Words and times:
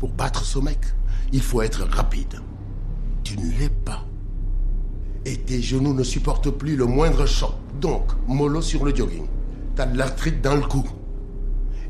Pour 0.00 0.08
battre 0.12 0.44
ce 0.44 0.58
mec, 0.58 0.78
il 1.30 1.42
faut 1.42 1.60
être 1.60 1.82
rapide. 1.82 2.40
Tu 3.22 3.36
ne 3.36 3.58
l'es 3.58 3.68
pas. 3.68 4.06
Et 5.26 5.36
tes 5.36 5.60
genoux 5.60 5.92
ne 5.92 6.02
supportent 6.02 6.50
plus 6.50 6.74
le 6.74 6.86
moindre 6.86 7.26
choc. 7.26 7.52
Donc, 7.82 8.04
mollo 8.26 8.62
sur 8.62 8.82
le 8.86 8.96
jogging. 8.96 9.26
T'as 9.76 9.84
de 9.84 9.98
l'arthrite 9.98 10.40
dans 10.40 10.56
le 10.56 10.62
cou. 10.62 10.82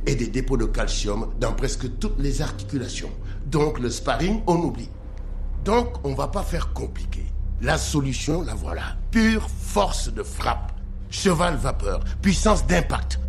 Et 0.07 0.17
des 0.17 0.27
dépôts 0.27 0.57
de 0.57 0.65
calcium 0.65 1.29
dans 1.39 1.53
presque 1.53 1.99
toutes 2.01 2.19
les 2.19 2.43
articulations. 2.43 3.13
Donc, 3.47 3.79
le 3.79 3.91
sparring, 3.91 4.43
on 4.49 4.57
oublie. 4.57 4.91
Donc, 5.65 6.05
on 6.05 6.15
va 6.15 6.27
pas 6.27 6.43
faire 6.43 6.73
compliqué. 6.73 7.25
La 7.63 7.79
solution, 7.79 8.43
la 8.43 8.55
voilà. 8.55 8.97
Pure 9.13 9.49
force 9.49 10.13
de 10.13 10.25
frappe. 10.25 10.73
Cheval 11.11 11.55
vapeur. 11.55 12.01
Puissance 12.21 12.67
d'impact. 12.67 13.21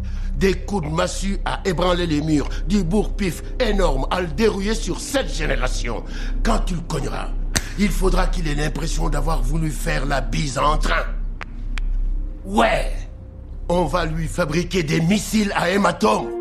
Des 0.42 0.56
coups 0.56 0.90
de 0.90 0.92
massue 0.92 1.38
à 1.46 1.62
ébranler 1.66 2.08
les 2.08 2.20
murs. 2.20 2.50
Du 2.68 2.84
bourre-pif 2.84 3.44
énorme 3.60 4.08
à 4.10 4.22
le 4.22 4.28
dérouiller 4.28 4.74
sur 4.74 5.00
cette 5.00 5.32
génération. 5.32 6.04
Quand 6.42 6.62
tu 6.66 6.74
le 6.74 6.82
cogneras, 6.82 7.30
il 7.78 7.90
faudra 7.90 8.26
qu'il 8.26 8.48
ait 8.48 8.56
l'impression 8.56 9.08
d'avoir 9.08 9.44
voulu 9.44 9.70
faire 9.70 10.08
la 10.08 10.20
bise 10.20 10.58
en 10.58 10.80
train. 10.80 11.06
Ouais. 12.44 12.92
On 13.70 13.86
va 13.86 14.06
lui 14.06 14.28
fabriquer 14.28 14.82
des 14.82 15.00
missiles 15.00 15.54
à 15.56 15.70
hématome. 15.70 16.41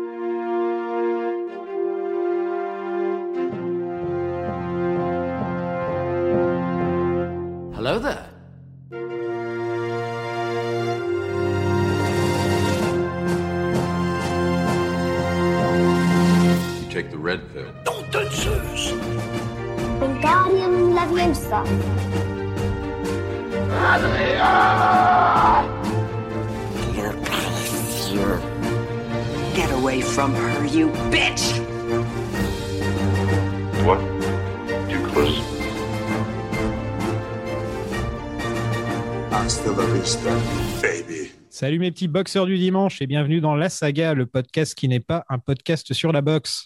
Salut 41.71 41.79
mes 41.79 41.91
petits 41.91 42.09
boxeurs 42.09 42.45
du 42.47 42.57
dimanche 42.57 43.01
et 43.01 43.07
bienvenue 43.07 43.39
dans 43.39 43.55
La 43.55 43.69
Saga, 43.69 44.13
le 44.13 44.25
podcast 44.25 44.75
qui 44.75 44.89
n'est 44.89 44.99
pas 44.99 45.23
un 45.29 45.39
podcast 45.39 45.93
sur 45.93 46.11
la 46.11 46.19
boxe. 46.19 46.65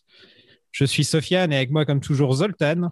Je 0.72 0.84
suis 0.84 1.03
Sofiane 1.03 1.53
et 1.53 1.58
avec 1.58 1.70
moi 1.70 1.86
comme 1.86 2.00
toujours 2.00 2.34
Zoltan. 2.34 2.89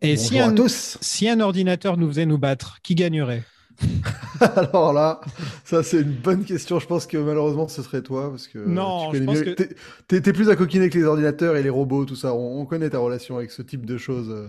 Et 0.00 0.16
si 0.16 0.38
un, 0.38 0.50
à 0.50 0.52
tous. 0.52 0.96
si 1.00 1.28
un 1.28 1.40
ordinateur 1.40 1.96
nous 1.96 2.06
faisait 2.06 2.24
nous 2.24 2.38
battre, 2.38 2.78
qui 2.84 2.94
gagnerait? 2.94 3.42
Alors 4.40 4.92
là, 4.92 5.20
ça 5.64 5.82
c'est 5.82 6.02
une 6.02 6.12
bonne 6.12 6.44
question. 6.44 6.78
Je 6.78 6.86
pense 6.86 7.04
que 7.04 7.16
malheureusement 7.16 7.66
ce 7.66 7.82
serait 7.82 8.02
toi 8.02 8.30
parce 8.30 8.46
que 8.46 8.60
Non, 8.60 9.10
tu 9.10 9.18
je 9.18 9.24
pense 9.24 9.38
mieux- 9.38 9.54
que- 9.56 10.20
t'es- 10.20 10.32
plus 10.32 10.50
à 10.50 10.54
coquiner 10.54 10.88
que 10.88 10.98
les 10.98 11.04
ordinateurs 11.04 11.56
et 11.56 11.64
les 11.64 11.70
robots, 11.70 12.04
tout 12.04 12.14
ça. 12.14 12.32
On, 12.32 12.60
on 12.60 12.64
connaît 12.64 12.90
ta 12.90 12.98
relation 13.00 13.38
avec 13.38 13.50
ce 13.50 13.62
type 13.62 13.84
de 13.86 13.98
choses. 13.98 14.30
euh. 14.30 14.46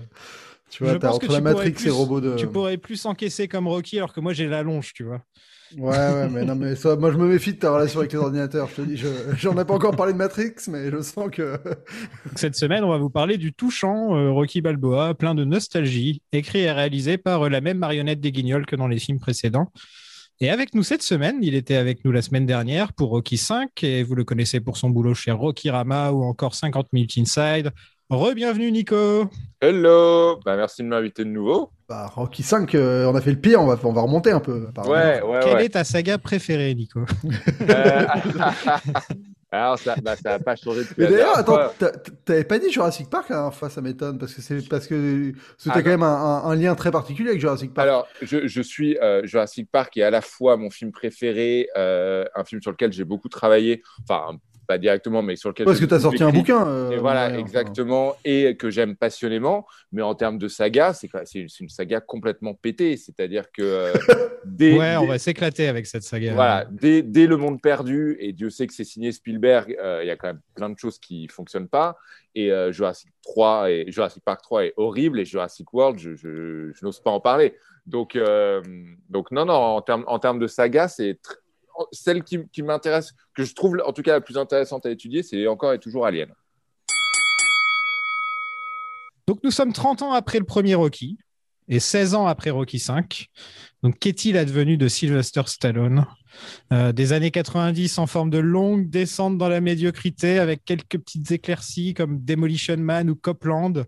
Tu 0.69 0.83
vois, 0.83 0.99
pense 0.99 1.15
entre 1.15 1.25
que 1.29 1.33
la 1.33 1.41
Matrix 1.41 1.71
plus- 1.71 1.87
et 1.87 1.89
robots 1.89 2.21
de. 2.21 2.35
Tu 2.35 2.45
pourrais 2.45 2.77
plus 2.77 3.03
encaisser 3.07 3.47
comme 3.47 3.67
Rocky 3.67 3.97
alors 3.97 4.13
que 4.13 4.19
moi 4.19 4.33
j'ai 4.33 4.45
la 4.45 4.61
longe, 4.61 4.93
tu 4.93 5.03
vois. 5.03 5.23
Ouais, 5.71 5.89
ouais, 5.97 6.29
mais 6.29 6.45
non, 6.45 6.55
mais 6.55 6.75
ça, 6.75 6.95
moi 6.95 7.11
je 7.11 7.17
me 7.17 7.27
méfie 7.27 7.53
de 7.53 7.59
ta 7.59 7.71
relation 7.73 7.99
avec 7.99 8.13
les 8.13 8.19
ordinateurs. 8.19 8.69
Je 8.69 8.75
te 8.75 8.81
dis, 8.81 8.97
je- 8.97 9.07
j'en 9.35 9.57
ai 9.59 9.65
pas 9.65 9.73
encore 9.73 9.95
parlé 9.95 10.13
de 10.13 10.17
Matrix, 10.17 10.53
mais 10.67 10.91
je 10.91 11.01
sens 11.01 11.29
que. 11.31 11.57
Cette 12.35 12.55
semaine, 12.55 12.83
on 12.83 12.89
va 12.89 12.97
vous 12.97 13.09
parler 13.09 13.37
du 13.37 13.53
touchant 13.53 14.15
euh, 14.15 14.31
Rocky 14.31 14.61
Balboa, 14.61 15.13
plein 15.15 15.35
de 15.35 15.43
nostalgie, 15.43 16.21
écrit 16.31 16.59
et 16.61 16.71
réalisé 16.71 17.17
par 17.17 17.43
euh, 17.45 17.49
la 17.49 17.61
même 17.61 17.77
marionnette 17.79 18.19
des 18.19 18.31
Guignols 18.31 18.65
que 18.65 18.75
dans 18.75 18.87
les 18.87 18.99
films 18.99 19.19
précédents. 19.19 19.71
Et 20.41 20.49
avec 20.49 20.75
nous 20.75 20.83
cette 20.83 21.01
semaine, 21.03 21.37
il 21.41 21.55
était 21.55 21.75
avec 21.75 22.03
nous 22.05 22.11
la 22.11 22.21
semaine 22.21 22.45
dernière 22.45 22.93
pour 22.93 23.09
Rocky 23.09 23.37
5, 23.37 23.83
et 23.83 24.03
vous 24.03 24.15
le 24.15 24.23
connaissez 24.23 24.59
pour 24.59 24.77
son 24.77 24.89
boulot 24.89 25.13
chez 25.13 25.31
Rocky 25.31 25.69
Rama 25.69 26.11
ou 26.11 26.23
encore 26.23 26.55
50 26.55 26.91
Minutes 26.93 27.17
Inside. 27.17 27.71
Re-bienvenue 28.09 28.71
Nico 28.71 29.29
Hello 29.61 30.39
bah, 30.45 30.55
Merci 30.55 30.83
de 30.83 30.87
m'inviter 30.87 31.23
de 31.23 31.29
nouveau. 31.29 31.71
Bah, 31.89 32.05
Rocky 32.13 32.43
5, 32.43 32.75
euh, 32.75 33.05
on 33.05 33.15
a 33.15 33.21
fait 33.21 33.31
le 33.31 33.39
pire, 33.39 33.61
on 33.61 33.65
va, 33.65 33.79
on 33.83 33.93
va 33.93 34.01
remonter 34.01 34.31
un 34.31 34.39
peu. 34.39 34.67
Ouais, 34.85 35.21
ouais, 35.21 35.39
Quelle 35.43 35.55
ouais. 35.55 35.65
est 35.65 35.69
ta 35.69 35.83
saga 35.83 36.17
préférée, 36.19 36.73
Nico? 36.75 36.99
Euh, 37.61 38.05
Alors, 39.51 39.79
ça 39.79 39.95
n'a 40.03 40.15
ça 40.17 40.33
a 40.33 40.39
pas 40.39 40.55
changé 40.55 40.81
depuis 40.81 40.95
Mais 40.97 41.07
d'ailleurs, 41.07 41.37
attends, 41.37 41.57
t'avais 42.25 42.43
pas 42.43 42.59
dit 42.59 42.69
Jurassic 42.71 43.09
Park 43.09 43.29
la 43.29 43.37
dernière 43.37 43.53
fois, 43.53 43.69
ça 43.69 43.81
m'étonne, 43.81 44.17
parce 44.19 44.33
que 44.33 44.41
c'est 44.41 44.67
parce 44.67 44.85
que 44.85 45.31
c'était 45.57 45.77
Ah, 45.79 45.81
quand 45.81 45.89
même 45.91 46.03
un, 46.03 46.07
un- 46.43 46.43
un 46.49 46.55
lien 46.55 46.75
très 46.75 46.91
particulier 46.91 47.29
avec 47.29 47.39
Jurassic 47.41 47.73
Park. 47.73 47.87
Alors, 47.87 48.07
je, 48.21 48.47
je 48.47 48.61
suis 48.61 48.97
euh, 48.97 49.25
Jurassic 49.25 49.71
Park 49.71 49.95
est 49.97 50.03
à 50.03 50.09
la 50.11 50.21
fois 50.21 50.57
mon 50.57 50.69
film 50.69 50.91
préféré, 50.91 51.69
euh, 51.77 52.25
un 52.35 52.43
film 52.43 52.61
sur 52.61 52.71
lequel 52.71 52.91
j'ai 52.91 53.05
beaucoup 53.05 53.29
travaillé, 53.29 53.81
enfin, 54.07 54.37
pas 54.65 54.77
directement, 54.77 55.21
mais 55.21 55.35
sur 55.35 55.49
lequel 55.49 55.65
Parce 55.65 55.79
que 55.79 55.85
tu 55.85 55.93
as 55.93 55.99
sorti 55.99 56.23
un 56.23 56.31
bouquin. 56.31 56.67
euh, 56.67 56.91
Et 56.91 56.97
voilà, 56.97 57.27
ouais, 57.27 57.31
enfin. 57.33 57.39
exactement, 57.39 58.15
et 58.25 58.57
que 58.57 58.69
j'aime 58.69 58.95
passionnément. 58.95 59.65
Mais 59.91 60.01
en 60.01 60.15
termes 60.15 60.37
de 60.37 60.47
saga, 60.47 60.93
c'est 60.93 61.09
une, 61.35 61.69
saga 61.69 62.01
complètement 62.01 62.53
pétée. 62.53 62.97
C'est-à-dire 62.97 63.51
que 63.51 63.61
euh, 63.61 63.93
dès, 64.45 64.77
Ouais, 64.77 64.95
on 64.97 65.05
va 65.07 65.17
s'éclater 65.19 65.67
avec 65.67 65.85
cette 65.85 66.03
saga. 66.03 66.33
Voilà, 66.33 66.65
dès, 66.71 67.01
dès 67.01 67.27
Le 67.27 67.37
Monde 67.37 67.61
Perdu, 67.61 68.17
et 68.19 68.33
Dieu 68.33 68.49
sait 68.49 68.67
que 68.67 68.73
c'est 68.73 68.83
signé 68.83 69.11
Spielberg, 69.11 69.75
euh, 69.81 70.01
il 70.03 70.07
y 70.07 70.11
a 70.11 70.15
quand 70.15 70.27
même 70.27 70.41
plein 70.55 70.69
de 70.69 70.77
choses 70.77 70.99
qui 70.99 71.23
ne 71.27 71.31
fonctionnent 71.31 71.69
pas. 71.69 71.97
Et 72.37 72.51
euh, 72.51 72.71
Jurassic 72.71 73.09
3 73.23 73.71
et 73.71 73.85
Jurassic 73.91 74.21
Park 74.23 74.41
3 74.41 74.65
est 74.65 74.73
horrible, 74.75 75.19
et 75.21 75.25
Jurassic 75.25 75.71
World, 75.73 75.97
je, 75.99 76.15
je- 76.15 76.71
je 76.73 76.85
n'ose 76.85 76.99
pas 76.99 77.11
en 77.11 77.21
parler. 77.21 77.55
Donc, 77.85 78.15
euh, 78.15 78.61
donc 79.09 79.31
non, 79.31 79.45
non, 79.45 79.53
en 79.53 79.81
termes, 79.81 80.03
en 80.07 80.19
de 80.33 80.47
saga, 80.47 80.87
c'est 80.87 81.19
celle 81.91 82.23
qui, 82.23 82.39
qui 82.51 82.61
m'intéresse, 82.63 83.13
que 83.35 83.43
je 83.43 83.53
trouve 83.53 83.77
en 83.85 83.93
tout 83.93 84.01
cas 84.01 84.13
la 84.13 84.21
plus 84.21 84.37
intéressante 84.37 84.85
à 84.85 84.91
étudier, 84.91 85.23
c'est 85.23 85.47
encore 85.47 85.73
et 85.73 85.79
toujours 85.79 86.05
Alien. 86.05 86.29
Donc 89.27 89.39
nous 89.43 89.51
sommes 89.51 89.73
30 89.73 90.03
ans 90.03 90.11
après 90.13 90.39
le 90.39 90.45
premier 90.45 90.75
Rocky 90.75 91.17
et 91.67 91.79
16 91.79 92.13
ans 92.13 92.27
après 92.27 92.51
Rocky 92.51 92.77
5. 92.77 93.27
Donc 93.81 93.97
qu'est-il 93.99 94.37
advenu 94.37 94.77
de 94.77 94.87
Sylvester 94.87 95.41
Stallone? 95.47 96.05
Euh, 96.71 96.91
Des 96.91 97.11
années 97.13 97.31
90 97.31 97.97
en 97.97 98.05
forme 98.07 98.29
de 98.29 98.37
longue 98.37 98.89
descente 98.89 99.37
dans 99.37 99.49
la 99.49 99.61
médiocrité 99.61 100.37
avec 100.37 100.63
quelques 100.63 100.99
petites 100.99 101.31
éclaircies 101.31 101.93
comme 101.95 102.23
Demolition 102.23 102.77
Man 102.77 103.09
ou 103.09 103.15
Copland. 103.15 103.85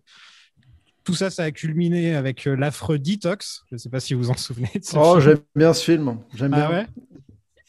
Tout 1.04 1.14
ça, 1.14 1.30
ça 1.30 1.44
a 1.44 1.52
culminé 1.52 2.16
avec 2.16 2.48
euh, 2.48 2.56
l'affreux 2.56 2.98
Detox. 3.00 3.64
Je 3.70 3.76
ne 3.76 3.78
sais 3.80 3.90
pas 3.90 4.00
si 4.00 4.14
vous 4.14 4.24
vous 4.24 4.30
en 4.32 4.38
souvenez 4.38 4.72
de 4.76 4.84
ce 4.84 4.98
Oh, 4.98 5.20
j'aime 5.20 5.40
bien 5.56 5.74
ce 5.74 5.84
film. 5.84 6.20
J'aime 6.34 6.54
Ah 6.56 6.68
bien. 6.68 6.70
ouais? 6.80 6.88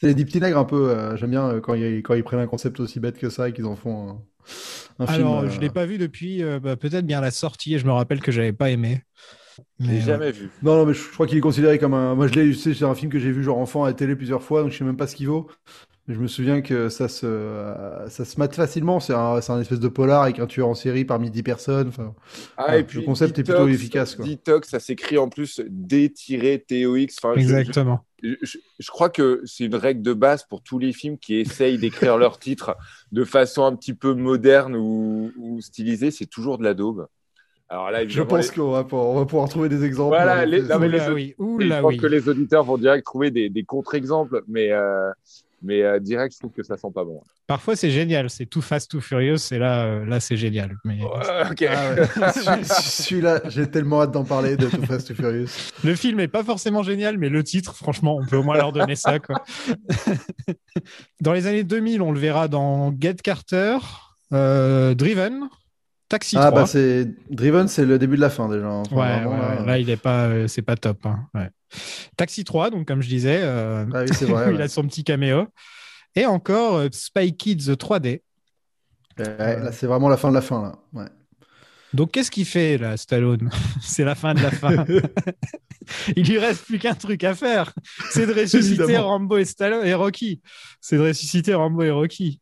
C'est 0.01 0.13
des 0.13 0.25
petits 0.25 0.39
nègres 0.39 0.57
un 0.57 0.65
peu. 0.65 0.89
euh, 0.91 1.15
j'aime 1.17 1.31
bien 1.31 1.49
euh, 1.49 1.59
quand 1.61 1.73
ils, 1.73 2.01
quand 2.03 2.13
ils 2.13 2.23
prennent 2.23 2.39
un 2.39 2.47
concept 2.47 2.79
aussi 2.79 2.99
bête 2.99 3.17
que 3.17 3.29
ça 3.29 3.49
et 3.49 3.53
qu'ils 3.53 3.65
en 3.65 3.75
font 3.75 4.09
un, 4.99 5.03
un 5.03 5.07
film. 5.07 5.25
Alors, 5.25 5.39
euh, 5.39 5.49
je 5.49 5.55
ne 5.57 5.61
l'ai 5.61 5.69
pas 5.69 5.85
vu 5.85 5.97
depuis 5.97 6.43
euh, 6.43 6.59
bah, 6.59 6.75
peut-être 6.77 7.05
bien 7.05 7.21
la 7.21 7.31
sortie 7.31 7.75
et 7.75 7.79
je 7.79 7.85
me 7.85 7.91
rappelle 7.91 8.21
que 8.21 8.31
j'avais 8.31 8.53
pas 8.53 8.69
aimé. 8.69 9.01
Je 9.79 9.91
Mais, 9.91 9.93
l'ai 9.93 10.01
euh, 10.01 10.01
jamais 10.01 10.31
vu. 10.31 10.49
Non, 10.61 10.75
non, 10.77 10.85
mais 10.85 10.93
je, 10.93 11.01
je 11.03 11.11
crois 11.13 11.27
qu'il 11.27 11.37
est 11.37 11.41
considéré 11.41 11.79
comme 11.79 11.93
un. 11.93 12.15
Moi, 12.15 12.27
je 12.27 12.33
l'ai. 12.33 12.53
C'est 12.53 12.83
un 12.83 12.95
film 12.95 13.11
que 13.11 13.19
j'ai 13.19 13.31
vu 13.31 13.43
genre 13.43 13.57
enfant 13.59 13.83
à 13.85 13.87
la 13.87 13.93
télé 13.93 14.15
plusieurs 14.15 14.43
fois, 14.43 14.61
donc 14.63 14.71
je 14.71 14.77
sais 14.77 14.83
même 14.83 14.97
pas 14.97 15.07
ce 15.07 15.15
qu'il 15.15 15.27
vaut. 15.27 15.49
Je 16.11 16.19
me 16.19 16.25
souviens 16.27 16.61
que 16.61 16.89
ça 16.89 17.07
se, 17.07 17.71
ça 18.07 18.25
se 18.25 18.39
mate 18.39 18.55
facilement. 18.55 18.99
C'est 18.99 19.13
un, 19.13 19.39
c'est 19.41 19.51
un 19.51 19.61
espèce 19.61 19.79
de 19.79 19.87
polar 19.87 20.23
avec 20.23 20.39
un 20.39 20.47
tueur 20.47 20.67
en 20.67 20.73
série 20.73 21.05
parmi 21.05 21.29
10 21.29 21.43
personnes. 21.43 21.89
Enfin, 21.89 22.15
Ah, 22.57 22.71
Ouais, 22.71 22.79
et 22.79 22.83
puis 22.83 22.99
le 22.99 23.05
concept 23.05 23.37
est 23.37 23.43
plutôt 23.43 23.67
efficace, 23.67 24.15
quoi. 24.15 24.25
Detox, 24.25 24.69
ça 24.69 24.79
s'écrit 24.79 25.19
en 25.19 25.29
plus 25.29 25.61
D-TOX. 25.69 27.15
Enfin, 27.21 27.33
je- 27.35 27.41
Exactement. 27.41 27.99
je, 28.23 28.33
je 28.79 28.87
crois 28.91 29.09
que 29.09 29.41
c'est 29.45 29.65
une 29.65 29.75
règle 29.75 30.01
de 30.01 30.13
base 30.13 30.43
pour 30.49 30.61
tous 30.63 30.79
les 30.79 30.93
films 30.93 31.19
qui 31.19 31.35
essayent 31.35 31.77
d'écrire 31.77 32.17
leur 32.17 32.39
titre 32.39 32.75
de 33.11 33.23
façon 33.23 33.63
un 33.65 33.75
petit 33.75 33.93
peu 33.93 34.15
moderne 34.15 34.75
ou, 34.75 35.31
ou 35.37 35.61
stylisée, 35.61 36.09
c'est 36.11 36.25
toujours 36.25 36.57
de 36.57 36.63
la 36.63 36.73
daube. 36.73 37.07
Alors 37.71 37.91
là, 37.91 38.07
je 38.07 38.23
pense 38.23 38.49
les- 38.49 38.55
qu'on 38.55 38.71
va, 38.71 38.83
pouvoir- 38.83 39.09
on 39.09 39.15
va 39.19 39.25
pouvoir 39.27 39.47
trouver 39.47 39.69
des 39.69 39.83
exemples. 39.85 40.15
Voilà, 40.15 40.39
hein, 40.39 40.45
les- 40.45 40.61
c'est- 40.63 40.73
non, 40.73 40.79
mais 40.79 40.89
les 40.89 40.95
Oula 40.97 41.05
autres- 41.05 41.13
oui, 41.13 41.35
je 41.37 41.81
pense 41.81 41.91
oui. 41.91 41.97
que 41.97 42.07
les 42.07 42.27
auditeurs 42.27 42.63
vont 42.63 42.79
direct 42.79 43.05
trouver 43.05 43.29
des, 43.29 43.49
des 43.51 43.63
contre-exemples, 43.63 44.41
mais, 44.47 44.71
euh, 44.71 45.11
mais 45.61 45.83
euh, 45.83 45.99
direct, 45.99 46.33
je 46.33 46.39
trouve 46.39 46.51
que 46.51 46.63
ça 46.63 46.77
sent 46.77 46.87
pas 46.93 47.03
bon. 47.03 47.21
Parfois, 47.47 47.75
c'est 47.75 47.89
génial. 47.89 48.29
C'est 48.29 48.45
Too 48.45 48.61
Fast, 48.61 48.91
Too 48.91 49.01
Furious. 49.01 49.51
Et 49.51 49.57
là, 49.57 49.85
euh, 49.85 50.05
là 50.05 50.19
c'est 50.19 50.37
génial. 50.37 50.75
Mais 50.85 50.99
ok. 51.01 51.65
Ah 51.69 51.93
ouais. 51.93 52.63
Celui-là, 52.63 53.41
j'ai 53.45 53.69
tellement 53.69 54.01
hâte 54.01 54.11
d'en 54.11 54.23
parler 54.23 54.55
de 54.55 54.67
Too 54.67 54.85
Fast 54.85 55.07
Too 55.07 55.15
Furious. 55.15 55.49
le 55.83 55.95
film 55.95 56.19
est 56.19 56.27
pas 56.27 56.43
forcément 56.43 56.83
génial, 56.83 57.17
mais 57.17 57.29
le 57.29 57.43
titre, 57.43 57.75
franchement, 57.75 58.17
on 58.17 58.25
peut 58.25 58.37
au 58.37 58.43
moins 58.43 58.57
leur 58.57 58.71
donner 58.71 58.95
ça. 58.95 59.19
Quoi. 59.19 59.43
dans 61.21 61.33
les 61.33 61.47
années 61.47 61.63
2000, 61.63 62.01
on 62.01 62.11
le 62.11 62.19
verra 62.19 62.47
dans 62.47 62.93
Get 62.99 63.15
Carter, 63.15 63.77
euh, 64.33 64.93
Driven, 64.93 65.49
Taxi 66.09 66.35
Ah 66.37 66.47
3. 66.47 66.61
bah 66.61 66.65
c'est 66.67 67.07
Driven, 67.29 67.67
c'est 67.67 67.85
le 67.85 67.99
début 67.99 68.15
de 68.15 68.21
la 68.21 68.29
fin 68.31 68.49
déjà. 68.49 68.67
Enfin, 68.67 68.95
ouais, 68.95 69.23
vraiment, 69.23 69.31
ouais, 69.61 69.65
là- 69.65 69.77
il 69.77 69.89
est 69.89 69.97
pas, 69.97 70.25
euh, 70.25 70.47
c'est 70.47 70.63
pas 70.63 70.75
top. 70.75 71.05
hein. 71.05 71.27
Ouais. 71.35 71.49
Taxi 72.17 72.43
3, 72.43 72.71
donc 72.71 72.87
comme 72.87 73.01
je 73.01 73.07
disais, 73.09 73.39
euh, 73.43 73.85
Ah 73.93 74.01
oui, 74.01 74.09
c'est 74.13 74.25
vrai. 74.25 74.51
il 74.55 74.61
a 74.61 74.67
son 74.67 74.83
petit 74.83 75.03
caméo. 75.03 75.47
Et 76.15 76.25
encore 76.25 76.77
euh, 76.77 76.87
Spy 76.91 77.35
Kids 77.37 77.71
3D. 77.75 78.21
Ouais, 79.19 79.59
là, 79.59 79.71
c'est 79.71 79.85
vraiment 79.85 80.09
la 80.09 80.17
fin 80.17 80.29
de 80.29 80.33
la 80.35 80.41
fin 80.41 80.61
là. 80.93 81.05
Donc, 81.93 82.11
qu'est-ce 82.11 82.29
qu'il 82.31 82.45
fait 82.45 82.77
là, 82.77 82.95
Stallone? 82.97 83.49
C'est 83.81 84.03
la 84.05 84.13
fin 84.13 84.35
de 84.35 84.41
la 84.43 84.51
fin. 84.51 84.85
Il 86.15 86.27
lui 86.29 86.37
reste 86.37 86.65
plus 86.65 86.77
qu'un 86.77 86.93
truc 86.93 87.23
à 87.23 87.33
faire. 87.33 87.73
C'est 88.11 88.27
de 88.27 88.33
ressusciter. 88.33 88.97
Rambo 88.97 89.37
et 89.37 89.45
Stallone 89.45 89.85
et 89.85 89.95
Rocky. 89.95 90.39
C'est 90.79 90.97
de 90.97 91.01
ressusciter 91.01 91.55
Rambo 91.55 91.81
et 91.81 91.89
Rocky. 91.89 92.39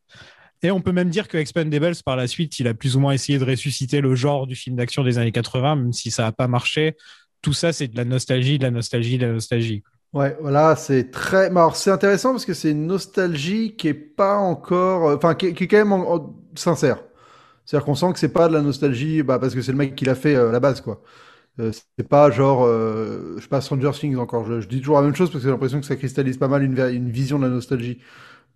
Et 0.62 0.70
on 0.70 0.80
peut 0.80 0.92
même 0.92 1.10
dire 1.10 1.28
que 1.28 1.36
Expendables, 1.38 1.94
par 2.04 2.16
la 2.16 2.26
suite, 2.26 2.58
il 2.58 2.66
a 2.68 2.74
plus 2.74 2.96
ou 2.96 3.00
moins 3.00 3.12
essayé 3.12 3.38
de 3.38 3.44
ressusciter 3.44 4.00
le 4.00 4.14
genre 4.14 4.46
du 4.46 4.56
film 4.56 4.76
d'action 4.76 5.04
des 5.04 5.18
années 5.18 5.32
80, 5.32 5.76
même 5.76 5.92
si 5.92 6.10
ça 6.10 6.24
n'a 6.24 6.32
pas 6.32 6.48
marché. 6.48 6.96
Tout 7.42 7.52
ça, 7.52 7.72
c'est 7.72 7.88
de 7.88 7.96
la 7.96 8.04
nostalgie, 8.04 8.58
de 8.58 8.64
la 8.64 8.70
nostalgie, 8.70 9.18
de 9.18 9.26
la 9.26 9.32
nostalgie. 9.34 9.82
Ouais, 10.14 10.36
voilà, 10.40 10.74
c'est 10.74 11.10
très. 11.10 11.46
Alors, 11.46 11.76
c'est 11.76 11.90
intéressant 11.90 12.32
parce 12.32 12.46
que 12.46 12.54
c'est 12.54 12.70
une 12.70 12.86
nostalgie 12.86 13.76
qui 13.76 13.88
est 13.88 13.94
pas 13.94 14.38
encore. 14.38 15.10
euh, 15.10 15.16
Enfin, 15.16 15.34
qui, 15.34 15.46
est- 15.48 15.66
quand 15.68 15.84
même 15.84 16.20
sincère. 16.54 17.04
C'est-à-dire 17.66 17.84
qu'on 17.86 17.94
sent 17.94 18.12
que 18.14 18.18
c'est 18.18 18.32
pas 18.32 18.48
de 18.48 18.54
la 18.54 18.62
nostalgie 18.62 19.22
bah, 19.22 19.38
parce 19.38 19.54
que 19.54 19.62
c'est 19.62 19.72
le 19.72 19.78
mec 19.78 19.94
qui 19.96 20.04
l'a 20.06 20.14
fait 20.14 20.34
euh, 20.36 20.48
à 20.50 20.52
la 20.52 20.60
base, 20.60 20.80
quoi. 20.80 21.02
Euh, 21.60 21.72
c'est 21.98 22.08
pas 22.08 22.30
genre. 22.30 22.64
euh, 22.64 23.34
je 23.38 23.42
sais 23.42 23.48
pas, 23.48 23.60
Stranger 23.62 23.92
Things 23.94 24.16
encore. 24.16 24.46
Je, 24.60 24.66
dis 24.68 24.80
toujours 24.80 24.96
la 24.98 25.02
même 25.04 25.14
chose 25.16 25.30
parce 25.30 25.42
que 25.42 25.48
j'ai 25.48 25.52
l'impression 25.52 25.80
que 25.80 25.86
ça 25.86 25.96
cristallise 25.96 26.38
pas 26.38 26.48
mal 26.48 26.62
une 26.64 27.10
vision 27.10 27.38
de 27.38 27.44
la 27.46 27.50
nostalgie. 27.50 28.00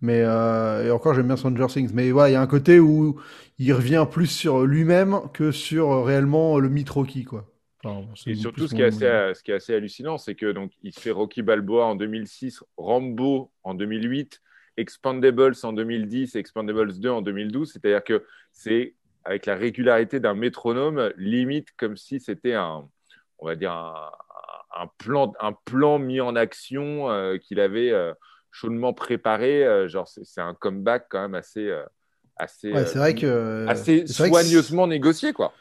Mais 0.03 0.21
euh, 0.21 0.85
et 0.85 0.91
encore, 0.91 1.13
j'aime 1.13 1.27
bien 1.27 1.37
Stranger 1.37 1.67
Things. 1.67 1.91
Mais 1.93 2.11
voilà, 2.11 2.29
il 2.29 2.33
y 2.33 2.35
a 2.35 2.41
un 2.41 2.47
côté 2.47 2.77
où 2.81 3.21
il 3.57 3.71
revient 3.71 4.05
plus 4.11 4.27
sur 4.27 4.65
lui-même 4.65 5.21
que 5.33 5.53
sur 5.53 5.93
euh, 5.93 6.03
réellement 6.03 6.59
le 6.59 6.67
mythe 6.67 6.89
Rocky, 6.89 7.23
quoi. 7.23 7.45
Enfin, 7.85 8.05
Et 8.27 8.35
surtout, 8.35 8.67
ce 8.67 8.75
qui 8.75 8.81
est 8.81 8.85
assez, 8.85 9.05
euh, 9.05 9.33
ce 9.33 9.41
qui 9.41 9.51
est 9.51 9.55
assez 9.55 9.73
hallucinant, 9.73 10.17
c'est 10.17 10.35
que 10.35 10.51
donc 10.51 10.73
il 10.81 10.93
fait 10.93 11.11
Rocky 11.11 11.41
Balboa 11.41 11.85
en 11.85 11.95
2006, 11.95 12.65
Rambo 12.75 13.49
en 13.63 13.75
2008, 13.75 14.41
Expandables 14.75 15.55
en 15.63 15.71
2010 15.71 16.35
et 16.35 16.39
Expandables 16.39 16.99
2 16.99 17.09
en 17.09 17.21
2012. 17.21 17.71
C'est-à-dire 17.71 18.03
que 18.03 18.25
c'est 18.51 18.95
avec 19.23 19.45
la 19.45 19.55
régularité 19.55 20.19
d'un 20.19 20.33
métronome, 20.33 21.13
limite 21.15 21.69
comme 21.77 21.95
si 21.95 22.19
c'était 22.19 22.55
un, 22.55 22.89
on 23.39 23.45
va 23.45 23.55
dire 23.55 23.71
un, 23.71 24.11
un 24.75 24.87
plan, 24.97 25.31
un 25.39 25.53
plan 25.53 25.97
mis 25.97 26.19
en 26.19 26.35
action 26.35 27.09
euh, 27.09 27.37
qu'il 27.37 27.61
avait 27.61 27.93
chaudement 28.53 28.93
préparé. 28.93 29.65
Euh, 29.65 29.89
genre, 29.89 30.07
c'est 30.07 30.41
un 30.41 30.53
comeback 30.55 31.07
quand 31.09 31.21
même 31.21 31.35
assez, 31.35 31.67
euh, 31.67 31.83
assez, 32.37 32.69
Ouais, 32.73 32.79
euh, 32.79 32.85
c'est 32.85 32.99
vrai 32.99 33.15
que. 33.15 33.67
assez 33.67 34.07
vrai 34.17 34.29
que 34.31 34.35
soigneusement 34.35 34.87
négocié, 34.87 35.33
quoi. 35.33 35.53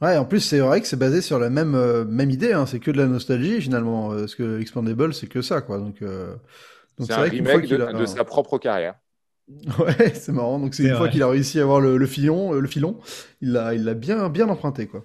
Ouais, 0.00 0.16
en 0.16 0.24
plus, 0.24 0.40
c'est 0.40 0.60
vrai 0.60 0.80
que 0.80 0.86
c'est 0.86 0.96
basé 0.96 1.20
sur 1.20 1.40
la 1.40 1.50
même, 1.50 1.74
euh, 1.74 2.04
même 2.04 2.30
idée, 2.30 2.52
hein, 2.52 2.66
c'est 2.66 2.78
que 2.78 2.92
de 2.92 2.98
la 2.98 3.06
nostalgie 3.06 3.60
finalement. 3.60 4.12
euh, 4.12 4.20
Parce 4.20 4.36
que 4.36 4.60
Expandable, 4.60 5.12
c'est 5.12 5.26
que 5.26 5.42
ça, 5.42 5.60
quoi. 5.60 5.78
Donc, 5.78 6.02
euh, 6.02 6.36
donc 6.98 7.08
C'est 7.08 7.12
un 7.12 7.18
vrai 7.18 7.30
qu'une 7.30 7.46
fois 7.46 7.60
remake 7.60 7.68
de, 7.68 7.82
a- 7.82 7.92
de 7.92 8.06
sa 8.06 8.24
propre 8.24 8.58
carrière. 8.58 8.94
Ouais, 9.78 10.14
c'est 10.14 10.32
marrant. 10.32 10.58
Donc, 10.58 10.74
c'est 10.74 10.84
une 10.84 10.94
fois 10.94 11.08
qu'il 11.08 11.22
a 11.22 11.28
réussi 11.28 11.58
à 11.58 11.62
avoir 11.62 11.80
le, 11.80 11.96
le 11.96 12.06
filon, 12.06 12.52
le 12.52 12.68
filon, 12.68 12.98
il 13.40 13.52
l'a, 13.52 13.74
il 13.74 13.84
l'a 13.84 13.94
bien, 13.94 14.28
bien 14.28 14.48
emprunté, 14.48 14.86
quoi. 14.86 15.04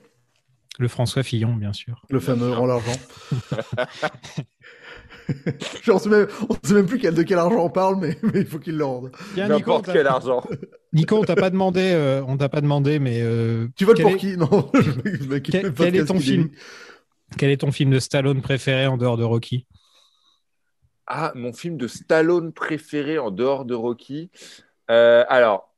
Le 0.80 0.88
François 0.88 1.24
Fillon, 1.24 1.56
bien 1.56 1.74
sûr. 1.74 2.02
Le 2.10 2.20
fameux 2.20 2.52
rend 2.52 2.66
l'argent. 2.66 2.98
Genre, 5.84 5.96
on 5.96 6.00
sait 6.00 6.10
même, 6.10 6.28
on 6.50 6.56
sait 6.68 6.74
même 6.74 6.86
plus 6.86 7.00
quel, 7.00 7.14
de 7.14 7.24
quel 7.24 7.38
argent 7.40 7.64
on 7.66 7.70
parle, 7.70 7.98
mais, 7.98 8.18
mais 8.22 8.42
il 8.42 8.46
faut 8.46 8.60
qu'il 8.60 8.78
le 8.78 8.86
rende. 8.86 9.12
N'importe 9.36 9.90
quel 9.92 10.08
argent. 10.08 10.44
Nico, 10.94 11.18
on 11.18 11.24
t'a 11.24 11.36
pas 11.36 11.50
demandé, 11.50 11.92
euh, 11.94 12.24
on 12.28 12.38
t'a 12.38 12.50
pas 12.50 12.62
demandé, 12.62 13.00
mais 13.00 13.20
euh, 13.22 13.68
Tu 13.76 13.86
votes 13.86 14.02
pour 14.02 14.12
est- 14.12 14.18
qui? 14.18 14.38
Non, 14.38 14.72
il 14.76 15.42
Quel- 15.42 15.74
quel 15.74 15.96
est 15.96 16.06
ton 16.06 16.20
film 16.20 16.50
Quel 17.38 17.50
est 17.50 17.58
ton 17.58 17.72
film 17.72 17.90
de 17.90 18.00
Stallone 18.00 18.42
préféré 18.42 18.86
en 18.88 18.98
dehors 18.98 19.18
de 19.18 19.24
Rocky? 19.24 19.66
Ah, 21.08 21.32
mon 21.36 21.52
film 21.52 21.78
de 21.78 21.88
Stallone 21.88 22.54
préféré 22.54 23.18
en 23.18 23.32
dehors 23.32 23.66
de 23.66 23.74
Rocky. 23.74 24.30
Euh, 24.92 25.26
alors, 25.30 25.74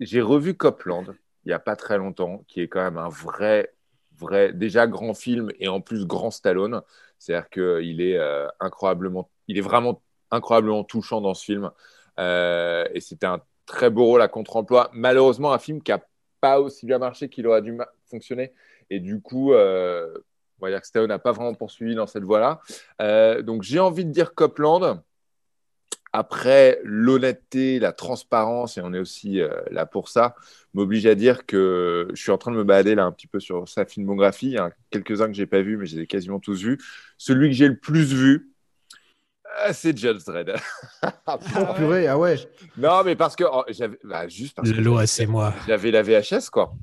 j'ai 0.00 0.20
revu 0.20 0.54
Copland 0.54 1.14
il 1.44 1.48
n'y 1.48 1.52
a 1.52 1.58
pas 1.58 1.76
très 1.76 1.98
longtemps, 1.98 2.42
qui 2.48 2.60
est 2.62 2.68
quand 2.68 2.82
même 2.82 2.98
un 2.98 3.08
vrai, 3.08 3.70
vrai, 4.18 4.52
déjà 4.52 4.86
grand 4.86 5.14
film 5.14 5.50
et 5.60 5.68
en 5.68 5.80
plus 5.80 6.06
grand 6.06 6.30
Stallone. 6.30 6.80
C'est-à-dire 7.24 7.48
qu'il 7.48 8.02
est 8.02 8.18
euh, 8.18 8.46
incroyablement, 8.60 9.30
il 9.48 9.56
est 9.56 9.62
vraiment 9.62 10.02
incroyablement 10.30 10.84
touchant 10.84 11.22
dans 11.22 11.32
ce 11.32 11.44
film. 11.44 11.70
Euh, 12.18 12.84
et 12.92 13.00
c'était 13.00 13.26
un 13.26 13.40
très 13.64 13.88
beau 13.88 14.04
rôle 14.04 14.20
à 14.20 14.28
contre-emploi. 14.28 14.90
Malheureusement, 14.92 15.54
un 15.54 15.58
film 15.58 15.82
qui 15.82 15.90
n'a 15.90 16.04
pas 16.42 16.60
aussi 16.60 16.84
bien 16.84 16.98
marché 16.98 17.30
qu'il 17.30 17.46
aurait 17.46 17.62
dû 17.62 17.78
fonctionner. 18.10 18.52
Et 18.90 19.00
du 19.00 19.22
coup, 19.22 19.54
euh, 19.54 20.12
on 20.60 20.66
va 20.66 20.70
dire 20.70 20.82
que 20.82 20.86
Stallone 20.86 21.08
n'a 21.08 21.18
pas 21.18 21.32
vraiment 21.32 21.54
poursuivi 21.54 21.94
dans 21.94 22.06
cette 22.06 22.24
voie-là. 22.24 22.60
Donc, 23.42 23.62
j'ai 23.62 23.78
envie 23.78 24.04
de 24.04 24.10
dire 24.10 24.34
Copland. 24.34 25.02
Après, 26.16 26.78
l'honnêteté, 26.84 27.80
la 27.80 27.92
transparence, 27.92 28.78
et 28.78 28.80
on 28.84 28.94
est 28.94 29.00
aussi 29.00 29.40
euh, 29.40 29.48
là 29.72 29.84
pour 29.84 30.08
ça, 30.08 30.36
m'oblige 30.72 31.06
à 31.06 31.16
dire 31.16 31.44
que 31.44 32.06
je 32.14 32.22
suis 32.22 32.30
en 32.30 32.38
train 32.38 32.52
de 32.52 32.56
me 32.56 32.62
balader 32.62 32.94
là 32.94 33.04
un 33.04 33.10
petit 33.10 33.26
peu 33.26 33.40
sur 33.40 33.68
sa 33.68 33.84
filmographie. 33.84 34.46
Il 34.46 34.52
y 34.52 34.58
en 34.60 34.66
a 34.66 34.70
quelques-uns 34.90 35.26
que 35.26 35.32
j'ai 35.32 35.46
pas 35.46 35.60
vus, 35.60 35.76
mais 35.76 35.86
je 35.86 35.96
les 35.96 36.02
ai 36.02 36.06
quasiment 36.06 36.38
tous 36.38 36.62
vus. 36.62 36.78
Celui 37.18 37.48
que 37.48 37.56
j'ai 37.56 37.66
le 37.66 37.76
plus 37.76 38.14
vu, 38.14 38.54
euh, 39.66 39.70
c'est 39.72 39.98
Judge 39.98 40.24
Dredd. 40.24 40.54
Oh, 41.26 41.74
purée, 41.74 42.06
ah 42.06 42.16
ouais. 42.16 42.36
non, 42.76 43.02
mais 43.04 43.16
parce 43.16 43.34
que 43.34 43.42
oh, 43.50 43.64
j'avais 43.68 43.98
bah, 44.04 44.28
juste 44.28 44.54
parce 44.54 44.70
que 44.70 44.80
Loi, 44.80 45.08
c'est 45.08 45.26
moi. 45.26 45.52
j'avais 45.66 45.90
la 45.90 46.02
VHS 46.02 46.48
quoi. 46.52 46.74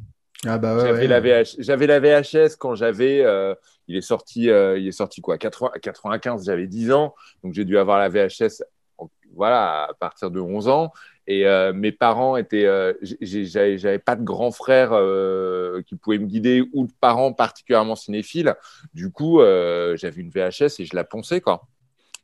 Ah 0.45 0.57
bah 0.57 0.75
ouais. 0.75 0.81
J'avais 0.81 0.99
ouais. 1.01 1.07
la, 1.07 1.19
VH 1.21 1.55
j'avais 1.59 1.87
la 1.87 1.99
VHS 2.01 2.57
quand 2.59 2.75
j'avais. 2.75 3.21
euh, 3.23 3.55
il 3.87 3.97
est 3.97 4.01
sorti, 4.01 4.49
euh, 4.49 4.77
il 4.77 4.87
est 4.87 4.93
sorti 4.93 5.21
quoi 5.21 5.37
80 5.37 5.71
95, 5.81 6.45
j'avais 6.45 6.67
10 6.67 6.91
ans. 6.91 7.13
Donc 7.43 7.53
j'ai 7.53 7.65
dû 7.65 7.77
avoir 7.77 7.99
la 7.99 8.09
VHS 8.09 8.63
voilà, 9.35 9.83
à 9.89 9.93
partir 9.93 10.31
de 10.31 10.39
11 10.39 10.67
ans. 10.67 10.91
Et 11.27 11.45
euh, 11.47 11.71
mes 11.73 11.91
parents 11.91 12.35
étaient. 12.35 12.65
euh, 12.65 12.93
j'ai- 13.21 13.45
j'avais 13.77 13.99
pas 13.99 14.15
de 14.15 14.23
grand 14.23 14.51
frère 14.51 14.89
euh, 14.93 15.81
qui 15.83 15.95
pouvait 15.95 16.17
me 16.17 16.25
guider 16.25 16.63
ou 16.73 16.87
de 16.87 16.91
parents 16.99 17.31
particulièrement 17.31 17.95
cinéphiles. 17.95 18.55
Du 18.93 19.11
coup, 19.11 19.39
euh, 19.39 19.95
j'avais 19.97 20.21
une 20.21 20.29
VHS 20.31 20.79
et 20.79 20.85
je 20.85 20.95
la 20.95 21.03
ponçais 21.03 21.39
quoi. 21.41 21.67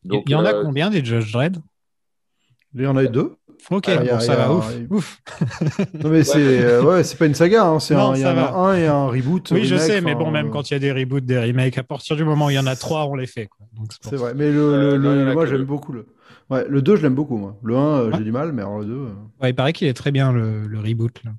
Donc, 0.04 0.24
Il 0.28 0.32
y 0.32 0.36
en 0.36 0.46
a 0.46 0.54
combien 0.54 0.90
des 0.90 1.04
Judge 1.06 1.32
Dredd? 1.32 1.58
Il 2.76 2.82
y 2.84 2.88
en 2.88 2.98
a 2.98 3.04
eu 3.04 3.10
deux. 3.10 3.36
Ok, 3.72 3.86
Ah, 3.88 3.94
a- 3.94 4.04
bon, 4.04 4.20
ça 4.20 4.36
va, 4.36 4.54
ouf. 4.54 4.76
il- 4.78 4.88
ouf. 4.94 5.20
Non 6.04 6.10
mais 6.10 6.24
c'est 6.24 6.64
euh, 6.64 6.84
ouais, 6.84 7.04
c'est 7.04 7.18
pas 7.18 7.26
une 7.26 7.34
saga, 7.34 7.66
hein, 7.66 7.80
c'est 7.80 7.96
Non, 7.96 8.12
un, 8.12 8.16
il 8.16 8.20
y 8.20 8.24
ça 8.24 8.32
en 8.32 8.36
va. 8.36 8.46
a 8.50 8.56
un 8.56 8.76
et 8.78 8.88
un 8.88 9.08
reboot. 9.08 9.50
Oui, 9.52 9.66
je 9.66 9.78
sais, 9.78 10.00
mais 10.02 10.16
bon, 10.16 10.32
même 10.32 10.50
quand 10.52 10.70
il 10.70 10.74
y 10.74 10.76
a 10.76 10.80
des 10.80 10.92
reboots, 10.92 11.26
des 11.26 11.40
remakes, 11.40 11.78
à 11.78 11.84
partir 11.84 12.16
du 12.16 12.24
moment 12.24 12.48
où 12.48 12.50
il 12.50 12.56
y 12.56 12.60
en 12.60 12.68
a 12.68 12.76
trois, 12.76 13.06
on 13.06 13.16
les 13.16 13.26
fait. 13.28 13.50
c'est 14.02 14.16
vrai, 14.16 14.34
mais 14.36 14.52
le, 14.52 14.60
Euh, 14.60 14.98
le, 14.98 15.34
moi 15.34 15.46
j'aime 15.46 15.64
beaucoup 15.64 15.92
le. 15.94 16.06
Ouais, 16.50 16.66
le 16.70 16.82
2 16.82 16.96
je 16.96 17.02
l'aime 17.04 17.16
beaucoup 17.16 17.38
moi. 17.38 17.58
Le 17.64 17.76
1 17.76 17.80
euh, 17.80 18.06
Ouais. 18.12 18.18
j'ai 18.18 18.24
du 18.24 18.32
mal, 18.32 18.54
mais 18.54 18.62
alors 18.62 18.80
le 18.80 18.86
2 18.86 18.94
euh, 18.94 19.10
Ouais, 19.42 19.50
il 19.50 19.56
paraît 19.56 19.74
qu'il 19.74 19.88
est 19.88 19.94
très 19.94 20.12
bien, 20.12 20.32
le, 20.32 20.66
le 20.68 20.80
reboot. 20.80 21.22
Là. 21.24 21.32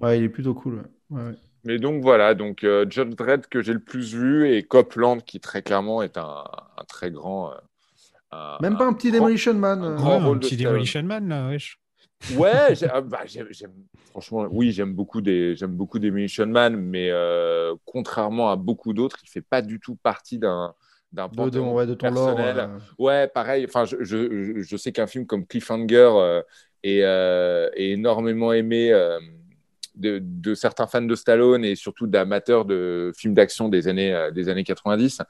Ouais. 0.00 0.18
il 0.18 0.24
est 0.24 0.28
plutôt 0.28 0.54
cool. 0.54 0.74
ouais. 0.76 0.82
Ouais, 1.18 1.22
ouais. 1.28 1.34
Mais 1.64 1.78
donc 1.78 2.02
voilà, 2.02 2.34
donc 2.34 2.64
euh, 2.64 2.86
Judge 2.88 3.14
Dredd 3.14 3.46
que 3.46 3.62
j'ai 3.62 3.72
le 3.72 3.80
plus 3.80 4.14
vu 4.14 4.48
et 4.52 4.62
Copland 4.62 5.18
qui 5.22 5.38
très 5.40 5.62
clairement 5.62 6.02
est 6.02 6.16
un, 6.16 6.44
un 6.76 6.84
très 6.88 7.10
grand. 7.10 7.50
euh, 7.52 7.54
un- 8.32 8.58
Même 8.62 8.76
pas 8.76 8.86
un 8.86 8.92
petit 8.92 9.10
grand- 9.10 9.20
Demolition 9.20 9.54
Man. 9.54 9.82
un 9.82 9.94
grand 9.96 10.18
Ouais, 10.18 10.24
rôle 10.24 10.36
un 10.36 10.38
de 10.40 10.44
petit 10.46 10.54
Stallone. 10.54 10.72
Demolition 10.72 11.02
Man, 11.02 11.28
là, 11.28 11.48
wesh. 11.48 11.78
Ouais, 12.36 12.50
ah, 12.92 13.00
bah, 13.00 13.20
j'aime, 13.26 13.46
j'aime- 13.50 13.72
franchement, 14.10 14.46
oui, 14.50 14.72
j'aime 14.72 14.92
beaucoup 14.94 15.20
des, 15.20 15.54
j'aime 15.56 15.72
beaucoup 15.72 15.98
des 15.98 16.10
Munition 16.10 16.46
Man, 16.46 16.76
mais 16.76 17.10
euh, 17.10 17.74
contrairement 17.84 18.50
à 18.50 18.56
beaucoup 18.56 18.92
d'autres, 18.92 19.16
il 19.22 19.28
fait 19.28 19.40
pas 19.42 19.62
du 19.62 19.78
tout 19.80 19.94
partie 19.96 20.38
d'un 20.38 20.74
d'un 21.12 21.28
de, 21.28 21.50
de, 21.50 21.58
ouais, 21.60 21.86
de 21.86 21.94
ton 21.94 22.10
lore. 22.10 22.34
personnel. 22.36 22.58
euh. 22.58 22.78
Ouais, 22.98 23.28
pareil. 23.28 23.64
Enfin, 23.68 23.84
je, 23.84 23.96
je, 24.04 24.60
je 24.62 24.76
sais 24.76 24.92
qu'un 24.92 25.06
film 25.06 25.26
comme 25.26 25.46
Cliffhanger 25.46 26.10
euh, 26.16 26.42
est, 26.82 27.02
euh, 27.02 27.70
est 27.74 27.90
énormément 27.90 28.52
aimé 28.52 28.90
de, 29.94 30.20
de 30.22 30.54
certains 30.54 30.86
fans 30.86 31.02
de 31.02 31.14
Stallone 31.16 31.64
et 31.64 31.74
surtout 31.74 32.06
d'amateurs 32.06 32.64
de 32.64 33.10
films 33.16 33.34
d'action 33.34 33.68
des 33.68 33.88
années, 33.88 34.14
euh, 34.14 34.30
des 34.30 34.48
années 34.48 34.62
90. 34.64 35.22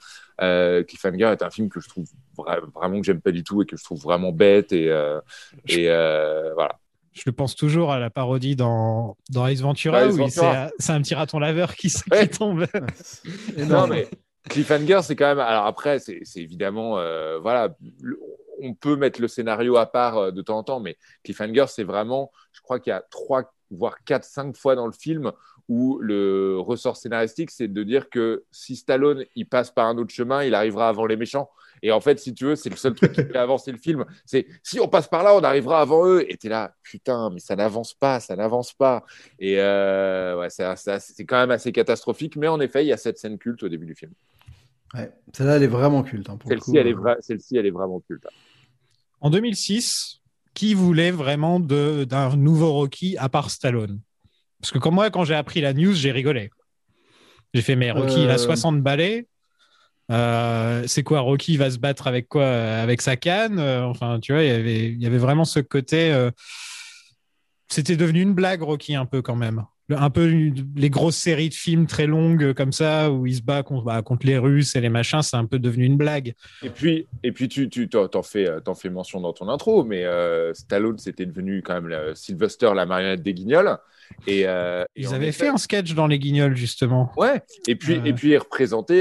Euh, 0.43 0.83
Cliffhanger 0.85 1.27
est 1.33 1.43
un 1.43 1.49
film 1.51 1.69
que 1.71 1.81
je 1.81 1.89
trouve 1.89 2.07
vra- 2.37 2.61
vraiment 2.75 3.01
que 3.01 3.07
j'aime 3.07 3.21
pas 3.23 3.33
du 3.33 3.43
tout 3.45 3.63
et 3.63 3.67
que 3.67 3.77
je 3.79 3.85
trouve 3.85 4.01
vraiment 4.03 4.31
bête 4.33 4.73
et, 4.73 4.91
euh, 4.91 5.21
et 5.69 5.85
voilà. 6.55 6.79
Je 7.15 7.23
le 7.27 7.33
pense 7.33 7.57
toujours 7.57 7.91
à 7.93 7.99
la 7.99 8.11
parodie 8.11 8.55
dans, 8.57 9.17
dans 9.31 9.47
Ace 9.47 9.61
Ventura, 9.61 10.07
Ventura. 10.09 10.71
c'est 10.79 10.93
un 10.93 11.01
petit 11.01 11.15
raton 11.17 11.39
laveur 11.41 11.75
qui, 11.75 11.87
s- 11.89 12.03
qui 12.05 12.11
Ouais. 12.11 12.29
tombe. 12.29 12.67
Non, 13.57 13.87
mais 13.89 14.07
Cliffhanger, 14.49 15.01
c'est 15.03 15.17
quand 15.17 15.27
même. 15.27 15.39
Alors 15.39 15.67
après, 15.67 15.99
c'est 15.99 16.23
évidemment. 16.37 16.99
euh, 16.99 17.39
voilà, 17.39 17.77
on 18.61 18.75
peut 18.75 18.97
mettre 18.97 19.21
le 19.21 19.29
scénario 19.29 19.77
à 19.77 19.87
part 19.87 20.19
euh, 20.19 20.31
de 20.31 20.43
temps 20.43 20.59
en 20.59 20.65
temps, 20.65 20.81
mais 20.81 20.97
Cliffhanger, 21.25 21.67
c'est 21.69 21.85
vraiment. 21.85 22.33
Je 22.53 22.61
crois 22.61 22.81
qu'il 22.81 22.91
y 22.91 22.95
a 22.95 23.05
trois, 23.11 23.53
voire 23.71 24.03
quatre, 24.05 24.25
cinq 24.25 24.57
fois 24.57 24.75
dans 24.75 24.87
le 24.87 24.93
film 24.93 25.33
où 25.69 25.99
le 26.01 26.59
ressort 26.59 26.97
scénaristique, 26.97 27.51
c'est 27.51 27.69
de 27.69 27.83
dire 27.83 28.09
que 28.09 28.45
si 28.51 28.75
Stallone 28.75 29.25
il 29.37 29.47
passe 29.47 29.71
par 29.71 29.87
un 29.87 29.99
autre 29.99 30.13
chemin, 30.13 30.43
il 30.43 30.55
arrivera 30.55 30.89
avant 30.89 31.05
les 31.07 31.17
méchants. 31.17 31.51
Et 31.83 31.93
en 31.93 32.01
fait, 32.01 32.19
si 32.19 32.35
tu 32.35 32.47
veux, 32.47 32.57
c'est 32.57 32.71
le 32.71 32.77
seul 32.77 32.95
truc 32.95 33.13
qui 33.13 33.23
fait 33.23 33.37
avancer 33.37 33.71
le 33.71 33.79
film. 33.79 34.05
C'est 34.25 34.47
si 34.63 34.81
on 34.81 34.89
passe 34.89 35.07
par 35.09 35.23
là, 35.23 35.35
on 35.37 35.43
arrivera 35.45 35.81
avant 35.81 36.07
eux. 36.07 36.25
Et 36.29 36.37
t'es 36.37 36.49
là, 36.49 36.75
putain, 36.83 37.31
mais 37.31 37.39
ça 37.39 37.55
n'avance 37.55 37.95
pas, 37.95 38.19
ça 38.19 38.35
n'avance 38.35 38.73
pas. 38.73 39.05
Et 39.39 39.61
euh, 39.61 40.39
ouais, 40.39 40.49
c'est 40.51 41.25
quand 41.25 41.37
même 41.37 41.51
assez 41.51 41.71
catastrophique. 41.71 42.37
Mais 42.37 42.49
en 42.49 42.61
effet, 42.61 42.85
il 42.85 42.89
y 42.89 42.93
a 42.93 42.97
cette 42.97 43.19
scène 43.19 43.39
culte 43.39 43.63
au 43.63 43.69
début 43.69 43.87
du 43.87 43.95
film. 43.95 44.13
Ouais. 44.95 45.11
Celle-là, 45.35 45.57
elle 45.57 45.63
est 45.65 45.67
vraiment 45.69 46.03
culte. 46.03 46.29
hein, 46.31 46.39
Celle-ci, 46.47 46.77
elle, 46.77 46.87
est 46.87 46.95
euh. 46.95 46.97
vra- 47.01 47.17
celle-ci, 47.21 47.57
elle 47.57 47.67
est 47.67 47.71
vraiment 47.71 48.01
culte. 48.01 48.27
En 49.21 49.31
2006, 49.31 50.21
qui 50.55 50.75
voulait 50.75 51.11
vraiment 51.11 51.61
de- 51.61 52.05
d'un 52.05 52.35
nouveau 52.37 52.73
Rocky 52.73 53.17
à 53.19 53.29
part 53.29 53.51
Stallone? 53.51 54.01
Parce 54.61 54.73
que 54.73 54.79
comme 54.79 54.95
moi, 54.95 55.11
quand 55.11 55.25
j'ai 55.25 55.35
appris 55.35 55.61
la 55.61 55.73
news, 55.75 55.93
j'ai 55.93 56.11
rigolé. 56.11 56.51
J'ai 57.55 57.63
fait, 57.63 57.77
mais 57.77 57.91
Rocky, 57.91 58.23
il 58.25 58.31
a 58.31 58.35
Euh. 58.35 58.39
60 58.39 58.83
balais. 58.83 59.27
Euh, 60.11 60.85
c'est 60.87 61.03
quoi 61.03 61.21
Rocky 61.21 61.57
va 61.59 61.71
se 61.71 61.79
battre 61.79 62.07
avec 62.07 62.29
quoi 62.29 62.47
Avec 62.47 63.03
sa 63.03 63.17
canne 63.17 63.59
Euh, 63.59 63.85
Enfin, 63.85 64.19
tu 64.21 64.33
vois, 64.33 64.43
il 64.43 64.49
y 64.49 64.51
avait, 64.53 64.87
il 64.89 65.03
y 65.03 65.07
avait 65.07 65.19
vraiment 65.19 65.45
ce 65.45 65.61
côté. 65.61 66.13
euh, 66.13 66.31
C'était 67.71 67.97
devenu 67.97 68.23
une 68.23 68.33
blague, 68.33 68.63
Rocky, 68.63 68.95
un 68.95 69.05
peu 69.05 69.21
quand 69.21 69.37
même. 69.37 69.65
Un 69.91 70.11
peu 70.11 70.31
les 70.77 70.91
grosses 70.91 71.17
séries 71.17 71.49
de 71.49 71.55
films 71.55 71.87
très 71.87 72.07
longues 72.07 72.43
euh, 72.45 72.53
comme 72.55 72.73
ça, 72.73 73.11
où 73.11 73.27
il 73.27 73.35
se 73.35 73.43
bat 73.43 73.63
contre, 73.63 73.85
bah, 73.85 74.03
contre 74.03 74.27
les 74.27 74.37
Russes 74.37 74.77
et 74.77 74.81
les 74.83 74.91
machins, 74.91 75.23
c'est 75.23 75.37
un 75.37 75.47
peu 75.47 75.59
devenu 75.59 75.87
une 75.87 75.97
blague. 75.97 76.35
Et 76.63 76.69
puis, 76.69 77.07
et 77.23 77.33
puis 77.33 77.49
tu, 77.49 77.71
tu 77.71 77.89
t'en, 77.89 78.23
fais, 78.23 78.47
euh, 78.47 78.61
t'en 78.61 78.75
fais 78.75 78.91
mention 78.91 79.21
dans 79.21 79.33
ton 79.33 79.49
intro, 79.49 79.85
mais 79.85 80.05
euh, 80.05 80.53
Stallone, 80.53 80.99
c'était 80.99 81.25
devenu 81.27 81.63
quand 81.63 81.81
même 81.81 82.15
Sylvester, 82.15 82.73
la 82.75 82.85
marionnette 82.85 83.23
des 83.23 83.33
Guignols. 83.33 83.79
Et, 84.27 84.43
euh, 84.47 84.85
et 84.97 85.03
Ils 85.03 85.09
en 85.09 85.13
avaient 85.15 85.29
effet- 85.29 85.45
fait 85.45 85.51
un 85.51 85.57
sketch 85.59 85.95
dans 85.95 86.07
Les 86.07 86.19
Guignols, 86.19 86.57
justement. 86.57 87.11
Ouais, 87.17 87.43
et 87.67 87.75
puis, 87.77 87.95
Euh. 87.99 88.05
et 88.05 88.13
puis 88.13 88.35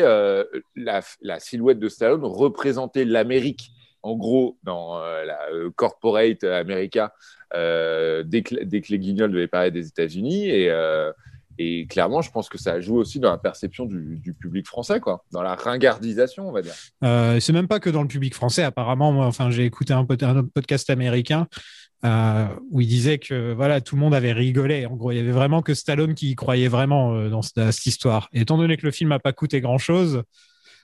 euh, 0.04 0.44
la, 0.76 1.02
la 1.22 1.40
silhouette 1.40 1.80
de 1.80 1.90
Stallone 1.90 2.24
représentait 2.24 3.04
l'Amérique. 3.06 3.72
En 4.04 4.16
gros, 4.16 4.58
dans 4.64 5.00
euh, 5.02 5.26
la 5.26 5.40
euh, 5.52 5.70
corporate 5.76 6.44
America, 6.46 7.14
dès, 7.54 8.42
que, 8.44 8.64
dès 8.64 8.82
que 8.82 8.92
les 8.92 9.00
guignols 9.00 9.32
devaient 9.32 9.48
parler 9.48 9.72
des 9.72 9.88
États-Unis. 9.88 10.50
Et, 10.50 10.70
euh, 10.70 11.12
et 11.60 11.88
clairement, 11.88 12.22
je 12.22 12.30
pense 12.30 12.50
que 12.50 12.58
ça 12.58 12.80
joue 12.80 12.98
aussi 12.98 13.20
dans 13.20 13.32
la 13.32 13.38
perception 13.38 13.86
du, 13.86 14.36
public 14.40 14.68
français, 14.68 15.00
quoi, 15.00 15.24
dans 15.32 15.42
la 15.42 15.56
ringardisation, 15.56 16.48
on 16.48 16.52
va 16.52 16.62
dire. 16.62 16.74
Euh, 17.04 17.40
c'est 17.40 17.54
même 17.54 17.68
pas 17.68 17.80
que 17.80 17.90
dans 17.90 18.04
le 18.04 18.08
public 18.08 18.36
français. 18.36 18.64
Apparemment, 18.64 19.12
moi, 19.12 19.26
enfin, 19.26 19.50
j'ai 19.50 19.66
écouté 19.66 19.94
un, 19.94 20.06
pod- 20.06 20.22
un 20.22 20.44
podcast 20.44 20.90
américain 20.90 21.48
euh, 22.06 22.46
où 22.70 22.82
il 22.82 22.88
disait 22.88 23.18
que 23.18 23.54
voilà, 23.54 23.82
tout 23.82 23.96
le 23.96 24.02
monde 24.02 24.14
avait 24.14 24.34
rigolé. 24.34 24.86
En 24.86 24.96
gros, 24.96 25.12
il 25.12 25.18
y 25.18 25.20
avait 25.20 25.32
vraiment 25.32 25.64
que 25.64 25.74
Stallone 25.74 26.14
qui 26.14 26.30
y 26.30 26.36
croyait 26.36 26.68
vraiment 26.68 27.16
euh, 27.16 27.30
dans, 27.30 27.42
ce- 27.42 27.54
dans 27.56 27.72
cette 27.72 27.88
histoire. 27.88 28.30
Et 28.34 28.42
étant 28.42 28.58
donné 28.58 28.78
que 28.78 28.86
le 28.86 28.92
film 28.92 29.10
n'a 29.10 29.20
pas 29.20 29.34
coûté 29.34 29.60
grand 29.60 29.80
chose, 29.80 30.22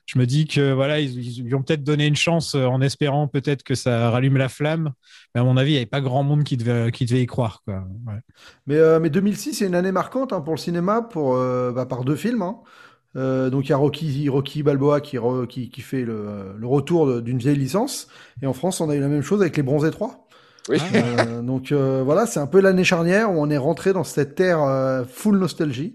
je 0.06 0.20
me 0.20 0.26
dis 0.26 0.48
que 0.48 0.74
voilà, 0.74 1.00
ils, 1.00 1.38
ils 1.40 1.44
lui 1.44 1.56
ont 1.56 1.62
peut-être 1.64 1.84
donné 1.84 2.06
une 2.08 2.16
chance 2.16 2.56
euh, 2.56 2.66
en 2.66 2.82
espérant 2.82 3.28
peut-être 3.28 3.64
que 3.64 3.76
ça 3.76 4.10
rallume 4.10 4.38
la 4.38 4.50
flamme. 4.50 4.92
Mais 5.34 5.42
à 5.42 5.44
mon 5.44 5.58
avis, 5.58 5.72
il 5.72 5.74
n'y 5.74 5.78
avait 5.78 5.86
pas 5.86 6.02
grand 6.02 6.24
monde 6.24 6.44
qui 6.44 6.58
devait, 6.58 6.92
qui 6.92 7.06
devait 7.06 7.22
y 7.22 7.26
croire. 7.26 7.62
Quoi. 7.66 7.84
Ouais. 8.08 8.20
Mais, 8.68 8.76
euh, 8.76 9.00
mais 9.00 9.10
2006, 9.10 9.54
c'est 9.54 9.66
une 9.68 9.76
année 9.76 9.92
marquante 9.92 10.34
hein, 10.34 10.42
pour 10.42 10.54
le 10.54 10.60
cinéma, 10.60 11.02
pour, 11.02 11.36
euh, 11.36 11.72
bah, 11.72 11.86
par 11.86 12.04
deux 12.04 12.16
films. 12.16 12.42
hein. 12.42 12.58
Euh, 13.16 13.52
donc 13.52 13.66
il 13.66 13.70
y 13.70 13.74
a 13.74 13.78
Rocky, 13.78 14.28
Rocky 14.28 14.64
Balboa 14.64 15.00
qui, 15.00 15.18
re- 15.18 15.46
qui, 15.46 15.70
qui 15.70 15.82
fait 15.82 16.02
le, 16.04 16.56
le 16.58 16.68
retour 16.68 17.22
d'une 17.22 17.38
vieille 17.38 17.58
licence. 17.58 18.08
Et 18.42 18.48
en 18.48 18.54
France, 18.54 18.82
on 18.82 18.90
a 18.90 18.96
eu 18.96 19.00
la 19.00 19.08
même 19.08 19.22
chose 19.22 19.40
avec 19.42 19.56
Les 19.56 19.64
Bronzés 19.64 19.92
3. 19.92 20.28
Oui. 20.70 20.78
Euh, 20.96 21.42
donc 21.42 21.72
euh, 21.72 22.02
voilà, 22.04 22.26
c'est 22.26 22.40
un 22.40 22.48
peu 22.48 22.60
l'année 22.62 22.84
charnière 22.86 23.30
où 23.32 23.36
on 23.36 23.50
est 23.50 23.58
rentré 23.58 23.94
dans 23.94 24.04
cette 24.04 24.40
ère 24.40 24.64
euh, 24.64 25.04
full 25.06 25.38
nostalgie. 25.38 25.94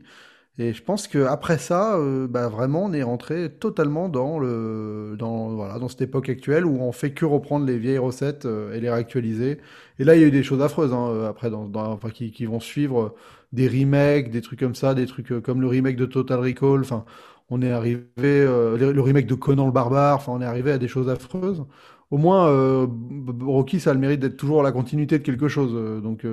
Et 0.61 0.73
je 0.73 0.83
pense 0.83 1.07
que 1.07 1.19
après 1.25 1.57
ça, 1.57 1.97
euh, 1.99 2.27
bah, 2.27 2.49
vraiment, 2.49 2.85
on 2.87 2.93
est 2.93 3.05
rentré 3.05 3.49
totalement 3.49 4.09
dans 4.09 4.41
le, 4.41 5.15
dans 5.17 5.51
voilà, 5.51 5.79
dans 5.79 5.87
cette 5.89 6.01
époque 6.03 6.29
actuelle 6.29 6.67
où 6.67 6.81
on 6.83 6.91
fait 6.91 7.13
que 7.13 7.25
reprendre 7.25 7.65
les 7.65 7.79
vieilles 7.79 7.99
recettes 7.99 8.45
euh, 8.45 8.75
et 8.75 8.81
les 8.81 8.91
réactualiser. 8.91 9.59
Et 10.01 10.05
là, 10.05 10.17
il 10.17 10.21
y 10.21 10.25
a 10.25 10.27
eu 10.27 10.31
des 10.33 10.43
choses 10.43 10.61
affreuses 10.61 10.93
hein, 10.93 11.09
euh, 11.11 11.29
après, 11.29 11.51
dans, 11.51 11.67
dans- 11.67 11.93
enfin, 11.93 12.11
qui, 12.11 12.33
qui 12.33 12.45
vont 12.47 12.59
suivre 12.59 13.01
euh, 13.01 13.15
des 13.53 13.69
remakes, 13.69 14.31
des 14.33 14.41
trucs 14.43 14.59
comme 14.59 14.75
ça, 14.75 14.95
des 14.95 15.07
trucs 15.07 15.41
comme 15.43 15.61
le 15.61 15.69
remake 15.69 15.97
de 15.97 16.07
Total 16.07 16.41
Recall. 16.41 16.81
Enfin, 16.81 17.05
on 17.51 17.63
est 17.63 17.71
arrivé, 17.71 18.03
euh, 18.19 18.77
le, 18.77 19.01
remake 19.01 19.27
de 19.27 19.35
Conan 19.37 19.67
le 19.67 19.73
Barbare. 19.73 20.17
Enfin, 20.17 20.33
on 20.33 20.41
est 20.43 20.45
arrivé 20.45 20.73
à 20.73 20.79
des 20.79 20.89
choses 20.89 21.09
affreuses. 21.09 21.65
Au 22.11 22.17
moins, 22.19 22.49
Rocky, 23.43 23.81
ça 23.81 23.91
a 23.91 23.95
le 23.95 24.01
mérite 24.01 24.21
d'être 24.21 24.39
toujours 24.39 24.63
la 24.63 24.73
continuité 24.73 25.19
de 25.19 25.23
quelque 25.25 25.47
chose. 25.49 26.03
donc, 26.03 26.25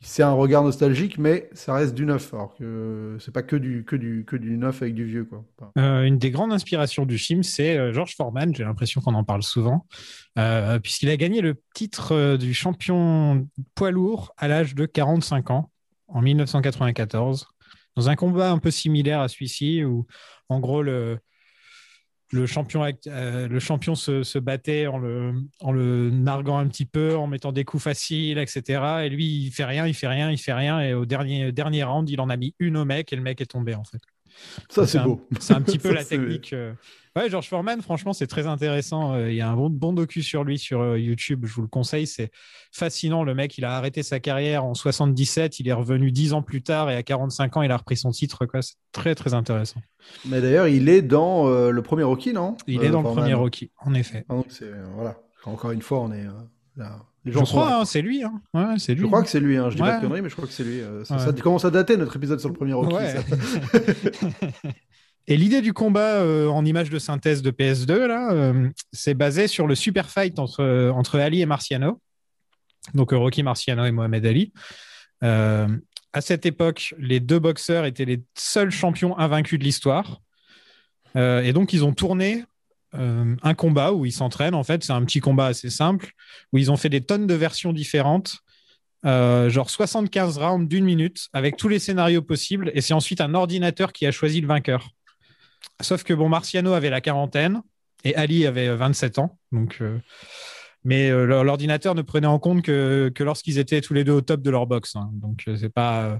c'est 0.00 0.22
un 0.22 0.32
regard 0.32 0.62
nostalgique, 0.62 1.18
mais 1.18 1.48
ça 1.52 1.74
reste 1.74 1.94
du 1.94 2.04
neuf. 2.04 2.32
Alors 2.34 2.54
que 2.56 3.16
c'est 3.20 3.32
pas 3.32 3.42
que 3.42 3.56
du, 3.56 3.84
que 3.84 3.96
du, 3.96 4.24
que 4.26 4.36
du 4.36 4.56
neuf 4.58 4.82
avec 4.82 4.94
du 4.94 5.04
vieux, 5.04 5.24
quoi. 5.24 5.44
Euh, 5.78 6.02
une 6.02 6.18
des 6.18 6.30
grandes 6.30 6.52
inspirations 6.52 7.06
du 7.06 7.18
film, 7.18 7.42
c'est 7.42 7.78
euh, 7.78 7.92
George 7.92 8.14
Foreman. 8.14 8.54
J'ai 8.54 8.64
l'impression 8.64 9.00
qu'on 9.00 9.14
en 9.14 9.24
parle 9.24 9.42
souvent, 9.42 9.86
euh, 10.38 10.78
puisqu'il 10.78 11.08
a 11.08 11.16
gagné 11.16 11.40
le 11.40 11.54
titre 11.74 12.36
du 12.36 12.52
champion 12.52 13.48
poids 13.74 13.90
lourd 13.90 14.34
à 14.36 14.48
l'âge 14.48 14.74
de 14.74 14.84
45 14.86 15.50
ans 15.50 15.70
en 16.08 16.20
1994, 16.20 17.46
dans 17.96 18.08
un 18.10 18.14
combat 18.14 18.50
un 18.50 18.58
peu 18.58 18.70
similaire 18.70 19.20
à 19.20 19.28
celui-ci, 19.28 19.84
où 19.84 20.06
en 20.48 20.60
gros 20.60 20.82
le, 20.82 21.18
le 22.32 22.46
champion, 22.46 22.82
act- 22.82 23.06
euh, 23.06 23.46
le 23.48 23.58
champion 23.60 23.94
se, 23.94 24.22
se 24.22 24.38
battait 24.38 24.86
en 24.86 24.98
le, 24.98 25.34
en 25.60 25.72
le 25.72 26.10
narguant 26.10 26.58
un 26.58 26.66
petit 26.66 26.86
peu, 26.86 27.16
en 27.16 27.26
mettant 27.26 27.52
des 27.52 27.64
coups 27.64 27.82
faciles, 27.84 28.38
etc. 28.38 28.82
Et 29.04 29.08
lui, 29.08 29.26
il 29.46 29.50
fait 29.50 29.64
rien, 29.64 29.86
il 29.86 29.94
fait 29.94 30.08
rien, 30.08 30.30
il 30.30 30.38
fait 30.38 30.52
rien. 30.54 30.80
Et 30.80 30.94
au 30.94 31.04
dernier, 31.06 31.52
dernier 31.52 31.84
round, 31.84 32.08
il 32.10 32.20
en 32.20 32.30
a 32.30 32.36
mis 32.36 32.54
une 32.58 32.76
au 32.76 32.84
mec 32.84 33.12
et 33.12 33.16
le 33.16 33.22
mec 33.22 33.40
est 33.40 33.46
tombé, 33.46 33.74
en 33.74 33.84
fait. 33.84 34.00
ça, 34.68 34.86
c'est 34.86 34.98
beau. 35.00 35.26
C'est 35.38 35.54
un 35.54 35.62
petit 35.62 35.78
peu 35.78 35.92
la 35.94 36.04
technique. 36.04 36.52
euh. 36.52 36.72
Ouais, 37.16 37.30
George 37.30 37.48
Foreman, 37.48 37.80
franchement, 37.80 38.12
c'est 38.12 38.26
très 38.26 38.48
intéressant. 38.48 39.14
Euh, 39.14 39.30
Il 39.30 39.36
y 39.36 39.40
a 39.40 39.48
un 39.48 39.54
bon, 39.54 39.70
bon 39.70 39.92
docu 39.92 40.20
sur 40.20 40.42
lui 40.42 40.58
sur 40.58 40.80
euh, 40.80 40.98
YouTube. 40.98 41.44
Je 41.46 41.54
vous 41.54 41.62
le 41.62 41.68
conseille. 41.68 42.08
C'est 42.08 42.32
fascinant. 42.72 43.22
Le 43.22 43.34
mec, 43.36 43.56
il 43.56 43.64
a 43.64 43.76
arrêté 43.76 44.02
sa 44.02 44.18
carrière 44.18 44.64
en 44.64 44.74
77. 44.74 45.60
Il 45.60 45.68
est 45.68 45.72
revenu 45.72 46.10
10 46.10 46.32
ans 46.32 46.42
plus 46.42 46.62
tard 46.62 46.90
et 46.90 46.96
à 46.96 47.04
45 47.04 47.56
ans, 47.56 47.62
il 47.62 47.70
a 47.70 47.76
repris 47.76 47.96
son 47.96 48.10
titre. 48.10 48.44
C'est 48.62 48.74
très, 48.90 49.14
très 49.14 49.32
intéressant. 49.32 49.80
Mais 50.26 50.40
d'ailleurs, 50.40 50.66
il 50.66 50.88
est 50.88 51.02
dans 51.02 51.46
euh, 51.46 51.70
le 51.70 51.82
premier 51.82 52.02
Rocky, 52.02 52.32
non? 52.32 52.56
Il 52.66 52.80
Euh, 52.80 52.82
est 52.82 52.90
dans 52.90 53.02
le 53.02 53.08
premier 53.10 53.34
Rocky, 53.34 53.70
en 53.84 53.94
effet. 53.94 54.24
Ah, 54.28 54.34
donc 54.34 54.46
voilà. 54.96 55.16
Encore 55.44 55.70
une 55.70 55.82
fois, 55.82 56.00
on 56.00 56.10
est 56.12 56.26
euh, 56.26 56.30
là. 56.76 56.98
Les 57.24 57.30
Je 57.32 57.38
gens 57.38 57.44
crois, 57.44 57.76
hein, 57.80 57.84
c'est 57.84 58.02
lui. 58.02 58.24
hein. 58.24 58.42
Ouais, 58.54 58.74
c'est 58.78 58.92
lui. 58.94 59.02
Je 59.02 59.06
crois 59.06 59.22
que 59.22 59.28
c'est 59.30 59.38
lui. 59.40 59.56
Hein. 59.56 59.70
Je 59.70 59.76
dis 59.76 59.80
pas 59.82 59.98
de 59.98 60.02
conneries, 60.02 60.20
mais 60.20 60.28
je 60.28 60.34
crois 60.34 60.46
que 60.48 60.52
c'est 60.52 60.64
lui. 60.64 60.80
ça, 61.04 61.14
Ouais. 61.16 61.20
ça 61.24 61.32
commence 61.32 61.64
à 61.64 61.70
dater 61.70 61.96
notre 61.96 62.16
épisode 62.16 62.40
sur 62.40 62.48
le 62.48 62.54
premier 62.56 62.72
Rocky. 62.72 62.96
Ça. 62.96 63.22
Et 65.26 65.36
l'idée 65.36 65.62
du 65.62 65.72
combat 65.72 66.16
euh, 66.16 66.48
en 66.48 66.64
image 66.64 66.90
de 66.90 66.98
synthèse 66.98 67.40
de 67.40 67.50
PS2, 67.50 68.06
là, 68.06 68.32
euh, 68.32 68.68
c'est 68.92 69.14
basé 69.14 69.46
sur 69.46 69.66
le 69.66 69.74
super 69.74 70.10
fight 70.10 70.38
entre, 70.38 70.60
euh, 70.60 70.90
entre 70.92 71.18
Ali 71.18 71.40
et 71.40 71.46
Marciano. 71.46 72.00
Donc 72.92 73.12
Rocky 73.12 73.42
Marciano 73.42 73.84
et 73.84 73.90
Mohamed 73.90 74.26
Ali. 74.26 74.52
À 75.22 76.20
cette 76.20 76.44
époque, 76.44 76.94
les 76.98 77.18
deux 77.18 77.38
boxeurs 77.38 77.86
étaient 77.86 78.04
les 78.04 78.22
seuls 78.36 78.70
champions 78.70 79.18
invaincus 79.18 79.58
de 79.58 79.64
l'histoire. 79.64 80.20
Et 81.16 81.52
donc, 81.54 81.72
ils 81.72 81.82
ont 81.82 81.94
tourné 81.94 82.44
un 82.92 83.54
combat 83.54 83.92
où 83.94 84.04
ils 84.04 84.12
s'entraînent. 84.12 84.54
En 84.54 84.62
fait, 84.64 84.84
c'est 84.84 84.92
un 84.92 85.02
petit 85.04 85.20
combat 85.20 85.46
assez 85.46 85.70
simple 85.70 86.10
où 86.52 86.58
ils 86.58 86.70
ont 86.70 86.76
fait 86.76 86.90
des 86.90 87.00
tonnes 87.00 87.26
de 87.26 87.34
versions 87.34 87.72
différentes. 87.72 88.36
Genre 89.02 89.70
75 89.70 90.36
rounds 90.36 90.68
d'une 90.68 90.84
minute 90.84 91.28
avec 91.32 91.56
tous 91.56 91.68
les 91.68 91.78
scénarios 91.78 92.22
possibles. 92.22 92.70
Et 92.74 92.82
c'est 92.82 92.94
ensuite 92.94 93.22
un 93.22 93.32
ordinateur 93.32 93.94
qui 93.94 94.04
a 94.04 94.12
choisi 94.12 94.42
le 94.42 94.46
vainqueur. 94.46 94.90
Sauf 95.80 96.04
que 96.04 96.14
bon, 96.14 96.28
Marciano 96.28 96.72
avait 96.72 96.90
la 96.90 97.00
quarantaine 97.00 97.62
et 98.04 98.14
Ali 98.14 98.46
avait 98.46 98.68
euh, 98.68 98.76
27 98.76 99.18
ans. 99.18 99.38
Donc, 99.52 99.78
euh, 99.80 99.98
mais 100.84 101.10
euh, 101.10 101.42
l'ordinateur 101.42 101.94
ne 101.94 102.02
prenait 102.02 102.26
en 102.26 102.38
compte 102.38 102.62
que, 102.62 103.12
lorsqu'ils 103.20 103.58
étaient 103.58 103.80
tous 103.80 103.94
les 103.94 104.04
deux 104.04 104.12
au 104.12 104.20
top 104.20 104.42
de 104.42 104.50
leur 104.50 104.66
boxe. 104.66 104.96
hein. 104.96 105.10
Donc 105.14 105.44
euh, 105.48 105.56
c'est 105.56 105.70
pas. 105.70 106.04
euh, 106.04 106.18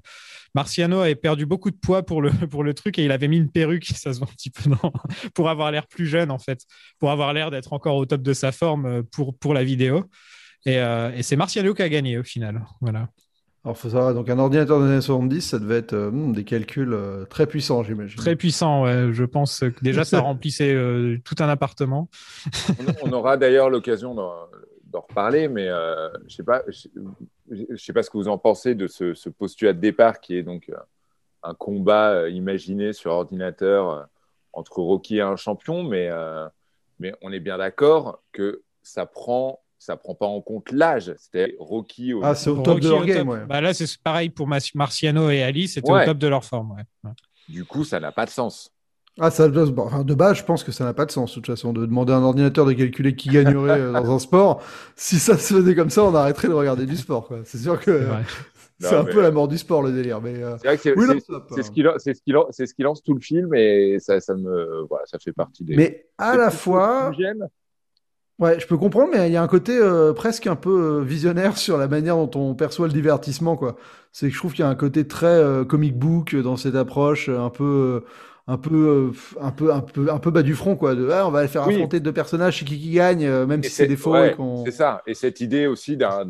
Marciano 0.54 1.00
avait 1.00 1.14
perdu 1.14 1.44
beaucoup 1.46 1.70
de 1.70 1.76
poids 1.76 2.04
pour 2.04 2.22
le, 2.22 2.30
truc 2.74 2.98
et 2.98 3.04
il 3.04 3.12
avait 3.12 3.28
mis 3.28 3.36
une 3.36 3.50
perruque, 3.50 3.84
ça 3.94 4.14
se 4.14 4.18
voit 4.18 4.28
un 4.28 4.90
pour 5.34 5.50
avoir 5.50 5.70
l'air 5.70 5.86
plus 5.86 6.06
jeune 6.06 6.30
en 6.30 6.38
fait, 6.38 6.60
pour 6.98 7.10
avoir 7.10 7.32
l'air 7.34 7.50
d'être 7.50 7.72
encore 7.74 7.96
au 7.96 8.06
top 8.06 8.22
de 8.22 8.32
sa 8.32 8.52
forme 8.52 8.86
euh, 8.86 9.02
pour, 9.38 9.52
la 9.54 9.64
vidéo. 9.64 10.04
Et, 10.64 10.78
euh, 10.78 11.12
et 11.14 11.22
c'est 11.22 11.36
Marciano 11.36 11.74
qui 11.74 11.82
a 11.82 11.88
gagné 11.90 12.16
au 12.16 12.24
final. 12.24 12.64
Voilà. 12.80 13.08
Alors, 13.64 13.78
faut 13.78 13.88
savoir, 13.88 14.12
donc 14.12 14.28
un 14.28 14.38
ordinateur 14.38 14.78
des 14.80 14.86
années 14.86 15.00
70, 15.00 15.40
ça 15.40 15.58
devait 15.58 15.78
être 15.78 15.94
euh, 15.94 16.10
hmm, 16.10 16.32
des 16.32 16.44
calculs 16.44 16.92
euh, 16.92 17.24
très 17.24 17.46
puissants, 17.46 17.82
j'imagine. 17.82 18.16
Très 18.16 18.36
puissant, 18.36 18.84
ouais. 18.84 19.08
je 19.12 19.24
pense 19.24 19.60
que 19.60 19.82
déjà 19.82 20.04
ça 20.04 20.20
remplissait 20.20 20.74
euh, 20.74 21.18
tout 21.24 21.36
un 21.38 21.48
appartement. 21.48 22.08
On, 23.02 23.08
on 23.08 23.12
aura 23.12 23.36
d'ailleurs 23.36 23.70
l'occasion 23.70 24.14
d'en, 24.14 24.48
reparler, 24.92 25.48
mais 25.48 25.68
euh, 25.68 26.08
je 26.28 26.36
sais 26.36 26.44
pas, 26.44 26.62
je, 26.68 26.88
je 27.50 27.76
sais 27.76 27.92
pas 27.92 28.04
ce 28.04 28.10
que 28.10 28.16
vous 28.16 28.28
en 28.28 28.38
pensez 28.38 28.76
de 28.76 28.86
ce, 28.86 29.12
ce 29.14 29.28
postulat 29.28 29.72
de 29.72 29.80
départ 29.80 30.20
qui 30.20 30.36
est 30.36 30.44
donc 30.44 30.70
un 31.42 31.54
combat 31.54 32.28
imaginé 32.28 32.92
sur 32.92 33.10
ordinateur 33.10 34.08
entre 34.54 34.78
Rocky 34.78 35.16
et 35.16 35.20
un 35.20 35.36
champion, 35.36 35.82
mais, 35.82 36.08
euh, 36.10 36.46
mais 36.98 37.12
on 37.22 37.32
est 37.32 37.40
bien 37.40 37.58
d'accord 37.58 38.22
que 38.32 38.62
ça 38.82 39.06
prend 39.06 39.60
ça 39.84 39.96
prend 39.96 40.14
pas 40.14 40.26
en 40.26 40.40
compte 40.40 40.72
l'âge. 40.72 41.12
C'était 41.18 41.54
Rocky 41.58 42.14
au 42.14 42.20
Ah, 42.24 42.34
c'est 42.34 42.50
au 42.50 42.56
top 42.56 42.74
Rocky 42.74 42.80
de 42.86 42.88
leur 42.90 43.04
game, 43.04 43.26
top. 43.26 43.34
ouais. 43.34 43.46
Bah 43.46 43.60
là, 43.60 43.74
c'est 43.74 43.86
pareil 44.02 44.30
pour 44.30 44.48
Marciano 44.74 45.30
et 45.30 45.42
Ali, 45.42 45.68
c'était 45.68 45.90
Ouais. 45.90 46.02
au 46.02 46.06
top 46.06 46.18
de 46.18 46.26
leur 46.28 46.44
forme. 46.44 46.72
ouais. 47.04 47.10
Du 47.48 47.64
coup, 47.64 47.84
ça 47.84 48.00
n'a 48.00 48.10
pas 48.12 48.24
de 48.24 48.30
sens. 48.30 48.70
Ah, 49.20 49.30
ça 49.30 49.46
enfin, 49.48 50.02
de 50.02 50.14
base, 50.14 50.38
je 50.38 50.42
pense 50.44 50.64
que 50.64 50.72
ça 50.72 50.82
n'a 50.84 50.92
pas 50.92 51.04
de 51.06 51.10
sens, 51.12 51.30
de 51.30 51.34
toute 51.36 51.46
façon, 51.46 51.72
de 51.72 51.86
demander 51.86 52.12
à 52.12 52.16
un 52.16 52.22
ordinateur 52.24 52.64
de 52.66 52.72
calculer 52.72 53.14
qui 53.14 53.28
gagnerait 53.28 53.78
euh, 53.80 53.92
dans 53.92 54.12
un 54.12 54.18
sport. 54.18 54.60
Si 54.96 55.20
ça 55.20 55.38
se 55.38 55.54
faisait 55.54 55.74
comme 55.76 55.90
ça, 55.90 56.02
on 56.02 56.14
arrêterait 56.16 56.48
de 56.48 56.52
regarder 56.54 56.84
du 56.86 56.96
sport, 56.96 57.28
quoi. 57.28 57.38
C'est 57.44 57.58
sûr 57.58 57.78
que 57.78 57.96
C'est 57.98 58.04
vrai. 58.06 58.22
c'est 58.80 58.90
Non, 58.90 58.98
un 58.98 59.02
mais- 59.04 59.12
peu 59.12 59.22
la 59.22 59.30
mort 59.30 59.46
du 59.46 59.56
sport, 59.56 59.82
le 59.82 59.92
délire. 59.92 60.20
Mais, 60.20 60.42
euh, 60.42 60.56
C'est 60.60 60.66
vrai 60.66 60.76
que 60.78 60.82
c'est, 60.82 60.98
Oui, 60.98 61.06
non, 61.06 61.14
c'est- 61.54 61.62
ce 61.62 61.70
qui, 61.70 61.82
lan- 61.82 61.94
c'est 61.98 62.14
ce 62.14 62.22
qui 62.22 62.32
lan- 62.32 62.46
c'est 62.50 62.66
ce 62.66 62.74
qui 62.74 62.82
lance 62.82 63.02
tout 63.04 63.14
le 63.14 63.20
film 63.20 63.54
et 63.54 63.98
ça, 64.00 64.18
ça 64.20 64.34
me 64.34 64.82
voilà, 64.88 65.04
ça 65.06 65.18
fait 65.20 65.32
partie 65.32 65.62
des. 65.62 65.76
mais 65.76 66.08
à 66.18 66.36
la 66.36 66.50
fois, 66.50 67.06
choses 67.12 67.16
qui 67.16 67.22
me 67.22 67.26
gênent. 67.28 67.48
Ouais, 68.40 68.58
je 68.58 68.66
peux 68.66 68.76
comprendre, 68.76 69.10
mais 69.12 69.28
il 69.28 69.32
y 69.32 69.36
a 69.36 69.42
un 69.42 69.46
côté 69.46 69.78
euh, 69.78 70.12
presque 70.12 70.46
un 70.48 70.56
peu 70.56 70.98
euh, 71.00 71.04
visionnaire 71.04 71.56
sur 71.56 71.78
la 71.78 71.86
manière 71.86 72.16
dont 72.16 72.30
on 72.40 72.54
perçoit 72.54 72.88
le 72.88 72.92
divertissement, 72.92 73.56
quoi. 73.56 73.76
C'est 74.10 74.26
que 74.28 74.32
je 74.34 74.38
trouve 74.38 74.52
qu'il 74.52 74.64
y 74.64 74.66
a 74.66 74.70
un 74.70 74.74
côté 74.74 75.06
très 75.06 75.26
euh, 75.26 75.64
comic 75.64 75.96
book 75.96 76.34
dans 76.34 76.56
cette 76.56 76.74
approche, 76.74 77.28
euh, 77.28 77.38
un 77.38 77.50
peu, 77.50 77.64
euh, 77.64 78.00
un 78.48 78.58
peu, 78.58 78.74
euh, 78.74 79.40
un 79.40 79.50
peu, 79.52 79.72
un 79.72 79.80
peu, 79.80 80.10
un 80.10 80.18
peu 80.18 80.30
bas 80.32 80.42
du 80.42 80.54
front, 80.54 80.74
quoi. 80.74 80.96
De, 80.96 81.08
ah, 81.10 81.28
on 81.28 81.30
va 81.30 81.46
faire 81.46 81.64
Oui. 81.68 81.74
affronter 81.74 82.00
deux 82.00 82.12
personnages, 82.12 82.58
qui 82.64 82.78
qui 82.80 82.90
gagne, 82.90 83.24
euh, 83.24 83.46
même 83.46 83.60
Et 83.62 83.68
si 83.68 83.70
c'est 83.70 83.86
des 83.86 83.96
faux. 83.96 84.12
ouais, 84.12 84.34
c'est 84.64 84.72
ça. 84.72 85.02
Et 85.06 85.14
cette 85.14 85.40
idée 85.40 85.68
aussi 85.68 85.96
d'un- 85.96 86.26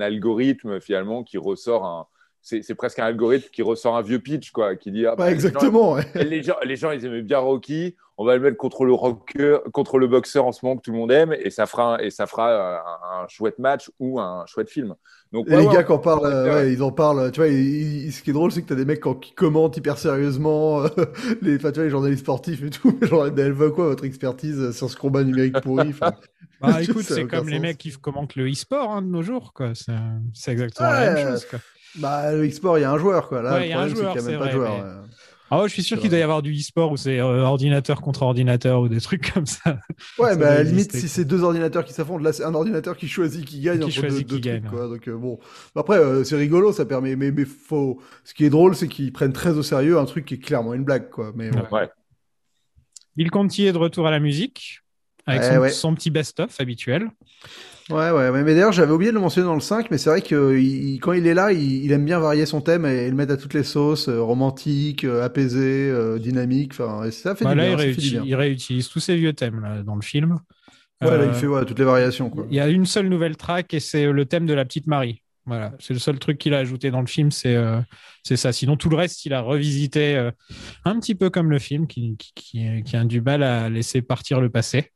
algorithme 0.00 0.80
finalement 0.80 1.22
qui 1.24 1.38
ressort 1.38 1.84
un. 1.84 2.06
C'est 2.44 2.74
presque 2.74 2.98
un 2.98 3.04
algorithme 3.04 3.48
qui 3.52 3.62
ressort 3.62 3.96
un 3.96 4.02
vieux 4.02 4.18
pitch, 4.18 4.50
quoi, 4.50 4.74
qui 4.74 4.90
dit. 4.90 5.06
ah, 5.06 5.14
bah, 5.16 5.24
Ouais, 5.24 5.34
les 5.34 5.40
gens- 5.40 5.46
exactement. 5.48 5.92
ouais. 5.92 6.04
Les 6.24 6.42
gens, 6.42 6.56
les 6.64 6.74
gens, 6.76 6.90
ils 6.90 7.04
aimaient 7.04 7.22
bien 7.22 7.38
Rocky. 7.38 7.94
On 8.22 8.26
va 8.26 8.36
le 8.36 8.42
mettre 8.42 8.56
contre 8.56 8.84
le 8.84 8.92
rocker, 8.92 9.58
contre 9.72 9.98
le 9.98 10.06
boxeur 10.06 10.44
en 10.46 10.52
ce 10.52 10.64
moment 10.64 10.76
que 10.76 10.82
tout 10.82 10.92
le 10.92 10.98
monde 10.98 11.10
aime, 11.12 11.32
et 11.32 11.50
ça 11.50 11.66
fera, 11.66 11.94
un- 11.96 11.98
et 11.98 12.10
ça 12.10 12.26
fera 12.26 13.20
un, 13.20 13.24
un 13.24 13.28
chouette 13.28 13.58
match 13.58 13.90
ou 13.98 14.20
un 14.20 14.44
chouette 14.46 14.70
film. 14.70 14.94
Donc 15.32 15.48
Et 15.48 15.56
ouais, 15.56 15.56
les 15.56 15.66
ouais, 15.66 15.74
gars, 15.74 15.82
quand 15.82 15.96
on 15.96 15.98
parle, 15.98 16.26
euh, 16.26 16.50
ouais. 16.50 16.66
ouais, 16.66 16.72
ils 16.72 16.82
en 16.82 16.92
parlent, 16.92 17.30
tu 17.32 17.40
vois, 17.40 17.48
ils- 17.48 18.06
ils- 18.06 18.12
ce 18.12 18.22
qui 18.22 18.30
est 18.30 18.32
drôle, 18.32 18.52
c'est 18.52 18.62
que 18.62 18.68
t'as 18.68 18.74
des 18.74 18.84
mecs 18.84 19.00
quand- 19.00 19.14
qui 19.14 19.34
commentent 19.34 19.76
hyper 19.76 19.98
sérieusement, 19.98 20.82
euh, 20.84 20.88
les, 21.42 21.56
enfin, 21.56 21.70
tu 21.70 21.76
vois, 21.76 21.84
les 21.84 21.90
journalistes 21.90 22.22
sportifs 22.22 22.62
et 22.62 22.70
tout, 22.70 22.96
mais 23.00 23.06
genre, 23.08 23.26
elle 23.26 23.52
veut 23.52 23.70
quoi, 23.70 23.86
votre 23.86 24.04
expertise 24.04 24.58
euh, 24.60 24.72
sur 24.72 24.90
ce 24.90 24.96
combat 24.96 25.24
numérique 25.24 25.60
pourri 25.60 25.92
Bah 26.60 26.80
écoute, 26.82 27.08
c'est 27.08 27.26
comme 27.26 27.48
les 27.48 27.58
sens. 27.58 27.60
mecs 27.60 27.78
qui 27.78 27.90
commentent 27.92 28.36
le 28.36 28.48
e-sport 28.50 28.90
hein, 28.92 29.02
de 29.02 29.08
nos 29.08 29.22
jours, 29.22 29.52
quoi. 29.52 29.72
C'est 29.74 30.52
exactement 30.52 30.92
la 30.92 31.00
même 31.00 31.16
chose, 31.16 31.44
quoi. 31.44 31.58
Bah, 31.94 32.32
le 32.32 32.46
e-sport, 32.48 32.78
il 32.78 32.82
y 32.82 32.84
a 32.84 32.90
un 32.90 32.98
joueur, 32.98 33.28
quoi. 33.28 33.42
Là, 33.42 33.58
Ouais, 33.58 33.60
le 33.60 33.66
il 33.66 33.70
y 33.70 33.72
a 33.72 33.80
un 33.80 33.86
problème, 33.86 33.94
c'est 33.94 34.06
joueur, 34.06 34.12
qu'il 34.12 34.20
y 34.20 34.24
a 34.24 34.26
même 34.26 34.34
c'est 34.34 34.36
pas 34.36 34.46
de 34.46 34.52
vrai, 34.52 34.52
joueur. 34.52 35.01
Ah 35.54 35.60
ouais, 35.60 35.68
je 35.68 35.74
suis 35.74 35.82
sûr 35.82 36.00
qu'il 36.00 36.08
doit 36.08 36.18
y 36.18 36.22
avoir 36.22 36.40
du 36.40 36.54
e-sport 36.54 36.92
où 36.92 36.96
c'est 36.96 37.20
euh, 37.20 37.42
ordinateur 37.42 38.00
contre 38.00 38.22
ordinateur 38.22 38.80
ou 38.80 38.88
des 38.88 39.02
trucs 39.02 39.34
comme 39.34 39.44
ça. 39.44 39.78
Ouais, 40.18 40.34
mais 40.34 40.46
à 40.46 40.54
la 40.54 40.62
limite, 40.62 40.96
si 40.96 41.10
c'est 41.10 41.26
deux 41.26 41.42
ordinateurs 41.42 41.84
qui 41.84 41.92
s'affrontent, 41.92 42.24
là, 42.24 42.32
c'est 42.32 42.44
un 42.44 42.54
ordinateur 42.54 42.96
qui 42.96 43.06
choisit 43.06 43.44
qui 43.44 43.60
gagne 43.60 43.80
Qui 43.80 43.84
entre 43.84 43.92
choisit 43.92 44.26
deux, 44.26 44.36
qui 44.36 44.40
deux 44.40 44.50
gagne, 44.50 44.62
trucs, 44.62 44.72
quoi. 44.72 44.88
Donc, 44.88 45.06
euh, 45.08 45.14
bon. 45.18 45.38
Après, 45.76 45.98
euh, 45.98 46.24
c'est 46.24 46.36
rigolo, 46.36 46.72
ça 46.72 46.86
permet, 46.86 47.16
mais, 47.16 47.30
mais 47.32 47.44
faut, 47.44 48.00
ce 48.24 48.32
qui 48.32 48.46
est 48.46 48.50
drôle, 48.50 48.74
c'est 48.74 48.88
qu'ils 48.88 49.12
prennent 49.12 49.34
très 49.34 49.58
au 49.58 49.62
sérieux 49.62 49.98
un 49.98 50.06
truc 50.06 50.24
qui 50.24 50.34
est 50.34 50.38
clairement 50.38 50.72
une 50.72 50.84
blague, 50.84 51.10
quoi. 51.10 51.32
Mais, 51.34 51.50
bon. 51.50 51.60
Ouais. 51.70 51.90
Bill 53.16 53.30
Conti 53.30 53.66
est 53.66 53.72
de 53.72 53.78
retour 53.78 54.06
à 54.06 54.10
la 54.10 54.20
musique 54.20 54.80
avec 55.26 55.42
Ouais, 55.42 55.48
son, 55.50 55.60
ouais. 55.60 55.68
son 55.68 55.94
petit 55.94 56.08
best-of 56.08 56.58
habituel. 56.62 57.10
Ouais, 57.92 58.10
ouais, 58.10 58.30
ouais. 58.30 58.42
Mais 58.44 58.54
d'ailleurs, 58.54 58.72
j'avais 58.72 58.92
oublié 58.92 59.10
de 59.10 59.16
le 59.16 59.20
mentionner 59.20 59.46
dans 59.46 59.54
le 59.54 59.60
5, 59.60 59.90
mais 59.90 59.98
c'est 59.98 60.08
vrai 60.10 60.22
que 60.22 60.56
il- 60.58 60.98
quand 61.00 61.12
il 61.12 61.26
est 61.26 61.34
là, 61.34 61.52
il, 61.52 61.84
il 61.84 61.92
aime 61.92 62.04
bien 62.04 62.18
varier 62.20 62.46
son 62.46 62.60
thème 62.60 62.86
et, 62.86 63.08
le 63.08 63.14
mettre 63.16 63.32
à 63.34 63.36
toutes 63.36 63.54
les 63.54 63.64
sauces, 63.64 64.08
euh, 64.08 64.22
romantique, 64.22 65.04
euh, 65.04 65.22
apaisé, 65.24 65.90
euh, 65.90 66.18
dynamique, 66.18 66.72
enfin, 66.72 67.04
et 67.04 67.10
ça 67.10 67.34
fait 67.34 67.44
Bah, 67.44 67.50
du 67.52 67.56
là, 67.56 67.64
bien, 67.64 67.72
il, 67.72 67.78
ça 67.78 67.90
fait 67.90 68.00
du 68.00 68.08
réutilise, 68.08 68.12
bien. 68.12 68.22
il 68.24 68.34
réutilise 68.34 68.88
tous 68.88 69.00
ses 69.00 69.16
vieux 69.16 69.32
thèmes 69.32 69.60
là, 69.60 69.82
dans 69.82 69.94
le 69.96 70.02
film. 70.02 70.38
Ouais, 71.02 71.18
là, 71.18 71.24
Euh, 71.24 71.26
il 71.26 71.34
fait 71.34 71.46
ouais, 71.48 71.64
toutes 71.64 71.78
les 71.80 71.84
variations, 71.84 72.30
quoi. 72.30 72.46
Il 72.50 72.54
y 72.56 72.60
a 72.60 72.68
une 72.68 72.86
seule 72.86 73.08
nouvelle 73.08 73.36
track 73.36 73.74
et 73.74 73.80
c'est 73.80 74.06
le 74.10 74.24
thème 74.26 74.46
de 74.46 74.54
la 74.54 74.64
petite 74.64 74.86
Marie. 74.86 75.22
Voilà, 75.44 75.72
c'est 75.80 75.92
le 75.92 75.98
seul 75.98 76.20
truc 76.20 76.38
qu'il 76.38 76.54
a 76.54 76.58
ajouté 76.58 76.92
dans 76.92 77.00
le 77.00 77.08
film, 77.08 77.32
c'est 77.32 77.56
euh, 77.56 77.80
c'est 78.22 78.36
ça. 78.36 78.52
Sinon, 78.52 78.76
tout 78.76 78.88
le 78.88 78.96
reste, 78.96 79.26
il 79.26 79.34
a 79.34 79.40
revisité 79.40 80.14
euh, 80.16 80.30
un 80.84 81.00
petit 81.00 81.16
peu 81.16 81.30
comme 81.30 81.50
le 81.50 81.58
film, 81.58 81.88
qui, 81.88 82.16
qui, 82.16 82.32
qui, 82.36 82.82
qui 82.84 82.96
a 82.96 83.04
du 83.04 83.20
mal 83.20 83.42
à 83.42 83.68
laisser 83.68 84.02
partir 84.02 84.40
le 84.40 84.50
passé. 84.50 84.90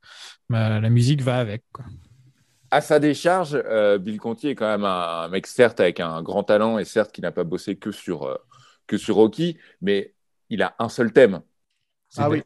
Bah, 0.48 0.78
la 0.80 0.88
musique 0.90 1.20
va 1.22 1.38
avec. 1.40 1.62
Quoi. 1.72 1.84
À 2.70 2.80
sa 2.80 2.98
décharge, 2.98 3.54
euh, 3.54 3.98
Bill 3.98 4.18
Conti 4.18 4.48
est 4.48 4.54
quand 4.54 4.66
même 4.66 4.84
un, 4.84 5.24
un 5.24 5.28
mec, 5.28 5.46
certes, 5.46 5.80
avec 5.80 6.00
un 6.00 6.22
grand 6.22 6.42
talent 6.42 6.78
et 6.78 6.84
certes, 6.84 7.12
qui 7.12 7.20
n'a 7.20 7.32
pas 7.32 7.44
bossé 7.44 7.76
que 7.76 7.92
sur, 7.92 8.24
euh, 8.24 8.36
que 8.86 8.98
sur 8.98 9.16
Rocky, 9.16 9.58
mais 9.80 10.14
il 10.50 10.62
a 10.62 10.74
un 10.78 10.88
seul 10.88 11.12
thème. 11.12 11.40
C'est 12.08 12.22
Ah 12.22 12.30
oui. 12.30 12.42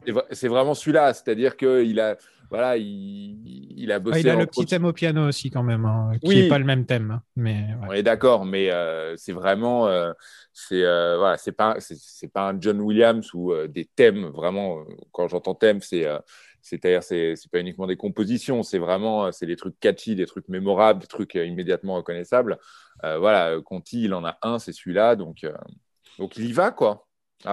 vraiment 0.49 0.73
celui-là, 0.73 1.13
c'est-à-dire 1.13 1.57
qu'il 1.57 1.99
a, 1.99 2.17
voilà, 2.49 2.77
il, 2.77 3.41
il 3.77 3.91
a 3.91 3.99
bossé. 3.99 4.17
Ah, 4.17 4.19
il 4.21 4.29
a 4.29 4.35
le 4.35 4.39
entre 4.43 4.51
petit 4.51 4.65
thème 4.65 4.85
au 4.85 4.93
piano 4.93 5.27
aussi, 5.27 5.49
quand 5.49 5.63
même, 5.63 5.85
hein, 5.85 6.11
qui 6.23 6.29
Oui. 6.29 6.35
n'est 6.43 6.49
pas 6.49 6.59
le 6.59 6.65
même 6.65 6.85
thème. 6.85 7.11
hein, 7.11 7.23
mais 7.35 7.67
ouais. 7.81 7.87
On 7.89 7.93
est 7.93 8.03
d'accord, 8.03 8.45
mais 8.45 8.69
euh, 8.71 9.15
c'est 9.17 9.31
vraiment, 9.33 9.87
euh, 9.87 10.13
c'est 10.53 10.83
euh, 10.83 11.17
voilà, 11.17 11.37
c'est 11.37 11.51
pas, 11.51 11.75
c'est- 11.79 12.27
pas 12.31 12.49
un 12.49 12.59
John 12.61 12.79
Williams 12.81 13.33
ou 13.33 13.53
des 13.67 13.85
thèmes 13.85 14.25
vraiment. 14.27 14.83
Quand 15.11 15.27
j'entends 15.27 15.55
thème, 15.55 15.81
c'est, 15.81 16.05
c'est-à-dire 16.61 17.03
c'est, 17.03 17.35
pas 17.51 17.59
uniquement 17.59 17.87
des 17.87 17.97
compositions, 17.97 18.63
c'est 18.63 18.79
vraiment, 18.79 19.25
euh, 19.25 19.31
c'est 19.31 19.45
des 19.45 19.55
trucs 19.55 19.79
catchy, 19.79 20.15
des 20.15 20.25
trucs 20.25 20.47
mémorables, 20.47 21.01
des 21.01 21.07
trucs 21.07 21.35
euh, 21.35 21.45
immédiatement 21.45 21.95
reconnaissables. 21.95 22.59
Euh, 23.03 23.17
voilà, 23.19 23.51
euh, 23.51 23.61
Conti, 23.61 24.03
il 24.03 24.13
en 24.13 24.25
a 24.25 24.37
un, 24.41 24.59
c'est 24.59 24.73
celui-là, 24.73 25.15
donc, 25.15 25.43
euh, 25.43 25.53
donc 26.19 26.37
il 26.37 26.45
y 26.45 26.53
va 26.53 26.71
quoi. 26.71 27.07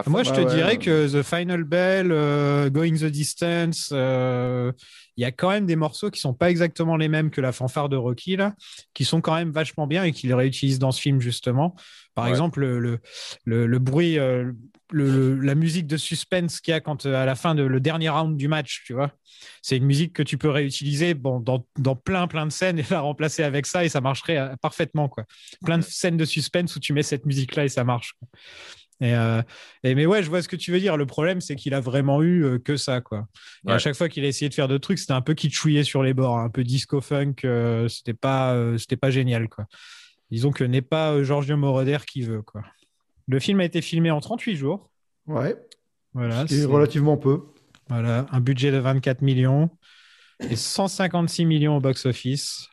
Moi, 0.07 0.23
je 0.23 0.31
te 0.31 0.37
Ouais, 0.41 0.45
ouais. 0.47 0.55
dirais 0.55 0.79
que 0.79 1.09
The 1.21 1.23
Final 1.23 1.65
Bell, 1.65 2.13
euh, 2.13 2.69
Going 2.71 2.95
the 2.97 3.05
Distance, 3.07 3.91
euh, 3.93 4.71
il 5.17 5.23
y 5.23 5.25
a 5.25 5.33
quand 5.33 5.51
même 5.51 5.67
des 5.67 5.77
morceaux 5.77 6.11
qui 6.11 6.21
sont 6.21 6.35
pas 6.35 6.51
exactement 6.51 6.97
les 6.97 7.09
mêmes 7.09 7.31
que 7.31 7.41
la 7.41 7.53
fanfare 7.53 7.89
de 7.89 7.97
Rocky, 7.97 8.37
là, 8.37 8.55
qui 8.95 9.05
sont 9.05 9.21
quand 9.21 9.35
même 9.35 9.51
vachement 9.51 9.87
bien 9.87 10.05
et 10.05 10.13
qu'il 10.13 10.33
réutilise 10.35 10.79
dans 10.79 10.93
ce 10.93 11.01
film, 11.01 11.21
justement. 11.21 11.75
Par 12.15 12.25
Ouais. 12.25 12.31
exemple, 12.31 12.61
le, 12.61 12.79
le, 12.81 12.99
le, 13.45 13.67
le 13.67 13.79
bruit, 13.79 14.19
euh, 14.19 14.53
le, 14.93 15.11
le- 15.11 15.35
la 15.41 15.55
musique 15.55 15.87
de 15.87 15.97
suspense 15.97 16.61
qu'il 16.61 16.73
y 16.73 16.75
a 16.75 16.81
quand, 16.81 17.07
euh, 17.07 17.15
à 17.15 17.25
la 17.25 17.35
fin 17.35 17.55
de 17.55 17.63
le 17.63 17.81
dernier 17.81 18.09
round 18.11 18.37
du 18.37 18.49
match, 18.49 18.83
tu 18.85 18.93
vois. 18.93 19.13
C'est 19.63 19.77
une 19.77 19.85
musique 19.87 20.13
que 20.13 20.23
tu 20.23 20.37
peux 20.37 20.51
réutiliser 20.51 21.15
bon, 21.15 21.39
dans, 21.41 21.65
dans 21.79 21.95
plein, 21.95 22.27
plein 22.27 22.45
de 22.47 22.51
scènes 22.53 22.79
et 22.81 22.85
la 22.91 23.01
remplacer 23.01 23.43
avec 23.45 23.67
ça 23.67 23.85
et 23.85 23.89
ça 23.89 24.01
marcherait 24.01 24.51
parfaitement, 24.61 25.09
quoi. 25.09 25.25
Plein 25.65 25.79
de 25.79 25.85
scènes 25.85 26.17
de 26.17 26.25
suspense 26.25 26.75
où 26.77 26.81
tu 26.81 26.93
mets 26.93 27.03
cette 27.05 27.25
musique-là 27.25 27.65
et 27.65 27.69
ça 27.69 27.85
marche. 27.85 28.15
quoi. 28.19 28.29
Et, 29.01 29.15
euh, 29.15 29.41
et 29.85 29.95
mais 29.95 30.07
ouais, 30.07 30.23
je 30.25 30.29
vois 30.29 30.43
ce 30.43 30.49
que 30.49 30.57
tu 30.57 30.73
veux 30.73 30.81
dire. 30.81 30.97
Le 30.97 31.07
problème, 31.07 31.41
c'est 31.41 31.55
qu'il 31.55 31.73
a 31.75 31.81
vraiment 31.81 32.21
eu 32.23 32.45
euh, 32.45 32.59
que 32.59 32.77
ça, 32.77 33.01
quoi. 33.01 33.29
Et 33.67 33.71
à 33.71 33.79
chaque 33.79 33.95
fois 33.95 34.09
qu'il 34.09 34.25
a 34.25 34.29
essayé 34.29 34.49
de 34.49 34.55
faire 34.55 34.67
d'autres 34.67 34.83
trucs, 34.83 34.99
c'était 34.99 35.13
un 35.13 35.21
peu 35.21 35.35
kitschouillé 35.35 35.85
sur 35.85 36.03
les 36.03 36.15
bords, 36.15 36.37
hein, 36.39 36.45
un 36.45 36.51
peu 36.51 36.65
disco 36.65 37.01
funk. 37.01 37.35
euh, 37.45 37.87
c'était 37.89 38.15
pas, 38.15 38.55
euh, 38.55 38.77
c'était 38.77 38.97
pas 38.97 39.11
génial, 39.11 39.49
quoi. 39.49 39.67
Disons 40.31 40.51
que 40.51 40.65
n'est 40.65 40.83
pas 40.83 41.13
euh, 41.13 41.23
Giorgio 41.25 41.57
Moroder 41.57 41.99
qui 42.07 42.23
veut, 42.23 42.43
quoi. 42.43 42.63
Le 43.29 43.39
film 43.39 43.61
a 43.61 43.65
été 43.65 43.81
filmé 43.83 44.11
en 44.11 44.21
38 44.21 44.57
jours. 44.57 44.91
Ouais. 45.27 45.55
Voilà, 46.15 46.47
c'est- 46.49 46.65
relativement 46.65 47.17
peu. 47.17 47.43
voilà, 47.89 48.27
un 48.33 48.41
budget 48.41 48.73
de 48.73 48.79
24 48.79 49.23
millions 49.23 49.71
et 50.41 50.57
156 50.57 51.45
millions 51.45 51.77
au 51.77 51.81
box-office. 51.81 52.69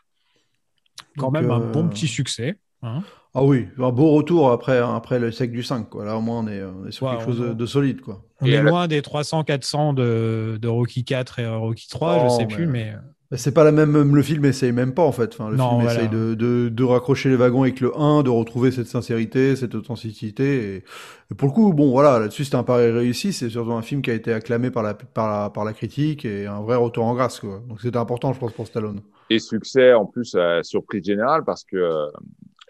Quand 1.17 1.31
Donc, 1.31 1.33
même 1.41 1.51
un 1.51 1.61
euh, 1.61 1.71
bon 1.71 1.87
petit 1.87 2.07
succès. 2.07 2.57
hein. 2.81 3.03
Ah 3.35 3.43
oui, 3.43 3.67
un 3.77 3.91
beau 3.91 4.11
retour 4.11 4.49
après, 4.51 4.77
après 4.77 5.19
le 5.19 5.31
siècle 5.31 5.53
du 5.53 5.61
5, 5.63 5.89
quoi. 5.89 6.05
Là, 6.05 6.17
au 6.17 6.21
moins, 6.21 6.39
on 6.39 6.47
est, 6.47 6.63
on 6.63 6.87
est 6.87 6.91
sur 6.91 7.05
Ouais, 7.05 7.11
quelque 7.17 7.25
chose 7.25 7.39
de, 7.41 7.53
de 7.53 7.65
solide, 7.65 8.01
quoi. 8.01 8.23
On 8.41 8.45
Et 8.45 8.51
est 8.51 8.61
loin 8.61 8.87
des 8.87 9.01
300-400 9.01 9.93
de, 9.93 10.57
de 10.61 10.67
Rocky 10.67 11.03
4 11.03 11.39
et 11.39 11.47
Rocky 11.47 11.87
3, 11.89 12.19
je 12.19 12.25
Oh, 12.25 12.29
sais 12.29 12.45
mais- 12.45 12.55
plus, 12.55 12.65
mais 12.65 12.93
Bah, 13.31 13.37
C'est 13.37 13.53
pas 13.53 13.63
la 13.63 13.71
même, 13.71 13.91
même 13.91 14.15
le 14.15 14.21
film 14.21 14.45
essaye 14.45 14.71
même 14.71 14.93
pas 14.93 15.01
en 15.03 15.11
fait. 15.11 15.33
Enfin, 15.33 15.49
le 15.49 15.57
Non, 15.57 15.69
film 15.71 15.81
voilà. 15.81 15.99
essaye 15.99 16.09
de, 16.09 16.35
de, 16.35 16.69
de 16.69 16.83
raccrocher 16.83 17.29
les 17.29 17.35
wagons 17.35 17.63
avec 17.63 17.79
le 17.81 17.91
1, 17.97 18.21
de 18.23 18.29
retrouver 18.29 18.71
cette 18.71 18.87
sincérité, 18.87 19.55
cette 19.55 19.73
authenticité. 19.75 20.75
Et, 20.75 20.83
et 21.31 21.35
pour 21.35 21.47
le 21.47 21.53
coup, 21.53 21.73
bon 21.73 21.89
voilà, 21.91 22.19
là-dessus 22.19 22.45
c'était 22.45 22.55
un 22.57 22.63
pari 22.63 22.89
réussi. 22.91 23.33
C'est 23.33 23.49
surtout 23.49 23.73
un 23.73 23.81
film 23.81 24.01
qui 24.03 24.11
a 24.11 24.13
été 24.13 24.31
acclamé 24.31 24.69
par 24.71 24.83
la, 24.83 24.93
par 24.93 25.27
la, 25.29 25.49
par 25.49 25.65
la 25.65 25.73
critique 25.73 26.23
et 26.23 26.45
un 26.45 26.61
vrai 26.61 26.75
retour 26.75 27.03
en 27.05 27.15
grâce. 27.15 27.39
Quoi. 27.39 27.61
Donc 27.67 27.81
c'était 27.81 27.97
important, 27.97 28.31
je 28.31 28.39
pense, 28.39 28.53
pour 28.53 28.67
Stallone. 28.67 29.01
Et 29.31 29.39
succès 29.39 29.93
en 29.93 30.05
plus 30.05 30.35
à 30.35 30.61
surprise 30.61 31.03
générale 31.03 31.43
parce 31.43 31.63
que 31.63 31.77
euh, 31.77 32.05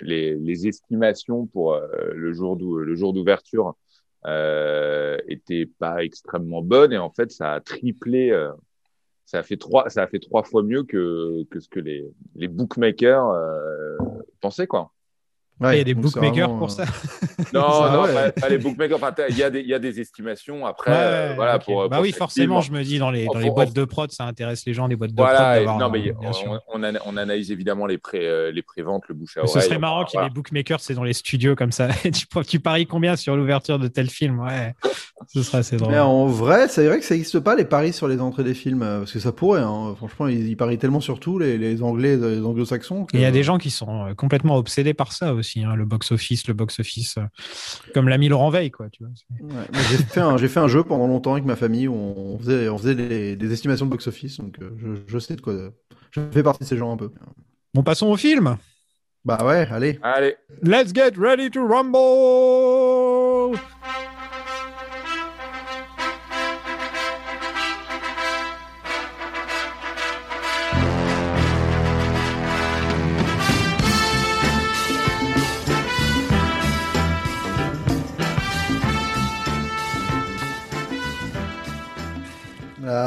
les, 0.01 0.36
les 0.36 0.67
estimations 0.67 1.45
pour 1.47 1.73
euh, 1.73 1.88
le 2.13 2.34
jour 2.34 2.58
le 2.58 2.95
jour 2.95 3.13
d'ouverture 3.13 3.75
euh, 4.25 5.17
étaient 5.27 5.67
pas 5.79 6.03
extrêmement 6.03 6.62
bonnes 6.62 6.93
et 6.93 6.97
en 6.97 7.12
fait 7.12 7.31
ça 7.31 7.53
a 7.53 7.60
triplé. 7.62 8.31
euh, 8.31 8.51
ça 9.25 9.39
a 9.39 9.43
fait 9.43 9.58
trois, 9.58 9.89
ça 9.89 10.03
a 10.03 10.08
fait 10.08 10.19
trois 10.19 10.43
fois 10.43 10.62
mieux 10.62 10.84
que, 10.84 11.43
que 11.49 11.60
ce 11.60 11.67
que 11.67 11.79
les, 11.79 12.05
les 12.36 12.47
bookmakers 12.47 13.27
euh, 13.29 13.97
pensaient 14.39 14.67
quoi. 14.67 14.91
Il 15.61 15.77
y 15.77 15.79
a 15.79 15.83
des 15.83 15.93
bookmakers 15.93 16.47
vraiment, 16.49 16.57
pour 16.59 16.71
ça. 16.71 16.85
Non, 17.53 17.61
Ça, 17.71 17.91
non, 17.93 18.03
ouais. 18.03 18.13
pas, 18.13 18.31
pas 18.31 18.49
les 18.49 18.57
bookmakers. 18.57 18.97
Enfin, 18.97 19.13
il 19.29 19.37
y 19.37 19.43
a 19.43 19.49
des, 19.49 19.61
il 19.61 19.67
y 19.67 19.73
a 19.73 19.79
des 19.79 19.99
estimations 20.01 20.65
après. 20.65 20.91
Ouais, 20.91 20.97
euh, 20.99 21.33
voilà 21.35 21.59
pour. 21.59 21.87
bah 21.87 21.97
pour 21.97 22.03
oui, 22.03 22.11
forcément, 22.11 22.59
je 22.61 22.71
me 22.71 22.83
dis 22.83 22.99
dans 22.99 23.11
les, 23.11 23.25
dans 23.25 23.39
les 23.39 23.49
boîtes 23.49 23.73
de 23.73 23.85
prod, 23.85 24.11
ça 24.11 24.25
intéresse 24.25 24.65
les 24.65 24.73
gens, 24.73 24.87
les 24.87 24.95
boîtes 24.95 25.11
de 25.11 25.15
Voilà, 25.21 25.61
prod. 25.63 25.79
non, 25.79 25.89
mais 25.89 26.13
on, 26.21 26.59
on, 26.73 26.83
ana- 26.83 26.99
on 27.05 27.15
analyse 27.17 27.51
évidemment 27.51 27.85
les 27.85 27.97
pré, 27.97 28.19
euh, 28.27 28.51
les 28.51 28.61
préventes, 28.61 29.03
le 29.07 29.15
bouche 29.15 29.37
à 29.37 29.41
Mais 29.43 29.49
oreille. 29.49 29.61
Ce 29.61 29.67
serait 29.69 29.79
marrant 29.79 30.03
qu'il 30.05 30.19
y 30.19 30.23
ait 30.23 30.27
des 30.27 30.33
bookmakers, 30.33 30.79
c'est 30.81 30.93
dans 30.95 31.03
les 31.03 31.13
studios 31.13 31.55
comme 31.55 31.71
ça. 31.71 31.87
Tu, 32.03 32.25
tu 32.47 32.59
paries 32.59 32.85
combien 32.87 33.15
sur 33.15 33.35
l'ouverture 33.35 33.79
de 33.79 33.87
tel 33.87 34.09
film? 34.09 34.39
Ouais, 34.39 34.73
ce 35.27 35.43
serait 35.43 35.59
assez 35.59 35.77
drôle. 35.77 35.91
Mais 35.91 35.99
en 35.99 36.25
vrai, 36.25 36.67
c'est 36.67 36.85
vrai 36.87 36.99
que 36.99 37.05
ça 37.05 37.13
n'existe 37.15 37.39
pas 37.39 37.55
les 37.55 37.65
paris 37.65 37.93
sur 37.93 38.07
les 38.07 38.19
entrées 38.21 38.43
des 38.43 38.53
films, 38.53 38.81
euh, 38.83 38.99
parce 38.99 39.11
que 39.13 39.19
ça 39.19 39.31
pourrait. 39.31 39.61
Hein. 39.61 39.93
Franchement, 39.97 40.27
ils, 40.27 40.47
ils 40.49 40.57
parient 40.57 40.77
tellement 40.77 40.99
sur 41.01 41.19
tout, 41.19 41.39
les, 41.39 41.57
les 41.57 41.81
Anglais, 41.83 42.17
les 42.17 42.41
Anglo-Saxons. 42.43 43.05
que- 43.05 43.15
il 43.17 43.21
y 43.21 43.25
a 43.25 43.31
des 43.31 43.43
gens 43.43 43.57
qui 43.57 43.69
sont 43.69 44.05
euh, 44.07 44.13
complètement 44.13 44.55
obsédés 44.57 44.93
par 44.93 45.11
ça 45.13 45.33
aussi, 45.33 45.44
hein, 45.63 45.75
le 45.75 45.86
box-office, 45.86 46.47
le 46.47 46.53
box-office, 46.53 47.17
euh, 47.17 47.23
comme 47.93 48.10
l'a 48.10 48.17
mis 48.17 48.27
Laurent 48.27 48.49
Veil, 48.49 48.71
quoi. 48.71 48.89
Tu 48.89 49.03
vois. 49.03 49.13
Ouais, 49.39 49.65
moi, 49.71 49.81
j'ai 49.89 49.97
fait 49.97 50.19
un 50.19 50.38
j'ai 50.38 50.47
fait 50.47 50.60
un 50.60 50.67
jeu 50.67 50.84
pendant 50.84 51.08
longtemps 51.08 51.34
avec 51.34 51.45
ma 51.45 51.55
famille 51.55 51.88
où 51.88 51.95
on 51.95 52.38
faisait 52.39 52.69
on 52.69 52.77
faisait 52.77 52.95
des, 52.95 53.36
des 53.36 53.53
estimations 53.53 53.86
de 53.86 53.91
box 53.91 54.08
office 54.08 54.38
donc 54.38 54.58
euh, 54.62 54.71
je, 54.77 54.88
je 55.08 55.19
sais 55.19 55.36
de 55.36 55.41
quoi 55.41 55.53
je 56.12 56.21
fais 56.31 56.43
partie 56.43 56.63
de 56.63 56.67
ces 56.67 56.77
gens 56.77 56.93
un 56.93 56.97
peu. 56.97 57.12
Bon, 57.73 57.84
passons 57.84 58.08
au 58.08 58.15
film. 58.17 58.58
Bah 59.25 59.43
ouais, 59.43 59.67
allez. 59.71 59.99
Allez, 60.01 60.36
Let's 60.62 60.93
get 60.93 61.17
ready 61.17 61.49
to 61.49 61.65
rumble 61.67 63.58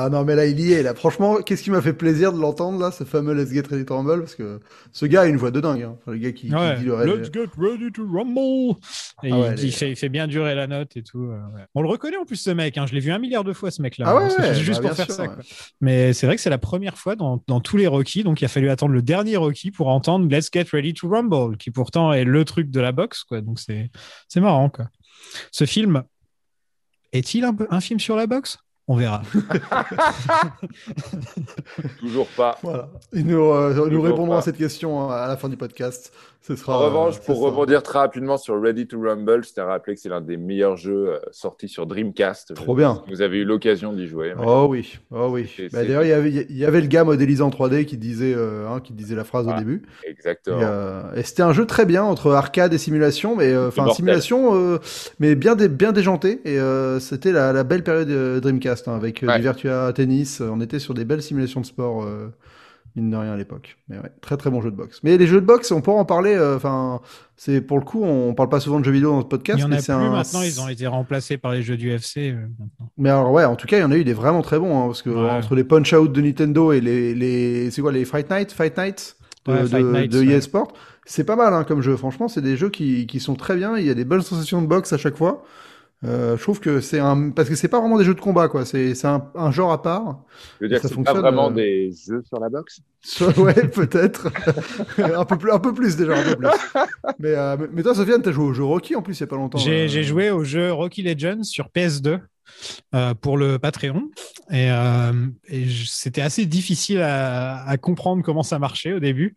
Ah 0.09 0.11
non, 0.11 0.25
mais 0.25 0.35
là, 0.35 0.47
il 0.47 0.59
y 0.59 0.73
est. 0.73 0.83
Là. 0.83 0.95
Franchement, 0.95 1.43
qu'est-ce 1.43 1.63
qui 1.63 1.71
m'a 1.71 1.83
fait 1.83 1.93
plaisir 1.93 2.33
de 2.33 2.41
l'entendre, 2.41 2.79
là, 2.81 2.91
ce 2.91 3.05
fameux 3.05 3.35
Let's 3.35 3.51
Get 3.53 3.65
Ready 3.71 3.85
to 3.85 3.95
Rumble, 3.95 4.21
parce 4.21 4.35
que 4.35 4.59
ce 4.91 5.05
gars 5.05 5.21
a 5.23 5.27
une 5.27 5.37
voix 5.37 5.51
de 5.51 5.61
dingue. 5.61 5.83
Hein. 5.83 5.97
Enfin, 6.01 6.13
le 6.13 6.19
gars 6.19 6.33
qui, 6.33 6.47
dit 6.47 6.53
le 6.85 6.95
rêve. 6.95 7.09
Let's 7.21 7.31
get 7.31 7.51
ready 7.59 7.93
to 7.93 8.07
rumble. 8.11 8.77
Et 9.23 9.25
Ah 9.25 9.27
il, 9.29 9.35
ouais, 9.35 9.55
il 9.59 9.65
les- 9.65 9.71
fait, 9.71 9.91
il 9.91 9.97
fait 9.97 10.09
bien 10.09 10.27
durer 10.27 10.55
la 10.55 10.67
note 10.67 10.97
et 10.97 11.03
tout. 11.03 11.25
euh, 11.25 11.37
ouais. 11.55 11.63
On 11.75 11.83
le 11.83 11.89
reconnaît 11.89 12.17
en 12.17 12.25
plus, 12.25 12.37
ce 12.37 12.49
mec. 12.51 12.79
hein. 12.79 12.87
Je 12.87 12.95
l'ai 12.95 13.01
vu 13.01 13.11
un 13.13 13.19
milliard 13.19 13.45
de 13.45 13.53
fois, 13.53 13.71
ce 13.71 13.83
mec-là. 13.83 14.07
Ah 14.09 14.17
ouais, 14.17 14.29
hein. 14.39 14.53
Juste 14.55 14.81
bah, 14.83 14.89
pour 14.89 14.97
faire 14.97 15.07
sûr, 15.07 15.15
ça. 15.15 15.29
quoi. 15.29 15.43
Mais 15.83 16.15
c'est 16.15 16.25
vrai 16.27 16.37
que 16.37 16.41
c'est 16.43 16.49
la 16.49 16.57
première 16.59 16.97
fois 16.97 17.15
dans, 17.15 17.45
dans 17.47 17.61
tous 17.61 17.77
les 17.77 17.87
Rocky. 17.87 18.23
Donc, 18.25 18.41
il 18.41 18.45
a 18.47 18.49
fallu 18.49 18.71
attendre 18.71 18.93
le 18.95 19.03
dernier 19.03 19.37
Rocky 19.37 19.71
pour 19.71 19.89
entendre 19.89 20.27
Let's 20.35 20.49
get 20.51 20.65
ready 20.73 20.95
to 20.95 21.09
rumble, 21.09 21.57
qui 21.59 21.71
pourtant 21.71 22.13
est 22.15 22.25
le 22.25 22.45
truc 22.47 22.71
de 22.71 22.81
la 22.81 22.93
boxe. 22.93 23.25
Quoi. 23.25 23.41
Donc, 23.43 23.59
c'est 23.59 23.91
marrant. 24.41 24.71
Quoi. 24.71 24.87
Ce 25.53 25.67
film 25.67 26.03
est-il 27.13 27.45
un, 27.45 27.55
un 27.71 27.81
film 27.81 28.01
sur 28.01 28.17
la 28.17 28.27
boxe? 28.27 28.59
On 28.91 28.97
verra. 28.97 29.21
Toujours 32.01 32.27
pas. 32.29 32.57
Voilà. 32.63 32.89
Ils 33.13 33.27
nous, 33.27 33.53
euh, 33.53 33.91
nous 33.91 34.27
pas. 34.27 34.39
à 34.39 34.43
cette 34.43 34.57
question 34.57 35.03
hein, 35.03 35.15
à 35.15 35.29
la 35.29 35.37
fin 35.37 35.51
du 35.51 35.59
podcast. 35.59 36.11
Ce 36.41 36.57
sera, 36.57 36.79
En 36.79 36.87
revanche, 36.87 37.21
pour 37.21 37.41
rebondir 37.41 37.83
très 37.83 37.99
rapidement 37.99 38.39
sur 38.39 38.59
Ready 38.63 38.87
to 38.87 38.99
Rumble, 39.03 39.45
je 39.45 39.53
tiens 39.53 39.65
à 39.65 39.67
rappeler 39.67 39.97
que 39.97 40.01
c'est 40.01 40.09
l'un 40.09 40.23
des 40.23 40.39
meilleurs 40.39 40.79
jeux 40.79 41.09
euh, 41.11 41.19
sortis 41.31 41.69
sur 41.69 41.87
Dreamcast. 41.87 42.55
Trop 42.55 42.75
bien. 42.75 43.03
Vous 43.09 43.21
avez 43.21 43.39
eu 43.39 43.45
l'occasion 43.45 43.93
d'y 43.93 44.07
jouer. 44.07 44.33
mais- 44.35 44.45
Oh 44.47 44.67
oui, 44.71 44.99
oh 45.11 45.29
oui. 45.31 45.51
Bah, 45.73 45.85
D'ailleurs, 45.85 46.05
il 46.25 46.49
y 46.51 46.55
y 46.61 46.65
avait 46.65 46.81
le 46.81 46.87
gars 46.87 47.05
modélisé 47.05 47.43
en 47.43 47.51
3D 47.51 47.85
qui 47.85 47.99
disait, 47.99 48.33
euh, 48.35 48.67
hein, 48.67 48.81
qui 48.81 48.95
disait 48.95 49.15
la 49.17 49.25
phrase 49.25 49.47
au 49.47 49.53
début. 49.53 49.83
Et, 50.07 50.11
Exactement. 50.11 50.61
euh, 50.63 51.13
et 51.17 51.23
c'était 51.23 51.43
un 51.43 51.53
jeu 51.53 51.67
très 51.67 51.85
bien 51.85 52.03
entre 52.05 52.31
arcade 52.33 52.73
et 52.73 52.79
simulation, 52.79 53.37
mais 53.37 53.55
enfin 53.55 53.91
simulation, 53.91 54.55
euh, 54.55 54.79
mais 55.19 55.35
bien 55.35 55.55
dé- 55.55 55.69
bien 55.69 55.93
déjanté. 55.93 56.41
Et 56.47 56.59
euh, 56.59 56.99
c'était 56.99 57.33
la, 57.33 57.53
la 57.53 57.65
belle 57.65 57.83
période 57.83 58.09
Dreamcast 58.41 58.89
hein, 58.89 58.95
avec 58.95 59.23
Ouais. 59.27 59.37
du 59.37 59.43
Virtua 59.43 59.93
Tennis. 59.93 60.41
On 60.41 60.63
était 60.63 60.79
sur 60.79 60.95
des 60.95 61.05
belles 61.05 61.23
simulations 61.23 61.61
de 61.61 61.67
sport. 61.67 62.07
Mine 62.97 63.11
de 63.11 63.17
rien 63.17 63.33
à 63.33 63.37
l'époque. 63.37 63.77
Mais 63.89 63.97
ouais, 63.99 64.11
très 64.21 64.37
très 64.37 64.51
bon 64.51 64.61
jeu 64.61 64.71
de 64.71 64.77
boxe. 64.77 65.01
Mais 65.05 65.17
les 65.19 65.27
jeux 65.27 65.41
de 65.41 65.47
boxe, 65.47 65.71
on 65.71 65.81
peut 65.81 65.91
en 65.91 66.05
parler. 66.05 66.35
euh, 66.35 66.57
Enfin, 66.57 67.01
c'est 67.37 67.61
pour 67.61 67.79
le 67.79 67.85
coup, 67.85 68.03
on 68.03 68.35
parle 68.35 68.49
pas 68.49 68.59
souvent 68.61 68.81
de 68.81 68.85
jeux 68.85 68.91
vidéo 68.93 69.11
dans 69.11 69.17
notre 69.19 69.29
podcast. 69.29 69.59
Il 69.59 69.63
y 69.63 69.65
en 69.65 69.69
mais 69.69 69.77
a 69.77 69.81
c'est 69.81 69.93
plus 69.95 70.03
un- 70.05 70.11
maintenant. 70.11 70.43
Ils 70.43 70.61
ont 70.61 70.69
été 70.69 70.87
remplacés 70.87 71.37
par 71.39 71.53
les 71.53 71.63
jeux 71.63 71.77
du 71.77 71.91
FC. 71.91 72.31
euh. 72.33 72.47
Mais 72.97 73.11
alors 73.11 73.31
ouais, 73.31 73.45
en 73.45 73.57
tout 73.57 73.67
cas, 73.67 73.79
il 73.79 73.81
y 73.81 73.85
en 73.85 73.91
a 73.93 73.97
eu 73.97 74.05
des 74.05 74.13
vraiment 74.15 74.43
très 74.43 74.59
bons, 74.59 74.77
hein, 74.83 74.87
parce 74.87 75.03
que 75.03 75.11
Ouais. 75.11 75.31
entre 75.31 75.55
les 75.55 75.65
Punch 75.65 75.93
Out 75.93 76.13
de 76.13 76.21
Nintendo 76.21 76.73
et 76.73 76.81
les, 76.81 77.15
les 77.15 77.71
c'est 77.71 77.83
quoi 77.83 77.93
les 77.93 78.05
Fight 78.05 78.29
Night, 78.31 78.51
Fight 78.53 78.77
Night 78.77 79.17
de, 79.47 79.53
Ouais, 79.53 79.63
de, 79.63 79.67
Fight 79.69 79.85
Nights, 79.87 80.13
de. 80.13 80.23
EA 80.25 80.41
Sport, 80.41 80.73
c'est 81.05 81.25
pas 81.25 81.37
mal 81.37 81.55
hein, 81.55 81.65
comme 81.65 81.81
jeu. 81.83 81.97
Franchement, 81.97 82.27
c'est 82.29 82.43
des 82.43 82.57
jeux 82.57 82.71
qui, 82.71 83.07
qui 83.07 83.21
sont 83.21 83.35
très 83.37 83.55
bien. 83.57 83.77
Il 83.79 83.87
y 83.87 83.91
a 83.91 83.95
des 83.95 84.05
bonnes 84.05 84.23
sensations 84.23 84.61
de 84.61 84.67
boxe 84.67 84.93
à 84.93 84.99
chaque 84.99 85.17
fois. 85.17 85.45
Euh, 86.05 86.37
je 86.37 86.43
trouve 86.43 86.61
que 86.61 86.81
c'est 86.81 87.01
un 87.01 87.31
parce 87.31 87.49
que 87.49 87.57
c'est 87.57 87.67
pas 87.67 87.81
vraiment 87.81 87.99
des 87.99 88.05
jeux 88.05 88.15
de 88.15 88.21
combat 88.21 88.47
quoi. 88.47 88.65
C'est 88.65 88.95
c'est 88.95 89.09
un, 89.09 89.27
un 89.35 89.51
genre 89.51 89.73
à 89.73 89.83
part. 89.83 90.21
Je 90.61 90.65
veux 90.65 90.69
dire 90.69 90.79
c'est 90.81 90.95
pas 91.03 91.13
vraiment 91.13 91.51
euh, 91.51 91.55
des 91.55 91.91
jeux 91.91 92.23
sur 92.23 92.39
la 92.39 92.49
boxe? 92.49 92.81
Ouais, 93.37 93.55
peut-être 93.67 94.29
un 94.99 95.25
peu 95.25 95.37
plus 95.39 95.51
un 95.51 95.59
peu 95.59 95.75
plus 95.75 95.97
déjà 95.97 96.17
un 96.17 96.23
peu 96.23 96.37
plus. 96.37 96.49
Mais 97.19 97.35
euh, 97.35 97.57
mais- 97.73 97.83
toi, 97.83 97.95
Sofiane, 97.97 98.23
t'as 98.23 98.31
joué 98.31 98.45
au 98.45 98.53
jeu 98.53 98.63
Rocky 98.65 98.95
en 98.95 99.03
plus 99.03 99.19
il 99.19 99.21
y 99.21 99.25
a 99.25 99.27
pas 99.27 99.37
longtemps. 99.37 99.59
J'ai 99.59 99.85
euh. 99.85 99.89
j'ai 99.89 100.05
joué 100.05 100.31
au 100.31 100.45
jeu 100.45 100.73
Rocky 100.73 101.03
Legends 101.03 101.43
sur 101.43 101.69
PS2 101.75 102.21
euh, 102.95 103.15
pour 103.15 103.37
le 103.37 103.59
Patreon 103.59 104.11
et, 104.51 104.71
euh, 104.71 105.13
c'était 105.87 106.23
assez 106.23 106.47
difficile 106.47 107.01
à, 107.03 107.77
comprendre 107.81 108.23
comment 108.23 108.43
ça 108.43 108.59
marchait 108.59 108.93
au 108.93 109.01
début. 109.01 109.35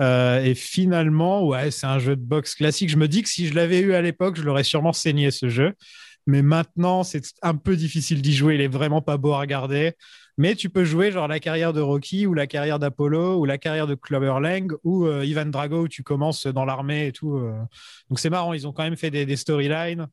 Euh, 0.00 0.42
et 0.42 0.54
finalement, 0.54 1.44
ouais, 1.46 1.70
c'est 1.70 1.86
un 1.86 1.98
jeu 1.98 2.16
de 2.16 2.22
boxe 2.22 2.54
classique. 2.54 2.88
Je 2.88 2.96
me 2.96 3.08
dis 3.08 3.22
que 3.22 3.28
si 3.28 3.46
je 3.48 3.54
l'avais 3.54 3.80
eu 3.80 3.94
à 3.94 4.00
l'époque, 4.00 4.36
je 4.36 4.42
l'aurais 4.42 4.64
sûrement 4.64 4.92
saigné 4.92 5.30
ce 5.30 5.48
jeu. 5.48 5.74
Mais 6.26 6.42
maintenant, 6.42 7.02
c'est 7.02 7.22
un 7.42 7.54
peu 7.54 7.76
difficile 7.76 8.22
d'y 8.22 8.32
jouer. 8.32 8.54
Il 8.54 8.60
est 8.60 8.68
vraiment 8.68 9.02
pas 9.02 9.16
beau 9.16 9.32
à 9.32 9.40
regarder. 9.40 9.92
Mais 10.38 10.54
tu 10.54 10.70
peux 10.70 10.84
jouer 10.84 11.12
genre 11.12 11.28
la 11.28 11.40
carrière 11.40 11.72
de 11.72 11.80
Rocky 11.80 12.26
ou 12.26 12.34
la 12.34 12.46
carrière 12.46 12.78
d'Apollo 12.78 13.38
ou 13.38 13.44
la 13.44 13.58
carrière 13.58 13.86
de 13.86 13.94
Clubber 13.94 14.40
Lang 14.40 14.72
ou 14.82 15.06
Ivan 15.06 15.46
Drago 15.46 15.82
où 15.82 15.88
tu 15.88 16.02
commences 16.02 16.46
dans 16.46 16.64
l'armée 16.64 17.08
et 17.08 17.12
tout. 17.12 17.38
Donc 18.08 18.18
c'est 18.18 18.30
marrant, 18.30 18.52
ils 18.52 18.66
ont 18.66 18.72
quand 18.72 18.82
même 18.82 18.96
fait 18.96 19.10
des 19.10 19.36
storylines. 19.36 20.08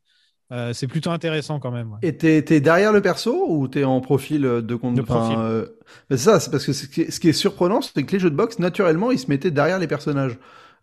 Euh, 0.52 0.72
c'est 0.74 0.86
plutôt 0.86 1.10
intéressant 1.10 1.58
quand 1.58 1.70
même. 1.70 1.92
ouais. 1.92 1.98
Et 2.02 2.16
t'es, 2.16 2.42
t'es 2.42 2.60
derrière 2.60 2.92
le 2.92 3.00
perso 3.00 3.46
ou 3.48 3.68
t'es 3.68 3.84
en 3.84 4.00
profil 4.00 4.42
de 4.42 4.74
compte? 4.74 4.94
De 4.94 5.00
enfin, 5.00 5.14
profil. 5.14 5.36
euh, 5.40 5.66
C'est 6.10 6.18
ça, 6.18 6.40
c'est 6.40 6.50
parce 6.50 6.66
que 6.66 6.72
ce 6.74 6.86
qui 6.86 7.00
est, 7.02 7.10
ce 7.10 7.18
qui 7.20 7.28
est 7.30 7.32
surprenant, 7.32 7.80
c'est 7.80 8.02
que 8.02 8.12
les 8.12 8.18
jeux 8.20 8.30
de 8.30 8.36
boxe, 8.36 8.58
naturellement, 8.58 9.10
ils 9.10 9.18
se 9.18 9.28
mettaient 9.28 9.50
derrière 9.50 9.78
les 9.78 9.86
personnages. 9.86 10.38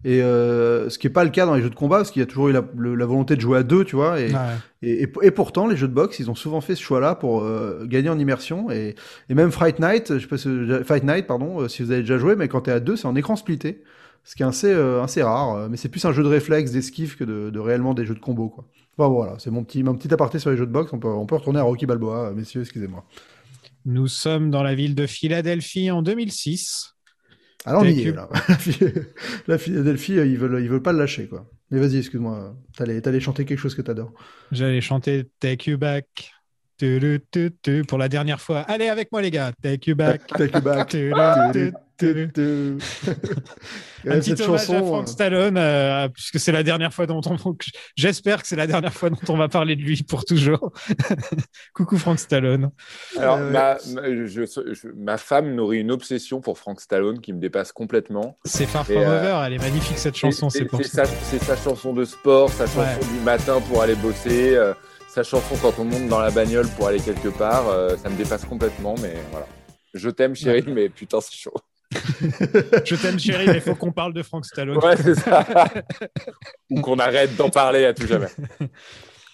Et 0.06 0.24
euh, 0.24 0.90
ce 0.90 0.98
qui 0.98 1.08
est 1.08 1.10
pas 1.12 1.26
le 1.26 1.30
cas 1.30 1.46
dans 1.46 1.56
les 1.56 1.62
jeux 1.62 1.70
de 1.70 1.76
combat, 1.76 1.98
parce 1.98 2.10
qu'il 2.10 2.22
y 2.22 2.24
a 2.24 2.26
toujours 2.26 2.48
eu 2.48 2.54
la, 2.54 2.64
le- 2.78 2.96
la 2.96 3.06
volonté 3.06 3.36
de 3.36 3.42
jouer 3.42 3.58
à 3.60 3.64
deux, 3.64 3.84
tu 3.84 3.98
vois. 3.98 4.20
Et, 4.22 4.32
Ouais. 4.32 4.40
et, 4.82 5.04
et, 5.04 5.12
et 5.24 5.32
pourtant, 5.32 5.68
les 5.68 5.76
jeux 5.76 5.90
de 5.90 5.94
boxe, 5.94 6.20
ils 6.20 6.32
ont 6.32 6.36
souvent 6.36 6.62
fait 6.62 6.74
ce 6.76 6.82
choix-là 6.82 7.16
pour 7.16 7.44
euh, 7.44 7.86
gagner 7.86 8.08
en 8.10 8.18
immersion. 8.18 8.72
Et, 8.72 8.96
et 9.30 9.34
même 9.36 9.52
Fight 9.52 9.78
Night, 9.80 10.14
je 10.16 10.20
sais 10.20 10.28
pas 10.28 10.38
si, 10.38 10.48
Fight 10.86 11.04
Night, 11.04 11.28
pardon, 11.28 11.68
si 11.68 11.84
vous 11.84 11.92
avez 11.92 12.00
déjà 12.02 12.18
joué, 12.18 12.36
mais 12.38 12.48
quand 12.48 12.62
t'es 12.62 12.72
à 12.72 12.80
deux, 12.80 12.96
c'est 12.96 13.08
en 13.08 13.16
écran 13.18 13.36
splitté. 13.36 13.84
Ce 14.24 14.36
qui 14.36 14.44
est 14.44 14.46
assez, 14.46 14.72
euh, 14.72 15.02
assez 15.04 15.24
rare. 15.24 15.56
euh, 15.56 15.68
Mais 15.70 15.78
c'est 15.78 15.90
plus 15.90 16.04
un 16.06 16.12
jeu 16.14 16.24
de 16.24 16.28
réflexe, 16.28 16.72
d'esquive 16.72 17.16
que 17.18 17.24
de, 17.24 17.50
de 17.50 17.60
réellement 17.60 17.94
des 17.94 18.06
jeux 18.06 18.14
de 18.16 18.20
combo, 18.20 18.50
quoi. 18.50 18.66
Bon, 18.98 19.10
voilà, 19.10 19.36
c'est 19.40 19.50
mon 19.50 19.64
petit, 19.64 19.82
mon 19.82 19.96
petit 19.96 20.14
aparté 20.14 20.40
sur 20.40 20.50
les 20.52 20.58
jeux 20.58 20.66
de 20.68 20.72
boxe. 20.72 20.92
On 20.94 21.00
peut, 21.00 21.08
on 21.08 21.26
peut 21.26 21.36
retourner 21.36 21.60
à 21.60 21.64
Rocky 21.64 21.86
Balboa, 21.86 22.28
euh, 22.30 22.34
messieurs, 22.34 22.62
excusez-moi. 22.62 23.06
Nous 23.86 24.08
sommes 24.08 24.52
dans 24.52 24.62
la 24.62 24.76
ville 24.76 24.94
de 24.94 25.08
Philadelphie 25.08 25.90
en 25.90 26.02
2006. 26.02 26.96
Alors, 27.66 27.82
on 27.82 27.86
y 27.86 28.02
est, 28.02 28.12
là. 28.12 28.30
La 28.48 28.56
Phil- 28.58 29.06
La 29.48 29.58
Philadelphie, 29.58 30.14
ils 30.14 30.38
veulent, 30.38 30.62
ils 30.62 30.70
veulent 30.70 30.82
pas 30.82 30.92
le 30.94 31.00
lâcher, 31.00 31.28
quoi. 31.28 31.50
Mais 31.72 31.80
vas-y, 31.80 31.98
excuse-moi. 31.98 32.56
T'allais, 32.76 33.00
t'allais 33.02 33.20
chanter 33.20 33.46
quelque 33.46 33.60
chose 33.60 33.76
que 33.76 33.82
t'adores. 33.82 34.14
J'allais 34.52 34.82
chanter 34.82 35.30
Take 35.40 35.72
You 35.72 35.78
Back. 35.78 36.32
Pour 37.88 37.98
la 37.98 38.08
dernière 38.10 38.40
fois. 38.40 38.60
Allez 38.62 38.88
avec 38.88 39.12
moi 39.12 39.22
les 39.22 39.32
gars. 39.32 39.52
Take 39.62 39.90
You 39.90 39.96
Back. 39.96 40.26
Take 40.28 40.56
you 40.58 40.62
back. 40.62 40.96
Un 44.08 44.20
petit 44.20 44.30
cette 44.30 44.42
hommage 44.42 44.62
chanson, 44.62 44.74
à 44.76 44.82
Frank 44.88 45.04
euh, 45.08 45.12
Stallone, 45.12 45.58
euh, 45.58 46.08
puisque 46.10 46.40
c'est 46.40 46.52
la 46.54 46.64
dernière 46.64 46.94
fois 46.94 47.06
dont 47.06 47.22
on. 47.26 47.36
J'espère 47.98 48.42
que 48.42 48.48
c'est 48.48 48.56
la 48.56 48.68
dernière 48.68 48.94
fois 48.94 49.10
dont 49.10 49.18
on 49.28 49.36
va 49.38 49.50
parler 49.50 49.76
de 49.76 49.82
lui 49.82 50.02
pour 50.04 50.24
toujours. 50.24 50.72
Coucou 51.74 51.98
Frank 51.98 52.18
Stallone. 52.20 52.72
Alors, 53.18 53.38
ouais. 53.38 53.50
ma, 53.52 53.78
ma- 53.94 54.04
je- 54.26 54.28
je- 54.46 54.88
ma 54.96 55.18
femme 55.18 55.54
nourrit 55.56 55.80
une 55.80 55.92
obsession 55.92 56.40
pour 56.42 56.58
Frank 56.58 56.80
Stallone 56.80 57.20
qui 57.20 57.34
me 57.34 57.40
dépasse 57.40 57.72
complètement. 57.74 58.38
C'est 58.46 58.66
Far 58.66 58.86
From 58.86 58.98
euh, 58.98 59.20
Over, 59.20 59.44
elle 59.48 59.54
est 59.54 59.58
magnifique 59.58 59.98
cette 59.98 60.16
chanson, 60.16 60.50
c'est 60.50 60.68
sa, 60.86 61.06
c'est 61.06 61.44
sa 61.44 61.58
chanson 61.58 61.94
de 61.94 62.06
sport, 62.06 62.50
sa 62.52 62.66
chanson 62.66 62.80
Ouais. 62.80 63.00
du 63.14 63.20
matin 63.26 63.60
pour 63.68 63.82
aller 63.82 63.96
bosser, 63.96 64.56
euh, 64.56 64.74
sa 65.10 65.24
chanson 65.24 65.56
quand 65.62 65.74
on 65.80 65.84
monte 65.84 66.08
dans 66.08 66.20
la 66.20 66.32
bagnole 66.32 66.68
pour 66.78 66.88
aller 66.88 67.00
quelque 67.00 67.28
part. 67.30 67.68
euh, 67.68 67.98
ça 67.98 68.10
me 68.10 68.16
dépasse 68.16 68.46
complètement, 68.46 68.96
mais 69.02 69.16
voilà. 69.32 69.48
Je 69.94 70.10
t'aime, 70.10 70.36
chérie, 70.36 70.64
mais 70.68 70.88
putain, 70.88 71.20
c'est 71.20 71.34
chaud. 71.36 71.54
Je 72.22 72.96
t'aime 72.96 73.20
chérie, 73.20 73.46
mais 73.48 73.56
il 73.56 73.62
faut 73.62 73.76
qu'on 73.76 73.92
parle 73.92 74.14
de 74.14 74.22
Frank 74.24 74.46
Stallone. 74.46 74.78
Ouais, 74.78 74.96
c'est 74.98 75.16
ça. 75.16 75.46
Ou 76.70 76.82
qu'on 76.82 77.00
arrête 77.00 77.36
d'en 77.36 77.50
parler 77.50 77.86
à 77.86 77.94
tout 77.94 78.06
jamais. 78.08 78.28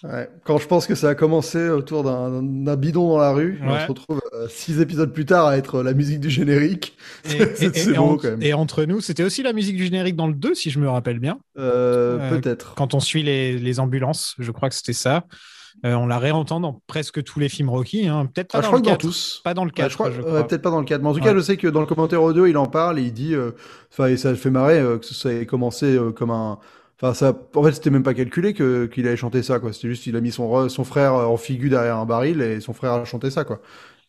Ouais. 0.02 0.28
Quand 0.44 0.58
je 0.58 0.66
pense 0.66 0.86
que 0.86 0.94
ça 0.94 1.08
a 1.10 1.14
commencé 1.14 1.68
autour 1.68 2.04
d'un, 2.04 2.76
bidon 2.76 3.08
dans 3.08 3.18
la 3.18 3.32
rue, 3.32 3.58
on 3.62 3.80
se 3.80 3.86
retrouve 3.86 4.20
euh, 4.34 4.46
six 4.48 4.80
épisodes 4.80 5.12
plus 5.12 5.24
tard 5.24 5.46
à 5.46 5.56
être 5.56 5.82
la 5.82 5.94
musique 5.94 6.20
du 6.20 6.30
générique. 6.30 6.96
Et, 7.24 7.42
et- 7.64 7.92
beau, 7.94 8.02
en- 8.02 8.16
quand 8.16 8.30
même. 8.30 8.42
et 8.42 8.52
entre 8.54 8.84
nous, 8.84 9.00
c'était 9.00 9.24
aussi 9.24 9.42
la 9.42 9.52
musique 9.52 9.76
du 9.76 9.84
générique 9.84 10.14
dans 10.16 10.26
le 10.28 10.34
2, 10.34 10.54
si 10.54 10.70
je 10.70 10.78
me 10.78 10.88
rappelle 10.88 11.18
bien. 11.18 11.38
Euh, 11.58 12.18
Euh, 12.20 12.30
peut-être. 12.30 12.74
Quand 12.76 12.94
on 12.94 13.00
suit 13.00 13.22
les, 13.22 13.58
les 13.58 13.80
ambulances, 13.80 14.34
je 14.38 14.50
crois 14.52 14.68
que 14.68 14.74
c'était 14.74 14.92
ça. 14.92 15.24
Euh, 15.84 15.94
on 15.94 16.06
la 16.06 16.18
réentend 16.18 16.58
dans 16.58 16.80
presque 16.86 17.22
tous 17.22 17.38
les 17.38 17.48
films 17.48 17.68
Rocky. 17.68 18.08
hein. 18.08 18.26
Peut-être 18.26 18.52
pas 18.52 18.60
dans 18.62 18.72
le 18.72 18.78
que 18.78 18.82
dans 18.84 18.90
4. 18.92 19.00
tous. 19.00 19.40
Pas 19.44 19.54
dans 19.54 19.64
le 19.64 19.68
Ouais, 19.70 19.74
4, 19.74 19.90
je 19.90 19.94
crois, 19.94 20.10
je 20.10 20.20
ouais, 20.20 20.26
crois. 20.26 20.46
peut-être 20.46 20.62
pas 20.62 20.70
dans 20.70 20.78
le 20.80 20.86
cadre, 20.86 21.04
mais 21.04 21.10
en 21.10 21.12
tout 21.12 21.18
Ouais. 21.20 21.24
cas, 21.26 21.34
je 21.34 21.40
sais 21.40 21.56
que 21.56 21.68
dans 21.68 21.80
le 21.80 21.86
commentaire 21.86 22.22
audio, 22.22 22.46
il 22.46 22.56
en 22.56 22.66
parle 22.66 22.98
et 22.98 23.02
il 23.02 23.12
dit, 23.12 23.34
euh, 23.34 23.50
enfin, 23.92 24.06
et 24.08 24.16
ça 24.16 24.30
le 24.30 24.36
fait 24.36 24.50
marrer 24.50 24.78
euh, 24.80 24.98
que 24.98 25.04
ça 25.06 25.32
ait 25.32 25.44
commencé 25.46 25.86
euh, 25.96 26.12
comme 26.12 26.30
un, 26.30 26.58
enfin, 27.00 27.12
ça, 27.14 27.38
en 27.54 27.62
fait, 27.62 27.72
c'était 27.72 27.90
même 27.90 28.02
pas 28.02 28.14
calculé 28.14 28.54
que 28.54 28.86
qu'il 28.86 29.06
allait 29.06 29.16
chanter 29.18 29.42
ça, 29.42 29.58
quoi. 29.60 29.72
C'était 29.72 29.88
juste, 29.88 30.06
il 30.06 30.16
a 30.16 30.20
mis 30.20 30.32
son 30.32 30.68
son 30.70 30.84
frère 30.84 31.14
euh, 31.14 31.26
en 31.26 31.36
figure 31.36 31.70
derrière 31.70 31.96
un 31.98 32.06
baril 32.06 32.40
et 32.40 32.60
son 32.60 32.72
frère 32.72 32.92
a 32.94 33.04
chanté 33.04 33.30
ça, 33.30 33.44
quoi. 33.44 33.60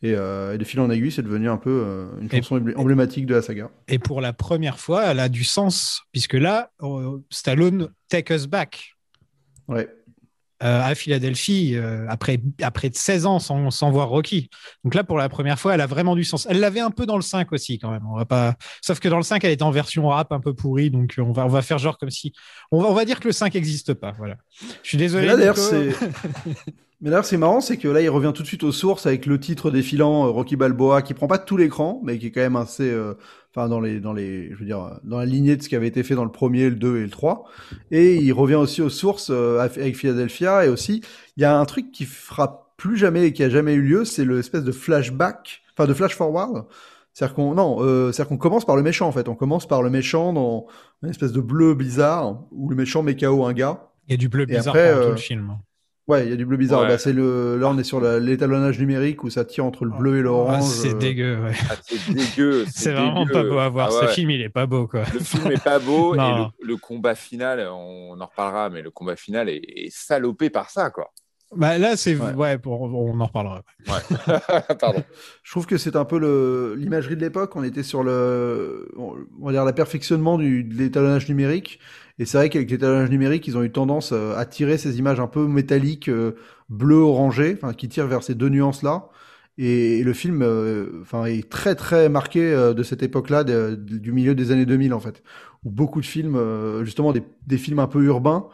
Et, 0.04 0.14
euh, 0.16 0.54
et 0.54 0.58
de 0.60 0.64
fil 0.64 0.80
en 0.80 0.90
aiguille, 0.92 1.12
c'est 1.12 1.24
devenu 1.24 1.50
un 1.50 1.58
peu 1.58 1.72
euh, 1.84 2.06
une 2.22 2.30
chanson 2.32 2.60
emblé- 2.60 2.76
emblématique 2.78 3.26
de 3.26 3.34
la 3.36 3.42
saga. 3.42 3.72
Et 3.88 3.98
pour 4.00 4.22
la 4.22 4.32
première 4.32 4.80
fois, 4.80 5.04
elle 5.06 5.20
a 5.20 5.28
du 5.28 5.44
sens, 5.44 6.04
puisque 6.12 6.36
là, 6.36 6.70
euh, 6.84 7.18
Stallone 7.32 7.90
Take 8.08 8.34
Us 8.34 8.46
Back 8.48 8.94
Ouais. 9.68 9.90
Euh, 10.64 10.82
à 10.82 10.96
Philadelphie, 10.96 11.76
euh, 11.76 12.06
après, 12.10 12.40
après 12.62 12.90
16 12.92 13.26
ans 13.26 13.40
sans, 13.40 13.70
sans 13.70 13.92
voir 13.92 14.10
Rocky. 14.10 14.50
Donc 14.84 14.96
là, 14.96 15.04
pour 15.04 15.18
la 15.18 15.30
première 15.30 15.60
fois, 15.60 15.76
elle 15.76 15.82
a 15.82 15.86
vraiment 15.86 16.16
du 16.16 16.24
sens. 16.24 16.48
Elle 16.50 16.60
l'avait 16.60 16.80
un 16.80 16.92
peu 16.92 17.06
dans 17.06 17.16
le 17.16 17.22
5 17.22 17.52
aussi, 17.52 17.78
quand 17.78 17.92
même. 17.92 18.04
On 18.10 18.16
va 18.16 18.26
pas... 18.26 18.56
Sauf 18.82 19.00
que 19.00 19.08
dans 19.08 19.18
le 19.18 19.24
5, 19.24 19.44
elle 19.44 19.52
était 19.52 19.64
en 19.64 19.72
version 19.72 20.08
rap 20.08 20.32
un 20.32 20.40
peu 20.40 20.54
pourrie, 20.54 20.90
donc 20.90 21.16
on 21.20 21.32
va, 21.32 21.46
on 21.46 21.50
va 21.50 21.62
faire 21.62 21.78
genre 21.78 21.98
comme 21.98 22.10
si... 22.10 22.34
On 22.72 22.82
va, 22.82 22.90
on 22.90 22.94
va 22.94 23.06
dire 23.06 23.20
que 23.20 23.28
le 23.28 23.34
5 23.34 23.54
n'existe 23.54 23.94
pas, 23.94 24.14
voilà. 24.18 24.38
Je 24.84 24.88
suis 24.90 24.98
désolé, 24.98 25.28
Mais 25.28 25.34
là, 25.34 25.38
d'ailleurs, 25.38 25.58
c'est. 25.58 25.90
Mais 27.02 27.12
d'ailleurs, 27.12 27.26
c'est 27.26 27.38
marrant, 27.38 27.62
c'est 27.62 27.78
que 27.78 27.88
là, 27.88 28.02
il 28.02 28.10
revient 28.10 28.32
tout 28.34 28.42
de 28.42 28.48
suite 28.48 28.64
aux 28.64 28.72
sources 28.72 29.06
avec 29.06 29.28
le 29.28 29.40
titre 29.40 29.70
défilant 29.70 30.26
euh, 30.26 30.30
Rocky 30.30 30.56
Balboa, 30.56 31.04
qui 31.04 31.14
prend 31.14 31.28
pas 31.28 31.38
tout 31.38 31.56
l'écran, 31.56 32.02
mais 32.04 32.18
qui 32.18 32.28
est 32.28 32.32
quand 32.32 32.42
même 32.42 32.56
assez, 32.56 32.90
euh, 32.90 33.14
enfin, 33.52 33.70
dans 33.70 33.80
les, 33.80 34.00
dans 34.00 34.14
les, 34.14 34.50
je 34.52 34.56
veux 34.56 34.66
dire, 34.66 34.82
euh, 34.82 34.96
dans 35.04 35.20
la 35.20 35.26
lignée 35.26 35.56
de 35.56 35.62
ce 35.62 35.70
qui 35.70 35.76
avait 35.76 35.88
été 35.88 36.02
fait 36.02 36.16
dans 36.16 36.26
le 36.26 36.32
premier, 36.32 36.70
le 36.70 36.76
2 36.76 36.98
et 36.98 37.04
le 37.04 37.10
3. 37.10 37.46
Et 37.92 38.16
il 38.16 38.32
revient 38.34 38.56
aussi 38.56 38.82
aux 38.82 38.90
sources 38.90 39.30
euh, 39.30 39.60
avec 39.60 39.96
Philadelphia, 39.96 40.66
et 40.66 40.70
aussi, 40.70 41.04
il 41.36 41.42
y 41.42 41.46
a 41.46 41.56
un 41.58 41.66
truc 41.66 41.92
qui 41.92 42.06
frappe 42.06 42.68
plus 42.78 42.98
jamais 42.98 43.28
et 43.28 43.34
qui 43.34 43.44
a 43.44 43.50
jamais 43.50 43.74
eu 43.74 43.82
lieu, 43.82 44.06
c'est 44.06 44.26
l'espèce 44.26 44.64
de 44.64 44.72
flashback, 44.72 45.62
enfin 45.74 45.88
de 45.88 45.94
flash 45.94 46.16
forward. 46.16 46.66
C'est-à-dire 47.18 47.34
qu'on 47.34 47.56
non, 47.56 47.78
euh, 47.80 48.12
c'est-à-dire 48.12 48.30
qu'on 48.30 48.38
commence 48.38 48.64
par 48.64 48.76
le 48.76 48.84
méchant 48.84 49.08
en 49.08 49.12
fait. 49.12 49.28
On 49.28 49.34
commence 49.34 49.68
par 49.68 49.82
le 49.82 49.90
méchant 49.90 50.34
dans 50.34 50.68
une 51.02 51.10
espèce 51.10 51.32
de 51.32 51.42
bleu 51.42 51.74
bizarre 51.74 52.44
où 52.52 52.70
le 52.70 52.76
méchant 52.76 53.02
met 53.02 53.16
KO 53.16 53.44
un 53.44 53.54
gars. 53.54 53.90
Il 54.08 54.12
y 54.12 54.14
a 54.14 54.18
du 54.18 54.30
bleu 54.30 54.44
Et 54.44 54.46
bizarre 54.46 54.76
après, 54.76 54.94
tout 54.94 55.00
euh, 55.00 55.10
le 55.12 55.18
film. 55.18 55.58
Ouais, 56.08 56.26
il 56.26 56.30
y 56.30 56.34
a 56.34 56.38
du 56.38 56.46
bleu 56.46 56.56
bizarre. 56.56 56.82
Ouais. 56.84 56.88
Bah, 56.88 56.98
c'est 56.98 57.12
le 57.12 57.58
là 57.58 57.68
on 57.70 57.78
est 57.78 57.84
sur 57.84 58.00
la- 58.00 58.18
l'étalonnage 58.20 58.80
numérique 58.80 59.24
où 59.26 59.30
ça 59.30 59.44
tire 59.44 59.66
entre 59.66 59.84
le 59.84 59.92
bleu 59.92 60.16
et 60.16 60.20
Ah, 60.20 60.24
l'orange. 60.24 60.64
c'est 60.64 60.94
euh, 60.94 60.98
dégueu, 60.98 61.38
ouais. 61.44 61.52
Ah, 61.70 61.76
c'est 61.82 62.14
dégueu. 62.14 62.66
C'est 62.74 62.94
vraiment 62.94 63.26
dégueu. 63.26 63.34
pas 63.34 63.44
beau 63.50 63.58
à 63.60 63.68
voir. 63.70 63.90
Ah 63.92 64.08
Ce 64.08 64.14
film, 64.14 64.30
il 64.32 64.42
est 64.42 64.48
pas 64.50 64.66
beau, 64.66 64.88
quoi. 64.88 65.04
Le 65.14 65.20
film 65.20 65.52
est 65.52 65.62
pas 65.64 65.80
beau 65.80 66.16
et 66.16 66.18
le, 66.18 66.46
le 66.66 66.78
combat 66.78 67.14
final, 67.16 67.60
on 67.70 68.20
en 68.22 68.26
reparlera, 68.26 68.70
mais 68.70 68.82
le 68.82 68.90
combat 68.92 69.18
final 69.18 69.50
est, 69.50 69.62
est 69.76 69.90
salopé 69.92 70.50
par 70.50 70.70
ça, 70.70 70.90
quoi. 70.92 71.12
Bah, 71.56 71.78
là, 71.78 71.96
c'est. 71.98 72.16
Ouais. 72.16 72.34
Ouais, 72.34 72.58
pour- 72.58 72.82
on 72.82 73.20
en 73.20 73.26
reparlera. 73.26 73.64
Pardon. 74.80 75.04
Je 75.44 75.52
trouve 75.52 75.66
que 75.66 75.78
c'est 75.78 75.96
un 75.96 76.06
peu 76.06 76.20
le 76.20 76.76
l'imagerie 76.78 77.16
de 77.16 77.22
l'époque. 77.22 77.56
On 77.56 77.64
était 77.64 77.84
sur 77.84 78.04
le, 78.04 78.90
on 78.98 79.46
va 79.46 79.52
dire, 79.52 79.66
la 79.66 79.74
perfectionnement 79.74 80.38
du, 80.38 80.64
de 80.64 80.74
l'étalonnage 80.76 81.28
numérique. 81.30 81.80
Et 82.20 82.26
c'est 82.26 82.38
vrai 82.38 82.50
qu'avec 82.50 82.72
l'étalonnage 82.72 83.10
numérique, 83.10 83.48
ils 83.48 83.58
ont 83.58 83.64
eu 83.64 83.72
tendance 83.72 84.12
euh, 84.12 84.36
à 84.36 84.46
tirer 84.46 84.78
ces 84.78 84.98
images 84.98 85.20
un 85.20 85.28
peu 85.28 85.48
métalliques, 85.48 86.10
euh, 86.10 86.36
bleu 86.70 86.98
orangé, 86.98 87.54
enfin 87.56 87.74
qui 87.74 87.90
tirent 87.90 88.08
vers 88.08 88.24
ces 88.24 88.36
deux 88.36 88.50
nuances-là. 88.50 89.10
Et, 89.60 90.04
le 90.04 90.14
film, 90.14 90.42
euh, 90.44 91.00
enfin, 91.02 91.26
est 91.26 91.50
très 91.50 91.76
très 91.76 92.10
marqué 92.10 92.42
de 92.76 92.84
cette 92.84 93.02
époque-là, 93.04 93.44
du 93.44 94.12
milieu 94.12 94.36
des 94.36 94.52
années 94.52 94.66
2000 94.68 94.94
en 94.94 95.00
fait, 95.00 95.24
où 95.64 95.72
beaucoup 95.72 96.02
de 96.02 96.06
films, 96.06 96.36
euh, 96.36 96.84
justement 96.86 97.14
des, 97.14 97.58
films 97.58 97.80
un 97.80 97.88
peu 97.88 98.04
urbains, 98.04 98.48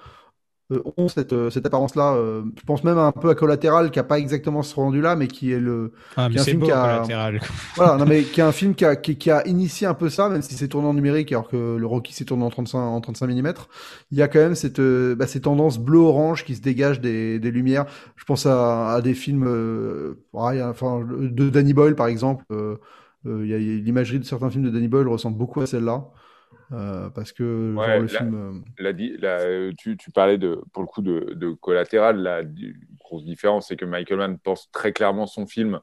ont 0.98 1.08
cette, 1.08 1.34
euh, 1.34 1.50
cette 1.50 1.66
apparence-là. 1.66 2.16
euh, 2.16 2.44
je 2.58 2.64
pense 2.66 2.84
même 2.84 2.98
un 2.98 3.12
peu 3.12 3.30
à 3.30 3.36
Collatéral, 3.36 3.92
qui 3.92 4.00
a 4.00 4.04
pas 4.04 4.20
exactement 4.20 4.64
ce 4.64 4.76
rendu-là, 4.76 5.16
mais 5.16 5.28
qui 5.28 5.52
est 5.52 5.60
le, 5.60 5.94
Ah, 6.16 6.30
mais 6.30 6.38
c'est 6.40 6.52
film 6.52 6.60
beau, 6.60 6.68
qui 6.68 6.72
a- 6.72 6.78
collatéral. 6.80 7.40
voilà, 7.76 7.98
non 7.98 8.06
mais 8.06 8.30
qui 8.30 8.40
est 8.40 8.44
un 8.44 8.52
film 8.52 8.76
qui 8.76 8.86
a, 8.86 8.96
qui, 8.96 9.18
qui 9.18 9.32
a 9.32 9.46
initié 9.48 9.88
un 9.88 9.94
peu 9.94 10.10
ça, 10.10 10.30
même 10.30 10.42
si 10.42 10.56
c'est 10.56 10.68
tourné 10.68 10.88
en 10.88 10.94
numérique, 10.94 11.32
alors 11.32 11.48
que 11.50 11.76
le 11.78 11.86
Rocky 11.88 12.14
s'est 12.14 12.26
tourné 12.26 12.44
en 12.44 12.50
35, 12.50 12.80
en 12.80 13.02
35 13.02 13.28
mm. 13.30 13.54
Il 14.12 14.18
y 14.18 14.22
a 14.22 14.28
quand 14.28 14.40
même 14.40 14.56
cette, 14.56 14.80
euh, 14.80 15.16
bah, 15.16 15.28
ces 15.28 15.42
tendances 15.42 15.80
bleu-orange 15.80 16.46
qui 16.46 16.56
se 16.56 16.62
dégagent 16.62 17.02
des, 17.02 17.40
des 17.40 17.52
lumières. 17.52 17.86
Je 18.16 18.26
pense 18.26 18.46
à, 18.46 18.94
à 18.94 19.02
des 19.02 19.14
films, 19.14 19.46
euh, 19.48 20.16
ouais, 20.34 20.62
enfin, 20.64 21.02
de 21.10 21.50
Danny 21.50 21.74
Boyle 21.74 21.96
par 21.96 22.08
exemple. 22.08 22.46
Euh, 22.52 22.78
euh, 23.26 23.44
l'imagerie 23.80 24.20
de 24.20 24.26
certains 24.26 24.50
films 24.50 24.64
de 24.66 24.70
Danny 24.70 24.88
Boyle 24.88 25.08
ressemble 25.08 25.38
beaucoup 25.38 25.62
à 25.62 25.66
celle-là. 25.68 26.06
Euh, 26.74 27.10
parce 27.10 27.32
que 27.32 27.76
Ouais, 27.76 27.86
genre, 27.88 28.00
le 28.02 28.08
film. 28.08 28.36
euh, 28.36 28.84
La 28.84 28.94
di- 28.94 29.16
la- 29.18 29.40
euh, 29.42 29.72
tu, 29.78 29.96
tu 29.98 30.12
parlais 30.12 30.38
de, 30.38 30.60
pour 30.74 30.82
le 30.84 30.88
coup 30.88 31.02
de, 31.02 31.34
de 31.34 31.52
collatéral. 31.52 32.18
La 32.18 32.42
grosse 33.00 33.24
différence, 33.26 33.68
c'est 33.68 33.76
que 33.76 33.86
Michael 33.86 34.18
Mann 34.18 34.38
pense 34.40 34.72
très 34.72 34.92
clairement 34.94 35.28
son 35.28 35.46
film 35.46 35.80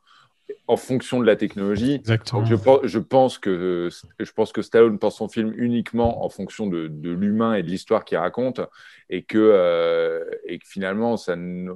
en 0.66 0.76
fonction 0.76 1.20
de 1.20 1.26
la 1.26 1.36
technologie. 1.36 1.94
Exactement. 1.94 2.44
Je, 2.44 2.54
pense- 2.56 2.80
je, 2.84 2.98
pense 2.98 3.38
que, 3.38 3.88
je 4.18 4.32
pense 4.32 4.52
que 4.52 4.62
Stallone 4.62 4.98
pense 4.98 5.16
son 5.18 5.28
film 5.28 5.52
uniquement 5.56 6.24
en 6.24 6.28
fonction 6.28 6.66
de, 6.66 6.88
de 6.88 7.10
l'humain 7.10 7.54
et 7.54 7.62
de 7.62 7.68
l'histoire 7.68 8.04
qu'il 8.04 8.18
raconte, 8.18 8.60
et 9.08 9.22
que, 9.22 9.38
euh, 9.38 10.24
et 10.44 10.58
que 10.58 10.66
finalement, 10.66 11.16
ça 11.16 11.36
ne- 11.36 11.72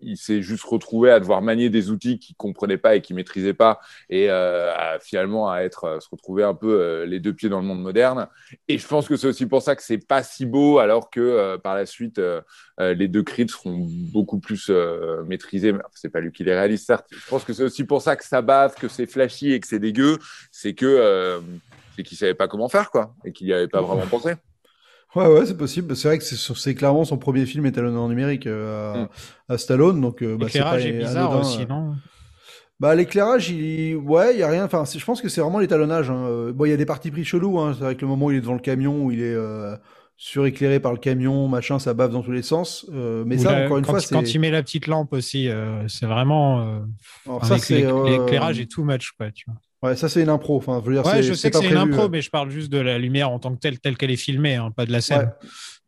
il 0.00 0.16
s'est 0.16 0.42
juste 0.42 0.64
retrouvé 0.64 1.10
à 1.10 1.20
devoir 1.20 1.42
manier 1.42 1.70
des 1.70 1.90
outils 1.90 2.18
qu'il 2.18 2.36
comprenait 2.36 2.78
pas 2.78 2.96
et 2.96 3.00
qu'il 3.00 3.16
maîtrisait 3.16 3.54
pas, 3.54 3.80
et 4.08 4.30
euh, 4.30 4.98
finalement 5.00 5.50
à 5.50 5.60
être, 5.60 5.88
à 5.88 6.00
se 6.00 6.08
retrouver 6.10 6.44
un 6.44 6.54
peu 6.54 6.80
euh, 6.80 7.06
les 7.06 7.20
deux 7.20 7.32
pieds 7.32 7.48
dans 7.48 7.60
le 7.60 7.66
monde 7.66 7.82
moderne. 7.82 8.28
Et 8.68 8.78
je 8.78 8.86
pense 8.86 9.08
que 9.08 9.16
c'est 9.16 9.26
aussi 9.26 9.46
pour 9.46 9.62
ça 9.62 9.76
que 9.76 9.82
c'est 9.82 9.98
pas 9.98 10.22
si 10.22 10.46
beau, 10.46 10.78
alors 10.78 11.10
que 11.10 11.20
euh, 11.20 11.58
par 11.58 11.74
la 11.74 11.86
suite, 11.86 12.18
euh, 12.18 12.40
euh, 12.80 12.94
les 12.94 13.08
deux 13.08 13.22
Creed 13.22 13.50
seront 13.50 13.86
beaucoup 14.12 14.38
plus 14.38 14.68
euh, 14.70 15.22
maîtrisés. 15.24 15.72
Enfin, 15.72 15.82
c'est 15.94 16.10
pas 16.10 16.20
lui 16.20 16.32
qui 16.32 16.44
les 16.44 16.54
réalise, 16.54 16.84
certes. 16.84 17.06
Je 17.10 17.28
pense 17.28 17.44
que 17.44 17.52
c'est 17.52 17.64
aussi 17.64 17.84
pour 17.84 18.02
ça 18.02 18.16
que 18.16 18.24
ça 18.24 18.42
bave, 18.42 18.74
que 18.74 18.88
c'est 18.88 19.06
flashy 19.06 19.52
et 19.52 19.60
que 19.60 19.66
c'est 19.66 19.78
dégueu. 19.78 20.18
C'est 20.52 20.74
que 20.74 20.86
euh, 20.86 21.40
c'est 21.96 22.04
qu'il 22.04 22.16
savait 22.16 22.34
pas 22.34 22.46
comment 22.46 22.68
faire, 22.68 22.90
quoi, 22.90 23.14
et 23.24 23.32
qu'il 23.32 23.48
y 23.48 23.52
avait 23.52 23.68
pas 23.68 23.82
vraiment 23.82 24.06
pensé. 24.06 24.34
Ouais, 25.18 25.26
ouais, 25.26 25.46
c'est 25.46 25.56
possible. 25.56 25.96
C'est 25.96 26.08
vrai 26.08 26.18
que 26.18 26.24
c'est 26.24 26.74
clairement 26.74 27.04
son 27.04 27.18
premier 27.18 27.46
film 27.46 27.66
étalonné 27.66 27.96
en 27.98 28.08
numérique 28.08 28.46
euh, 28.46 28.94
à, 28.94 28.98
Mm. 29.04 29.08
à 29.48 29.58
Stallone. 29.58 30.00
Donc, 30.00 30.22
euh, 30.22 30.36
bah, 30.36 30.46
L'éclairage 30.46 30.82
pas 30.82 30.88
est 30.88 30.92
bizarre 30.92 31.30
anodin, 31.32 31.40
aussi, 31.48 31.62
euh. 31.62 31.66
non? 31.68 31.94
Bah 32.80 32.94
l'éclairage, 32.94 33.50
il... 33.50 33.96
ouais, 33.96 34.34
il 34.34 34.38
y 34.38 34.42
a 34.44 34.48
rien. 34.48 34.64
Enfin, 34.64 34.84
je 34.84 35.04
pense 35.04 35.20
que 35.20 35.28
c'est 35.28 35.40
vraiment 35.40 35.58
l'étalonnage. 35.58 36.10
Hein. 36.10 36.52
Bon, 36.54 36.64
il 36.64 36.70
y 36.70 36.72
a 36.72 36.76
des 36.76 36.86
parties 36.86 37.10
pris 37.10 37.24
chelous. 37.24 37.58
Hein. 37.58 37.74
C'est 37.76 37.82
vrai 37.84 37.96
que 37.96 38.02
le 38.02 38.06
moment 38.06 38.26
où 38.26 38.30
il 38.30 38.36
est 38.36 38.40
devant 38.40 38.54
le 38.54 38.60
camion, 38.60 39.02
où 39.04 39.10
il 39.10 39.20
est 39.20 39.34
euh, 39.34 39.74
suréclairé 40.16 40.78
par 40.78 40.92
le 40.92 40.98
camion, 40.98 41.48
machin, 41.48 41.80
ça 41.80 41.92
bave 41.94 42.12
dans 42.12 42.22
tous 42.22 42.30
les 42.30 42.42
sens. 42.42 42.86
Euh, 42.92 43.24
mais 43.26 43.36
Ou 43.40 43.42
ça, 43.42 43.64
encore 43.64 43.78
une 43.78 43.84
quand, 43.84 43.90
fois, 43.92 43.98
il- 44.00 44.06
c'est. 44.06 44.14
quand 44.14 44.32
il 44.32 44.38
met 44.40 44.52
la 44.52 44.62
petite 44.62 44.86
lampe 44.86 45.12
aussi, 45.12 45.48
euh, 45.48 45.88
c'est 45.88 46.06
vraiment. 46.06 46.60
euh, 46.60 46.78
Alors 47.26 47.44
ça, 47.44 47.54
avec 47.54 47.64
c'est. 47.64 47.78
l'éc- 47.80 47.86
euh, 47.86 48.10
l'éclairage 48.10 48.60
est 48.60 48.70
too 48.70 48.84
much, 48.84 49.10
quoi. 49.18 49.32
Tu 49.32 49.46
vois. 49.48 49.56
Ouais, 49.82 49.94
ça 49.96 50.08
c'est 50.08 50.22
une 50.22 50.28
impro. 50.28 50.56
Enfin, 50.56 50.80
je 50.84 50.88
veux 50.90 50.94
dire, 50.94 51.06
Ouais, 51.06 51.22
je 51.22 51.32
sais 51.34 51.50
que 51.50 51.58
c'est 51.58 51.68
une 51.70 51.76
impro, 51.76 52.02
euh. 52.02 52.08
mais 52.10 52.20
je 52.20 52.30
parle 52.30 52.50
juste 52.50 52.70
de 52.72 52.78
la 52.78 52.98
lumière 52.98 53.30
en 53.30 53.38
tant 53.38 53.54
que 53.54 53.60
telle, 53.60 53.78
telle 53.78 53.96
qu'elle 53.96 54.10
est 54.10 54.16
filmée, 54.16 54.56
hein, 54.56 54.70
pas 54.72 54.86
de 54.86 54.92
la 54.92 55.00
scène. 55.00 55.32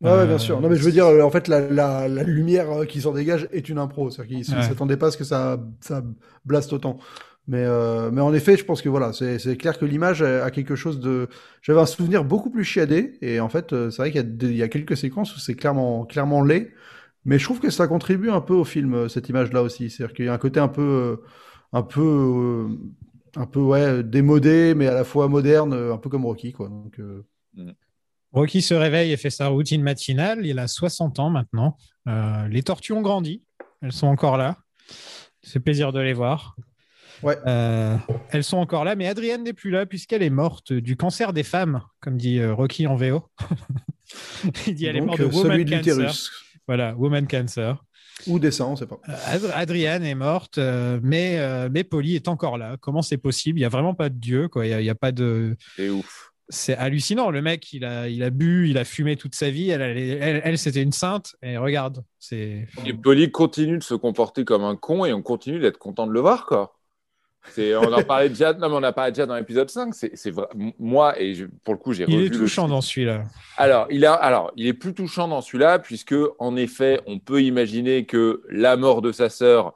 Ouais, 0.01 0.09
ouais, 0.09 0.17
Euh, 0.19 0.25
bien 0.25 0.37
sûr. 0.37 0.61
Non, 0.61 0.69
mais 0.69 0.77
je 0.77 0.83
veux 0.83 0.91
dire, 0.93 1.07
euh, 1.07 1.21
en 1.23 1.29
fait, 1.29 1.47
la, 1.47 1.59
la, 1.59 2.07
la 2.07 2.23
lumière 2.23 2.71
euh, 2.71 2.85
qui 2.85 3.01
s'en 3.01 3.11
dégage 3.11 3.47
est 3.51 3.67
une 3.69 3.77
impro. 3.77 4.09
C'est-à-dire 4.09 4.37
qu'ils 4.43 4.55
ne 4.55 4.61
s'attendaient 4.61 4.97
pas 4.97 5.07
à 5.07 5.11
ce 5.11 5.17
que 5.17 5.23
ça, 5.25 5.59
ça 5.81 6.03
blaste 6.45 6.71
autant. 6.73 6.99
Mais, 7.47 7.63
euh, 7.65 8.11
mais 8.11 8.21
en 8.21 8.33
effet, 8.33 8.55
je 8.55 8.63
pense 8.63 8.81
que 8.81 8.87
voilà, 8.87 9.11
c'est 9.13 9.57
clair 9.57 9.77
que 9.77 9.83
l'image 9.83 10.21
a 10.21 10.45
a 10.45 10.51
quelque 10.51 10.75
chose 10.75 10.99
de. 10.99 11.27
J'avais 11.61 11.81
un 11.81 11.85
souvenir 11.85 12.23
beaucoup 12.23 12.49
plus 12.51 12.63
chiadé, 12.63 13.17
et 13.21 13.39
en 13.39 13.49
fait, 13.49 13.73
euh, 13.73 13.89
c'est 13.89 13.97
vrai 14.03 14.11
qu'il 14.11 14.51
y, 14.51 14.57
y 14.57 14.63
a 14.63 14.67
quelques 14.69 14.95
séquences 14.95 15.35
où 15.35 15.39
c'est 15.39 15.55
clairement, 15.55 16.05
clairement 16.05 16.43
laid. 16.43 16.71
Mais 17.25 17.37
je 17.39 17.43
trouve 17.43 17.59
que 17.59 17.69
ça 17.71 17.87
contribue 17.87 18.29
un 18.29 18.41
peu 18.41 18.53
au 18.53 18.63
film, 18.63 18.93
euh, 18.93 19.07
cette 19.09 19.27
image-là 19.29 19.63
aussi. 19.63 19.89
C'est-à-dire 19.89 20.15
qu'il 20.15 20.25
y 20.25 20.29
a 20.29 20.33
un 20.33 20.37
côté 20.37 20.59
un 20.59 20.67
peu, 20.67 20.81
euh, 20.81 21.15
un 21.73 21.81
peu, 21.83 22.01
euh, 22.01 22.67
un 23.35 23.45
peu 23.45 23.59
ouais, 23.59 24.03
démodé, 24.03 24.73
mais 24.75 24.87
à 24.87 24.93
la 24.93 25.03
fois 25.03 25.27
moderne, 25.27 25.73
un 25.73 25.97
peu 25.97 26.09
comme 26.09 26.25
Rocky, 26.25 26.51
quoi. 26.51 26.69
Donc, 26.69 26.99
euh, 26.99 27.23
Rocky 28.31 28.61
se 28.61 28.73
réveille 28.73 29.11
et 29.11 29.17
fait 29.17 29.29
sa 29.29 29.47
routine 29.47 29.81
matinale. 29.81 30.45
Il 30.45 30.59
a 30.59 30.67
60 30.67 31.19
ans 31.19 31.29
maintenant. 31.29 31.77
Euh, 32.07 32.47
les 32.47 32.63
tortues 32.63 32.93
ont 32.93 33.01
grandi. 33.01 33.43
Elles 33.81 33.91
sont 33.91 34.07
encore 34.07 34.37
là. 34.37 34.57
C'est 35.41 35.59
plaisir 35.59 35.91
de 35.91 35.99
les 35.99 36.13
voir. 36.13 36.55
Ouais. 37.23 37.37
Euh, 37.45 37.97
elles 38.31 38.43
sont 38.43 38.57
encore 38.57 38.83
là, 38.83 38.95
mais 38.95 39.07
Adrienne 39.07 39.43
n'est 39.43 39.53
plus 39.53 39.69
là 39.69 39.85
puisqu'elle 39.85 40.23
est 40.23 40.29
morte 40.29 40.73
du 40.73 40.95
cancer 40.95 41.33
des 41.33 41.43
femmes, 41.43 41.81
comme 41.99 42.17
dit 42.17 42.43
Rocky 42.43 42.87
en 42.87 42.95
VO. 42.95 43.23
Il 44.67 44.75
dit 44.75 44.85
elle 44.85 44.97
est 44.97 45.01
morte 45.01 45.19
de 45.19 45.25
woman 45.25 45.51
celui 45.51 45.65
de 45.65 45.75
cancer. 45.75 46.13
Voilà, 46.67 46.95
woman 46.95 47.27
cancer. 47.27 47.83
Ou 48.27 48.39
des 48.39 48.51
seins, 48.51 48.65
on 48.65 48.75
sait 48.75 48.85
pas. 48.85 48.99
Euh, 49.09 49.13
Ad- 49.25 49.51
Adrienne 49.53 50.03
est 50.03 50.15
morte, 50.15 50.57
euh, 50.57 50.99
mais, 51.03 51.39
euh, 51.39 51.69
mais 51.71 51.83
Polly 51.83 52.15
est 52.15 52.27
encore 52.27 52.57
là. 52.57 52.77
Comment 52.79 53.01
c'est 53.01 53.17
possible? 53.17 53.59
Il 53.59 53.61
n'y 53.61 53.65
a 53.65 53.69
vraiment 53.69 53.93
pas 53.93 54.09
de 54.09 54.15
Dieu. 54.17 54.47
Quoi. 54.47 54.65
Il 54.65 54.69
n'y 54.69 54.73
a, 54.75 54.81
il 54.81 54.85
y 54.85 54.89
a 54.89 54.95
pas 54.95 55.11
de. 55.11 55.55
C'est 55.75 55.89
ouf. 55.89 56.31
C'est 56.49 56.75
hallucinant. 56.75 57.29
Le 57.29 57.41
mec, 57.41 57.71
il 57.71 57.85
a, 57.85 58.09
il 58.09 58.23
a 58.23 58.29
bu, 58.29 58.69
il 58.69 58.77
a 58.77 58.83
fumé 58.83 59.15
toute 59.15 59.35
sa 59.35 59.49
vie. 59.49 59.69
Elle, 59.69 59.81
elle, 59.81 59.97
elle, 59.97 60.41
elle, 60.43 60.57
c'était 60.57 60.81
une 60.81 60.91
sainte. 60.91 61.35
Et 61.41 61.57
regarde, 61.57 62.03
c'est. 62.19 62.67
Et 62.85 62.93
Polly 62.93 63.31
continue 63.31 63.77
de 63.77 63.83
se 63.83 63.93
comporter 63.93 64.43
comme 64.43 64.63
un 64.63 64.75
con 64.75 65.05
et 65.05 65.13
on 65.13 65.21
continue 65.21 65.59
d'être 65.59 65.77
content 65.77 66.07
de 66.07 66.11
le 66.11 66.19
voir, 66.19 66.45
quoi. 66.45 66.73
On 67.57 67.91
en 67.93 68.03
parlait 68.03 68.29
déjà, 68.29 68.53
non, 68.53 68.69
mais 68.69 68.75
on 68.75 68.83
en 68.89 68.93
parlait 68.93 69.11
déjà 69.11 69.25
dans 69.25 69.35
l'épisode 69.35 69.69
5. 69.69 69.93
C'est, 69.93 70.31
moi, 70.79 71.19
et 71.19 71.33
je- 71.33 71.45
pour 71.63 71.73
le 71.73 71.79
coup, 71.79 71.93
j'ai 71.93 72.05
Il 72.07 72.21
est 72.21 72.29
touchant 72.39 72.67
dans 72.67 72.81
celui-là. 72.81 73.23
Alors, 73.57 73.87
il 73.89 74.05
a, 74.05 74.13
alors, 74.13 74.51
il 74.55 74.67
est 74.67 74.73
plus 74.73 74.93
touchant 74.93 75.27
dans 75.27 75.41
celui-là, 75.41 75.79
puisque, 75.79 76.15
en 76.39 76.55
effet, 76.55 77.01
on 77.07 77.19
peut 77.19 77.41
imaginer 77.41 78.05
que 78.05 78.43
la 78.49 78.77
mort 78.77 79.01
de 79.01 79.11
sa 79.11 79.29
sœur 79.29 79.73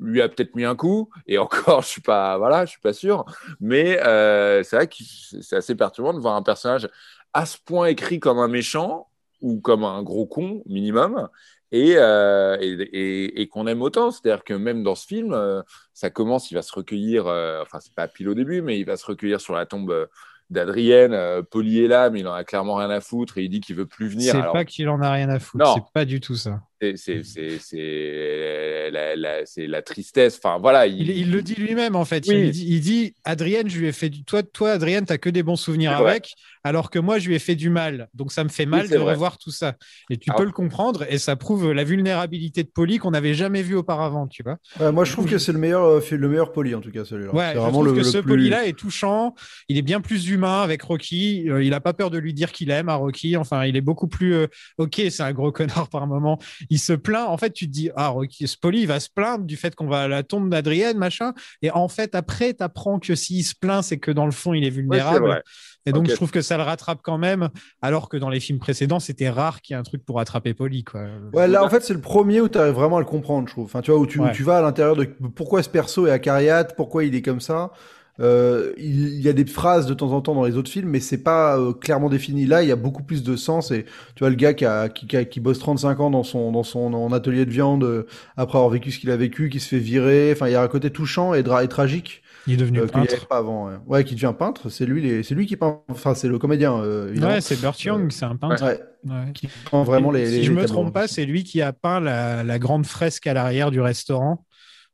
lui 0.00 0.22
a 0.22 0.28
peut-être 0.28 0.54
mis 0.54 0.64
un 0.64 0.76
coup, 0.76 1.10
et 1.26 1.36
encore, 1.36 1.82
je 1.82 1.88
suis 1.88 2.00
pas, 2.00 2.38
voilà, 2.38 2.64
je 2.64 2.70
suis 2.70 2.80
pas 2.80 2.92
sûr, 2.92 3.24
mais 3.60 4.00
euh, 4.02 4.62
c'est 4.62 4.76
vrai 4.76 4.86
que 4.86 4.94
c'est 5.42 5.56
assez 5.56 5.74
perturbant 5.74 6.14
de 6.14 6.20
voir 6.20 6.36
un 6.36 6.42
personnage 6.42 6.88
à 7.34 7.44
ce 7.44 7.58
point 7.64 7.86
écrit 7.86 8.18
comme 8.18 8.38
un 8.38 8.48
méchant 8.48 9.08
ou 9.42 9.60
comme 9.60 9.84
un 9.84 10.02
gros 10.02 10.26
con 10.26 10.62
minimum, 10.66 11.28
et, 11.72 11.94
euh, 11.96 12.56
et, 12.60 12.72
et- 12.82 13.40
et 13.42 13.48
qu'on 13.48 13.66
aime 13.66 13.82
autant. 13.82 14.10
C'est-à-dire 14.10 14.44
que 14.44 14.54
même 14.54 14.82
dans 14.82 14.94
ce 14.94 15.06
film, 15.06 15.32
euh, 15.32 15.62
ça 15.94 16.10
commence, 16.10 16.50
il 16.50 16.54
va 16.54 16.62
se 16.62 16.72
recueillir, 16.72 17.26
euh, 17.26 17.62
enfin 17.62 17.78
c'est 17.80 17.94
pas 17.94 18.08
pile 18.08 18.28
au 18.28 18.34
début, 18.34 18.62
mais 18.62 18.78
il 18.78 18.84
va 18.84 18.96
se 18.96 19.06
recueillir 19.06 19.40
sur 19.40 19.54
la 19.54 19.66
tombe 19.66 19.90
euh, 19.90 20.06
d'Adrienne. 20.50 21.12
Euh, 21.12 21.42
Polly 21.42 21.84
est 21.84 21.88
là, 21.88 22.10
mais 22.10 22.20
il 22.20 22.28
en 22.28 22.32
a 22.34 22.44
clairement 22.44 22.74
rien 22.74 22.90
à 22.90 23.00
foutre 23.00 23.38
et 23.38 23.44
il 23.44 23.48
dit 23.48 23.60
qu'il 23.60 23.76
veut 23.76 23.86
plus 23.86 24.08
venir. 24.08 24.32
C'est 24.32 24.38
Alors, 24.40 24.52
pas 24.52 24.64
qu'il 24.64 24.88
en 24.88 25.00
a 25.00 25.10
rien 25.12 25.28
à 25.28 25.38
foutre. 25.38 25.74
C'est 25.74 25.92
pas 25.92 26.04
du 26.04 26.20
tout 26.20 26.34
ça. 26.36 26.60
C'est- 26.80 26.96
c'est 26.96 27.22
c'est- 27.24 27.58
c'est 27.58 28.90
la, 28.90 29.16
la- 29.16 29.82
tristesse. 29.82 30.38
Enfin 30.42 30.58
voilà, 30.58 30.86
il, 30.86 31.00
Il, 31.02 31.10
il 31.10 31.30
le 31.30 31.42
dit 31.42 31.54
lui-même 31.54 31.96
en 31.96 32.04
fait. 32.04 32.24
Oui. 32.28 32.34
Il, 32.46 32.50
dit, 32.50 32.66
il 32.68 32.80
dit, 32.80 33.14
Adrienne, 33.24 33.68
je 33.68 33.78
lui 33.78 33.86
ai 33.88 33.92
fait 33.92 34.08
du. 34.08 34.24
Toi, 34.24 34.42
toi 34.42 34.72
Adrienne, 34.72 35.04
t'as 35.04 35.18
que 35.18 35.30
des 35.30 35.42
bons 35.42 35.56
souvenirs 35.56 35.92
avec, 35.92 36.34
alors 36.64 36.90
que 36.90 36.98
moi, 36.98 37.18
je 37.18 37.28
lui 37.28 37.34
ai 37.34 37.38
fait 37.38 37.54
du 37.54 37.70
mal. 37.70 38.08
Donc 38.14 38.32
ça 38.32 38.44
me 38.44 38.48
fait 38.48 38.66
mal 38.66 38.88
de 38.88 38.96
vrai. 38.96 39.12
revoir 39.12 39.38
tout 39.38 39.50
ça. 39.50 39.74
Et 40.10 40.16
tu 40.16 40.30
Alors- 40.30 40.40
peux 40.40 40.44
le 40.46 40.52
comprendre, 40.52 41.04
et 41.08 41.18
ça 41.18 41.36
prouve 41.36 41.72
la 41.72 41.84
vulnérabilité 41.84 42.62
de 42.62 42.68
Polly 42.68 42.98
qu'on 42.98 43.10
n'avait 43.12 43.34
jamais 43.34 43.62
vue 43.62 43.74
auparavant, 43.76 44.26
tu 44.26 44.42
vois. 44.42 44.58
Ouais, 44.78 44.92
moi, 44.92 45.04
je 45.04 45.12
trouve 45.12 45.26
que 45.26 45.38
c'est 45.38 45.52
le 45.52 45.58
meilleur, 45.58 45.84
euh, 45.84 46.00
le 46.10 46.28
meilleur 46.28 46.52
poli 46.52 46.74
en 46.74 46.80
tout 46.80 46.90
cas 46.90 47.04
celui-là. 47.04 47.34
Ouais, 47.34 47.46
c'est 47.48 47.54
je 47.54 47.58
vraiment 47.58 47.72
trouve 47.72 47.86
le, 47.86 47.92
que 47.92 47.98
le 47.98 48.04
ce 48.04 48.18
plus- 48.18 48.28
Polly-là 48.28 48.66
est 48.66 48.72
touchant. 48.78 49.34
Il 49.68 49.78
est 49.78 49.82
bien 49.82 50.00
plus 50.00 50.28
humain 50.28 50.62
avec 50.62 50.82
Rocky. 50.82 51.48
Euh, 51.48 51.62
il 51.62 51.74
a 51.74 51.80
pas 51.80 51.92
peur 51.92 52.10
de 52.10 52.18
lui 52.18 52.34
dire 52.34 52.52
qu'il 52.52 52.70
aime 52.70 52.88
à 52.88 52.94
Rocky. 52.94 53.36
Enfin, 53.36 53.64
il 53.64 53.76
est 53.76 53.80
beaucoup 53.80 54.08
plus. 54.08 54.34
euh, 54.34 54.46
ok, 54.78 55.00
c'est 55.10 55.22
un 55.22 55.32
gros 55.32 55.52
connard 55.52 55.88
par 55.88 56.06
moment. 56.06 56.38
Il 56.70 56.78
se 56.78 56.92
plaint. 56.92 57.28
En 57.28 57.36
fait, 57.36 57.52
tu 57.52 57.66
te 57.66 57.72
dis, 57.72 57.90
ah, 57.96 58.08
Rocky 58.08 58.46
Spoli, 58.48 58.80
il 58.82 58.86
va 58.86 59.00
se 59.00 59.08
plaindre 59.14 59.44
du 59.44 59.56
fait 59.56 59.74
qu'on 59.74 59.86
va 59.88 60.02
à 60.02 60.08
la 60.08 60.22
tombe 60.22 60.48
d'Adrienne, 60.48 60.96
machin. 60.96 61.34
Et 61.62 61.70
en 61.70 61.88
fait, 61.88 62.14
après, 62.14 62.54
tu 62.54 62.62
apprends 62.62 62.98
que 62.98 63.14
s'il 63.14 63.44
se 63.44 63.54
plaint, 63.54 63.82
c'est 63.84 63.98
que 63.98 64.10
dans 64.10 64.24
le 64.26 64.32
fond, 64.32 64.54
il 64.54 64.62
est 64.64 64.68
Ouais, 64.68 64.70
vulnérable. 64.70 65.42
et 65.84 65.92
donc, 65.92 66.08
je 66.08 66.14
trouve 66.14 66.30
que 66.30 66.40
ça 66.42 66.56
le 66.56 66.62
rattrape 66.62 67.00
quand 67.02 67.18
même, 67.18 67.48
alors 67.82 68.08
que 68.08 68.16
dans 68.16 68.28
les 68.30 68.40
films 68.40 68.58
précédents, 68.60 69.00
c'était 69.00 69.28
rare 69.30 69.60
qu'il 69.60 69.74
y 69.74 69.76
ait 69.76 69.80
un 69.80 69.82
truc 69.82 70.04
pour 70.04 70.16
rattraper 70.16 70.54
Polly, 70.54 70.84
quoi. 70.84 71.06
Ouais, 71.32 71.48
là, 71.48 71.64
en 71.64 71.68
fait, 71.68 71.82
c'est 71.82 71.94
le 71.94 72.00
premier 72.00 72.40
où 72.40 72.48
tu 72.48 72.56
arrives 72.58 72.74
vraiment 72.74 72.96
à 72.96 73.00
le 73.00 73.06
comprendre, 73.06 73.48
je 73.48 73.52
trouve. 73.52 73.64
Enfin, 73.64 73.80
tu 73.82 73.90
vois, 73.90 73.98
où 74.00 74.06
tu, 74.06 74.20
Ouais. 74.20 74.32
tu 74.32 74.42
vas 74.44 74.58
à 74.58 74.62
l'intérieur 74.62 74.94
de 74.96 75.04
pourquoi 75.34 75.62
ce 75.62 75.68
perso 75.68 76.06
est 76.06 76.10
acariate, 76.12 76.76
pourquoi 76.76 77.04
il 77.04 77.14
est 77.14 77.22
comme 77.22 77.40
ça. 77.40 77.72
Euh, 78.20 78.72
il, 78.76 79.14
il 79.14 79.20
y 79.22 79.28
a 79.28 79.32
des 79.32 79.44
phrases 79.46 79.86
de 79.86 79.94
temps 79.94 80.12
en 80.12 80.20
temps 80.20 80.34
dans 80.34 80.44
les 80.44 80.56
autres 80.56 80.70
films, 80.70 80.90
mais 80.90 81.00
c'est 81.00 81.22
pas 81.22 81.58
euh, 81.58 81.72
clairement 81.72 82.08
défini. 82.08 82.46
Là, 82.46 82.62
il 82.62 82.68
y 82.68 82.72
a 82.72 82.76
beaucoup 82.76 83.02
plus 83.02 83.22
de 83.22 83.34
sens. 83.36 83.70
Et 83.70 83.84
tu 84.14 84.20
vois, 84.20 84.30
le 84.30 84.36
gars 84.36 84.52
qui, 84.54 84.64
a, 84.66 84.88
qui, 84.88 85.06
qui, 85.06 85.16
a- 85.16 85.24
qui 85.24 85.40
bosse 85.40 85.58
35 85.58 86.00
ans 86.00 86.10
dans 86.10 86.22
son, 86.22 86.52
dans 86.52 86.62
son 86.62 86.92
en 86.92 87.12
atelier 87.12 87.46
de 87.46 87.50
viande, 87.50 87.84
euh, 87.84 88.06
après 88.36 88.58
avoir 88.58 88.70
vécu 88.70 88.90
ce 88.90 88.98
qu'il 88.98 89.10
a 89.10 89.16
vécu, 89.16 89.48
qui 89.48 89.58
se 89.60 89.68
fait 89.68 89.78
virer. 89.78 90.30
Enfin, 90.32 90.48
il 90.48 90.52
y 90.52 90.56
a 90.56 90.62
un 90.62 90.68
côté 90.68 90.90
touchant 90.90 91.32
et, 91.34 91.42
dra- 91.42 91.64
et 91.64 91.68
tragique 91.68 92.22
Il 92.46 92.54
est 92.54 92.56
devenu 92.56 92.80
peintre. 92.80 92.98
avait 92.98 93.26
pas 93.28 93.38
avant. 93.38 93.66
Ouais. 93.68 93.74
Ouais, 93.86 94.04
qui 94.04 94.14
devient 94.14 94.34
peintre. 94.38 94.68
C'est 94.68 94.86
lui, 94.86 95.24
c'est 95.24 95.34
lui 95.34 95.46
qui 95.46 95.56
peint. 95.56 95.80
Enfin, 95.88 96.14
c'est 96.14 96.28
le 96.28 96.38
comédien. 96.38 96.78
Ouais, 96.80 97.40
c'est 97.40 97.60
Burt 97.60 97.80
Young, 97.82 98.10
c'est 98.12 98.24
un 98.26 98.36
peintre. 98.36 98.62
Ouais, 98.64 98.80
Ouais. 99.06 99.32
qui 99.32 99.48
peint 99.70 99.82
vraiment 99.82 100.10
les. 100.10 100.26
si 100.26 100.32
les- 100.38 100.42
je 100.44 100.52
me 100.52 100.66
trompe 100.66 100.92
pas, 100.92 101.08
c'est 101.08 101.24
lui 101.24 101.42
qui 101.42 101.62
a 101.62 101.72
peint 101.72 102.00
la, 102.00 102.44
la 102.44 102.58
grande 102.58 102.84
fresque 102.84 103.26
à 103.26 103.32
l'arrière 103.32 103.70
du 103.70 103.80
restaurant 103.80 104.44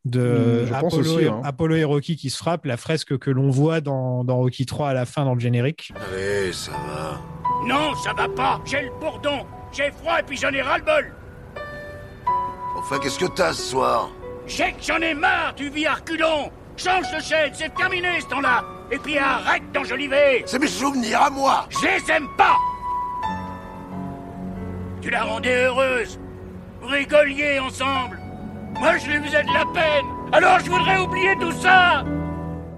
de 0.07 0.67
Apollo, 0.73 0.99
aussi, 0.99 1.25
et, 1.25 1.29
hein. 1.29 1.41
Apollo 1.45 1.77
et 1.77 1.85
Rocky 1.85 2.17
qui 2.17 2.31
se 2.31 2.37
frappent, 2.37 2.65
la 2.65 2.77
fresque 2.77 3.19
que 3.19 3.31
l'on 3.31 3.51
voit 3.51 3.81
dans, 3.81 4.25
dans 4.25 4.37
Rocky 4.37 4.67
3 4.67 4.91
à 4.91 4.95
la 4.95 5.07
fin 5.07 5.25
dans 5.25 5.35
le 5.35 5.41
générique. 5.41 5.93
Allez, 5.95 6.53
ça 6.53 6.73
va. 6.73 7.21
Non, 7.67 7.95
ça 7.97 8.13
va 8.13 8.29
pas. 8.29 8.61
J'ai 8.65 8.83
le 8.83 8.91
bourdon. 9.01 9.47
J'ai 9.73 9.91
froid 9.91 10.21
et 10.21 10.23
puis 10.23 10.37
j'en 10.37 10.51
ai 10.51 10.63
ras-le-bol. 10.63 11.13
Enfin, 12.77 12.99
qu'est-ce 12.99 13.19
que 13.19 13.27
t'as 13.27 13.53
ce 13.53 13.63
soir? 13.63 14.11
J'ai 14.47 14.73
que 14.73 14.83
j'en 14.83 14.99
ai 14.99 15.15
marre 15.15 15.55
du 15.55 15.69
vie 15.71 15.87
à 15.87 15.95
reculons. 15.95 16.51
Change 16.77 17.11
de 17.13 17.21
chaîne, 17.21 17.51
c'est 17.53 17.75
terminé 17.75 18.21
ce 18.21 18.27
temps-là. 18.27 18.65
Et 18.93 18.99
puis 18.99 19.19
arrête 19.19 19.63
d'enjoliver. 19.73 20.45
C'est 20.47 20.61
mes 20.61 20.69
souvenirs 20.69 21.23
à 21.23 21.31
moi 21.31 21.67
Je 21.71 21.87
les 21.87 22.13
aime 22.13 22.29
pas. 22.37 22.57
Tu 25.01 25.11
la 25.11 25.25
rendais 25.25 25.65
heureuse. 25.65 26.21
Vous 26.81 26.89
rigoliez 26.89 27.59
ensemble. 27.59 28.21
Moi, 28.79 28.99
je 28.99 29.11
lui 29.11 29.27
faisais 29.27 29.43
de 29.43 29.53
la 29.53 29.65
peine. 29.73 30.07
Alors, 30.33 30.59
je 30.61 30.71
voudrais 30.71 30.99
oublier 30.99 31.35
tout 31.41 31.53
ça. 31.53 32.05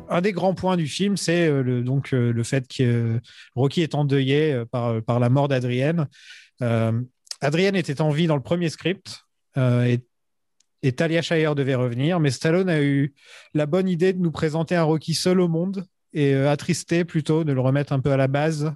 Un 0.08 0.20
des 0.20 0.32
grands 0.32 0.54
points 0.54 0.76
du 0.76 0.86
film, 0.86 1.16
c'est 1.16 1.48
euh, 1.48 1.62
le, 1.62 1.82
donc 1.82 2.14
euh, 2.14 2.32
le 2.32 2.42
fait 2.42 2.66
que 2.66 2.82
euh, 2.82 3.20
Rocky 3.54 3.82
est 3.82 3.94
endeuillé 3.94 4.64
par, 4.70 5.20
la 5.20 5.28
mort 5.28 5.48
d'Adrienne. 5.48 6.06
Adrienne 7.40 7.76
était 7.76 8.00
en 8.00 8.10
vie 8.10 8.26
dans 8.26 8.36
le 8.36 8.42
premier 8.42 8.68
script 8.68 9.24
et, 9.56 10.00
et 10.82 10.92
Talia 10.92 11.22
Shire 11.22 11.54
devait 11.54 11.74
revenir, 11.74 12.20
mais 12.20 12.30
Stallone 12.30 12.68
a 12.68 12.80
eu 12.80 13.14
la 13.54 13.66
bonne 13.66 13.88
idée 13.88 14.12
de 14.12 14.18
nous 14.18 14.30
présenter 14.30 14.76
un 14.76 14.84
Rocky 14.84 15.14
seul 15.14 15.40
au 15.40 15.48
monde 15.48 15.84
et 16.12 16.34
euh, 16.34 16.50
attristé 16.50 17.04
plutôt 17.04 17.44
de 17.44 17.52
le 17.52 17.60
remettre 17.60 17.92
un 17.92 18.00
peu 18.00 18.12
à 18.12 18.16
la 18.16 18.28
base. 18.28 18.72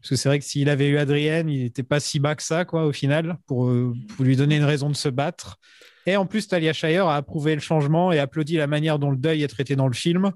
Parce 0.00 0.10
que 0.10 0.16
c'est 0.16 0.28
vrai 0.28 0.38
que 0.38 0.44
s'il 0.44 0.68
avait 0.68 0.88
eu 0.88 0.98
Adrienne, 0.98 1.48
il 1.48 1.62
n'était 1.62 1.82
pas 1.82 2.00
si 2.00 2.18
bas 2.18 2.34
que 2.34 2.42
ça, 2.42 2.64
quoi, 2.64 2.84
au 2.84 2.92
final, 2.92 3.38
pour 3.46 3.70
lui 4.18 4.36
donner 4.36 4.56
une 4.56 4.64
raison 4.64 4.90
de 4.90 4.96
se 4.96 5.08
battre. 5.08 5.58
Et 6.06 6.16
en 6.16 6.26
plus, 6.26 6.48
Talia 6.48 6.72
Shire 6.72 7.06
a 7.06 7.16
approuvé 7.16 7.54
le 7.54 7.60
changement 7.60 8.12
et 8.12 8.18
applaudi 8.18 8.56
la 8.56 8.66
manière 8.66 8.98
dont 8.98 9.10
le 9.10 9.16
deuil 9.16 9.42
est 9.42 9.48
traité 9.48 9.76
dans 9.76 9.86
le 9.88 9.94
film. 9.94 10.32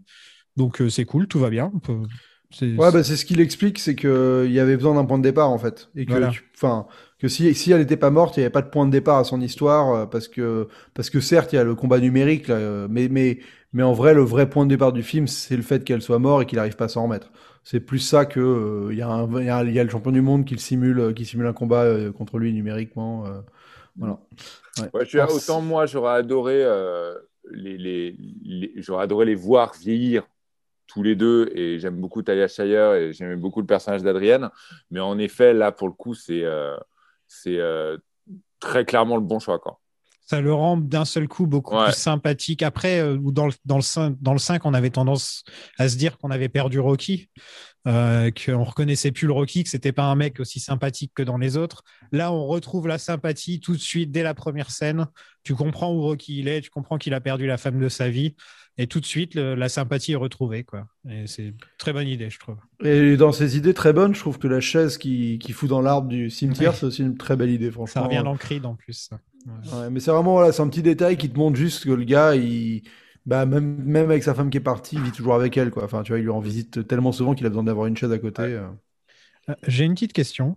Donc 0.57 0.81
euh, 0.81 0.89
c'est 0.89 1.05
cool, 1.05 1.29
tout 1.29 1.39
va 1.39 1.51
bien. 1.51 1.71
On 1.75 1.79
peut- 1.79 2.03
c'est- 2.51 2.75
Ouais, 2.75 2.91
bah, 2.91 3.05
c'est 3.05 3.17
ce 3.17 3.25
qu'il 3.25 3.41
explique, 3.41 3.79
c'est 3.79 3.95
que 3.95 4.45
il 4.47 4.53
y 4.53 4.61
avait 4.61 4.77
besoin 4.77 4.95
d'un 4.95 5.05
point 5.05 5.19
de 5.19 5.23
départ 5.23 5.51
en 5.51 5.59
fait, 5.59 5.91
et 5.95 6.07
que, 6.07 6.11
Voilà. 6.13 6.29
tu- 6.29 6.51
enfin, 6.57 6.87
que 7.19 7.29
si, 7.29 7.55
si 7.55 7.71
elle 7.73 7.81
n'était 7.81 7.97
pas 7.99 8.11
morte, 8.11 8.37
il 8.37 8.41
n'y 8.41 8.45
avait 8.45 8.51
pas 8.53 8.63
de 8.63 8.71
point 8.71 8.87
de 8.87 8.91
départ 8.91 9.19
à 9.19 9.25
son 9.25 9.41
histoire, 9.41 9.91
euh, 9.95 10.07
parce 10.07 10.29
que, 10.29 10.67
parce 10.95 11.11
que 11.11 11.21
certes, 11.21 11.53
il 11.53 11.57
y 11.57 11.59
a 11.59 11.65
le 11.65 11.75
combat 11.75 12.01
numérique, 12.01 12.49
là, 12.49 12.55
euh, 12.57 12.89
mais, 12.91 13.09
mais, 13.09 13.39
mais 13.75 13.83
en 13.83 13.93
vrai, 13.93 14.15
le 14.15 14.23
vrai 14.23 14.49
point 14.49 14.65
de 14.65 14.71
départ 14.71 14.93
du 14.93 15.03
film, 15.03 15.27
c'est 15.27 15.57
le 15.57 15.63
fait 15.63 15.85
qu'elle 15.85 16.01
soit 16.03 16.19
morte 16.19 16.43
et 16.45 16.47
qu'il 16.47 16.57
n'arrive 16.57 16.77
pas 16.77 16.87
à 16.87 16.89
s'en 16.89 17.05
remettre. 17.05 17.31
C'est 17.65 17.81
plus 17.81 17.99
ça 17.99 18.25
que 18.25 18.41
euh, 18.41 18.89
il 18.93 18.99
y 18.99 19.03
a 19.03 19.09
un, 19.09 19.29
il 19.41 19.47
y 19.47 19.51
a, 19.51 19.63
il 19.65 19.73
y 19.75 19.79
a 19.79 19.85
le 19.85 19.91
champion 19.91 20.11
du 20.11 20.23
monde 20.23 20.47
qui 20.47 20.55
le 20.55 20.61
simule, 20.61 21.13
qui 21.15 21.27
simule 21.27 21.47
un 21.47 21.53
combat 21.53 21.85
contre 22.17 22.39
lui 22.39 22.53
numériquement. 22.55 23.27
Voilà. 23.99 24.19
Ouais. 24.79 24.91
Ouais, 24.95 25.05
je 25.05 25.09
suis- 25.09 25.21
Alors, 25.21 25.35
autant 25.35 25.61
moi, 25.61 25.87
j'aurais 25.87 26.15
adoré, 26.15 26.63
euh, 26.65 27.15
les, 27.51 27.77
les, 27.77 28.17
les- 28.45 28.73
j'aurais 28.77 29.05
adoré 29.05 29.27
les 29.27 29.35
voir 29.35 29.75
vieillir 29.75 30.23
tous 30.87 31.03
les 31.03 31.17
deux. 31.17 31.51
Et 31.55 31.79
j'aime 31.79 32.01
beaucoup 32.01 32.23
Talia 32.23 32.49
Shire 32.49 32.95
et 32.95 33.13
j'aimais 33.13 33.37
beaucoup 33.37 33.61
le 33.61 33.67
personnage 33.67 34.03
d'Adrienne. 34.03 34.49
Mais 34.91 35.01
en 35.01 35.19
effet, 35.19 35.53
là, 35.53 35.73
pour 35.73 35.89
le 35.89 35.95
coup, 35.95 36.15
c'est 36.15 36.45
euh, 36.45 36.77
c'est 37.27 37.59
euh, 37.59 37.97
très 38.61 38.85
clairement 38.85 39.17
le 39.17 39.23
bon 39.23 39.39
choix. 39.39 39.59
Quoi. 39.59 39.81
Ça 40.31 40.41
le 40.43 40.53
rend 40.53 40.77
d'un 40.77 41.05
seul 41.07 41.27
coup 41.27 41.47
beaucoup 41.47 41.75
Ouais. 41.77 41.85
plus 41.87 41.95
sympathique. 41.97 42.63
Après, 42.63 43.01
euh, 43.01 43.17
ou 43.17 43.33
dans, 43.33 43.47
le, 43.47 43.53
dans, 43.65 43.77
le 43.77 43.83
5, 43.83 44.17
dans 44.21 44.33
le 44.35 44.39
5, 44.39 44.65
on 44.67 44.75
avait 44.75 44.91
tendance 44.91 45.43
à 45.79 45.89
se 45.89 45.97
dire 45.97 46.19
qu'on 46.19 46.31
avait 46.31 46.51
perdu 46.51 46.79
Rocky, 46.81 47.31
euh, 47.87 48.31
qu'on 48.31 48.63
reconnaissait 48.65 49.11
plus 49.13 49.27
le 49.27 49.33
Rocky, 49.33 49.65
que 49.65 49.71
c'était 49.71 49.93
pas 49.93 50.05
un 50.05 50.17
mec 50.17 50.39
aussi 50.41 50.61
sympathique 50.61 51.13
que 51.15 51.23
dans 51.23 51.39
les 51.39 51.57
autres. 51.57 51.83
Là, 52.13 52.31
on 52.33 52.47
retrouve 52.47 52.89
la 52.89 52.99
sympathie 52.99 53.61
tout 53.61 53.73
de 53.73 53.81
suite 53.81 54.11
dès 54.11 54.23
la 54.23 54.35
première 54.35 54.71
scène. 54.71 55.07
Tu 55.45 55.55
comprends 55.55 55.95
où 55.95 56.03
Rocky 56.03 56.41
il 56.41 56.49
est, 56.49 56.61
tu 56.61 56.69
comprends 56.71 56.99
qu'il 56.99 57.15
a 57.15 57.21
perdu 57.23 57.47
la 57.47 57.57
femme 57.57 57.79
de 57.81 57.89
sa 57.89 58.11
vie, 58.11 58.35
et 58.77 58.87
tout 58.87 59.01
de 59.01 59.07
suite, 59.07 59.35
le- 59.35 59.55
la 59.55 59.69
sympathie 59.71 60.13
est 60.13 60.17
retrouvée. 60.17 60.63
Quoi. 60.63 60.87
Et 61.09 61.27
c'est 61.27 61.47
une 61.47 61.57
très 61.79 61.93
bonne 61.95 62.07
idée, 62.07 62.29
je 62.29 62.39
trouve. 62.39 62.57
Et 62.85 63.17
dans 63.17 63.33
ses 63.33 63.57
idées 63.57 63.73
très 63.75 63.93
bonnes, 63.95 64.15
je 64.15 64.21
trouve 64.21 64.39
que 64.39 64.47
la 64.47 64.61
chaise 64.61 64.99
qui, 64.99 65.39
qui 65.39 65.53
fout 65.53 65.71
dans 65.71 65.81
l'arbre 65.81 66.09
du 66.09 66.29
cimetière, 66.29 66.73
Ouais. 66.73 66.77
c'est 66.77 66.87
aussi 66.87 67.03
une 67.03 67.17
très 67.17 67.35
belle 67.37 67.51
idée, 67.51 67.67
Ça 67.69 67.73
franchement. 67.73 68.05
revient 68.05 68.23
dans 68.25 68.37
Creed 68.37 68.67
en 68.67 68.75
plus. 68.75 69.09
ça. 69.09 69.19
Ouais. 69.49 69.55
Ouais, 69.73 69.91
mais 69.91 70.01
c'est 70.01 70.11
vraiment 70.11 70.33
voilà, 70.33 70.53
c'est 70.53 70.63
un 70.63 70.69
petit 70.69 70.83
détail 70.83 71.17
qui 71.17 71.31
te 71.31 71.39
montre 71.39 71.57
juste 71.57 71.85
que 71.85 71.91
le 71.91 72.05
gars, 72.05 72.35
il, 72.35 72.83
bah 73.27 73.47
même 73.47 73.83
même 73.85 74.11
avec 74.11 74.23
sa 74.23 74.35
femme 74.35 74.51
qui 74.51 74.59
est 74.59 74.61
partie, 74.61 74.97
il 74.97 75.03
vit 75.03 75.13
toujours 75.13 75.35
avec 75.35 75.57
elle 75.57 75.71
quoi. 75.71 75.85
Enfin, 75.85 76.03
tu 76.03 76.13
vois, 76.13 76.19
il 76.19 76.23
lui 76.23 76.31
rend 76.31 76.41
visite 76.41 76.87
tellement 76.89 77.13
souvent 77.13 77.35
qu'il 77.35 77.47
a 77.47 77.49
besoin 77.51 77.65
d'avoir 77.65 77.87
une 77.87 77.97
chaise 77.97 78.13
à 78.13 78.19
côté. 78.19 78.43
euh. 78.43 78.69
Euh, 79.51 79.55
J'ai 79.67 79.85
une 79.85 79.95
petite 79.95 80.13
question. 80.13 80.57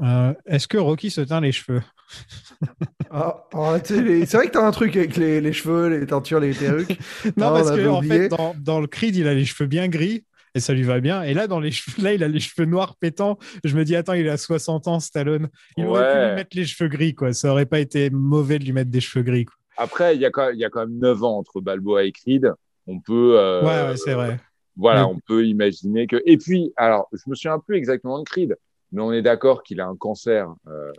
Euh, 0.00 0.34
Est-ce 0.46 0.68
que 0.68 0.78
Rocky 0.78 1.10
se 1.10 1.20
teint 1.20 1.40
les 1.40 1.52
cheveux? 1.52 1.82
Ah, 3.10 3.44
arrêtez 3.52 4.00
les- 4.02 4.24
c'est 4.26 4.38
vrai 4.38 4.46
que 4.46 4.52
t'as 4.52 4.66
un 4.66 4.70
truc 4.70 4.96
avec 4.96 5.16
les, 5.16 5.40
les 5.42 5.52
cheveux, 5.52 5.88
les 5.88 6.06
teintures, 6.06 6.40
les 6.40 6.54
perruques. 6.54 6.98
Non, 7.36 7.50
Ah, 7.50 7.52
on 7.58 7.66
parce 7.66 7.70
avait 7.70 7.84
que 7.84 7.88
en 7.88 8.02
oublié. 8.02 8.02
fait, 8.02 8.28
dans, 8.28 8.54
dans 8.54 8.80
le 8.80 8.86
Creed, 8.86 9.16
il 9.16 9.26
a 9.28 9.34
les 9.34 9.44
cheveux 9.44 9.66
bien 9.68 9.88
gris 9.88 10.24
et 10.54 10.60
ça 10.60 10.72
lui 10.74 10.82
va 10.82 11.00
bien. 11.00 11.22
Et 11.22 11.34
là, 11.34 11.46
dans 11.46 11.60
les 11.60 11.70
cheveux, 11.70 12.02
là, 12.02 12.12
il 12.14 12.22
a 12.22 12.28
les 12.28 12.40
cheveux 12.40 12.66
noirs 12.66 12.96
pétants. 12.96 13.38
Je 13.64 13.76
me 13.76 13.84
dis, 13.84 13.96
attends, 13.96 14.12
il 14.14 14.28
a 14.28 14.36
60 14.36 14.88
ans, 14.88 15.00
Stallone. 15.00 15.48
Il 15.76 15.86
aurait 15.86 16.12
pu 16.12 16.18
lui 16.28 16.34
mettre 16.34 16.56
les 16.56 16.64
cheveux 16.66 16.88
gris, 16.88 17.14
quoi. 17.14 17.32
Ça 17.32 17.50
aurait 17.50 17.66
pas 17.66 17.80
été 17.80 18.10
mauvais 18.10 18.58
de 18.58 18.64
lui 18.64 18.72
mettre 18.72 18.90
des 18.90 19.00
cheveux 19.00 19.24
gris. 19.24 19.44
quoi. 19.46 19.54
Après, 19.78 20.14
il 20.14 20.20
y, 20.20 20.26
a 20.26 20.30
quand- 20.30 20.50
il 20.50 20.58
y 20.58 20.64
a 20.64 20.70
quand 20.70 20.80
même 20.86 20.98
9 20.98 21.22
ans 21.24 21.38
entre 21.38 21.60
Balboa 21.60 22.04
et 22.04 22.12
Creed. 22.12 22.52
On 22.86 23.00
peut, 23.00 23.38
euh, 23.38 23.62
Ouais, 23.62 23.90
ouais, 23.90 23.96
c'est 23.96 24.14
vrai. 24.14 24.38
voilà, 24.76 25.02
Mais- 25.02 25.06
on 25.14 25.20
peut 25.26 25.46
imaginer 25.46 26.06
que. 26.06 26.20
Et 26.26 26.36
puis, 26.36 26.72
alors, 26.76 27.08
je 27.12 27.22
me 27.28 27.34
souviens 27.34 27.58
plus 27.58 27.76
exactement 27.76 28.18
de 28.18 28.24
Creed, 28.24 28.56
mais 28.92 29.00
on 29.00 29.12
est 29.12 29.22
d'accord 29.22 29.62
qu'il 29.62 29.80
a 29.80 29.86
un 29.86 29.96
cancer. 29.96 30.48
euh, 30.68 30.92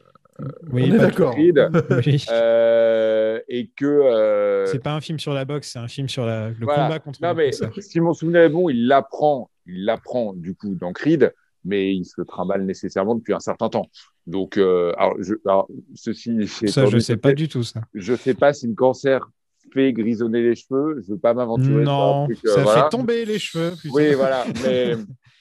Oui, 0.72 0.89
on 0.91 0.96
est 0.96 0.98
d'accord. 0.98 1.36
Oui. 1.38 2.26
euh, 2.32 3.39
et 3.48 3.69
que. 3.76 3.86
euh, 3.86 4.65
C'est 4.65 4.82
pas 4.84 4.93
un 4.93 5.02
film 5.02 5.19
sur 5.19 5.34
la 5.34 5.46
boxe, 5.46 5.69
c'est 5.74 5.80
un 5.80 5.88
film 5.88 6.10
sur 6.10 6.26
la- 6.26 6.50
le 6.50 6.56
Voilà. 6.62 6.84
combat 6.86 7.00
contre 7.00 7.19
Non, 7.22 7.30
le 7.30 7.36
mais 7.36 7.52
cancer. 7.52 7.72
si 7.84 8.00
mon 8.00 8.13
souvenir 8.13 8.41
est 8.41 8.50
bon, 8.50 8.69
il 8.69 8.88
l'apprend, 8.88 9.50
il 9.65 9.86
l'apprend 9.86 10.34
du 10.34 10.56
coup 10.56 10.76
dans 10.76 10.91
Creed, 10.91 11.34
mais 11.65 11.93
il 11.96 12.04
se 12.06 12.13
le 12.17 12.26
trimballe 12.26 12.65
nécessairement 12.65 13.15
depuis 13.15 13.34
un 13.34 13.39
certain 13.39 13.69
temps. 13.69 13.89
Donc, 14.26 14.58
euh, 14.58 14.91
alors, 14.98 15.15
je, 15.19 15.36
alors, 15.46 15.67
ceci, 15.96 16.48
Ça, 16.67 16.86
je 16.88 16.98
sais 17.00 17.17
pas 17.17 17.34
du 17.34 17.48
tout, 17.48 17.63
ça. 17.63 17.82
Je 17.93 18.15
sais 18.15 18.34
pas 18.34 18.54
si 18.54 18.67
le 18.67 18.74
cancer 18.74 19.30
fait 19.74 19.91
grisonner 19.93 20.41
les 20.41 20.56
cheveux. 20.56 21.02
Je 21.06 21.12
veux 21.13 21.17
pas 21.19 21.34
m'aventurer. 21.34 21.84
Non, 21.84 22.26
truc, 22.26 22.39
ça 22.46 22.62
voilà. 22.63 22.84
fait 22.84 22.89
tomber 22.89 23.26
les 23.26 23.39
cheveux. 23.39 23.72
putain. 23.82 23.89
Oui, 23.93 24.13
voilà. 24.13 24.46
Mais 24.63 24.96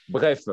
bref, 0.08 0.44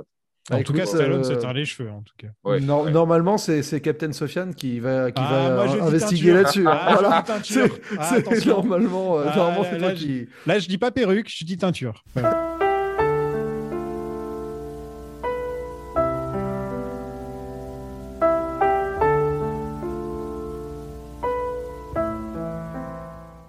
En 0.52 0.64
tout 0.64 0.74
cas, 0.74 0.86
Stallone 0.86 1.20
euh, 1.22 1.24
se 1.24 1.34
teint 1.34 1.54
les 1.54 1.66
cheveux, 1.66 1.92
en 1.92 2.02
tout 2.02 2.14
cas. 2.18 2.28
ouais, 2.44 2.60
Nor- 2.60 2.86
ouais. 2.86 2.92
Normalement, 2.92 3.38
c'est 3.38 3.82
Captain 3.82 4.12
Sofiane 4.12 4.56
qui 4.56 4.80
va 4.80 5.12
qui 5.12 5.22
Ah, 5.24 5.50
va 5.56 5.66
moi, 5.66 5.88
investiguer 5.88 6.34
là-dessus. 6.34 6.68
hein. 6.68 6.72
Ah, 6.80 6.94
Voilà. 7.00 7.24
C'est 7.44 7.72
Ah, 8.00 8.46
normalement, 8.48 9.20
euh, 9.20 9.26
Ah, 9.28 9.36
normalement, 9.36 9.62
là, 9.64 9.70
c'est 9.72 9.78
toi 9.78 9.90
je- 9.94 9.96
qui. 9.96 10.28
Là, 10.48 10.60
je 10.60 10.68
dis 10.68 10.78
pas 10.78 10.92
perruque, 10.92 11.30
je 11.30 11.46
dis 11.46 11.58
teinture. 11.58 12.04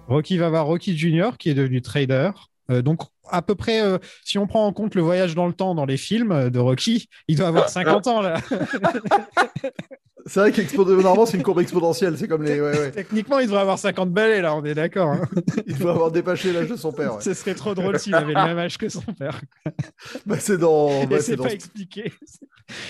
Rocky 0.09 0.39
va 0.39 0.49
voir 0.49 0.67
Rocky 0.67 0.97
Junior 0.97 1.39
qui 1.39 1.51
est 1.51 1.55
devenu 1.55 1.83
trader. 1.83 2.31
Euh, 2.71 2.83
donc, 2.83 3.01
à 3.29 3.43
peu 3.43 3.55
près, 3.55 3.83
euh, 3.83 3.99
si 4.25 4.39
on 4.39 4.47
prend 4.47 4.67
en 4.67 4.73
compte 4.73 4.95
le 4.95 5.03
voyage 5.03 5.35
dans 5.35 5.47
le 5.47 5.53
temps 5.53 5.75
dans 5.75 5.87
les 5.87 5.97
films 5.97 6.33
euh, 6.33 6.51
de 6.51 6.59
Rocky, 6.59 7.09
il 7.29 7.37
doit 7.37 7.49
avoir 7.49 7.69
50 7.69 8.07
ans 8.07 8.21
là. 8.21 8.41
C'est 10.27 10.41
vrai 10.41 10.53
qu'expo 10.53 10.85
normalement, 10.85 11.25
c'est 11.25 11.39
une 11.39 11.43
courbe 11.43 11.61
exponentielle. 11.61 12.17
C'est 12.19 12.29
comme 12.29 12.43
les. 12.43 12.61
Ouais, 12.61 12.79
ouais. 12.79 12.91
Techniquement, 12.91 13.39
il 13.39 13.47
devrait 13.47 13.63
avoir 13.63 13.79
50 13.79 14.11
balais 14.13 14.43
là, 14.43 14.55
on 14.55 14.63
est 14.65 14.75
d'accord. 14.75 15.09
hein. 15.09 15.23
Il 15.67 15.79
doit 15.79 15.93
avoir 15.93 16.11
dépassé 16.11 16.53
l'âge 16.53 16.69
de 16.69 16.77
son 16.77 16.93
père. 16.93 17.15
ouais. 17.17 17.23
Ce 17.23 17.33
serait 17.33 17.55
trop 17.55 17.75
drôle 17.75 17.99
s'il 17.99 18.15
avait 18.15 18.35
le 18.35 18.45
même 18.45 18.59
âge 18.59 18.77
que 18.77 18.89
son 18.91 19.01
père. 19.01 19.41
Bah, 20.27 20.37
c'est 20.39 20.59
dans. 20.59 21.05
Bah, 21.07 21.17
c'est 21.17 21.23
c'est 21.23 21.37
dans. 21.37 21.45
pas 21.45 21.53
expliqué. 21.53 22.13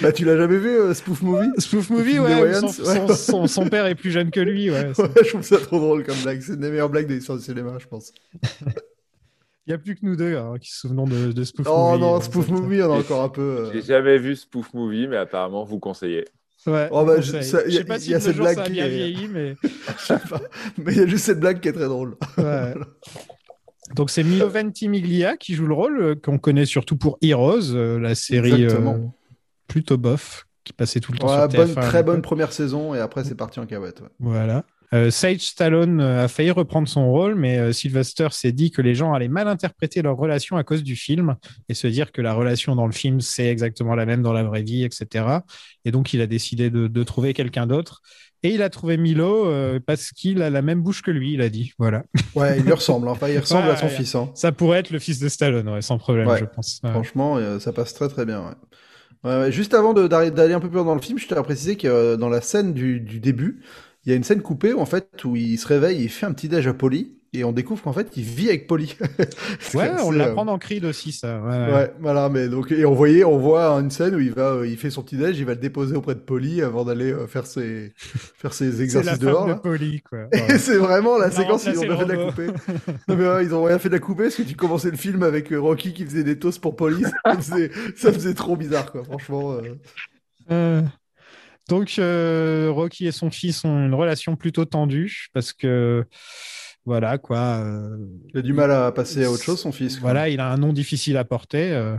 Bah, 0.02 0.10
tu 0.12 0.24
l'as 0.24 0.36
jamais 0.36 0.58
vu, 0.58 0.70
euh, 0.70 0.92
Spoof 0.92 1.22
Movie? 1.22 1.50
Spoof 1.58 1.90
Movie, 1.90 2.18
ouais, 2.18 2.54
son, 2.54 2.66
ouais. 2.66 2.72
son- 2.72 3.08
son- 3.14 3.46
son 3.46 3.68
père 3.68 3.86
est 3.86 3.94
plus 3.94 4.10
jeune 4.10 4.30
que 4.32 4.40
lui, 4.40 4.68
ouais. 4.70 4.86
Ouais, 4.98 5.08
je 5.24 5.28
trouve 5.28 5.42
ça 5.42 5.58
trop 5.58 5.78
drôle 5.78 6.04
comme 6.04 6.18
blague. 6.22 6.40
C'est 6.42 6.54
une 6.54 6.60
des 6.60 6.70
meilleures 6.70 6.90
blagues 6.90 7.06
de 7.06 7.14
l'histoire 7.14 7.38
du 7.38 7.44
cinéma, 7.44 7.74
je 7.78 7.86
pense. 7.86 8.12
Il 9.70 9.74
n'y 9.74 9.76
a 9.76 9.78
plus 9.78 9.94
que 9.94 10.00
nous 10.04 10.16
deux 10.16 10.36
hein, 10.36 10.54
qui 10.60 10.72
se 10.72 10.80
souvenons 10.80 11.04
de, 11.06 11.30
de 11.30 11.44
Spoof 11.44 11.64
Oh 11.70 11.90
Movie. 11.92 12.00
non, 12.00 12.16
euh, 12.16 12.20
Spoof 12.20 12.46
ça- 12.46 12.52
Movie, 12.52 12.82
on 12.82 12.92
a 12.92 12.98
encore 12.98 13.22
un 13.22 13.28
peu. 13.28 13.40
euh, 13.40 13.70
J'ai 13.72 13.82
jamais 13.82 14.18
vu 14.18 14.34
Spoof 14.34 14.74
Movie, 14.74 15.06
mais 15.06 15.16
apparemment 15.16 15.62
vous 15.64 15.78
conseillez. 15.78 16.24
Ouais, 16.66 16.88
Oh, 16.90 17.04
bah, 17.04 17.14
on 17.18 17.20
je- 17.20 17.40
ça- 17.40 17.62
je 17.66 17.70
y 17.70 17.76
a- 17.76 17.78
sais 17.78 17.84
pas 17.84 17.96
y 17.98 18.00
si 18.00 18.14
a 18.14 18.18
de 18.18 18.22
nos 18.24 18.26
cette 18.30 18.36
blague 18.36 18.56
ça 18.56 18.62
a 18.62 18.66
qui 18.66 18.72
bien 18.72 18.86
est- 18.86 18.88
vieilli, 18.90 19.28
mais. 19.28 19.54
je 19.62 20.04
sais 20.06 20.18
pas. 20.28 20.40
Mais 20.76 20.92
il 20.92 20.98
y 20.98 21.02
a 21.02 21.06
juste 21.06 21.24
cette 21.26 21.38
blague 21.38 21.60
qui 21.60 21.68
est 21.68 21.72
très 21.72 21.86
drôle. 21.86 22.16
Ouais. 22.36 22.74
Donc 23.94 24.10
c'est 24.10 24.24
Milo 24.24 24.48
Ventimiglia 24.48 25.36
qui 25.36 25.54
joue 25.54 25.66
le 25.66 25.74
rôle 25.74 26.02
euh, 26.02 26.14
qu'on 26.16 26.38
connaît 26.38 26.66
surtout 26.66 26.96
pour 26.96 27.16
Heroes, 27.22 27.74
euh, 27.74 28.00
la 28.00 28.16
série 28.16 28.50
euh, 28.52 28.56
Exactement. 28.64 29.14
plutôt 29.68 29.98
bof 29.98 30.46
qui 30.64 30.72
passait 30.72 30.98
tout 31.00 31.12
le 31.12 31.18
temps 31.18 31.28
Ouais, 31.28 31.48
sur 31.48 31.48
bonne, 31.48 31.68
TF1 31.74 31.78
à 31.78 31.82
très 31.86 32.02
bonne 32.02 32.22
première 32.22 32.52
saison, 32.52 32.92
et 32.94 32.98
après, 32.98 33.22
c'est 33.24 33.36
parti 33.36 33.60
en 33.60 33.66
ouais. 33.66 34.08
Voilà. 34.18 34.64
Euh, 34.92 35.10
Sage 35.10 35.40
Stallone 35.42 36.00
euh, 36.00 36.24
a 36.24 36.28
failli 36.28 36.50
reprendre 36.50 36.88
son 36.88 37.08
rôle, 37.10 37.36
mais 37.36 37.58
euh, 37.58 37.72
Sylvester 37.72 38.26
s'est 38.32 38.50
dit 38.50 38.72
que 38.72 38.82
les 38.82 38.94
gens 38.96 39.12
allaient 39.12 39.28
mal 39.28 39.46
interpréter 39.46 40.02
leur 40.02 40.16
relation 40.16 40.56
à 40.56 40.64
cause 40.64 40.82
du 40.82 40.96
film 40.96 41.36
et 41.68 41.74
se 41.74 41.86
dire 41.86 42.10
que 42.10 42.20
la 42.20 42.34
relation 42.34 42.74
dans 42.74 42.86
le 42.86 42.92
film, 42.92 43.20
c'est 43.20 43.46
exactement 43.46 43.94
la 43.94 44.04
même 44.04 44.20
dans 44.22 44.32
la 44.32 44.42
vraie 44.42 44.62
vie, 44.62 44.82
etc. 44.82 45.26
Et 45.84 45.92
donc, 45.92 46.12
il 46.12 46.20
a 46.20 46.26
décidé 46.26 46.70
de, 46.70 46.88
de 46.88 47.02
trouver 47.04 47.34
quelqu'un 47.34 47.66
d'autre. 47.68 48.02
Et 48.42 48.54
il 48.54 48.62
a 48.62 48.70
trouvé 48.70 48.96
Milo 48.96 49.46
euh, 49.46 49.78
parce 49.84 50.10
qu'il 50.12 50.40
a 50.42 50.50
la 50.50 50.62
même 50.62 50.82
bouche 50.82 51.02
que 51.02 51.10
lui, 51.10 51.34
il 51.34 51.42
a 51.42 51.50
dit. 51.50 51.72
Voilà. 51.78 52.02
Ouais, 52.34 52.58
il 52.58 52.64
lui 52.64 52.72
ressemble. 52.72 53.06
Enfin, 53.08 53.28
il 53.28 53.38
ressemble 53.38 53.66
Ouais, 53.68 53.74
à 53.74 53.76
son 53.76 53.86
ouais. 53.86 53.92
fils. 53.92 54.14
hein. 54.14 54.30
Ça 54.34 54.50
pourrait 54.50 54.78
être 54.80 54.90
le 54.90 54.98
fils 54.98 55.20
de 55.20 55.28
Stallone, 55.28 55.68
ouais, 55.68 55.82
sans 55.82 55.98
problème, 55.98 56.28
je 56.38 56.46
pense. 56.46 56.80
Franchement, 56.84 57.38
ça 57.60 57.72
passe 57.72 57.94
très 57.94 58.08
très 58.08 58.24
bien. 58.24 58.56
Juste 59.50 59.74
avant 59.74 59.92
d'aller 59.92 60.54
un 60.54 60.60
peu 60.60 60.68
plus 60.68 60.76
loin 60.76 60.86
dans 60.86 60.94
le 60.94 61.02
film, 61.02 61.18
je 61.18 61.26
tiens 61.28 61.36
à 61.36 61.42
préciser 61.42 61.76
que 61.76 62.16
dans 62.16 62.30
la 62.30 62.40
scène 62.40 62.72
du, 62.72 63.00
du 63.00 63.20
début, 63.20 63.60
il 64.04 64.10
y 64.10 64.12
a 64.12 64.16
une 64.16 64.24
scène 64.24 64.42
coupée 64.42 64.72
où, 64.72 64.80
en 64.80 64.86
fait, 64.86 65.24
où 65.24 65.36
il 65.36 65.58
se 65.58 65.66
réveille, 65.66 66.02
il 66.02 66.08
fait 66.08 66.26
un 66.26 66.32
petit 66.32 66.48
déj 66.48 66.66
à 66.66 66.74
Polly, 66.74 67.16
et 67.32 67.44
on 67.44 67.52
découvre 67.52 67.82
qu'en 67.82 67.92
fait, 67.92 68.08
il 68.16 68.24
vit 68.24 68.48
avec 68.48 68.66
Polly. 68.66 68.96
C'est 69.60 69.78
Ouais, 69.78 69.90
on 70.02 70.12
euh, 70.12 70.16
l'apprend 70.16 70.44
dans 70.44 70.58
Creed 70.58 70.84
aussi, 70.84 71.12
ça. 71.12 71.40
Ouais, 71.40 71.48
ouais. 71.48 71.72
Ouais, 71.72 71.94
voilà, 72.00 72.28
mais 72.28 72.48
donc 72.48 72.72
et 72.72 72.84
on 72.84 72.94
voyait, 72.94 73.22
on 73.24 73.38
voit 73.38 73.68
une 73.80 73.90
scène 73.90 74.14
où 74.16 74.20
il 74.20 74.32
va, 74.32 74.54
euh, 74.54 74.66
il 74.66 74.76
fait 74.76 74.90
son 74.90 75.02
petit 75.04 75.16
déj, 75.16 75.38
il 75.38 75.44
va 75.46 75.54
le 75.54 75.60
déposer 75.60 75.94
auprès 75.96 76.14
de 76.16 76.20
Polly 76.20 76.60
avant 76.62 76.84
d'aller 76.84 77.12
euh, 77.12 77.26
faire 77.28 77.46
ses 77.46 77.92
faire 77.96 78.52
ses 78.52 78.82
C'est 78.88 79.02
la 79.02 79.14
exercices 79.14 79.18
femme 79.22 79.36
dehors. 79.36 79.46
de 79.46 79.52
là. 79.52 79.62
Polly, 79.62 80.02
quoi. 80.02 80.28
Et 80.48 80.52
Ouais. 80.52 80.58
c'est 80.58 80.76
vraiment 80.76 81.18
la 81.18 81.30
séquence, 81.30 81.66
ils 81.66 81.78
ont 81.78 81.84
remplacé 81.84 81.86
bien 81.86 81.96
fait 81.96 82.04
de 82.06 82.12
le 82.12 82.14
la 82.14 82.18
robot. 82.18 82.32
couper. 82.32 82.52
non 83.08 83.16
mais 83.16 83.28
ouais, 83.28 83.44
ils 83.44 83.54
ont 83.54 83.64
rien 83.64 83.78
fait 83.78 83.88
de 83.88 83.94
la 83.94 84.00
couper 84.00 84.24
parce 84.24 84.36
que 84.36 84.42
tu 84.42 84.56
commençais 84.56 84.90
le 84.90 84.96
film 84.96 85.22
avec 85.22 85.52
euh, 85.52 85.60
Rocky 85.60 85.92
qui 85.94 86.04
faisait 86.04 86.24
des 86.24 86.38
toasts 86.38 86.60
pour 86.60 86.76
Polly, 86.76 87.04
ça 87.24 87.36
faisait, 87.36 87.70
ça 87.96 88.12
faisait 88.12 88.34
trop 88.34 88.56
bizarre 88.56 88.90
quoi, 88.92 89.04
franchement. 89.04 89.52
euh. 89.54 89.74
Euh, 90.50 90.82
donc, 91.68 91.96
euh, 91.98 92.68
Rocky 92.70 93.06
et 93.06 93.12
son 93.12 93.30
fils 93.30 93.64
ont 93.64 93.86
une 93.86 93.94
relation 93.94 94.36
plutôt 94.36 94.64
tendue 94.64 95.28
parce 95.32 95.52
que, 95.52 96.04
voilà, 96.84 97.18
quoi. 97.18 97.60
euh, 97.64 97.96
Il 98.34 98.38
a 98.38 98.42
du 98.42 98.52
mal 98.52 98.70
à 98.70 98.90
passer 98.92 99.24
à 99.24 99.30
autre 99.30 99.42
chose, 99.42 99.60
son 99.60 99.72
fils. 99.72 99.96
quoi. 99.96 100.10
voilà, 100.10 100.28
il 100.28 100.40
a 100.40 100.50
un 100.50 100.56
nom 100.56 100.72
difficile 100.72 101.16
à 101.16 101.24
porter, 101.24 101.70
euh, 101.72 101.96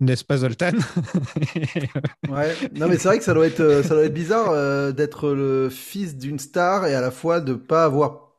n'est-ce 0.00 0.24
pas, 0.24 0.38
Zoltan? 0.38 0.72
Ouais. 2.28 2.56
Non 2.74 2.88
mais 2.88 2.98
c'est 2.98 3.08
vrai 3.08 3.18
que 3.18 3.24
ça 3.24 3.34
doit 3.34 3.46
être, 3.46 3.60
euh, 3.60 3.82
ça 3.82 3.94
doit 3.94 4.04
être 4.04 4.14
bizarre 4.14 4.92
d'être 4.92 5.30
le 5.30 5.68
fils 5.70 6.16
d'une 6.18 6.38
star 6.40 6.86
et 6.86 6.94
à 6.94 7.00
la 7.00 7.10
fois 7.12 7.40
de 7.40 7.54
pas 7.54 7.84
avoir, 7.84 8.32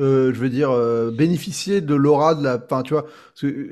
euh, 0.00 0.32
je 0.32 0.38
veux 0.38 0.48
dire, 0.48 0.70
euh, 0.70 1.10
bénéficié 1.10 1.80
de 1.80 1.94
l'aura 1.94 2.34
de 2.36 2.44
la, 2.44 2.60
enfin 2.64 2.82
tu 2.82 2.94
vois, 2.94 3.06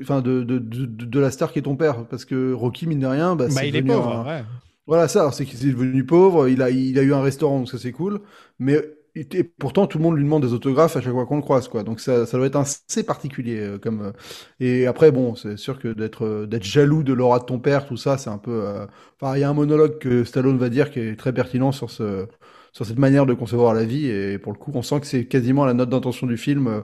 enfin 0.01 0.21
de, 0.21 0.43
de, 0.43 0.59
de, 0.59 0.85
de 0.85 1.19
la 1.19 1.31
star 1.31 1.53
qui 1.53 1.59
est 1.59 1.61
ton 1.61 1.77
père, 1.77 2.05
parce 2.07 2.25
que 2.25 2.51
Rocky 2.53 2.85
mine 2.85 2.99
de 2.99 3.07
rien, 3.07 3.35
bah, 3.37 3.47
Bah, 3.47 3.63
il 3.65 3.75
est 3.75 3.81
pauvre, 3.81 4.11
un- 4.11 4.25
ouais. 4.25 4.43
Voilà 4.87 5.07
ça, 5.07 5.31
c'est 5.31 5.45
qu'il 5.45 5.65
est 5.67 5.71
devenu 5.71 6.05
pauvre, 6.05 6.47
il 6.49 6.61
a, 6.61 6.69
il 6.71 6.97
a 6.99 7.03
eu 7.03 7.13
un 7.13 7.21
restaurant 7.21 7.59
donc 7.59 7.69
ça 7.69 7.77
c'est 7.77 7.91
cool, 7.91 8.19
mais 8.59 8.81
et 9.15 9.43
pourtant 9.43 9.87
tout 9.87 9.97
le 9.97 10.03
monde 10.03 10.15
lui 10.15 10.23
demande 10.23 10.41
des 10.43 10.53
autographes 10.53 10.95
à 10.95 11.01
chaque 11.01 11.11
fois 11.13 11.25
qu'on 11.25 11.35
le 11.35 11.41
croise 11.41 11.67
quoi, 11.67 11.83
donc 11.83 11.99
ça, 11.99 12.25
ça 12.25 12.37
doit 12.37 12.47
être 12.47 12.55
assez 12.55 13.03
particulier 13.03 13.59
euh, 13.59 13.77
comme. 13.77 14.01
euh, 14.01 14.11
Et 14.59 14.87
après 14.87 15.11
bon, 15.11 15.35
c'est 15.35 15.57
sûr 15.57 15.79
que 15.79 15.89
d'être 15.89 16.25
euh, 16.25 16.45
d'être 16.47 16.63
jaloux 16.63 17.03
de 17.03 17.13
l'aura 17.13 17.39
de 17.39 17.43
ton 17.45 17.59
père, 17.59 17.85
tout 17.85 17.97
ça, 17.97 18.17
c'est 18.17 18.29
un 18.29 18.37
peu. 18.37 18.51
euh, 18.65 18.87
Enfin, 19.21 19.35
il 19.37 19.41
y 19.41 19.43
a 19.43 19.49
un 19.49 19.53
monologue 19.53 19.99
que 19.99 20.23
Stallone 20.23 20.57
va 20.57 20.69
dire 20.69 20.89
qui 20.91 20.99
est 20.99 21.15
très 21.19 21.33
pertinent 21.33 21.71
sur 21.71 21.91
ce 21.91 22.27
sur 22.73 22.85
cette 22.85 22.97
manière 22.99 23.25
de 23.25 23.33
concevoir 23.33 23.73
la 23.73 23.83
vie 23.83 24.07
et 24.07 24.37
pour 24.39 24.53
le 24.53 24.57
coup, 24.57 24.71
on 24.73 24.81
sent 24.81 25.01
que 25.01 25.05
c'est 25.07 25.25
quasiment 25.27 25.65
la 25.65 25.73
note 25.73 25.89
d'intention 25.89 26.25
du 26.27 26.37
film. 26.37 26.67
euh, 26.67 26.81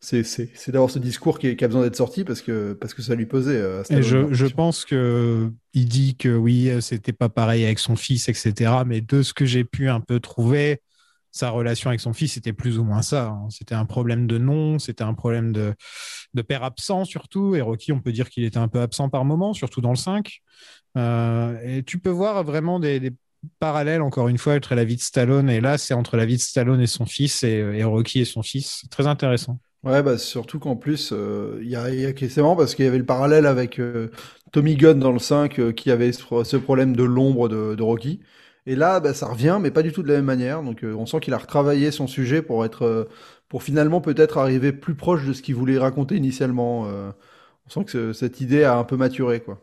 C'est 0.00 0.70
d'avoir 0.70 0.90
ce 0.90 0.98
discours 0.98 1.38
qui, 1.38 1.48
a 1.48 1.66
besoin 1.66 1.82
d'être 1.82 1.96
sorti 1.96 2.24
parce 2.24 2.42
que 2.42 2.74
parce 2.74 2.94
que 2.94 3.02
ça 3.02 3.14
lui 3.14 3.26
pesait. 3.26 3.56
euh, 3.56 3.82
Et 3.90 4.02
je, 4.02 4.46
pense 4.46 4.84
que 4.84 5.50
il 5.72 5.88
dit 5.88 6.16
que 6.16 6.28
oui, 6.28 6.68
euh, 6.70 6.80
c'était 6.80 7.12
pas 7.12 7.28
pareil 7.28 7.64
avec 7.64 7.78
son 7.78 7.96
fils, 7.96 8.28
etc. 8.28 8.82
Mais 8.86 9.00
de 9.00 9.22
ce 9.22 9.32
que 9.32 9.44
j'ai 9.44 9.64
pu 9.64 9.88
un 9.88 10.00
peu 10.00 10.20
trouver, 10.20 10.80
sa 11.32 11.50
relation 11.50 11.90
avec 11.90 12.00
son 12.00 12.12
fils, 12.12 12.34
c'était 12.34 12.52
plus 12.52 12.78
ou 12.78 12.84
moins 12.84 13.02
ça. 13.02 13.26
hein. 13.26 13.48
C'était 13.50 13.74
un 13.74 13.84
problème 13.84 14.26
de 14.26 14.38
nom, 14.38 14.78
c'était 14.78 15.04
un 15.04 15.14
problème 15.14 15.52
de, 15.52 15.74
de 16.34 16.42
père 16.42 16.62
absent 16.62 17.04
surtout. 17.04 17.54
Et 17.54 17.60
Rocky, 17.60 17.92
on 17.92 18.00
peut 18.00 18.12
dire 18.12 18.30
qu'il 18.30 18.44
était 18.44 18.58
un 18.58 18.68
peu 18.68 18.80
absent 18.80 19.08
par 19.08 19.24
moment, 19.24 19.52
surtout 19.54 19.80
dans 19.80 19.90
le 19.90 19.96
5. 19.96 20.40
Euh, 20.96 21.58
et 21.62 21.82
tu 21.82 21.98
peux 21.98 22.10
voir 22.10 22.42
vraiment 22.44 22.80
des, 22.80 23.00
des 23.00 23.12
parallèles, 23.58 24.02
encore 24.02 24.28
une 24.28 24.38
fois, 24.38 24.54
entre 24.54 24.74
la 24.74 24.84
vie 24.84 24.96
de 24.96 25.00
Stallone. 25.02 25.50
Et 25.50 25.60
là, 25.60 25.76
c'est 25.78 25.94
entre 25.94 26.16
la 26.16 26.24
vie 26.24 26.36
de 26.36 26.40
Stallone 26.42 26.80
et 26.80 26.86
son 26.86 27.04
fils 27.06 27.42
et, 27.42 27.58
et 27.74 27.84
Rocky 27.84 28.20
et 28.20 28.24
son 28.24 28.42
fils. 28.42 28.86
Très 28.90 29.06
intéressant. 29.06 29.58
Ouais, 29.86 30.02
bah 30.02 30.18
surtout 30.18 30.58
qu'en 30.58 30.74
plus, 30.76 31.12
euh, 31.12 31.60
il 31.62 31.68
y 31.68 31.76
a, 31.76 31.90
y 31.94 32.06
a 32.06 32.12
c'est 32.28 32.38
marrant 32.42 32.56
parce 32.56 32.74
qu'il 32.74 32.84
y 32.84 32.88
avait 32.88 32.98
le 32.98 33.06
parallèle 33.06 33.46
avec 33.46 33.78
euh, 33.78 34.10
Tommy 34.52 34.74
Gunn 34.76 34.98
dans 34.98 35.12
le 35.12 35.20
5 35.20 35.60
euh, 35.60 35.72
qui 35.72 35.92
avait 35.92 36.10
ce, 36.12 36.22
pro- 36.24 36.42
ce 36.44 36.56
problème 36.56 36.96
de 36.96 37.04
l'ombre 37.04 37.48
de, 37.48 37.76
de 37.76 37.82
Rocky. 37.84 38.20
Et 38.66 38.74
là, 38.74 38.98
bah, 38.98 39.14
ça 39.14 39.28
revient, 39.28 39.58
mais 39.60 39.70
pas 39.70 39.82
du 39.82 39.92
tout 39.92 40.02
de 40.02 40.08
la 40.08 40.14
même 40.16 40.24
manière. 40.24 40.62
Donc, 40.64 40.80
on 40.84 41.06
sent 41.06 41.20
qu'il 41.20 41.34
a 41.34 41.38
retravaillé 41.38 41.92
son 41.92 42.08
sujet 42.08 42.42
pour 42.42 42.64
être, 42.64 43.08
pour 43.48 43.62
finalement 43.62 44.00
peut-être 44.00 44.38
arriver 44.38 44.72
plus 44.72 44.96
proche 44.96 45.24
de 45.24 45.32
ce 45.32 45.40
qu'il 45.42 45.54
voulait 45.54 45.78
raconter 45.78 46.16
initialement. 46.16 46.82
on 46.86 47.70
sent 47.70 47.84
que 47.86 47.90
ce- 47.92 48.12
cette 48.14 48.40
idée 48.40 48.64
a 48.64 48.78
un 48.78 48.84
peu 48.84 48.96
maturé, 48.96 49.40
quoi. 49.40 49.60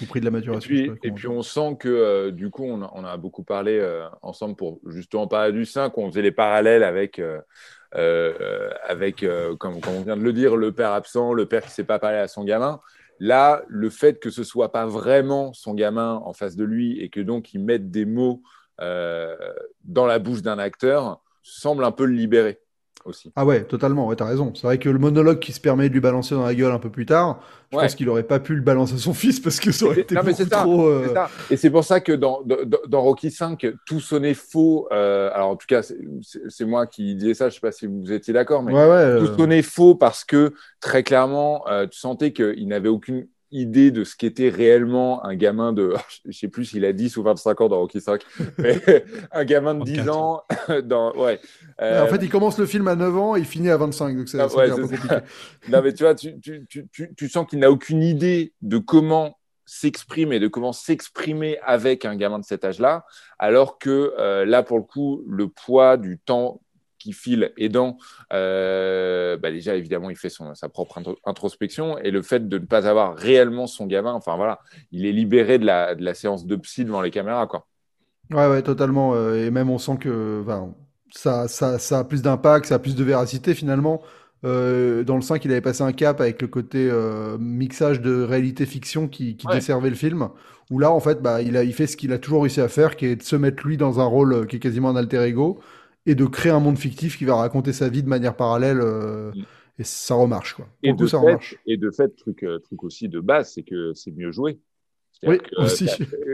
Au 0.00 0.06
prix 0.06 0.20
de 0.20 0.26
la 0.26 0.32
Et 0.50 0.58
maturation. 0.58 0.58
puis, 0.58 0.96
et 1.02 1.10
puis 1.12 1.26
on 1.28 1.42
sent 1.42 1.76
que 1.80 1.88
euh, 1.88 2.30
du 2.30 2.50
coup, 2.50 2.64
on 2.64 2.82
a, 2.82 2.90
on 2.94 3.04
a 3.04 3.16
beaucoup 3.16 3.42
parlé 3.42 3.78
euh, 3.80 4.08
ensemble 4.22 4.54
pour 4.54 4.78
justement 4.86 5.26
parler 5.26 5.52
du 5.52 5.64
5. 5.66 5.96
On 5.98 6.08
faisait 6.08 6.22
les 6.22 6.30
parallèles 6.32 6.84
avec, 6.84 7.18
euh, 7.18 7.40
euh, 7.94 8.70
avec 8.84 9.22
euh, 9.22 9.56
comme, 9.56 9.76
on 9.88 10.02
vient 10.02 10.16
de 10.16 10.22
le 10.22 10.32
dire, 10.32 10.56
le 10.56 10.72
père 10.72 10.92
absent, 10.92 11.32
le 11.32 11.46
père 11.46 11.62
qui 11.62 11.68
ne 11.68 11.72
sait 11.72 11.84
pas 11.84 11.98
parler 11.98 12.18
à 12.18 12.28
son 12.28 12.44
gamin. 12.44 12.80
Là, 13.18 13.62
le 13.68 13.88
fait 13.88 14.18
que 14.20 14.30
ce 14.30 14.44
soit 14.44 14.72
pas 14.72 14.86
vraiment 14.86 15.52
son 15.52 15.74
gamin 15.74 16.20
en 16.24 16.32
face 16.32 16.56
de 16.56 16.64
lui 16.64 17.00
et 17.00 17.08
que 17.08 17.20
donc 17.20 17.54
il 17.54 17.60
mette 17.60 17.90
des 17.90 18.04
mots 18.04 18.42
euh, 18.80 19.36
dans 19.84 20.06
la 20.06 20.18
bouche 20.18 20.42
d'un 20.42 20.58
acteur 20.58 21.22
semble 21.42 21.84
un 21.84 21.92
peu 21.92 22.04
le 22.04 22.12
libérer 22.12 22.60
aussi. 23.06 23.32
Ah 23.36 23.44
ouais, 23.44 23.64
totalement, 23.64 24.06
ouais, 24.06 24.16
t'as 24.16 24.24
raison. 24.26 24.52
C'est 24.54 24.66
vrai 24.66 24.78
que 24.78 24.88
le 24.88 24.98
monologue 24.98 25.38
qui 25.38 25.52
se 25.52 25.60
permet 25.60 25.88
de 25.88 25.94
lui 25.94 26.00
balancer 26.00 26.34
dans 26.34 26.44
la 26.44 26.54
gueule 26.54 26.72
un 26.72 26.78
peu 26.78 26.90
plus 26.90 27.06
tard, 27.06 27.40
je 27.72 27.76
Ouais. 27.76 27.82
pense 27.84 27.94
qu'il 27.94 28.08
aurait 28.08 28.22
pas 28.22 28.38
pu 28.38 28.54
le 28.54 28.60
balancer 28.62 28.94
à 28.94 28.98
son 28.98 29.14
fils 29.14 29.40
parce 29.40 29.58
que 29.60 29.72
ça 29.72 29.86
aurait 29.86 30.00
été 30.00 30.14
Non, 30.14 30.22
mais 30.24 30.32
ça, 30.32 30.46
trop. 30.46 30.86
euh, 30.86 31.12
ça. 31.14 31.28
Et 31.50 31.56
c'est 31.56 31.70
pour 31.70 31.84
ça 31.84 32.00
que 32.00 32.12
dans, 32.12 32.42
dans, 32.44 32.56
dans 32.88 33.00
Rocky 33.02 33.30
5, 33.30 33.66
tout 33.86 34.00
sonnait 34.00 34.34
faux. 34.34 34.88
Euh, 34.92 35.30
alors, 35.34 35.50
en 35.50 35.56
tout 35.56 35.66
cas, 35.66 35.82
c'est- 35.82 36.64
moi 36.64 36.86
qui 36.86 37.14
disais 37.14 37.34
ça. 37.34 37.48
Je 37.48 37.54
sais 37.54 37.60
pas 37.60 37.72
si 37.72 37.86
vous 37.86 38.12
étiez 38.12 38.32
d'accord, 38.32 38.62
mais 38.62 38.72
Ouais, 38.72 38.88
ouais. 38.88 39.18
tout 39.18 39.26
euh, 39.26 39.36
sonnait 39.36 39.62
faux 39.62 39.94
parce 39.94 40.24
que 40.24 40.52
très 40.80 41.02
clairement, 41.02 41.66
euh, 41.68 41.86
tu 41.86 41.98
sentais 41.98 42.32
qu'il 42.32 42.66
n'avait 42.68 42.88
aucune 42.88 43.26
idée 43.56 43.90
de 43.90 44.04
ce 44.04 44.14
qu'était 44.16 44.48
réellement 44.48 45.24
un 45.24 45.34
gamin 45.34 45.72
de, 45.72 45.94
je 46.28 46.36
sais 46.38 46.48
plus 46.48 46.64
s'il 46.66 46.84
a 46.84 46.92
10 46.92 47.16
ou 47.16 47.22
25 47.22 47.60
ans 47.62 47.68
dans 47.68 47.78
Rocky 47.78 48.00
5, 48.00 48.22
mais 48.58 48.80
un 49.32 49.44
gamin 49.44 49.74
de 49.74 49.84
10 49.84 49.96
24. 49.98 50.16
ans 50.16 50.42
dans, 50.84 51.14
ouais. 51.16 51.40
Euh, 51.80 52.04
En 52.04 52.06
fait, 52.06 52.18
il 52.22 52.28
commence 52.30 52.58
le 52.58 52.66
film 52.66 52.86
à 52.88 52.94
9 52.94 53.16
ans 53.16 53.36
et 53.36 53.40
il 53.40 53.44
finit 53.46 53.70
à 53.70 53.76
25, 53.76 54.16
donc 54.16 54.28
c'est 54.28 54.38
Ah, 54.40 54.46
ouais, 54.54 54.70
un 54.70 54.76
peu 54.76 54.82
compliqué. 54.82 55.16
non, 55.68 55.82
mais 55.82 55.92
tu 55.92 56.02
vois, 56.04 56.14
tu, 56.14 56.38
tu, 56.40 56.66
tu, 56.68 56.86
tu, 56.92 57.14
tu 57.16 57.28
sens 57.28 57.46
qu'il 57.46 57.58
n'a 57.58 57.70
aucune 57.70 58.02
idée 58.02 58.52
de 58.62 58.78
comment 58.78 59.38
s'exprimer, 59.66 60.38
de 60.38 60.46
comment 60.48 60.72
s'exprimer 60.72 61.58
avec 61.64 62.04
un 62.04 62.14
gamin 62.14 62.38
de 62.38 62.44
cet 62.44 62.64
âge-là, 62.64 63.04
alors 63.38 63.78
que 63.78 64.14
euh, 64.18 64.44
là, 64.44 64.62
pour 64.62 64.78
le 64.78 64.84
coup, 64.84 65.24
le 65.28 65.48
poids 65.48 65.96
du 65.96 66.18
temps 66.18 66.60
qui 66.98 67.12
file 67.12 67.52
aidant, 67.56 67.98
euh, 68.32 69.36
bah 69.36 69.50
déjà, 69.50 69.74
évidemment, 69.76 70.10
il 70.10 70.16
fait 70.16 70.28
son, 70.30 70.54
sa 70.54 70.68
propre 70.68 70.98
intro- 70.98 71.18
introspection, 71.24 71.98
et 71.98 72.10
le 72.10 72.22
fait 72.22 72.48
de 72.48 72.58
ne 72.58 72.64
pas 72.66 72.86
avoir 72.88 73.16
réellement 73.16 73.66
son 73.66 73.86
gamin, 73.86 74.12
enfin 74.12 74.36
voilà, 74.36 74.60
il 74.92 75.06
est 75.06 75.12
libéré 75.12 75.58
de 75.58 75.66
la, 75.66 75.94
de 75.94 76.04
la 76.04 76.14
séance 76.14 76.46
de 76.46 76.56
psy 76.56 76.84
devant 76.84 77.00
les 77.02 77.10
caméras, 77.10 77.46
quoi. 77.46 77.66
Ouais, 78.32 78.48
ouais, 78.48 78.62
totalement. 78.62 79.14
euh, 79.14 79.46
et 79.46 79.50
même 79.50 79.70
on 79.70 79.78
sent 79.78 79.98
que 80.00 80.40
enfin, 80.42 80.74
ça, 81.10 81.46
ça, 81.48 81.78
ça 81.78 82.00
a 82.00 82.04
plus 82.04 82.22
d'impact, 82.22 82.66
ça 82.66 82.74
a 82.76 82.78
plus 82.78 82.96
de 82.96 83.04
véracité 83.04 83.54
finalement. 83.54 84.02
Euh, 84.44 85.04
dans 85.04 85.14
le 85.16 85.22
5, 85.22 85.44
il 85.44 85.50
avait 85.52 85.60
passé 85.60 85.82
un 85.82 85.92
cap 85.92 86.20
avec 86.20 86.42
le 86.42 86.48
côté 86.48 86.88
euh, 86.90 87.38
mixage 87.38 88.00
de 88.00 88.22
réalité-fiction 88.22 89.08
qui, 89.08 89.36
qui 89.36 89.46
Ouais. 89.46 89.48
desservait 89.48 89.90
le 89.90 89.96
film. 89.96 90.28
Où 90.70 90.78
là, 90.80 90.90
en 90.90 90.98
fait, 91.00 91.22
bah, 91.22 91.40
il 91.42 91.56
a, 91.56 91.62
il 91.62 91.72
fait 91.72 91.86
ce 91.86 91.96
qu'il 91.96 92.12
a 92.12 92.18
toujours 92.18 92.42
réussi 92.42 92.60
à 92.60 92.68
faire, 92.68 92.96
qui 92.96 93.06
est 93.06 93.16
de 93.16 93.22
se 93.22 93.36
mettre 93.36 93.64
lui 93.66 93.76
dans 93.76 94.00
un 94.00 94.04
rôle 94.04 94.46
qui 94.48 94.56
est 94.56 94.58
quasiment 94.58 94.88
un 94.90 94.96
alter 94.96 95.22
ego 95.22 95.60
et 96.06 96.14
de 96.14 96.24
créer 96.24 96.52
un 96.52 96.60
monde 96.60 96.78
fictif 96.78 97.18
qui 97.18 97.24
va 97.24 97.34
raconter 97.36 97.72
sa 97.72 97.88
vie 97.88 98.02
de 98.02 98.08
manière 98.08 98.34
parallèle. 98.36 98.80
euh, 98.80 99.32
Mm. 99.34 99.42
et 99.80 99.84
ça 99.84 100.14
remarche, 100.14 100.54
quoi. 100.54 100.66
Et 100.82 100.90
coup, 100.92 100.96
de, 100.96 101.06
ça 101.06 101.18
fait, 101.20 101.26
remarche. 101.26 101.56
et 101.66 101.76
de 101.76 101.90
fait, 101.90 102.08
truc, 102.16 102.42
euh, 102.44 102.58
truc 102.60 102.82
aussi 102.84 103.08
de 103.08 103.20
base, 103.20 103.52
c'est 103.52 103.62
que 103.62 103.92
c'est 103.94 104.12
mieux 104.12 104.32
joué. 104.32 104.58
Oui, 105.26 105.38
que, 105.38 105.44
euh, 105.60 105.64
aussi. 105.64 105.88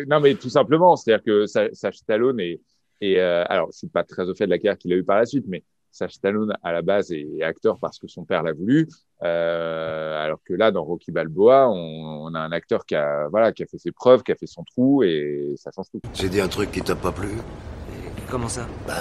non, 0.09 0.21
mais 0.21 0.35
tout 0.35 0.51
simplement, 0.51 0.95
c'est-à-dire 0.97 1.25
que 1.25 1.47
Sa- 1.47 1.73
Sacha 1.73 1.97
Stallone 1.99 2.39
est, 2.41 2.61
euh, 3.05 3.45
alors, 3.49 3.69
je 3.73 3.79
suis 3.79 3.89
pas 3.89 4.05
très 4.05 4.29
au 4.29 4.35
fait 4.35 4.45
de 4.47 4.51
la 4.51 4.59
carrière 4.59 4.79
qu'il 4.79 4.93
a 4.93 4.97
eue 4.97 5.05
par 5.05 5.17
la 5.19 5.25
suite, 5.27 5.45
mais 5.49 5.65
Sacha 5.91 6.15
Stallone, 6.15 6.55
à 6.63 6.73
la 6.73 6.83
base, 6.83 7.11
est 7.13 7.43
acteur 7.43 7.79
parce 7.79 7.99
que 7.99 8.07
son 8.09 8.25
père 8.25 8.43
l'a 8.43 8.53
voulu. 8.53 8.89
Euh, 9.25 10.17
alors 10.25 10.41
que 10.45 10.55
là, 10.55 10.71
dans 10.71 10.85
Rocky 10.85 11.13
Balboa, 11.13 11.69
on, 11.69 12.27
on 12.27 12.35
a 12.35 12.41
un 12.41 12.53
acteur 12.53 12.85
qui 12.87 12.95
a, 12.95 13.29
voilà, 13.29 13.53
qui 13.53 13.63
a 13.63 13.67
fait 13.67 13.79
ses 13.79 13.93
preuves, 13.93 14.23
qui 14.23 14.33
a 14.33 14.37
fait 14.37 14.47
son 14.47 14.63
trou 14.65 15.03
et 15.03 15.53
ça 15.57 15.71
change 15.75 15.87
tout. 15.91 16.01
J'ai 16.15 16.29
dit 16.29 16.41
un 16.41 16.49
truc 16.49 16.71
qui 16.73 16.81
t'a 16.83 16.97
pas 16.97 17.13
plu 17.13 17.29
Comment 18.33 18.49
ça 18.49 18.67
Bah, 18.89 18.95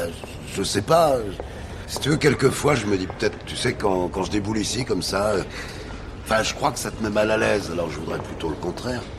je 0.53 0.61
sais 0.61 0.82
pas. 0.82 1.15
Si 1.88 2.01
tu 2.01 2.09
veux, 2.09 2.17
quelquefois, 2.17 2.75
je 2.75 2.86
me 2.86 2.97
dis 2.97 3.07
peut-être, 3.07 3.38
tu 3.45 3.55
sais, 3.55 3.73
quand, 3.75 4.09
quand 4.09 4.23
je 4.23 4.32
déboule 4.32 4.57
ici 4.57 4.84
comme 4.84 5.01
ça, 5.01 5.29
euh, 5.29 5.43
enfin, 6.25 6.43
je 6.43 6.53
crois 6.53 6.73
que 6.73 6.79
ça 6.79 6.91
te 6.91 7.01
met 7.01 7.09
mal 7.09 7.32
à 7.32 7.38
l'aise, 7.38 7.71
alors 7.71 7.89
je 7.89 7.97
voudrais 7.97 8.19
plutôt 8.19 8.49
le 8.49 8.55
contraire. 8.55 9.01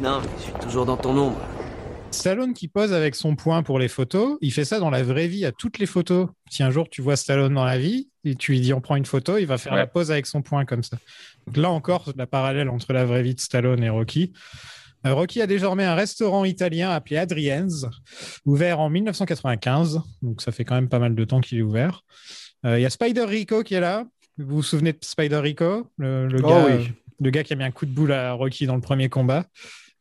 Non, 0.00 0.20
mais 0.22 0.28
je 0.38 0.42
suis 0.44 0.52
toujours 0.54 0.86
dans 0.86 0.96
ton 0.96 1.14
ombre. 1.14 1.38
Stallone 2.10 2.54
qui 2.54 2.68
pose 2.68 2.94
avec 2.94 3.14
son 3.14 3.36
poing 3.36 3.62
pour 3.62 3.78
les 3.78 3.86
photos, 3.88 4.38
il 4.40 4.50
fait 4.50 4.64
ça 4.64 4.78
dans 4.80 4.88
la 4.88 5.02
vraie 5.02 5.26
vie 5.26 5.44
à 5.44 5.52
toutes 5.52 5.78
les 5.78 5.84
photos. 5.84 6.28
Si 6.48 6.62
un 6.62 6.70
jour 6.70 6.88
tu 6.88 7.02
vois 7.02 7.16
Stallone 7.16 7.52
dans 7.52 7.66
la 7.66 7.76
vie 7.76 8.08
et 8.24 8.34
tu 8.34 8.52
lui 8.52 8.60
dis 8.62 8.72
on 8.72 8.80
prend 8.80 8.96
une 8.96 9.04
photo, 9.04 9.36
il 9.36 9.44
va 9.44 9.58
faire 9.58 9.74
Ouais. 9.74 9.78
la 9.78 9.86
pose 9.86 10.10
avec 10.10 10.24
son 10.24 10.40
poing 10.40 10.64
comme 10.64 10.82
ça. 10.82 10.96
Donc 11.46 11.58
là 11.58 11.68
encore, 11.70 12.10
la 12.16 12.26
parallèle 12.26 12.70
entre 12.70 12.94
la 12.94 13.04
vraie 13.04 13.22
vie 13.22 13.34
de 13.34 13.40
Stallone 13.40 13.84
et 13.84 13.90
Rocky. 13.90 14.32
Euh, 15.06 15.14
Rocky 15.14 15.40
a 15.40 15.46
désormais 15.46 15.84
un 15.84 15.94
restaurant 15.94 16.44
italien 16.44 16.90
appelé 16.90 17.16
Adrien's, 17.16 17.86
ouvert 18.44 18.80
en 18.80 18.90
1995. 18.90 20.00
Donc 20.22 20.42
ça 20.42 20.52
fait 20.52 20.64
quand 20.64 20.74
même 20.74 20.88
pas 20.88 20.98
mal 20.98 21.14
de 21.14 21.24
temps 21.24 21.40
qu'il 21.40 21.58
est 21.58 21.62
ouvert. 21.62 22.02
Euh, 22.66 22.78
Il 22.78 22.82
y 22.82 22.86
a 22.86 22.90
Spider 22.90 23.24
Rico 23.24 23.62
qui 23.62 23.74
est 23.74 23.80
là. 23.80 24.04
Vous 24.38 24.56
vous 24.56 24.62
souvenez 24.62 24.92
de 24.92 24.98
Spider 25.02 25.36
Rico, 25.38 25.86
le, 25.98 26.26
le 26.26 26.40
Oh 26.44 26.48
gars, 26.48 26.64
oui. 26.66 26.92
le 27.20 27.30
gars 27.30 27.42
qui 27.44 27.52
a 27.52 27.56
mis 27.56 27.64
un 27.64 27.70
coup 27.70 27.86
de 27.86 27.90
boule 27.92 28.12
à 28.12 28.32
Rocky 28.32 28.66
dans 28.66 28.74
le 28.74 28.80
premier 28.80 29.08
combat 29.08 29.44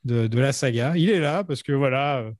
de, 0.05 0.27
de 0.27 0.39
la 0.39 0.51
saga? 0.53 0.93
Il 0.95 1.09
est 1.09 1.19
là 1.19 1.43
parce 1.43 1.63
que 1.63 1.71
voilà, 1.73 2.17
euh, 2.19 2.31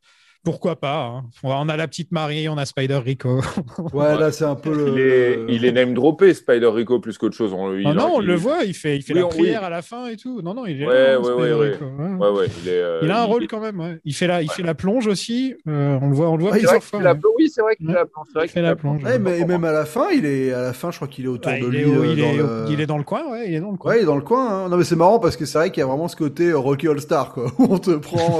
pourquoi 0.44 0.76
pas. 0.80 1.06
hein. 1.06 1.24
On 1.44 1.70
a 1.70 1.76
la 1.78 1.88
petite 1.88 2.12
Marie, 2.12 2.48
on 2.50 2.58
a 2.58 2.66
Spider 2.66 2.96
Rico. 3.04 3.42
Ouais, 3.94 4.18
là, 4.18 4.32
c'est 4.32 4.46
un 4.46 4.56
peu 4.56 4.74
le. 4.74 4.88
Il 4.90 5.00
est, 5.00 5.40
il 5.56 5.66
est 5.66 5.72
name 5.72 5.94
droppé, 5.94 6.34
Spider 6.34 6.68
Rico, 6.68 7.00
plus 7.00 7.18
qu'autre 7.18 7.36
chose. 7.36 7.54
On, 7.54 7.74
il- 7.76 7.86
Ah 7.88 7.94
non, 7.94 8.12
on 8.16 8.22
il- 8.22 8.28
le 8.28 8.36
voit, 8.36 8.64
il 8.66 8.74
fait, 8.74 8.96
il 8.98 9.02
fait 9.02 9.14
Oui, 9.14 9.20
la 9.20 9.26
on- 9.26 9.30
prière 9.30 9.60
oui. 9.62 9.66
à 9.68 9.70
la 9.70 9.82
fin 9.82 10.08
et 10.08 10.16
tout. 10.18 10.42
Non, 10.42 10.54
non, 10.54 10.66
il 10.66 10.82
est 10.82 10.88
Ouais, 10.88 11.12
là, 11.14 11.20
ouais, 11.20 11.34
ouais, 11.34 11.54
Rico, 11.72 11.86
ouais. 11.86 12.08
Ouais, 12.30 12.30
ouais, 12.40 12.48
il 12.64 12.70
est. 12.70 12.72
euh, 12.74 13.00
Il 13.04 13.12
a 13.12 13.22
un 13.22 13.26
il- 13.26 13.32
rôle 13.32 13.48
quand 13.48 13.60
même. 13.60 13.80
ouais. 13.80 14.00
Il 14.06 14.14
fait 14.14 14.28
la, 14.28 14.42
il 14.42 14.50
fait 14.50 14.64
la 14.64 14.74
plonge 14.76 15.08
aussi. 15.08 15.56
Euh, 15.68 15.98
on 16.02 16.10
le 16.10 16.16
voit, 16.16 16.30
on 16.30 16.36
le 16.38 16.44
voit 16.44 16.52
Ah, 16.54 16.58
plusieurs 16.58 16.84
fois. 16.84 17.00
qu'il 17.00 17.08
a- 17.08 17.14
ouais. 17.14 17.20
Oui, 17.38 17.50
c'est 17.50 17.62
vrai 17.62 17.76
qu'il 17.76 17.88
Ouais. 17.88 17.94
a 17.96 18.00
la 18.00 18.04
vrai 18.34 18.46
Il 18.46 18.50
fait 18.50 18.62
la 18.62 18.76
plonge. 18.76 19.04
Ouais, 19.04 19.20
mais 19.20 19.46
même 19.46 19.64
à 19.64 19.72
la 19.72 19.86
fin, 19.86 20.08
il 20.14 20.26
est 20.26 20.52
à 20.52 20.62
la 20.62 20.74
fin, 20.74 20.92
je 20.92 20.98
crois 20.98 21.08
qu'il 21.08 21.26
est 21.26 21.30
autour 21.30 21.52
de 21.52 21.58
lui. 21.68 21.84
euh, 21.84 22.06
il, 22.14 22.20
est, 22.20 22.38
le- 22.38 22.66
il 22.70 22.82
est 22.82 22.86
dans 22.86 22.98
le 22.98 23.04
coin, 23.04 23.24
ouais, 23.32 23.48
il 23.50 23.56
est 23.56 23.60
dans 23.60 23.72
le 23.72 23.78
coin. 23.78 23.96
Il 23.96 24.02
est 24.02 24.06
dans 24.06 24.16
le 24.16 24.22
coin. 24.22 24.66
Hein. 24.66 24.70
Non, 24.70 24.78
mais 24.78 24.84
c'est 24.84 24.96
marrant 24.96 25.20
parce 25.20 25.38
que 25.38 25.46
c'est 25.46 25.58
vrai 25.58 25.72
qu'il 25.72 25.82
y 25.82 25.84
a 25.84 25.88
vraiment 25.88 26.08
ce 26.08 26.16
côté 26.16 26.52
Rocky 26.54 26.88
All 26.88 27.00
Star, 27.00 27.34
quoi. 27.34 27.46
Où 27.60 27.68
on 27.70 27.78
te 27.80 27.92
prend 27.92 28.40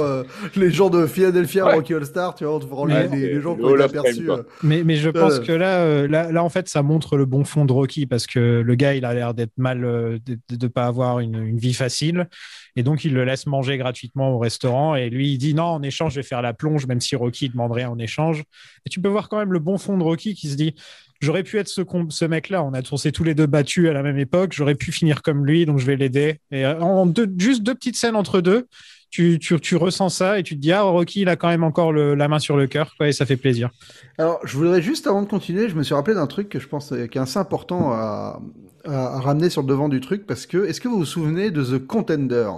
les 0.56 0.70
gens 0.70 0.90
de 0.90 1.06
Philadelphia, 1.06 1.66
Ouais. 1.66 1.72
Rocky 1.90 1.94
All 2.02 2.06
Star, 2.06 2.34
tu 2.34 2.44
vois, 2.44 2.56
on 2.56 2.60
te 2.60 2.66
prend 2.66 2.86
Ouais, 2.86 3.08
les, 3.08 3.16
les, 3.16 3.34
les 3.34 3.40
gens 3.40 3.56
qui 3.56 3.62
ont 3.64 3.74
été 3.74 3.84
aperçus. 3.84 4.30
euh. 4.30 4.42
Mais, 4.62 4.84
mais 4.84 4.96
je 4.96 5.10
pense 5.10 5.34
Euh. 5.34 5.40
que 5.42 5.52
là, 5.52 5.80
euh, 5.80 6.08
là, 6.08 6.30
là, 6.32 6.42
en 6.44 6.48
fait, 6.48 6.68
ça 6.68 6.82
montre 6.82 7.16
le 7.16 7.26
bon 7.26 7.44
fond 7.44 7.64
de 7.64 7.72
Rocky 7.72 8.06
parce 8.06 8.26
que 8.26 8.62
le 8.64 8.74
gars, 8.74 8.94
il 8.94 9.04
a 9.04 9.14
l'air 9.14 9.34
d'être 9.34 9.56
mal, 9.56 9.80
de 9.80 10.20
ne 10.50 10.68
pas 10.68 10.86
avoir 10.86 11.20
une, 11.20 11.42
une 11.42 11.58
vie 11.58 11.74
facile. 11.74 12.28
Et 12.76 12.82
donc, 12.82 13.04
il 13.04 13.12
le 13.14 13.24
laisse 13.24 13.46
manger 13.46 13.76
gratuitement 13.78 14.30
au 14.34 14.38
restaurant. 14.38 14.94
Et 14.94 15.10
lui, 15.10 15.32
il 15.32 15.38
dit 15.38 15.54
non, 15.54 15.64
en 15.64 15.82
échange, 15.82 16.14
je 16.14 16.20
vais 16.20 16.26
faire 16.26 16.42
la 16.42 16.54
plonge, 16.54 16.86
même 16.86 17.00
si 17.00 17.16
Rocky 17.16 17.48
demande 17.48 17.72
rien 17.72 17.90
en 17.90 17.98
échange. 17.98 18.44
Et 18.86 18.90
tu 18.90 19.00
peux 19.00 19.08
voir 19.08 19.28
quand 19.28 19.38
même 19.38 19.52
le 19.52 19.58
bon 19.58 19.78
fond 19.78 19.98
de 19.98 20.02
Rocky 20.02 20.34
qui 20.34 20.48
se 20.48 20.56
dit 20.56 20.74
j'aurais 21.20 21.42
pu 21.42 21.58
être 21.58 21.68
ce, 21.68 21.82
ce 22.08 22.24
mec-là. 22.24 22.62
On 22.64 22.72
a 22.72 22.80
s'est 22.96 23.12
tous 23.12 23.24
les 23.24 23.34
deux 23.34 23.46
battus 23.46 23.88
à 23.88 23.92
la 23.92 24.02
même 24.02 24.18
époque. 24.18 24.52
J'aurais 24.52 24.74
pu 24.74 24.90
finir 24.92 25.22
comme 25.22 25.44
lui, 25.44 25.66
donc 25.66 25.78
je 25.78 25.86
vais 25.86 25.96
l'aider. 25.96 26.38
Et 26.50 26.64
en 26.66 27.06
deux, 27.06 27.28
juste 27.38 27.62
deux 27.62 27.74
petites 27.74 27.96
scènes 27.96 28.16
entre 28.16 28.40
deux. 28.40 28.66
Tu, 29.10 29.38
tu, 29.40 29.58
tu 29.60 29.74
ressens 29.76 30.08
ça 30.08 30.38
et 30.38 30.42
tu 30.44 30.54
te 30.54 30.60
dis 30.60 30.70
ah 30.72 30.82
Rocky 30.82 31.22
il 31.22 31.28
a 31.28 31.34
quand 31.36 31.48
même 31.48 31.64
encore 31.64 31.92
le- 31.92 32.14
la 32.14 32.28
main 32.28 32.38
sur 32.38 32.56
le 32.56 32.68
cœur 32.68 32.94
quoi, 32.96 33.08
et 33.08 33.12
ça 33.12 33.26
fait 33.26 33.36
plaisir. 33.36 33.70
Alors, 34.18 34.38
je 34.44 34.56
voudrais 34.56 34.82
juste 34.82 35.06
avant 35.06 35.22
de 35.22 35.28
continuer, 35.28 35.68
je 35.68 35.74
me 35.74 35.82
suis 35.82 35.94
rappelé 35.94 36.14
d'un 36.14 36.26
truc 36.26 36.48
que 36.48 36.60
je 36.60 36.68
pense 36.68 36.92
euh, 36.92 37.06
qui 37.06 37.18
est 37.18 37.20
assez 37.20 37.38
important 37.38 37.92
à, 37.92 38.40
à, 38.84 39.16
à 39.16 39.20
ramener 39.20 39.50
sur 39.50 39.62
le 39.62 39.68
devant 39.68 39.88
du 39.88 40.00
truc 40.00 40.26
parce 40.26 40.46
que 40.46 40.64
est-ce 40.66 40.80
que 40.80 40.88
vous 40.88 40.98
vous 40.98 41.04
souvenez 41.04 41.50
de 41.50 41.62
The 41.64 41.84
Contender? 41.86 42.50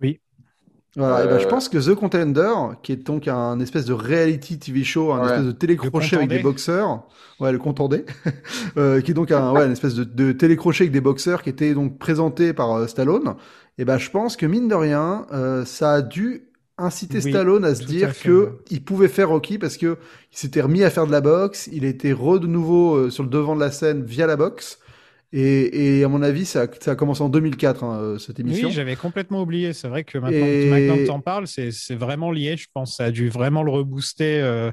Oui. 0.00 0.20
Voilà, 0.96 1.24
et 1.24 1.28
ben, 1.28 1.38
je 1.40 1.46
Euh. 1.46 1.48
pense 1.48 1.68
que 1.68 1.78
The 1.78 1.94
Contender, 1.96 2.52
qui 2.82 2.92
est 2.92 2.96
donc 3.06 3.26
un 3.26 3.58
espèce 3.60 3.84
de 3.84 3.92
reality 3.92 4.58
TV 4.60 4.84
show, 4.84 5.12
un 5.12 5.20
Ouais. 5.20 5.26
espèce 5.26 5.44
de 5.46 5.52
télécrochet 5.52 6.16
avec 6.16 6.28
des 6.28 6.38
boxeurs, 6.38 7.04
ouais, 7.40 7.50
le 7.50 7.58
contendé, 7.58 8.04
euh, 8.76 9.00
qui 9.00 9.10
est 9.10 9.14
donc 9.14 9.32
un, 9.32 9.52
ouais, 9.52 9.66
une 9.66 9.72
espèce 9.72 9.94
de, 9.94 10.04
de 10.04 10.32
télécrochet 10.32 10.84
avec 10.84 10.92
des 10.92 11.00
boxeurs 11.00 11.42
qui 11.42 11.50
était 11.50 11.74
donc 11.74 11.98
présenté 11.98 12.52
par 12.52 12.72
euh, 12.76 12.86
Stallone. 12.86 13.34
Et 13.78 13.84
ben, 13.84 13.98
je 13.98 14.10
pense 14.10 14.36
que 14.36 14.46
mine 14.46 14.68
de 14.68 14.74
rien, 14.74 15.26
euh, 15.32 15.64
ça 15.64 15.94
a 15.94 16.02
dû 16.02 16.44
inciter 16.78 17.20
Oui, 17.22 17.30
Stallone 17.30 17.64
à 17.64 17.74
se 17.74 17.84
dire 17.84 18.10
à 18.10 18.12
que 18.12 18.58
il 18.70 18.84
pouvait 18.84 19.08
faire 19.08 19.28
Rocky 19.28 19.58
parce 19.58 19.76
que 19.76 19.96
il 20.32 20.38
s'était 20.38 20.60
remis 20.60 20.82
à 20.82 20.90
faire 20.90 21.06
de 21.06 21.12
la 21.12 21.20
boxe, 21.20 21.68
il 21.72 21.84
était 21.84 22.12
re 22.12 22.40
de 22.40 22.46
nouveau 22.46 22.94
euh, 22.96 23.10
sur 23.10 23.22
le 23.22 23.28
devant 23.28 23.54
de 23.54 23.60
la 23.60 23.70
scène 23.70 24.04
via 24.04 24.26
la 24.26 24.36
boxe. 24.36 24.78
Et, 25.36 25.98
et 25.98 26.04
à 26.04 26.08
mon 26.08 26.22
avis, 26.22 26.44
ça 26.46 26.62
a, 26.62 26.66
ça 26.80 26.92
a 26.92 26.94
commencé 26.94 27.20
en 27.20 27.28
2004, 27.28 27.82
hein, 27.82 27.98
euh, 28.00 28.18
cette 28.18 28.38
émission. 28.38 28.68
Oui, 28.68 28.74
j'avais 28.74 28.94
complètement 28.94 29.42
oublié. 29.42 29.72
C'est 29.72 29.88
vrai 29.88 30.04
que 30.04 30.16
maintenant, 30.18 30.46
Et- 30.46 30.70
maintenant 30.70 30.96
que 30.96 31.04
tu 31.06 31.10
en 31.10 31.20
parles, 31.20 31.48
c'est 31.48 31.72
c'est 31.72 31.96
vraiment 31.96 32.30
lié, 32.30 32.56
je 32.56 32.68
pense. 32.72 32.96
Ça 32.98 33.06
a 33.06 33.10
dû 33.10 33.28
vraiment 33.30 33.64
le 33.64 33.72
rebooster 33.72 34.40
euh, 34.40 34.70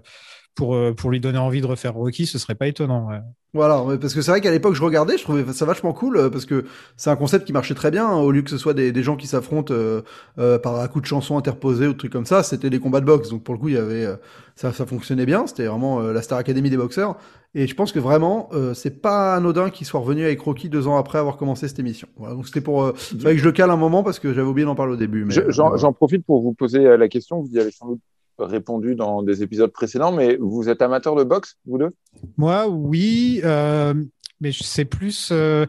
pour, 0.55 0.75
euh, 0.75 0.93
pour 0.93 1.09
lui 1.11 1.19
donner 1.19 1.37
envie 1.37 1.61
de 1.61 1.67
refaire 1.67 1.93
Rocky. 1.93 2.25
Ce 2.25 2.37
serait 2.37 2.55
pas 2.55 2.67
étonnant. 2.67 3.07
ouais. 3.09 3.19
Voilà, 3.53 3.83
parce 3.99 4.13
que 4.13 4.21
c'est 4.21 4.31
vrai 4.31 4.39
qu'à 4.39 4.49
l'époque 4.51 4.75
je 4.75 4.81
regardais, 4.81 5.17
je 5.17 5.23
trouvais 5.23 5.43
ça 5.51 5.65
vachement 5.65 5.91
cool 5.91 6.15
euh, 6.15 6.29
parce 6.29 6.45
que 6.45 6.63
c'est 6.95 7.09
un 7.09 7.17
concept 7.17 7.43
qui 7.45 7.51
marchait 7.51 7.73
très 7.73 7.91
bien. 7.91 8.07
hein, 8.07 8.15
au 8.15 8.31
lieu 8.31 8.43
que 8.43 8.49
ce 8.49 8.57
soit 8.57 8.73
des, 8.73 8.93
des 8.93 9.03
gens 9.03 9.17
qui 9.17 9.27
s'affrontent 9.27 9.73
euh, 9.73 10.03
euh, 10.39 10.57
par 10.57 10.79
un 10.79 10.87
coup 10.87 11.01
de 11.01 11.05
chanson 11.05 11.37
interposé 11.37 11.85
ou 11.85 11.93
trucs 11.93 12.13
comme 12.13 12.25
ça, 12.25 12.43
c'était 12.43 12.69
des 12.69 12.79
combats 12.79 13.01
de 13.01 13.05
boxe. 13.05 13.27
Donc 13.29 13.43
pour 13.43 13.53
le 13.53 13.59
coup, 13.59 13.67
il 13.67 13.73
y 13.75 13.77
avait 13.77 14.05
euh, 14.05 14.15
ça, 14.55 14.71
ça 14.71 14.85
fonctionnait 14.85 15.25
bien. 15.25 15.47
C'était 15.47 15.65
vraiment 15.65 15.99
euh, 15.99 16.13
la 16.13 16.21
Star 16.21 16.37
Academy 16.37 16.69
des 16.69 16.77
boxeurs. 16.77 17.17
Et 17.53 17.67
je 17.67 17.75
pense 17.75 17.91
que 17.91 17.99
vraiment, 17.99 18.47
euh, 18.53 18.73
c'est 18.73 19.01
pas 19.01 19.35
anodin 19.35 19.69
qu'il 19.69 19.85
soit 19.85 19.99
revenu 19.99 20.23
avec 20.23 20.39
Rocky 20.39 20.69
deux 20.69 20.87
ans 20.87 20.95
après 20.97 21.17
avoir 21.19 21.35
commencé 21.35 21.67
cette 21.67 21.79
émission. 21.79 22.07
Voilà, 22.15 22.35
donc 22.35 22.47
c'était 22.47 22.61
pour. 22.61 22.83
Euh, 22.83 22.93
fallait 22.93 23.35
que 23.35 23.41
je 23.41 23.45
le 23.45 23.51
cale 23.51 23.69
un 23.69 23.75
moment 23.75 24.01
parce 24.03 24.19
que 24.19 24.33
j'avais 24.33 24.47
oublié 24.47 24.65
d'en 24.65 24.75
parler 24.75 24.93
au 24.93 24.97
début. 24.97 25.25
Mais, 25.25 25.33
Je- 25.33 25.41
euh, 25.41 25.45
J'en 25.51 25.75
j'en 25.75 25.91
profite 25.91 26.25
pour 26.25 26.41
vous 26.41 26.53
poser 26.53 26.95
la 26.95 27.09
question. 27.09 27.41
Vous 27.41 27.51
y 27.51 27.59
avez 27.59 27.71
sans 27.71 27.87
doute 27.87 27.99
répondu 28.39 28.95
dans 28.95 29.23
des 29.23 29.43
épisodes 29.43 29.71
précédents, 29.71 30.11
mais 30.11 30.37
vous 30.39 30.69
êtes 30.69 30.81
amateur 30.81 31.15
de 31.15 31.23
boxe, 31.23 31.57
vous 31.65 31.77
deux? 31.77 31.91
Moi, 32.37 32.67
oui, 32.67 33.41
euh, 33.43 33.93
mais 34.39 34.51
c'est 34.51 34.85
plus. 34.85 35.29
euh, 35.31 35.65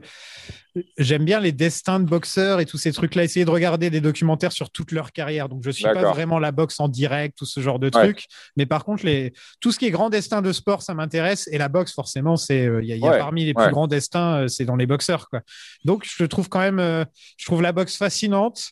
J'aime 0.97 1.25
bien 1.27 1.39
les 1.39 1.53
destins 1.53 2.01
de 2.01 2.07
boxeurs 2.07 2.59
et 2.61 2.64
tous 2.64 2.79
ces 2.79 2.93
trucs-là. 2.93 3.25
Essayer 3.25 3.45
de 3.45 3.51
regarder 3.51 3.91
des 3.91 4.01
documentaires 4.01 4.53
sur 4.53 4.70
toute 4.70 4.91
leur 4.93 5.12
carrière. 5.12 5.51
Donc, 5.51 5.62
je 5.64 5.70
suis 5.70 5.85
pas 5.85 6.11
vraiment 6.12 6.39
la 6.39 6.51
boxe 6.51 6.81
en 6.81 6.89
direct 6.89 7.41
ou 7.43 7.45
ce 7.45 7.61
genre 7.61 7.79
de 7.79 7.87
Ouais. 7.87 7.91
trucs. 7.91 8.25
Mais 8.57 8.64
par 8.64 8.85
contre, 8.85 9.05
les... 9.05 9.35
tout 9.61 9.70
ce 9.70 9.79
qui 9.79 9.85
est 9.87 9.91
grand 9.91 10.09
destin 10.09 10.41
de 10.41 10.51
sport, 10.51 10.81
ça 10.83 10.95
m'intéresse. 10.95 11.47
Et 11.53 11.59
la 11.59 11.68
boxe, 11.68 11.93
forcément, 11.93 12.37
c'est 12.37 12.66
euh, 12.66 12.83
il 12.83 12.89
y 12.89 12.93
a, 12.93 12.97
il 12.97 13.03
y 13.03 13.07
a 13.07 13.11
Ouais, 13.11 13.18
parmi 13.18 13.45
les 13.45 13.53
ouais. 13.53 13.64
plus 13.64 13.70
grands 13.70 13.87
destins, 13.87 14.45
euh, 14.45 14.49
c'est 14.49 14.64
dans 14.64 14.77
les 14.77 14.87
boxeurs, 14.87 15.29
quoi. 15.29 15.43
Donc, 15.85 16.05
je 16.07 16.25
trouve 16.25 16.49
quand 16.49 16.61
même, 16.61 16.79
euh, 16.79 17.05
je 17.37 17.45
trouve 17.45 17.61
la 17.61 17.73
boxe 17.73 17.97
fascinante. 17.99 18.70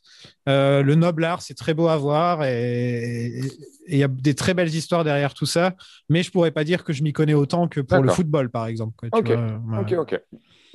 Euh, 0.49 0.83
le 0.83 0.95
noble 0.95 1.25
art, 1.25 1.43
c'est 1.43 1.55
très 1.55 1.75
beau 1.75 1.89
à 1.89 1.99
voir 1.99 2.45
et 2.45 3.41
il 3.89 3.99
y 3.99 4.03
a 4.05 4.09
des 4.09 4.35
très 4.35 4.55
belles 4.55 4.75
histoires 4.75 5.05
derrière 5.05 5.35
tout 5.35 5.45
ça. 5.47 5.75
Mais 6.09 6.23
je 6.23 6.31
pourrais 6.31 6.51
pas 6.51 6.65
dire 6.65 6.83
que 6.83 6.93
je 6.95 7.03
m'y 7.03 7.13
connais 7.13 7.35
autant 7.35 7.69
que 7.69 7.81
pour 7.81 8.03
le 8.03 8.09
football, 8.11 8.49
par 8.51 8.67
exemple. 8.67 8.95
quoi, 8.97 9.11
tu 9.11 9.35
vois. 9.35 9.81
Ok, 9.81 9.93
ok. 9.99 10.21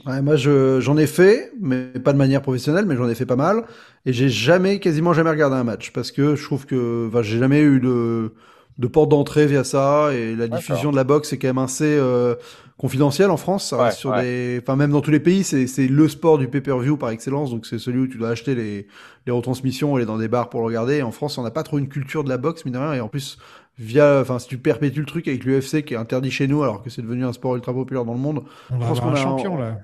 Ouais, 0.06 0.22
moi, 0.22 0.36
je, 0.36 0.80
j'en 0.82 0.98
ai 0.98 1.08
fait, 1.08 1.52
mais 1.60 1.86
pas 1.88 2.14
de 2.14 2.18
manière 2.18 2.42
professionnelle, 2.42 2.86
mais 2.86 2.96
j'en 2.96 3.10
ai 3.10 3.16
fait 3.16 3.26
pas 3.26 3.36
mal. 3.38 3.64
Et 4.06 4.14
j'ai 4.14 4.30
jamais, 4.30 4.80
quasiment 4.80 5.14
jamais 5.14 5.32
regardé 5.32 5.56
un 5.56 5.64
match 5.64 5.92
parce 5.94 6.12
que 6.12 6.36
je 6.36 6.44
trouve 6.44 6.66
que, 6.68 7.08
enfin, 7.08 7.24
j'ai 7.24 7.40
jamais 7.40 7.62
eu 7.62 7.80
de, 7.80 8.34
de 8.78 8.88
porte 8.88 9.10
d'entrée 9.10 9.48
via 9.48 9.64
ça. 9.64 10.10
Et 10.14 10.36
la 10.36 10.48
diffusion 10.48 10.92
de 10.92 10.96
la 10.96 11.04
boxe 11.06 11.34
est 11.34 11.40
quand 11.40 11.48
même 11.48 11.58
assez 11.58 11.86
euh, 11.98 12.36
confidentielle 12.78 13.32
en 13.32 13.38
France. 13.38 13.70
Ça 13.70 13.78
reste 13.80 13.98
Ouais, 13.98 13.98
sur 13.98 14.14
ouais. 14.14 14.22
des, 14.22 14.60
enfin, 14.62 14.76
même 14.76 14.92
dans 14.92 15.02
tous 15.02 15.10
les 15.12 15.20
pays, 15.20 15.44
c'est, 15.44 15.66
c'est 15.66 15.88
le 15.88 16.08
sport 16.08 16.38
du 16.38 16.48
pay-per-view 16.50 16.98
par 16.98 17.10
excellence. 17.10 17.50
Donc, 17.50 17.66
c'est 17.66 17.80
celui 17.80 18.02
où 18.02 18.08
tu 18.08 18.18
dois 18.20 18.30
acheter 18.30 18.54
les, 18.54 18.86
les 19.26 19.32
retransmissions, 19.32 19.96
aller 19.96 20.06
dans 20.06 20.18
des 20.20 20.28
bars 20.28 20.50
pour 20.50 20.60
le 20.60 20.68
regarder. 20.68 20.98
Et 20.98 21.04
en 21.04 21.12
France, 21.12 21.38
on 21.40 21.44
n'a 21.44 21.52
pas 21.52 21.64
trop 21.64 21.80
une 21.80 21.88
culture 21.90 22.24
de 22.24 22.30
la 22.30 22.38
boxe, 22.38 22.64
mine 22.66 22.76
de 22.76 22.80
rien. 22.80 22.94
Et 22.94 23.00
en 23.02 23.08
plus, 23.08 23.38
via, 23.78 24.20
enfin, 24.22 24.40
si 24.40 24.48
tu 24.48 24.58
perpétues 24.58 25.02
le 25.02 25.06
truc 25.06 25.28
avec 25.28 25.44
l'UFC 25.44 25.84
qui 25.84 25.94
est 25.94 25.98
interdit 25.98 26.32
chez 26.32 26.48
nous 26.48 26.64
alors 26.64 26.82
que 26.82 26.90
c'est 26.90 27.02
devenu 27.02 27.26
un 27.26 27.34
sport 27.34 27.56
ultra 27.56 27.74
populaire 27.74 28.06
dans 28.06 28.14
le 28.14 28.20
monde, 28.20 28.44
On 28.72 28.78
va 28.78 28.86
Je 28.86 28.90
pense 28.90 28.98
avoir 29.00 29.14
un 29.14 29.18
a 29.18 29.20
un- 29.20 29.24
champion 29.24 29.58
là. 29.58 29.78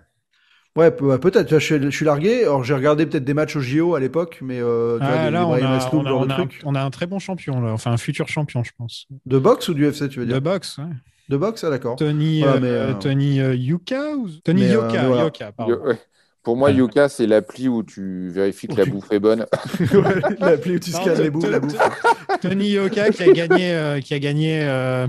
Ouais, 0.78 0.90
pe- 0.90 1.04
ouais, 1.04 1.20
peut-être. 1.20 1.50
Je, 1.50 1.58
suis- 1.60 1.82
je 1.82 1.90
suis 1.90 2.06
largué. 2.06 2.44
Alors, 2.44 2.64
j'ai 2.64 2.74
regardé 2.74 3.06
peut-être 3.06 3.26
des 3.26 3.34
matchs 3.34 3.58
au 3.58 3.60
JO 3.60 3.94
à 3.96 4.00
l'époque, 4.00 4.40
mais 4.42 4.62
euh, 4.62 4.98
tu 5.00 5.06
vois, 5.06 5.26
des, 5.26 5.32
là, 5.32 5.40
des 5.42 5.46
on 5.46 5.52
a, 5.66 5.90
on, 5.92 6.06
on 6.06 6.24
un, 6.24 6.28
trucs. 6.30 6.62
on 6.64 6.76
a 6.76 6.82
un 6.82 6.90
très 6.90 7.08
bon 7.08 7.20
champion 7.20 7.60
là, 7.60 7.74
enfin 7.74 7.92
un 7.92 7.98
futur 7.98 8.30
champion, 8.30 8.64
je 8.64 8.72
pense. 8.78 9.06
De 9.26 9.38
boxe 9.38 9.68
ou 9.68 9.74
du 9.74 9.86
UFC, 9.86 10.08
tu 10.08 10.20
veux 10.20 10.26
dire? 10.26 10.36
De 10.36 10.40
boxe, 10.40 10.78
ouais. 10.78 10.86
De 11.28 11.36
boxe, 11.36 11.66
ah, 11.66 11.70
d'accord. 11.70 11.98
Tony, 11.98 12.40
Voilà, 12.42 12.56
euh, 12.56 12.60
mais, 12.62 12.68
euh, 12.70 12.94
Tony 12.94 13.42
euh, 13.42 13.54
Yuka 13.54 14.16
ou 14.16 14.30
Tony 14.46 14.62
mais, 14.62 14.70
euh, 14.70 14.74
Yoka. 14.90 15.24
Yoka, 15.24 15.52
pardon. 15.52 15.74
Yo- 15.74 15.84
ouais. 15.86 16.00
Pour 16.44 16.58
moi. 16.58 16.72
Yuka, 16.72 17.08
c'est 17.10 17.28
l'appli 17.28 17.68
où 17.68 17.84
tu 17.84 18.30
vérifies 18.30 18.68
que 18.68 18.76
la 18.76 18.84
tu- 18.86 18.92
bouffe 18.92 19.12
est 19.12 19.20
bonne. 19.20 19.46
Ouais, 19.80 20.22
L'appli 20.40 20.76
où 20.76 20.80
tu 20.80 20.92
te- 20.92 20.98
les 21.10 21.50
la 21.50 21.60
te- 21.60 21.66
bouffe. 21.66 21.78
Tony 22.42 22.70
Yoka 22.70 23.12
qui 23.12 23.24
a 23.24 23.32
gagné, 23.32 23.74
euh, 23.74 24.00
qui 24.00 24.14
a 24.14 24.20
gagné 24.20 24.62
euh, 24.64 25.08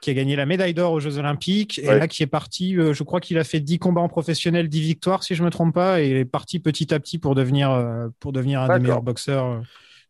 qui 0.00 0.10
a 0.10 0.14
gagné 0.14 0.36
la 0.36 0.46
médaille 0.46 0.74
d'or 0.74 0.92
aux 0.92 1.00
Jeux 1.00 1.18
Olympiques, 1.18 1.80
et 1.80 1.86
là 1.98 2.06
qui 2.06 2.22
est 2.22 2.28
parti, 2.28 2.76
euh, 2.76 2.94
je 2.94 3.02
crois 3.02 3.18
qu'il 3.20 3.36
a 3.36 3.42
fait 3.42 3.58
10 3.58 3.80
combats 3.80 4.00
en 4.00 4.08
professionnel, 4.08 4.68
10 4.68 4.80
victoires, 4.80 5.24
si 5.24 5.34
je 5.34 5.42
me 5.42 5.50
trompe 5.50 5.74
pas, 5.74 6.00
et 6.00 6.10
il 6.10 6.16
est 6.16 6.24
parti 6.24 6.60
petit 6.60 6.94
à 6.94 7.00
petit 7.00 7.18
pour 7.18 7.34
devenir, 7.34 7.72
euh, 7.72 8.06
pour 8.20 8.32
devenir 8.32 8.60
un 8.60 8.68
des 8.68 8.82
meilleurs 8.82 9.02
boxeurs. 9.02 9.60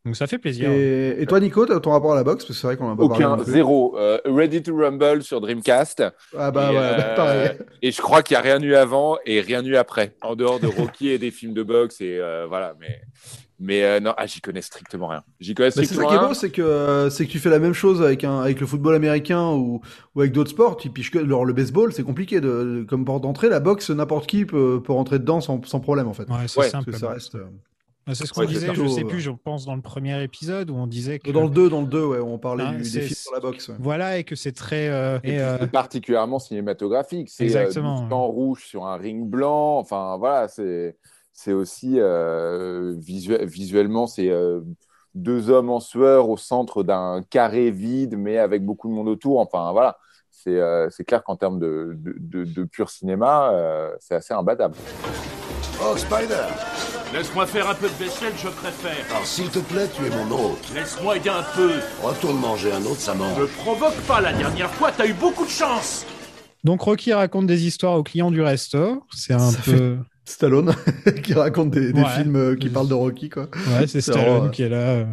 Donc 0.09 0.17
ça 0.17 0.27
fait 0.27 0.39
plaisir. 0.39 0.71
Et, 0.71 1.17
et 1.21 1.27
toi, 1.27 1.39
Nico, 1.39 1.67
t'as 1.67 1.79
ton 1.81 1.91
rapport 1.91 2.13
à 2.13 2.17
la 2.17 2.25
boxe? 2.25 2.45
Parce 2.47 2.49
que 2.57 2.61
c'est 2.61 2.67
vrai 2.67 2.77
qu'on 2.79 2.91
a 2.91 2.97
pas 2.97 3.07
parlé 3.09 3.25
Aucun, 3.27 3.37
plus. 3.43 3.53
zéro. 3.53 3.95
Euh, 3.99 4.19
Ready 4.25 4.63
to 4.63 4.75
Rumble 4.75 5.23
sur 5.23 5.41
Dreamcast. 5.43 6.03
Ah 6.37 6.51
bah 6.51 6.71
et, 6.73 6.75
ouais, 6.77 6.81
bah, 6.81 7.05
euh, 7.11 7.15
pareil. 7.17 7.51
et 7.83 7.91
je 7.93 8.01
crois 8.01 8.23
qu'il 8.23 8.35
n'y 8.37 8.39
a 8.39 8.43
rien 8.43 8.61
eu 8.63 8.75
avant 8.75 9.19
et 9.27 9.41
rien 9.43 9.63
eu 9.63 9.77
après, 9.77 10.15
en 10.23 10.35
dehors 10.35 10.61
de 10.61 10.67
Rocky 10.67 11.11
et 11.11 11.19
des 11.19 11.31
films 11.31 11.53
de 11.53 11.63
boxe. 11.63 12.01
Et 12.01 12.19
euh, 12.19 12.47
voilà, 12.49 12.75
mais, 12.81 13.03
mais 13.61 13.85
euh, 13.85 14.01
non, 14.01 14.15
ah, 14.17 14.27
j'y 14.27 14.41
connais 14.41 14.63
strictement 14.63 15.09
rien. 15.09 15.23
J'y 15.41 15.55
connais 15.55 15.69
Bah, 15.69 15.75
ça 15.75 15.83
strictement 15.85 16.09
qui 16.09 16.15
est 16.15 16.29
beau, 16.29 16.33
c'est 16.35 16.51
que, 16.51 16.63
euh, 16.63 17.11
c'est 17.11 17.27
que 17.27 17.31
tu 17.31 17.39
fais 17.39 17.51
la 17.51 17.59
même 17.59 17.75
chose 17.75 18.01
avec, 18.01 18.25
un, 18.25 18.41
avec 18.41 18.61
le 18.61 18.67
football 18.67 18.95
américain 18.95 19.51
ou, 19.51 19.83
ou 20.15 20.21
avec 20.21 20.33
d'autres 20.33 20.51
sports. 20.51 20.79
Tu 20.79 20.89
piches 20.89 21.11
que, 21.11 21.19
alors, 21.19 21.45
le 21.45 21.53
baseball, 21.53 21.93
c'est 21.93 22.03
compliqué. 22.03 22.41
De, 22.41 22.49
de- 22.49 22.87
comme 22.89 23.05
porte 23.05 23.23
d'entrée, 23.25 23.51
la 23.51 23.61
boxe, 23.61 23.91
n'importe 23.91 24.27
qui 24.27 24.47
peut, 24.47 24.81
peut 24.83 24.93
rentrer 24.95 25.19
dedans 25.19 25.41
sans, 25.43 25.61
sans 25.67 25.81
problème, 25.81 26.09
en 26.09 26.15
fait. 26.15 26.23
Ouais, 26.31 26.47
c'est 26.47 26.61
Ouais, 26.61 26.71
Parce 26.71 26.85
simple. 26.85 26.93
que 26.93 26.97
ça 26.97 27.11
reste. 27.11 27.37
Euh, 28.09 28.11
Bah, 28.11 28.15
C'est 28.15 28.27
ce 28.27 28.33
qu'on 28.33 28.41
Ouais, 28.41 28.47
disait, 28.47 28.67
je 28.69 28.73
plutôt, 28.73 28.89
sais 28.89 29.03
euh, 29.05 29.07
plus, 29.07 29.21
je 29.21 29.31
pense 29.31 29.67
dans 29.67 29.77
le 29.77 29.83
premier 29.83 30.23
épisode 30.23 30.71
où 30.71 30.75
on 30.77 30.87
disait 30.87 31.19
que 31.19 31.31
Dans 31.31 31.43
le 31.45 31.51
2, 31.51 31.69
dans 31.69 31.83
le 31.83 31.87
2, 31.87 32.05
ouais, 32.07 32.19
on 32.21 32.39
parlait 32.39 32.65
Ah, 32.67 32.73
du, 32.73 32.83
des 32.83 33.01
films 33.03 33.15
sur 33.15 33.33
la 33.33 33.41
boxe. 33.41 33.69
ouais. 33.69 33.75
voilà 33.79 34.19
et 34.19 34.25
que 34.25 34.35
c'est 34.35 34.53
très 34.53 34.89
euh, 34.89 35.19
Et 35.23 35.29
et, 35.29 35.33
puis, 35.33 35.41
euh, 35.41 35.59
c'est 35.61 35.71
particulièrement 35.71 36.39
cinématographique. 36.39 37.29
C'est 37.31 37.43
euh, 37.45 37.47
Exactement, 37.47 38.09
sang 38.09 38.27
rouge 38.27 38.65
sur 38.67 38.87
un 38.87 38.97
ring 38.97 39.29
blanc. 39.29 39.79
Enfin, 39.79 40.17
voilà, 40.19 40.49
c'est 40.49 40.97
c'est 41.33 41.53
aussi 41.53 41.95
euh, 42.01 42.95
visu- 42.99 43.45
visuellement, 43.45 44.07
c'est 44.09 44.29
euh, 44.31 44.61
deux 45.15 45.51
hommes 45.51 45.71
en 45.71 45.81
sueur 45.81 46.29
au 46.29 46.37
centre 46.37 46.83
d'un 46.83 47.23
carré 47.31 47.71
vide, 47.71 48.17
mais 48.19 48.39
avec 48.39 48.65
beaucoup 48.65 48.89
de 48.89 48.93
monde 48.95 49.09
autour. 49.09 49.39
Enfin, 49.41 49.71
voilà. 49.73 49.99
C'est 50.31 50.57
euh, 50.61 50.89
c'est 50.91 51.05
clair 51.05 51.23
qu'en 51.25 51.37
termes 51.37 51.59
de, 51.59 51.95
de, 51.97 52.15
de- 52.19 52.45
de 52.45 52.65
pur 52.65 52.91
cinéma, 52.91 53.51
euh, 53.53 53.91
c'est 54.01 54.15
assez 54.15 54.33
imbattable. 54.35 54.75
Oh, 55.83 55.97
Spider 55.97 56.45
Laisse-moi 57.13 57.47
faire 57.47 57.69
un 57.71 57.75
peu 57.75 57.89
de 57.89 57.95
vaisselle, 58.05 58.33
je 58.37 58.49
préfère. 58.49 59.05
Alors, 59.11 59.25
s'il 59.27 59.49
te 59.49 59.59
plaît, 59.61 59.89
tu 59.97 60.05
es 60.07 60.11
mon 60.11 60.31
hôte. 60.31 60.59
Laisse-moi 60.75 61.17
aider 61.17 61.31
un 61.31 61.45
peu. 61.57 61.73
Retourne 62.03 62.39
manger 62.39 62.73
un 62.73 62.85
autre, 62.85 63.01
ça 63.01 63.15
Me 63.15 63.21
mange. 63.21 63.47
provoque 63.63 63.97
pas 64.07 64.21
la 64.21 64.33
dernière 64.33 64.71
fois, 64.73 64.93
t'as 64.97 65.07
eu 65.07 65.15
beaucoup 65.15 65.45
de 65.47 65.51
chance. 65.51 66.05
donc 66.65 66.83
Rocky 66.83 67.13
raconte 67.13 67.47
des 67.47 67.67
histoires 67.67 67.95
aux 67.95 68.03
clients 68.03 68.31
du 68.31 68.43
resto. 68.43 69.03
C'est 69.15 69.33
un 69.35 69.51
Ça 69.51 69.59
peu 69.65 69.97
Stallone, 70.29 70.75
qui 71.25 71.35
raconte 71.35 71.71
des, 71.71 71.93
des 71.93 72.01
Ouais. 72.03 72.09
films 72.17 72.37
euh, 72.37 72.57
qui 72.57 72.69
parlent 72.69 72.89
de 72.89 72.95
Rocky, 72.95 73.29
quoi. 73.31 73.49
ouais, 73.79 73.87
c'est 73.87 74.01
Stallone 74.01 74.25
vraiment, 74.25 74.49
qui 74.51 74.63
est 74.63 74.69
là. 74.69 74.77
euh. 74.77 75.05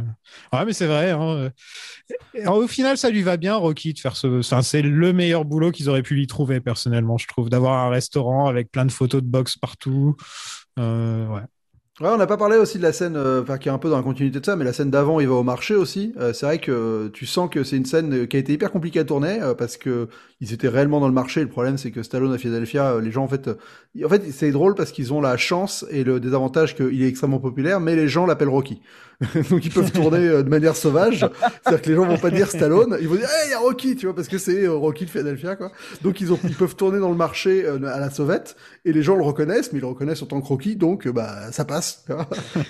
Ouais, 0.54 0.66
mais 0.66 0.74
c'est 0.74 0.88
vrai. 0.88 1.12
hein. 1.12 1.50
Alors, 2.40 2.58
au 2.58 2.68
final, 2.68 2.98
ça 2.98 3.10
lui 3.10 3.22
va 3.24 3.38
bien, 3.38 3.56
Rocky, 3.56 3.94
de 3.94 4.00
faire 4.00 4.16
ce. 4.16 4.40
Enfin, 4.40 4.62
c'est 4.62 4.82
le 4.82 5.14
meilleur 5.14 5.46
boulot 5.46 5.72
qu'ils 5.72 5.90
auraient 5.90 6.04
pu 6.04 6.16
lui 6.16 6.28
trouver 6.28 6.60
personnellement, 6.60 7.18
je 7.18 7.28
trouve, 7.28 7.50
d'avoir 7.50 7.86
un 7.86 7.90
restaurant 7.90 8.48
avec 8.48 8.72
plein 8.72 8.86
de 8.86 8.92
photos 8.92 9.22
de 9.22 9.28
boxe 9.28 9.58
partout. 9.58 10.16
Euh, 10.80 11.28
ouais. 11.28 11.42
Ouais, 12.02 12.10
on 12.10 12.18
n'a 12.18 12.28
pas 12.28 12.36
parlé 12.36 12.58
aussi 12.58 12.78
de 12.78 12.84
la 12.84 12.92
scène, 12.92 13.16
euh, 13.16 13.42
enfin 13.42 13.58
qui 13.58 13.70
est 13.70 13.72
un 13.72 13.78
peu 13.78 13.90
dans 13.90 13.96
la 13.96 14.04
continuité 14.04 14.42
de 14.42 14.46
ça, 14.46 14.58
mais 14.58 14.66
la 14.66 14.74
scène 14.74 14.90
d'avant, 14.92 15.22
il 15.22 15.30
va 15.30 15.36
au 15.36 15.44
marché 15.44 15.76
aussi. 15.76 16.14
Euh, 16.20 16.34
c'est 16.34 16.46
vrai 16.46 16.60
que 16.60 16.70
euh, 16.70 17.10
tu 17.10 17.26
sens 17.26 17.50
que 17.50 17.64
c'est 17.64 17.78
une 17.78 17.86
scène 17.86 18.14
euh, 18.14 18.26
qui 18.26 18.36
a 18.36 18.40
été 18.40 18.52
hyper 18.52 18.70
compliquée 18.70 19.00
à 19.00 19.06
tourner 19.06 19.40
parce 19.58 19.78
que 19.78 20.10
ils 20.42 20.52
étaient 20.52 20.68
réellement 20.68 21.00
dans 21.00 21.08
le 21.08 21.14
marché. 21.14 21.40
Le 21.40 21.48
problème, 21.48 21.78
c'est 21.78 21.92
que 21.92 22.04
Stallone 22.04 22.34
à 22.34 22.38
Philadelphia, 22.38 23.00
les 23.00 23.12
gens 23.12 23.24
en 23.24 23.30
fait, 23.30 23.50
en 23.50 24.10
fait, 24.10 24.30
c'est 24.34 24.52
drôle 24.52 24.76
parce 24.76 24.92
qu'ils 24.92 25.14
ont 25.14 25.22
la 25.22 25.38
chance 25.38 25.86
et 25.90 26.04
le 26.04 26.20
désavantage 26.20 26.76
qu'il 26.76 27.02
est 27.02 27.08
extrêmement 27.08 27.40
populaire, 27.40 27.80
mais 27.80 27.96
les 27.96 28.10
gens 28.10 28.26
l'appellent 28.26 28.50
Rocky. 28.50 28.82
Donc 29.50 29.66
ils 29.66 29.72
peuvent 29.72 29.92
tourner 29.92 30.28
euh, 30.28 30.44
de 30.44 30.50
manière 30.50 30.76
sauvage. 30.76 31.20
C'est-à-dire 31.20 31.82
que 31.82 31.90
les 31.90 31.96
gens 31.96 32.06
vont 32.06 32.18
pas 32.18 32.32
dire 32.32 32.50
Stallone, 32.50 32.98
ils 33.00 33.08
vont 33.08 33.16
dire 33.16 33.30
hey, 33.30 33.48
il 33.48 33.52
y 33.52 33.54
a 33.54 33.60
Rocky, 33.60 33.96
tu 33.96 34.06
vois, 34.08 34.16
parce 34.16 34.28
que 34.28 34.38
c'est 34.38 34.66
euh, 34.66 34.74
Rocky 34.74 35.06
de 35.06 35.10
Philadelphia, 35.10 35.56
quoi. 35.56 35.72
Donc 36.02 36.22
ils 36.22 36.34
ont, 36.34 36.40
ils 36.44 36.56
peuvent 36.56 36.76
tourner 36.76 37.00
dans 37.00 37.10
le 37.10 37.16
marché 37.16 37.66
euh, 37.66 37.78
à 37.86 38.00
la 38.00 38.10
sauvette 38.10 38.56
et 38.84 38.92
les 38.92 39.04
gens 39.04 39.16
le 39.16 39.24
reconnaissent, 39.24 39.72
mais 39.72 39.80
ils 39.80 39.82
le 39.82 39.88
reconnaissent 39.88 40.22
en 40.22 40.26
tant 40.26 40.42
que 40.42 40.48
Rocky, 40.48 40.76
donc 40.76 41.08
bah 41.08 41.52
ça 41.52 41.66
passe. 41.66 42.06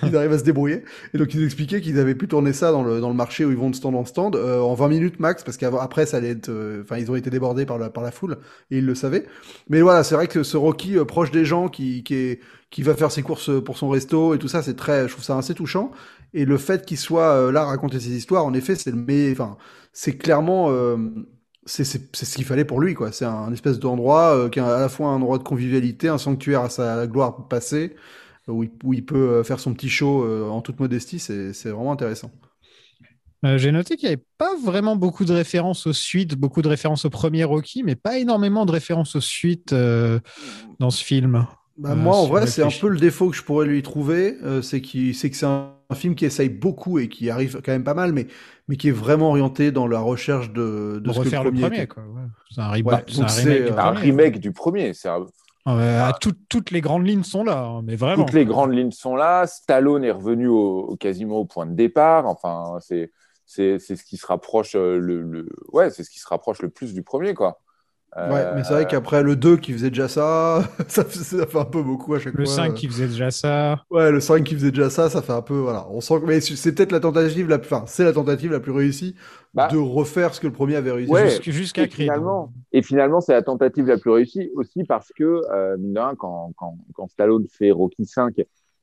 ils 0.02 0.16
arrivent 0.16 0.32
à 0.32 0.38
se 0.38 0.44
débrouiller. 0.44 0.84
Et 1.14 1.18
donc 1.18 1.34
ils 1.34 1.44
expliquaient 1.44 1.80
qu'ils 1.80 1.98
avaient 1.98 2.14
pu 2.14 2.28
tourner 2.28 2.52
ça 2.52 2.70
dans 2.70 2.82
le 2.82 3.00
dans 3.00 3.08
le 3.10 3.14
marché 3.16 3.44
où 3.44 3.50
ils 3.50 3.56
vont 3.56 3.70
de 3.70 3.76
stand 3.76 3.94
en 3.94 4.04
stand 4.04 4.36
euh, 4.36 4.60
en 4.60 4.74
20 4.74 4.88
minutes 4.88 5.20
max, 5.20 5.42
parce 5.42 5.56
qu'après 5.56 6.06
ça 6.06 6.18
allait 6.18 6.30
être, 6.30 6.50
enfin 6.82 6.98
ils 6.98 7.10
ont 7.10 7.16
été 7.16 7.30
débordés 7.30 7.66
par 7.66 7.78
la 7.78 7.90
par 7.90 8.04
la 8.04 8.10
foule 8.10 8.38
et 8.70 8.78
ils 8.78 8.86
le 8.86 8.94
savaient. 8.94 9.26
Mais 9.68 9.80
voilà, 9.80 10.04
c'est 10.04 10.14
vrai 10.14 10.28
que 10.28 10.42
ce 10.42 10.56
Rocky 10.56 10.96
proche 11.06 11.30
des 11.30 11.44
gens 11.44 11.68
qui 11.68 12.04
qui 12.04 12.14
est 12.14 12.40
qui 12.70 12.82
va 12.82 12.94
faire 12.94 13.10
ses 13.12 13.22
courses 13.22 13.50
pour 13.64 13.78
son 13.78 13.88
resto 13.88 14.34
et 14.34 14.38
tout 14.38 14.48
ça, 14.48 14.62
c'est 14.62 14.74
très, 14.74 15.06
je 15.06 15.12
trouve 15.12 15.24
ça 15.24 15.38
assez 15.38 15.54
touchant. 15.54 15.92
Et 16.34 16.44
le 16.44 16.58
fait 16.58 16.84
qu'il 16.84 16.98
soit 16.98 17.32
euh, 17.32 17.52
là 17.52 17.62
à 17.62 17.66
raconter 17.66 18.00
ses 18.00 18.16
histoires, 18.16 18.44
en 18.44 18.54
effet, 18.54 18.74
c'est 18.74 18.90
le 18.90 18.96
mais, 18.96 19.32
enfin, 19.32 19.56
c'est 19.92 20.16
clairement, 20.16 20.70
euh, 20.70 20.96
c'est 21.66 21.84
ce 21.84 22.36
qu'il 22.36 22.44
fallait 22.44 22.64
pour 22.64 22.80
lui, 22.80 22.94
quoi. 22.94 23.12
C'est 23.12 23.24
un, 23.24 23.52
espèce 23.52 23.78
d'endroit 23.78 24.36
euh, 24.36 24.48
qui 24.48 24.60
est 24.60 24.62
à 24.62 24.80
la 24.80 24.88
fois 24.88 25.08
un 25.08 25.16
endroit 25.16 25.38
de 25.38 25.42
convivialité, 25.42 26.08
un 26.08 26.18
sanctuaire 26.18 26.62
à 26.62 26.70
sa 26.70 27.06
gloire 27.06 27.48
passée, 27.48 27.96
où 28.46 28.62
il, 28.62 28.70
où 28.84 28.94
il 28.94 29.04
peut 29.04 29.42
faire 29.42 29.58
son 29.58 29.74
petit 29.74 29.88
show 29.88 30.24
euh, 30.24 30.48
en 30.48 30.60
toute 30.60 30.78
modestie. 30.78 31.18
C'est 31.18 31.50
vraiment 31.64 31.92
intéressant. 31.92 32.30
Euh, 33.44 33.58
J'ai 33.58 33.72
noté 33.72 33.96
qu'il 33.96 34.08
n'y 34.08 34.14
avait 34.14 34.24
pas 34.38 34.54
vraiment 34.64 34.96
beaucoup 34.96 35.24
de 35.24 35.32
références 35.32 35.86
aux 35.86 35.92
suites, 35.92 36.36
beaucoup 36.36 36.62
de 36.62 36.68
références 36.68 37.04
au 37.04 37.10
premier 37.10 37.44
Rocky, 37.44 37.82
mais 37.82 37.96
pas 37.96 38.18
énormément 38.18 38.64
de 38.64 38.72
références 38.72 39.16
aux 39.16 39.20
suites 39.20 39.74
dans 39.74 40.90
ce 40.90 41.04
film. 41.04 41.46
Bah, 41.76 41.94
moi, 41.94 42.16
en 42.16 42.26
vrai, 42.26 42.46
c'est 42.46 42.62
un 42.62 42.70
peu 42.80 42.88
le 42.88 42.98
défaut 42.98 43.28
que 43.28 43.36
je 43.36 43.42
pourrais 43.42 43.66
lui 43.66 43.82
trouver, 43.82 44.36
c'est 44.62 44.82
c'est 45.12 45.30
que 45.30 45.36
c'est 45.36 45.46
un, 45.46 45.75
un 45.88 45.94
film 45.94 46.14
qui 46.14 46.24
essaye 46.24 46.48
beaucoup 46.48 46.98
et 46.98 47.08
qui 47.08 47.30
arrive 47.30 47.60
quand 47.64 47.72
même 47.72 47.84
pas 47.84 47.94
mal, 47.94 48.12
mais, 48.12 48.26
mais 48.68 48.76
qui 48.76 48.88
est 48.88 48.92
vraiment 48.92 49.28
orienté 49.30 49.70
dans 49.70 49.86
la 49.86 50.00
recherche 50.00 50.52
de, 50.52 51.00
ce 51.04 51.10
que 51.12 51.18
refaire 51.18 51.44
le 51.44 51.52
premier 51.52 51.86
premier, 51.86 52.06
ouais. 52.08 52.22
C'est 52.50 52.60
un, 52.60 52.70
reba- 52.70 52.92
Ouais, 52.96 53.04
c'est 53.08 53.18
un 53.18 53.20
donc 53.22 53.30
c'est, 53.30 53.42
remake 53.52 53.64
du 53.64 53.70
Un 53.72 53.82
premier. 53.92 54.00
remake 54.00 54.40
du 54.40 54.52
premier. 54.52 54.94
C'est 54.94 55.08
un- 55.08 55.26
Euh, 55.68 56.04
à 56.04 56.12
tout- 56.12 56.32
toutes 56.48 56.70
les 56.70 56.80
grandes 56.80 57.06
lignes 57.06 57.24
sont 57.24 57.42
là, 57.42 57.58
hein, 57.64 57.82
mais 57.84 57.96
vraiment. 57.96 58.24
Toutes 58.24 58.34
les 58.34 58.44
grandes 58.44 58.72
lignes 58.72 58.92
sont 58.92 59.16
là. 59.16 59.46
Stallone 59.48 60.04
est 60.04 60.12
revenu 60.12 60.46
au, 60.46 60.96
quasiment 61.00 61.38
au 61.38 61.44
point 61.44 61.66
de 61.66 61.74
départ. 61.74 62.26
Enfin, 62.26 62.78
c'est 62.80 63.10
c'est 63.46 63.78
c'est 63.80 63.96
ce 63.96 64.04
qui 64.04 64.16
se 64.16 64.26
rapproche 64.26 64.74
euh, 64.76 64.98
le, 64.98 65.22
le 65.22 65.48
ouais, 65.72 65.90
c'est 65.90 66.02
ce 66.04 66.10
qui 66.10 66.18
se 66.20 66.26
rapproche 66.28 66.62
le 66.62 66.68
plus 66.68 66.94
du 66.94 67.02
premier 67.02 67.34
quoi. 67.34 67.60
Euh, 68.18 68.32
Ouais, 68.32 68.54
mais 68.54 68.64
c'est 68.64 68.72
vrai 68.72 68.86
qu'après 68.86 69.22
le 69.22 69.36
2 69.36 69.56
qui 69.58 69.72
faisait 69.74 69.90
déjà 69.90 70.08
ça, 70.08 70.62
ça, 70.88 71.04
fait- 71.04 71.18
ça 71.18 71.46
fait 71.46 71.58
un 71.58 71.64
peu 71.66 71.82
beaucoup 71.82 72.14
à 72.14 72.18
chaque 72.18 72.34
Le 72.34 72.44
fois. 72.46 72.54
5 72.54 72.74
qui 72.74 72.88
faisait 72.88 73.08
déjà 73.08 73.30
ça. 73.30 73.84
Ouais, 73.90 74.10
le 74.10 74.20
5 74.20 74.42
qui 74.44 74.54
faisait 74.54 74.70
déjà 74.70 74.88
ça, 74.88 75.10
ça 75.10 75.20
fait 75.20 75.32
un 75.34 75.42
peu, 75.42 75.54
voilà. 75.58 75.86
On 75.90 76.00
sent 76.00 76.20
que, 76.20 76.26
mais 76.26 76.40
c'est 76.40 76.72
peut-être 76.74 76.92
la 76.92 77.00
tentative 77.00 77.48
la 77.48 77.58
plus, 77.58 77.66
enfin, 77.74 77.84
c'est 77.86 78.04
la 78.04 78.12
tentative 78.14 78.52
la 78.52 78.60
plus 78.60 78.72
réussie 78.72 79.14
Bah, 79.52 79.68
de 79.70 79.76
refaire 79.76 80.32
ce 80.34 80.40
que 80.40 80.46
le 80.46 80.52
premier 80.52 80.76
avait 80.76 80.92
réussi. 80.92 81.12
Ouais. 81.12 81.28
Jusqu'à 81.42 81.86
Creed. 81.88 82.04
finalement, 82.04 82.52
et 82.72 82.82
finalement, 82.82 83.20
c'est 83.20 83.32
la 83.34 83.42
tentative 83.42 83.86
la 83.86 83.98
plus 83.98 84.10
réussie 84.10 84.50
aussi 84.54 84.84
parce 84.84 85.12
que, 85.14 85.42
euh, 85.52 85.76
mine 85.78 85.92
de 85.92 86.00
rien, 86.00 86.14
quand, 86.16 86.52
quand, 86.56 86.78
quand 86.94 87.08
Stallone 87.08 87.44
fait 87.50 87.70
Rocky 87.70 88.06
5, 88.06 88.34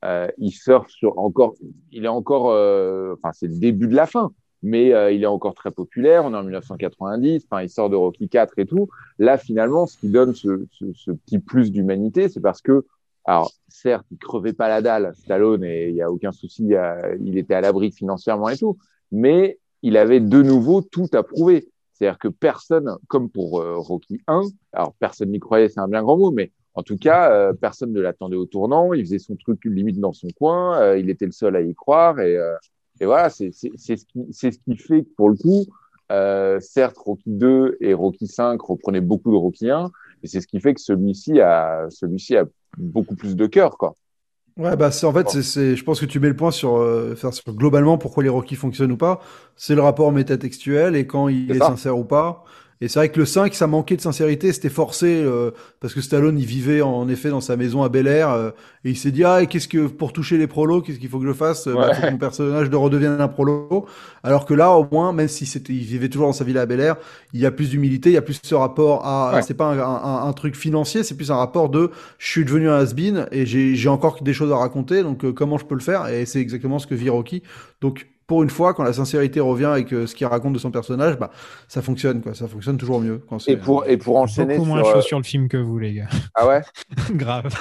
euh, 0.04 0.28
il 0.38 0.52
surfe 0.52 0.90
sur 0.90 1.18
encore, 1.18 1.54
il 1.90 2.04
est 2.04 2.08
encore, 2.08 2.50
euh, 2.50 3.14
enfin, 3.14 3.32
c'est 3.32 3.46
le 3.48 3.58
début 3.58 3.88
de 3.88 3.94
la 3.96 4.06
fin, 4.06 4.30
mais 4.64 4.94
euh, 4.94 5.12
il 5.12 5.22
est 5.22 5.26
encore 5.26 5.54
très 5.54 5.70
populaire. 5.70 6.24
On 6.24 6.32
est 6.32 6.36
en 6.36 6.42
1990, 6.42 7.44
enfin, 7.44 7.62
il 7.62 7.68
sort 7.68 7.90
de 7.90 7.96
Rocky 7.96 8.30
4 8.30 8.58
et 8.58 8.64
tout. 8.64 8.88
Là, 9.18 9.36
finalement, 9.36 9.86
ce 9.86 9.98
qui 9.98 10.08
donne 10.08 10.34
ce, 10.34 10.66
ce, 10.94 11.10
petit 11.10 11.38
plus 11.38 11.70
d'humanité, 11.70 12.30
c'est 12.30 12.40
parce 12.40 12.62
que, 12.62 12.86
alors, 13.26 13.52
certes, 13.68 14.06
il 14.10 14.16
crevait 14.16 14.54
pas 14.54 14.68
la 14.68 14.80
dalle, 14.80 15.12
Stallone, 15.16 15.64
et 15.64 15.90
il 15.90 15.94
y 15.94 16.00
a 16.00 16.10
aucun 16.10 16.32
souci, 16.32 16.72
il, 17.20 17.36
était 17.36 17.52
à 17.52 17.60
l'abri 17.60 17.92
financièrement 17.92 18.48
et 18.48 18.56
tout, 18.56 18.78
mais 19.12 19.58
il 19.82 19.98
avait 19.98 20.20
de 20.20 20.42
nouveau 20.42 20.80
tout 20.80 21.08
à 21.12 21.22
prouver. 21.22 21.68
C'est-à-dire 21.92 22.18
que 22.18 22.28
personne, 22.28 22.96
comme 23.06 23.28
pour 23.28 23.60
euh, 23.60 23.76
Rocky 23.76 24.18
1, 24.26 24.42
alors 24.72 24.94
personne 24.98 25.30
n'y 25.30 25.40
croyait, 25.40 25.68
c'est 25.68 25.80
un 25.80 25.88
bien 25.88 26.02
grand 26.02 26.16
mot, 26.16 26.30
mais 26.30 26.52
en 26.72 26.82
tout 26.82 26.96
cas, 26.96 27.30
euh, 27.30 27.52
personne 27.52 27.92
ne 27.92 28.00
l'attendait 28.00 28.34
au 28.34 28.46
tournant. 28.46 28.94
Il 28.94 29.04
faisait 29.04 29.18
son 29.18 29.36
truc 29.36 29.62
limite 29.66 30.00
dans 30.00 30.14
son 30.14 30.28
coin. 30.36 30.80
euh, 30.80 30.98
il 30.98 31.10
était 31.10 31.26
le 31.26 31.32
seul 31.32 31.54
à 31.54 31.60
y 31.60 31.74
croire. 31.74 32.18
Et, 32.18 32.36
et 33.00 33.06
voilà, 33.06 33.30
c'est 33.30 33.50
c'est- 33.52 33.72
c'est 33.76 33.96
ce, 33.96 34.04
qui, 34.06 34.26
ce 34.32 34.48
qui 34.48 34.76
fait 34.76 35.02
que 35.04 35.08
pour 35.16 35.30
le 35.30 35.36
coup, 35.36 35.64
euh, 36.12 36.60
certes, 36.60 36.96
Rocky 36.98 37.22
2 37.30 37.76
et 37.80 37.94
Rocky 37.94 38.26
5 38.26 38.60
reprenaient 38.62 39.00
beaucoup 39.00 39.30
de 39.32 39.36
Rocky 39.36 39.70
1, 39.70 39.90
et 40.22 40.26
c'est 40.28 40.40
ce 40.40 40.46
qui 40.46 40.60
fait 40.60 40.74
que 40.74 40.80
celui-ci 40.80 41.40
a, 41.40 41.86
celui-ci 41.90 42.36
a 42.36 42.44
beaucoup 42.76 43.16
plus 43.16 43.36
de 43.36 43.46
cœur, 43.46 43.76
quoi. 43.78 43.94
Ouais, 44.56 44.76
bah, 44.76 44.90
en 45.02 45.12
fait, 45.12 45.28
c'est, 45.28 45.42
c'est, 45.42 45.74
je 45.74 45.82
pense 45.84 46.00
que 46.00 46.06
tu 46.06 46.20
mets 46.20 46.28
le 46.28 46.36
point 46.36 46.52
sur, 46.52 46.76
euh, 46.76 47.16
faire 47.16 47.34
sur 47.34 47.52
globalement 47.54 47.98
pourquoi 47.98 48.22
les 48.22 48.28
Rocky 48.28 48.54
fonctionnent 48.54 48.92
ou 48.92 48.96
pas. 48.96 49.20
C'est 49.56 49.74
le 49.74 49.82
rapport 49.82 50.12
métatextuel 50.12 50.94
et 50.94 51.08
quand 51.08 51.28
il 51.28 51.56
est 51.56 51.60
sincère 51.60 51.98
ou 51.98 52.04
pas. 52.04 52.44
Et 52.84 52.88
c'est 52.88 52.98
vrai 52.98 53.08
que 53.08 53.18
le 53.18 53.24
5, 53.24 53.54
ça 53.54 53.66
manquait 53.66 53.96
de 53.96 54.02
sincérité, 54.02 54.52
c'était 54.52 54.68
forcé, 54.68 55.06
euh, 55.24 55.52
parce 55.80 55.94
que 55.94 56.02
Stallone, 56.02 56.38
il 56.38 56.44
vivait 56.44 56.82
en 56.82 57.08
effet 57.08 57.30
dans 57.30 57.40
sa 57.40 57.56
maison 57.56 57.82
à 57.82 57.88
Bel 57.88 58.06
Air, 58.06 58.28
euh, 58.28 58.50
et 58.84 58.90
il 58.90 58.96
s'est 58.98 59.10
dit, 59.10 59.24
ah, 59.24 59.46
qu'est-ce 59.46 59.68
que, 59.68 59.86
pour 59.86 60.12
toucher 60.12 60.36
les 60.36 60.46
prolos, 60.46 60.82
qu'est-ce 60.82 60.98
qu'il 60.98 61.08
faut 61.08 61.18
que 61.18 61.26
je 61.26 61.32
fasse? 61.32 61.66
Bah, 61.66 61.88
Ouais. 61.88 61.94
faut 61.94 62.02
que 62.02 62.10
mon 62.10 62.18
personnage 62.18 62.68
de 62.68 62.76
redevienne 62.76 63.18
un 63.22 63.28
prolo. 63.28 63.86
Alors 64.22 64.44
que 64.44 64.52
là, 64.52 64.72
au 64.72 64.86
moins, 64.92 65.14
même 65.14 65.28
si 65.28 65.46
c'était, 65.46 65.72
il 65.72 65.84
vivait 65.84 66.10
toujours 66.10 66.26
dans 66.26 66.32
sa 66.34 66.44
villa 66.44 66.60
à 66.60 66.66
Bel 66.66 66.80
Air, 66.80 66.96
il 67.32 67.40
y 67.40 67.46
a 67.46 67.50
plus 67.50 67.70
d'humilité, 67.70 68.10
il 68.10 68.12
y 68.12 68.18
a 68.18 68.22
plus 68.22 68.38
ce 68.42 68.54
rapport 68.54 69.06
à, 69.06 69.36
Ouais. 69.36 69.42
c'est 69.42 69.54
pas 69.54 69.66
un, 69.72 69.78
un- 69.78 70.28
un 70.28 70.32
truc 70.34 70.54
financier, 70.54 71.02
c'est 71.04 71.16
plus 71.16 71.30
un 71.30 71.36
rapport 71.36 71.70
de, 71.70 71.90
je 72.18 72.28
suis 72.28 72.44
devenu 72.44 72.68
un 72.68 72.76
has-been 72.78 73.26
et 73.32 73.46
j'ai, 73.46 73.74
j'ai 73.76 73.88
encore 73.88 74.22
des 74.22 74.34
choses 74.34 74.52
à 74.52 74.56
raconter, 74.56 75.02
donc 75.02 75.24
euh, 75.24 75.32
comment 75.32 75.56
je 75.56 75.64
peux 75.64 75.74
le 75.74 75.80
faire? 75.80 76.08
Et 76.08 76.26
c'est 76.26 76.40
exactement 76.40 76.78
ce 76.78 76.86
que 76.86 76.94
vit 76.94 77.08
Rocky. 77.08 77.42
Donc, 77.80 78.08
pour 78.26 78.42
une 78.42 78.50
fois, 78.50 78.72
quand 78.74 78.82
la 78.84 78.92
sincérité 78.92 79.40
revient 79.40 79.66
avec 79.66 79.92
euh, 79.92 80.06
ce 80.06 80.14
qu'il 80.14 80.26
raconte 80.26 80.52
de 80.54 80.58
son 80.58 80.70
personnage, 80.70 81.18
bah, 81.18 81.30
ça 81.68 81.82
fonctionne, 81.82 82.22
quoi. 82.22 82.34
Ça 82.34 82.48
fonctionne 82.48 82.76
toujours 82.78 83.00
mieux. 83.00 83.18
Quand 83.28 83.38
c'est- 83.38 83.52
Et 83.52 83.56
pour, 83.56 83.86
et 83.86 83.96
pour 83.96 84.16
enchaîner 84.16 84.56
Beaucoup 84.56 84.68
moins 84.68 84.82
sur, 84.82 84.92
chaud 84.92 84.98
euh, 84.98 85.02
sur 85.02 85.18
le 85.18 85.24
film 85.24 85.48
que 85.48 85.56
vous, 85.58 85.78
les 85.78 85.92
gars. 85.94 86.08
Ah 86.34 86.46
ouais 86.48 86.62
Grave. 87.12 87.52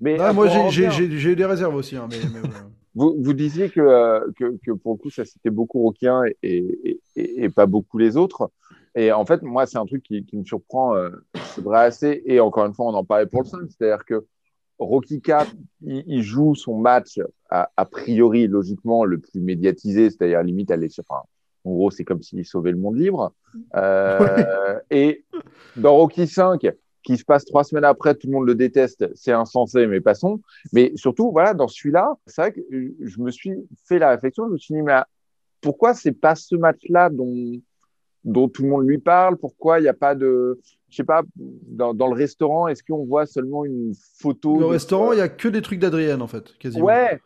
mais, 0.00 0.20
euh, 0.20 0.32
moi, 0.32 0.48
j'ai- 0.70 0.90
j'ai 1.18 1.36
des 1.36 1.44
réserves 1.44 1.74
aussi, 1.74 1.96
hein, 1.96 2.08
mais, 2.10 2.16
mais 2.32 2.40
voilà. 2.40 2.66
Vous, 2.94 3.16
vous 3.18 3.32
disiez 3.32 3.70
que, 3.70 3.80
euh, 3.80 4.20
que, 4.38 4.58
que 4.66 4.72
pour 4.72 4.92
le 4.92 4.98
coup, 4.98 5.08
ça 5.08 5.24
c'était 5.24 5.48
beaucoup 5.48 5.80
Rockien 5.80 6.24
et, 6.24 6.36
et, 6.84 7.00
et, 7.16 7.44
et 7.44 7.48
pas 7.48 7.64
beaucoup 7.64 7.96
les 7.96 8.18
autres. 8.18 8.50
Et 8.94 9.10
en 9.12 9.24
fait, 9.24 9.40
moi, 9.40 9.64
c'est 9.64 9.78
un 9.78 9.86
truc 9.86 10.02
qui, 10.02 10.26
qui 10.26 10.36
me 10.36 10.44
surprend, 10.44 10.94
euh, 10.94 11.08
c'est 11.54 11.64
vrai 11.64 11.84
assez. 11.84 12.22
Et 12.26 12.38
encore 12.40 12.66
une 12.66 12.74
fois, 12.74 12.84
on 12.86 12.94
en 12.94 13.04
parlait 13.04 13.24
pour 13.24 13.40
le 13.42 13.46
5. 13.48 13.60
C'est-à-dire 13.70 14.04
que 14.04 14.26
Rocky 14.78 15.22
4, 15.22 15.50
il, 15.86 16.04
il 16.06 16.22
joue 16.22 16.54
son 16.54 16.76
match 16.76 17.18
a, 17.54 17.70
a 17.76 17.84
priori, 17.84 18.46
logiquement, 18.46 19.04
le 19.04 19.18
plus 19.18 19.40
médiatisé, 19.40 20.10
c'est-à-dire 20.10 20.42
limite 20.42 20.70
aller 20.70 20.88
sur. 20.88 21.04
Enfin, 21.08 21.22
en 21.64 21.72
gros, 21.72 21.90
c'est 21.90 22.04
comme 22.04 22.22
s'il 22.22 22.44
sauvait 22.44 22.72
le 22.72 22.78
monde 22.78 22.96
libre. 22.96 23.32
Euh, 23.76 24.78
Et 24.90 25.24
dans 25.76 25.94
Rocky 25.96 26.26
5, 26.26 26.66
qui 27.02 27.16
se 27.16 27.24
passe 27.24 27.44
trois 27.44 27.64
semaines 27.64 27.84
après, 27.84 28.14
tout 28.14 28.26
le 28.28 28.32
monde 28.32 28.46
le 28.46 28.54
déteste, 28.54 29.10
c'est 29.14 29.32
insensé, 29.32 29.86
mais 29.86 30.00
passons. 30.00 30.40
Mais 30.72 30.92
surtout, 30.94 31.30
voilà, 31.32 31.52
dans 31.54 31.68
celui-là, 31.68 32.14
c'est 32.26 32.40
vrai 32.42 32.52
que 32.52 32.60
je 33.00 33.20
me 33.20 33.30
suis 33.30 33.52
fait 33.86 33.98
la 33.98 34.10
réflexion, 34.10 34.46
je 34.46 34.52
me 34.52 34.58
suis 34.58 34.74
dit, 34.74 34.82
mais 34.82 35.00
pourquoi 35.60 35.94
c'est 35.94 36.12
pas 36.12 36.34
ce 36.34 36.54
match-là 36.56 37.10
dont, 37.10 37.60
dont 38.24 38.48
tout 38.48 38.62
le 38.62 38.68
monde 38.68 38.86
lui 38.86 38.98
parle? 38.98 39.36
Pourquoi 39.36 39.78
il 39.80 39.82
n'y 39.82 39.88
a 39.88 39.94
pas 39.94 40.14
de. 40.14 40.58
Je 40.90 40.96
sais 40.96 41.04
pas, 41.04 41.22
dans, 41.36 41.94
dans 41.94 42.08
le 42.08 42.14
restaurant, 42.14 42.68
est-ce 42.68 42.82
qu'on 42.82 43.04
voit 43.04 43.26
seulement 43.26 43.64
une 43.64 43.92
photo 44.18 44.54
Le 44.58 44.60
de- 44.66 44.70
restaurant, 44.70 45.12
il 45.12 45.18
y 45.18 45.22
a 45.22 45.28
que 45.28 45.48
des 45.48 45.62
trucs 45.62 45.78
d'Adrienne, 45.78 46.20
en 46.22 46.26
fait, 46.26 46.56
quasiment. 46.58 46.84
Ouais, 46.86 47.20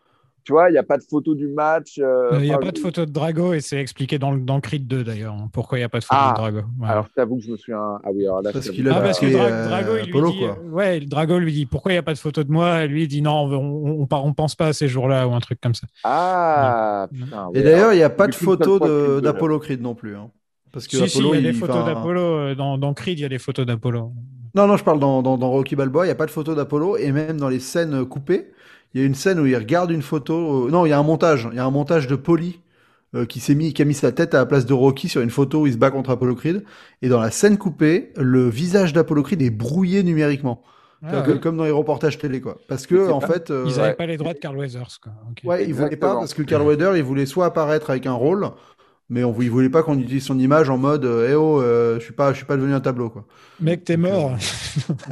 tu 0.47 0.53
vois, 0.53 0.71
il 0.71 0.73
n'y 0.73 0.79
a 0.79 0.85
pas 0.85 0.97
de 0.97 1.03
photo 1.03 1.35
du 1.35 1.49
match. 1.49 1.99
euh, 1.99 2.39
Il 2.41 2.47
n'y 2.47 2.53
a 2.53 2.59
pas 2.59 2.71
de 2.71 2.79
photo 2.79 3.05
de 3.05 3.11
Drago 3.11 3.53
et 3.53 3.61
c'est 3.61 3.79
expliqué 3.81 4.19
dans, 4.19 4.31
le- 4.31 4.41
dans 4.41 4.61
Creed 4.61 4.87
2 4.87 5.03
d'ailleurs. 5.03 5.35
hein, 5.35 5.51
Pourquoi 5.53 5.79
il 5.79 5.81
n'y 5.81 5.85
a 5.85 5.89
pas 5.89 5.99
de 5.99 6.05
photo 6.05 6.17
Ah, 6.23 6.31
de 6.31 6.35
Drago. 6.41 6.61
Voilà. 6.79 6.93
Alors, 6.93 7.07
je 7.09 7.13
t'avoue 7.15 7.37
que 7.37 7.43
je 7.43 7.51
me 7.51 7.57
souviens. 7.57 7.99
Ah 8.05 8.09
oui, 8.15 8.25
alors 8.25 8.43
là, 8.43 8.53
Parce 8.53 8.71
qu'il 8.71 8.89
Ah, 8.89 9.01
parce 9.01 9.19
que 9.19 9.27
Dra- 9.27 9.51
euh, 9.51 9.65
Drago, 9.69 9.97
il 9.97 10.05
lui 10.07 10.13
Apollo, 10.13 10.33
dit, 10.33 10.39
quoi. 10.39 10.59
euh, 10.65 10.71
ouais, 10.71 11.01
Drago 11.01 11.39
lui 11.39 11.53
dit 11.53 11.67
pourquoi 11.67 11.91
il 11.93 11.95
n'y 11.97 11.99
a 11.99 12.03
pas 12.05 12.15
de 12.15 12.19
photo 12.19 12.45
de 12.45 12.51
moi? 12.53 12.85
Et 12.85 12.89
lui 12.89 13.03
il 13.05 13.09
dit 13.09 13.23
non, 13.23 13.33
on, 13.33 13.53
on, 13.53 14.01
on, 14.03 14.07
par- 14.07 14.25
on 14.25 14.33
pense 14.35 14.55
pas 14.55 14.69
à 14.69 14.73
ces 14.73 14.87
jours-là 14.89 15.27
ou 15.27 15.35
un 15.35 15.41
truc 15.41 15.61
comme 15.61 15.75
ça. 15.75 15.87
Ah, 16.05 17.09
putain. 17.13 17.49
Et 17.55 17.59
ouais, 17.59 17.65
d'ailleurs, 17.65 17.93
il 17.93 17.97
n'y 17.97 18.03
a 18.03 18.11
pas 18.11 18.29
de 18.29 18.35
photo 18.35 18.79
d'Apollo 19.21 19.59
Creed 19.59 19.81
non 19.83 19.95
plus. 19.95 20.17
hein. 20.17 20.31
Parce 20.73 20.87
que 20.87 20.97
Si, 20.97 21.09
si, 21.09 21.19
Apollo, 21.19 21.35
il 21.35 21.37
y 21.37 21.39
a 21.49 21.53
des 21.53 21.53
photos 21.59 21.85
d'Apollo. 21.85 22.21
euh, 22.21 22.55
Dans, 22.55 22.79
dans 22.79 22.95
Creed, 22.95 23.19
il 23.19 23.23
y 23.23 23.25
a 23.25 23.29
des 23.29 23.39
photos 23.39 23.67
d'Apollo. 23.67 24.13
Non, 24.55 24.67
non, 24.67 24.77
je 24.77 24.85
parle 24.85 24.99
dans, 25.01 25.23
dans, 25.23 25.37
dans 25.37 25.51
Rocky 25.51 25.77
Balboa, 25.77 26.05
il 26.05 26.09
n'y 26.09 26.13
a 26.13 26.17
pas 26.17 26.25
de 26.27 26.31
photo 26.31 26.55
d'Apollo, 26.55 26.97
et 26.97 27.13
même 27.13 27.39
dans 27.39 27.49
les 27.49 27.61
scènes 27.61 27.95
euh, 27.95 28.05
coupées, 28.07 28.53
il 28.95 29.01
y 29.01 29.05
a 29.05 29.07
une 29.07 29.15
scène 29.15 29.39
où 29.41 29.47
il 29.47 29.57
regarde 29.57 29.91
une 29.91 30.03
photo. 30.03 30.67
euh, 30.67 30.71
non, 30.71 30.87
il 30.87 30.91
y 30.91 30.93
a 30.93 30.99
un 30.99 31.03
montage. 31.03 31.49
Il 31.53 31.57
y 31.57 31.61
a 31.61 31.65
un 31.65 31.71
montage 31.71 32.07
de 32.07 32.17
Polly 32.17 32.61
euh, 33.15 33.27
qui 33.27 33.41
s'est 33.41 33.55
mis, 33.55 33.73
qui 33.75 33.83
a 33.83 33.85
mis 33.85 33.95
sa 33.95 34.13
tête 34.13 34.35
à 34.35 34.39
la 34.39 34.47
place 34.47 34.67
de 34.67 34.73
Rocky 34.75 35.09
sur 35.09 35.21
une 35.21 35.31
photo 35.31 35.61
où 35.63 35.67
il 35.67 35.73
se 35.73 35.79
bat 35.79 35.91
contre 35.91 36.11
Apollo 36.11 36.35
Creed. 36.35 36.65
Et 37.03 37.09
dans 37.09 37.21
la 37.21 37.31
scène 37.31 37.59
coupée, 37.59 38.13
le 38.17 38.49
visage 38.49 38.93
d'Apollo 38.93 39.23
Creed 39.23 39.43
est 39.43 39.51
brouillé 39.51 40.03
numériquement. 40.03 40.63
Ah, 41.03 41.09
C'est-à-dire 41.11 41.27
que- 41.27 41.33
ouais. 41.33 41.41
Comme 41.41 41.57
dans 41.59 41.65
les 41.65 41.71
reportages 41.71 42.17
télé, 42.19 42.41
quoi. 42.41 42.57
Parce 42.69 42.87
que, 42.87 43.11
en 43.11 43.19
pas- 43.21 43.27
fait. 43.27 43.51
euh, 43.51 43.65
Ils 43.67 43.77
n'avaient 43.77 43.89
ouais. 43.91 43.95
pas 43.95 44.07
les 44.07 44.17
droits 44.17 44.33
de 44.33 44.39
Carl 44.39 44.57
Weathers. 44.57 44.99
Quoi. 45.03 45.13
Ouais, 45.45 45.65
il 45.67 45.75
voulait 45.75 45.97
pas 45.97 46.15
parce 46.15 46.33
que 46.33 46.43
Carl 46.43 46.63
Weather, 46.67 46.97
il 46.97 47.03
voulait 47.03 47.27
soit 47.27 47.45
apparaître 47.47 47.91
avec 47.91 48.07
un 48.07 48.15
rôle, 48.15 48.49
mais 49.09 49.25
on, 49.25 49.35
il 49.41 49.51
voulait 49.51 49.71
pas 49.71 49.83
qu'on 49.83 49.99
utilise 49.99 50.25
son 50.25 50.39
image 50.39 50.69
en 50.71 50.79
mode 50.79 51.05
euh, 51.05 51.29
Eh 51.31 51.35
oh, 51.35 51.61
euh, 51.61 51.99
je 51.99 52.05
suis 52.05 52.13
pas, 52.15 52.33
je 52.33 52.39
suis 52.39 52.47
pas 52.47 52.57
devenu 52.57 52.75
un 52.75 52.81
tableau 52.81 53.11
quoi. 53.11 53.25
Mec, 53.61 53.85
t'es 53.85 53.97
mort. 53.97 54.33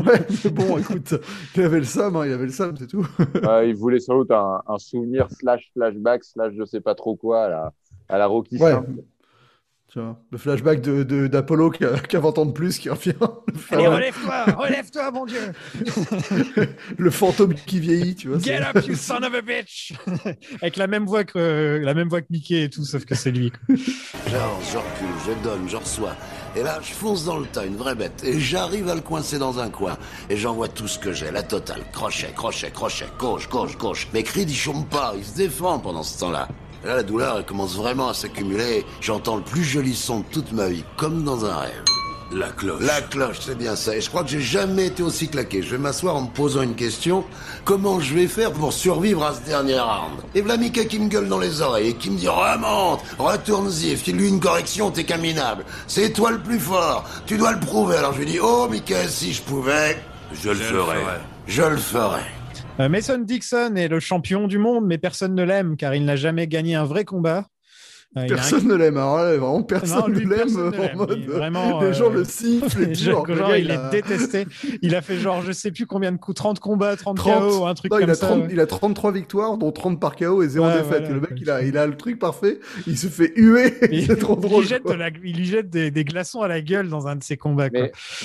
Ouais, 0.04 0.20
mais 0.44 0.50
bon, 0.50 0.76
écoute, 0.78 1.14
il 1.56 1.62
avait 1.62 1.78
le 1.78 1.84
seum, 1.84 2.16
hein, 2.16 2.26
il 2.26 2.32
avait 2.32 2.44
le 2.46 2.52
seum, 2.52 2.76
c'est 2.76 2.86
tout. 2.86 3.06
Euh, 3.44 3.64
il 3.66 3.74
voulait 3.74 4.00
sans 4.00 4.18
doute 4.18 4.30
un, 4.30 4.60
un 4.66 4.78
souvenir 4.78 5.28
slash 5.30 5.70
flashback 5.72 6.24
slash 6.24 6.52
je 6.58 6.64
sais 6.64 6.80
pas 6.80 6.94
trop 6.94 7.16
quoi 7.16 7.44
à 7.44 7.48
la, 7.48 7.72
à 8.08 8.18
la 8.18 8.26
Rocky 8.26 8.56
Ouais. 8.58 8.72
5. 8.72 8.84
Tu 9.94 10.00
vois, 10.00 10.18
le 10.32 10.38
flashback 10.38 10.80
de 10.80 11.04
de- 11.04 11.28
d'Apollo 11.28 11.70
qui 11.70 11.84
a, 11.84 11.96
qui 12.08 12.16
a 12.16 12.18
20 12.18 12.38
ans 12.38 12.46
de 12.46 12.50
plus 12.50 12.78
qui 12.78 12.90
revient. 12.90 13.12
Le, 13.70 13.76
Allez, 13.76 13.86
relève-toi, 13.86 14.44
relève-toi, 14.56 15.10
mon 15.12 15.24
Dieu. 15.24 15.52
le 16.98 17.10
fantôme 17.10 17.54
qui 17.54 17.78
vieillit, 17.78 18.16
tu 18.16 18.26
vois. 18.28 18.40
Get 18.40 18.60
up, 18.60 18.84
you 18.88 18.96
son 18.96 19.22
of 19.22 19.32
a 19.32 19.40
bitch. 19.40 19.92
Avec 20.60 20.76
la 20.78 20.88
même 20.88 21.06
voix 21.06 21.22
que 21.22 21.80
la 21.80 21.94
même 21.94 22.08
voix 22.08 22.22
que 22.22 22.26
Mickey 22.30 22.64
et 22.64 22.70
tout, 22.70 22.84
sauf 22.84 23.04
que 23.04 23.14
c'est 23.14 23.30
lui. 23.30 23.52
J'avance, 23.68 24.72
je 24.72 24.78
recule, 24.78 25.14
je 25.28 25.44
donne, 25.44 25.68
je 25.68 25.76
reçois. 25.76 26.16
Et 26.56 26.64
là, 26.64 26.80
je 26.82 26.92
fonce 26.92 27.24
dans 27.24 27.38
le 27.38 27.46
tas, 27.46 27.64
une 27.64 27.76
vraie 27.76 27.94
bête. 27.94 28.24
Et 28.24 28.40
j'arrive 28.40 28.88
à 28.88 28.96
le 28.96 29.00
coincer 29.00 29.38
dans 29.38 29.60
un 29.60 29.70
coin. 29.70 29.96
Et 30.28 30.36
j'envoie 30.36 30.66
tout 30.66 30.88
ce 30.88 30.98
que 30.98 31.12
j'ai, 31.12 31.30
la 31.30 31.44
totale. 31.44 31.82
Crochet, 31.92 32.32
crochet, 32.34 32.72
crochet, 32.72 33.06
gauche, 33.16 33.48
gauche, 33.48 33.78
gauche. 33.78 34.08
Mais 34.12 34.24
Creed, 34.24 34.50
il 34.50 34.56
chôme 34.56 34.86
pas, 34.86 35.14
il 35.16 35.24
se 35.24 35.36
défend 35.36 35.78
pendant 35.78 36.02
ce 36.02 36.18
temps-là. 36.18 36.48
Et 36.84 36.86
là, 36.86 36.96
la 36.96 37.02
douleur, 37.02 37.38
elle 37.38 37.46
commence 37.46 37.76
vraiment 37.76 38.08
à 38.10 38.14
s'accumuler. 38.14 38.84
J'entends 39.00 39.36
le 39.36 39.42
plus 39.42 39.64
joli 39.64 39.94
son 39.94 40.20
de 40.20 40.24
toute 40.30 40.52
ma 40.52 40.68
vie, 40.68 40.84
comme 40.98 41.24
dans 41.24 41.46
un 41.46 41.56
rêve. 41.56 41.82
La 42.30 42.48
cloche. 42.48 42.82
La 42.82 43.00
cloche, 43.00 43.38
c'est 43.40 43.56
bien 43.56 43.74
ça. 43.74 43.96
Et 43.96 44.02
je 44.02 44.08
crois 44.10 44.22
que 44.22 44.28
j'ai 44.28 44.40
jamais 44.40 44.88
été 44.88 45.02
aussi 45.02 45.28
claqué. 45.28 45.62
Je 45.62 45.70
vais 45.70 45.78
m'asseoir 45.78 46.16
en 46.16 46.22
me 46.22 46.28
posant 46.28 46.62
une 46.62 46.74
question. 46.74 47.24
Comment 47.64 48.00
je 48.00 48.14
vais 48.14 48.26
faire 48.26 48.52
pour 48.52 48.72
survivre 48.72 49.24
à 49.24 49.34
ce 49.34 49.40
dernier 49.42 49.78
round 49.78 50.20
Et 50.34 50.42
Mickey 50.42 50.86
qui 50.86 50.98
me 50.98 51.08
gueule 51.08 51.28
dans 51.28 51.38
les 51.38 51.62
oreilles 51.62 51.90
et 51.90 51.94
qui 51.94 52.10
me 52.10 52.18
dit 52.18 52.28
Remonte, 52.28 53.00
retourne-y, 53.18 53.96
file-lui 53.96 54.28
une 54.28 54.40
correction, 54.40 54.90
t'es 54.90 55.04
qu'un 55.04 55.18
minable. 55.18 55.64
C'est 55.86 56.12
toi 56.12 56.32
le 56.32 56.40
plus 56.40 56.58
fort. 56.58 57.04
Tu 57.24 57.38
dois 57.38 57.52
le 57.52 57.60
prouver. 57.60 57.96
Alors 57.96 58.12
je 58.12 58.18
lui 58.18 58.26
dis 58.26 58.40
Oh 58.42 58.68
Mickey, 58.70 59.08
si 59.08 59.32
je 59.32 59.42
pouvais, 59.42 59.96
je 60.34 60.50
le 60.50 60.56
ferais. 60.56 61.20
Je 61.46 61.62
le 61.62 61.76
ferais. 61.76 62.43
Euh, 62.80 62.88
Mason 62.88 63.18
Dixon 63.18 63.76
est 63.76 63.86
le 63.86 64.00
champion 64.00 64.48
du 64.48 64.58
monde, 64.58 64.84
mais 64.84 64.98
personne 64.98 65.34
ne 65.34 65.44
l'aime 65.44 65.76
car 65.76 65.94
il 65.94 66.04
n'a 66.04 66.16
jamais 66.16 66.48
gagné 66.48 66.74
un 66.74 66.84
vrai 66.84 67.04
combat. 67.04 67.46
Euh, 68.16 68.22
il 68.26 68.30
a 68.30 68.34
un- 68.34 68.36
Personne 68.36 68.68
ne 68.68 68.74
l'aime, 68.74 68.96
alors 68.96 69.16
là, 69.18 69.36
vraiment 69.36 69.62
personne 69.62 69.98
Non, 70.00 70.06
lui, 70.06 70.24
ne 70.26 70.34
l'aime 70.34 70.56
en 70.92 70.96
mode. 70.98 71.18
Il- 71.18 71.28
vraiment, 71.30 71.80
les 71.80 71.92
gens 71.94 72.10
euh, 72.10 72.14
le 72.18 72.24
sifflent. 72.24 72.94
Genre, 72.94 73.26
genre, 73.26 73.48
gars, 73.48 73.58
il 73.58 73.70
a- 73.70 73.88
est 73.88 73.90
détesté. 73.90 74.46
Il 74.82 74.94
a 74.94 75.02
fait 75.02 75.16
genre, 75.18 75.42
je 75.42 75.52
sais 75.52 75.70
plus 75.72 75.86
combien 75.86 76.12
de 76.12 76.16
coups, 76.18 76.36
30 76.36 76.60
combats, 76.60 76.94
30, 76.96 77.16
30. 77.16 77.40
KO, 77.50 77.66
un 77.66 77.74
truc 77.74 77.90
Non, 77.90 77.98
comme 77.98 78.06
il, 78.06 78.10
a 78.10 78.14
ça. 78.14 78.26
30 78.26 78.42
ouais. 78.42 78.48
il 78.52 78.60
a 78.60 78.66
33 78.66 79.12
victoires, 79.12 79.58
dont 79.58 79.72
30 79.72 79.98
par 80.00 80.14
KO 80.16 80.42
et 80.42 80.48
0 80.48 80.66
Ouais, 80.66 80.72
défaite. 80.74 80.88
voilà, 81.02 81.08
le 81.08 81.20
mec, 81.20 81.30
il 81.40 81.50
a, 81.50 81.62
il 81.62 81.76
a 81.76 81.86
le 81.86 81.96
truc 81.96 82.18
parfait. 82.18 82.60
Il 82.86 82.96
se 82.98 83.08
fait 83.08 83.32
huer. 83.36 83.74
Il, 83.90 84.06
c'est 84.06 84.16
trop 84.16 84.36
il 84.36 84.40
drôle. 84.48 84.62
lui 84.62 84.68
jette, 84.68 84.88
la- 84.88 85.08
il 85.24 85.36
lui 85.36 85.44
jette 85.46 85.68
des, 85.70 85.90
des 85.90 86.04
glaçons 86.04 86.40
à 86.42 86.48
la 86.48 86.60
gueule 86.60 86.88
dans 86.88 87.06
un 87.08 87.16
de 87.16 87.22
ses 87.24 87.36
combats. 87.36 87.68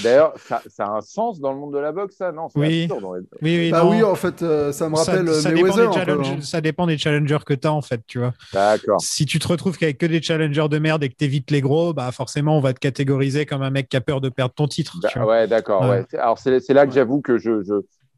d'ailleurs, 0.04 0.34
ça, 0.48 0.62
ça 0.68 0.86
a 0.86 0.90
un 0.98 1.02
sens 1.02 1.40
dans 1.40 1.52
le 1.52 1.58
monde 1.60 1.74
de 1.74 1.80
la 1.80 1.92
boxe, 1.92 2.16
ça 2.18 2.32
Non, 2.32 2.48
Oui. 2.56 2.84
absurde. 2.84 3.04
est- 3.18 3.44
Oui, 3.44 3.58
oui, 3.58 3.72
Bah 3.72 3.84
non. 3.84 3.90
oui, 3.92 4.04
en 4.04 4.16
fait, 4.16 4.42
euh, 4.44 4.72
ça 4.72 4.88
me 4.90 4.96
Ça- 4.96 5.12
rappelle 5.12 5.28
ça, 5.34 5.50
euh, 5.50 5.54
dépend 5.54 5.76
Mayweather. 5.76 6.20
hein. 6.22 6.38
ça 6.42 6.62
dépend 6.62 6.86
des 6.88 6.98
challengers 6.98 7.40
que 7.46 7.54
tu 7.54 7.68
as 7.68 7.74
en 7.74 7.82
fait, 7.82 8.02
tu 8.08 8.20
vois. 8.20 8.34
D'accord. 8.54 9.02
Si 9.02 9.26
tu 9.26 9.40
te 9.40 9.48
retrouves 9.48 9.78
qu'avec 9.80 9.98
que 9.98 10.06
des 10.06 10.22
challengers 10.22 10.68
de 10.70 10.78
merde 10.80 11.04
et 11.04 11.10
que 11.10 11.16
t'évites 11.16 11.50
les 11.52 11.62
gros, 11.62 11.94
bah 11.94 12.12
forcément 12.12 12.58
on 12.58 12.62
va 12.62 12.74
te 12.74 12.80
catégoriser 12.80 13.46
comme 13.46 13.62
un 13.64 13.70
mec 13.72 13.90
qui 13.90 13.98
a 13.98 14.02
peur 14.02 14.22
de 14.22 14.30
perdre 14.30 14.54
ton 14.54 14.68
titre. 14.68 14.98
Bah, 15.02 15.10
tu 15.12 15.20
vois. 15.20 15.28
ouais, 15.30 15.48
d'accord. 15.48 15.82
Ouais. 15.82 15.90
Ouais. 15.90 16.06
C'est- 16.10 16.18
Alors, 16.18 16.38
c'est 16.38 16.74
là 16.74 16.86
que 16.86 16.94
j'avoue 16.94 17.22
que 17.22 17.38
je, 17.38 17.64
je, 17.64 17.74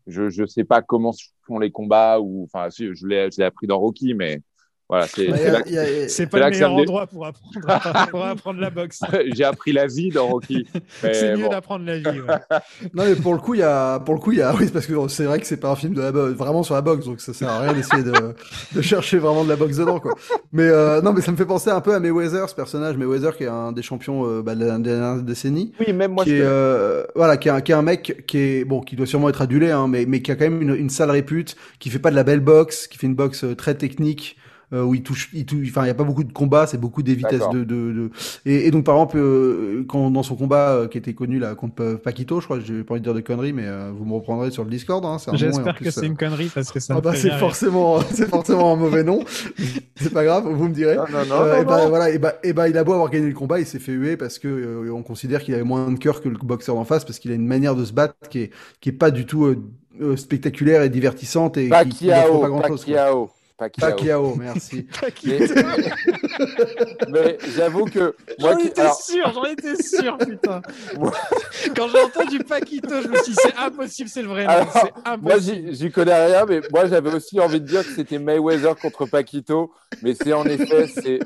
je, 0.08 0.30
je 0.30 0.46
sais 0.46 0.64
pas 0.64 0.82
comment 0.82 1.12
se 1.12 1.26
font 1.48 1.60
les 1.60 1.72
combats 1.72 2.20
ou, 2.20 2.44
enfin, 2.44 2.70
si, 2.70 2.94
je 2.94 3.06
l'ai 3.08 3.30
je 3.32 3.38
l'ai 3.38 3.46
appris 3.46 3.68
dans 3.68 3.80
Rocky, 3.80 4.14
mais 4.14 4.42
voilà, 4.92 5.08
c'est 6.10 6.28
pas 6.28 6.40
le 6.40 6.50
meilleur 6.50 6.74
endroit 6.74 7.08
pour 7.08 7.26
apprendre, 7.26 7.66
à- 7.70 8.08
pour 8.12 8.26
apprendre 8.26 8.60
la 8.60 8.70
boxe. 8.70 9.00
j'ai 9.34 9.46
appris 9.46 9.72
la 9.72 9.88
vie 9.88 10.10
dans 10.10 10.28
Rocky. 10.28 10.68
C'est 11.02 11.38
mieux 11.38 11.44
bon. 11.46 11.50
d'apprendre 11.50 11.86
la 11.86 11.98
vie. 11.98 12.20
ouais. 12.20 12.58
Non, 12.94 13.06
mais 13.06 13.16
pour 13.16 13.34
le 13.34 13.40
coup, 13.40 13.54
il 13.54 13.62
y 13.62 13.64
a, 13.64 14.00
pour 14.00 14.14
le 14.16 14.20
coup, 14.20 14.34
il 14.34 14.40
y 14.40 14.42
a, 14.42 14.54
oui, 14.54 14.68
parce 14.68 14.86
que 14.86 14.94
c'est 15.08 15.24
vrai 15.24 15.40
que 15.40 15.48
c'est 15.48 15.56
pas 15.58 15.70
un 15.72 15.76
film 15.78 15.94
de 15.94 16.02
la 16.02 16.12
boxe, 16.12 16.38
vraiment 16.38 16.62
sur 16.64 16.76
la 16.76 16.82
boxe, 16.82 17.06
donc 17.06 17.22
ça 17.22 17.34
sert 17.34 17.48
à 17.48 17.60
rien 17.62 17.74
d'essayer 17.74 18.04
de, 18.04 18.12
de 18.76 18.82
chercher 18.82 19.18
vraiment 19.18 19.46
de 19.46 19.50
la 19.50 19.56
boxe 19.56 19.78
dedans, 19.78 20.00
quoi. 20.02 20.14
Mais, 20.52 20.68
euh, 20.68 21.02
non, 21.02 21.14
mais 21.14 21.22
ça 21.22 21.32
me 21.32 21.38
fait 21.38 21.46
penser 21.46 21.70
un 21.70 21.80
peu 21.80 21.94
à 21.96 22.00
Mayweather, 22.02 22.50
ce 22.50 22.56
personnage, 22.56 22.98
Mayweather, 22.98 23.38
qui 23.38 23.44
est 23.44 23.48
un 23.48 23.72
des 23.72 23.82
champions, 23.82 24.26
euh, 24.28 24.42
bah, 24.42 24.56
de 24.56 24.66
la 24.66 24.78
dernière 24.78 25.24
décennie. 25.24 25.72
Oui, 25.80 25.94
même 25.94 26.12
moi, 26.12 26.26
qui 26.26 26.32
je 26.32 26.36
est, 26.36 26.42
euh, 26.44 27.06
voilà, 27.16 27.38
qui 27.38 27.48
est, 27.48 27.52
un, 27.52 27.62
qui 27.62 27.72
est 27.72 27.76
un 27.76 27.82
mec 27.82 28.26
qui 28.28 28.38
est 28.40 28.66
bon, 28.66 28.82
qui 28.82 28.98
doit 28.98 29.06
sûrement 29.06 29.30
être 29.30 29.42
adulé, 29.42 29.72
hein, 29.72 29.88
mais 29.88 30.06
mais 30.06 30.22
qui 30.22 30.32
a 30.32 30.36
quand 30.36 30.44
même 30.46 30.62
une, 30.62 30.76
une 30.76 30.90
sale 30.90 31.12
répute, 31.12 31.56
qui 31.80 31.90
fait 31.90 32.00
pas 32.00 32.12
de 32.12 32.16
la 32.16 32.24
belle 32.24 32.42
boxe, 32.42 32.88
qui 32.88 32.98
fait 32.98 33.08
une 33.08 33.16
boxe 33.16 33.46
euh, 33.46 33.56
très 33.56 33.76
technique. 33.76 34.36
Euh, 34.74 34.84
où 34.84 34.96
il 34.96 35.04
touche, 35.04 35.30
il 35.34 35.46
touche, 35.46 35.68
enfin, 35.70 35.84
il 35.84 35.88
y 35.88 35.92
a 35.92 35.94
pas 35.94 36.04
beaucoup 36.04 36.24
de 36.24 36.32
combats, 36.34 36.68
c'est 36.68 36.78
beaucoup 36.78 37.04
des 37.04 37.16
vitesses 37.16 37.50
de, 37.52 37.64
de, 37.64 37.92
de... 37.92 38.12
Et, 38.46 38.68
et 38.68 38.72
donc, 38.72 38.86
par 38.86 38.96
exemple, 38.96 39.18
euh, 39.18 39.86
quand 39.88 40.12
dans 40.12 40.24
son 40.24 40.36
combat 40.36 40.72
euh, 40.72 40.88
qui 40.88 40.98
était 40.98 41.14
connu 41.14 41.40
là 41.40 41.56
contre 41.56 41.96
Paquito, 41.96 42.40
je 42.40 42.46
crois, 42.46 42.60
j'ai 42.60 42.84
pas 42.84 42.94
envie 42.94 43.02
de 43.02 43.06
dire 43.06 43.14
de 43.14 43.22
conneries, 43.22 43.54
mais 43.54 43.66
euh, 43.66 43.92
vous 43.96 44.06
me 44.06 44.14
reprendrez 44.14 44.52
sur 44.52 44.64
le 44.64 44.70
Discord, 44.70 45.04
hein, 45.06 45.18
J'espère 45.34 45.78
que 45.78 45.92
c'est 45.92 46.06
une 46.08 46.18
connerie 46.18 46.50
parce 46.54 46.72
que 46.72 46.80
ça 46.80 46.96
ah 46.98 47.02
bah 47.02 47.16
c'est 47.16 47.32
forcément, 47.32 48.00
c'est 48.12 48.28
forcément 48.28 48.74
un 48.74 48.76
mauvais 48.78 49.04
nom. 49.04 49.24
c'est 49.96 50.14
pas 50.14 50.24
grave, 50.24 50.48
vous 50.48 50.68
me 50.68 50.74
direz. 50.74 50.96
Non, 50.96 51.06
non, 51.12 51.26
non, 51.26 51.42
Euh, 51.42 51.56
non, 51.56 51.62
et 51.62 51.66
bah, 51.66 51.84
non. 51.84 51.90
voilà, 51.90 52.10
et 52.10 52.18
bah, 52.20 52.36
et 52.44 52.54
bah, 52.54 52.70
il 52.70 52.78
a 52.78 52.84
beau 52.84 52.94
avoir 52.94 53.10
gagné 53.10 53.28
le 53.28 53.34
combat, 53.34 53.60
il 53.60 53.66
s'est 53.66 53.80
fait 53.80 53.92
huer 53.94 54.18
parce 54.18 54.40
que 54.40 54.48
euh, 54.48 54.94
on 54.94 55.04
considère 55.04 55.44
qu'il 55.44 55.54
avait 55.54 55.64
moins 55.64 55.90
de 55.92 55.98
cœur 55.98 56.22
que 56.22 56.30
le 56.30 56.38
boxeur 56.38 56.76
d'en 56.76 56.86
face 56.86 57.06
parce 57.06 57.20
qu'il 57.20 57.32
a 57.32 57.36
une 57.36 57.48
manière 57.48 57.76
de 57.76 57.86
se 57.86 57.94
battre 57.94 58.16
qui 58.30 58.40
est 58.40 58.52
qui 58.80 58.90
est 58.90 58.94
pas 58.94 59.12
du 59.12 59.26
tout 59.26 59.46
euh, 59.46 59.62
euh, 60.02 60.16
spectaculaire 60.18 60.82
et 60.84 60.90
divertissante 60.90 61.58
et 61.58 61.74
qui, 61.76 61.90
qui 61.90 62.08
Pacquiao, 62.08 62.40
pas 62.40 62.48
grand 62.50 62.64
chose. 62.64 62.86
Pacquiao, 62.86 63.32
Pacquiao. 63.62 63.90
Pacquiao, 63.92 64.36
merci. 64.40 64.88
Mais, 65.22 65.40
mais 67.10 67.38
j'avoue 67.56 67.86
que 67.86 68.16
moi, 68.40 68.54
J'en 68.54 68.58
qui- 68.58 68.68
étais 68.68 68.82
alors, 68.82 68.96
sûr, 69.00 69.32
j'en 69.34 69.44
étais 69.46 69.76
sûr, 69.84 70.18
putain. 70.18 70.62
Moi- 70.98 71.12
Quand 71.76 71.88
j'ai 71.90 72.00
entendu 72.02 72.40
Paquito, 72.40 73.02
je 73.04 73.08
me 73.08 73.18
suis 73.18 73.34
dit, 73.34 73.38
c'est 73.42 73.56
impossible, 73.58 74.10
c'est 74.10 74.24
le 74.24 74.30
vrai 74.30 74.44
nom. 74.46 74.50
Alors, 74.50 74.72
C'est 74.74 74.82
moi, 75.22 75.34
impossible. 75.36 75.68
j'y 75.74 75.76
j'y 75.76 75.92
connais 75.92 76.26
rien, 76.26 76.46
mais 76.48 76.62
moi, 76.72 76.88
j'avais 76.88 77.14
aussi 77.14 77.40
envie 77.40 77.62
de 77.62 77.68
dire 77.68 77.84
que 77.86 77.94
c'était 77.94 78.18
Mayweather 78.18 78.76
contre 78.78 79.06
Paquito, 79.06 79.72
mais 80.02 80.16
c'est 80.16 80.34
en 80.34 80.46
effet, 80.46 80.88
c'est 80.88 81.20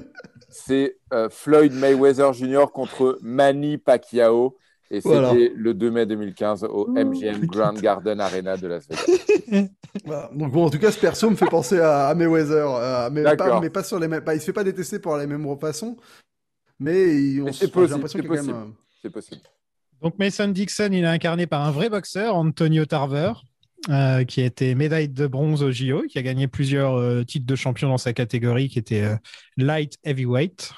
c'est 0.50 0.98
euh, 1.14 1.30
Floyd 1.30 1.74
Mayweather 1.74 2.34
Jr. 2.34 2.66
contre 2.74 3.18
Manny 3.22 3.78
Pacquiao, 3.78 4.58
et 4.96 5.02
c'était 5.02 5.16
Voilà. 5.16 5.34
le 5.34 5.74
2 5.74 5.92
mai 5.92 6.06
2015 6.06 6.64
au 6.66 6.88
MGM 6.88 7.46
Grand 7.46 7.74
Garden 7.74 8.20
Arena 8.20 8.58
de 8.58 8.68
Las 8.68 8.88
Vegas. 8.88 9.68
Voilà. 10.06 10.30
Donc 10.34 10.52
bon, 10.52 10.66
en 10.66 10.70
tout 10.70 10.78
cas, 10.78 10.92
ce 10.92 11.00
perso 11.00 11.30
me 11.30 11.36
fait 11.36 11.46
penser 11.46 11.80
à, 11.80 12.08
à 12.08 12.16
Mayweather, 12.16 12.68
euh, 12.68 13.10
mais, 13.12 13.24
pas, 13.38 13.62
mais 13.62 13.70
pas 13.70 13.84
sur 13.84 13.98
les 13.98 14.10
mêmes. 14.10 14.24
Bah, 14.26 14.36
il 14.36 14.42
se 14.42 14.46
fait 14.46 14.54
pas 14.54 14.64
détester 14.64 15.00
pour 15.00 15.16
la 15.16 15.26
même 15.26 15.48
façon, 15.58 15.96
mais 16.80 17.40
on 17.40 17.46
Mais 17.46 17.54
c'est 17.54 17.72
possible, 17.72 18.30
même, 18.30 18.74
C'est 19.02 19.10
possible. 19.10 19.42
Donc 20.02 20.20
Mason 20.20 20.50
Dixon, 20.50 20.90
il 20.92 21.04
est 21.04 21.08
incarné 21.08 21.48
par 21.48 21.62
un 21.62 21.72
vrai 21.72 21.90
boxeur, 21.90 22.36
Antonio 22.36 22.86
Tarver, 22.86 23.32
euh, 23.90 24.24
qui 24.24 24.42
a 24.42 24.46
été 24.46 24.76
médaille 24.76 25.10
de 25.10 25.28
bronze 25.28 25.64
au 25.64 25.72
JO, 25.72 26.04
qui 26.10 26.18
a 26.18 26.22
gagné 26.22 26.48
plusieurs 26.48 26.96
euh, 26.96 27.24
titres 27.24 27.46
de 27.46 27.56
champion 27.56 27.90
dans 27.90 27.98
sa 27.98 28.14
catégorie, 28.14 28.68
qui 28.68 28.80
était 28.80 29.04
euh, 29.04 29.16
light 29.58 29.98
heavyweight. 30.04 30.72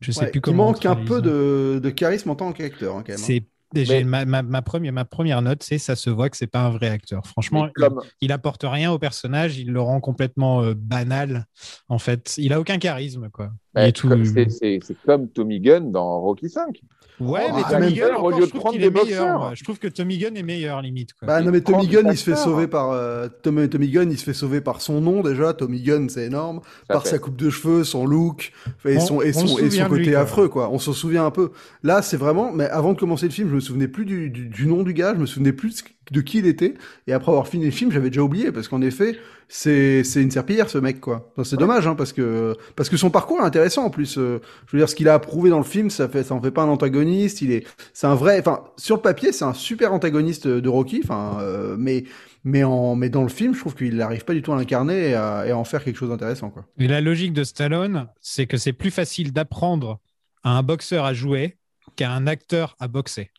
Je 0.00 0.12
sais 0.12 0.20
ouais, 0.22 0.30
plus 0.30 0.40
comment. 0.40 0.64
on 0.64 0.66
manque 0.72 0.86
un 0.86 0.96
peu 0.96 1.20
de, 1.22 1.80
de 1.82 1.90
charisme 1.90 2.30
en 2.30 2.36
tant 2.36 2.52
qu'acteur, 2.52 2.96
hein, 2.96 3.02
quand 3.06 3.12
même. 3.12 3.20
hein. 3.40 3.44
Mais- 3.72 4.02
ma, 4.02 4.24
ma, 4.24 4.42
ma 4.42 4.62
première, 4.62 4.92
ma 4.92 5.04
première 5.04 5.42
note, 5.42 5.62
c'est 5.62 5.78
ça 5.78 5.94
se 5.94 6.10
voit 6.10 6.28
que 6.28 6.36
c'est 6.36 6.48
pas 6.48 6.62
un 6.62 6.70
vrai 6.70 6.88
acteur. 6.88 7.24
Franchement, 7.26 7.68
comme, 7.76 8.00
il, 8.20 8.26
il 8.26 8.32
apporte 8.32 8.64
rien 8.64 8.90
au 8.90 8.98
personnage, 8.98 9.58
il 9.58 9.70
le 9.70 9.80
rend 9.80 10.00
complètement 10.00 10.64
euh, 10.64 10.74
banal. 10.76 11.46
En 11.88 12.00
fait, 12.00 12.34
il 12.36 12.52
a 12.52 12.58
aucun 12.58 12.78
charisme, 12.78 13.28
quoi. 13.30 13.52
Bah, 13.74 13.82
c'est- 13.94 14.80
comme 15.06 15.28
Tommy 15.28 15.60
Gunn 15.60 15.92
dans 15.92 16.20
Rocky 16.20 16.48
5. 16.48 16.80
Ouais, 17.20 17.40
Oh, 17.50 17.52
mais 17.54 17.62
ah, 17.66 17.70
Tommy 17.74 17.92
Gunn, 17.92 18.14
au 18.16 18.30
lieu 18.30 18.36
je 18.38 18.40
de 18.44 18.46
trouve 18.46 18.60
prendre 18.62 18.74
qu'il 18.76 18.82
est 18.84 18.90
des 18.90 18.98
meilleur. 19.04 19.24
boxeurs. 19.26 19.38
moi. 19.38 19.50
Je 19.54 19.62
trouve 19.62 19.78
que 19.78 19.88
Tommy 19.88 20.16
Gunn 20.16 20.36
est 20.38 20.42
meilleur, 20.42 20.80
limite. 20.80 21.12
Quoi. 21.12 21.26
Bah 21.28 21.42
non 21.42 21.50
mais 21.52 21.60
Tommy 21.60 21.86
Gunn 21.86 22.08
il 22.10 22.16
se 22.16 22.24
fait 22.24 22.34
sauver 22.36 22.66
par 22.66 22.92
euh, 22.92 23.28
Tommy, 23.42 23.68
Tommy 23.68 23.88
Gunn 23.90 24.10
il 24.10 24.16
se 24.18 24.24
fait 24.24 24.32
sauver 24.32 24.62
par 24.62 24.80
son 24.80 25.02
nom 25.02 25.22
déjà 25.22 25.52
Tommy 25.52 25.82
Gunn 25.82 26.08
c'est 26.08 26.24
énorme 26.24 26.60
Ça 26.88 26.94
par 26.94 27.02
fait. 27.02 27.10
sa 27.10 27.18
coupe 27.18 27.36
de 27.36 27.50
cheveux 27.50 27.84
son 27.84 28.06
look 28.06 28.52
et 28.86 28.96
On- 28.96 29.00
son 29.00 29.20
et 29.20 29.32
on 29.36 29.40
son, 29.40 29.46
se 29.48 29.60
et 29.62 29.64
souvient 29.70 29.84
son 29.84 29.90
de 29.92 29.96
lui, 29.98 30.04
côté 30.06 30.12
quoi. 30.14 30.20
affreux 30.22 30.48
quoi 30.48 30.70
on 30.72 30.78
s'en 30.78 30.94
souvient 30.94 31.26
un 31.26 31.30
peu 31.30 31.50
là 31.82 32.00
c'est 32.00 32.16
vraiment 32.16 32.52
mais 32.52 32.64
avant 32.70 32.94
de 32.94 32.98
commencer 32.98 33.26
le 33.26 33.32
film 33.32 33.50
je 33.50 33.54
me 33.56 33.60
souvenais 33.60 33.88
plus 33.88 34.06
du, 34.06 34.30
du, 34.30 34.46
du 34.48 34.66
nom 34.66 34.82
du 34.82 34.94
gars 34.94 35.12
je 35.14 35.20
me 35.20 35.26
souvenais 35.26 35.52
plus 35.52 35.82
de 36.10 36.20
qui 36.20 36.38
il 36.38 36.46
était. 36.46 36.74
Et 37.06 37.12
après 37.12 37.30
avoir 37.30 37.48
fini 37.48 37.64
le 37.64 37.70
film 37.70 37.92
j'avais 37.92 38.10
déjà 38.10 38.22
oublié 38.22 38.52
parce 38.52 38.68
qu'en 38.68 38.82
effet 38.82 39.16
c'est 39.48 40.04
c'est 40.04 40.22
une 40.22 40.30
serpillière 40.30 40.70
ce 40.70 40.78
mec 40.78 41.00
quoi. 41.00 41.30
Enfin, 41.32 41.44
c'est 41.44 41.56
dommage 41.56 41.86
hein, 41.86 41.94
parce 41.94 42.12
que 42.12 42.56
parce 42.76 42.88
que 42.88 42.96
son 42.96 43.10
parcours 43.10 43.40
est 43.40 43.44
intéressant 43.44 43.84
en 43.84 43.90
plus 43.90 44.16
euh, 44.18 44.40
je 44.66 44.72
veux 44.72 44.78
dire 44.80 44.88
ce 44.88 44.94
qu'il 44.94 45.08
a 45.08 45.18
prouvé 45.18 45.50
dans 45.50 45.58
le 45.58 45.64
film 45.64 45.90
ça 45.90 46.08
fait 46.08 46.22
ça 46.22 46.34
en 46.34 46.40
fait 46.40 46.50
pas 46.50 46.62
un 46.62 46.68
antagoniste 46.68 47.42
il 47.42 47.50
est 47.50 47.66
c'est 47.92 48.06
un 48.06 48.14
vrai 48.14 48.38
enfin 48.38 48.64
sur 48.76 48.96
le 48.96 49.02
papier 49.02 49.32
c'est 49.32 49.44
un 49.44 49.54
super 49.54 49.92
antagoniste 49.92 50.46
de 50.46 50.68
Rocky 50.68 51.00
enfin 51.02 51.38
euh, 51.40 51.76
mais 51.78 52.04
mais 52.44 52.62
en 52.64 52.94
mais 52.94 53.08
dans 53.08 53.22
le 53.22 53.28
film 53.28 53.54
je 53.54 53.60
trouve 53.60 53.74
qu'il 53.74 53.96
n'arrive 53.96 54.24
pas 54.24 54.34
du 54.34 54.42
tout 54.42 54.52
à 54.52 54.56
l'incarner 54.56 55.10
et 55.10 55.14
à, 55.14 55.44
et 55.46 55.50
à 55.50 55.56
en 55.56 55.64
faire 55.64 55.82
quelque 55.84 55.96
chose 55.96 56.10
d'intéressant 56.10 56.50
quoi. 56.50 56.64
Et 56.78 56.88
la 56.88 57.00
logique 57.00 57.32
de 57.32 57.44
Stallone, 57.44 58.08
c'est 58.20 58.46
que 58.46 58.56
c'est 58.56 58.72
plus 58.72 58.90
facile 58.90 59.32
d'apprendre 59.32 60.00
à 60.42 60.56
un 60.56 60.62
boxeur 60.62 61.04
à 61.04 61.14
jouer 61.14 61.56
qu'à 61.96 62.12
un 62.12 62.26
acteur 62.26 62.76
à 62.78 62.88
boxer. 62.88 63.30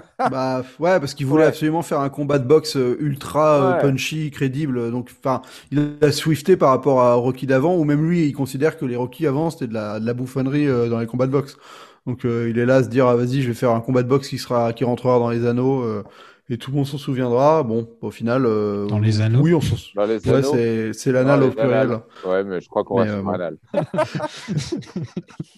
bah 0.24 0.62
ouais 0.78 1.00
parce 1.00 1.14
qu'il 1.14 1.26
voulait 1.26 1.44
Ouais. 1.44 1.48
absolument 1.48 1.82
faire 1.82 2.00
un 2.00 2.08
combat 2.08 2.38
de 2.38 2.46
boxe 2.46 2.76
euh, 2.76 2.96
ultra 3.00 3.60
euh, 3.62 3.74
Ouais. 3.74 3.80
punchy 3.80 4.30
crédible 4.30 4.90
donc 4.90 5.10
enfin 5.20 5.42
il 5.70 5.96
a 6.02 6.12
swifté 6.12 6.56
par 6.56 6.70
rapport 6.70 7.02
à 7.02 7.14
Rocky 7.14 7.46
d'avant 7.46 7.76
ou 7.76 7.84
même 7.84 8.06
lui 8.08 8.26
il 8.26 8.32
considère 8.32 8.76
que 8.78 8.84
les 8.86 8.96
Rocky 8.96 9.26
avant 9.26 9.50
c'était 9.50 9.66
de 9.66 9.74
la 9.74 10.00
de 10.00 10.06
la 10.06 10.14
bouffonnerie 10.14 10.66
euh, 10.68 10.88
dans 10.88 10.98
les 11.00 11.06
combats 11.06 11.26
de 11.26 11.32
boxe 11.32 11.56
donc 12.06 12.24
euh, 12.24 12.48
il 12.50 12.58
est 12.58 12.66
là 12.66 12.76
à 12.76 12.82
se 12.84 12.88
dire 12.88 13.06
ah, 13.08 13.16
vas-y 13.16 13.42
je 13.42 13.48
vais 13.48 13.54
faire 13.54 13.70
un 13.72 13.80
combat 13.80 14.02
de 14.02 14.08
boxe 14.08 14.28
qui 14.28 14.38
sera 14.38 14.72
qui 14.72 14.84
rentrera 14.84 15.18
dans 15.18 15.30
les 15.30 15.46
anneaux 15.46 15.82
euh, 15.82 16.02
et 16.50 16.58
tout 16.58 16.70
le 16.70 16.76
monde 16.76 16.86
s'en 16.86 16.98
souviendra 16.98 17.62
bon 17.62 17.88
au 18.02 18.10
final 18.10 18.44
euh, 18.44 18.86
Dans 18.86 18.98
les 18.98 19.20
anneaux 19.22 19.40
oui 19.40 19.54
on 19.54 19.60
s'en 19.62 19.76
les 20.04 20.28
ouais 20.28 20.42
c'est 20.42 20.92
c'est 20.92 21.10
l'anal 21.12 21.42
au 21.42 21.50
pluriel. 21.50 22.00
Ouais, 22.26 22.44
mais 22.44 22.60
je 22.60 22.68
crois 22.68 22.84
qu'on 22.84 23.00
Mais, 23.02 23.06
va 23.06 23.12
euh, 23.12 23.16
sur 23.16 23.24
bon. 23.24 23.30
anal. 23.32 23.56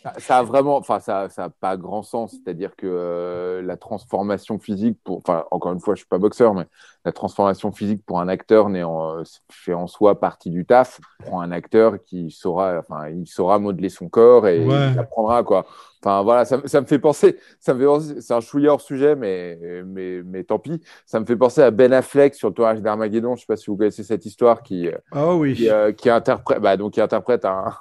Ça- 0.03 0.15
ça 0.19 0.39
a 0.39 0.43
vraiment, 0.43 0.77
enfin, 0.77 1.01
ça, 1.01 1.29
ça 1.29 1.45
a 1.45 1.51
pas 1.51 1.77
grand 1.77 2.03
sens. 2.03 2.33
C'est-à-dire 2.33 2.77
que 2.77 2.87
euh, 2.87 3.63
la 3.63 3.77
transformation 3.77 4.59
physique, 4.59 4.99
pour, 5.05 5.19
enfin, 5.19 5.45
encore 5.51 5.73
une 5.73 5.81
fois, 5.81 5.95
je 5.95 6.01
suis 6.01 6.09
pas 6.09 6.19
boxeur, 6.19 6.55
mais 6.55 6.65
la 7.05 7.13
transformation 7.13 7.73
physique 7.73 8.05
pour 8.07 8.21
un 8.21 8.29
acteur 8.29 8.69
n'est 8.69 8.83
en, 8.83 9.23
fait 9.51 9.73
en 9.75 9.87
soi 9.87 10.21
partie 10.21 10.51
du 10.51 10.65
taf. 10.65 11.01
Prends 11.25 11.41
un 11.41 11.51
acteur 11.53 12.03
qui 12.05 12.31
saura, 12.31 12.79
enfin, 12.79 13.09
il 13.09 13.27
saura 13.27 13.59
modeler 13.59 13.89
son 13.89 14.09
corps 14.09 14.47
et 14.47 14.65
Ouais. 14.65 14.93
il 14.93 14.99
apprendra 14.99 15.43
quoi. 15.43 15.67
Enfin 16.03 16.23
voilà, 16.23 16.45
ça, 16.45 16.61
ça 16.67 16.81
me 16.81 16.87
fait 16.87 16.99
penser, 16.99 17.37
ça 17.59 17.75
me 17.75 17.81
fait 17.81 17.87
penser, 17.87 18.21
c'est 18.21 18.35
un 18.35 18.41
chouïa 18.41 18.73
hors 18.73 18.81
sujet, 18.81 19.17
mais, 19.17 19.59
mais, 19.87 20.23
mais 20.25 20.45
tant 20.45 20.59
pis. 20.59 20.81
Ça 21.07 21.19
me 21.21 21.25
fait 21.25 21.37
penser 21.37 21.63
à 21.63 21.71
Ben 21.71 21.93
Affleck 21.93 22.35
sur 22.35 22.49
le 22.49 22.55
tournage 22.55 22.83
d'Armageddon. 22.83 23.35
Je 23.35 23.41
sais 23.41 23.47
pas 23.47 23.57
si 23.57 23.71
vous 23.71 23.77
connaissez 23.77 24.03
cette 24.05 24.27
histoire 24.27 24.63
qui, 24.63 24.89
ah 25.13 25.35
oui 25.35 25.55
qui, 25.55 25.71
euh, 25.71 25.93
qui 25.93 26.11
interprète, 26.11 26.61
bah, 26.61 26.77
donc 26.77 26.93
qui 26.93 27.01
interprète 27.01 27.45
un, 27.45 27.73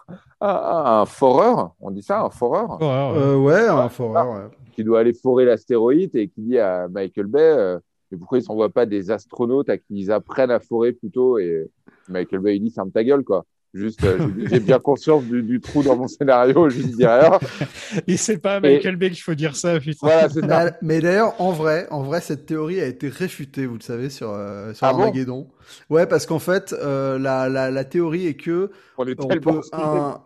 un, 0.42 1.02
un 1.02 1.06
foreur, 1.06 1.74
on 1.82 1.92
dit 1.92 2.02
ça, 2.04 2.22
un 2.22 2.30
foreur, 2.30 2.78
Oh, 2.80 2.84
ouais. 2.86 3.22
Euh, 3.22 3.38
ouais 3.38 3.68
un 3.68 3.90
foreur 3.90 4.30
ouais. 4.32 4.58
qui 4.74 4.84
doit 4.84 5.00
aller 5.02 5.14
forer 5.14 5.46
l'astéroïde 5.46 6.16
et 6.16 6.28
qui 6.30 6.42
dit 6.42 6.58
à 6.60 6.88
Michael 6.88 7.28
Bay, 7.28 7.42
euh, 7.42 7.80
mais 8.12 8.18
pourquoi 8.18 8.38
ils 8.38 8.44
s'envoient 8.44 8.70
pas 8.70 8.86
des 8.86 9.12
astronautes 9.12 9.70
à 9.70 9.78
qui 9.78 9.86
ils 9.90 10.12
apprennent 10.12 10.52
à 10.52 10.60
forer 10.60 10.94
plutôt 10.94 11.38
Et 11.38 11.70
Michael 12.08 12.40
Bay 12.40 12.56
il 12.58 12.62
dit 12.64 12.72
ferme 12.72 12.92
ta 12.92 13.04
gueule 13.04 13.24
quoi. 13.24 13.46
Juste, 13.76 14.04
euh, 14.06 14.30
j'ai- 14.50 14.62
bien 14.62 14.80
conscience 14.80 15.24
du, 15.26 15.44
du 15.44 15.60
trou 15.60 15.84
dans 15.84 15.98
mon 15.98 16.08
scénario, 16.08 16.70
je 16.70 16.82
dis 16.82 17.06
rien. 17.06 17.40
Et 18.08 18.16
c'est 18.16 18.38
pas 18.38 18.56
à 18.56 18.60
Michael 18.62 18.96
Bay 18.96 19.10
qu'il 19.12 19.22
faut 19.22 19.36
dire 19.36 19.56
ça, 19.58 19.78
putain. 19.82 19.98
Voilà, 20.02 20.30
c'est 20.30 20.40
ça. 20.40 20.48
Mais, 20.66 20.72
mais 20.82 21.02
d'ailleurs, 21.02 21.40
en 21.42 21.52
vrai, 21.52 21.86
en 21.92 22.02
vrai, 22.02 22.22
cette 22.22 22.46
théorie 22.46 22.80
a 22.80 22.86
été 22.86 23.10
réfutée, 23.10 23.66
vous 23.66 23.76
le 23.76 23.82
savez, 23.82 24.10
sur, 24.10 24.30
euh, 24.32 24.74
sur 24.74 24.88
Ah 24.88 24.94
bon? 24.94 25.02
Armageddon. 25.04 25.48
ouais, 25.90 26.06
parce 26.08 26.26
qu'en 26.26 26.40
fait, 26.40 26.74
euh, 26.74 27.20
la, 27.20 27.50
la, 27.50 27.70
la 27.70 27.84
théorie 27.84 28.28
est 28.28 28.36
que 28.36 28.72
On 28.98 29.06
est 29.06 29.20
on 29.20 29.28
peut 29.28 29.60
un... 29.74 30.22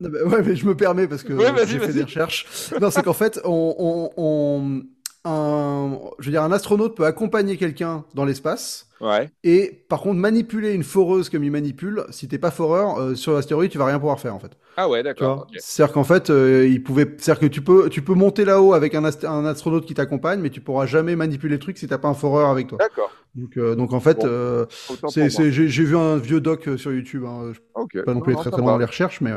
Non, 0.00 0.08
mais- 0.12 0.20
ouais, 0.22 0.42
mais 0.44 0.54
je 0.56 0.66
me 0.66 0.76
permets 0.76 1.08
parce 1.08 1.22
que 1.22 1.32
Ouais, 1.32 1.66
j'ai 1.66 1.78
fait 1.78 1.92
des 1.94 2.02
recherches. 2.02 2.46
Non, 2.80 2.90
c'est 2.90 3.02
qu'en 3.02 3.14
fait, 3.14 3.40
on, 3.44 3.74
on, 3.78 4.10
on- 4.18 4.82
un, 5.24 5.98
je 6.18 6.26
veux 6.26 6.32
dire, 6.32 6.42
un 6.42 6.52
astronaute 6.52 6.96
peut 6.96 7.06
accompagner 7.06 7.56
quelqu'un 7.56 8.04
dans 8.14 8.26
l'espace. 8.26 8.89
Ouais. 9.00 9.30
Et 9.44 9.84
par 9.88 10.00
contre, 10.00 10.16
manipuler 10.16 10.72
une 10.72 10.82
foreuse 10.84 11.30
comme 11.30 11.42
il 11.42 11.50
manipule, 11.50 12.04
si 12.10 12.28
t'es 12.28 12.38
pas 12.38 12.50
foreur, 12.50 12.98
euh, 12.98 13.14
sur 13.14 13.32
l'astéroïde, 13.32 13.70
tu 13.70 13.78
vas 13.78 13.86
rien 13.86 13.98
pouvoir 13.98 14.20
faire 14.20 14.34
en 14.34 14.38
fait. 14.38 14.52
Ah 14.76 14.88
ouais, 14.88 15.02
d'accord. 15.02 15.46
C'est-à-dire 15.56 15.94
qu'en 15.94 16.04
fait, 16.04 16.28
euh, 16.28 16.66
il 16.68 16.82
pouvait, 16.82 17.14
c'est-à-dire 17.18 17.40
que 17.40 17.46
tu 17.46 17.62
peux, 17.62 17.88
tu 17.88 18.02
peux 18.02 18.14
monter 18.14 18.44
là-haut 18.44 18.74
avec 18.74 18.94
un, 18.94 19.04
ast- 19.04 19.24
un 19.24 19.44
astronaute 19.46 19.86
qui 19.86 19.94
t'accompagne, 19.94 20.40
mais 20.40 20.50
tu 20.50 20.60
pourras 20.60 20.84
jamais 20.86 21.16
manipuler 21.16 21.54
le 21.54 21.60
truc 21.60 21.78
si 21.78 21.88
t'as 21.88 21.98
pas 21.98 22.08
un 22.08 22.14
foreur 22.14 22.50
avec 22.50 22.66
toi. 22.68 22.78
D'accord. 22.78 23.10
Donc, 23.34 23.56
euh, 23.56 23.74
donc 23.74 23.92
en 23.92 24.00
fait, 24.00 24.18
Bon, 24.20 24.26
euh, 24.26 24.66
c'est, 25.08 25.30
j'ai, 25.30 25.66
vu 25.84 25.96
un 25.96 26.16
vieux 26.16 26.40
doc 26.40 26.68
sur 26.76 26.92
YouTube. 26.92 27.24
Hein. 27.26 27.52
Je 27.54 27.60
moi. 27.74 27.84
Ok. 27.84 27.92
peux 27.94 28.02
pas 28.04 28.14
non 28.14 28.20
plus 28.20 28.32
être 28.34 28.40
très 28.40 28.50
très 28.50 28.60
loin 28.60 28.72
dans 28.72 28.78
les 28.78 28.84
recherches, 28.84 29.20
mais, 29.20 29.32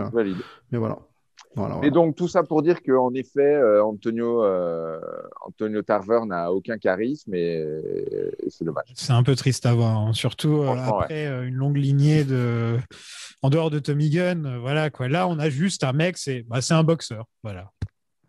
mais 0.71 0.77
voilà. 0.77 0.99
Voilà, 1.55 1.79
Et 1.83 1.91
donc 1.91 2.15
tout 2.15 2.27
ça 2.27 2.43
pour 2.43 2.63
dire 2.63 2.81
qu'en 2.81 3.13
effet, 3.13 3.41
euh, 3.41 3.83
Antonio, 3.83 4.43
euh, 4.43 4.99
Antonio 5.41 5.81
Tarver 5.83 6.21
n'a 6.25 6.51
aucun 6.51 6.77
charisme 6.77 7.33
et, 7.35 7.63
et 8.39 8.49
c'est 8.49 8.65
dommage. 8.65 8.85
C'est 8.95 9.13
un 9.13 9.23
peu 9.23 9.35
triste 9.35 9.65
à 9.65 9.73
voir, 9.73 9.97
hein. 9.97 10.13
surtout 10.13 10.63
euh, 10.63 10.75
après 10.75 11.27
une 11.47 11.55
longue 11.55 11.77
lignée 11.77 12.23
de. 12.23 12.77
En 13.41 13.49
dehors 13.49 13.69
de 13.69 13.79
Tommy 13.79 14.09
Gunn, 14.09 14.57
voilà 14.61 14.89
quoi. 14.89 15.09
Là, 15.09 15.27
on 15.27 15.37
a 15.37 15.49
juste 15.49 15.83
un 15.83 15.91
mec, 15.91 16.17
c'est 16.17 16.43
bah, 16.43 16.61
c'est 16.61 16.73
un 16.73 16.83
boxeur, 16.83 17.25
voilà, 17.43 17.71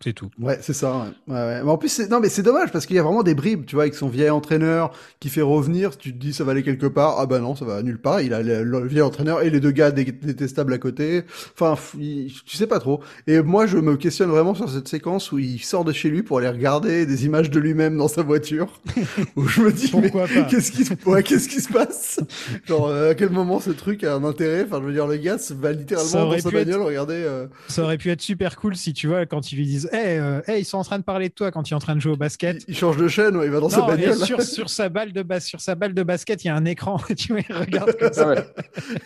c'est 0.04 0.12
tout. 0.12 0.30
Ouais, 0.38 0.58
c'est 0.60 0.72
ça. 0.72 0.96
Ouais. 1.26 1.34
Ouais, 1.34 1.40
ouais. 1.40 1.62
Mais 1.64 1.70
en 1.70 1.78
plus, 1.78 1.88
c'est... 1.88 2.08
non, 2.10 2.20
mais 2.20 2.28
c'est 2.28 2.42
dommage 2.42 2.70
parce 2.70 2.86
qu'il 2.86 2.94
y 2.96 2.98
a 2.98 3.02
vraiment 3.02 3.22
des 3.22 3.34
bribes, 3.34 3.64
tu 3.66 3.74
vois, 3.74 3.84
avec 3.84 3.94
son 3.94 4.08
vieil 4.08 4.30
entraîneur 4.30 4.92
qui 5.20 5.28
fait 5.30 5.40
revenir. 5.42 5.96
Tu 5.98 6.12
te 6.12 6.18
dis, 6.18 6.32
ça 6.32 6.44
va 6.44 6.52
aller 6.52 6.62
quelque 6.62 6.86
part. 6.86 7.16
Ah 7.18 7.26
bah 7.26 7.38
non, 7.40 7.56
ça 7.56 7.64
va 7.64 7.82
nulle 7.82 7.98
part. 8.00 8.20
Il 8.20 8.34
a 8.34 8.42
le, 8.42 8.86
vieil 8.86 9.02
entraîneur 9.02 9.42
et 9.42 9.50
les 9.50 9.60
deux 9.60 9.70
gars 9.70 9.90
dé- 9.90 10.04
détestables 10.04 10.72
à 10.72 10.78
côté. 10.78 11.22
Enfin, 11.58 11.74
il- 11.98 12.32
tu 12.46 12.56
sais 12.56 12.66
pas 12.66 12.78
trop. 12.78 13.00
Et 13.26 13.40
moi, 13.42 13.66
je 13.66 13.78
me 13.78 13.96
questionne 13.96 14.30
vraiment 14.30 14.54
sur 14.54 14.68
cette 14.70 14.88
séquence 14.88 15.32
où 15.32 15.38
il 15.38 15.58
sort 15.60 15.84
de 15.84 15.92
chez 15.92 16.10
lui 16.10 16.22
pour 16.22 16.38
aller 16.38 16.48
regarder 16.48 17.06
des 17.06 17.24
images 17.26 17.50
de 17.50 17.58
lui-même 17.58 17.96
dans 17.96 18.08
sa 18.08 18.22
voiture. 18.22 18.80
où 19.36 19.46
je 19.48 19.62
me 19.62 19.72
dis, 19.72 19.90
mais 19.94 20.02
Pourquoi 20.10 20.26
pas? 20.28 20.42
qu'est-ce 20.44 20.70
qui, 20.72 20.84
se- 20.84 20.92
ouais, 21.06 21.22
qu'est-ce 21.22 21.48
qui 21.48 21.60
se 21.60 21.72
passe? 21.72 22.20
Genre, 22.66 22.88
euh, 22.88 23.10
à 23.10 23.14
quel 23.14 23.30
moment 23.30 23.60
ce 23.60 23.70
truc 23.70 24.04
a 24.04 24.14
un 24.14 24.24
intérêt? 24.24 24.64
Enfin, 24.66 24.80
je 24.80 24.86
veux 24.86 24.92
dire, 24.92 25.06
le 25.06 25.16
gars 25.16 25.38
se 25.38 25.54
va 25.54 25.72
littéralement 25.72 26.10
dans 26.26 26.30
sa 26.32 26.36
être- 26.36 26.52
bagnole 26.52 26.82
regarder. 26.82 27.14
euh, 27.14 27.46
Ça 27.68 27.82
aurait 27.82 27.98
pu 27.98 28.10
être 28.10 28.20
super 28.20 28.56
cool 28.56 28.76
si 28.76 28.92
tu 28.92 29.06
vois 29.06 29.26
quand 29.26 29.52
ils 29.52 29.56
lui 29.56 29.66
disent, 29.66 29.88
hey, 29.94 30.18
euh, 30.18 30.40
hey, 30.46 30.60
ils 30.62 30.64
sont 30.64 30.78
en 30.78 30.84
train 30.84 30.98
de 30.98 31.04
parler 31.04 31.28
de 31.28 31.34
toi 31.34 31.50
quand 31.50 31.68
il 31.68 31.72
est 31.72 31.76
en 31.76 31.80
train 31.80 31.94
de 31.96 32.00
jouer 32.00 32.12
au 32.12 32.16
basket. 32.16 32.62
il, 32.68 32.74
il 32.74 32.76
change 32.76 32.96
de 32.96 33.08
chaîne, 33.08 33.36
ouais, 33.36 33.46
il 33.46 33.50
va 33.52 33.60
dans 33.60 33.68
sa 33.68 33.78
Non, 33.78 33.86
bagnole. 33.86 34.14
sur, 34.16 34.42
sur 34.42 34.68
sa 34.70 34.88
balle 34.88 35.12
de 35.12 35.22
bas, 35.22 35.40
sur 35.40 35.60
sa 35.60 35.74
balle 35.74 35.94
de 35.94 36.02
basket, 36.02 36.44
il 36.44 36.48
y 36.48 36.50
a 36.50 36.56
un 36.56 36.64
écran. 36.64 36.98
tu 37.16 37.32
vois, 37.32 37.42
il 37.48 37.54
regarde 37.54 37.96
comme 37.98 38.08
Non, 38.08 38.12
ça. 38.14 38.26
mais, 38.34 38.44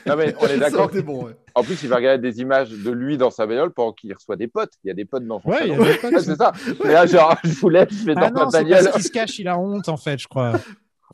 non, 0.07 0.17
mais 0.17 0.35
on 0.41 0.47
est 0.47 0.59
d'accord. 0.59 0.91
bon, 1.05 1.25
ouais. 1.27 1.33
En 1.55 1.63
plus, 1.63 1.83
il 1.83 1.89
va 1.89 1.97
regarder 1.97 2.31
des 2.31 2.41
images 2.41 2.71
de 2.71 2.91
lui 2.91 3.17
dans 3.19 3.31
sa 3.31 3.47
bagnole 3.47 3.71
pendant 3.73 3.93
qu'il 3.93 4.13
reçoit 4.15 4.37
des 4.37 4.49
potes. 4.49 4.73
Il 4.85 4.89
y 4.89 4.91
a 4.91 4.95
des 4.95 5.05
potes 5.05 5.27
dans 5.27 5.41
son 5.41 5.49
Ouais, 5.51 5.59
il 5.67 5.67
y 5.67 5.71
salon. 5.77 5.85
a 5.85 5.89
des 5.89 5.95
potes. 5.99 6.13
Ouais, 6.13 6.21
c'est 6.23 6.37
ça. 6.37 6.53
Et 6.85 6.89
là, 6.89 7.07
genre, 7.07 7.37
je 7.45 7.51
vous 7.51 7.69
laisse, 7.69 7.89
je 7.91 8.05
vais 8.05 8.15
Ah 8.17 8.31
dans 8.31 8.41
non, 8.41 8.45
ma 8.47 8.51
bagnole. 8.51 8.83
parce 8.85 8.95
qu'il 8.95 9.03
se 9.05 9.11
cache, 9.11 9.39
il 9.39 9.49
a 9.49 9.59
honte 9.59 9.89
en 9.89 9.97
fait, 9.97 10.19
je 10.21 10.29
crois. 10.29 10.53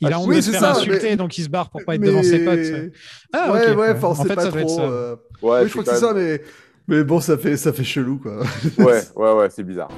Il 0.01 0.09
Ah, 0.11 0.17
a 0.17 0.19
honte 0.19 0.27
oui, 0.27 0.35
de 0.37 0.41
se 0.41 0.51
faire 0.51 0.59
ça, 0.59 0.71
insulter, 0.71 1.11
mais- 1.11 1.15
donc 1.15 1.37
il 1.37 1.43
se 1.45 1.49
barre 1.49 1.69
pour 1.69 1.83
pas 1.85 1.95
être 1.95 2.01
Mais- 2.01 2.07
devant 2.07 2.21
ses 2.21 2.43
potes. 2.43 2.91
Ah, 3.31 3.53
ouais, 3.53 3.71
ok. 3.71 3.77
ouais, 3.79 3.89
enfin, 3.91 4.07
En 4.09 4.15
fait, 4.15 4.35
pas 4.35 4.41
ça 4.43 4.51
doit 4.51 4.59
être 4.59 4.67
trop. 4.67 4.77
ça. 4.77 4.83
euh, 4.83 5.15
Ouais, 5.41 5.59
oui, 5.61 5.67
je 5.67 5.71
crois 5.71 5.83
que 5.85 5.89
c'est 5.89 5.95
ça, 6.05 6.13
mais. 6.13 6.41
Mais 6.87 7.03
bon, 7.03 7.19
ça 7.19 7.37
fait, 7.37 7.57
ça 7.57 7.73
fait 7.73 7.83
chelou, 7.83 8.17
quoi. 8.17 8.43
Ouais, 8.77 9.01
ouais, 9.15 9.31
ouais, 9.33 9.49
c'est 9.49 9.63
bizarre. 9.63 9.89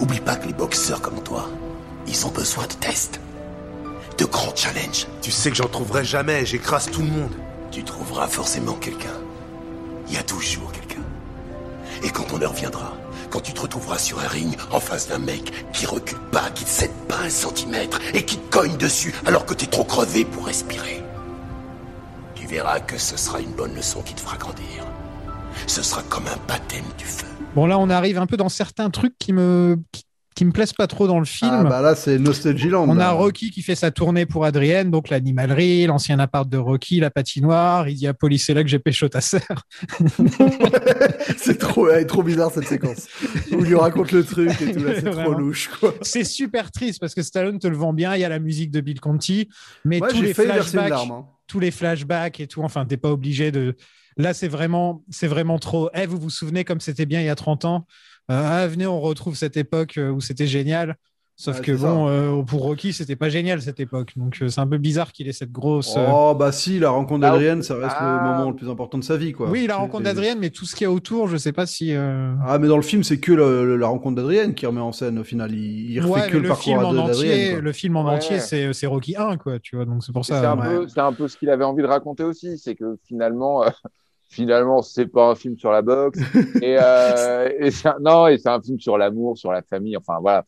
Oublie 0.00 0.20
pas 0.20 0.36
que 0.36 0.46
les 0.46 0.52
boxeurs 0.54 1.00
comme 1.00 1.20
toi, 1.22 1.48
ils 2.06 2.26
ont 2.26 2.30
besoin 2.30 2.64
de 2.66 2.72
tests. 2.74 3.20
De 4.18 4.24
grands 4.24 4.54
challenges. 4.54 5.06
Tu 5.22 5.30
sais 5.30 5.50
que 5.50 5.56
j'en 5.56 5.68
trouverai 5.68 6.04
jamais, 6.04 6.46
j'écrase 6.46 6.88
tout 6.90 7.02
le 7.02 7.08
monde. 7.08 7.32
Tu 7.70 7.82
trouveras 7.82 8.28
forcément 8.28 8.74
quelqu'un. 8.74 9.12
Il 10.08 10.14
y 10.14 10.18
a 10.18 10.22
toujours 10.22 10.70
quelqu'un. 10.72 11.02
Et 12.04 12.10
quand 12.10 12.22
ton 12.22 12.40
heure 12.40 12.52
viendra, 12.52 12.92
quand 13.30 13.40
tu 13.40 13.52
te 13.52 13.60
retrouveras 13.60 13.98
sur 13.98 14.20
un 14.20 14.28
ring 14.28 14.56
en 14.70 14.78
face 14.78 15.08
d'un 15.08 15.18
mec 15.18 15.52
qui 15.72 15.84
recule 15.84 16.20
pas, 16.30 16.48
qui 16.54 16.64
ne 16.64 16.68
cède 16.68 16.92
pas 17.08 17.18
un 17.24 17.30
centimètre 17.30 17.98
et 18.14 18.24
qui 18.24 18.38
te 18.38 18.56
cogne 18.56 18.76
dessus 18.76 19.12
alors 19.26 19.44
que 19.44 19.54
t'es 19.54 19.66
trop 19.66 19.84
crevé 19.84 20.24
pour 20.24 20.46
respirer, 20.46 21.02
tu 22.36 22.46
verras 22.46 22.80
que 22.80 22.98
ce 22.98 23.16
sera 23.16 23.40
une 23.40 23.50
bonne 23.50 23.74
leçon 23.74 24.02
qui 24.02 24.14
te 24.14 24.20
fera 24.20 24.36
grandir. 24.36 24.84
Ce 25.66 25.82
sera 25.82 26.02
comme 26.02 26.26
un 26.26 26.38
baptême 26.48 26.84
du 26.98 27.04
feu. 27.04 27.26
Bon, 27.54 27.66
là, 27.66 27.78
on 27.78 27.90
arrive 27.90 28.18
un 28.18 28.26
peu 28.26 28.36
dans 28.36 28.48
certains 28.48 28.90
trucs 28.90 29.16
qui 29.18 29.32
me, 29.32 29.78
qui, 29.92 30.02
qui 30.34 30.44
me 30.44 30.52
plaisent 30.52 30.74
pas 30.74 30.86
trop 30.86 31.06
dans 31.06 31.18
le 31.18 31.24
film. 31.24 31.50
Ah, 31.52 31.64
bah 31.64 31.80
là, 31.80 31.94
c'est 31.94 32.18
Nostalgieland. 32.18 32.86
On 32.88 32.98
a 32.98 33.10
Rocky 33.10 33.50
qui 33.50 33.62
fait 33.62 33.74
sa 33.74 33.90
tournée 33.90 34.26
pour 34.26 34.44
Adrienne, 34.44 34.90
donc 34.90 35.08
l'animalerie, 35.08 35.86
l'ancien 35.86 36.18
appart 36.18 36.46
de 36.48 36.58
Rocky, 36.58 37.00
la 37.00 37.10
patinoire. 37.10 37.88
Il 37.88 37.94
dit 37.96 38.06
à 38.06 38.12
Police, 38.14 38.44
c'est 38.44 38.54
là 38.54 38.62
que 38.62 38.68
j'ai 38.68 38.78
pécho 38.78 39.08
ta 39.08 39.20
sœur. 39.22 39.40
c'est 41.38 41.58
trop, 41.58 41.88
elle 41.88 42.02
est 42.02 42.06
trop 42.06 42.22
bizarre 42.22 42.50
cette 42.52 42.66
séquence. 42.66 43.08
Où 43.52 43.60
il 43.60 43.66
lui 43.66 43.74
raconte 43.76 44.12
le 44.12 44.24
truc 44.24 44.50
et 44.60 44.72
tout, 44.72 44.80
c'est 44.94 45.10
trop 45.10 45.32
louche. 45.32 45.70
C'est 46.02 46.24
super 46.24 46.70
triste 46.70 47.00
parce 47.00 47.14
que 47.14 47.22
Stallone 47.22 47.58
te 47.58 47.66
le 47.66 47.76
vend 47.76 47.92
bien. 47.92 48.14
Il 48.14 48.20
y 48.20 48.24
a 48.24 48.28
la 48.28 48.38
musique 48.38 48.70
de 48.70 48.80
Bill 48.80 49.00
Conti, 49.00 49.48
mais 49.84 50.00
Ouais, 50.02 50.08
tous 50.08 50.20
les 50.22 50.34
flashbacks, 50.34 50.90
larme. 50.90 51.10
hein. 51.12 51.24
tous 51.46 51.60
les 51.60 51.70
flashbacks 51.70 52.40
et 52.40 52.46
tout. 52.46 52.62
Enfin, 52.62 52.84
t'es 52.84 52.96
pas 52.98 53.10
obligé 53.10 53.50
de. 53.50 53.74
Là, 54.16 54.32
c'est 54.34 54.48
vraiment, 54.48 55.02
c'est 55.10 55.26
vraiment 55.26 55.58
trop. 55.58 55.90
Eh, 55.94 56.06
vous 56.06 56.18
vous 56.18 56.30
souvenez 56.30 56.64
comme 56.64 56.80
c'était 56.80 57.06
bien 57.06 57.20
il 57.20 57.26
y 57.26 57.30
a 57.30 57.34
30 57.34 57.64
ans? 57.64 57.86
Euh, 58.30 58.42
Ah, 58.44 58.66
venez, 58.66 58.86
on 58.86 59.00
retrouve 59.00 59.36
cette 59.36 59.56
époque 59.56 59.98
euh, 59.98 60.10
où 60.10 60.20
c'était 60.20 60.46
génial. 60.46 60.96
Sauf 61.38 61.60
que 61.60 61.70
bon, 61.72 62.08
euh, 62.08 62.42
pour 62.44 62.62
Rocky, 62.62 62.94
c'était 62.94 63.14
pas 63.14 63.28
génial 63.28 63.60
cette 63.60 63.78
époque. 63.78 64.14
Donc 64.16 64.38
euh, 64.40 64.48
c'est 64.48 64.58
un 64.62 64.66
peu 64.66 64.78
bizarre 64.78 65.12
qu'il 65.12 65.28
ait 65.28 65.32
cette 65.32 65.52
grosse. 65.52 65.94
euh, 65.98 66.06
Oh, 66.10 66.34
bah 66.34 66.50
si, 66.50 66.78
la 66.78 66.88
rencontre 66.88 67.26
Ah, 67.26 67.32
d'Adrienne, 67.32 67.62
ça 67.62 67.74
reste 67.74 67.94
ah. 67.98 68.20
le 68.22 68.30
moment 68.38 68.50
le 68.52 68.56
plus 68.56 68.70
important 68.70 68.96
de 68.96 69.04
sa 69.04 69.18
vie, 69.18 69.32
quoi. 69.32 69.50
Oui, 69.50 69.66
la 69.66 69.76
rencontre 69.76 70.04
d'Adrienne, 70.04 70.38
mais 70.38 70.48
tout 70.48 70.64
ce 70.64 70.74
qu'il 70.74 70.86
y 70.86 70.88
a 70.88 70.90
autour, 70.90 71.28
je 71.28 71.36
sais 71.36 71.52
pas 71.52 71.66
si. 71.66 71.92
euh, 71.94 72.32
Ah, 72.46 72.58
mais 72.58 72.68
dans 72.68 72.76
le 72.76 72.82
film, 72.82 73.04
c'est 73.04 73.20
que 73.20 73.32
le- 73.32 73.66
le- 73.66 73.76
la 73.76 73.86
rencontre 73.86 74.16
d'Adrienne 74.16 74.54
qui 74.54 74.64
remet 74.64 74.80
en 74.80 74.92
scène 74.92 75.18
au 75.18 75.24
final. 75.24 75.52
Il, 75.52 75.90
il 75.90 76.00
refait 76.00 76.22
Ouais, 76.22 76.26
que 76.28 76.36
le, 76.38 76.40
le 76.40 76.48
parcours 76.48 76.64
film 76.64 76.78
en 76.78 76.92
de- 76.94 76.98
entier, 77.00 77.28
d'Adrienne. 77.28 77.58
le 77.58 77.72
film 77.72 77.96
en 77.98 78.06
Ouais. 78.06 78.12
entier, 78.14 78.40
c'est 78.40 78.86
Rocky 78.86 79.14
1, 79.16 79.36
quoi. 79.36 79.58
Tu 79.58 79.76
vois, 79.76 79.84
donc 79.84 80.02
c'est 80.04 80.12
pour 80.12 80.24
C'est 80.24 80.32
ça. 80.32 80.52
un, 80.52 80.58
ouais. 80.58 80.78
peu, 80.78 80.88
c'est 80.88 81.00
un 81.00 81.12
peu 81.12 81.28
ce 81.28 81.36
qu'il 81.36 81.50
avait 81.50 81.64
envie 81.64 81.82
de 81.82 81.86
raconter 81.86 82.24
aussi, 82.24 82.56
c'est 82.56 82.74
que 82.76 82.96
finalement, 83.06 83.62
euh, 83.62 83.68
finalement, 84.28 84.82
c'est 84.82 85.06
pas 85.06 85.30
un 85.30 85.34
film 85.34 85.56
sur 85.58 85.70
la 85.70 85.82
boxe, 85.82 86.18
et, 86.62 86.76
euh, 86.80 87.48
et 87.58 87.70
c'est 87.70 87.88
un- 87.88 87.98
non, 88.00 88.26
et 88.26 88.38
c'est 88.38 88.48
un 88.48 88.60
film 88.60 88.78
sur 88.80 88.98
l'amour, 88.98 89.36
sur 89.38 89.52
la 89.52 89.62
famille, 89.62 89.96
enfin 89.96 90.18
voilà. 90.20 90.44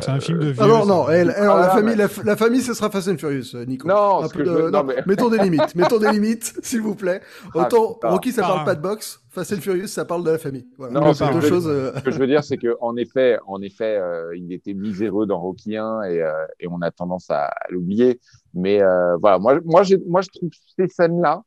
C'est 0.00 0.08
un 0.08 0.20
film 0.20 0.38
de 0.38 0.46
vieux. 0.46 0.54
Ah 0.58 0.84
non, 0.86 1.06
elle, 1.10 1.26
la 1.26 1.64
Ah, 1.66 1.68
famille, 1.76 1.94
mais- 1.96 2.06
la, 2.06 2.24
la 2.24 2.34
famille, 2.34 2.62
ce 2.62 2.72
sera 2.72 2.88
Fast 2.88 3.08
and 3.08 3.18
Furious, 3.18 3.54
euh, 3.54 3.66
Nico. 3.66 3.86
Non, 3.86 4.22
de- 4.22 4.28
je 4.32 4.38
veux- 4.42 4.70
non, 4.70 4.78
non, 4.78 4.84
mais- 4.84 5.02
mettons 5.06 5.28
des 5.28 5.36
limites, 5.36 5.74
mettons 5.74 5.98
des 5.98 6.10
limites, 6.12 6.54
s'il 6.62 6.80
vous 6.80 6.94
plaît. 6.94 7.20
Ah, 7.54 7.66
Autant. 7.66 7.98
Rocky, 8.02 8.32
ça 8.32 8.40
Par 8.40 8.50
parle 8.52 8.60
un. 8.62 8.64
pas 8.64 8.74
de 8.74 8.80
boxe, 8.80 9.20
Fast 9.28 9.52
and 9.52 9.56
Furious, 9.60 9.88
ça 9.88 10.06
parle 10.06 10.24
de 10.24 10.30
la 10.30 10.38
famille. 10.38 10.66
Voilà. 10.78 10.98
Non, 10.98 11.12
c'est 11.12 11.30
deux 11.30 11.36
un. 11.36 11.40
choses. 11.42 11.68
euh, 11.68 11.92
Ce 11.96 12.00
que 12.04 12.10
je 12.10 12.18
veux 12.18 12.26
dire, 12.26 12.42
c'est 12.42 12.56
que 12.56 12.74
en 12.80 12.96
effet, 12.96 13.38
en 13.46 13.60
effet, 13.60 13.98
euh, 13.98 14.34
il 14.34 14.50
était 14.54 14.72
miséreux 14.72 15.26
dans 15.26 15.38
Rocky 15.40 15.76
1 15.76 16.04
et, 16.04 16.22
euh, 16.22 16.32
et 16.58 16.68
on 16.68 16.80
a 16.80 16.90
tendance 16.90 17.28
à, 17.28 17.44
à 17.48 17.66
l'oublier. 17.68 18.18
Mais 18.54 18.82
euh, 18.82 19.18
voilà, 19.20 19.38
moi, 19.38 19.58
moi, 19.62 19.82
j'ai- 19.82 20.00
moi, 20.08 20.22
je 20.22 20.28
trouve 20.34 20.48
ces 20.78 20.88
scènes-là, 20.88 21.42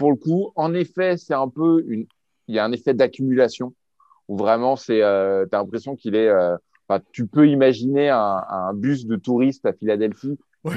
pour 0.00 0.10
le 0.10 0.16
coup, 0.16 0.50
en 0.56 0.72
effet, 0.72 1.18
c'est 1.18 1.34
un 1.34 1.48
peu 1.48 1.84
une, 1.86 2.06
il 2.48 2.54
y 2.54 2.58
a 2.58 2.64
un 2.64 2.72
effet 2.72 2.94
d'accumulation 2.94 3.74
où 4.28 4.38
vraiment, 4.38 4.74
c'est, 4.74 5.02
euh, 5.02 5.44
t'as 5.44 5.58
l'impression 5.58 5.94
qu'il 5.94 6.14
est, 6.14 6.28
euh, 6.28 6.56
enfin, 6.88 7.02
tu 7.12 7.26
peux 7.26 7.46
imaginer 7.46 8.08
un, 8.08 8.42
un 8.48 8.72
bus 8.72 9.04
de 9.04 9.16
touristes 9.16 9.66
à 9.66 9.74
Philadelphie. 9.74 10.38
ouais. 10.64 10.76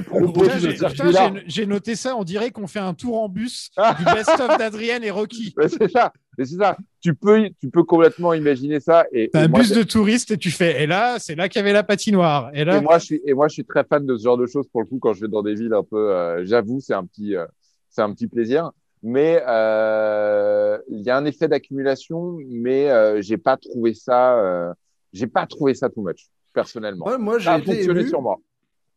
J'ai- 1.47 1.65
noté 1.65 1.95
ça, 1.95 2.17
on 2.17 2.26
dirait 2.26 2.51
qu'on 2.51 2.67
fait 2.67 2.80
un 2.80 2.93
tour 2.93 3.21
en 3.21 3.30
bus 3.30 3.71
du 3.97 4.03
best-of 4.03 4.57
d'Adrienne 4.57 5.05
et 5.05 5.11
Rocky. 5.11 5.55
C'est 5.69 5.89
ça, 5.89 6.11
c'est 6.38 6.45
ça. 6.45 6.76
Tu 6.99 7.15
peux, 7.15 7.49
tu 7.61 7.69
peux 7.69 7.84
complètement 7.84 8.34
imaginer 8.34 8.82
ça. 8.82 9.05
Et, 9.13 9.30
un 9.34 9.47
moi, 9.47 9.61
bus 9.61 9.71
de 9.71 9.84
touristes 9.84 10.32
et 10.32 10.38
tu 10.38 10.51
fais. 10.51 10.84
Et 10.84 10.86
là, 10.86 11.15
c'est 11.17 11.36
là 11.36 11.47
qu'il 11.47 11.59
y 11.59 11.63
avait 11.63 11.71
la 11.71 11.84
patinoire. 11.84 12.51
Et 12.53 12.65
là, 12.65 12.80
Et 12.80 12.82
moi, 12.82 12.97
je 12.97 13.05
suis, 13.05 13.21
et 13.26 13.34
moi, 13.34 13.47
je 13.47 13.53
suis 13.53 13.65
très 13.65 13.86
fan 13.86 14.05
de 14.05 14.17
ce 14.17 14.24
genre 14.24 14.38
de 14.38 14.47
choses 14.47 14.67
pour 14.67 14.82
le 14.82 14.88
coup 14.88 14.99
quand 14.99 15.13
je 15.13 15.21
vais 15.21 15.30
dans 15.30 15.43
des 15.43 15.55
villes 15.55 15.74
un 15.74 15.84
peu. 15.84 16.11
euh, 16.11 16.43
J'avoue, 16.45 16.82
c'est 16.82 16.93
un 16.93 17.05
petit, 17.05 17.38
euh, 17.38 17.45
c'est 17.89 18.01
un 18.01 18.11
petit 18.13 18.28
plaisir. 18.28 18.71
Mais 19.06 19.43
euh, 19.47 20.78
il 20.89 21.01
y 21.01 21.10
a 21.10 21.18
un 21.18 21.26
effet 21.26 21.49
d'accumulation, 21.49 22.38
mais 22.49 22.89
euh, 22.89 23.22
j'ai 23.22 23.38
pas 23.38 23.58
trouvé 23.58 23.93
ça, 23.93 24.39
euh, 24.39 24.74
j'ai 25.12 25.28
pas 25.28 25.45
trouvé 25.45 25.74
ça 25.74 25.89
too 25.89 26.01
much 26.01 26.28
personnellement. 26.54 27.06
Ouais, 27.06 27.18
moi, 27.18 27.38
j'ai 27.38 27.51
été 27.54 27.66
fonctionné 27.66 27.99
ému. 28.01 28.10
sur 28.10 28.22
moi. 28.22 28.38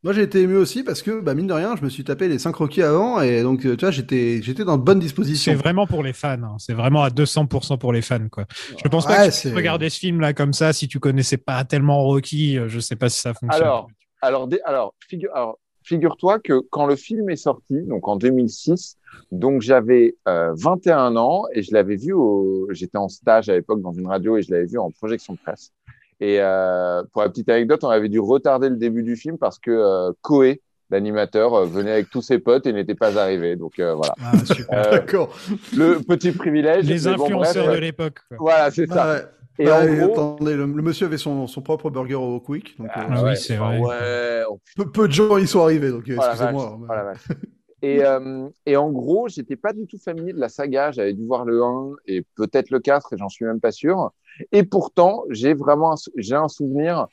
Moi, 0.04 0.12
j'ai 0.12 0.22
été 0.22 0.42
ému 0.42 0.56
aussi 0.56 0.84
parce 0.84 1.02
que, 1.02 1.20
bah, 1.20 1.34
mine 1.34 1.48
de 1.48 1.52
rien, 1.52 1.74
je 1.74 1.82
me 1.82 1.88
suis 1.88 2.04
tapé 2.04 2.28
les 2.28 2.38
5 2.38 2.54
Rocky 2.54 2.82
avant 2.82 3.20
et 3.20 3.42
donc, 3.42 3.62
tu 3.62 3.74
vois, 3.74 3.90
j'étais, 3.90 4.40
j'étais 4.42 4.64
dans 4.64 4.76
de 4.76 4.82
bonnes 4.82 5.00
dispositions. 5.00 5.50
c'est 5.52 5.58
vraiment 5.58 5.88
pour 5.88 6.04
les 6.04 6.12
fans. 6.12 6.40
hein. 6.40 6.54
C'est 6.58 6.74
vraiment 6.74 7.02
à 7.02 7.08
200% 7.08 7.76
pour 7.78 7.92
les 7.92 8.02
fans. 8.02 8.28
Quoi. 8.30 8.44
Je 8.82 8.88
pense 8.88 9.06
pas 9.06 9.22
Ouais, 9.24 9.30
que 9.30 9.48
tu 9.48 9.52
regarder 9.52 9.90
ce 9.90 9.98
film-là 9.98 10.32
comme 10.34 10.52
ça 10.52 10.72
si 10.72 10.86
tu 10.86 11.00
connaissais 11.00 11.38
pas 11.38 11.64
tellement 11.64 12.04
Rocky. 12.04 12.58
Je 12.68 12.78
sais 12.78 12.94
pas 12.94 13.08
si 13.08 13.20
ça 13.20 13.34
fonctionne. 13.34 13.64
Alors, 13.64 13.88
alors, 14.22 14.48
alors, 14.64 14.94
figure, 15.08 15.30
alors, 15.34 15.58
figure-toi 15.86 16.40
que 16.40 16.60
quand 16.70 16.86
le 16.86 16.96
film 16.96 17.30
est 17.30 17.36
sorti, 17.36 17.80
donc 17.82 18.08
en 18.08 18.16
2006, 18.16 18.98
donc 19.32 19.62
j'avais 19.62 20.16
euh, 20.28 20.52
21 20.56 21.16
ans 21.16 21.44
et 21.52 21.62
je 21.62 21.72
l'avais 21.72 21.96
vu 21.96 22.12
au, 22.12 22.68
j'étais 22.72 22.98
en 22.98 23.08
stage 23.08 23.48
à 23.48 23.54
l'époque 23.54 23.80
dans 23.80 23.92
une 23.92 24.06
radio 24.06 24.36
et 24.36 24.42
je 24.42 24.50
l'avais 24.52 24.66
vu 24.66 24.78
en 24.78 24.90
projection 24.90 25.34
de 25.34 25.38
presse. 25.38 25.72
Et 26.20 26.40
euh, 26.40 27.02
pour 27.12 27.22
la 27.22 27.28
petite 27.28 27.48
anecdote, 27.48 27.84
on 27.84 27.88
avait 27.88 28.08
dû 28.08 28.18
retarder 28.18 28.68
le 28.68 28.76
début 28.76 29.02
du 29.02 29.16
film 29.16 29.38
parce 29.38 29.58
que 29.58 29.70
euh, 29.70 30.12
Koé, 30.22 30.60
l'animateur, 30.90 31.54
euh, 31.54 31.66
venait 31.66 31.92
avec 31.92 32.10
tous 32.10 32.22
ses 32.22 32.38
potes 32.38 32.66
et 32.66 32.72
n'était 32.72 32.94
pas 32.94 33.16
arrivé. 33.18 33.56
Donc 33.56 33.78
euh, 33.78 33.94
voilà, 33.94 34.14
Ah, 34.22 34.32
super. 34.44 34.86
Euh, 34.86 34.90
D'accord. 34.90 35.36
le 35.76 36.00
petit 36.00 36.32
privilège. 36.32 36.84
les 36.86 37.00
bon, 37.00 37.24
influenceurs 37.24 37.66
bref, 37.66 37.76
de 37.76 37.80
l'époque. 37.80 38.18
Voilà, 38.38 38.70
c'est 38.70 38.86
ça. 38.86 39.14
Ouais. 39.14 39.20
Et 39.58 39.64
Bah, 39.64 39.80
en 39.80 39.86
et 39.86 39.96
gros, 39.96 40.12
attendez, 40.12 40.54
le, 40.54 40.66
le 40.66 40.82
monsieur 40.82 41.06
avait 41.06 41.18
son, 41.18 41.46
son 41.46 41.62
propre 41.62 41.90
burger 41.90 42.14
au 42.14 42.40
Quick. 42.40 42.78
Donc, 42.78 42.90
euh, 42.96 43.24
oui, 43.24 43.36
c'est 43.36 43.56
vrai. 43.56 43.78
Ouais, 43.78 44.42
peu, 44.76 44.90
peu 44.90 45.08
de 45.08 45.12
gens 45.12 45.38
y 45.38 45.46
sont 45.46 45.62
arrivés, 45.62 45.90
donc 45.90 46.08
euh, 46.08 46.16
Oh 46.18 46.22
excusez-moi. 46.24 46.78
oh. 46.80 47.34
Et, 47.82 48.02
euh, 48.02 48.48
et 48.64 48.76
en 48.76 48.90
gros, 48.90 49.28
j'étais 49.28 49.54
pas 49.54 49.72
du 49.72 49.86
tout 49.86 49.98
familier 49.98 50.32
de 50.32 50.40
la 50.40 50.48
saga. 50.48 50.90
J'avais 50.90 51.12
dû 51.12 51.24
voir 51.26 51.44
le 51.44 51.62
1 51.62 51.90
et 52.06 52.24
peut-être 52.34 52.70
le 52.70 52.80
4 52.80 53.12
et 53.12 53.18
j'en 53.18 53.28
suis 53.28 53.44
même 53.44 53.60
pas 53.60 53.70
sûr. 53.70 54.12
Et 54.50 54.62
pourtant, 54.64 55.24
j'ai 55.28 55.52
vraiment 55.52 55.92
un, 55.92 55.96
j'ai 56.16 56.34
un 56.34 56.48
souvenir 56.48 57.06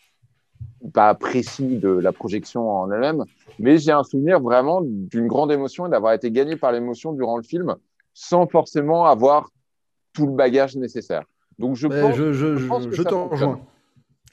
pas 0.93 1.13
précis 1.15 1.77
de 1.77 1.89
la 1.89 2.11
projection 2.11 2.69
en 2.69 2.91
elle-même, 2.91 3.23
mais 3.59 3.77
j'ai 3.77 3.91
un 3.91 4.03
souvenir 4.03 4.39
vraiment 4.39 4.81
d'une 4.83 5.27
grande 5.27 5.51
émotion 5.51 5.85
et 5.85 5.89
d'avoir 5.89 6.13
été 6.13 6.31
gagné 6.31 6.55
par 6.55 6.71
l'émotion 6.71 7.11
durant 7.13 7.37
le 7.37 7.43
film 7.43 7.75
sans 8.13 8.47
forcément 8.47 9.05
avoir 9.05 9.49
tout 10.13 10.27
le 10.27 10.33
bagage 10.33 10.75
nécessaire. 10.75 11.23
Donc 11.59 11.75
je 11.75 11.87
pense, 11.87 12.15
je, 12.15 12.33
je, 12.33 12.57
je 12.57 12.65
pense 12.67 12.87
que 12.87 13.13
rejoins. 13.29 13.61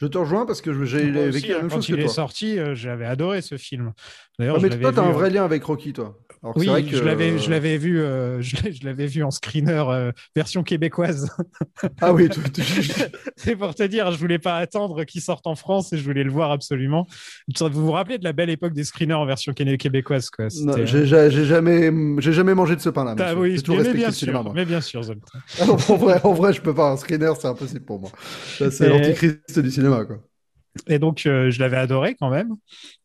Je 0.00 0.06
te 0.06 0.16
rejoins 0.16 0.46
parce 0.46 0.62
que 0.62 0.84
j'ai 0.84 1.10
vécu 1.10 1.28
aussi, 1.28 1.48
la 1.48 1.56
hein, 1.56 1.60
même 1.60 1.68
quand 1.68 1.76
chose 1.76 1.88
il 1.90 1.94
que 1.96 2.00
est 2.00 2.04
toi. 2.04 2.12
sorti, 2.12 2.58
euh, 2.58 2.74
j'avais 2.74 3.04
adoré 3.04 3.42
ce 3.42 3.58
film. 3.58 3.92
D'ailleurs, 4.38 4.58
mais 4.60 4.70
toi, 4.70 4.92
t'as 4.94 5.02
un 5.02 5.10
euh, 5.10 5.12
vrai 5.12 5.28
lien 5.28 5.44
avec 5.44 5.62
Rocky, 5.62 5.92
toi. 5.92 6.18
Alors 6.42 6.56
Oui, 6.56 6.64
c'est 6.64 6.70
vrai 6.70 6.82
que, 6.84 6.96
je 6.96 7.04
l'avais, 7.04 7.38
je 7.38 7.50
l'avais 7.50 7.76
vu, 7.76 8.00
euh, 8.00 8.40
je 8.40 8.84
l'avais 8.84 9.06
vu 9.06 9.22
en 9.22 9.30
screener 9.30 9.84
euh, 9.88 10.10
version 10.34 10.62
québécoise. 10.62 11.30
Ah 12.00 12.12
oui, 12.14 12.28
C'est 13.36 13.56
pour 13.56 13.74
te 13.74 13.82
dire, 13.82 14.10
je 14.10 14.18
voulais 14.18 14.38
pas 14.38 14.56
attendre 14.56 15.04
qu'il 15.04 15.20
sorte 15.20 15.46
en 15.46 15.54
France 15.54 15.92
et 15.92 15.98
je 15.98 16.02
voulais 16.04 16.24
le 16.24 16.30
voir 16.30 16.50
absolument. 16.50 17.06
Vous 17.58 17.68
vous 17.84 17.92
rappelez 17.92 18.18
de 18.18 18.24
la 18.24 18.32
belle 18.32 18.50
époque 18.50 18.72
des 18.72 18.84
screeners 18.84 19.14
en 19.14 19.26
version 19.26 19.52
qué- 19.52 19.76
québécoise, 19.76 20.30
quoi. 20.30 20.48
J'ai 20.84 21.06
jamais, 21.44 21.90
j'ai 22.18 22.32
jamais 22.32 22.54
mangé 22.54 22.74
de 22.74 22.80
ce 22.80 22.88
pain-là. 22.88 23.14
Monsieur. 23.14 23.36
oui, 23.38 23.62
toujours 23.62 23.82
mais, 23.82 23.92
bien 23.92 24.10
cinéma, 24.10 24.38
sûr, 24.38 24.44
moi. 24.44 24.52
mais 24.54 24.64
bien 24.64 24.80
sûr. 24.80 25.02
Ah 25.60 25.64
en 25.70 25.96
vrai, 25.96 26.20
en 26.24 26.32
vrai, 26.32 26.52
je 26.52 26.60
peux 26.62 26.74
pas. 26.74 26.92
Un 26.92 26.96
screener, 26.96 27.32
c'est 27.38 27.48
impossible 27.48 27.84
pour 27.84 28.00
moi. 28.00 28.10
C'est 28.58 28.80
Et- 28.80 28.88
l'antichrist 28.88 29.58
du 29.58 29.70
cinéma, 29.70 30.04
quoi. 30.06 30.18
Et 30.86 30.98
donc, 30.98 31.26
euh, 31.26 31.50
je 31.50 31.58
l'avais 31.58 31.76
adoré 31.76 32.14
quand 32.18 32.30
même. 32.30 32.54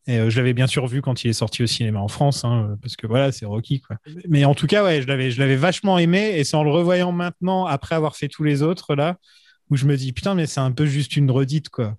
Et 0.06 0.18
euh, 0.18 0.30
je 0.30 0.36
l'avais 0.38 0.52
bien 0.52 0.66
sûr 0.68 0.86
vu 0.86 1.02
quand 1.02 1.24
il 1.24 1.30
est 1.30 1.32
sorti 1.32 1.62
au 1.62 1.66
cinéma 1.66 1.98
en 2.00 2.08
France, 2.08 2.44
hein, 2.44 2.76
parce 2.80 2.94
que 2.96 3.06
voilà, 3.06 3.32
c'est 3.32 3.44
Rocky, 3.46 3.80
quoi. 3.80 3.96
Mais 4.28 4.44
en 4.44 4.54
tout 4.54 4.66
cas, 4.68 4.84
ouais, 4.84 5.02
je 5.02 5.06
l'avais, 5.08 5.30
je 5.32 5.40
l'avais 5.40 5.56
vachement 5.56 5.98
aimé. 5.98 6.32
Et 6.38 6.44
c'est 6.44 6.56
en 6.56 6.62
le 6.64 6.70
revoyant 6.70 7.10
maintenant, 7.12 7.66
après 7.66 7.94
avoir 7.96 8.16
fait 8.16 8.28
tous 8.28 8.44
les 8.44 8.62
autres, 8.62 8.94
là, 8.94 9.16
où 9.70 9.76
je 9.76 9.84
me 9.86 9.96
dis, 9.96 10.12
putain, 10.12 10.34
mais 10.34 10.46
c'est 10.46 10.60
un 10.60 10.70
peu 10.70 10.86
juste 10.86 11.16
une 11.16 11.30
redite, 11.30 11.68
quoi. 11.68 11.96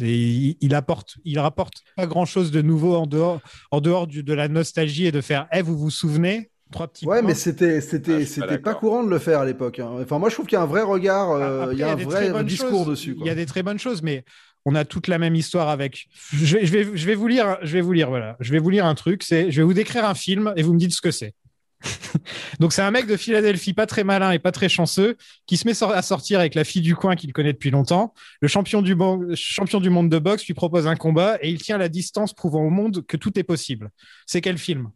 Il, 0.00 0.56
il 0.60 0.74
apporte, 0.74 1.16
il 1.24 1.38
rapporte 1.38 1.82
pas 1.96 2.06
grand 2.06 2.24
chose 2.24 2.50
de 2.52 2.62
nouveau 2.62 2.94
en 2.94 3.06
dehors, 3.06 3.40
en 3.72 3.80
dehors 3.80 4.06
du- 4.06 4.22
de 4.22 4.32
la 4.32 4.46
nostalgie 4.48 5.06
et 5.06 5.12
de 5.12 5.20
faire, 5.20 5.48
eh, 5.52 5.62
vous 5.62 5.76
vous 5.76 5.90
souvenez? 5.90 6.50
Trois 6.70 6.86
petits 6.86 7.04
Ouais, 7.04 7.18
points. 7.18 7.30
mais 7.30 7.34
c'était, 7.34 7.78
Ah, 7.78 7.80
c'était, 7.80 8.18
pas 8.20 8.24
c'était 8.24 8.58
pas 8.58 8.74
courant 8.76 9.02
de 9.02 9.10
le 9.10 9.18
faire 9.18 9.40
à 9.40 9.44
l'époque. 9.44 9.80
hein. 9.80 9.90
Enfin, 10.00 10.20
moi, 10.20 10.28
je 10.28 10.34
trouve 10.34 10.46
qu'il 10.46 10.54
y 10.54 10.60
a 10.60 10.62
un 10.62 10.66
vrai 10.66 10.82
regard, 10.82 11.32
euh, 11.32 11.62
Après, 11.62 11.74
il 11.74 11.78
y 11.80 11.82
a 11.82 11.90
un 11.92 11.96
des 11.96 12.04
vrai 12.04 12.14
très 12.20 12.30
bonnes 12.32 12.46
discours 12.46 12.84
choses. 12.84 12.86
dessus. 12.90 13.16
Il 13.18 13.26
y 13.26 13.30
a 13.30 13.34
des 13.34 13.46
très 13.46 13.64
bonnes 13.64 13.80
choses, 13.80 14.00
mais 14.02 14.24
on 14.66 14.74
a 14.74 14.84
toute 14.84 15.08
la 15.08 15.18
même 15.18 15.34
histoire 15.34 15.68
avec. 15.68 16.08
Je 16.32 16.56
vais, 16.56 17.14
vous 17.14 17.26
lire, 17.26 17.58
je 17.62 17.72
vais 17.72 17.80
vous 17.80 17.92
lire, 17.92 18.08
voilà, 18.08 18.36
je 18.40 18.52
vais 18.52 18.58
vous 18.58 18.70
lire 18.70 18.86
un 18.86 18.94
truc. 18.94 19.22
C'est, 19.22 19.50
je 19.50 19.60
vais 19.60 19.64
vous 19.64 19.74
décrire 19.74 20.04
un 20.04 20.14
film 20.14 20.52
et 20.56 20.62
vous 20.62 20.74
me 20.74 20.78
dites 20.78 20.92
ce 20.92 21.00
que 21.00 21.10
c'est. 21.10 21.34
Donc 22.60 22.72
c'est 22.72 22.82
un 22.82 22.90
mec 22.90 23.06
de 23.06 23.16
Philadelphie, 23.16 23.72
pas 23.72 23.86
très 23.86 24.04
malin 24.04 24.32
et 24.32 24.38
pas 24.38 24.52
très 24.52 24.68
chanceux, 24.68 25.16
qui 25.46 25.56
se 25.56 25.66
met 25.66 25.82
à 25.82 26.02
sortir 26.02 26.38
avec 26.38 26.54
la 26.54 26.64
fille 26.64 26.82
du 26.82 26.94
coin 26.94 27.16
qu'il 27.16 27.32
connaît 27.32 27.52
depuis 27.52 27.70
longtemps. 27.70 28.12
Le 28.40 28.48
champion 28.48 28.82
du, 28.82 28.96
champion 29.34 29.80
du 29.80 29.90
monde 29.90 30.10
de 30.10 30.18
boxe 30.18 30.46
lui 30.46 30.54
propose 30.54 30.86
un 30.86 30.96
combat 30.96 31.38
et 31.40 31.48
il 31.48 31.60
tient 31.60 31.78
la 31.78 31.88
distance, 31.88 32.34
prouvant 32.34 32.62
au 32.62 32.70
monde 32.70 33.04
que 33.06 33.16
tout 33.16 33.38
est 33.38 33.44
possible. 33.44 33.90
C'est 34.26 34.40
quel 34.40 34.58
film? 34.58 34.90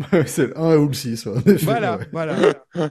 c'est 0.26 0.46
le 0.48 0.58
1 0.58 0.76
ou 0.76 0.88
le 0.88 0.94
6. 0.94 1.26
en 1.26 1.36
effet, 1.40 1.64
Voilà, 1.64 1.96
ouais. 1.98 2.06
voilà. 2.12 2.36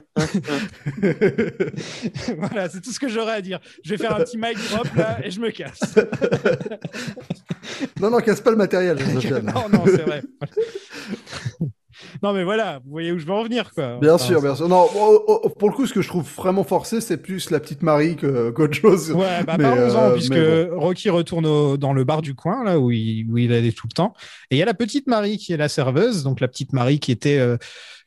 voilà, 2.38 2.68
c'est 2.68 2.80
tout 2.80 2.92
ce 2.92 3.00
que 3.00 3.08
j'aurais 3.08 3.34
à 3.34 3.40
dire. 3.40 3.60
Je 3.84 3.90
vais 3.90 3.96
faire 3.98 4.14
un 4.16 4.20
petit 4.20 4.36
mic 4.38 4.56
drop 4.70 4.86
là 4.94 5.18
et 5.24 5.30
je 5.30 5.40
me 5.40 5.50
casse. 5.50 5.96
non, 8.00 8.10
non, 8.10 8.18
casse 8.18 8.40
pas 8.40 8.50
le 8.50 8.56
matériel. 8.56 8.98
Non, 9.42 9.68
non, 9.68 9.84
c'est 9.86 10.02
vrai. 10.02 10.22
Non, 12.22 12.32
mais 12.32 12.44
voilà, 12.44 12.80
vous 12.84 12.90
voyez 12.90 13.12
où 13.12 13.18
je 13.18 13.26
veux 13.26 13.32
en 13.32 13.42
venir, 13.42 13.72
quoi. 13.74 13.98
Bien 14.00 14.14
Enfin, 14.14 14.24
sûr, 14.24 14.40
bien 14.42 14.54
sûr. 14.54 14.68
Non, 14.68 14.86
oh, 14.94 15.24
oh, 15.26 15.40
oh, 15.44 15.48
pour 15.50 15.70
le 15.70 15.74
coup, 15.74 15.86
ce 15.86 15.92
que 15.94 16.02
je 16.02 16.08
trouve 16.08 16.26
vraiment 16.36 16.64
forcé, 16.64 17.00
c'est 17.00 17.16
plus 17.16 17.50
la 17.50 17.60
petite 17.60 17.82
Marie 17.82 18.16
que- 18.16 18.50
qu'autre 18.50 18.74
chose. 18.74 19.10
Ouais, 19.12 19.44
bah 19.46 19.56
Mais, 19.58 19.64
parlons-en, 19.64 20.10
euh, 20.10 20.12
puisque 20.14 20.34
bon. 20.34 20.80
Rocky 20.80 21.10
retourne 21.10 21.46
au- 21.46 21.76
dans 21.76 21.92
le 21.92 22.04
bar 22.04 22.22
du 22.22 22.34
coin, 22.34 22.64
là 22.64 22.78
où 22.78 22.90
il, 22.90 23.26
où 23.30 23.38
il 23.38 23.52
allait 23.52 23.72
tout 23.72 23.86
le 23.88 23.94
temps. 23.94 24.14
Et 24.50 24.56
il 24.56 24.58
y 24.58 24.62
a 24.62 24.66
la 24.66 24.74
petite 24.74 25.06
Marie 25.06 25.38
qui 25.38 25.52
est 25.52 25.56
la 25.56 25.68
serveuse, 25.68 26.22
donc 26.22 26.40
la 26.40 26.48
petite 26.48 26.72
Marie 26.72 26.98
qui 27.00 27.12
était, 27.12 27.38
euh, 27.38 27.56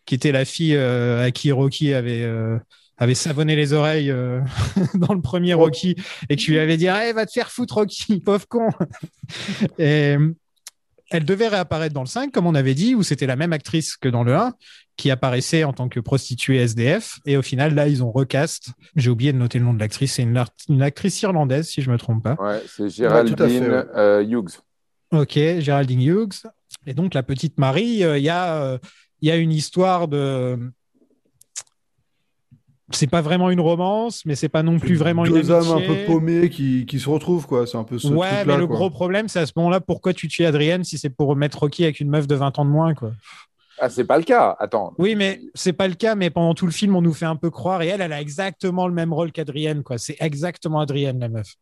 qui 0.05 0.15
était 0.15 0.31
la 0.31 0.45
fille 0.45 0.75
euh, 0.75 1.25
à 1.25 1.31
qui 1.31 1.51
Rocky 1.51 1.93
avait, 1.93 2.27
avait 2.97 3.15
savonné 3.15 3.55
les 3.55 3.73
oreilles 3.73 4.11
euh, 4.11 4.39
dans 4.95 5.13
le 5.13 5.21
premier 5.21 5.53
Rocky 5.53 5.95
et 6.29 6.35
qui 6.35 6.51
lui 6.51 6.59
avait 6.59 6.77
dit 6.77 6.87
hey, 6.87 7.13
va 7.13 7.25
te 7.25 7.31
faire 7.31 7.49
foutre, 7.51 7.75
Rocky, 7.75 8.19
pauvre 8.19 8.47
con. 8.47 8.67
et 9.79 10.15
elle 11.13 11.23
devait 11.25 11.47
réapparaître 11.47 11.93
dans 11.93 12.01
le 12.01 12.07
5, 12.07 12.31
comme 12.31 12.45
on 12.47 12.55
avait 12.55 12.73
dit, 12.73 12.95
où 12.95 13.03
c'était 13.03 13.25
la 13.27 13.35
même 13.37 13.53
actrice 13.53 13.95
que 13.95 14.09
dans 14.09 14.23
le 14.23 14.35
1 14.35 14.53
qui 14.97 15.09
apparaissait 15.09 15.63
en 15.63 15.71
tant 15.73 15.87
que 15.89 15.99
prostituée 15.99 16.57
SDF. 16.57 17.19
Et 17.25 17.37
au 17.37 17.41
final, 17.41 17.73
là, 17.73 17.87
ils 17.87 18.03
ont 18.03 18.11
recast. 18.11 18.69
J'ai 18.95 19.09
oublié 19.09 19.31
de 19.33 19.37
noter 19.37 19.57
le 19.59 19.65
nom 19.65 19.73
de 19.73 19.79
l'actrice. 19.79 20.13
C'est 20.15 20.23
une, 20.23 20.37
art- 20.37 20.51
une 20.69 20.81
actrice 20.81 21.21
irlandaise, 21.21 21.67
si 21.69 21.81
je 21.81 21.89
me 21.89 21.97
trompe 21.97 22.23
pas. 22.23 22.35
Ouais, 22.39 22.61
c'est 22.67 22.83
à 22.83 22.87
Géraldine 22.89 23.37
fait, 23.37 23.59
ouais. 23.69 23.83
euh, 23.95 24.23
Hughes. 24.23 24.59
Ok, 25.11 25.33
Géraldine 25.59 26.01
Hughes. 26.01 26.43
Et 26.85 26.93
donc, 26.93 27.13
la 27.13 27.23
petite 27.23 27.57
Marie, 27.59 28.03
euh, 28.03 28.17
il 28.17 28.23
y, 28.23 28.29
a, 28.29 28.61
euh, 28.63 28.77
il 29.21 29.29
y 29.29 29.31
a 29.31 29.35
une 29.35 29.51
histoire 29.51 30.07
de. 30.07 30.59
C'est 32.93 33.07
pas 33.07 33.21
vraiment 33.21 33.49
une 33.49 33.59
romance, 33.59 34.25
mais 34.25 34.35
c'est 34.35 34.49
pas 34.49 34.63
non 34.63 34.79
plus 34.79 34.95
vraiment 34.95 35.25
une 35.25 35.33
Deux 35.33 35.51
âmes 35.51 35.71
un 35.71 35.81
peu 35.81 36.05
paumées 36.05 36.49
qui, 36.49 36.85
qui 36.85 36.99
se 36.99 37.09
retrouvent, 37.09 37.47
quoi. 37.47 37.65
C'est 37.65 37.77
un 37.77 37.83
peu 37.83 37.97
ce 37.97 38.07
ouais, 38.07 38.27
truc-là, 38.27 38.45
mais 38.45 38.57
le 38.57 38.67
quoi. 38.67 38.75
gros 38.77 38.89
problème, 38.89 39.27
c'est 39.27 39.39
à 39.39 39.45
ce 39.45 39.53
moment-là, 39.55 39.81
pourquoi 39.81 40.13
tu 40.13 40.27
tues 40.27 40.45
Adrienne 40.45 40.83
si 40.83 40.97
c'est 40.97 41.09
pour 41.09 41.35
mettre 41.35 41.59
Rocky 41.59 41.83
avec 41.83 41.99
une 41.99 42.09
meuf 42.09 42.27
de 42.27 42.35
20 42.35 42.57
ans 42.59 42.65
de 42.65 42.69
moins, 42.69 42.93
quoi? 42.93 43.11
Ah, 43.79 43.89
c'est 43.89 44.05
pas 44.05 44.17
le 44.17 44.23
cas. 44.23 44.55
Attends. 44.59 44.93
Oui, 44.97 45.15
mais 45.15 45.41
c'est 45.55 45.73
pas 45.73 45.87
le 45.87 45.95
cas, 45.95 46.15
mais 46.15 46.29
pendant 46.29 46.53
tout 46.53 46.65
le 46.65 46.71
film, 46.71 46.95
on 46.95 47.01
nous 47.01 47.13
fait 47.13 47.25
un 47.25 47.35
peu 47.35 47.49
croire, 47.49 47.81
et 47.81 47.87
elle, 47.87 48.01
elle 48.01 48.13
a 48.13 48.21
exactement 48.21 48.87
le 48.87 48.93
même 48.93 49.11
rôle 49.11 49.31
qu'Adrienne, 49.31 49.83
quoi. 49.83 49.97
C'est 49.97 50.15
exactement 50.19 50.79
Adrienne, 50.79 51.19
la 51.19 51.29
meuf. 51.29 51.55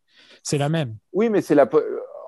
C'est 0.43 0.57
la 0.57 0.69
même. 0.69 0.97
Oui, 1.13 1.29
mais 1.29 1.41
c'est 1.41 1.55
la. 1.55 1.65
po- 1.65 1.81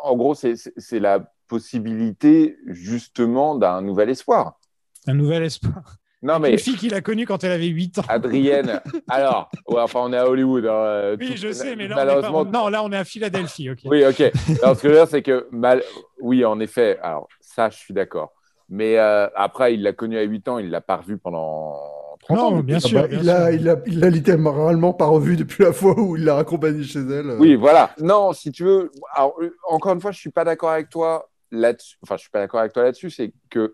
En 0.03 0.15
gros, 0.15 0.33
c'est 0.35 0.99
la 0.99 1.31
possibilité 1.47 2.57
justement 2.67 3.55
d'un 3.55 3.81
nouvel 3.81 4.09
espoir. 4.09 4.59
Un 5.05 5.13
nouvel 5.13 5.43
espoir. 5.43 5.97
Non, 6.23 6.39
mais 6.39 6.53
Une 6.53 6.57
fille 6.57 6.77
qu'il 6.77 6.93
a 6.93 7.01
connue 7.01 7.25
quand 7.25 7.43
elle 7.43 7.51
avait 7.51 7.67
8 7.67 7.99
ans. 7.99 8.03
Adrienne. 8.07 8.79
Alors, 9.09 9.51
ouais, 9.67 9.81
enfin, 9.81 9.99
on 10.03 10.13
est 10.13 10.17
à 10.17 10.27
Hollywood. 10.27 10.65
hein, 10.65 10.69
euh, 10.71 11.17
Oui, 11.19 11.31
tout- 11.31 11.37
je 11.37 11.51
sais, 11.51 11.75
mais 11.75 11.87
là, 11.87 11.95
on 11.97 11.99
est 11.99 12.05
pas- 12.05 12.05
malheureusement. 12.15 12.45
non, 12.45 12.69
là, 12.69 12.81
on 12.83 12.91
est 12.91 12.97
à 12.97 13.03
Philadelphie, 13.03 13.69
ok. 13.69 13.79
Oui, 13.85 14.05
ok. 14.05 14.21
Alors, 14.63 14.75
ce 14.77 14.81
que 14.81 14.87
je 14.87 14.93
veux 14.93 14.99
dire, 14.99 15.07
c'est 15.07 15.21
que 15.21 15.47
mal... 15.51 15.83
oui, 16.21 16.43
en 16.45 16.59
effet. 16.61 16.97
Alors, 17.03 17.27
ça, 17.41 17.69
je 17.69 17.77
suis 17.77 17.93
d'accord. 17.93 18.31
Mais 18.69 18.97
euh, 18.97 19.27
après, 19.35 19.73
il 19.73 19.83
l'a 19.83 19.91
connu 19.93 20.17
à 20.17 20.21
8 20.23 20.47
ans, 20.47 20.57
il 20.57 20.69
l'a 20.69 20.81
pas 20.81 20.95
revu 20.97 21.17
pendant 21.17 21.75
30 22.21 22.39
ans. 22.39 22.51
Non, 22.51 22.59
bien 22.61 22.77
Ah 22.77 22.79
sûr. 22.79 23.01
bah, 23.01 23.07
bien 23.07 23.19
il 23.19 23.25
l'a 23.25 23.45
sûr. 23.51 23.55
il 23.59 23.63
l'a- 23.65 23.75
il 23.85 23.99
l'a 23.99 24.09
littéralement 24.09 24.93
pas 24.93 25.05
revu 25.05 25.35
depuis 25.35 25.63
la 25.65 25.73
fois 25.73 25.99
où 25.99 26.15
il 26.15 26.23
l'a 26.23 26.37
accompagné 26.37 26.83
chez 26.83 26.99
elle. 26.99 27.31
euh. 27.31 27.37
Oui, 27.37 27.55
voilà. 27.55 27.91
Non, 27.99 28.31
si 28.31 28.51
tu 28.51 28.63
veux. 28.63 28.91
Alors, 29.13 29.37
encore 29.67 29.91
une 29.93 29.99
fois, 30.01 30.11
je 30.11 30.19
suis 30.19 30.31
pas 30.31 30.45
d'accord 30.45 30.69
avec 30.69 30.89
toi 30.89 31.29
là-dessus. 31.51 31.97
Enfin, 32.01 32.15
je 32.15 32.21
suis 32.21 32.31
pas 32.31 32.39
d'accord 32.39 32.61
avec 32.61 32.71
toi 32.71 32.83
là-dessus. 32.83 33.09
C'est 33.09 33.33
que 33.49 33.73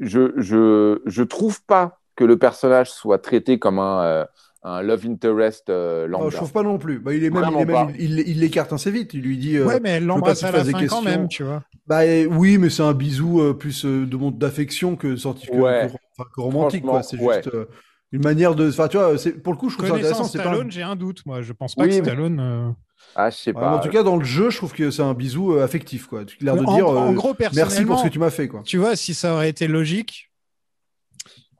je, 0.00 0.32
je, 0.36 1.00
je 1.06 1.22
trouve 1.22 1.62
pas 1.64 1.98
que 2.16 2.24
le 2.24 2.36
personnage 2.38 2.90
soit 2.90 3.18
traité 3.18 3.58
comme 3.58 3.78
un, 3.78 4.02
euh, 4.02 4.24
un 4.62 4.82
love 4.82 5.06
interest 5.06 5.70
euh, 5.70 6.06
lambda. 6.06 6.28
je 6.30 6.36
trouve 6.36 6.52
pas 6.52 6.62
non 6.62 6.76
plus. 6.78 6.98
Bah, 6.98 7.14
il 7.14 7.24
est 7.24 7.30
même, 7.30 7.44
il, 7.50 7.60
est 7.60 7.64
même- 7.64 7.66
pas. 7.68 7.88
il, 7.98 8.18
il- 8.20 8.28
il 8.28 8.40
l'écarte 8.40 8.72
assez 8.72 8.90
vite. 8.90 9.14
Il 9.14 9.22
lui 9.22 9.38
dit. 9.38 9.56
euh, 9.56 9.64
Ouais, 9.66 9.80
mais 9.80 9.90
elle 9.90 10.04
l'embrasse 10.06 10.42
à 10.42 10.50
la 10.50 10.64
fin 10.64 10.72
quand 10.72 10.78
questions. 10.80 11.02
même, 11.02 11.28
tu 11.28 11.44
vois. 11.44 11.62
Bah 11.86 12.00
euh, 12.00 12.26
oui, 12.26 12.58
mais 12.58 12.68
c'est 12.68 12.82
un 12.82 12.92
bisou 12.92 13.40
euh, 13.40 13.54
plus 13.54 13.84
euh, 13.86 14.04
de 14.06 14.16
monde 14.16 14.36
d'affection 14.38 14.96
que 14.96 15.16
sorti 15.16 15.46
que, 15.46 15.56
Ouais. 15.56 15.88
que- 15.90 15.96
enfin, 16.18 16.28
que 16.34 16.40
romantique 16.40 16.84
quoi. 16.84 17.02
C'est 17.02 17.16
juste 17.18 17.48
euh, 17.54 17.66
une 18.12 18.22
manière 18.22 18.54
de. 18.54 18.68
Enfin, 18.68 18.88
tu 18.88 18.96
vois, 18.98 19.16
c'est 19.16 19.32
pour 19.42 19.52
le 19.54 19.58
coup, 19.58 19.70
je 19.70 19.76
trouve 19.78 19.88
ça 19.88 19.94
intéressant. 19.94 20.24
C'est 20.24 20.38
pas. 20.38 20.44
Stallone, 20.44 20.70
j'ai 20.70 20.82
un 20.82 20.96
doute, 20.96 21.24
moi. 21.24 21.40
Je 21.42 21.52
pense 21.54 21.74
pas 21.74 21.84
Oui, 21.84 21.88
que 21.90 22.04
Stallone. 22.04 22.74
Ah, 23.16 23.30
je 23.30 23.36
sais 23.36 23.50
Ouais, 23.54 23.60
pas. 23.60 23.76
en 23.76 23.80
tout 23.80 23.88
cas, 23.88 24.02
dans 24.02 24.16
le 24.16 24.24
jeu, 24.24 24.50
je 24.50 24.56
trouve 24.56 24.72
que 24.72 24.90
c'est 24.90 25.02
un 25.02 25.14
bisou 25.14 25.52
euh, 25.54 25.64
affectif 25.64 26.06
quoi. 26.06 26.24
Tu 26.24 26.36
as 26.40 26.44
l'air 26.44 26.56
de 26.56 26.64
en, 26.64 26.74
dire. 26.74 26.88
en 26.88 27.10
euh, 27.10 27.12
gros, 27.14 27.34
Merci 27.54 27.84
pour 27.84 27.98
ce 27.98 28.04
que 28.04 28.08
tu 28.08 28.18
m'as 28.18 28.30
fait 28.30 28.48
quoi. 28.48 28.62
tu 28.64 28.78
vois, 28.78 28.96
si 28.96 29.14
ça 29.14 29.34
aurait 29.34 29.48
été 29.48 29.66
logique, 29.66 30.30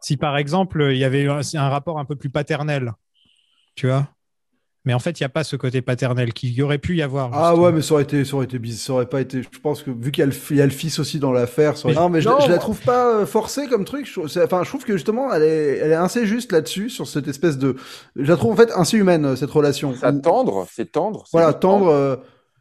si 0.00 0.16
par 0.16 0.36
exemple, 0.38 0.88
il 0.92 0.96
y 0.98 1.04
avait 1.04 1.22
eu 1.22 1.30
un, 1.30 1.40
un 1.54 1.68
rapport 1.68 1.98
un 1.98 2.04
peu 2.04 2.16
plus 2.16 2.30
paternel, 2.30 2.92
tu 3.74 3.86
vois. 3.88 4.08
Mais 4.86 4.94
en 4.94 4.98
fait, 4.98 5.20
il 5.20 5.22
n'y 5.22 5.26
a 5.26 5.30
pas 5.30 5.44
ce 5.44 5.56
côté 5.56 5.82
paternel 5.82 6.32
qu'il 6.32 6.52
y 6.52 6.62
aurait 6.62 6.78
pu 6.78 6.96
y 6.96 7.02
avoir. 7.02 7.30
Ah 7.34 7.54
ouais, 7.54 7.70
mais 7.70 7.82
ça 7.82 7.92
aurait 7.92 8.02
été, 8.04 8.24
ça 8.24 8.34
aurait 8.36 8.46
été 8.46 8.58
bizarre. 8.58 8.80
Ça 8.86 8.92
aurait 8.94 9.08
pas 9.10 9.20
été. 9.20 9.42
Je 9.42 9.58
pense 9.60 9.82
que 9.82 9.90
vu 9.90 10.10
qu'il 10.10 10.22
y 10.22 10.24
a 10.24 10.26
le, 10.26 10.32
il 10.50 10.56
y 10.56 10.62
a 10.62 10.64
le 10.64 10.70
fils 10.72 10.98
aussi 10.98 11.18
dans 11.18 11.32
l'affaire. 11.32 11.76
ça 11.76 11.84
aurait- 11.84 11.94
Mais- 11.94 12.00
Non, 12.00 12.08
mais 12.08 12.22
je, 12.22 12.28
Non, 12.30 12.40
je 12.40 12.48
la 12.50 12.56
trouve 12.56 12.80
pas 12.80 13.14
euh, 13.20 13.26
forcée 13.26 13.66
comme 13.68 13.84
truc. 13.84 14.06
Je, 14.10 14.20
enfin, 14.42 14.62
je 14.64 14.68
trouve 14.70 14.84
que 14.84 14.94
justement, 14.94 15.34
elle 15.34 15.42
est, 15.42 15.76
elle 15.82 15.90
est 15.92 15.94
assez 15.96 16.26
juste 16.26 16.50
là-dessus 16.52 16.88
sur 16.88 17.06
cette 17.06 17.28
espèce 17.28 17.58
de. 17.58 17.76
Je 18.16 18.30
la 18.30 18.36
trouve 18.38 18.52
en 18.52 18.56
fait 18.56 18.70
assez 18.74 18.96
humaine 18.96 19.26
euh, 19.26 19.36
cette 19.36 19.50
relation. 19.50 19.94
Ça 19.94 20.10
Où- 20.12 20.20
tendre, 20.22 20.66
c'est 20.72 20.90
tendre. 20.92 21.24
Voilà, 21.30 21.52
tendre. 21.52 21.88
euh, 21.88 22.16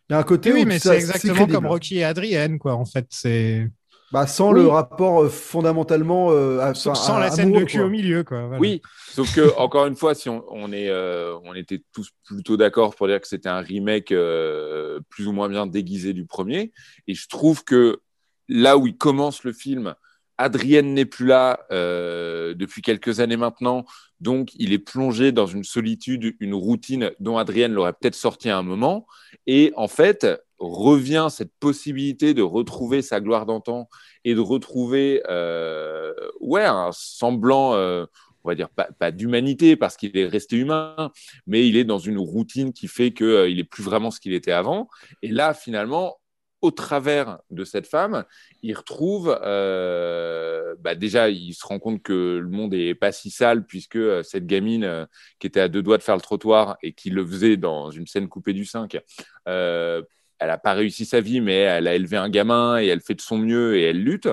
Il 0.09 0.13
y 0.13 0.15
a 0.15 0.19
un 0.19 0.23
côté 0.23 0.51
Oui, 0.51 0.63
où 0.63 0.65
mais 0.65 0.79
c'est 0.79 0.95
exactement 0.95 1.45
comme 1.47 1.67
Rocky 1.67 1.99
et 1.99 2.03
Adrienne, 2.03 2.59
quoi. 2.59 2.73
En 2.73 2.83
fait, 2.85 3.05
c'est 3.11 3.69
Bah, 4.11 4.25
sans 4.25 4.53
Oui. 4.53 4.61
le 4.61 4.67
rapport 4.67 5.23
euh, 5.23 5.29
fondamentalement. 5.29 6.31
euh, 6.31 6.59
à- 6.59 6.73
sans, 6.73 6.91
enfin, 6.91 7.01
sans 7.01 7.15
à- 7.17 7.19
la 7.19 7.31
scène 7.31 7.51
de 7.51 7.63
cul 7.63 7.77
quoi. 7.77 7.85
au 7.87 7.89
milieu, 7.89 8.23
quoi. 8.23 8.41
voilà. 8.47 8.59
Oui, 8.59 8.81
sauf 9.11 9.33
que 9.35 9.41
encore 9.57 9.85
une 9.85 9.95
fois, 9.95 10.15
si 10.15 10.29
on, 10.29 10.43
on 10.49 10.71
est, 10.71 10.89
euh, 10.89 11.35
on 11.43 11.53
était 11.53 11.81
tous 11.93 12.09
plutôt 12.25 12.57
d'accord 12.57 12.95
pour 12.95 13.07
dire 13.07 13.21
que 13.21 13.27
c'était 13.27 13.49
un 13.49 13.59
remake 13.61 14.11
euh, 14.11 14.99
plus 15.09 15.27
ou 15.27 15.31
moins 15.31 15.47
bien 15.49 15.67
déguisé 15.67 16.13
du 16.13 16.25
premier, 16.25 16.71
et 17.07 17.13
je 17.13 17.27
trouve 17.27 17.63
que 17.63 17.99
là 18.47 18.77
où 18.77 18.87
il 18.87 18.97
commence 18.97 19.43
le 19.43 19.53
film, 19.53 19.93
Adrienne 20.39 20.93
n'est 20.93 21.05
plus 21.05 21.25
là 21.27 21.59
euh, 21.71 22.53
depuis 22.55 22.81
quelques 22.81 23.19
années 23.19 23.35
maintenant, 23.37 23.85
donc 24.21 24.49
il 24.55 24.71
est 24.73 24.79
plongé 24.79 25.31
dans 25.31 25.45
une 25.45 25.63
solitude, 25.65 26.35
une 26.39 26.53
routine 26.55 27.11
dont 27.19 27.37
Adrienne 27.37 27.73
l'aurait 27.73 27.93
peut-être 27.93 28.15
sorti 28.15 28.49
à 28.49 28.57
un 28.57 28.63
moment, 28.63 29.05
et 29.47 29.71
en 29.75 29.87
fait 29.89 30.25
revient 30.59 31.27
cette 31.29 31.53
possibilité 31.59 32.33
de 32.33 32.41
retrouver 32.41 33.01
sa 33.01 33.21
gloire 33.21 33.45
d'antan 33.45 33.89
et 34.25 34.35
de 34.35 34.39
retrouver 34.39 35.23
euh, 35.29 36.13
ouais 36.39 36.65
un 36.65 36.91
semblant 36.91 37.73
euh, 37.75 38.05
on 38.43 38.49
va 38.49 38.55
dire 38.55 38.69
pas, 38.69 39.11
d'humanité 39.11 39.75
parce 39.75 39.97
qu'il 39.97 40.17
est 40.17 40.27
resté 40.27 40.57
humain 40.57 41.11
mais 41.47 41.67
il 41.67 41.77
est 41.77 41.83
dans 41.83 41.99
une 41.99 42.17
routine 42.17 42.73
qui 42.73 42.87
fait 42.87 43.11
que 43.11 43.23
euh, 43.23 43.49
il 43.49 43.59
est 43.59 43.63
plus 43.63 43.83
vraiment 43.83 44.11
ce 44.11 44.19
qu'il 44.19 44.33
était 44.33 44.51
avant. 44.51 44.89
Et 45.21 45.29
là 45.29 45.53
finalement 45.53 46.17
au 46.61 46.71
travers 46.71 47.39
de 47.51 47.63
cette 47.63 47.87
femme, 47.87 48.25
il 48.63 48.75
retrouve 48.75 49.37
euh, 49.43 50.75
bah 50.79 50.95
déjà, 50.95 51.29
il 51.29 51.53
se 51.53 51.65
rend 51.65 51.79
compte 51.79 52.03
que 52.03 52.37
le 52.37 52.49
monde 52.49 52.73
est 52.73 52.95
pas 52.95 53.11
si 53.11 53.29
sale 53.29 53.65
puisque 53.65 53.99
cette 54.23 54.45
gamine 54.45 55.07
qui 55.39 55.47
était 55.47 55.61
à 55.61 55.67
deux 55.69 55.81
doigts 55.81 55.97
de 55.97 56.03
faire 56.03 56.15
le 56.15 56.21
trottoir 56.21 56.77
et 56.81 56.93
qui 56.93 57.09
le 57.09 57.25
faisait 57.25 57.57
dans 57.57 57.91
une 57.91 58.07
scène 58.07 58.27
coupée 58.27 58.53
du 58.53 58.65
5, 58.65 58.99
euh, 59.47 60.01
elle 60.39 60.47
n'a 60.47 60.57
pas 60.57 60.73
réussi 60.73 61.05
sa 61.05 61.21
vie, 61.21 61.41
mais 61.41 61.57
elle 61.57 61.87
a 61.87 61.95
élevé 61.95 62.17
un 62.17 62.29
gamin 62.29 62.79
et 62.81 62.87
elle 62.87 63.01
fait 63.01 63.15
de 63.15 63.21
son 63.21 63.37
mieux 63.37 63.77
et 63.77 63.83
elle 63.83 64.01
lutte. 64.03 64.29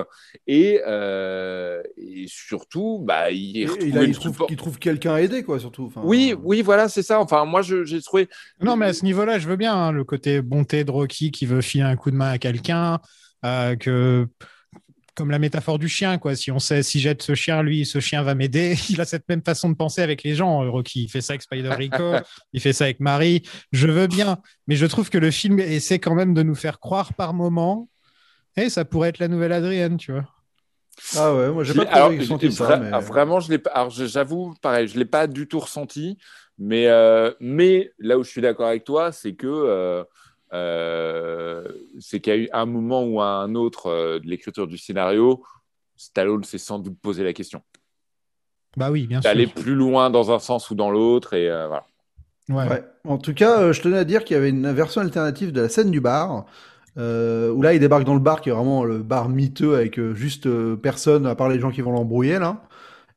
Et, 0.47 0.81
euh, 0.87 1.81
et 1.97 2.25
surtout, 2.27 2.99
bah, 3.05 3.31
il, 3.31 3.57
Et 3.57 3.67
il, 3.87 3.97
a- 3.97 4.03
il 4.03 4.13
trouve, 4.13 4.45
il 4.49 4.55
trouve 4.55 4.79
quelqu'un 4.79 5.15
à 5.15 5.21
aider, 5.21 5.43
quoi, 5.43 5.59
surtout. 5.59 5.85
Enfin, 5.85 6.01
Oui, 6.03 6.33
oui, 6.43 6.61
voilà, 6.61 6.87
c'est 6.89 7.03
ça. 7.03 7.19
Enfin, 7.19 7.45
moi, 7.45 7.61
je- 7.61 7.83
j'ai 7.83 8.01
trouvé. 8.01 8.29
Non, 8.61 8.75
mais 8.77 8.85
à 8.87 8.93
ce 8.93 9.03
niveau-là, 9.03 9.39
je 9.39 9.47
veux 9.47 9.57
bien 9.57 9.75
hein, 9.75 9.91
le 9.91 10.03
côté 10.03 10.41
bonté 10.41 10.83
de 10.83 10.91
Rocky 10.91 11.31
qui 11.31 11.45
veut 11.45 11.61
filer 11.61 11.83
un 11.83 11.95
coup 11.95 12.11
de 12.11 12.15
main 12.15 12.29
à 12.31 12.37
quelqu'un, 12.37 12.99
euh, 13.45 13.75
que 13.75 14.27
comme 15.17 15.31
la 15.31 15.39
métaphore 15.39 15.79
du 15.79 15.89
chien, 15.89 16.17
quoi. 16.19 16.35
Si 16.35 16.51
on 16.51 16.59
sait, 16.59 16.83
si 16.83 16.99
jette 16.99 17.23
ce 17.23 17.33
chien, 17.35 17.63
lui, 17.63 17.85
ce 17.85 17.99
chien 17.99 18.21
va 18.21 18.35
m'aider. 18.35 18.75
Il 18.89 19.01
a 19.01 19.05
cette 19.05 19.27
même 19.27 19.41
façon 19.43 19.69
de 19.69 19.75
penser 19.75 20.01
avec 20.01 20.21
les 20.23 20.35
gens, 20.35 20.59
Rocky. 20.71 21.03
Il 21.05 21.09
fait 21.09 21.21
ça 21.21 21.33
avec 21.33 21.41
Spider 21.41 21.69
Rico, 21.73 22.13
il 22.53 22.61
fait 22.61 22.71
ça 22.71 22.85
avec 22.85 22.99
Marie. 22.99 23.41
Je 23.71 23.87
veux 23.87 24.07
bien, 24.07 24.37
mais 24.67 24.75
je 24.75 24.85
trouve 24.85 25.09
que 25.09 25.17
le 25.17 25.31
film 25.31 25.59
essaie 25.59 25.99
quand 25.99 26.13
même 26.15 26.33
de 26.33 26.43
nous 26.43 26.55
faire 26.55 26.79
croire 26.79 27.13
par 27.15 27.33
moment. 27.33 27.89
Et 28.55 28.69
ça 28.69 28.85
pourrait 28.85 29.09
être 29.09 29.19
la 29.19 29.27
nouvelle 29.27 29.51
Adrienne, 29.53 29.97
tu 29.97 30.11
vois. 30.11 30.25
Ah 31.15 31.33
ouais, 31.35 31.51
moi 31.51 31.63
j'ai 31.63 31.73
pas 31.75 31.83
alors, 31.83 32.09
ressenti 32.11 32.47
j'ai- 32.47 32.51
ça. 32.53 32.77
vra- 32.77 32.79
mais- 32.79 32.99
Vraiment, 33.05 33.39
je 33.39 33.49
l'ai 33.51 33.59
pas. 33.59 33.69
Alors, 33.71 33.89
j'avoue, 33.91 34.55
pareil, 34.61 34.87
je 34.87 34.97
l'ai 34.97 35.05
pas 35.05 35.27
du 35.27 35.47
tout 35.47 35.59
ressenti. 35.59 36.17
Mais, 36.59 36.87
euh, 36.87 37.31
mais 37.39 37.91
là 37.99 38.17
où 38.17 38.23
je 38.23 38.29
suis 38.31 38.41
d'accord 38.41 38.67
avec 38.67 38.83
toi, 38.83 39.11
c'est 39.11 39.33
que 39.35 39.45
euh, 39.45 40.03
euh, 40.53 41.67
c'est 41.99 42.19
qu'il 42.19 42.33
y 42.33 42.35
a 42.35 42.39
eu 42.39 42.49
un 42.53 42.65
moment 42.65 43.03
ou 43.03 43.21
un 43.21 43.55
autre 43.55 43.87
euh, 43.87 44.19
de 44.19 44.27
l'écriture 44.27 44.67
du 44.67 44.77
scénario, 44.77 45.43
Stallone 45.95 46.43
s'est 46.43 46.57
sans 46.57 46.79
doute 46.79 46.97
posé 47.01 47.23
la 47.23 47.33
question. 47.33 47.61
Bah 48.75 48.91
oui, 48.91 49.07
bien 49.07 49.21
sûr. 49.21 49.29
D'aller 49.29 49.47
plus 49.47 49.75
loin 49.75 50.09
dans 50.09 50.31
un 50.31 50.39
sens 50.39 50.69
ou 50.69 50.75
dans 50.75 50.91
l'autre, 50.91 51.33
et 51.33 51.49
euh, 51.49 51.67
voilà. 51.67 51.85
Ouais. 52.49 52.69
Ouais. 52.69 52.83
En 53.05 53.17
tout 53.17 53.33
cas, 53.33 53.59
euh, 53.59 53.73
je 53.73 53.81
tenais 53.81 53.97
à 53.97 54.03
dire 54.03 54.23
qu'il 54.23 54.35
y 54.35 54.37
avait 54.37 54.49
une 54.49 54.71
version 54.71 55.01
alternative 55.01 55.51
de 55.51 55.61
la 55.61 55.69
scène 55.69 55.91
du 55.91 55.99
bar, 55.99 56.45
euh, 56.97 57.51
où 57.51 57.61
là, 57.61 57.73
il 57.73 57.79
débarque 57.79 58.05
dans 58.05 58.13
le 58.13 58.19
bar, 58.19 58.41
qui 58.41 58.49
est 58.49 58.53
vraiment 58.53 58.83
le 58.83 58.99
bar 58.99 59.29
miteux 59.29 59.75
avec 59.75 59.99
euh, 59.99 60.13
juste 60.13 60.47
euh, 60.47 60.75
personne, 60.75 61.25
à 61.25 61.35
part 61.35 61.49
les 61.49 61.59
gens 61.59 61.71
qui 61.71 61.81
vont 61.81 61.91
l'embrouiller, 61.91 62.39
là. 62.39 62.63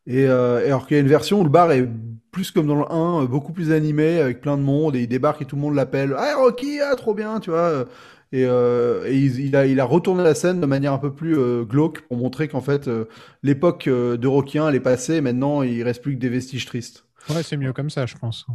Et, 0.07 0.27
euh, 0.27 0.61
et 0.63 0.67
alors 0.67 0.87
qu'il 0.87 0.97
y 0.97 1.01
a 1.01 1.03
une 1.03 1.09
version 1.09 1.41
où 1.41 1.45
le 1.45 1.51
bar 1.51 1.71
est 1.73 1.89
plus 2.33 2.51
comme 2.51 2.67
dans 2.67 2.77
le 2.77 2.91
1, 2.91 3.23
euh, 3.25 3.27
beaucoup 3.27 3.53
plus 3.53 3.73
animé, 3.73 4.21
avec 4.21 4.41
plein 4.41 4.57
de 4.57 4.63
monde, 4.63 4.97
et 4.97 5.01
il 5.03 5.09
débarque 5.09 5.43
et 5.43 5.45
tout 5.45 5.57
le 5.57 5.63
monde 5.63 5.75
l'appelle. 5.75 6.15
Ah, 6.17 6.35
Rocky, 6.39 6.81
ah, 6.81 6.95
trop 6.97 7.15
bien, 7.15 7.41
tu 7.41 7.51
vois. 7.51 7.59
euh, 7.59 7.85
Et, 8.33 8.45
euh, 8.47 9.05
et 9.07 9.17
il, 9.17 9.41
il 9.41 9.57
a, 9.57 9.67
il 9.67 9.81
a 9.81 9.85
retourné 9.85 10.23
la 10.23 10.35
scène 10.35 10.61
de 10.61 10.67
manière 10.67 10.93
un 10.93 10.99
peu 10.99 11.13
plus 11.13 11.37
euh, 11.37 11.65
glauque 11.65 12.03
pour 12.03 12.17
montrer 12.17 12.47
qu'en 12.49 12.61
fait, 12.61 12.89
l'époque 13.43 13.89
de 13.89 14.27
Rocky 14.29 14.59
1, 14.59 14.69
elle 14.69 14.75
est 14.77 14.81
passée, 14.81 15.17
et 15.17 15.21
maintenant, 15.21 15.63
il 15.63 15.83
reste 15.83 16.03
plus 16.03 16.15
que 16.15 16.21
des 16.21 16.29
vestiges 16.29 16.67
tristes. 16.67 17.05
Ouais, 17.29 17.43
c'est 17.43 17.57
mieux 17.57 17.73
comme 17.73 17.91
ça, 17.91 18.07
je 18.07 18.17
pense. 18.17 18.47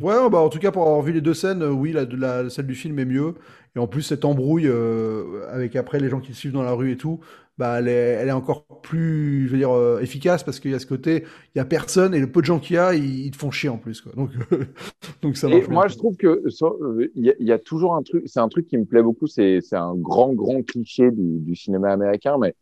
Ouais, 0.00 0.14
bah 0.30 0.38
en 0.38 0.48
tout 0.48 0.58
cas 0.58 0.70
pour 0.70 0.86
avoir 0.86 1.02
vu 1.02 1.12
les 1.12 1.20
deux 1.20 1.34
scènes, 1.34 1.62
euh, 1.62 1.68
oui, 1.70 1.92
la, 1.92 2.04
la, 2.06 2.48
celle 2.48 2.66
du 2.66 2.74
film 2.74 2.98
est 2.98 3.04
mieux. 3.04 3.34
Et 3.74 3.78
en 3.78 3.86
plus 3.86 4.00
cette 4.00 4.24
embrouille 4.24 4.66
euh, 4.68 5.46
avec 5.52 5.76
après 5.76 6.00
les 6.00 6.08
gens 6.08 6.20
qui 6.20 6.28
le 6.30 6.34
suivent 6.34 6.52
dans 6.52 6.62
la 6.62 6.72
rue 6.72 6.92
et 6.92 6.96
tout, 6.96 7.20
bah 7.58 7.78
elle 7.80 7.88
est, 7.88 7.92
elle 7.92 8.28
est 8.28 8.32
encore 8.32 8.66
plus, 8.82 9.46
je 9.46 9.52
veux 9.52 9.58
dire, 9.58 9.70
euh, 9.74 10.00
efficace 10.00 10.44
parce 10.44 10.60
qu'il 10.60 10.70
y 10.72 10.74
a 10.74 10.78
ce 10.78 10.86
côté, 10.86 11.24
il 11.54 11.58
y 11.58 11.60
a 11.60 11.64
personne 11.64 12.14
et 12.14 12.20
le 12.20 12.30
peu 12.30 12.40
de 12.40 12.46
gens 12.46 12.58
qu'il 12.60 12.76
y 12.76 12.78
a, 12.78 12.94
ils, 12.94 13.26
ils 13.26 13.30
te 13.30 13.36
font 13.36 13.50
chier 13.50 13.68
en 13.70 13.78
plus 13.78 14.00
quoi. 14.02 14.12
Donc 14.14 14.30
donc 15.22 15.36
ça 15.36 15.48
Et 15.48 15.50
marche. 15.50 15.68
moi, 15.68 15.86
bien. 15.86 15.88
je 15.88 15.96
trouve 15.96 16.16
que 16.16 16.26
euh, 16.26 17.08
il 17.14 17.24
y, 17.24 17.30
a- 17.30 17.34
il 17.38 17.46
y 17.46 17.52
a 17.52 17.58
toujours 17.58 17.94
un 17.94 18.02
truc, 18.02 18.24
c'est 18.26 18.40
un 18.40 18.48
truc 18.48 18.66
qui 18.66 18.76
me 18.78 18.84
plaît 18.84 19.02
beaucoup, 19.02 19.26
c'est 19.28 19.60
c'est 19.60 19.76
un 19.76 19.94
grand, 19.94 20.32
grand 20.34 20.62
cliché 20.62 21.10
du, 21.12 21.38
du 21.40 21.54
cinéma 21.54 21.92
américain, 21.92 22.36
mais 22.38 22.54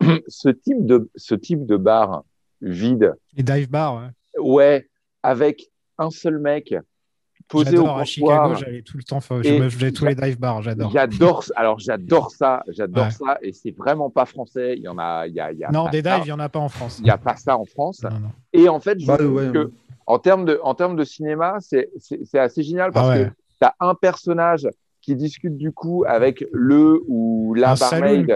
ce 0.28 0.48
type 0.50 0.84
de, 0.86 1.10
ce 1.16 1.34
type 1.36 1.66
de 1.66 1.76
bar 1.76 2.24
vide, 2.62 3.14
Les 3.36 3.42
dive 3.42 3.68
bars, 3.68 3.96
ouais. 3.96 4.08
ouais, 4.38 4.88
avec 5.22 5.70
un 5.98 6.10
seul 6.10 6.38
mec 6.38 6.74
posé 7.48 7.70
au 7.78 7.82
J'adore. 7.82 7.98
À 7.98 8.04
Chicago, 8.04 8.30
comptoir. 8.32 8.56
j'allais 8.56 8.82
tout 8.82 8.96
le 8.96 9.02
temps. 9.02 9.20
Je 9.20 9.68
faisais 9.70 9.92
tous 9.92 10.04
les 10.04 10.14
dive 10.14 10.38
bars, 10.38 10.62
j'adore. 10.62 10.90
J'adore, 10.90 11.44
alors 11.56 11.78
j'adore 11.78 12.30
ça, 12.30 12.62
j'adore 12.68 13.04
Ouais. 13.06 13.10
ça, 13.10 13.38
et 13.42 13.52
c'est 13.52 13.70
vraiment 13.76 14.10
pas 14.10 14.24
français. 14.26 14.74
Il 14.76 14.82
y 14.82 14.88
en 14.88 14.98
a, 14.98 15.26
il 15.26 15.34
y 15.34 15.40
a, 15.40 15.52
il 15.52 15.58
y 15.58 15.64
a 15.64 15.70
Non, 15.70 15.88
des 15.88 16.02
dives, 16.02 16.12
il 16.20 16.24
n'y 16.24 16.32
en 16.32 16.38
a 16.40 16.48
pas 16.48 16.58
en 16.60 16.68
France. 16.68 16.98
Il 16.98 17.04
n'y 17.04 17.10
a 17.10 17.18
pas 17.18 17.36
ça 17.36 17.56
en 17.58 17.64
France. 17.64 18.02
Non, 18.02 18.10
non. 18.10 18.30
Et 18.52 18.68
en 18.68 18.80
fait, 18.80 18.98
je 19.00 19.06
Bah, 19.06 19.16
trouve 19.18 19.34
ouais, 19.34 19.50
que 19.52 19.58
ouais. 19.64 19.70
en 20.06 20.18
termes 20.18 20.44
de, 20.44 20.60
en 20.62 20.74
termes 20.74 20.96
de 20.96 21.04
cinéma, 21.04 21.56
c'est 21.60 21.90
c'est- 21.98 22.20
c'est 22.24 22.38
assez 22.38 22.62
génial 22.62 22.90
parce 22.92 23.08
Ah 23.08 23.12
ouais. 23.18 23.24
que 23.26 23.30
tu 23.60 23.66
as 23.66 23.74
un 23.80 23.94
personnage 23.94 24.68
qui 25.02 25.16
discute 25.16 25.56
du 25.56 25.72
coup 25.72 26.04
avec 26.06 26.44
le 26.52 27.02
ou 27.08 27.54
la 27.54 27.72
Un 27.72 27.74
barmaid. 27.74 28.26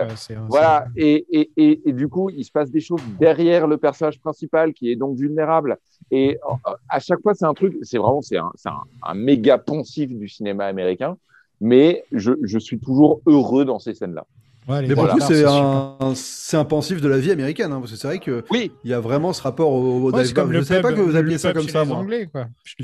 Voilà, 0.49 0.87
et, 0.97 1.25
et, 1.31 1.51
et, 1.57 1.89
et 1.89 1.93
du 1.93 2.09
coup, 2.09 2.29
il 2.29 2.45
se 2.45 2.51
passe 2.51 2.71
des 2.71 2.81
choses 2.81 3.01
derrière 3.21 3.67
le 3.67 3.79
personnage 3.79 4.21
principal 4.21 4.75
qui 4.75 4.91
est 4.91 4.97
donc 4.97 5.17
vulnérable. 5.17 5.79
Et 6.11 6.39
euh, 6.51 6.73
à 6.89 6.99
chaque 7.01 7.21
fois, 7.23 7.35
c'est 7.35 7.47
un 7.47 7.55
truc, 7.55 7.77
c'est 7.83 7.99
vraiment, 7.99 8.21
c'est 8.21 8.37
un, 8.37 8.51
un, 8.65 8.83
un 9.03 9.15
méga 9.15 9.59
poncif 9.59 10.09
du 10.11 10.29
cinéma 10.29 10.67
américain, 10.67 11.17
mais 11.61 12.05
je, 12.13 12.33
je 12.43 12.59
suis 12.59 12.79
toujours 12.79 13.21
heureux 13.27 13.65
dans 13.65 13.79
ces 13.79 13.95
scènes-là. 13.95 14.27
Ouais, 14.69 14.83
Mais 14.83 14.95
pour 14.95 15.09
coup, 15.09 15.19
bars, 15.19 15.29
c'est 15.29 15.45
un, 15.47 15.97
c'est 16.17 16.57
un 16.57 16.65
pensif 16.65 17.01
de 17.01 17.09
la 17.09 17.19
vie 17.19 17.31
américaine, 17.31 17.71
hein, 17.73 17.79
parce 17.79 17.93
que 17.93 17.97
c'est 17.97 18.09
vrai 18.09 18.19
que 18.19 18.45
Oui, 18.51 18.73
il 18.83 18.91
y 18.91 18.95
a 18.95 18.99
vraiment 19.01 19.33
ce 19.33 19.41
rapport 19.43 19.71
au, 19.71 20.01
au 20.01 20.11
Ouais, 20.11 20.19
dive 20.19 20.27
c'est 20.29 20.35
bar. 20.35 20.45
comme 20.45 20.53
Je 20.53 20.59
le 20.59 20.65
savais 20.65 20.81
pas 20.83 20.93
que 20.93 21.01
vous 21.01 21.15
appeliez 21.15 21.39
ça 21.39 21.53
comme 21.53 21.67
chez 21.67 21.71
ça. 21.73 21.85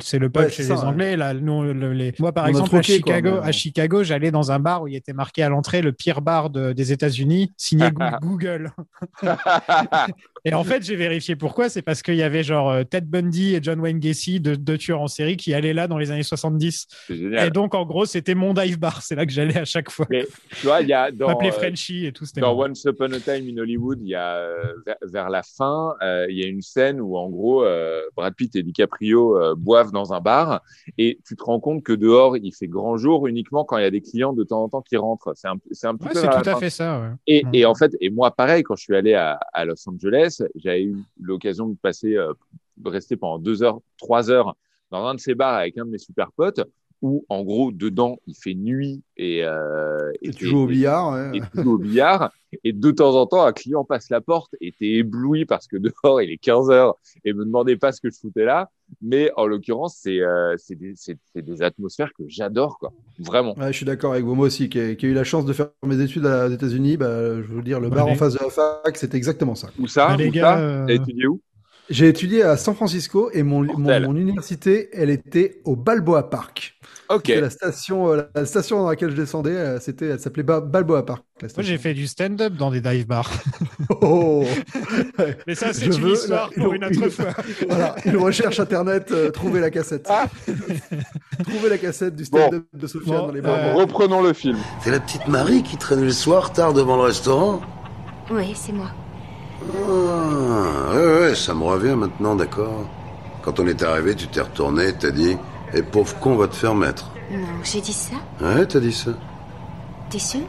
C'est 0.01 0.19
le 0.21 0.31
pub 0.31 0.43
Ouais, 0.45 0.51
chez 0.51 0.63
les. 0.63 0.71
Anglais. 0.73 1.17
Là, 1.17 1.35
nous, 1.35 1.63
le- 1.65 1.93
les... 1.93 2.15
Moi, 2.21 2.31
par 2.33 2.45
On 2.45 2.49
exemple, 2.49 2.69
troqué, 2.69 2.95
à 2.95 2.99
quoi, 3.01 3.15
Chicago, 3.17 3.39
mais- 3.43 3.49
à 3.49 3.53
Chicago, 3.53 4.03
j'allais 4.05 4.31
dans 4.31 4.53
un 4.53 4.61
bar 4.61 4.83
où 4.83 4.89
il 4.89 4.95
était 4.95 5.13
marqué 5.13 5.43
à 5.43 5.49
l'entrée 5.49 5.83
le 5.83 5.93
pire 5.93 6.21
bar 6.21 6.51
de- 6.51 6.73
des 6.73 6.93
États-Unis, 6.93 7.51
signé 7.57 7.91
Goo- 7.91 8.19
Google. 8.21 8.71
Et 10.45 10.55
en 10.55 10.65
fait, 10.65 10.83
j'ai 10.83 10.97
vérifié 10.97 11.37
pourquoi. 11.37 11.69
C'est 11.69 11.83
parce 11.83 12.03
qu'il 12.03 12.17
y 12.17 12.23
avait 12.23 12.43
genre 12.43 12.71
euh, 12.71 12.83
Ted 12.85 13.07
Bundy 13.07 13.55
et 13.55 13.61
John 13.63 13.79
Wayne 13.81 14.01
Gacy, 14.01 14.41
deux, 14.41 14.57
deux 14.57 14.77
tueurs 14.77 15.01
en 15.01 15.07
série, 15.07 15.37
qui 15.37 15.55
allaient 15.55 15.73
là 15.73 15.87
dans 15.87 15.99
les 15.99 16.11
années 16.11 16.23
70. 16.25 16.87
c'est 17.07 17.15
Et 17.15 17.51
donc, 17.51 17.75
en 17.75 17.85
gros, 17.87 18.07
c'était 18.07 18.35
mon 18.35 18.53
dive 18.53 18.79
bar. 18.79 19.03
C'est 19.03 19.15
là 19.15 19.25
que 19.25 19.33
j'allais 19.33 19.59
à 19.59 19.65
chaque 19.65 19.91
fois. 19.91 20.07
Mais 20.11 20.27
tu 20.61 20.67
vois, 20.67 20.81
il 20.81 20.89
y 20.89 20.93
a 20.93 21.11
On 21.13 21.17
dans, 21.17 21.39
euh, 21.41 21.51
Frenchie 21.53 22.07
et 22.07 22.13
tout. 22.13 22.25
Dans 22.37 22.55
marrant. 22.57 22.71
Once 22.71 22.83
Upon 22.85 23.13
a 23.13 23.21
Time 23.21 23.49
in 23.49 23.59
Hollywood, 23.61 23.99
il 24.03 24.09
y 24.09 24.15
a 24.15 24.37
euh, 24.37 24.73
vers, 24.87 24.97
vers 25.03 25.31
la 25.31 25.43
fin, 25.43 25.95
euh, 26.03 26.27
il 26.29 26.39
y 26.39 26.45
a 26.45 26.49
une 26.49 26.63
scène 26.63 27.01
où 27.01 27.17
en 27.17 27.29
gros 27.31 27.65
euh, 27.65 28.01
Brad 28.17 28.35
Pitt 28.35 28.57
et 28.57 28.63
DiCaprio 28.63 29.39
euh, 29.41 29.55
boivent 29.57 29.93
dans 29.93 30.13
un 30.13 30.21
bar 30.21 30.63
et 30.99 31.19
tu 31.27 31.37
te 31.37 31.45
rends 31.45 31.61
compte 31.61 31.83
que 31.85 31.93
dehors 31.93 32.37
il 32.37 32.53
fait 32.53 32.67
grand 32.69 32.97
jour 32.97 33.27
uniquement 33.27 33.65
quand 33.65 33.79
il 33.79 33.83
y 33.83 33.87
a 33.87 33.91
des 33.91 34.01
clients 34.01 34.33
de 34.33 34.43
temps 34.45 34.63
en 34.65 34.69
temps 34.69 34.83
qui 34.83 34.97
rentrent. 34.97 35.33
C'est 35.37 35.49
un, 35.49 35.53
un 35.53 35.57
petit 35.59 35.69
Ouais, 35.85 36.13
peu 36.15 36.19
c'est 36.21 36.29
tout 36.29 36.49
à 36.49 36.55
fin. 36.55 36.57
fait 36.59 36.71
ça. 36.71 37.01
ouais. 37.29 37.43
Et, 37.53 37.65
en 37.65 37.75
fait, 37.75 37.93
et 38.01 38.11
moi 38.11 38.31
pareil, 38.35 38.63
quand 38.63 38.75
je 38.77 38.83
suis 38.83 38.97
allé 38.97 39.15
à, 39.15 39.39
à 39.53 39.65
Los 39.65 39.89
Angeles, 39.89 40.32
j'avais 40.57 40.85
eu 40.85 40.97
l'occasion 41.21 41.69
de 41.69 41.77
passer, 41.77 42.17
euh, 42.17 42.33
de 42.77 42.89
rester 42.89 43.17
pendant 43.17 43.39
deux 43.39 43.63
heures, 43.63 43.81
trois 43.99 44.31
heures 44.31 44.57
dans 44.91 45.05
un 45.07 45.15
de 45.15 45.21
ces 45.21 45.35
bars 45.35 45.55
avec 45.55 45.77
un 45.79 45.85
de 45.85 45.91
mes 45.91 45.99
super 45.99 46.31
potes 46.33 46.61
où 47.01 47.25
en 47.29 47.43
gros 47.43 47.73
dedans 47.73 48.17
il 48.27 48.35
fait 48.37 48.55
nuit 48.55 49.03
et, 49.17 49.45
euh, 49.45 50.13
Et 50.23 50.31
tu 50.31 50.45
et- 50.47 50.49
joues 50.49 50.59
au 50.61 50.69
et- 50.69 50.73
billard. 50.73 51.13
ouais. 51.13 51.39
et 51.39 51.41
tu 51.41 51.63
joues 51.63 51.73
au 51.75 51.79
billard. 51.79 52.31
Et 52.65 52.73
de 52.73 52.91
temps 52.91 53.15
en 53.15 53.27
temps, 53.27 53.45
un 53.45 53.53
client 53.53 53.85
passe 53.85 54.11
la 54.11 54.21
porte 54.21 54.55
et 54.61 54.73
t'es 54.73 54.91
ébloui 54.91 55.45
parce 55.45 55.67
que 55.67 55.77
dehors, 56.05 56.21
il 56.23 56.31
est 56.31 56.39
15 56.39 56.71
heures 56.71 56.97
et 57.25 57.33
me 57.33 57.45
demandait 57.45 57.77
pas 57.77 57.93
ce 57.93 58.01
que 58.01 58.11
je 58.11 58.19
foutais 58.19 58.45
là. 58.45 58.71
Mais 59.01 59.31
en 59.37 59.47
l'occurrence, 59.47 59.97
c'est 60.03 60.21
euh, 60.21 60.55
des, 61.35 61.63
atmosphères 61.63 62.13
que 62.13 62.25
j'adore, 62.29 62.79
quoi. 62.79 62.93
Vraiment. 63.19 63.57
Ouais, 63.59 63.69
je 63.69 63.79
suis 63.79 63.87
d'accord 63.87 64.13
avec 64.13 64.25
vous. 64.25 64.35
Moi 64.35 64.47
aussi, 64.47 64.69
qui 64.69 64.79
ai, 64.79 64.97
qui 64.97 65.07
ai 65.07 65.09
eu 65.09 65.15
la 65.15 65.25
chance 65.25 65.47
de 65.47 65.53
faire 65.55 65.69
mes 65.83 65.99
études 66.01 66.27
aux 66.27 66.51
États-Unis, 66.51 66.99
bah, 66.99 67.37
je 67.43 67.47
veux 67.47 67.63
dire, 67.63 67.81
le 67.81 67.89
bar 67.89 68.07
en 68.07 68.15
face 68.17 68.35
de 68.35 68.41
la 68.41 68.51
fac, 68.51 68.97
c'est 68.97 69.15
exactement 69.15 69.55
ça. 69.55 69.69
Où 69.79 69.87
ça? 69.87 70.09
Bah, 70.09 70.17
les 70.17 70.29
Où 70.29 70.33
gars, 70.33 70.57
ça? 70.57 70.61
Euh, 70.61 70.87
T'as 70.87 70.95
étudié 70.95 71.27
où? 71.27 71.41
J'ai 71.89 72.09
étudié 72.09 72.43
à 72.43 72.57
San 72.57 72.75
Francisco 72.75 73.31
et 73.33 73.43
mon, 73.43 73.63
mon, 73.63 73.79
Mortel. 73.79 74.07
mon 74.07 74.17
université, 74.17 74.89
elle 74.93 75.11
était 75.11 75.61
au 75.65 75.75
Balboa 75.75 76.31
Park. 76.31 76.79
Ok. 77.09 77.23
C'était 77.27 77.41
la 77.41 77.51
station, 77.51 78.13
euh, 78.13 78.23
la 78.35 78.47
station 78.47 78.79
dans 78.83 78.89
laquelle 78.89 79.11
je 79.11 79.17
descendais, 79.17 79.51
euh, 79.51 79.79
c'était, 79.81 80.07
elle 80.07 80.21
s'appelait 80.21 80.43
Ba- 80.43 80.61
Balboa 80.61 81.05
Park. 81.05 81.25
la 81.43 81.49
Moi, 81.49 81.63
j'ai 81.63 81.77
fait 81.77 81.93
du 81.95 82.07
stand-up 82.07 82.55
dans 82.55 82.71
des 82.71 82.81
dive 82.81 83.07
bars. 83.07 83.31
Oh 84.01 84.45
Mais 85.47 85.55
ça, 85.55 85.73
c'est 85.73 85.87
Je 85.93 85.99
une 85.99 86.05
veux 86.05 86.13
histoire 86.15 86.51
la- 86.57 86.63
pour 86.63 86.73
une 86.73 86.85
autre 86.85 86.95
une- 87.05 87.11
fois. 87.11 87.27
Voilà, 87.69 87.95
une 88.07 88.17
recherche 88.17 88.59
internet, 88.61 89.09
euh, 89.13 89.31
trouver 89.31 89.61
la 89.61 89.71
cassette. 89.71 90.07
Ah. 90.09 90.27
trouver 91.45 91.69
la 91.69 91.79
cassette 91.79 92.17
du 92.17 92.25
stand-up 92.25 92.65
de 92.73 92.87
Sofiane 92.87 93.17
Bon, 93.17 93.27
dans 93.27 93.33
les 93.33 93.41
euh, 93.41 93.43
bars. 93.43 93.75
Reprenons 93.77 94.23
le 94.23 94.33
film. 94.33 94.57
C'est 94.83 94.91
la 94.91 95.01
petite 95.01 95.29
Marie 95.29 95.63
qui 95.63 95.77
traîne 95.77 96.03
le 96.03 96.11
soir 96.11 96.53
tard 96.53 96.73
devant 96.73 96.97
le 96.97 97.03
restaurant 97.03 97.61
Oui, 98.31 98.53
c'est 98.55 98.73
moi. 98.73 98.91
Ah, 99.63 100.95
ouais, 100.95 101.21
ouais, 101.21 101.35
ça 101.35 101.55
me 101.55 101.63
revient 101.65 101.95
maintenant, 101.97 102.35
d'accord. 102.35 102.89
Quand 103.43 103.61
on 103.61 103.67
est 103.67 103.83
arrivé, 103.83 104.15
tu 104.15 104.27
t'es 104.29 104.41
retourné, 104.41 104.93
t'as 104.99 105.11
dit 105.11 105.37
Eh 105.75 105.83
pauvre 105.83 106.19
con, 106.19 106.37
va 106.37 106.49
te 106.49 106.55
faire 106.55 106.75
mettre. 106.75 107.11
Non, 107.31 107.47
j'ai 107.65 107.81
dit 107.81 107.93
ça. 107.93 108.17
Ouais, 108.41 108.67
t'as 108.67 108.81
dit 108.81 108.93
ça. 108.93 109.13
T'es 110.11 110.19
sûr? 110.19 110.41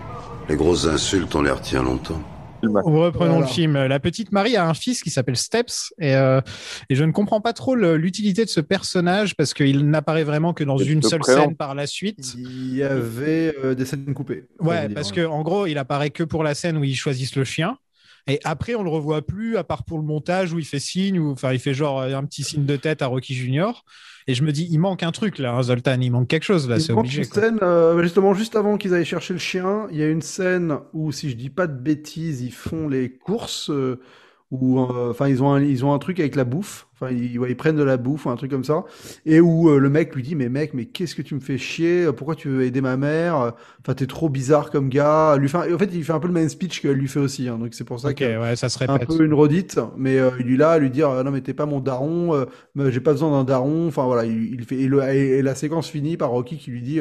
Les 0.49 0.55
grosses 0.57 0.85
insultes, 0.85 1.33
on 1.35 1.41
les 1.41 1.51
retient 1.51 1.81
longtemps. 1.83 2.21
Reprenons 2.61 3.11
Voilà. 3.33 3.39
le 3.39 3.45
film. 3.45 3.73
La 3.73 3.99
petite 3.99 4.31
Marie 4.31 4.55
a 4.55 4.65
un 4.67 4.73
fils 4.73 5.01
qui 5.03 5.09
s'appelle 5.09 5.35
Steps 5.35 5.93
et, 5.99 6.15
euh, 6.15 6.39
et 6.89 6.95
je 6.95 7.03
ne 7.03 7.11
comprends 7.11 7.41
pas 7.41 7.51
trop 7.51 7.75
l'utilité 7.75 8.45
de 8.45 8.49
ce 8.49 8.61
personnage 8.61 9.35
parce 9.35 9.53
qu'il 9.53 9.89
n'apparaît 9.89 10.23
vraiment 10.23 10.53
que 10.53 10.63
dans 10.63 10.77
Et 10.77 10.85
une 10.85 11.01
seule 11.01 11.23
scène 11.23 11.55
par 11.57 11.75
la 11.75 11.87
suite. 11.87 12.35
Il 12.37 12.75
y 12.75 12.83
avait 12.83 13.53
euh, 13.63 13.75
des 13.75 13.83
scènes 13.85 14.13
coupées. 14.13 14.45
Ouais, 14.59 14.81
vous 14.83 14.87
dire. 14.87 14.95
parce 14.95 15.11
que 15.11 15.25
en 15.25 15.41
gros, 15.41 15.67
il 15.67 15.77
apparaît 15.77 16.09
que 16.09 16.23
pour 16.23 16.41
la 16.43 16.55
scène 16.55 16.77
où 16.77 16.83
ils 16.85 16.95
choisissent 16.95 17.35
le 17.35 17.43
chien. 17.43 17.77
Et 18.27 18.39
après, 18.45 18.75
on 18.75 18.83
le 18.83 18.89
revoit 18.89 19.21
plus, 19.21 19.57
à 19.57 19.65
part 19.65 19.83
pour 19.83 19.97
le 19.97 20.05
montage 20.05 20.53
où 20.53 20.59
il 20.59 20.63
fait 20.65 20.79
signe, 20.79 21.19
ou 21.19 21.31
enfin, 21.31 21.51
il 21.51 21.59
fait 21.59 21.73
genre 21.73 21.99
euh, 21.99 22.13
un 22.15 22.23
petit 22.23 22.43
signe 22.43 22.65
de 22.65 22.77
tête 22.77 23.01
à 23.01 23.07
Rocky 23.07 23.33
Junior. 23.35 23.83
Et 24.27 24.33
je 24.35 24.43
me 24.43 24.51
dis, 24.51 24.67
il 24.71 24.79
manque 24.79 25.03
un 25.03 25.11
truc 25.11 25.37
là, 25.37 25.53
hein, 25.53 25.63
Zoltan, 25.63 25.99
il 25.99 26.11
manque 26.11 26.27
quelque 26.27 26.43
chose 26.43 26.69
là, 26.69 26.77
Il 26.77 26.81
c'est 26.81 26.93
obligé. 26.93 27.23
une 27.23 27.23
scène, 27.25 27.59
euh, 27.61 28.01
justement, 28.01 28.33
juste 28.33 28.55
avant 28.55 28.77
qu'ils 28.77 28.93
aillent 28.93 29.05
chercher 29.05 29.33
le 29.33 29.39
chien, 29.39 29.87
il 29.91 29.97
y 29.97 30.03
a 30.03 30.09
une 30.09 30.21
scène 30.21 30.77
où, 30.93 31.11
si 31.11 31.29
je 31.29 31.35
dis 31.35 31.49
pas 31.49 31.67
de 31.67 31.77
bêtises, 31.77 32.41
ils 32.41 32.53
font 32.53 32.87
les 32.87 33.09
courses, 33.11 33.69
euh, 33.69 33.99
ou 34.51 34.79
euh, 34.79 35.09
enfin 35.11 35.27
ils 35.27 35.41
ont 35.43 35.51
un, 35.51 35.61
ils 35.61 35.83
ont 35.83 35.93
un 35.93 35.99
truc 35.99 36.19
avec 36.19 36.35
la 36.35 36.43
bouffe, 36.45 36.87
enfin 36.95 37.11
ils, 37.11 37.37
ouais, 37.39 37.51
ils 37.51 37.55
prennent 37.57 37.75
de 37.75 37.83
la 37.83 37.97
bouffe 37.97 38.25
ou 38.25 38.29
un 38.29 38.35
truc 38.35 38.51
comme 38.51 38.63
ça, 38.63 38.83
et 39.25 39.39
où 39.41 39.69
euh, 39.69 39.79
le 39.79 39.89
mec 39.89 40.15
lui 40.15 40.23
dit 40.23 40.35
mais 40.35 40.49
mec 40.49 40.73
mais 40.73 40.85
qu'est-ce 40.85 41.15
que 41.15 41.21
tu 41.21 41.35
me 41.35 41.39
fais 41.39 41.57
chier, 41.57 42.09
pourquoi 42.15 42.35
tu 42.35 42.49
veux 42.49 42.63
aider 42.63 42.81
ma 42.81 42.97
mère, 42.97 43.53
enfin 43.81 43.93
t'es 43.95 44.07
trop 44.07 44.29
bizarre 44.29 44.69
comme 44.71 44.89
gars, 44.89 45.35
lui 45.37 45.49
fait, 45.49 45.73
en 45.73 45.77
fait 45.77 45.89
il 45.93 46.03
fait 46.03 46.13
un 46.13 46.19
peu 46.19 46.27
le 46.27 46.33
même 46.33 46.49
speech 46.49 46.81
qu'elle 46.81 46.97
lui 46.97 47.07
fait 47.07 47.19
aussi, 47.19 47.47
hein, 47.47 47.57
donc 47.57 47.73
c'est 47.73 47.83
pour 47.83 47.99
ça 47.99 48.09
Ok, 48.09 48.17
que 48.17 48.39
ouais, 48.39 48.55
ça 48.55 48.69
se 48.69 48.83
un 48.83 48.97
peu 48.99 49.23
une 49.25 49.33
redite, 49.33 49.79
mais 49.97 50.17
euh, 50.19 50.31
il 50.39 50.53
est 50.53 50.57
là 50.57 50.71
à 50.71 50.79
lui 50.79 50.89
dire 50.89 51.09
euh, 51.09 51.23
non 51.23 51.31
mais 51.31 51.41
t'es 51.41 51.53
pas 51.53 51.65
mon 51.65 51.79
daron, 51.79 52.33
euh, 52.35 52.45
j'ai 52.91 52.99
pas 52.99 53.11
besoin 53.11 53.31
d'un 53.31 53.43
daron. 53.43 53.87
Enfin 53.87 54.05
voilà, 54.05 54.25
il, 54.25 54.53
il 54.53 54.63
fait 54.65 54.75
et, 54.75 54.87
le- 54.87 55.01
et- 55.03 55.37
et 55.39 55.41
la 55.41 55.55
séquence 55.55 55.87
finit 55.89 56.17
par 56.17 56.29
Rocky 56.31 56.57
qui 56.57 56.71
lui 56.71 56.81
dit 56.81 56.99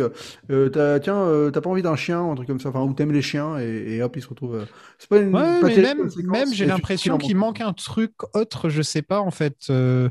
tiens 0.49 1.51
t'as 1.53 1.61
pas 1.61 1.71
envie 1.71 1.83
d'un 1.83 1.97
chien, 1.97 2.21
un 2.23 2.35
truc 2.35 2.47
comme 2.49 2.61
ça, 2.61 2.69
enfin 2.69 2.83
ou 2.83 2.93
t'aimes 2.93 3.13
les 3.13 3.23
chiens? 3.23 3.59
Et, 3.59 3.97
et 3.97 4.03
hop 4.03 4.17
il 4.17 4.23
se 4.23 4.29
retrouve. 4.29 4.67
C'est 4.99 5.09
pas 5.09 5.19
une. 5.19 5.35
Ouais, 5.35 5.61
pas 5.61 5.67
mais 5.69 5.77
même, 5.77 6.09
même 6.31 6.53
j'ai 6.53 6.67
l'impression 6.67 7.19
qu'il 7.19 7.37
manque 7.37 7.61
un 7.61 7.73
truc 7.73 8.13
autre, 8.35 8.69
je 8.69 8.83
sais 8.83 9.03
pas 9.03 9.21
en 9.21 9.31
fait. 9.31 9.57
Euh, 9.83 10.09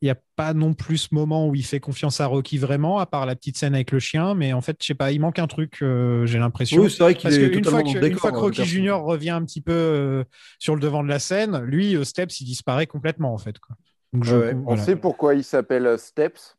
il 0.00 0.06
n'y 0.06 0.10
a 0.10 0.16
pas 0.34 0.52
non 0.52 0.74
plus 0.74 0.98
ce 0.98 1.14
moment 1.14 1.46
où 1.48 1.54
il 1.54 1.64
fait 1.64 1.78
confiance 1.78 2.20
à 2.20 2.26
Rocky 2.26 2.58
vraiment, 2.58 2.98
à 2.98 3.06
part 3.06 3.24
la 3.24 3.36
petite 3.36 3.56
scène 3.56 3.74
avec 3.74 3.92
le 3.92 4.00
chien. 4.00 4.34
Mais 4.34 4.52
en 4.52 4.60
fait, 4.60 4.76
je 4.80 4.86
sais 4.86 4.94
pas, 4.94 5.12
il 5.12 5.20
manque 5.20 5.38
un 5.38 5.46
truc, 5.46 5.78
euh, 5.80 6.26
j'ai 6.26 6.40
l'impression. 6.40 6.82
Oui, 6.82 6.90
c'est 6.90 7.02
vrai 7.04 7.14
qu'il 7.14 7.22
Parce 7.30 7.36
est 7.36 7.50
qu'une 7.50 7.64
fois, 7.64 7.82
totalement 7.82 7.92
que, 8.00 8.06
une 8.06 8.16
fois 8.18 8.30
que 8.30 8.34
décor, 8.36 8.40
Rocky 8.40 8.60
euh, 8.62 8.64
Junior 8.64 9.04
revient 9.04 9.30
un 9.30 9.44
petit 9.44 9.60
peu 9.60 9.72
euh, 9.72 10.24
sur 10.58 10.74
le 10.74 10.80
devant 10.80 11.04
de 11.04 11.08
la 11.08 11.20
scène, 11.20 11.58
lui, 11.60 11.94
euh, 11.94 12.02
Steps, 12.02 12.40
il 12.40 12.46
disparaît 12.46 12.88
complètement 12.88 13.32
en 13.32 13.38
fait. 13.38 13.58
Quoi. 13.60 13.76
Donc, 14.12 14.24
je- 14.24 14.34
Ouais, 14.34 14.52
ouais. 14.54 14.62
On 14.66 14.76
sait 14.76 14.96
pourquoi 14.96 15.34
il 15.34 15.44
s'appelle 15.44 15.86
euh, 15.86 15.96
Steps. 15.98 16.56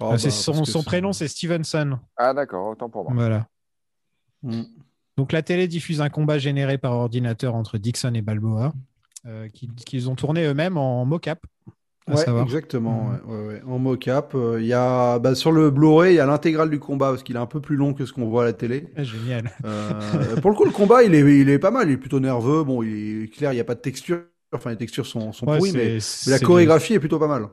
Ah, 0.00 0.12
Euh, 0.12 0.18
c'est 0.18 0.28
bah, 0.28 0.64
son, 0.64 0.82
prénom, 0.82 1.12
c'est 1.14 1.28
Stevenson. 1.28 1.98
Ah 2.18 2.34
d'accord, 2.34 2.68
autant 2.68 2.90
pour 2.90 3.04
moi. 3.04 3.14
Voilà. 3.14 3.46
Mm. 4.42 4.62
Donc 5.16 5.32
la 5.32 5.42
télé 5.42 5.68
diffuse 5.68 6.00
un 6.00 6.08
combat 6.08 6.38
généré 6.38 6.76
par 6.78 6.92
ordinateur 6.92 7.54
entre 7.54 7.78
Dixon 7.78 8.12
et 8.14 8.22
Balboa, 8.22 8.72
euh, 9.26 9.48
qui- 9.48 9.68
qu'ils 9.68 10.10
ont 10.10 10.14
tourné 10.14 10.44
eux-mêmes 10.44 10.76
en 10.76 11.04
mocap. 11.04 11.40
Ouais, 12.08 12.24
exactement. 12.42 13.04
Mhm. 13.04 13.30
ouais, 13.30 13.36
ouais, 13.36 13.46
ouais. 13.46 13.62
En 13.64 13.78
mocap, 13.78 14.34
euh, 14.34 14.60
il 14.60 14.66
y 14.66 14.72
a 14.72 15.20
bah, 15.20 15.36
sur 15.36 15.52
le 15.52 15.70
Blu-ray, 15.70 16.14
il 16.14 16.16
y 16.16 16.20
a 16.20 16.26
l'intégrale 16.26 16.68
du 16.68 16.80
combat 16.80 17.10
parce 17.10 17.22
qu'il 17.22 17.36
est 17.36 17.38
un 17.38 17.46
peu 17.46 17.60
plus 17.60 17.76
long 17.76 17.94
que 17.94 18.04
ce 18.06 18.12
qu'on 18.12 18.26
voit 18.26 18.42
à 18.42 18.46
la 18.46 18.52
télé. 18.52 18.88
Ah, 18.96 19.04
génial. 19.04 19.50
Euh, 19.64 20.36
pour 20.40 20.50
le 20.50 20.56
coup, 20.56 20.64
le 20.64 20.72
combat, 20.72 21.04
il 21.04 21.14
est, 21.14 21.20
il 21.40 21.48
est 21.48 21.60
pas 21.60 21.70
mal. 21.70 21.88
Il 21.88 21.92
est 21.92 21.96
plutôt 21.96 22.18
nerveux. 22.18 22.64
Bon, 22.64 22.82
il 22.82 23.22
est 23.24 23.28
clair, 23.28 23.52
il 23.52 23.56
n'y 23.56 23.60
a 23.60 23.64
pas 23.64 23.76
de 23.76 23.80
texture. 23.80 24.22
Enfin, 24.52 24.70
les 24.70 24.76
textures 24.76 25.06
sont, 25.06 25.32
sont 25.32 25.46
pourries, 25.46 25.72
mais, 25.72 25.98
mais 26.26 26.32
la 26.32 26.38
chorégraphie 26.40 26.94
est 26.94 27.00
plutôt 27.00 27.18
pas 27.20 27.28
mal. 27.28 27.48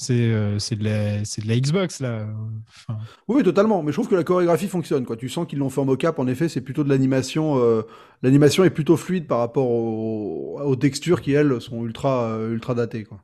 C'est 0.00 0.14
euh, 0.14 0.60
c'est 0.60 0.76
de, 0.76 0.84
la- 0.84 1.24
c'est 1.24 1.42
de 1.42 1.48
la 1.48 1.58
Xbox 1.58 1.98
là. 1.98 2.24
Enfin, 2.68 3.00
Oui, 3.26 3.42
totalement. 3.42 3.82
Mais 3.82 3.90
je 3.90 3.96
trouve 3.96 4.06
que 4.08 4.14
la 4.14 4.22
chorégraphie 4.22 4.68
fonctionne. 4.68 5.04
Quoi. 5.04 5.16
Tu 5.16 5.28
sens 5.28 5.44
qu'ils 5.44 5.58
l'ont 5.58 5.70
fait 5.70 5.80
en 5.80 5.86
mocap. 5.86 6.20
En 6.20 6.28
effet, 6.28 6.48
c'est 6.48 6.60
plutôt 6.60 6.84
de 6.84 6.88
l'animation. 6.88 7.58
euh, 7.58 7.82
L'animation 8.22 8.62
est 8.62 8.70
plutôt 8.70 8.96
fluide 8.96 9.26
par 9.26 9.38
rapport 9.40 9.68
aux, 9.68 10.60
aux 10.64 10.76
textures 10.76 11.20
qui, 11.20 11.32
elles, 11.32 11.60
sont 11.60 11.84
ultra, 11.84 12.26
euh, 12.26 12.52
ultra 12.52 12.74
datées. 12.74 13.02
Quoi. 13.04 13.18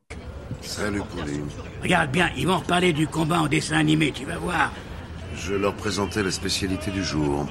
Salut, 0.63 1.03
Pauline. 1.17 1.45
Regarde 1.81 2.11
bien, 2.11 2.31
ils 2.37 2.47
vont 2.47 2.59
reparler 2.59 2.93
du 2.93 3.07
combat 3.07 3.41
en 3.43 3.47
dessin 3.47 3.77
animé, 3.77 4.11
tu 4.13 4.25
vas 4.25 4.39
voir. 4.39 4.73
Je 5.37 5.55
leur 5.55 5.75
présentais 5.75 6.25
la 6.25 6.31
spécialité 6.33 6.91
du 6.91 7.05
jour. 7.05 7.47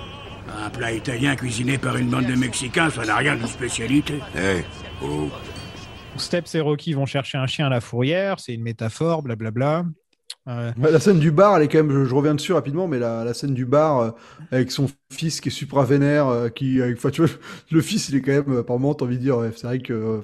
Un 0.66 0.70
plat 0.70 0.92
italien 0.92 1.36
cuisiné 1.38 1.78
par 1.78 1.96
une 1.96 2.10
bande 2.10 2.26
de 2.26 2.36
Mexicains, 2.36 2.90
ça 2.90 3.06
n'a 3.06 3.16
rien 3.16 3.36
de 3.38 3.46
spécialité. 3.48 4.16
Hé, 4.36 4.64
oh, 5.02 5.30
Steps 6.18 6.56
et 6.56 6.62
Rocky 6.62 6.94
vont 6.94 7.06
chercher 7.06 7.38
un 7.38 7.48
chien 7.48 7.68
à 7.68 7.70
la 7.70 7.82
fourrière, 7.82 8.40
c'est 8.40 8.54
une 8.54 8.62
métaphore, 8.64 9.24
blablabla. 9.24 9.86
Euh, 10.48 10.72
Ouais, 10.80 10.92
La 10.92 11.00
scène 11.00 11.20
du 11.20 11.32
bar, 11.32 11.58
elle 11.58 11.64
est 11.64 11.68
quand 11.68 11.84
même. 11.84 11.92
Je, 11.92 12.06
je 12.06 12.16
reviens 12.16 12.36
dessus 12.36 12.54
rapidement, 12.54 12.88
mais 12.88 13.00
la, 13.00 13.24
la 13.24 13.34
scène 13.34 13.54
du 13.54 13.66
bar 13.66 14.00
euh, 14.00 14.12
avec 14.52 14.72
son 14.72 14.88
fils 15.12 15.42
qui 15.42 15.50
est 15.50 15.52
supra 15.52 15.86
vénère, 15.86 16.28
euh, 16.28 16.50
qui, 16.50 16.82
enfin, 16.84 17.10
tu 17.10 17.22
vois, 17.26 17.32
le 17.72 17.82
fils, 17.82 18.10
il 18.10 18.16
est 18.16 18.22
quand 18.22 18.32
même. 18.32 18.52
euh, 18.60 18.64
Par 18.64 18.78
moment, 18.78 18.94
t'as 18.96 19.06
envie 19.06 19.18
de 19.18 19.22
dire, 19.22 19.38
ouais, 19.38 19.52
c'est 19.56 19.68
vrai 19.68 19.80
que. 19.80 19.94
euh, 19.94 20.22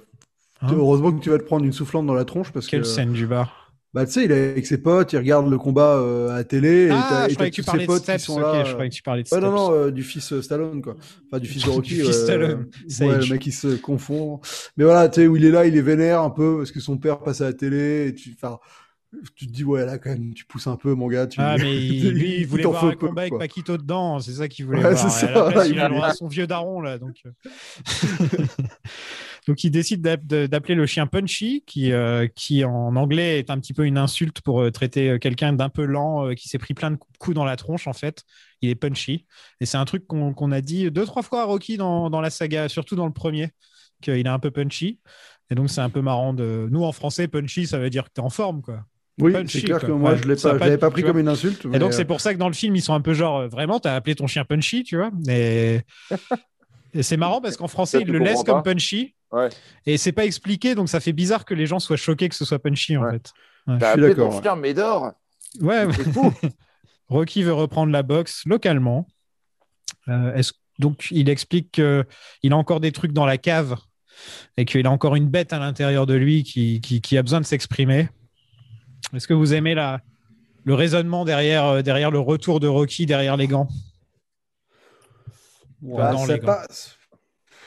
Hein 0.61 0.73
heureusement 0.73 1.11
que 1.13 1.21
tu 1.23 1.29
vas 1.29 1.37
te 1.39 1.43
prendre 1.43 1.65
une 1.65 1.73
soufflante 1.73 2.05
dans 2.07 2.13
la 2.13 2.25
tronche 2.25 2.51
parce 2.51 2.67
quelle 2.67 2.81
que. 2.81 2.87
scène 2.87 3.13
du 3.13 3.27
bar 3.27 3.68
Bah, 3.93 4.05
tu 4.05 4.11
sais, 4.11 4.25
il 4.25 4.31
est 4.31 4.51
avec 4.51 4.67
ses 4.67 4.77
potes, 4.77 5.13
il 5.13 5.17
regarde 5.17 5.49
le 5.49 5.57
combat 5.57 5.95
euh, 5.97 6.29
à 6.29 6.35
la 6.35 6.43
télé. 6.43 6.89
Ah, 6.91 7.25
et 7.27 7.29
je 7.29 7.29
t'as 7.29 7.33
croyais 7.35 7.49
que 7.49 7.55
tu 7.55 7.63
parlais 7.63 7.87
de 7.87 7.91
Steps. 7.93 8.23
sont 8.23 8.33
ok, 8.33 8.41
là. 8.41 8.63
je 8.63 8.69
euh, 8.69 8.73
croyais 8.73 8.89
que 8.91 8.95
tu 8.95 9.01
parlais 9.01 9.23
de 9.23 9.27
Ouais, 9.31 9.37
Steps. 9.39 9.43
non, 9.43 9.51
non, 9.55 9.73
euh, 9.73 9.89
du 9.91 10.03
fils 10.03 10.31
euh, 10.31 10.41
Stallone, 10.43 10.81
quoi. 10.83 10.95
Enfin, 11.25 11.39
du 11.39 11.47
fils 11.47 11.63
de 11.63 11.69
Du 11.71 11.75
Rocky. 11.75 11.95
fils 11.95 12.07
euh, 12.07 12.11
Stallone, 12.11 12.69
Ouais, 13.01 13.17
le 13.17 13.29
mec, 13.33 13.45
il 13.47 13.51
se 13.51 13.75
confond. 13.77 14.41
Mais 14.77 14.83
voilà, 14.83 15.09
tu 15.09 15.21
sais, 15.21 15.27
où 15.27 15.35
il 15.37 15.43
est 15.45 15.49
là, 15.51 15.65
il 15.65 15.75
est 15.75 15.81
vénère 15.81 16.21
un 16.21 16.29
peu 16.29 16.57
parce 16.57 16.71
que 16.71 16.79
son 16.79 16.97
père 16.99 17.17
passe 17.19 17.41
à 17.41 17.45
la 17.45 17.53
télé. 17.53 18.09
Et 18.09 18.13
tu, 18.13 18.35
enfin, 18.39 18.59
tu 19.35 19.47
te 19.47 19.51
dis, 19.51 19.63
ouais, 19.63 19.87
là, 19.87 19.97
quand 19.97 20.11
même, 20.11 20.35
tu 20.35 20.45
pousses 20.45 20.67
un 20.67 20.75
peu, 20.75 20.93
mon 20.93 21.07
gars. 21.07 21.25
Tu, 21.25 21.39
Ah, 21.41 21.55
mais 21.59 21.75
il- 21.75 22.11
lui, 22.11 22.35
il 22.41 22.45
voulait 22.45 22.65
voir 22.65 22.85
un 22.85 22.93
combat 22.93 23.21
avec. 23.23 23.39
Paquito 23.39 23.75
dedans, 23.75 24.19
c'est 24.19 24.33
ça 24.33 24.47
qu'il 24.47 24.67
voulait 24.67 24.83
Ouais, 24.83 24.93
voir. 24.93 25.09
c'est 25.09 25.25
Et 25.25 25.29
à 25.29 25.33
la 25.33 25.45
ça, 25.45 25.51
place, 25.51 25.67
il 25.67 25.79
a 25.79 25.87
voulait- 25.87 25.95
droit 25.97 26.07
à 26.09 26.13
son 26.13 26.27
vieux 26.27 26.45
daron, 26.45 26.79
là. 26.81 26.99
Donc, 26.99 27.15
euh. 27.25 27.31
donc 29.49 29.63
il 29.63 29.71
décide 29.71 30.01
d'app- 30.01 30.27
de- 30.27 30.45
d'appeler 30.45 30.75
le 30.75 30.85
chien 30.85 31.07
Punchy, 31.07 31.63
qui, 31.65 31.91
euh, 31.91 32.27
qui 32.35 32.63
en 32.63 32.95
anglais 32.95 33.39
est 33.39 33.49
un 33.49 33.57
petit 33.57 33.73
peu 33.73 33.83
une 33.87 33.97
insulte 33.97 34.41
pour 34.41 34.61
euh, 34.61 34.69
traiter 34.69 35.09
euh, 35.09 35.17
quelqu'un 35.17 35.53
d'un 35.53 35.69
peu 35.69 35.85
lent, 35.85 36.35
qui 36.35 36.47
s'est 36.47 36.59
pris 36.59 36.75
plein 36.75 36.91
de 36.91 36.97
coups 37.17 37.33
dans 37.33 37.45
la 37.45 37.55
tronche, 37.55 37.87
en 37.87 37.93
fait. 37.93 38.23
Il 38.61 38.69
est 38.69 38.75
punchy. 38.75 39.25
Et 39.59 39.65
c'est 39.65 39.77
un 39.77 39.85
truc 39.85 40.05
qu'on 40.05 40.51
a 40.51 40.61
dit 40.61 40.91
deux, 40.91 41.03
trois 41.03 41.23
fois 41.23 41.41
à 41.41 41.45
Rocky 41.45 41.77
dans, 41.77 42.11
dans 42.11 42.21
la 42.21 42.29
saga, 42.29 42.69
surtout 42.69 42.95
dans 42.95 43.07
le 43.07 43.11
premier, 43.11 43.49
qu'il 44.03 44.13
est 44.13 44.27
un 44.27 44.37
peu 44.37 44.51
punchy. 44.51 44.99
Et 45.49 45.55
donc, 45.55 45.71
c'est 45.71 45.81
un 45.81 45.89
peu 45.89 46.01
marrant 46.01 46.35
de. 46.35 46.67
Nous, 46.69 46.83
en 46.83 46.91
français, 46.91 47.27
punchy, 47.27 47.65
ça 47.65 47.79
veut 47.79 47.89
dire 47.89 48.03
que 48.03 48.09
tu 48.13 48.21
es 48.21 48.23
en 48.23 48.29
forme, 48.29 48.61
quoi. 48.61 48.85
Oui, 49.19 49.33
Punchy, 49.33 49.61
c'est 49.61 49.65
clair 49.65 49.79
quoi. 49.79 49.89
que 49.89 49.93
moi, 49.93 50.11
Ouais, 50.11 50.17
je 50.23 50.47
a 50.47 50.77
pas, 50.77 50.91
pris 50.91 51.01
comme 51.01 51.17
une 51.17 51.27
insulte. 51.27 51.65
Et 51.73 51.79
donc, 51.79 51.89
euh, 51.89 51.95
c'est 51.95 52.05
pour 52.05 52.21
ça 52.21 52.33
que 52.35 52.39
dans 52.39 52.47
le 52.47 52.53
film, 52.53 52.75
ils 52.75 52.81
sont 52.83 52.93
un 52.93 53.01
peu 53.01 53.13
genre, 53.15 53.49
vraiment, 53.49 53.79
t'as 53.79 53.95
appelé 53.95 54.13
ton 54.13 54.27
chien 54.27 54.45
Punchy, 54.45 54.83
tu 54.83 54.95
vois. 54.95 55.09
Et, 55.27 55.81
et 56.93 57.01
c'est 57.03 57.17
marrant 57.17 57.41
parce 57.41 57.57
qu'en 57.57 57.67
français, 57.67 57.97
Ça, 57.97 58.03
ils 58.03 58.11
le 58.11 58.19
laissent 58.19 58.43
comme. 58.43 58.61
Punchy. 58.61 59.15
Ouais. 59.31 59.49
Et 59.85 59.97
c'est 59.97 60.11
pas 60.11 60.25
expliqué, 60.25 60.73
donc 60.75 60.89
ça 60.89 60.99
fait 60.99 61.13
bizarre 61.13 61.45
que 61.45 61.53
les 61.53 61.65
gens 61.67 61.79
soient 61.79 61.97
choqués 61.97 62.29
que 62.29 62.35
ce 62.35 62.45
soit 62.45 62.59
Punchy, 62.59 62.97
en 62.97 63.03
Ouais. 63.03 63.11
fait. 63.13 63.31
T'as 63.67 63.75
suis 63.77 63.85
appelé 63.85 64.07
d'accord, 64.09 64.41
ouais. 64.43 64.55
Médor 64.55 65.11
Ouais. 65.61 65.85
Rocky 67.09 67.43
veut 67.43 67.53
reprendre 67.53 67.91
la 67.91 68.03
boxe 68.03 68.43
localement. 68.45 69.07
Euh, 70.07 70.33
est-ce- 70.35 70.53
donc, 70.79 71.07
il 71.11 71.29
explique 71.29 71.71
qu'il 71.73 72.53
a 72.53 72.55
encore 72.57 72.79
des 72.79 72.91
trucs 72.91 73.11
dans 73.11 73.25
la 73.25 73.37
cave 73.37 73.75
et 74.57 74.65
qu'il 74.65 74.85
a 74.87 74.91
encore 74.91 75.15
une 75.15 75.27
bête 75.27 75.53
à 75.53 75.59
l'intérieur 75.59 76.05
de 76.05 76.13
lui 76.13 76.43
qui, 76.43 76.81
qui- 76.81 77.01
qui 77.01 77.17
a 77.17 77.21
besoin 77.21 77.41
de 77.41 77.45
s'exprimer. 77.45 78.09
Est-ce 79.13 79.27
que 79.27 79.33
vous 79.33 79.53
aimez 79.53 79.75
la, 79.75 80.01
le 80.63 80.73
raisonnement 80.73 81.25
derrière, 81.25 81.65
euh, 81.65 81.81
derrière 81.81 82.11
le 82.11 82.19
retour 82.19 82.59
de 82.59 82.67
Rocky 82.67 83.05
derrière 83.05 83.37
les 83.37 83.47
gants? 83.47 83.67
Ouais, 85.81 86.11
dans 86.11 86.25
c'est 86.25 86.33
les 86.33 86.39
gants. 86.39 86.45
pas- 86.47 86.67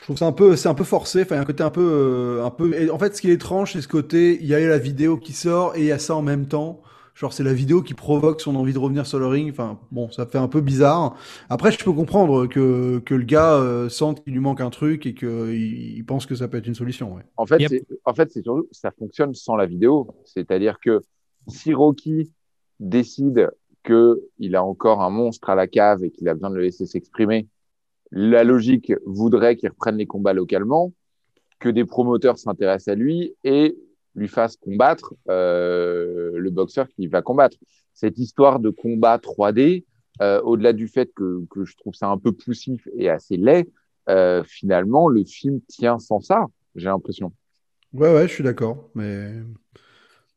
Je 0.03 0.07
trouve 0.07 0.17
ça 0.17 0.25
un 0.27 0.33
peu, 0.33 0.55
c'est 0.57 0.67
un 0.67 0.73
peu 0.73 0.83
forcé. 0.83 1.21
Enfin, 1.21 1.35
il 1.35 1.37
y 1.37 1.39
a 1.39 1.43
un 1.43 1.45
côté 1.45 1.63
un 1.63 1.69
peu, 1.69 1.81
euh, 1.81 2.43
un 2.45 2.49
peu. 2.51 2.73
et 2.73 2.89
en 2.89 2.99
fait, 2.99 3.15
ce 3.15 3.21
qui 3.21 3.29
est 3.29 3.33
étrange, 3.33 3.71
c'est 3.73 3.81
ce 3.81 3.87
côté. 3.87 4.37
Il 4.41 4.47
y 4.47 4.53
a 4.53 4.59
la 4.59 4.77
vidéo 4.77 5.17
qui 5.17 5.31
sort 5.31 5.75
et 5.77 5.79
il 5.79 5.85
y 5.85 5.91
a 5.93 5.99
ça 5.99 6.15
en 6.15 6.21
même 6.21 6.47
temps. 6.47 6.81
Genre, 7.15 7.31
c'est 7.31 7.43
la 7.43 7.53
vidéo 7.53 7.81
qui 7.83 7.93
provoque 7.93 8.41
son 8.41 8.55
envie 8.55 8.73
de 8.73 8.79
revenir 8.79 9.05
sur 9.07 9.19
le 9.19 9.27
ring. 9.27 9.49
Enfin, 9.51 9.79
bon, 9.91 10.11
ça 10.11 10.25
fait 10.25 10.39
un 10.39 10.47
peu 10.49 10.59
bizarre. 10.61 11.15
Après, 11.49 11.71
je 11.71 11.81
peux 11.83 11.93
comprendre 11.93 12.47
que 12.47 12.99
que 13.05 13.13
le 13.15 13.23
gars 13.23 13.53
euh, 13.53 13.87
sente 13.87 14.23
qu'il 14.23 14.33
lui 14.33 14.39
manque 14.41 14.61
un 14.61 14.71
truc 14.71 15.05
et 15.05 15.13
que 15.13 15.53
il, 15.53 15.97
il 15.97 16.05
pense 16.05 16.25
que 16.25 16.35
ça 16.35 16.47
peut 16.49 16.57
être 16.57 16.67
une 16.67 16.75
solution. 16.75 17.13
Ouais. 17.15 17.23
En 17.37 17.45
fait, 17.45 17.59
Yep. 17.59 17.69
c'est, 17.69 17.85
en 18.05 18.13
fait, 18.13 18.31
c'est 18.31 18.41
surtout, 18.43 18.67
ça 18.71 18.91
fonctionne 18.91 19.33
sans 19.35 19.55
la 19.55 19.65
vidéo. 19.67 20.15
C'est-à-dire 20.25 20.79
que 20.81 21.01
si 21.47 21.73
Rocky 21.73 22.31
décide 22.79 23.49
que 23.83 24.21
il 24.39 24.55
a 24.55 24.63
encore 24.63 25.01
un 25.01 25.09
monstre 25.09 25.49
à 25.49 25.55
la 25.55 25.67
cave 25.67 26.03
et 26.03 26.11
qu'il 26.11 26.27
a 26.29 26.33
besoin 26.33 26.49
de 26.49 26.55
le 26.55 26.63
laisser 26.63 26.85
s'exprimer, 26.85 27.47
la 28.15 28.43
logique 28.43 28.93
voudrait 29.05 29.55
qu'il 29.55 29.69
reprenne 29.69 29.97
les 29.97 30.05
combats 30.05 30.33
localement, 30.33 30.93
que 31.59 31.69
des 31.69 31.83
promoteurs 31.83 32.37
s'intéressent 32.37 32.93
à 32.93 32.95
lui 32.95 33.33
et 33.43 33.75
lui 34.15 34.27
fassent 34.27 34.57
combattre 34.57 35.15
euh, 35.29 36.31
le 36.35 36.49
boxeur 36.51 36.87
qui 36.89 37.07
va 37.07 37.23
combattre. 37.23 37.57
Cette 37.95 38.19
histoire 38.19 38.59
de 38.59 38.69
combat 38.69 39.17
3D, 39.17 39.85
euh, 40.21 40.39
au-delà 40.41 40.73
du 40.73 40.87
fait 40.87 41.11
que, 41.15 41.43
je 41.63 41.75
trouve 41.75 41.95
ça 41.95 42.07
un 42.07 42.19
peu 42.19 42.31
poussif 42.31 42.87
et 42.95 43.09
assez 43.09 43.35
laid, 43.35 43.67
euh, 44.09 44.43
finalement, 44.43 45.07
le 45.07 45.23
film 45.23 45.61
tient 45.67 45.97
sans 45.97 46.19
ça, 46.19 46.45
j'ai 46.75 46.89
l'impression. 46.89 47.33
Ouais, 47.93 48.13
ouais, 48.13 48.27
je 48.27 48.33
suis 48.33 48.43
d'accord. 48.43 48.91
Mais 48.93 49.31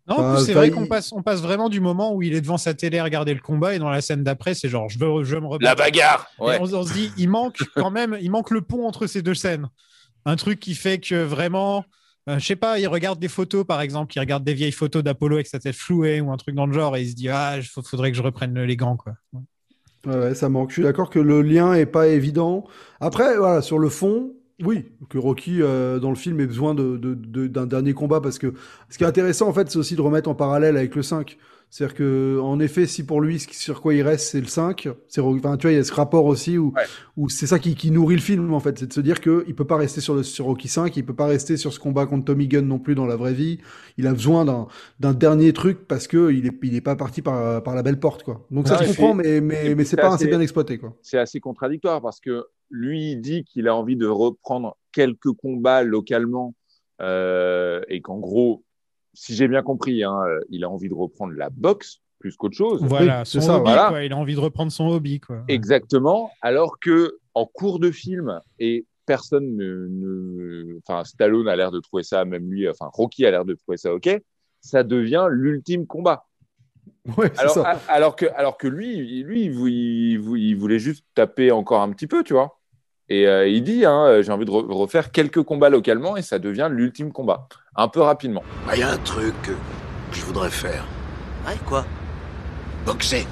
Non, 0.08 0.16
Enfin, 0.18 0.38
c'est 0.44 0.54
vrai 0.54 0.68
il- 0.68 0.72
qu'on 0.72 0.86
passe, 0.86 1.12
on 1.12 1.22
passe 1.22 1.40
vraiment 1.40 1.68
du 1.68 1.80
moment 1.80 2.14
où 2.14 2.22
il 2.22 2.34
est 2.34 2.40
devant 2.40 2.58
sa 2.58 2.74
télé 2.74 2.98
à 2.98 3.04
regarder 3.04 3.34
le 3.34 3.40
combat 3.40 3.74
et 3.74 3.78
dans 3.78 3.90
la 3.90 4.00
scène 4.00 4.22
d'après, 4.22 4.54
c'est 4.54 4.68
genre, 4.68 4.88
je 4.88 4.98
veux, 4.98 5.24
je 5.24 5.34
veux 5.34 5.40
me 5.40 5.46
rebattre. 5.46 5.64
La 5.64 5.74
bagarre 5.74 6.28
on, 6.38 6.46
on 6.74 6.82
se 6.84 6.92
dit, 6.92 7.10
il 7.16 7.28
manque 7.28 7.58
quand 7.74 7.90
même, 7.90 8.16
il 8.20 8.30
manque 8.30 8.50
le 8.50 8.60
pont 8.60 8.86
entre 8.86 9.06
ces 9.06 9.22
deux 9.22 9.34
scènes. 9.34 9.68
Un 10.24 10.36
truc 10.36 10.60
qui 10.60 10.74
fait 10.74 10.98
que 10.98 11.14
vraiment, 11.22 11.84
euh, 12.28 12.38
je 12.38 12.44
sais 12.46 12.56
pas, 12.56 12.78
il 12.78 12.86
regarde 12.86 13.18
des 13.18 13.28
photos, 13.28 13.64
par 13.66 13.80
exemple, 13.80 14.12
il 14.16 14.20
regarde 14.20 14.44
des 14.44 14.54
vieilles 14.54 14.72
photos 14.72 15.02
d'Apollo 15.02 15.36
avec 15.36 15.46
sa 15.48 15.58
tête 15.58 15.74
flouée 15.76 16.20
ou 16.20 16.30
un 16.30 16.36
truc 16.36 16.54
dans 16.54 16.66
le 16.66 16.72
genre 16.72 16.96
et 16.96 17.02
il 17.02 17.10
se 17.10 17.14
dit, 17.16 17.28
ah, 17.28 17.56
il 17.56 17.62
faudrait 17.64 18.10
que 18.12 18.16
je 18.16 18.22
reprenne 18.22 18.60
les 18.62 18.76
gants, 18.76 18.96
quoi. 18.96 19.14
Ouais, 20.06 20.16
ouais, 20.16 20.34
ça 20.36 20.48
manque. 20.48 20.70
Je 20.70 20.74
suis 20.74 20.82
d'accord 20.84 21.10
que 21.10 21.18
le 21.18 21.42
lien 21.42 21.74
est 21.74 21.86
pas 21.86 22.06
évident. 22.06 22.64
Après, 23.00 23.36
voilà, 23.36 23.60
sur 23.60 23.78
le 23.80 23.88
fond, 23.88 24.32
oui, 24.64 24.86
que 25.10 25.18
Rocky 25.18 25.60
euh, 25.60 25.98
dans 25.98 26.10
le 26.10 26.16
film 26.16 26.40
ait 26.40 26.46
besoin 26.46 26.74
de, 26.74 26.96
de- 26.96 27.14
de- 27.14 27.46
d'un 27.46 27.66
dernier 27.66 27.92
combat 27.92 28.20
parce 28.20 28.38
que 28.38 28.54
ce 28.88 28.96
qui 28.98 29.04
est 29.04 29.06
intéressant 29.06 29.48
en 29.48 29.52
fait, 29.52 29.70
c'est 29.70 29.78
aussi 29.78 29.96
de 29.96 30.00
remettre 30.00 30.30
en 30.30 30.34
parallèle 30.34 30.76
avec 30.76 30.94
le 30.94 31.02
5. 31.02 31.36
C'est-à-dire 31.68 31.96
que, 31.96 32.38
en 32.40 32.60
effet, 32.60 32.86
si 32.86 33.04
pour 33.04 33.20
lui, 33.20 33.40
ce 33.40 33.48
qui- 33.48 33.56
sur 33.56 33.82
quoi 33.82 33.92
il 33.92 34.00
reste, 34.00 34.30
c'est 34.30 34.40
le 34.40 34.46
5, 34.46 34.88
c'est, 35.08 35.20
enfin, 35.20 35.56
tu 35.56 35.66
vois, 35.66 35.72
il 35.72 35.76
y 35.76 35.80
a 35.80 35.84
ce 35.84 35.92
rapport 35.92 36.24
aussi 36.24 36.56
où, 36.58 36.72
Ouais. 36.76 36.84
où 37.16 37.28
c'est 37.28 37.48
ça 37.48 37.58
qui, 37.58 37.74
qui 37.74 37.90
nourrit 37.90 38.14
le 38.14 38.20
film, 38.20 38.54
en 38.54 38.60
fait. 38.60 38.78
C'est 38.78 38.86
de 38.86 38.92
se 38.92 39.00
dire 39.00 39.20
que 39.20 39.44
il 39.48 39.54
peut 39.56 39.64
pas 39.66 39.76
rester 39.76 40.00
sur 40.00 40.14
le, 40.14 40.22
sur 40.22 40.44
Rocky 40.44 40.68
5, 40.68 40.96
il 40.96 41.04
peut 41.04 41.12
pas 41.12 41.26
rester 41.26 41.56
sur 41.56 41.72
ce 41.72 41.80
combat 41.80 42.06
contre 42.06 42.24
Tommy 42.26 42.46
Gunn 42.46 42.66
non 42.68 42.78
plus 42.78 42.94
dans 42.94 43.04
la 43.04 43.16
vraie 43.16 43.34
vie. 43.34 43.58
Il 43.98 44.06
a 44.06 44.12
besoin 44.12 44.44
d'un, 44.44 44.68
d'un 45.00 45.12
dernier 45.12 45.52
truc 45.52 45.88
parce 45.88 46.06
que 46.06 46.30
il 46.32 46.46
est, 46.46 46.56
il 46.62 46.76
est 46.76 46.80
pas 46.80 46.94
parti 46.94 47.20
par, 47.20 47.62
par 47.64 47.74
la 47.74 47.82
belle 47.82 47.98
porte, 47.98 48.22
quoi. 48.22 48.46
Donc 48.52 48.68
ça 48.68 48.78
se 48.78 48.86
comprend, 48.86 49.14
mais, 49.14 49.40
mais, 49.40 49.74
mais 49.74 49.84
c'est 49.84 49.96
pas 49.96 50.14
assez- 50.14 50.28
bien 50.28 50.40
exploité, 50.40 50.78
quoi. 50.78 50.96
c'est 51.02 51.18
assez 51.18 51.40
contradictoire 51.40 52.00
parce 52.00 52.20
que 52.20 52.44
lui 52.70 53.12
il 53.12 53.20
dit 53.20 53.44
qu'il 53.44 53.68
a 53.68 53.74
envie 53.74 53.96
de 53.96 54.06
reprendre 54.06 54.76
quelques 54.92 55.32
combats 55.32 55.82
localement 55.82 56.54
euh, 57.00 57.82
et 57.88 58.00
qu'en 58.00 58.18
gros, 58.18 58.62
si 59.14 59.34
j'ai 59.34 59.48
bien 59.48 59.62
compris, 59.62 60.02
hein, 60.04 60.18
euh, 60.26 60.40
il 60.50 60.64
a 60.64 60.70
envie 60.70 60.88
de 60.88 60.94
reprendre 60.94 61.32
la 61.34 61.50
boxe 61.50 62.00
plus 62.18 62.36
qu'autre 62.36 62.56
chose. 62.56 62.82
Voilà, 62.82 63.24
son 63.26 63.40
ça, 63.40 63.56
hobby, 63.56 63.64
voilà. 63.64 63.88
quoi. 63.88 64.02
Il 64.04 64.12
a 64.12 64.16
envie 64.16 64.34
de 64.34 64.40
reprendre 64.40 64.72
son 64.72 64.86
hobby, 64.88 65.20
quoi. 65.20 65.44
Exactement. 65.48 66.30
Alors 66.40 66.78
que 66.80 67.18
en 67.34 67.44
cours 67.44 67.78
de 67.78 67.90
film 67.90 68.40
et 68.58 68.86
personne 69.04 69.54
ne, 69.56 69.86
ne- 69.88 70.78
enfin 70.86 71.04
Stallone 71.04 71.46
a 71.48 71.56
l'air 71.56 71.70
de 71.70 71.80
trouver 71.80 72.02
ça, 72.02 72.24
même 72.24 72.50
lui, 72.50 72.68
enfin 72.68 72.88
Rocky 72.92 73.26
a 73.26 73.30
l'air 73.30 73.44
de 73.44 73.54
trouver 73.54 73.76
ça 73.76 73.94
ok. 73.94 74.20
ça 74.60 74.82
devient 74.82 75.28
l'ultime 75.30 75.86
combat. 75.86 76.24
Ouais, 77.16 77.30
c'est 77.34 77.40
Alors, 77.40 77.54
ça. 77.54 77.70
a- 77.70 77.92
alors, 77.92 78.16
que, 78.16 78.26
alors 78.34 78.56
que 78.56 78.66
lui, 78.66 79.22
lui 79.22 79.44
il 79.44 80.56
voulait 80.56 80.78
juste 80.80 81.04
taper 81.14 81.52
encore 81.52 81.82
un 81.82 81.90
petit 81.92 82.06
peu, 82.08 82.24
tu 82.24 82.32
vois. 82.32 82.55
Et 83.08 83.26
euh, 83.26 83.48
il 83.48 83.62
dit, 83.62 83.84
hein, 83.84 84.04
euh, 84.06 84.22
j'ai 84.22 84.32
envie 84.32 84.44
de 84.44 84.50
re- 84.50 84.70
refaire 84.72 85.12
quelques 85.12 85.42
combats 85.42 85.70
localement 85.70 86.16
et 86.16 86.22
ça 86.22 86.38
devient 86.38 86.68
l'ultime 86.70 87.12
combat, 87.12 87.48
un 87.76 87.88
peu 87.88 88.00
rapidement. 88.00 88.42
Bah, 88.66 88.72
Il 88.74 88.80
y 88.80 88.82
a 88.82 88.90
un 88.90 88.98
truc 88.98 89.34
que 89.42 89.52
je 90.12 90.22
voudrais 90.22 90.50
faire. 90.50 90.84
Ouais, 91.46 91.56
quoi? 91.66 91.84
Boxer. 92.84 93.24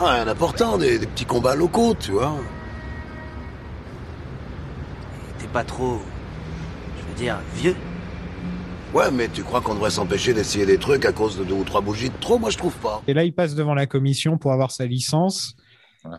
Ah, 0.00 0.12
rien 0.14 0.24
d'important, 0.26 0.78
des, 0.78 0.98
des 0.98 1.06
petits 1.06 1.24
combats 1.24 1.54
locaux, 1.54 1.94
tu 1.98 2.12
vois. 2.12 2.34
T'es 5.38 5.46
pas 5.46 5.64
trop. 5.64 6.00
Je 7.00 7.08
veux 7.08 7.18
dire, 7.18 7.38
vieux? 7.54 7.76
Ouais, 8.94 9.10
mais 9.12 9.28
tu 9.28 9.42
crois 9.42 9.60
qu'on 9.60 9.74
devrait 9.74 9.90
s'empêcher 9.90 10.32
d'essayer 10.32 10.66
des 10.66 10.78
trucs 10.78 11.04
à 11.04 11.12
cause 11.12 11.38
de 11.38 11.44
deux 11.44 11.54
ou 11.54 11.64
trois 11.64 11.80
bougies 11.80 12.10
de 12.10 12.16
trop? 12.20 12.38
Moi, 12.38 12.50
je 12.50 12.56
trouve 12.58 12.74
pas. 12.76 13.02
Et 13.06 13.14
là, 13.14 13.22
il 13.24 13.32
passe 13.32 13.54
devant 13.54 13.74
la 13.74 13.86
commission 13.86 14.38
pour 14.38 14.52
avoir 14.52 14.70
sa 14.70 14.86
licence. 14.86 15.54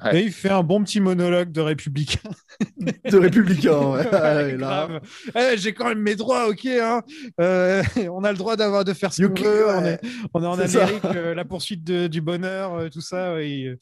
Ouais. 0.04 0.20
Et 0.20 0.24
il 0.26 0.32
fait 0.32 0.50
un 0.50 0.64
bon 0.64 0.84
petit 0.84 1.00
monologue 1.00 1.52
de 1.52 1.62
républicain. 1.62 2.30
De 3.10 3.18
républicain, 3.18 3.78
ouais. 3.78 4.06
Ouais, 4.12 4.20
Ouais, 4.20 4.58
là. 4.58 4.88
grave. 4.88 5.02
Eh, 5.36 5.58
J'ai 5.58 5.74
quand 5.74 5.88
même 5.88 6.02
mes 6.02 6.16
droits, 6.16 6.48
ok. 6.50 6.66
Hein. 6.66 7.02
Euh, 7.42 7.82
on 8.12 8.24
a 8.24 8.32
le 8.32 8.38
droit 8.38 8.56
d'avoir 8.56 8.84
de 8.86 8.94
faire 8.94 9.14
ce 9.14 9.24
qu'on 9.24 9.42
veut. 9.42 9.66
On 9.70 9.86
est, 9.86 10.00
on 10.34 10.44
est 10.44 10.48
en. 10.48 10.60
Amérique, 10.60 11.06
euh, 11.06 11.34
la 11.34 11.46
poursuite 11.46 11.84
de- 11.84 12.08
du 12.08 12.22
bonheur, 12.22 12.74
euh, 12.76 12.90
tout 12.90 13.02
ça. 13.02 13.34
ouais, 13.34 13.50
et, 13.50 13.66
euh, 13.68 13.78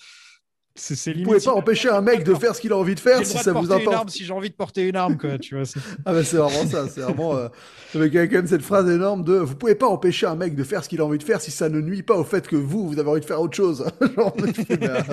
c'est 0.77 1.13
Vous 1.13 1.23
pouvez 1.23 1.39
pas 1.39 1.53
empêcher 1.53 1.89
un 1.89 2.01
mec 2.01 2.23
de 2.23 2.33
faire 2.33 2.55
ce 2.55 2.61
qu'il 2.61 2.71
a 2.71 2.77
envie 2.77 2.95
de 2.95 2.99
faire 2.99 3.25
si 3.25 3.37
ça 3.37 3.51
vous 3.51 3.65
une 3.65 3.71
importe. 3.71 3.95
arme 3.95 4.09
si 4.09 4.23
j'ai 4.25 4.33
envie 4.33 4.49
de 4.49 4.55
porter 4.55 4.87
une 4.87 4.95
arme, 4.95 5.17
quoi. 5.17 5.37
Tu 5.37 5.55
vois. 5.55 5.63
Ah 6.05 6.13
bah 6.13 6.23
c'est 6.23 6.37
vraiment 6.37 6.65
ça, 6.65 6.87
c'est 6.87 7.01
vraiment... 7.01 7.35
Euh... 7.35 7.47
Avec 7.95 8.13
quand 8.13 8.31
même 8.31 8.47
cette 8.47 8.61
phrase 8.61 8.89
énorme 8.89 9.23
de 9.23 9.33
«Vous 9.35 9.55
pouvez 9.55 9.75
pas 9.75 9.87
empêcher 9.87 10.25
un 10.27 10.35
mec 10.35 10.55
de 10.55 10.63
faire 10.63 10.83
ce 10.83 10.89
qu'il 10.89 11.01
a 11.01 11.05
envie 11.05 11.17
de 11.17 11.23
faire 11.23 11.41
si 11.41 11.51
ça 11.51 11.69
ne 11.69 11.79
nuit 11.81 12.03
pas 12.03 12.15
au 12.15 12.23
fait 12.23 12.47
que 12.47 12.55
vous, 12.55 12.87
vous 12.87 12.99
avez 12.99 13.09
envie 13.09 13.21
de 13.21 13.25
faire 13.25 13.41
autre 13.41 13.55
chose.» 13.55 13.85
Genre, 14.15 14.35
bah, 14.35 15.03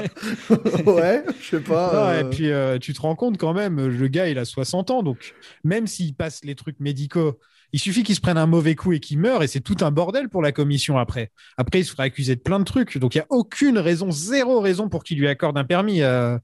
Ouais, 0.87 1.25
je 1.41 1.49
sais 1.51 1.61
pas. 1.61 1.93
Non, 1.93 2.01
euh, 2.09 2.21
Et 2.21 2.25
puis, 2.25 2.51
euh, 2.51 2.79
tu 2.79 2.93
te 2.93 3.01
rends 3.01 3.17
compte 3.17 3.39
quand 3.39 3.55
même, 3.55 3.87
le 3.87 4.09
gars, 4.09 4.29
il 4.29 4.39
a 4.39 4.45
60 4.45 4.91
ans. 4.91 5.03
Donc, 5.03 5.35
même 5.63 5.87
s'il 5.87 6.15
passe 6.15 6.41
les 6.45 6.55
trucs 6.55 6.81
médicaux, 6.81 7.39
il 7.75 7.81
suffit 7.81 8.05
qu'il 8.05 8.15
se 8.15 8.21
prenne 8.21 8.39
un 8.39 8.47
mauvais 8.47 8.77
coup 8.77 8.93
et 8.93 9.01
qu'il 9.01 9.19
meure. 9.19 9.43
Et 9.43 9.49
c'est 9.49 9.59
tout 9.59 9.79
un 9.81 9.91
bordel 9.91 10.29
pour 10.29 10.43
la 10.43 10.53
commission 10.53 10.97
après. 10.97 11.33
Après, 11.57 11.81
il 11.81 11.85
se 11.85 11.91
fera 11.91 12.05
accuser 12.05 12.37
de 12.37 12.41
plein 12.41 12.61
de 12.61 12.65
trucs. 12.65 12.99
Donc, 12.99 13.17
il 13.17 13.19
n'y 13.19 13.23
a 13.23 13.27
aucune 13.31 13.79
raison, 13.79 14.13
zéro 14.13 14.61
raison 14.61 14.89
pour 14.89 15.03
qu'il 15.03 15.19
lui 15.19 15.27
accorde 15.27 15.59
un 15.59 15.65
permis 15.65 16.01
à, 16.01 16.39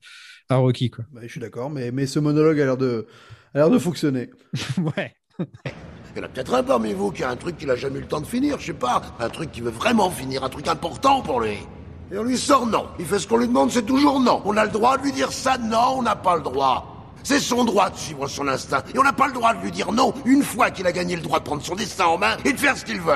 à 0.49 0.57
Rocky. 0.57 0.91
Quoi. 0.91 1.05
bah, 1.13 1.21
je 1.23 1.29
suis 1.29 1.39
d'accord, 1.39 1.71
mais, 1.71 1.93
mais 1.93 2.09
ce 2.09 2.19
monologue 2.19 2.61
a 2.61 2.65
l'air 2.65 2.77
de, 2.77 3.07
a 3.55 3.59
l'air 3.59 3.71
de 3.71 3.79
fonctionner. 3.79 4.31
ouais. 4.79 5.15
Il 5.39 6.17
y 6.17 6.21
en 6.21 6.25
a 6.25 6.29
peut-être 6.29 6.53
un 6.53 6.65
parmi 6.65 6.95
vous 6.95 7.13
qui 7.13 7.23
a 7.23 7.31
un 7.31 7.37
truc 7.37 7.57
qu'il 7.57 7.71
a 7.71 7.77
jamais 7.77 7.99
eu 7.99 8.03
le 8.03 8.09
temps 8.09 8.21
de 8.21 8.27
finir, 8.27 8.59
je 8.59 8.67
sais 8.67 8.73
pas. 8.73 9.01
Un 9.21 9.29
truc 9.29 9.53
qui 9.53 9.61
veut 9.61 9.71
vraiment 9.71 10.11
finir, 10.11 10.43
un 10.43 10.49
truc 10.49 10.67
important 10.67 11.23
pour 11.23 11.41
lui. 11.41 11.59
Et 12.11 12.19
on 12.19 12.25
lui 12.25 12.39
sort 12.39 12.67
non. 12.67 12.89
Il 12.99 13.05
fait 13.07 13.21
ce 13.21 13.29
qu'on 13.29 13.37
lui 13.37 13.47
demande, 13.47 13.71
c'est 13.71 13.87
toujours 13.87 14.19
non. 14.19 14.43
On 14.45 14.57
a 14.57 14.65
le 14.65 14.73
droit 14.73 14.99
de 14.99 15.05
lui 15.05 15.13
dire 15.13 15.31
ça 15.31 15.59
Non, 15.59 15.99
on 15.99 16.03
n'a 16.03 16.17
pas 16.17 16.35
le 16.35 16.43
droit. 16.43 16.90
C'est 17.23 17.39
son 17.41 17.65
droit 17.65 17.91
de 17.91 17.97
suivre 17.97 18.27
son 18.29 18.49
instinct. 18.49 18.83
Et 18.95 18.99
on 18.99 19.03
n'a 19.03 19.13
pas 19.13 19.27
le 19.29 19.35
droit 19.35 19.55
de 19.55 19.63
lui 19.63 19.71
dire 19.71 19.93
non 19.93 20.15
une 20.25 20.43
fois 20.43 20.71
qu'il 20.71 20.87
a 20.87 20.93
gagné 20.93 21.17
le 21.17 21.23
droit 21.23 21.39
de 21.39 21.45
prendre 21.45 21.63
son 21.63 21.75
destin 21.75 22.07
en 22.07 22.19
main 22.19 22.37
et 22.45 22.53
de 22.53 22.59
faire 22.59 22.77
ce 22.77 22.85
qu'il 22.85 23.01
veut. 23.01 23.13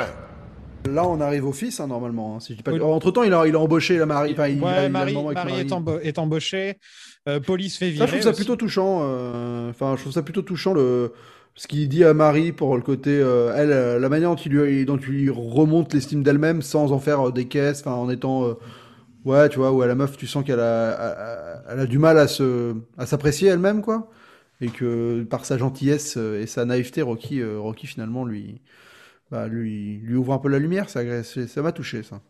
Là, 0.91 1.07
on 1.07 1.19
arrive 1.23 1.47
au 1.47 1.53
fils, 1.53 1.81
hein, 1.81 1.87
normalement. 1.87 2.37
hein, 2.37 2.41
si 2.41 2.53
je 2.53 2.59
dis 2.59 2.63
pas... 2.63 2.73
Oui. 2.73 2.81
Entre 2.83 3.11
temps, 3.11 3.23
il 3.23 3.33
a, 3.33 3.47
il 3.47 3.55
a 3.55 3.59
embauché 3.59 3.97
la 3.97 4.05
Marie. 4.05 4.33
Enfin, 4.33 4.49
il, 4.49 4.63
a 4.63 4.89
Marie, 4.91 5.15
moment 5.15 5.29
avec 5.29 5.39
Marie 5.39 5.61
est, 5.61 5.71
Marie. 5.81 6.07
est 6.07 6.19
embauchée. 6.19 6.79
Euh, 7.27 7.41
police 7.41 7.79
fait 7.79 7.87
Ça, 7.87 7.93
virer. 7.93 8.07
je 8.07 8.13
trouve 8.13 8.23
ça 8.23 8.31
aussi. 8.31 8.37
plutôt 8.43 8.57
touchant. 8.57 8.99
euh, 9.03 9.71
Enfin, 9.71 9.95
je 9.97 10.03
trouve 10.03 10.13
ça 10.13 10.23
plutôt 10.23 10.43
touchant 10.43 10.75
le 10.75 11.13
ce 11.57 11.69
qu'il 11.69 11.89
dit 11.89 12.03
à 12.05 12.13
Marie 12.15 12.51
pour 12.51 12.75
le 12.77 12.83
côté 12.83 13.11
euh, 13.13 13.55
elle, 13.57 14.01
la 14.03 14.09
manière 14.09 14.29
dont 14.31 14.35
il 14.37 14.51
lui, 14.53 14.85
dont 14.85 14.97
il 14.99 15.07
lui 15.09 15.31
remonte 15.31 15.95
l'estime 15.95 16.25
d'elle-même 16.25 16.63
sans 16.63 16.91
en 16.93 16.99
faire 16.99 17.29
euh, 17.29 17.33
des 17.33 17.47
caisses, 17.47 17.87
en 17.87 18.11
étant 18.11 18.45
euh, 18.45 18.55
ouais, 19.25 19.49
tu 19.49 19.59
vois, 19.59 19.73
où 19.73 19.83
à 19.83 19.87
la 19.87 19.95
meuf, 19.95 20.17
tu 20.17 20.27
sens 20.27 20.45
qu'elle 20.45 20.61
a, 20.61 20.91
a- 20.93 21.59
a- 21.59 21.73
elle 21.73 21.81
a 21.81 21.87
du 21.87 21.99
mal 21.99 22.19
à 22.19 22.29
se 22.29 22.75
à 22.99 23.07
s'apprécier 23.07 23.49
elle-même 23.49 23.83
quoi, 23.83 24.11
et 24.61 24.69
que 24.69 25.23
par 25.25 25.45
sa 25.45 25.59
gentillesse 25.59 26.17
euh, 26.17 26.41
et 26.43 26.47
sa 26.47 26.65
naïveté, 26.65 27.03
Rocky, 27.03 27.41
euh, 27.41 27.59
Rocky 27.59 27.87
finalement 27.87 28.25
lui 28.25 28.61
bah, 29.31 29.49
lui 29.49 29.99
lui 29.99 30.17
ouvre 30.17 30.33
un 30.35 30.39
peu 30.39 30.49
la 30.49 30.59
lumière. 30.59 30.91
Ça, 30.91 31.03
ça 31.25 31.63
m'a 31.63 31.73
touché 31.73 32.03
ça. 32.03 32.21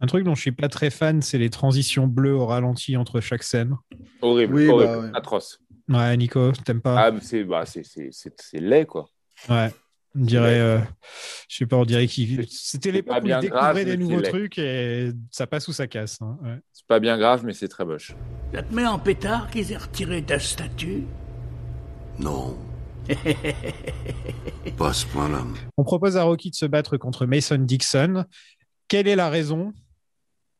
Un 0.00 0.06
truc 0.06 0.24
dont 0.24 0.34
je 0.34 0.40
suis 0.40 0.52
pas 0.52 0.68
très 0.68 0.90
fan, 0.90 1.22
c'est 1.22 1.38
les 1.38 1.50
transitions 1.50 2.06
bleues 2.06 2.34
au 2.34 2.46
ralenti 2.46 2.96
entre 2.96 3.20
chaque 3.20 3.42
scène. 3.42 3.76
Horrible, 4.22 4.54
Oui, 4.54 4.68
horrible, 4.68 4.92
bah, 4.92 5.00
ouais. 5.00 5.10
atroce. 5.14 5.60
Ouais, 5.88 6.16
Nico, 6.16 6.52
t'aimes 6.64 6.80
pas 6.82 7.06
Ah, 7.06 7.10
mais 7.10 7.20
c'est 7.20 7.44
bah, 7.44 7.64
c'est- 7.66 7.82
c'est- 7.84 8.10
c'est- 8.12 8.40
c'est 8.40 8.60
laid, 8.60 8.86
quoi. 8.86 9.08
Ouais. 9.48 9.72
On 10.18 10.24
dirait, 10.24 10.58
euh, 10.58 10.78
je 11.48 11.56
sais 11.56 11.66
pas, 11.66 11.76
on 11.76 11.84
dirait 11.84 12.06
qu'il. 12.06 12.44
C'était 12.50 12.90
l'époque 12.90 13.18
où 13.22 13.26
il 13.26 13.38
découvrait 13.38 13.50
grave, 13.50 13.84
des 13.84 13.96
nouveaux 13.96 14.20
trucs 14.22 14.58
et 14.58 15.10
ça 15.30 15.46
passe 15.46 15.68
ou 15.68 15.72
ça 15.72 15.86
casse. 15.86 16.18
hein, 16.20 16.36
ouais. 16.42 16.58
C'est 16.72 16.86
pas 16.86 16.98
bien 17.00 17.16
grave, 17.18 17.42
mais 17.44 17.52
c'est 17.52 17.68
très 17.68 17.84
moche. 17.84 18.14
Ça 18.52 18.62
te 18.62 18.74
met 18.74 18.86
en 18.86 18.98
pétard 18.98 19.48
qu'ils 19.50 19.70
aient 19.72 19.76
retiré 19.76 20.22
ta 20.22 20.38
statue? 20.38 21.04
Non. 22.18 22.56
pas 24.76 24.92
ce 24.92 25.06
point-là. 25.06 25.44
On 25.76 25.84
propose 25.84 26.16
à 26.16 26.22
Rocky 26.24 26.50
de 26.50 26.54
se 26.54 26.66
battre 26.66 26.96
contre 26.96 27.26
Mason 27.26 27.58
Dixon. 27.58 28.24
Quelle 28.88 29.08
est 29.08 29.16
la 29.16 29.28
raison 29.28 29.72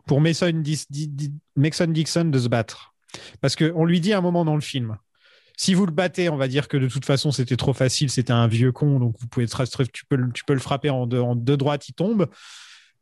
pour 0.06 0.20
Mason, 0.20 0.51
Dis- 0.52 0.86
Di- 0.90 1.09
Di- 1.09 1.35
Mason 1.56 1.86
Dixon 1.89 2.26
de 2.26 2.39
se 2.39 2.48
battre? 2.48 2.94
Parce 3.40 3.56
qu'on 3.56 3.85
lui 3.85 4.01
dit 4.01 4.12
à 4.12 4.18
un 4.18 4.22
moment 4.22 4.44
dans 4.44 4.55
le 4.55 4.60
film 4.60 4.97
si 5.59 5.74
vous 5.74 5.86
le 5.86 5.93
battez, 5.93 6.28
on 6.28 6.36
va 6.36 6.47
dire 6.47 6.68
que 6.68 6.76
de 6.76 6.86
toute 6.86 7.05
façon 7.05 7.32
c'était 7.32 7.56
trop 7.56 7.72
facile, 7.72 8.10
c'était 8.10 8.32
un 8.32 8.47
vieux 8.47 8.70
con, 8.70 9.01
donc 9.01 9.16
vous 9.18 9.26
pouvez 9.26 9.47
tu 9.47 10.05
peux, 10.09 10.30
tu 10.32 10.44
peux 10.44 10.52
le 10.55 10.60
frapper 10.60 10.89
en 10.89 11.06
deux, 11.06 11.18
en 11.18 11.35
deux 11.35 11.56
droites, 11.56 11.89
il 11.89 11.94
tombe. 11.94 12.28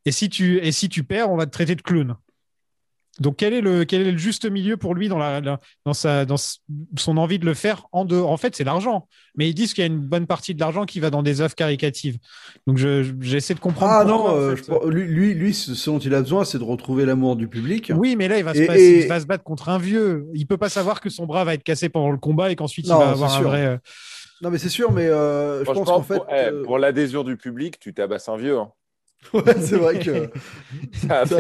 Et 0.06 0.10
si 0.10 0.30
tu 0.30 0.58
et 0.58 0.72
si 0.72 0.88
tu 0.88 1.04
perds, 1.04 1.30
on 1.30 1.36
va 1.36 1.44
te 1.44 1.50
traiter 1.50 1.74
de 1.74 1.82
clown. 1.82 2.16
Donc 3.20 3.36
quel 3.36 3.54
est 3.54 3.60
le 3.62 3.84
quel 3.84 4.06
est 4.06 4.12
le 4.12 4.18
juste 4.18 4.44
milieu 4.50 4.76
pour 4.76 4.94
lui 4.94 5.08
dans 5.08 5.16
la, 5.18 5.40
la- 5.40 5.58
dans 5.86 5.94
sa 5.94 6.24
dans 6.26 6.36
son 6.36 7.16
envie 7.16 7.38
de 7.38 7.46
le 7.46 7.54
faire 7.54 7.86
en 7.92 8.04
deux 8.04 8.20
En 8.20 8.36
fait, 8.36 8.54
c'est 8.54 8.64
l'argent. 8.64 9.08
Mais 9.36 9.48
ils 9.48 9.54
disent 9.54 9.72
qu'il 9.72 9.82
y 9.82 9.86
a 9.86 9.90
une 9.90 10.00
bonne 10.00 10.26
partie 10.26 10.54
de 10.54 10.60
l'argent 10.60 10.84
qui 10.84 11.00
va 11.00 11.08
dans 11.10 11.22
des 11.22 11.40
œuvres 11.40 11.54
caricatives. 11.54 12.18
Donc 12.66 12.76
je 12.76 13.02
je- 13.02 13.12
j'essaie 13.20 13.54
de 13.54 13.60
comprendre. 13.60 13.92
Ah 13.92 14.04
non, 14.04 14.26
en 14.26 14.36
euh, 14.36 14.54
fait. 14.56 14.62
je 14.64 14.68
pense- 14.70 14.84
lui, 14.86 15.06
lui, 15.06 15.34
lui, 15.34 15.54
ce 15.54 15.90
dont 15.90 15.98
il 15.98 16.14
a 16.14 16.20
besoin, 16.20 16.44
c'est 16.44 16.58
de 16.58 16.64
retrouver 16.64 17.06
l'amour 17.06 17.36
du 17.36 17.48
public. 17.48 17.90
Oui, 17.96 18.16
mais 18.16 18.28
là, 18.28 18.36
il 18.38 18.44
va, 18.44 18.52
se 18.54 18.60
Et- 18.60 18.66
passer- 18.66 18.80
et- 18.80 19.02
il 19.04 19.08
va 19.08 19.18
se 19.20 19.26
battre 19.26 19.44
contre 19.44 19.68
un 19.70 19.78
vieux. 19.78 20.26
Il 20.34 20.46
peut 20.46 20.58
pas 20.58 20.68
savoir 20.68 21.00
que 21.00 21.08
son 21.08 21.24
bras 21.26 21.44
va 21.44 21.54
être 21.54 21.62
cassé 21.64 21.88
pendant 21.88 22.10
le 22.10 22.18
combat 22.18 22.50
et 22.50 22.56
qu'ensuite 22.56 22.86
il 22.86 22.90
Non, 22.90 22.98
va 22.98 23.04
c'est 23.06 23.10
avoir 23.12 23.34
un 23.34 23.38
sûr. 23.38 23.48
vrai. 23.48 23.64
euh, 23.66 23.76
Non, 24.42 24.50
mais 24.50 24.58
c'est 24.58 24.68
sûr, 24.68 24.92
mais 24.92 25.06
euh, 25.06 25.60
je 25.60 25.64
pense 25.72 25.86
qu'en 25.88 26.02
fait, 26.02 26.16
pour, 26.16 26.26
eh, 26.30 26.34
euh, 26.50 26.62
pour 26.64 26.78
l'adhésion 26.78 27.24
du 27.24 27.38
public, 27.38 27.78
tu 27.80 27.94
tabasses 27.94 28.28
un 28.28 28.36
vieux. 28.36 28.58
hein. 28.58 28.70
ouais, 29.34 29.60
c'est 29.60 29.76
vrai 29.76 29.98
que 29.98 30.30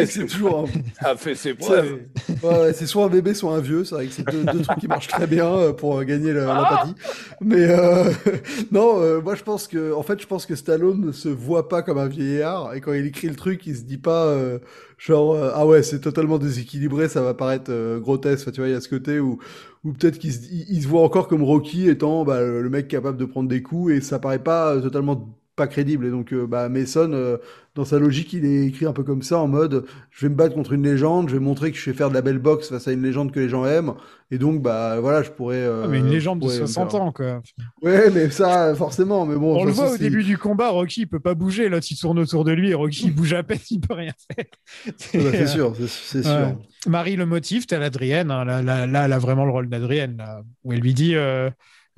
c'est 0.06 0.26
toujours. 0.26 0.60
un- 0.60 0.72
ça 1.00 1.10
a 1.10 1.16
fait 1.16 1.34
ses 1.34 1.54
C'est 1.58 1.80
preuves. 1.80 2.00
ouais, 2.42 2.58
ouais, 2.60 2.72
c'est 2.72 2.86
soit 2.86 3.04
un 3.04 3.08
bébé, 3.08 3.34
soit 3.34 3.54
un 3.54 3.60
vieux. 3.60 3.84
C'est 3.84 3.94
vrai 3.94 4.08
que 4.08 4.12
c'est 4.12 4.28
deux, 4.28 4.46
deux 4.46 4.60
trucs 4.60 4.78
qui 4.78 4.88
marchent 4.88 5.08
très 5.08 5.26
bien 5.26 5.46
euh, 5.46 5.72
pour 5.72 5.98
euh, 5.98 6.04
gagner 6.04 6.32
le- 6.32 6.54
l'empathie. 6.54 6.94
Mais 7.40 7.66
euh, 7.70 8.10
non, 8.72 9.00
euh, 9.02 9.20
moi 9.20 9.34
je 9.34 9.42
pense 9.42 9.68
que, 9.68 9.92
en 9.94 10.02
fait, 10.02 10.20
je 10.20 10.26
pense 10.26 10.46
que 10.46 10.54
Stallone 10.56 11.00
ne 11.00 11.12
se 11.12 11.28
voit 11.28 11.68
pas 11.68 11.82
comme 11.82 11.98
un 11.98 12.08
vieillard 12.08 12.74
et 12.74 12.80
quand 12.80 12.92
il 12.92 13.06
écrit 13.06 13.28
le 13.28 13.36
truc, 13.36 13.66
il 13.66 13.76
se 13.76 13.82
dit 13.82 13.98
pas 13.98 14.26
euh, 14.26 14.58
genre 14.98 15.36
ah 15.54 15.66
ouais, 15.66 15.82
c'est 15.82 16.00
totalement 16.00 16.38
déséquilibré, 16.38 17.08
ça 17.08 17.22
va 17.22 17.34
paraître 17.34 17.70
grotesque. 18.00 18.42
Enfin, 18.42 18.52
tu 18.52 18.60
vois, 18.60 18.68
il 18.68 18.72
y 18.72 18.76
a 18.76 18.80
ce 18.80 18.88
côté 18.88 19.20
où 19.20 19.38
ou 19.84 19.92
peut-être 19.92 20.18
qu'il 20.18 20.32
se, 20.32 20.40
il, 20.50 20.66
il 20.70 20.82
se 20.82 20.88
voit 20.88 21.02
encore 21.02 21.28
comme 21.28 21.42
Rocky 21.44 21.88
étant 21.88 22.24
bah, 22.24 22.40
le 22.42 22.68
mec 22.70 22.88
capable 22.88 23.18
de 23.18 23.24
prendre 23.24 23.48
des 23.48 23.62
coups 23.62 23.92
et 23.94 24.00
ça 24.00 24.18
paraît 24.18 24.42
pas 24.42 24.80
totalement 24.80 25.36
pas 25.56 25.66
crédible 25.66 26.04
et 26.06 26.10
donc 26.10 26.32
euh, 26.32 26.46
bah 26.46 26.68
Mason 26.68 27.10
euh, 27.14 27.38
dans 27.74 27.84
sa 27.86 27.98
logique 27.98 28.32
il 28.34 28.44
est 28.44 28.66
écrit 28.66 28.84
un 28.86 28.92
peu 28.92 29.02
comme 29.02 29.22
ça 29.22 29.38
en 29.38 29.48
mode 29.48 29.84
je 30.10 30.26
vais 30.26 30.30
me 30.30 30.34
battre 30.36 30.54
contre 30.54 30.72
une 30.74 30.82
légende 30.82 31.28
je 31.30 31.34
vais 31.34 31.40
montrer 31.40 31.72
que 31.72 31.78
je 31.78 31.82
sais 31.82 31.94
faire 31.94 32.10
de 32.10 32.14
la 32.14 32.20
belle 32.22 32.38
boxe 32.38 32.68
face 32.68 32.86
à 32.88 32.92
une 32.92 33.02
légende 33.02 33.32
que 33.32 33.40
les 33.40 33.48
gens 33.48 33.64
aiment 33.64 33.94
et 34.30 34.36
donc 34.38 34.60
bah 34.62 35.00
voilà 35.00 35.22
je 35.22 35.30
pourrais 35.30 35.56
euh, 35.56 35.82
ah, 35.84 35.88
mais 35.88 35.98
une 36.00 36.10
légende 36.10 36.40
de 36.40 36.44
je 36.44 36.48
pourrais 36.50 36.60
me 36.62 36.66
60 36.66 36.90
faire- 36.90 37.00
ans, 37.02 37.12
quoi. 37.12 37.42
ouais 37.82 38.10
mais 38.10 38.28
ça 38.30 38.74
forcément 38.74 39.24
mais 39.24 39.34
bon 39.36 39.56
On 39.58 39.64
le 39.64 39.72
voit 39.72 39.92
au 39.92 39.96
début 39.96 40.22
du 40.24 40.36
combat, 40.36 40.68
Rocky 40.68 41.02
il 41.02 41.06
peut 41.06 41.20
pas 41.20 41.34
bouger, 41.34 41.68
l'autre 41.70 41.86
il 41.90 41.96
tourne 41.96 42.18
autour 42.18 42.44
de 42.44 42.52
lui 42.52 42.70
et 42.70 42.74
Rocky 42.74 43.06
il 43.06 43.14
bouge 43.14 43.32
à 43.32 43.42
peine, 43.42 43.58
il 43.70 43.80
peut 43.80 43.94
rien 43.94 44.12
faire. 44.36 44.44
Ah 44.86 44.90
bah, 45.14 45.30
c'est 45.32 45.46
sûr 45.46 45.74
c'est- 45.88 46.22
sûr. 46.22 46.56
Marie 46.86 47.16
le 47.16 47.24
motive, 47.26 47.66
t'as 47.66 47.78
l'Adrienne, 47.78 48.30
hein, 48.30 48.44
là, 48.44 48.62
là, 48.62 48.86
là, 48.86 49.06
elle 49.06 49.12
a 49.12 49.18
vraiment 49.18 49.44
le 49.44 49.50
rôle 49.50 49.68
d'Adrienne, 49.68 50.22
où 50.62 50.72
elle 50.72 50.80
lui 50.80 50.94
dit 50.94 51.14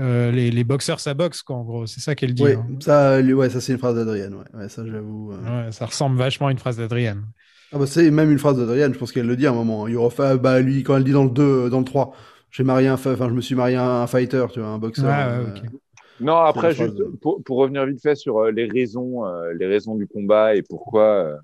euh, 0.01 0.29
euh, 0.29 0.31
les, 0.31 0.51
les 0.51 0.65
boxeurs 0.65 1.01
ça 1.01 1.15
boxe, 1.15 1.43
quoi, 1.43 1.57
en 1.57 1.65
gros, 1.65 1.87
c'est 1.87 2.01
ça 2.01 2.15
qu'elle 2.15 2.35
dit. 2.35 2.43
ouais 2.45 2.55
hein. 2.55 2.67
ça 2.81 3.21
lui- 3.21 3.33
ouais 3.35 3.51
ça 3.51 3.61
c'est 3.61 3.73
une 3.73 3.79
phrase 3.79 3.97
d'Adrienne 3.97 4.35
ouais. 4.35 4.45
ouais 4.61 4.69
ça 4.69 4.85
j'avoue 4.87 5.33
euh. 5.33 5.67
Ouais, 5.67 5.73
ça 5.73 5.87
ressemble 5.87 6.17
vachement 6.19 6.47
à 6.49 6.53
une 6.53 6.59
phrase 6.59 6.77
d'Adrienne. 6.77 7.25
Ah 7.73 7.79
bah 7.79 7.87
c'est 7.87 8.11
même 8.11 8.31
une 8.31 8.39
phrase 8.39 8.57
d'Adrienne, 8.57 8.95
je 8.95 8.99
pense 8.99 9.13
qu'elle 9.13 9.27
le 9.27 9.37
dit 9.37 9.47
à 9.47 9.51
un 9.51 9.55
moment. 9.55 9.87
Il 9.89 9.99
refait, 9.99 10.39
bah 10.39 10.61
lui, 10.61 10.83
quand 10.83 10.97
elle 10.97 11.05
dit 11.05 11.13
dans 11.13 11.25
le 11.25 11.31
2, 11.31 11.69
dans 11.69 11.81
le 11.81 11.85
3, 11.85 12.15
j'ai 12.51 12.65
marié 12.65 12.89
un, 12.89 12.95
enfin 12.95 13.17
je 13.17 13.35
me 13.35 13.41
suis 13.43 13.55
marié 13.55 13.77
à 13.77 14.03
un 14.03 14.07
fighter, 14.07 14.47
tu 14.53 14.61
vois, 14.61 14.69
un 14.71 14.79
boxeur. 14.79 15.11
Euh, 15.11 15.45
ouais, 15.45 15.51
ok. 15.51 15.71
Non, 16.21 16.37
après, 16.37 16.73
juste 16.75 17.01
pour, 17.21 17.43
pour 17.45 17.59
revenir 17.59 17.85
vite 17.87 18.01
fait 18.03 18.15
sur 18.15 18.39
euh, 18.39 18.51
les 18.51 18.67
raisons, 18.67 19.25
euh, 19.27 19.53
les 19.55 19.67
raisons 19.67 19.95
du 19.95 20.07
combat 20.07 20.55
et 20.57 20.63
pourquoi 20.63 21.05
euh, 21.05 21.37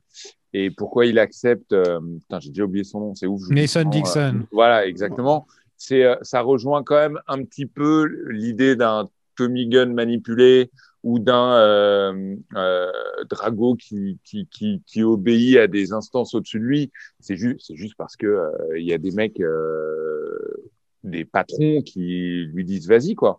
et 0.52 0.70
pourquoi 0.70 1.06
il 1.06 1.18
accepte. 1.18 1.72
euh, 1.72 2.00
putain, 2.20 2.40
j'ai 2.40 2.48
déjà 2.50 2.64
oublié 2.64 2.84
son 2.84 3.00
nom, 3.00 3.14
c'est 3.14 3.26
ouf. 3.26 3.42
euh, 3.50 3.54
Dixon. 3.90 4.40
voilà, 4.50 4.86
exactement. 4.86 5.46
C'est, 5.86 6.04
euh, 6.04 6.16
ça 6.22 6.40
rejoint 6.40 6.82
quand 6.82 6.96
même 6.96 7.20
un 7.26 7.44
petit 7.44 7.66
peu 7.66 8.06
l'idée 8.30 8.74
d'un 8.74 9.08
Tommy 9.36 9.68
Gun 9.68 9.92
manipulé 9.92 10.70
ou 11.02 11.18
d'un 11.18 11.52
euh, 11.56 12.36
euh, 12.56 12.90
Drago 13.28 13.76
qui, 13.76 14.18
qui, 14.24 14.48
qui, 14.50 14.82
qui, 14.86 15.02
obéit 15.02 15.58
à 15.58 15.66
des 15.66 15.92
instances 15.92 16.34
au-dessus 16.34 16.58
de 16.58 16.64
lui. 16.64 16.92
C'est 17.20 17.36
juste, 17.36 17.66
c'est 17.66 17.76
juste 17.76 17.94
parce 17.98 18.16
que 18.16 18.26
euh, 18.26 18.50
il 18.78 18.86
y 18.86 18.94
a 18.94 18.98
des 18.98 19.10
mecs, 19.10 19.38
euh, 19.40 20.72
des 21.02 21.26
patrons 21.26 21.82
qui 21.82 22.46
lui 22.46 22.64
disent 22.64 22.88
vas-y 22.88 23.14
quoi. 23.14 23.38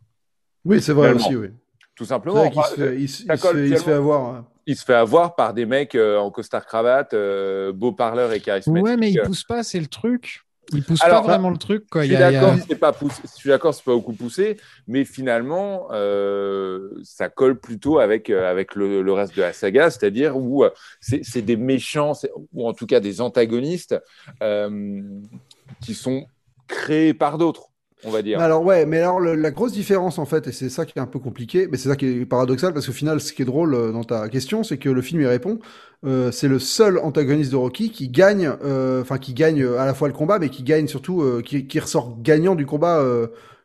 Oui, 0.63 0.79
c'est 0.79 0.93
vrai 0.93 1.13
aussi, 1.13 1.35
oui. 1.35 1.47
Tout 1.95 2.05
simplement. 2.05 2.43
Il 2.43 2.53
se, 2.53 2.75
fait, 2.75 3.01
il, 3.01 3.09
se, 3.09 3.23
il, 3.23 3.37
se 3.37 3.47
fait, 3.47 3.67
il 3.69 3.77
se 3.77 3.83
fait 3.83 3.93
avoir. 3.93 4.35
Hein. 4.35 4.47
Il 4.67 4.75
se 4.75 4.85
fait 4.85 4.93
avoir 4.93 5.35
par 5.35 5.53
des 5.53 5.65
mecs 5.65 5.95
en 5.95 6.29
costard 6.29 6.65
cravate, 6.65 7.13
euh, 7.13 7.71
beaux 7.71 7.93
parleurs 7.93 8.31
et 8.31 8.41
charismatiques. 8.41 8.83
Ouais, 8.83 8.97
mais 8.97 9.11
il 9.11 9.21
pousse 9.21 9.43
pas, 9.43 9.63
c'est 9.63 9.79
le 9.79 9.87
truc. 9.87 10.44
Il 10.73 10.83
pousse 10.83 11.01
Alors, 11.03 11.21
pas 11.21 11.27
vraiment 11.29 11.49
le 11.49 11.57
truc. 11.57 11.85
Quoi. 11.89 12.03
Je 12.03 12.07
suis 12.07 12.17
d'accord, 12.17 12.53
a... 12.53 12.57
c'est 12.59 12.75
pas 12.75 12.91
poussé. 12.91 13.21
Je 13.23 13.39
suis 13.39 13.49
d'accord, 13.49 13.73
c'est 13.73 13.83
pas 13.83 13.93
beaucoup 13.93 14.13
poussé, 14.13 14.57
mais 14.87 15.05
finalement, 15.05 15.87
euh, 15.91 16.89
ça 17.03 17.29
colle 17.29 17.59
plutôt 17.59 17.99
avec 17.99 18.29
euh, 18.29 18.49
avec 18.49 18.75
le, 18.75 19.01
le, 19.01 19.13
reste 19.13 19.35
de 19.35 19.41
la 19.41 19.53
saga, 19.53 19.89
c'est-à-dire 19.89 20.37
où 20.37 20.63
euh, 20.63 20.69
c'est 20.99 21.41
des 21.41 21.57
méchants 21.57 22.13
ou 22.53 22.67
en 22.67 22.73
tout 22.73 22.85
cas 22.85 22.99
des 22.99 23.21
antagonistes 23.21 23.95
euh, 24.41 25.01
qui 25.81 25.93
sont 25.93 26.25
créés 26.67 27.13
par 27.13 27.37
d'autres. 27.37 27.69
On 28.05 28.11
va 28.11 28.21
dire. 28.21 28.39
Alors 28.39 28.63
ouais, 28.63 28.85
mais 28.85 28.99
alors 28.99 29.19
le, 29.19 29.35
la 29.35 29.51
grosse 29.51 29.73
différence 29.73 30.19
en 30.19 30.25
fait, 30.25 30.47
et 30.47 30.51
c'est 30.51 30.69
ça 30.69 30.85
qui 30.85 30.93
est 30.97 31.01
un 31.01 31.07
peu 31.07 31.19
compliqué, 31.19 31.67
mais 31.69 31.77
c'est 31.77 31.89
ça 31.89 31.95
qui 31.95 32.05
est 32.05 32.25
paradoxal 32.25 32.73
parce 32.73 32.85
qu'au 32.85 32.93
final, 32.93 33.19
ce 33.19 33.33
qui 33.33 33.41
est 33.41 33.45
drôle 33.45 33.91
dans 33.91 34.03
ta 34.03 34.29
question, 34.29 34.63
c'est 34.63 34.77
que 34.77 34.89
le 34.89 35.01
film 35.01 35.21
y 35.21 35.25
répond. 35.25 35.59
Euh, 36.05 36.31
c'est 36.31 36.47
le 36.47 36.59
seul 36.59 36.99
antagoniste 36.99 37.51
de 37.51 37.55
Rocky 37.55 37.89
qui 37.89 38.09
gagne, 38.09 38.47
enfin 38.47 39.15
euh, 39.15 39.17
qui 39.19 39.33
gagne 39.33 39.63
à 39.63 39.85
la 39.85 39.93
fois 39.93 40.07
le 40.07 40.13
combat, 40.13 40.37
mais 40.37 40.49
qui 40.49 40.63
gagne 40.63 40.87
surtout, 40.87 41.21
euh, 41.21 41.41
qui, 41.43 41.65
qui, 41.65 41.79
ressort 41.79 42.17
gagnant 42.21 42.55
du 42.55 42.65
combat 42.65 43.03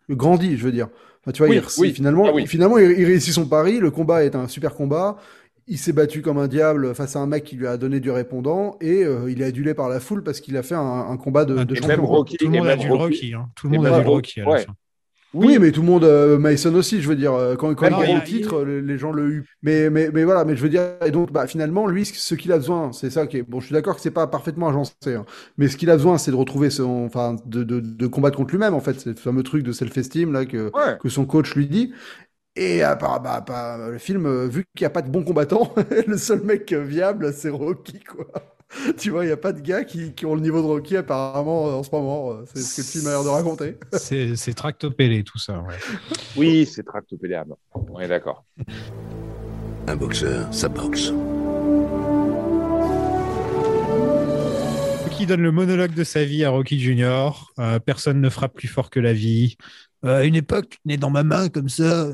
grandi, 0.09 0.57
je 0.57 0.65
veux 0.65 0.73
dire. 0.73 0.89
Enfin, 1.23 1.33
tu 1.33 1.43
vois, 1.43 1.51
oui, 1.51 1.61
il, 1.63 1.81
oui. 1.81 1.93
finalement, 1.93 2.25
ah, 2.29 2.33
oui. 2.33 2.47
finalement, 2.47 2.79
il, 2.79 2.93
il, 2.99 3.05
réussit 3.05 3.35
son 3.35 3.47
pari. 3.47 3.79
Le 3.79 3.91
combat 3.91 4.25
est 4.25 4.35
un 4.35 4.49
super 4.49 4.75
combat. 4.75 5.19
Il 5.71 5.79
s'est 5.79 5.93
battu 5.93 6.21
comme 6.21 6.37
un 6.39 6.49
diable 6.49 6.95
face 6.95 7.17
à 7.17 7.21
un 7.21 7.27
mec 7.27 7.45
qui 7.45 7.57
lui 7.57 7.67
a 7.67 7.77
donné 7.79 8.01
du 8.01 8.11
répondant 8.11 8.77
et 8.81 9.05
euh, 9.05 9.31
il 9.31 9.41
est 9.41 9.47
adulé 9.47 9.73
par 9.73 9.89
la 9.89 10.01
foule 10.01 10.23
parce 10.23 10.41
qu'il 10.41 10.57
a 10.57 10.63
fait 10.63 10.75
un, 10.75 10.81
un 11.09 11.17
combat 11.17 11.45
de, 11.47 11.63
de 11.65 11.75
champion. 11.77 12.05
Rocky, 12.05 12.37
tout 12.37 12.47
le 12.51 12.59
monde 12.59 12.67
a 12.67 12.77
du 12.77 12.91
Rocky. 12.91 13.33
Hein. 13.35 13.49
Tout 13.55 13.69
le 13.69 13.77
monde 13.79 13.87
a 13.87 14.01
du 14.03 14.07
Rocky. 14.09 14.41
À 14.41 14.45
la 14.45 14.51
ouais. 14.51 14.65
fin. 14.65 14.75
Oui, 15.33 15.47
oui, 15.47 15.59
mais 15.61 15.71
tout 15.71 15.83
le 15.83 15.87
monde, 15.87 16.03
euh, 16.03 16.39
Mason 16.39 16.75
aussi, 16.75 17.01
je 17.01 17.09
veux 17.09 17.15
dire, 17.15 17.33
quand, 17.57 17.73
quand 17.77 17.89
Non, 17.89 18.03
il 18.03 18.11
a- 18.11 18.15
le 18.19 18.25
titre, 18.25 18.65
les, 18.65 18.83
les 18.83 18.99
gens 18.99 19.13
le. 19.13 19.45
Mais, 19.63 19.89
mais, 19.89 20.11
mais 20.13 20.25
voilà, 20.25 20.45
mais 20.45 20.57
je 20.57 20.61
veux 20.61 20.69
dire, 20.69 20.83
et 21.07 21.13
donc, 21.13 21.31
bah, 21.31 21.47
finalement, 21.47 21.87
lui, 21.87 22.05
ce 22.05 22.15
ce 22.19 22.35
qu'il 22.35 22.51
a 22.51 22.57
besoin, 22.57 22.91
c'est 22.93 23.11
ça 23.11 23.29
qui 23.29 23.37
est, 23.37 23.43
bon, 23.45 23.61
je 23.61 23.67
suis 23.67 23.73
d'accord 23.73 23.95
que 23.95 24.01
c'est 24.01 24.11
pas 24.11 24.27
parfaitement 24.27 24.69
agencé, 24.71 24.95
hein, 25.07 25.25
mais 25.57 25.69
ce 25.69 25.77
qu'il 25.77 25.89
a 25.89 25.95
besoin, 25.97 26.19
c'est 26.19 26.33
de 26.33 26.37
retrouver 26.37 26.69
son, 26.71 27.05
enfin, 27.05 27.37
de, 27.47 27.63
de, 27.63 27.79
de 27.79 28.07
combattre 28.09 28.39
contre 28.39 28.51
lui-même, 28.51 28.75
en 28.75 28.81
fait, 28.81 28.99
c'est 28.99 29.11
le 29.11 29.15
fameux 29.15 29.45
truc 29.45 29.63
de 29.63 29.71
self-esteem, 29.71 30.33
là, 30.33 30.47
que, 30.47 30.65
Ouais. 30.75 30.99
que 31.01 31.09
son 31.09 31.27
coach 31.27 31.55
lui 31.55 31.69
dit. 31.69 31.93
Et 32.57 32.83
à 32.83 32.97
part, 32.97 33.21
bah, 33.21 33.43
bah, 33.47 33.79
le 33.91 33.99
film, 33.99 34.27
euh, 34.27 34.47
vu 34.49 34.65
qu'il 34.75 34.83
n'y 34.85 34.87
a 34.87 34.91
pas 34.91 35.03
de 35.03 35.11
bons 35.11 35.25
combattants, 35.25 35.73
le 36.07 36.17
seul 36.19 36.43
mec 36.43 36.73
euh, 36.73 36.83
viable, 36.85 37.33
c'est 37.33 37.49
Rocky, 37.49 38.01
quoi. 38.01 38.27
tu 38.99 39.11
vois, 39.11 39.25
il 39.25 39.29
n'y 39.29 39.33
a 39.33 39.37
pas 39.37 39.53
de 39.53 39.61
gars 39.61 39.85
qui, 39.85 40.13
qui 40.15 40.27
ont 40.27 40.35
le 40.35 40.41
niveau 40.41 40.61
de 40.61 40.67
Rocky, 40.67 40.97
apparemment, 40.97 41.69
euh, 41.69 41.73
en 41.73 41.83
ce 41.83 41.91
moment. 41.93 42.33
euh, 42.33 42.45
C'est 42.53 42.61
ce 42.61 42.77
que 42.77 42.81
le 42.83 42.87
film 42.87 43.07
a 43.07 43.11
l'air 43.11 43.25
de 43.25 43.29
raconter. 43.29 43.77
C'est 43.93 44.55
tractopélé 44.55 45.23
tout 45.25 45.39
ça. 45.39 45.61
Ouais. 45.61 45.77
Oui, 46.37 46.67
c'est 46.67 46.83
tractopédéable. 46.83 47.55
On 47.73 47.99
est 48.01 48.09
d'accord. 48.09 48.45
Un 49.87 49.97
boxeur, 49.97 50.53
ça 50.53 50.69
boxe. 50.69 51.13
Qui 55.17 55.27
donne 55.27 55.43
le 55.43 55.53
monologue 55.53 55.93
de 55.93 56.03
sa 56.05 56.25
vie 56.25 56.45
à 56.45 56.51
Rocky 56.51 56.81
Junior. 56.81 57.53
Euh, 57.59 57.79
personne 57.79 58.23
ne 58.23 58.31
frappe 58.31 58.55
plus 58.55 58.69
fort 58.69 58.89
que 58.89 59.01
la 59.01 59.13
vie. 59.13 59.57
Euh, 60.07 60.23
une 60.23 60.35
époque 60.35 60.79
née 60.87 60.97
dans 60.97 61.11
ma 61.11 61.23
main 61.23 61.51
comme 61.51 61.69
ça, 61.69 62.09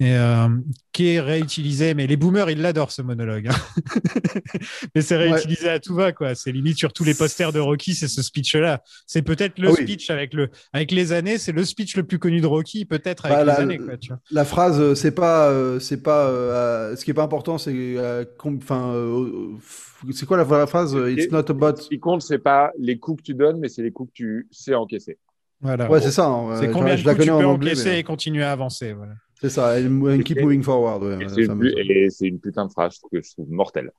et 0.00 0.16
euh, 0.16 0.48
qui 0.92 1.08
est 1.08 1.20
réutilisé. 1.20 1.92
Mais 1.92 2.06
les 2.06 2.16
boomers, 2.16 2.48
ils 2.50 2.60
l'adorent 2.62 2.90
ce 2.90 3.02
monologue. 3.02 3.48
hein. 3.48 3.54
mais 4.94 5.02
c'est 5.02 5.16
réutilisé 5.16 5.68
à 5.68 5.78
tout 5.78 5.94
va, 5.94 6.12
quoi. 6.12 6.34
C'est 6.34 6.52
limite 6.52 6.78
sur 6.78 6.92
tous 6.92 7.04
les 7.04 7.12
posters 7.14 7.52
de 7.52 7.58
Rocky, 7.60 7.94
c'est 7.94 8.08
ce 8.08 8.22
speech-là. 8.22 8.80
C'est 9.06 9.20
peut-être 9.22 9.58
le 9.58 9.68
Ah 9.68 9.72
oui. 9.72 9.82
speech 9.82 10.08
avec 10.10 10.32
le, 10.32 10.48
avec 10.72 10.90
les 10.90 11.12
années, 11.12 11.36
c'est 11.36 11.52
le 11.52 11.64
speech 11.66 11.96
le 11.96 12.04
plus 12.04 12.18
connu 12.18 12.40
de 12.40 12.46
Rocky, 12.46 12.86
peut-être 12.86 13.26
avec 13.26 13.36
Bah, 13.36 13.42
les 13.42 13.46
la- 13.46 13.58
années, 13.60 13.78
quoi. 13.78 13.96
Tu 13.98 14.08
vois. 14.08 14.18
La 14.30 14.44
phrase, 14.46 14.80
euh, 14.80 14.94
c'est 14.94 15.14
pas, 15.14 15.48
euh, 15.50 15.78
c'est 15.80 16.02
pas, 16.02 16.26
euh, 16.28 16.96
ce 16.96 17.04
qui 17.04 17.10
est 17.10 17.14
pas 17.14 17.24
important, 17.24 17.58
c'est, 17.58 17.96
enfin, 18.42 18.94
c'est 20.12 20.26
quoi 20.26 20.36
la, 20.36 20.44
la 20.44 20.66
phrase 20.66 20.96
It's 21.10 21.30
not 21.30 21.50
about. 21.50 21.76
Ce 21.76 21.88
qui 21.88 22.00
compte, 22.00 22.22
c'est 22.22 22.38
pas 22.38 22.72
les 22.78 22.98
coups 22.98 23.18
que 23.22 23.26
tu 23.26 23.34
donnes, 23.34 23.58
mais 23.58 23.68
c'est 23.68 23.82
les 23.82 23.92
coups 23.92 24.10
que 24.10 24.14
tu 24.16 24.48
sais 24.50 24.74
encaisser. 24.74 25.18
Voilà. 25.62 25.88
Ouais, 25.90 26.00
c'est 26.00 26.10
ça. 26.10 26.26
hein, 26.26 26.56
C'est 26.58 26.68
euh, 26.68 26.72
combien 26.72 26.96
je 26.96 27.04
de 27.04 27.08
coups 27.10 27.24
tu 27.24 27.30
peux 27.30 27.34
en 27.36 27.44
anglais, 27.44 27.70
encaisser 27.70 27.90
mais- 27.90 27.98
et 28.00 28.02
continuer 28.02 28.42
à 28.44 28.52
avancer. 28.52 28.92
Voilà. 28.92 29.12
C'est 29.40 29.48
ça. 29.50 29.74
And, 29.78 30.04
and 30.06 30.20
keep 30.22 30.40
moving 30.40 30.62
forward. 30.62 31.02
ouais, 31.02 31.14
Et 31.14 31.24
la 31.24 32.10
c'est 32.10 32.26
une, 32.26 32.38
putain 32.40 32.66
de 32.66 32.70
phrase 32.72 32.98
que 33.10 33.20
je 33.22 33.30
trouve 33.32 33.50
mortelle. 33.50 33.90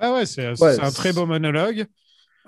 Ouais, 0.00 0.12
ouais, 0.12 0.26
c'est 0.26 0.60
Ouais, 0.60 0.78
un 0.80 0.90
très 0.90 1.12
beau 1.12 1.26
monologue. 1.26 1.86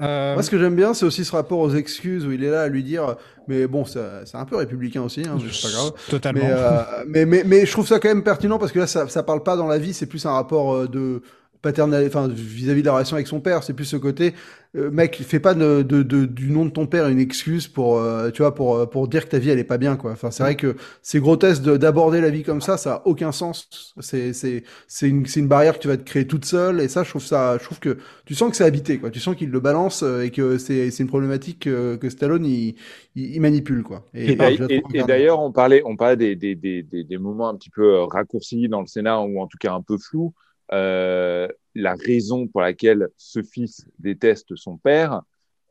Euh, 0.00 0.34
Moi, 0.34 0.42
ce 0.44 0.50
que 0.50 0.58
j'aime 0.58 0.76
bien, 0.76 0.94
c'est 0.94 1.04
aussi 1.04 1.24
ce 1.24 1.32
rapport 1.32 1.58
aux 1.58 1.74
excuses 1.74 2.24
où 2.24 2.30
il 2.30 2.44
est 2.44 2.50
là 2.50 2.62
à 2.62 2.68
lui 2.68 2.84
dire, 2.84 3.16
mais 3.48 3.66
bon, 3.66 3.84
c'est 3.84 3.98
c'est 4.26 4.36
un 4.36 4.44
peu 4.44 4.54
républicain 4.56 5.02
aussi, 5.02 5.22
hein, 5.26 5.36
c'est 5.50 5.66
pas 5.68 5.72
grave. 5.74 5.92
Totalement. 6.08 6.40
Mais, 6.44 6.50
euh, 6.52 6.82
mais, 7.08 7.26
mais, 7.26 7.42
mais 7.44 7.66
je 7.66 7.72
trouve 7.72 7.86
ça 7.86 7.98
quand 7.98 8.08
même 8.08 8.22
pertinent 8.22 8.58
parce 8.58 8.70
que 8.70 8.78
là, 8.78 8.86
ça, 8.86 9.08
ça 9.08 9.24
parle 9.24 9.42
pas 9.42 9.56
dans 9.56 9.66
la 9.66 9.78
vie, 9.78 9.92
c'est 9.92 10.06
plus 10.06 10.24
un 10.24 10.30
rapport 10.32 10.72
euh, 10.72 10.86
de 10.86 11.22
paternel, 11.62 12.06
enfin, 12.06 12.28
vis-à-vis 12.28 12.82
de 12.82 12.86
la 12.86 12.92
relation 12.92 13.16
avec 13.16 13.26
son 13.26 13.40
père. 13.40 13.62
C'est 13.62 13.74
plus 13.74 13.84
ce 13.84 13.96
côté, 13.96 14.34
euh, 14.76 14.90
mec, 14.90 15.16
fais 15.26 15.40
pas 15.40 15.54
de, 15.54 15.82
de, 15.82 16.02
de- 16.02 16.26
du 16.26 16.50
nom 16.50 16.64
de 16.66 16.70
ton 16.70 16.86
père 16.86 17.08
une 17.08 17.18
excuse 17.20 17.68
pour, 17.68 17.98
euh, 17.98 18.30
tu 18.30 18.42
vois, 18.42 18.54
pour, 18.54 18.76
euh, 18.76 18.86
pour 18.86 19.08
dire 19.08 19.24
que 19.24 19.30
ta 19.30 19.38
vie 19.38 19.50
elle 19.50 19.58
est 19.58 19.64
pas 19.64 19.78
bien, 19.78 19.96
quoi. 19.96 20.12
Enfin, 20.12 20.30
c'est 20.30 20.42
vrai 20.42 20.56
que 20.56 20.76
c'est 21.02 21.20
grotesque 21.20 21.62
de- 21.62 21.76
d'aborder 21.76 22.20
la 22.20 22.30
vie 22.30 22.42
comme 22.42 22.60
ça, 22.60 22.76
ça 22.76 22.94
a 22.96 23.02
aucun 23.06 23.32
sens. 23.32 23.94
C'est, 24.00 24.32
c'est, 24.32 24.64
c'est 24.86 25.08
une, 25.08 25.26
c'est 25.26 25.40
une 25.40 25.48
barrière 25.48 25.74
que 25.74 25.80
tu 25.82 25.88
vas 25.88 25.96
te 25.96 26.02
créer 26.04 26.26
toute 26.26 26.44
seule 26.44 26.80
et 26.80 26.88
ça, 26.88 27.02
je 27.02 27.10
trouve 27.10 27.24
ça, 27.24 27.56
je 27.58 27.64
trouve 27.64 27.80
que 27.80 27.98
tu 28.26 28.34
sens 28.34 28.50
que 28.50 28.56
c'est 28.56 28.64
habité, 28.64 28.98
quoi. 28.98 29.10
Tu 29.10 29.20
sens 29.20 29.34
qu'il 29.36 29.50
le 29.50 29.60
balance 29.60 30.02
euh, 30.02 30.22
et 30.22 30.30
que 30.30 30.58
c'est, 30.58 30.90
c'est 30.90 31.02
une 31.02 31.08
problématique 31.08 31.60
que, 31.60 31.96
que 31.96 32.10
Stallone 32.10 32.44
il, 32.46 32.74
il, 33.14 33.34
il 33.36 33.40
manipule, 33.40 33.82
quoi. 33.82 34.04
Et, 34.14 34.36
d'ailleurs- 34.36 34.68
et- 34.68 35.30
on 35.40 35.52
parlait, 35.52 35.82
on 35.84 35.96
parlait 35.96 36.16
des, 36.16 36.36
des, 36.36 36.54
des, 36.54 36.82
des, 36.82 37.04
des 37.04 37.18
moments 37.18 37.48
un 37.48 37.56
petit 37.56 37.70
peu 37.70 37.94
euh, 37.96 38.04
raccourcis 38.04 38.68
dans 38.68 38.80
le 38.80 38.86
scénar 38.86 39.26
ou 39.28 39.40
en 39.40 39.46
tout 39.46 39.58
cas 39.58 39.72
un 39.72 39.82
peu 39.82 39.98
flous. 39.98 40.34
Euh, 40.72 41.48
la 41.74 41.94
raison 41.94 42.46
pour 42.48 42.60
laquelle 42.60 43.08
ce 43.16 43.42
fils 43.42 43.86
déteste 43.98 44.56
son 44.56 44.76
père, 44.76 45.22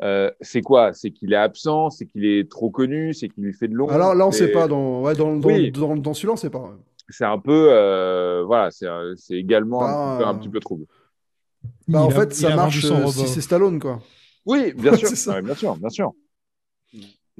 euh, 0.02 0.32
c'est 0.42 0.62
quoi? 0.62 0.94
C'est 0.94 1.12
qu'il 1.12 1.34
est 1.34 1.38
absent, 1.38 1.90
c'est 1.90 2.06
qu'il 2.06 2.26
est 2.26 2.50
trop 2.50 2.70
connu, 2.70 3.14
c'est 3.14 3.30
qu'il 3.30 3.44
lui 3.44 3.54
fait 3.54 3.68
de 3.68 3.74
l'ombre. 3.76 3.94
Alors 3.94 4.16
là, 4.16 4.28
on 4.28 4.32
c'est- 4.32 4.48
sait 4.48 4.52
pas 4.52 4.68
dans, 4.68 5.02
ouais, 5.02 5.16
dans, 5.16 5.36
dans, 5.38 5.50
Oui. 5.50 5.72
dans, 5.72 5.96
dans 5.98 6.14
celui-là, 6.14 6.34
on 6.34 6.38
sait 6.38 6.50
pas. 6.50 6.78
C'est 7.10 7.26
un 7.26 7.40
peu, 7.40 7.70
euh, 7.72 8.44
voilà, 8.44 8.70
c'est 8.72 8.88
également 9.32 9.84
un, 9.84 9.88
Bah, 9.88 10.18
petit 10.18 10.18
peu, 10.18 10.26
un 10.26 10.36
petit 10.40 10.50
peu 10.50 10.60
trouble. 10.60 10.86
Bah, 11.88 12.02
en 12.04 12.10
a- 12.10 12.12
fait, 12.12 12.34
ça 12.34 12.56
marche 12.56 12.82
si 12.82 13.28
c'est 13.28 13.42
Stallone, 13.42 13.80
quoi. 13.80 14.02
Oui, 14.46 14.74
bien 14.74 14.94
sûr. 14.98 15.10
Ouais, 15.34 15.42
bien 15.42 15.56
sûr, 15.56 15.76
bien 15.78 15.90
sûr. 15.90 16.14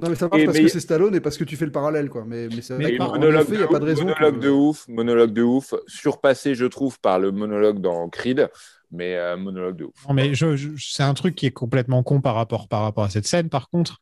Non, 0.00 0.08
mais 0.10 0.14
ça 0.14 0.28
marche 0.28 0.42
Et- 0.42 0.44
parce 0.44 0.56
mais- 0.58 0.62
que 0.64 0.68
c'est 0.70 0.80
Stallone 0.80 1.14
et 1.16 1.20
parce 1.20 1.36
que 1.36 1.44
tu 1.44 1.56
fais 1.56 1.64
le 1.64 1.72
parallèle, 1.72 2.08
quoi. 2.08 2.24
Mais, 2.24 2.48
mais, 2.54 2.62
c'est 2.62 2.74
monologue, 2.98 3.42
effet, 3.42 3.52
il 3.54 3.58
n'y 3.58 3.64
a 3.64 3.66
de, 3.66 3.72
pas 3.72 3.78
de 3.80 3.84
raison. 3.84 4.04
monologue 4.04 4.34
que- 4.38 4.44
de 4.44 4.50
ouf, 4.50 4.86
monologue 4.88 5.32
de 5.32 5.42
ouf, 5.42 5.74
surpassé, 5.88 6.54
je 6.54 6.66
trouve, 6.66 7.00
par 7.00 7.18
le 7.18 7.32
monologue 7.32 7.80
dans 7.80 8.08
Creed, 8.08 8.48
mais 8.90 9.16
euh, 9.16 9.36
monologue 9.36 9.76
de 9.76 9.84
ouf. 9.84 9.92
Non, 10.08 10.14
mais 10.14 10.34
je, 10.34 10.56
je- 10.56 10.68
c'est 10.78 11.02
un 11.02 11.14
truc 11.14 11.34
qui 11.34 11.46
est 11.46 11.50
complètement 11.50 12.02
con 12.02 12.20
par 12.20 12.34
rapport, 12.34 12.68
par 12.68 12.82
rapport 12.82 13.04
à 13.04 13.10
cette 13.10 13.26
scène. 13.26 13.48
Par 13.48 13.68
contre, 13.68 13.98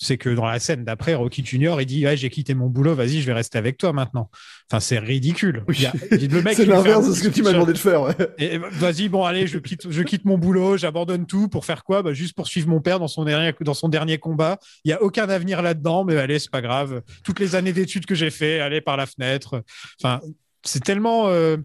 c'est 0.00 0.16
que 0.16 0.30
dans 0.30 0.46
la 0.46 0.60
scène 0.60 0.84
d'après, 0.84 1.14
Rocky 1.14 1.44
Junior, 1.44 1.80
il 1.80 1.86
dit 1.86 2.04
ouais, 2.06 2.16
J'ai 2.16 2.30
quitté 2.30 2.54
mon 2.54 2.68
boulot, 2.68 2.94
vas-y, 2.94 3.20
je 3.20 3.26
vais 3.26 3.32
rester 3.32 3.58
avec 3.58 3.78
toi 3.78 3.92
maintenant. 3.92 4.30
Enfin, 4.70 4.78
c'est 4.80 4.98
ridicule. 5.00 5.64
Oui. 5.66 5.76
Il 5.78 5.86
a- 5.86 5.92
le 6.36 6.42
mec, 6.42 6.54
C'est 6.56 6.66
l'inverse 6.66 7.08
de 7.08 7.12
ce 7.12 7.22
que 7.22 7.28
tu 7.28 7.42
m'as 7.42 7.52
demandé 7.52 7.72
de 7.72 7.78
faire, 7.78 8.02
ouais. 8.02 8.14
Et 8.38 8.58
vas-y, 8.58 9.08
bon, 9.08 9.24
allez, 9.24 9.46
je 9.48 9.58
quitte, 9.58 9.90
je 9.90 10.02
quitte 10.02 10.24
mon 10.24 10.38
boulot, 10.38 10.76
j'abandonne 10.76 11.26
tout 11.26 11.48
pour 11.48 11.64
faire 11.64 11.82
quoi? 11.82 12.02
Bah, 12.02 12.12
Juste 12.12 12.34
pour 12.36 12.46
suivre 12.46 12.68
mon 12.68 12.80
père 12.80 13.00
dans 13.00 13.08
son 13.08 13.24
dernier, 13.24 13.52
dans 13.60 13.74
son 13.74 13.88
dernier 13.88 14.18
combat. 14.18 14.58
Il 14.84 14.88
n'y 14.88 14.92
a 14.94 15.02
aucun 15.02 15.28
avenir 15.28 15.62
là-dedans, 15.62 16.04
mais 16.04 16.16
allez, 16.16 16.38
c'est 16.38 16.50
pas 16.50 16.62
grave. 16.62 17.02
Toutes 17.24 17.40
les 17.40 17.56
années 17.56 17.72
d'études 17.72 18.06
que 18.06 18.14
j'ai 18.14 18.30
fait, 18.30 18.60
allez 18.60 18.80
par 18.80 18.96
la 18.96 19.06
fenêtre. 19.06 19.64
Enfin, 20.00 20.20
c'est 20.64 20.84
tellement 20.84 21.28
euh, 21.28 21.56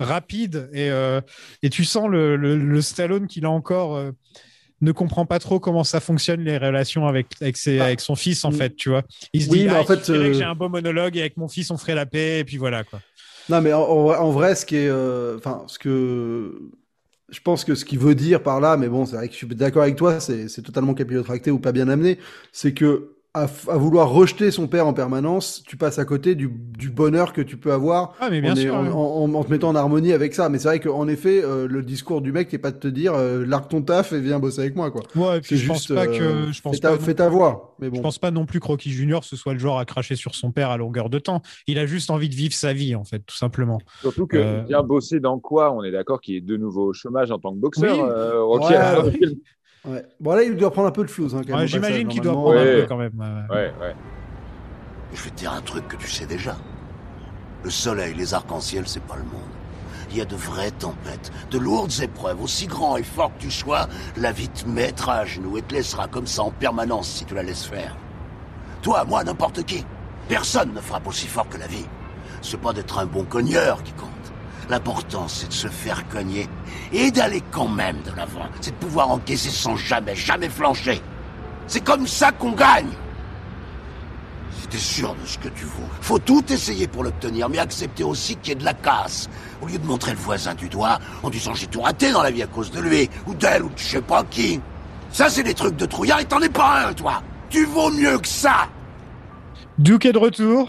rapide 0.00 0.70
et, 0.72 0.90
euh, 0.90 1.20
et 1.62 1.70
tu 1.70 1.84
sens 1.84 2.08
le, 2.08 2.36
le, 2.36 2.56
le 2.56 2.80
Stallone 2.82 3.26
qu'il 3.28 3.44
a 3.44 3.50
encore. 3.50 3.96
euh, 3.96 4.12
ne 4.82 4.92
comprend 4.92 5.26
pas 5.26 5.38
trop 5.38 5.60
comment 5.60 5.84
ça 5.84 6.00
fonctionne 6.00 6.40
les 6.42 6.56
relations 6.58 7.06
avec 7.06 7.26
avec, 7.42 7.58
ses, 7.58 7.80
Ah. 7.80 7.84
avec 7.84 8.00
son 8.00 8.16
fils 8.16 8.44
en 8.46 8.50
Mm. 8.50 8.54
fait 8.54 8.76
tu 8.76 8.88
vois 8.88 9.02
il 9.34 9.42
se 9.42 9.48
Oui, 9.50 9.58
dit 9.58 9.64
mais 9.66 9.74
ah, 9.74 9.80
en 9.80 9.84
fait, 9.84 10.08
euh, 10.10 10.32
j'ai 10.32 10.44
un 10.44 10.54
beau 10.54 10.70
monologue 10.70 11.16
et 11.18 11.20
avec 11.20 11.36
mon 11.36 11.48
fils 11.48 11.70
on 11.70 11.76
ferait 11.76 11.94
la 11.94 12.06
paix 12.06 12.40
et 12.40 12.44
puis 12.44 12.56
voilà 12.56 12.82
quoi 12.84 13.00
Non, 13.48 13.60
mais 13.60 13.72
en, 13.72 14.30
vrai, 14.30 14.54
ce 14.54 14.64
qui 14.64 14.76
est, 14.76 14.88
euh, 14.88 15.36
enfin, 15.36 15.64
ce 15.66 15.78
que 15.78 16.70
je 17.30 17.40
pense 17.40 17.64
que 17.64 17.74
ce 17.74 17.84
qu'il 17.84 17.98
veut 17.98 18.14
dire 18.14 18.42
par 18.42 18.60
là, 18.60 18.76
mais 18.76 18.88
bon, 18.88 19.06
c'est 19.06 19.16
vrai 19.16 19.26
que 19.28 19.32
je 19.34 19.38
suis 19.38 19.46
d'accord 19.48 19.82
avec 19.82 19.96
toi, 19.96 20.20
c'est 20.20 20.62
totalement 20.62 20.94
capillotracté 20.94 21.50
ou 21.50 21.58
pas 21.58 21.72
bien 21.72 21.88
amené, 21.88 22.18
c'est 22.52 22.74
que 22.74 23.16
à, 23.32 23.46
vouloir 23.76 24.10
rejeter 24.10 24.50
son 24.50 24.66
père 24.66 24.86
en 24.88 24.92
permanence, 24.92 25.62
tu 25.64 25.76
passes 25.76 26.00
à 26.00 26.04
côté 26.04 26.34
du, 26.34 26.48
du 26.48 26.90
bonheur 26.90 27.32
que 27.32 27.40
tu 27.40 27.56
peux 27.56 27.72
avoir 27.72 28.14
Ah, 28.18 28.28
mais 28.28 28.40
bien 28.40 28.52
en, 28.54 28.56
est- 28.56 28.62
sûr. 28.62 28.74
en, 28.74 28.82
ouais. 28.84 28.90
en- 28.92 29.34
en 29.34 29.44
te 29.44 29.50
mettant 29.50 29.68
en 29.68 29.76
harmonie 29.76 30.12
avec 30.12 30.34
ça. 30.34 30.48
Mais 30.48 30.58
c'est 30.58 30.66
vrai 30.66 30.80
qu'en 30.80 31.06
effet, 31.06 31.40
euh, 31.44 31.68
le 31.68 31.82
discours 31.84 32.22
du 32.22 32.32
mec 32.32 32.52
n'est 32.52 32.58
pas 32.58 32.72
de 32.72 32.78
te 32.78 32.88
dire 32.88 33.14
euh, 33.14 33.44
largue 33.46 33.68
ton 33.68 33.82
taf 33.82 34.12
et 34.12 34.20
viens 34.20 34.40
bosser 34.40 34.60
avec 34.62 34.74
moi. 34.74 34.90
quoi. 34.90 35.02
Ouais, 35.14 35.38
et 35.38 35.40
puis 35.40 35.50
C'est 35.50 35.56
je 35.58 35.68
pense 35.68 35.76
juste 35.86 35.94
pas 35.94 36.06
euh, 36.06 36.46
que 36.46 36.52
je 36.52 36.60
pense 36.60 36.74
fais, 36.74 36.80
ta, 36.80 36.90
pas 36.90 36.98
fais 36.98 37.14
ta 37.14 37.28
voix. 37.28 37.76
Mais 37.80 37.88
Je 37.94 38.00
pense 38.00 38.18
pas 38.18 38.32
non 38.32 38.46
plus 38.46 38.58
que 38.58 38.66
Rocky 38.66 38.90
Junior 38.90 39.22
ce 39.22 39.36
soit 39.36 39.52
le 39.52 39.60
genre 39.60 39.78
à 39.78 39.84
cracher 39.84 40.16
sur 40.16 40.34
son 40.34 40.50
père 40.50 40.70
à 40.70 40.76
longueur 40.76 41.08
de 41.08 41.20
temps. 41.20 41.40
Il 41.68 41.78
a 41.78 41.86
juste 41.86 42.10
envie 42.10 42.28
de 42.28 42.34
vivre 42.34 42.54
sa 42.54 42.72
vie, 42.72 42.96
en 42.96 43.04
fait, 43.04 43.20
tout 43.20 43.36
simplement. 43.36 43.78
Surtout 44.00 44.26
que 44.26 44.38
Euh, 44.38 44.62
bien 44.62 44.82
bosser 44.82 45.20
dans 45.20 45.38
quoi 45.38 45.72
On 45.72 45.84
est 45.84 45.92
d'accord 45.92 46.20
qu'il 46.20 46.34
est 46.34 46.40
de 46.40 46.56
nouveau 46.56 46.86
au 46.88 46.92
chômage 46.92 47.30
en 47.30 47.38
tant 47.38 47.52
que 47.54 47.58
boxeur. 47.60 47.96
Oui. 47.96 48.02
euh, 48.10 48.42
Rocky, 48.42 48.72
Ouais, 48.72 48.78
euh. 48.80 49.34
Ouais. 49.84 50.04
Bon 50.20 50.34
là, 50.34 50.42
il 50.42 50.56
doit 50.56 50.70
prendre 50.70 50.88
un 50.88 50.92
peu 50.92 51.04
de 51.04 51.10
flouze. 51.10 51.34
Hein, 51.34 51.40
quand 51.42 51.52
même, 51.52 51.60
Ouais, 51.60 51.66
J'imagine 51.66 52.08
qu'il 52.08 52.20
doit 52.20 52.32
prendre 52.32 52.58
un 52.58 52.64
peu 52.64 52.86
quand 52.88 52.96
même. 52.96 53.12
ouais, 53.18 53.26
ouais. 53.56 53.56
Ouais, 53.56 53.72
ouais. 53.80 53.94
Je 55.14 55.22
vais 55.22 55.30
te 55.30 55.36
dire 55.36 55.52
un 55.52 55.62
truc 55.62 55.88
que 55.88 55.96
tu 55.96 56.08
sais 56.08 56.26
déjà. 56.26 56.56
Le 57.64 57.70
soleil, 57.70 58.14
les 58.14 58.32
arcs-en-ciel, 58.34 58.84
c'est 58.86 59.02
pas 59.02 59.16
le 59.16 59.22
monde. 59.24 59.40
Il 60.10 60.16
y 60.16 60.20
a 60.20 60.24
de 60.24 60.34
vraies 60.36 60.70
tempêtes, 60.72 61.30
de 61.50 61.58
lourdes 61.58 61.92
épreuves. 62.02 62.42
Aussi 62.42 62.66
grand 62.66 62.96
et 62.96 63.02
fort 63.02 63.32
que 63.36 63.42
tu 63.42 63.50
sois, 63.50 63.88
la 64.16 64.32
vie 64.32 64.48
te 64.48 64.68
mettra 64.68 65.18
à 65.18 65.24
genoux 65.24 65.56
et 65.58 65.62
te 65.62 65.74
laissera 65.74 66.08
comme 66.08 66.26
ça 66.26 66.42
en 66.42 66.50
permanence 66.50 67.08
si 67.08 67.24
tu 67.24 67.34
la 67.34 67.42
laisses 67.42 67.64
faire. 67.64 67.96
Toi, 68.82 69.04
moi, 69.04 69.22
n'importe 69.24 69.62
qui. 69.64 69.84
Personne 70.28 70.72
ne 70.74 70.80
frappe 70.80 71.06
aussi 71.06 71.26
fort 71.26 71.48
que 71.48 71.58
la 71.58 71.66
vie. 71.66 71.86
C'est 72.42 72.60
pas 72.60 72.72
d'être 72.72 72.98
un 72.98 73.06
bon 73.06 73.24
cogneur 73.24 73.82
qui 73.82 73.92
compte. 73.92 74.09
L'important, 74.68 75.26
c'est 75.28 75.48
de 75.48 75.52
se 75.52 75.68
faire 75.68 76.06
cogner 76.08 76.48
et 76.92 77.10
d'aller 77.10 77.42
quand 77.50 77.68
même 77.68 77.96
de 78.02 78.12
l'avant. 78.16 78.46
C'est 78.60 78.72
de 78.72 78.76
pouvoir 78.76 79.10
encaisser 79.10 79.50
sans 79.50 79.76
jamais, 79.76 80.14
jamais 80.14 80.48
flancher. 80.48 81.00
C'est 81.66 81.84
comme 81.84 82.06
ça 82.06 82.32
qu'on 82.32 82.52
gagne. 82.52 82.90
Si 84.60 84.66
t'es 84.68 84.78
sûr 84.78 85.14
de 85.14 85.26
ce 85.26 85.38
que 85.38 85.48
tu 85.48 85.64
vaux, 85.64 85.88
faut 86.00 86.18
tout 86.18 86.52
essayer 86.52 86.86
pour 86.86 87.04
l'obtenir, 87.04 87.48
mais 87.48 87.58
accepter 87.58 88.04
aussi 88.04 88.36
qu'il 88.36 88.48
y 88.48 88.52
ait 88.52 88.60
de 88.60 88.64
la 88.64 88.74
casse. 88.74 89.28
Au 89.62 89.66
lieu 89.66 89.78
de 89.78 89.86
montrer 89.86 90.12
le 90.12 90.18
voisin 90.18 90.54
du 90.54 90.68
doigt 90.68 90.98
en 91.22 91.30
disant 91.30 91.54
j'ai 91.54 91.66
tout 91.66 91.80
raté 91.80 92.12
dans 92.12 92.22
la 92.22 92.30
vie 92.30 92.42
à 92.42 92.46
cause 92.46 92.70
de 92.70 92.80
lui, 92.80 93.08
ou 93.26 93.34
d'elle, 93.34 93.62
ou 93.62 93.68
de 93.68 93.78
je 93.78 93.84
sais 93.84 94.02
pas 94.02 94.24
qui. 94.24 94.60
Ça, 95.12 95.28
c'est 95.28 95.42
des 95.42 95.54
trucs 95.54 95.76
de 95.76 95.86
trouillard 95.86 96.20
et 96.20 96.24
t'en 96.24 96.40
es 96.40 96.48
pas 96.48 96.86
un, 96.86 96.92
toi. 96.92 97.22
Tu 97.48 97.64
vaux 97.64 97.90
mieux 97.90 98.18
que 98.18 98.28
ça. 98.28 98.68
Duke 99.78 100.06
est 100.06 100.12
de 100.12 100.18
retour 100.18 100.68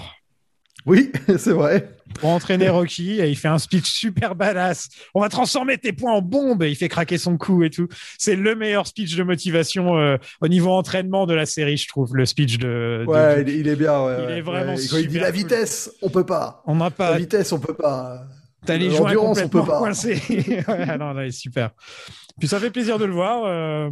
Oui, 0.86 1.12
c'est 1.38 1.52
vrai. 1.52 1.96
Pour 2.20 2.30
entraîner 2.30 2.70
Rocky 2.70 3.20
et 3.20 3.30
il 3.30 3.36
fait 3.38 3.48
un 3.48 3.58
speech 3.60 3.86
super 3.86 4.36
badass. 4.36 4.90
On 5.16 5.22
va 5.22 5.30
transformer 5.30 5.78
tes 5.78 5.94
points 5.94 6.14
en 6.14 6.22
bombes 6.22 6.64
et 6.64 6.70
il 6.70 6.76
fait 6.76 6.90
craquer 6.90 7.18
son 7.18 7.38
cou 7.38 7.64
et 7.64 7.70
tout. 7.70 7.88
C'est 8.18 8.36
le 8.36 8.56
meilleur 8.56 8.88
speech 8.88 9.16
de 9.16 9.24
motivation 9.24 9.98
euh, 9.98 10.18
au 10.42 10.48
niveau 10.48 10.72
entraînement 10.72 11.26
de 11.26 11.34
la 11.34 11.46
série, 11.46 11.78
je 11.78 11.88
trouve, 11.88 12.16
le 12.16 12.26
speech 12.26 12.58
de. 12.58 13.06
Ouais, 13.08 13.42
il, 13.42 13.50
est- 13.50 13.58
il 13.60 13.68
est 13.68 13.76
bien. 13.76 14.04
Ouais, 14.06 14.16
Il 14.20 14.26
ouais, 14.26 14.38
est 14.38 14.42
vraiment 14.42 14.74
Quand 14.74 14.98
il 14.98 15.08
dit 15.08 15.14
super 15.14 15.22
la 15.22 15.32
vitesse, 15.32 15.92
on 16.02 16.10
peut 16.10 16.26
pas. 16.26 16.64
On 16.66 16.76
n'a 16.76 16.86
La 16.86 16.92
pas. 16.92 17.18
vitesse, 17.18 17.52
on 17.52 17.60
peut 17.60 17.74
pas. 17.76 18.24
T'as 18.66 18.78
les 18.78 18.90
joints 18.92 19.14
L'endurance, 19.14 19.40
on 19.40 19.50
peut 19.50 19.60
complètement 19.60 19.74
pas. 19.80 19.86
coincés. 19.86 20.22
ouais, 20.68 20.98
non, 20.98 21.14
non, 21.16 21.22
il 21.22 21.28
est 21.28 21.32
super. 21.32 21.72
Puis 22.40 22.48
ça 22.48 22.60
fait 22.60 22.70
plaisir 22.72 23.00
de 23.00 23.06
le 23.06 23.14
voir. 23.14 23.44
euh, 23.46 23.90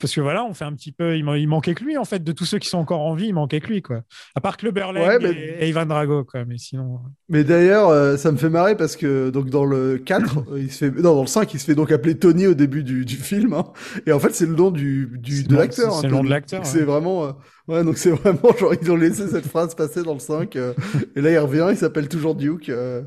parce 0.00 0.14
que 0.14 0.20
voilà, 0.20 0.44
on 0.44 0.54
fait 0.54 0.64
un 0.64 0.72
petit 0.74 0.92
peu. 0.92 1.16
Il, 1.16 1.24
man- 1.24 1.36
il 1.38 1.46
manquait 1.48 1.74
que 1.74 1.84
lui, 1.84 1.96
en 1.96 2.04
fait, 2.04 2.24
de 2.24 2.32
tous 2.32 2.44
ceux 2.44 2.58
qui 2.58 2.68
sont 2.68 2.78
encore 2.78 3.00
en 3.00 3.14
vie, 3.14 3.26
il 3.26 3.34
manquait 3.34 3.60
que 3.60 3.68
lui, 3.68 3.82
quoi. 3.82 4.02
À 4.34 4.40
part 4.40 4.56
que 4.56 4.66
le 4.66 4.72
Berlin 4.72 5.06
Ouais, 5.06 5.18
mais- 5.20 5.56
et, 5.60 5.68
Ivan 5.68 5.86
Drago, 5.86 6.24
quoi. 6.24 6.44
Mais 6.44 6.58
sinon. 6.58 7.00
Mais 7.28 7.44
d'ailleurs, 7.44 7.88
euh, 7.88 8.16
ça 8.16 8.32
me 8.32 8.36
fait 8.36 8.48
marrer 8.50 8.76
parce 8.76 8.96
que 8.96 9.30
donc 9.30 9.48
dans 9.50 9.64
le 9.64 9.98
4, 9.98 10.38
euh, 10.52 10.58
il 10.60 10.72
se 10.72 10.78
fait 10.78 10.90
non 10.90 11.14
dans 11.14 11.20
le 11.22 11.26
5, 11.26 11.52
il 11.54 11.60
se 11.60 11.64
fait 11.66 11.74
donc 11.74 11.92
appeler 11.92 12.18
Tony 12.18 12.46
au 12.46 12.54
début 12.54 12.82
du, 12.82 13.04
du 13.04 13.16
film 13.16 13.52
hein. 13.52 13.64
et 14.06 14.12
en 14.12 14.18
fait, 14.18 14.34
c'est 14.34 14.46
le 14.46 14.54
nom 14.54 14.70
du, 14.70 15.10
du 15.18 15.38
C'est 15.38 15.48
de 15.48 15.56
l'acteur. 15.56 15.92
c'est 15.92 16.06
hein, 16.06 16.08
le 16.10 16.14
nom 16.16 16.24
de 16.24 16.30
l'acteur, 16.30 16.60
ouais. 16.60 16.66
C'est 16.66 16.82
vraiment 16.82 17.24
euh, 17.24 17.32
ouais, 17.68 17.84
donc 17.84 17.96
c'est 17.98 18.10
vraiment 18.12 18.56
genre 18.58 18.74
ils 18.80 18.90
ont 18.90 18.96
laissé 18.96 19.28
cette 19.28 19.46
phrase 19.46 19.74
passer 19.74 20.02
dans 20.02 20.14
le 20.14 20.20
5 20.20 20.56
euh, 20.56 20.74
et 21.16 21.20
là 21.20 21.30
il 21.30 21.38
revient, 21.38 21.68
il 21.70 21.76
s'appelle 21.76 22.08
toujours 22.08 22.34
Duke 22.34 22.68
euh, 22.68 23.02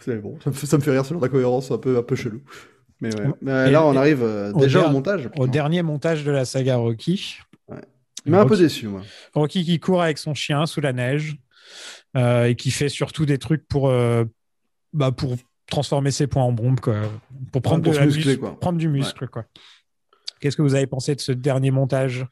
c'est 0.00 0.16
bon, 0.20 0.38
ça 0.44 0.50
me, 0.50 0.54
fait, 0.54 0.66
ça 0.66 0.76
me 0.76 0.82
fait 0.82 0.90
rire 0.92 1.04
ce 1.04 1.12
genre 1.12 1.20
d'incohérence 1.22 1.70
un 1.70 1.78
peu 1.78 1.96
un 1.96 2.02
peu 2.02 2.14
chelou. 2.14 2.40
Mais 3.00 3.14
ouais. 3.14 3.26
Mais 3.42 3.68
Et- 3.68 3.70
là, 3.72 3.84
on 3.84 3.94
arrive 3.96 4.22
euh, 4.22 4.52
au 4.52 4.60
déjà 4.60 4.80
der- 4.80 4.88
au 4.88 4.92
montage. 4.92 5.30
Au 5.36 5.46
dernier 5.46 5.82
montage 5.82 6.24
de 6.24 6.30
la 6.30 6.44
saga 6.44 6.76
Rocky. 6.76 7.38
Il 8.24 8.32
m'a 8.32 8.40
un 8.40 8.46
peu 8.46 8.56
déçu 8.56 8.88
moi. 8.88 9.02
Rocky 9.34 9.64
qui 9.64 9.78
court 9.78 10.02
avec 10.02 10.18
son 10.18 10.34
chien 10.34 10.66
sous 10.66 10.80
la 10.80 10.92
neige 10.92 11.36
euh, 12.16 12.46
et 12.46 12.56
qui 12.56 12.70
fait 12.72 12.88
surtout 12.88 13.24
des 13.26 13.38
trucs 13.38 13.66
pour, 13.68 13.88
euh, 13.88 14.24
bah, 14.92 15.12
pour 15.12 15.36
transformer 15.68 16.10
ses 16.10 16.26
points 16.26 16.42
en 16.42 16.52
bombes, 16.52 16.80
quoi. 16.80 16.96
Pour 17.52 17.62
prendre, 17.62 17.82
pour 17.84 17.92
de 17.92 17.96
se 17.96 18.00
la 18.00 18.06
muscler, 18.06 18.24
muscle- 18.36 18.38
quoi. 18.40 18.58
prendre 18.58 18.78
du 18.78 18.88
muscle. 18.88 19.28
Quoi. 19.28 19.44
Qu'est-ce 20.40 20.56
que 20.56 20.62
vous 20.62 20.74
avez 20.74 20.86
pensé 20.88 21.14
de 21.14 21.20
ce 21.20 21.32
dernier 21.32 21.70
montage? 21.70 22.26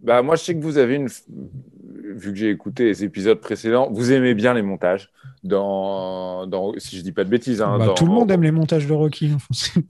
Bah, 0.00 0.22
moi, 0.22 0.36
je 0.36 0.42
sais 0.44 0.54
que 0.54 0.60
vous 0.62 0.78
avez 0.78 0.96
une. 0.96 1.08
Vu 2.02 2.32
que 2.32 2.38
j'ai 2.38 2.50
écouté 2.50 2.84
les 2.84 3.04
épisodes 3.04 3.40
précédents, 3.40 3.88
vous 3.90 4.12
aimez 4.12 4.34
bien 4.34 4.54
les 4.54 4.62
montages. 4.62 5.10
Dans, 5.44 6.46
dans... 6.46 6.72
Si 6.78 6.96
je 6.96 7.02
dis 7.02 7.12
pas 7.12 7.24
de 7.24 7.30
bêtises. 7.30 7.62
Hein, 7.62 7.78
Bah, 7.78 7.86
dans- 7.86 7.94
Tout 7.94 8.06
le 8.06 8.12
monde 8.12 8.30
aime 8.30 8.42
les 8.42 8.50
montages 8.50 8.86
de 8.86 8.92
Rocky. 8.92 9.32
C'est- 9.52 9.80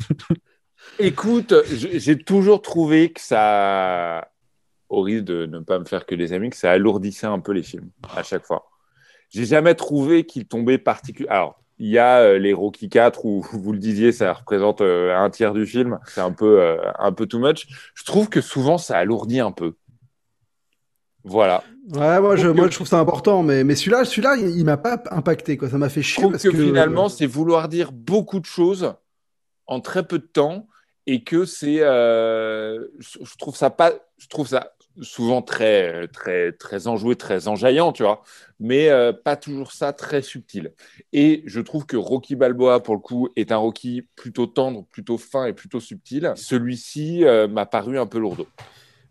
Écoute, 0.98 1.54
j'ai 1.72 2.18
toujours 2.18 2.60
trouvé 2.60 3.12
que 3.12 3.20
ça, 3.20 4.28
au 4.88 5.00
risque 5.02 5.24
de 5.24 5.46
ne 5.46 5.60
pas 5.60 5.78
me 5.78 5.84
faire 5.84 6.06
que 6.06 6.14
des 6.14 6.32
amis, 6.32 6.50
que 6.50 6.56
ça 6.56 6.70
alourdissait 6.72 7.26
un 7.26 7.38
peu 7.40 7.52
les 7.52 7.62
films 7.62 7.88
à 8.16 8.22
chaque 8.22 8.44
fois. 8.44 8.68
J'ai 9.30 9.44
jamais 9.46 9.74
trouvé 9.74 10.24
qu'il 10.26 10.46
tombait 10.46 10.78
particulièrement. 10.78 11.34
Alors, 11.36 11.62
il 11.78 11.88
y 11.88 11.98
a 11.98 12.18
euh, 12.20 12.38
les 12.38 12.52
Rocky 12.52 12.88
4 12.88 13.24
où 13.24 13.40
vous 13.52 13.72
le 13.72 13.78
disiez, 13.78 14.12
ça 14.12 14.32
représente 14.34 14.80
euh, 14.82 15.16
un 15.16 15.30
tiers 15.30 15.54
du 15.54 15.66
film. 15.66 15.98
C'est 16.06 16.20
un 16.20 16.32
peu, 16.32 16.60
euh, 16.60 16.76
un 16.98 17.12
peu 17.12 17.26
too 17.26 17.38
much. 17.38 17.66
Je 17.94 18.04
trouve 18.04 18.28
que 18.28 18.40
souvent 18.40 18.76
ça 18.76 18.98
alourdit 18.98 19.40
un 19.40 19.52
peu. 19.52 19.74
Voilà. 21.24 21.62
Ouais, 21.94 22.20
moi 22.20 22.36
je, 22.36 22.44
trouve 22.44 22.56
moi 22.56 22.64
que- 22.66 22.70
je 22.70 22.76
trouve 22.76 22.86
ça 22.88 22.98
important, 22.98 23.42
mais, 23.42 23.64
mais 23.64 23.74
celui-là, 23.74 24.04
celui-là, 24.04 24.36
il, 24.36 24.58
il 24.58 24.64
m'a 24.64 24.76
pas 24.76 25.02
impacté 25.10 25.56
quoi. 25.56 25.68
Ça 25.68 25.78
m'a 25.78 25.88
fait 25.88 26.02
Je 26.02 26.08
chier 26.08 26.22
trouve 26.22 26.32
parce 26.32 26.42
que, 26.42 26.48
que, 26.50 26.56
finalement, 26.56 27.08
c'est 27.08 27.26
vouloir 27.26 27.68
dire 27.68 27.92
beaucoup 27.92 28.40
de 28.40 28.46
choses 28.46 28.94
en 29.66 29.80
très 29.80 30.06
peu 30.06 30.18
de 30.18 30.26
temps 30.26 30.68
et 31.06 31.24
que 31.24 31.44
c'est. 31.44 31.80
euh, 31.80 32.86
je 32.98 33.18
je 33.22 33.36
trouve 33.36 33.56
ça 33.56 33.70
pas. 33.70 33.92
Je 34.18 34.28
trouve 34.28 34.46
ça 34.46 34.72
souvent 35.00 35.40
très, 35.40 36.06
très, 36.08 36.52
très 36.52 36.86
enjoué, 36.86 37.16
très 37.16 37.48
enjaillant, 37.48 37.92
tu 37.92 38.02
vois, 38.02 38.22
mais 38.60 38.90
euh, 38.90 39.12
pas 39.12 39.36
toujours 39.36 39.72
ça 39.72 39.94
très 39.94 40.20
subtil. 40.20 40.74
Et 41.14 41.42
je 41.46 41.60
trouve 41.60 41.86
que 41.86 41.96
Rocky 41.96 42.36
Balboa, 42.36 42.82
pour 42.82 42.94
le 42.94 43.00
coup, 43.00 43.30
est 43.34 43.52
un 43.52 43.56
Rocky 43.56 44.02
plutôt 44.16 44.46
tendre, 44.46 44.84
plutôt 44.90 45.16
fin 45.16 45.46
et 45.46 45.54
plutôt 45.54 45.80
subtil. 45.80 46.32
Celui-ci 46.36 47.24
euh, 47.24 47.48
m'a 47.48 47.64
paru 47.64 47.98
un 47.98 48.06
peu 48.06 48.18
lourdeau. 48.18 48.46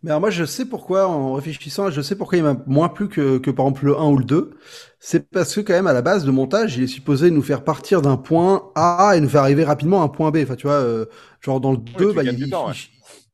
Mais 0.04 0.10
alors 0.10 0.20
moi 0.20 0.32
je 0.32 0.46
sais 0.46 0.66
pourquoi, 0.66 1.08
en 1.08 1.34
réfléchissant, 1.34 1.92
je 1.92 2.02
sais 2.02 2.16
pourquoi 2.16 2.38
il 2.38 2.44
m'a 2.44 2.58
moins 2.66 2.90
plu 2.90 3.08
que, 3.08 3.38
que 3.38 3.52
par 3.52 3.66
exemple 3.66 3.86
le 3.86 3.98
1 3.98 4.04
ou 4.08 4.18
le 4.18 4.24
2. 4.24 4.52
C'est 5.00 5.30
parce 5.30 5.54
que 5.54 5.62
quand 5.62 5.74
même 5.74 5.88
à 5.88 5.94
la 5.94 6.02
base 6.02 6.26
de 6.26 6.32
montage, 6.32 6.76
il 6.78 6.84
est 6.84 6.88
supposé 6.88 7.30
nous 7.30 7.44
faire 7.44 7.64
partir 7.64 8.02
d'un 8.02 8.18
point 8.18 8.72
A 8.76 9.14
et 9.16 9.22
nous 9.22 9.30
faire 9.30 9.42
arriver 9.42 9.64
rapidement 9.64 10.02
à 10.02 10.06
un 10.06 10.08
point 10.08 10.32
B. 10.32 10.40
Enfin 10.44 10.56
tu 10.56 10.66
vois, 10.66 10.78
euh, 10.78 11.06
genre 11.40 11.62
dans 11.62 11.72
le 11.72 11.78
2, 11.78 12.10
tu 12.10 12.16
bah, 12.16 12.24
il, 12.24 12.50
temps, 12.50 12.68
ouais. 12.68 12.74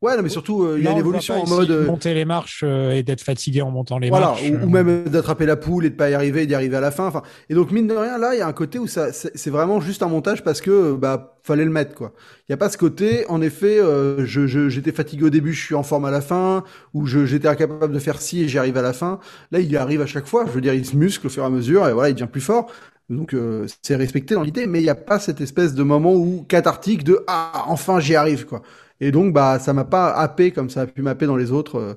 Ouais, 0.03 0.15
non, 0.15 0.21
mais 0.21 0.29
surtout, 0.29 0.61
euh, 0.63 0.75
il 0.77 0.83
y 0.83 0.87
a 0.87 0.91
une 0.91 0.97
évolution 0.99 1.33
en 1.41 1.47
mode... 1.47 1.71
euh, 1.71 1.87
monter 1.87 2.13
les 2.13 2.23
marches 2.23 2.61
euh, 2.63 2.91
et 2.91 3.01
d'être 3.01 3.21
fatigué 3.21 3.63
en 3.63 3.71
montant 3.71 3.97
les 3.97 4.09
voilà, 4.09 4.27
marches. 4.27 4.43
ou, 4.43 4.53
euh. 4.53 4.63
ou 4.63 4.69
même 4.69 5.05
d'attraper 5.05 5.47
la 5.47 5.55
poule 5.55 5.85
et 5.85 5.89
de 5.89 5.95
pas 5.95 6.11
y 6.11 6.13
arriver 6.13 6.43
et 6.43 6.45
d'y 6.45 6.53
arriver 6.53 6.77
à 6.77 6.81
la 6.81 6.91
fin. 6.91 7.07
Enfin, 7.07 7.23
et 7.49 7.55
donc 7.55 7.71
mine 7.71 7.87
de 7.87 7.95
rien, 7.95 8.19
là, 8.19 8.35
il 8.35 8.37
y 8.37 8.41
a 8.41 8.47
un 8.47 8.53
côté 8.53 8.77
où 8.77 8.85
ça, 8.85 9.11
c'est 9.11 9.49
vraiment 9.49 9.81
juste 9.81 10.03
un 10.03 10.07
montage 10.07 10.43
parce 10.43 10.61
que 10.61 10.93
bah 10.93 11.39
fallait 11.41 11.65
le 11.65 11.71
mettre 11.71 11.95
quoi. 11.95 12.13
Il 12.47 12.51
y 12.51 12.53
a 12.53 12.57
pas 12.57 12.69
ce 12.69 12.77
côté, 12.77 13.25
en 13.27 13.41
effet, 13.41 13.79
euh, 13.79 14.23
je 14.23 14.45
je- 14.45 14.69
j'étais 14.69 14.91
fatigué 14.91 15.23
au 15.25 15.29
début, 15.31 15.51
je 15.53 15.65
suis 15.65 15.73
en 15.75 15.81
forme 15.81 16.05
à 16.05 16.11
la 16.11 16.21
fin, 16.21 16.63
ou 16.93 17.07
je 17.07 17.25
j'étais 17.25 17.47
incapable 17.47 17.91
de 17.91 17.99
faire 17.99 18.21
ci 18.21 18.43
et 18.43 18.47
j'y 18.47 18.59
arrive 18.59 18.77
à 18.77 18.83
la 18.83 18.93
fin. 18.93 19.19
Là, 19.51 19.59
il 19.61 19.71
y 19.71 19.77
arrive 19.77 20.01
à 20.01 20.05
chaque 20.05 20.27
fois. 20.27 20.45
Je 20.45 20.51
veux 20.51 20.61
dire, 20.61 20.75
il 20.75 20.85
se 20.85 20.95
muscle 20.95 21.25
au 21.25 21.29
fur 21.31 21.41
et 21.41 21.45
à 21.47 21.49
mesure 21.49 21.87
et 21.87 21.93
voilà, 21.93 22.09
il 22.09 22.13
devient 22.13 22.27
plus 22.31 22.41
fort. 22.41 22.71
Donc 23.09 23.33
euh, 23.33 23.65
c'est 23.81 23.95
respecté 23.95 24.35
dans 24.35 24.43
l'idée, 24.43 24.67
mais 24.67 24.79
il 24.79 24.83
n'y 24.83 24.89
a 24.89 24.95
pas 24.95 25.17
cette 25.17 25.39
espèce 25.41 25.73
de 25.73 25.81
moment 25.81 26.13
où 26.13 26.45
cathartique 26.47 27.03
de 27.05 27.23
ah 27.27 27.63
enfin 27.67 27.99
j'y 27.99 28.15
arrive 28.15 28.45
quoi. 28.45 28.61
Et 28.99 29.11
donc 29.11 29.33
bah 29.33 29.59
ça 29.59 29.73
m'a 29.73 29.85
pas 29.85 30.11
happé 30.11 30.51
comme 30.51 30.69
ça 30.69 30.81
a 30.81 30.87
pu 30.87 31.01
m'happer 31.01 31.25
dans 31.27 31.35
les 31.35 31.51
autres, 31.51 31.77
euh, 31.79 31.93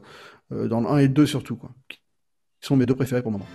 euh, 0.52 0.68
dans 0.68 0.80
le 0.80 0.88
1 0.88 0.98
et 0.98 1.02
le 1.08 1.14
2 1.14 1.26
surtout 1.26 1.56
quoi. 1.56 1.70
Qui 1.88 1.98
sont 2.60 2.76
mes 2.76 2.86
deux 2.86 2.94
préférés 2.94 3.22
pour 3.22 3.32
le 3.32 3.38
moment. 3.38 3.48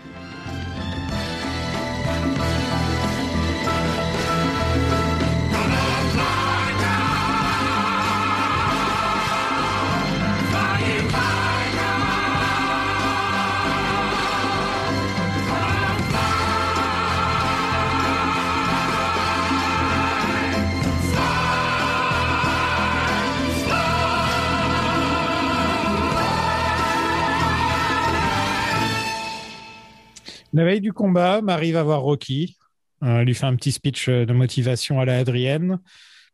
La 30.55 30.63
veille 30.63 30.79
du 30.79 30.93
combat, 30.93 31.41
Marie 31.41 31.73
va 31.73 31.83
voir 31.83 31.99
Rocky, 31.99 32.55
euh, 33.03 33.25
lui 33.25 33.35
fait 33.35 33.45
un 33.45 33.57
petit 33.57 33.73
speech 33.73 34.07
euh, 34.07 34.25
de 34.25 34.31
motivation 34.31 35.01
à 35.01 35.05
la 35.05 35.17
Adrienne, 35.17 35.79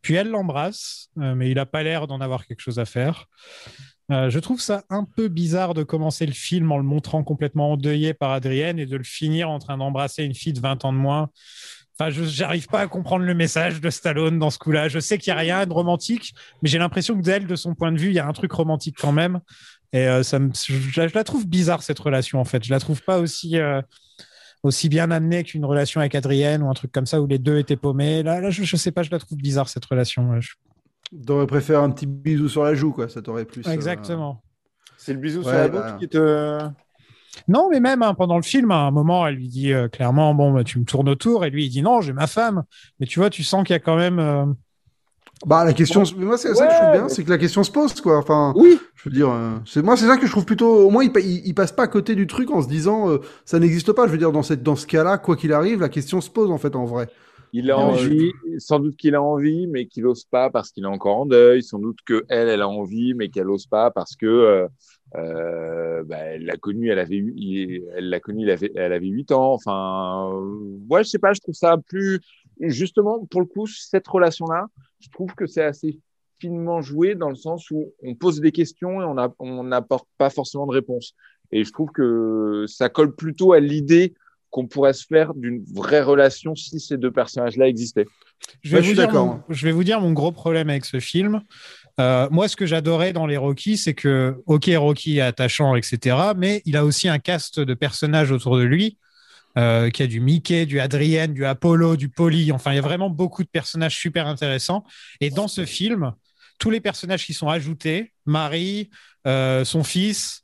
puis 0.03 0.13
elle 0.13 0.29
l'embrasse, 0.29 1.09
euh, 1.17 1.33
mais 1.33 1.49
il 1.49 1.55
n'a 1.55 1.65
pas 1.65 1.81
l'air 1.81 2.05
d'en 2.05 2.21
avoir 2.21 2.45
quelque 2.45 2.59
chose 2.59 2.77
à 2.77 2.85
faire. 2.85 3.25
Je 4.09 4.39
trouve 4.39 4.59
ça 4.59 4.83
un 4.89 5.05
peu 5.05 5.29
bizarre 5.29 5.73
de 5.73 5.83
commencer 5.83 6.25
le 6.25 6.33
film 6.33 6.69
en 6.73 6.77
le 6.77 6.83
montrant 6.83 7.23
complètement 7.23 7.71
endeuillé 7.71 8.13
par 8.13 8.31
Adrienne 8.31 8.77
et 8.77 8.85
de 8.85 8.97
le 8.97 9.05
finir 9.05 9.49
en 9.49 9.57
train 9.57 9.77
d'embrasser 9.77 10.25
une 10.25 10.35
fille 10.35 10.51
de 10.51 10.59
20 10.59 10.83
ans 10.83 10.91
de 10.91 10.97
moins. 10.97 11.29
Enfin, 11.97 12.09
je 12.09 12.41
n'arrive 12.41 12.67
pas 12.67 12.81
à 12.81 12.87
comprendre 12.87 13.23
le 13.23 13.33
message 13.33 13.79
de 13.79 13.89
Stallone 13.89 14.37
dans 14.37 14.49
ce 14.49 14.59
coup-là. 14.59 14.89
Je 14.89 14.99
sais 14.99 15.17
qu'il 15.17 15.31
n'y 15.31 15.39
a 15.39 15.41
rien 15.41 15.65
de 15.65 15.71
romantique, 15.71 16.33
mais 16.61 16.67
j'ai 16.67 16.77
l'impression 16.77 17.15
que 17.15 17.21
d'elle, 17.21 17.47
de 17.47 17.55
son 17.55 17.73
point 17.73 17.93
de 17.93 17.99
vue, 17.99 18.07
il 18.07 18.13
y 18.13 18.19
a 18.19 18.27
un 18.27 18.33
truc 18.33 18.51
romantique 18.51 18.97
quand 18.99 19.13
même. 19.13 19.39
Et 19.93 20.07
euh, 20.07 20.23
ça 20.23 20.39
me, 20.39 20.51
je, 20.53 20.73
je 20.73 21.13
la 21.13 21.23
trouve 21.23 21.47
bizarre, 21.47 21.83
cette 21.83 21.99
relation, 21.99 22.39
en 22.39 22.45
fait. 22.45 22.63
Je 22.63 22.71
la 22.71 22.79
trouve 22.79 23.01
pas 23.03 23.19
aussi, 23.19 23.57
euh, 23.57 23.81
aussi 24.63 24.89
bien 24.89 25.11
amenée 25.11 25.43
qu'une 25.43 25.65
relation 25.65 25.99
avec 25.99 26.15
Adrienne 26.15 26.63
ou 26.63 26.69
un 26.69 26.73
truc 26.73 26.91
comme 26.91 27.05
ça 27.05 27.21
où 27.21 27.27
les 27.27 27.39
deux 27.39 27.57
étaient 27.57 27.75
paumés. 27.75 28.23
Là, 28.23 28.39
là 28.39 28.49
je, 28.51 28.63
je 28.63 28.75
sais 28.75 28.91
pas, 28.91 29.03
je 29.03 29.11
la 29.11 29.19
trouve 29.19 29.37
bizarre, 29.37 29.69
cette 29.69 29.85
relation. 29.85 30.39
Je- 30.39 30.53
T'aurais 31.25 31.47
préféré 31.47 31.77
un 31.83 31.89
petit 31.89 32.05
bisou 32.07 32.47
sur 32.47 32.63
la 32.63 32.73
joue, 32.73 32.91
quoi. 32.93 33.09
Ça 33.09 33.21
t'aurait 33.21 33.45
plus. 33.45 33.67
euh, 33.67 33.71
Exactement. 33.71 34.41
C'est 34.97 35.13
le 35.13 35.19
bisou 35.19 35.39
Ouais, 35.39 35.43
sur 35.45 35.53
la 35.53 35.67
bah. 35.67 35.91
bouche 35.91 35.99
qui 35.99 36.07
te. 36.07 36.59
Non, 37.47 37.69
mais 37.71 37.79
même 37.79 38.03
hein, 38.03 38.13
pendant 38.13 38.35
le 38.37 38.43
film, 38.43 38.71
à 38.71 38.81
un 38.81 38.91
moment, 38.91 39.25
elle 39.25 39.35
lui 39.35 39.47
dit 39.47 39.73
euh, 39.73 39.87
clairement 39.89 40.33
Bon, 40.35 40.53
bah, 40.53 40.63
tu 40.63 40.79
me 40.79 40.85
tournes 40.85 41.09
autour. 41.09 41.43
Et 41.43 41.49
lui, 41.49 41.65
il 41.65 41.69
dit 41.69 41.81
Non, 41.81 42.01
j'ai 42.01 42.13
ma 42.13 42.27
femme. 42.27 42.63
Mais 42.99 43.07
tu 43.07 43.19
vois, 43.19 43.29
tu 43.29 43.43
sens 43.43 43.63
qu'il 43.65 43.73
y 43.73 43.75
a 43.75 43.79
quand 43.79 43.97
même. 43.97 44.55
Euh, 45.43 45.47
Bah 45.49 45.65
la 45.65 45.73
question, 45.73 46.03
mais 46.17 46.25
moi 46.25 46.37
c'est 46.37 46.53
ça 46.55 46.67
que 46.67 46.73
je 46.73 46.77
trouve 46.79 46.91
bien, 46.91 47.09
c'est 47.09 47.23
que 47.23 47.29
la 47.29 47.37
question 47.37 47.63
se 47.63 47.71
pose 47.71 47.99
quoi. 48.01 48.17
Enfin, 48.17 48.53
Oui. 48.55 48.79
je 48.95 49.09
veux 49.09 49.15
dire, 49.15 49.29
euh, 49.29 49.51
c'est 49.65 49.81
moi 49.81 49.97
c'est 49.97 50.05
ça 50.07 50.17
que 50.17 50.25
je 50.25 50.31
trouve 50.31 50.45
plutôt. 50.45 50.85
Au 50.87 50.89
moins 50.89 51.03
il, 51.03 51.11
il, 51.19 51.47
il 51.47 51.53
passe 51.55 51.71
pas 51.71 51.83
à 51.83 51.87
côté 51.87 52.15
du 52.15 52.27
truc 52.27 52.51
en 52.51 52.61
se 52.61 52.67
disant 52.67 53.09
euh, 53.09 53.17
ça 53.45 53.59
n'existe 53.59 53.91
pas. 53.93 54.07
Je 54.07 54.11
veux 54.11 54.17
dire 54.17 54.31
dans 54.31 54.43
cette 54.43 54.63
dans 54.63 54.75
ce 54.75 54.87
cas-là, 54.87 55.17
quoi 55.17 55.35
qu'il 55.35 55.53
arrive, 55.53 55.79
la 55.81 55.89
question 55.89 56.21
se 56.21 56.29
pose 56.29 56.51
en 56.51 56.57
fait 56.57 56.75
en 56.75 56.85
vrai. 56.85 57.09
Il 57.53 57.69
a 57.69 57.75
Non, 57.75 57.81
envie, 57.89 58.31
sans 58.59 58.79
doute 58.79 58.95
qu'il 58.95 59.13
a 59.13 59.21
envie, 59.21 59.67
mais 59.67 59.85
qu'il 59.85 60.03
n'ose 60.03 60.23
pas 60.23 60.49
parce 60.49 60.71
qu'il 60.71 60.83
est 60.85 60.87
encore 60.87 61.17
en 61.17 61.25
deuil. 61.25 61.61
Sans 61.63 61.79
doute 61.79 61.97
que 62.05 62.23
elle, 62.29 62.47
elle 62.47 62.61
a 62.61 62.69
envie, 62.69 63.13
mais 63.13 63.27
qu'elle 63.29 63.47
n'ose 63.47 63.65
pas 63.65 63.91
parce 63.91 64.15
que 64.15 64.25
euh, 64.25 64.67
euh, 65.15 66.03
bah, 66.05 66.17
elle 66.19 66.45
l'a 66.45 66.55
connu, 66.55 66.89
elle 66.89 66.99
avait, 66.99 67.21
elle 67.97 68.09
l'a 68.09 68.19
connu, 68.21 68.43
elle 68.43 68.51
avait, 68.51 68.71
elle 68.75 68.93
avait 68.93 69.07
8 69.07 69.31
ans. 69.33 69.51
Enfin, 69.53 70.31
euh, 70.33 70.77
ouais, 70.89 71.03
je 71.03 71.09
sais 71.09 71.19
pas, 71.19 71.33
je 71.33 71.41
trouve 71.41 71.53
ça 71.55 71.75
plus, 71.89 72.21
justement, 72.59 73.25
pour 73.25 73.41
le 73.41 73.47
coup, 73.47 73.67
cette 73.67 74.07
relation-là, 74.07 74.67
je 74.99 75.09
trouve 75.09 75.33
que 75.35 75.45
c'est 75.45 75.63
assez 75.63 75.99
finement 76.39 76.81
joué 76.81 77.15
dans 77.15 77.29
le 77.29 77.35
sens 77.35 77.69
où 77.71 77.93
on 78.03 78.15
pose 78.15 78.41
des 78.41 78.51
questions 78.51 79.01
et 79.01 79.25
on 79.39 79.63
n'apporte 79.63 80.07
pas 80.17 80.29
forcément 80.29 80.65
de 80.65 80.71
réponse. 80.71 81.13
Et 81.51 81.63
je 81.63 81.71
trouve 81.71 81.91
que 81.91 82.65
ça 82.67 82.89
colle 82.89 83.15
plutôt 83.15 83.53
à 83.53 83.59
l'idée 83.59 84.13
qu'on 84.49 84.67
pourrait 84.67 84.93
se 84.93 85.05
faire 85.05 85.33
d'une 85.33 85.63
vraie 85.73 86.01
relation 86.01 86.55
si 86.55 86.79
ces 86.79 86.97
deux 86.97 87.11
personnages-là 87.11 87.67
existaient. 87.67 88.05
Je 88.61 88.71
vais, 88.71 88.77
Ouais, 88.77 88.81
je 88.83 88.87
vous 88.87 88.87
suis 88.87 88.95
dire 88.95 89.05
d'accord, 89.07 89.25
mon, 89.25 89.31
hein. 89.33 89.43
je 89.49 89.65
vais 89.65 89.71
vous 89.71 89.83
dire 89.83 90.01
mon 90.01 90.11
gros 90.11 90.31
problème 90.31 90.69
avec 90.69 90.85
ce 90.85 90.99
film. 90.99 91.41
Euh, 91.99 92.27
moi, 92.31 92.47
ce 92.47 92.55
que 92.55 92.65
j'adorais 92.65 93.13
dans 93.13 93.27
les 93.27 93.37
Rocky, 93.37 93.77
c'est 93.77 93.93
que, 93.93 94.41
ok, 94.47 94.69
Rocky 94.75 95.17
est 95.17 95.21
attachant, 95.21 95.75
etc., 95.75 96.17
mais 96.35 96.61
il 96.65 96.75
a 96.75 96.83
aussi 96.83 97.07
un 97.07 97.19
cast 97.19 97.59
de 97.59 97.73
personnages 97.73 98.31
autour 98.31 98.57
de 98.57 98.63
lui, 98.63 98.97
euh, 99.57 99.89
qui 99.89 100.03
a 100.03 100.07
du 100.07 100.19
Mickey, 100.19 100.65
du 100.65 100.79
Adrienne, 100.79 101.33
du 101.33 101.45
Apollo, 101.45 101.95
du 101.95 102.09
Polly. 102.09 102.51
Enfin, 102.51 102.71
il 102.71 102.75
y 102.75 102.79
a 102.79 102.81
vraiment 102.81 103.09
beaucoup 103.09 103.43
de 103.43 103.49
personnages 103.49 103.97
super 103.97 104.27
intéressants. 104.27 104.83
Et 105.19 105.29
dans 105.29 105.47
ce 105.47 105.65
film, 105.65 106.13
tous 106.57 106.69
les 106.69 106.81
personnages 106.81 107.25
qui 107.25 107.33
sont 107.33 107.49
ajoutés, 107.49 108.13
Marie, 108.25 108.89
euh, 109.27 109.65
son 109.65 109.83
fils, 109.83 110.43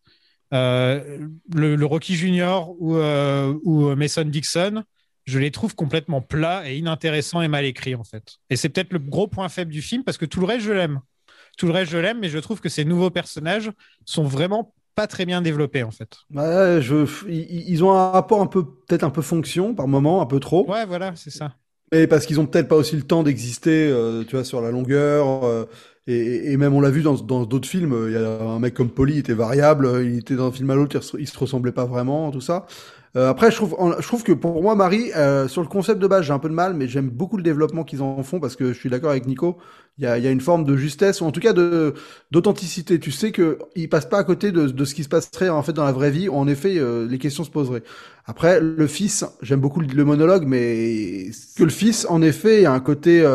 euh, 0.54 1.20
le, 1.54 1.86
Rocky 1.86 2.16
Junior 2.16 2.76
ou, 2.80 2.98
ou 2.98 3.96
Mason 3.96 4.26
Dixon, 4.26 4.84
je 5.28 5.40
les 5.40 5.52
trouve 5.52 5.76
complètement 5.76 6.22
plats 6.22 6.70
et 6.70 6.78
inintéressants 6.78 7.42
et 7.42 7.50
mal 7.50 7.66
écrits 7.66 7.96
en 7.96 8.06
fait. 8.06 8.38
Et 8.50 8.56
c'est 8.56 8.70
peut-être 8.70 8.94
le 8.94 9.00
gros 9.00 9.28
point 9.28 9.50
faible 9.50 9.72
du 9.72 9.82
film 9.82 10.04
parce 10.04 10.18
que 10.18 10.26
tout 10.26 10.40
le 10.40 10.46
reste 10.46 10.66
je 10.66 10.72
l'aime. 10.72 11.02
Tout 11.58 11.66
le 11.66 11.74
reste 11.74 11.92
je 11.92 11.98
l'aime, 11.98 12.20
mais 12.20 12.30
je 12.30 12.40
trouve 12.40 12.62
que 12.62 12.70
ces 12.70 12.86
nouveaux 12.86 13.10
personnages 13.10 13.72
sont 14.06 14.24
vraiment 14.24 14.74
pas 14.98 15.08
très 15.08 15.26
bien 15.28 15.42
développés 15.44 15.84
en 15.84 15.92
fait. 15.92 16.18
Je, 16.34 17.06
ils, 17.30 17.84
ont 17.84 17.92
un 17.92 18.12
rapport 18.12 18.42
un 18.42 18.48
peu 18.48 18.66
peut-être 18.66 19.04
un 19.04 19.10
peu 19.10 19.22
fonction 19.22 19.74
par 19.76 19.88
moment, 19.88 20.22
un 20.22 20.26
peu 20.26 20.40
trop. 20.40 20.68
Ouais, 20.68 20.86
voilà, 20.86 21.16
c'est 21.16 21.30
ça. 21.32 21.56
Et 21.94 22.08
parce 22.08 22.26
qu'ils 22.26 22.40
ont 22.40 22.46
peut-être 22.46 22.68
pas 22.68 22.76
aussi 22.76 22.96
le 22.98 23.04
temps 23.04 23.24
d'exister, 23.24 23.88
euh, 23.88 24.24
tu 24.26 24.36
vois, 24.36 24.44
sur 24.44 24.62
la 24.62 24.72
longueur. 24.72 25.46
euh, 25.46 25.66
et, 26.06 26.52
et 26.54 26.58
même 26.58 26.74
on 26.74 26.82
l'a 26.82 26.90
vu 26.90 27.02
dans 27.02 27.16
d'autres 27.16 27.68
films. 27.68 27.94
euh, 27.94 28.10
Il 28.10 28.14
y 28.14 28.18
a 28.18 28.42
un 28.44 28.60
mec 28.60 28.74
comme 28.74 28.90
Polly, 28.90 29.14
il 29.16 29.20
était 29.20 29.34
variable. 29.34 29.90
Il 30.04 30.18
était 30.20 30.36
d'un 30.36 30.52
film 30.52 30.70
à 30.70 30.76
l'autre, 30.76 31.00
il 31.20 31.28
se 31.28 31.38
ressemblait 31.40 31.72
pas 31.72 31.86
vraiment, 31.86 32.30
tout 32.32 32.42
ça. 32.42 32.66
Euh, 33.18 33.30
après, 33.30 33.50
je 33.50 33.58
trouve, 33.58 34.24
que 34.24 34.32
pour 34.32 34.62
moi, 34.62 34.76
Marie, 34.76 35.12
euh, 35.16 35.48
sur 35.48 35.64
le 35.64 35.68
concept 35.68 36.00
de 36.00 36.06
base, 36.06 36.26
j'ai 36.26 36.34
un 36.34 36.40
peu 36.40 36.50
de 36.50 36.54
mal, 36.54 36.76
mais 36.76 36.88
j'aime 36.88 37.10
beaucoup 37.10 37.38
le 37.38 37.42
développement 37.42 37.84
qu'ils 37.84 38.04
en 38.04 38.22
font 38.22 38.40
parce 38.40 38.56
que 38.56 38.74
je 38.74 38.78
suis 38.78 38.90
d'accord 38.90 39.10
avec 39.10 39.26
Nico. 39.26 39.58
Il 39.98 40.04
y 40.04 40.08
a, 40.08 40.30
une 40.30 40.42
forme 40.42 40.64
de 40.64 40.78
justesse 40.78 41.22
ou 41.22 41.26
en 41.26 41.32
tout 41.32 41.40
cas 41.40 41.54
d'authenticité. 42.30 43.00
Tu 43.00 43.12
sais 43.12 43.32
que 43.32 43.58
ils 43.76 43.90
passent 43.90 44.08
pas 44.08 44.20
à 44.20 44.24
côté 44.24 44.52
de, 44.52 44.86
ce 44.86 44.94
qui 44.94 45.04
se 45.04 45.10
passerait 45.10 45.50
en 45.50 45.64
fait 45.64 45.74
dans 45.74 45.86
la 45.86 45.92
vraie 45.92 46.12
vie. 46.12 46.30
Où, 46.30 46.36
en 46.36 46.48
effet, 46.48 46.78
euh, 46.78 47.08
les 47.08 47.18
questions 47.18 47.44
se 47.44 47.50
poseraient. 47.50 47.82
Après, 48.28 48.60
le 48.60 48.86
fils, 48.86 49.26
j'aime 49.42 49.62
beaucoup 49.62 49.80
le, 49.80 50.06
monologue, 50.06 50.46
mais 50.46 51.32
que 51.58 51.64
le 51.64 51.72
fils, 51.72 52.06
en 52.10 52.22
effet, 52.22 52.66
a 52.66 52.74
un 52.74 52.80
côté. 52.80 53.26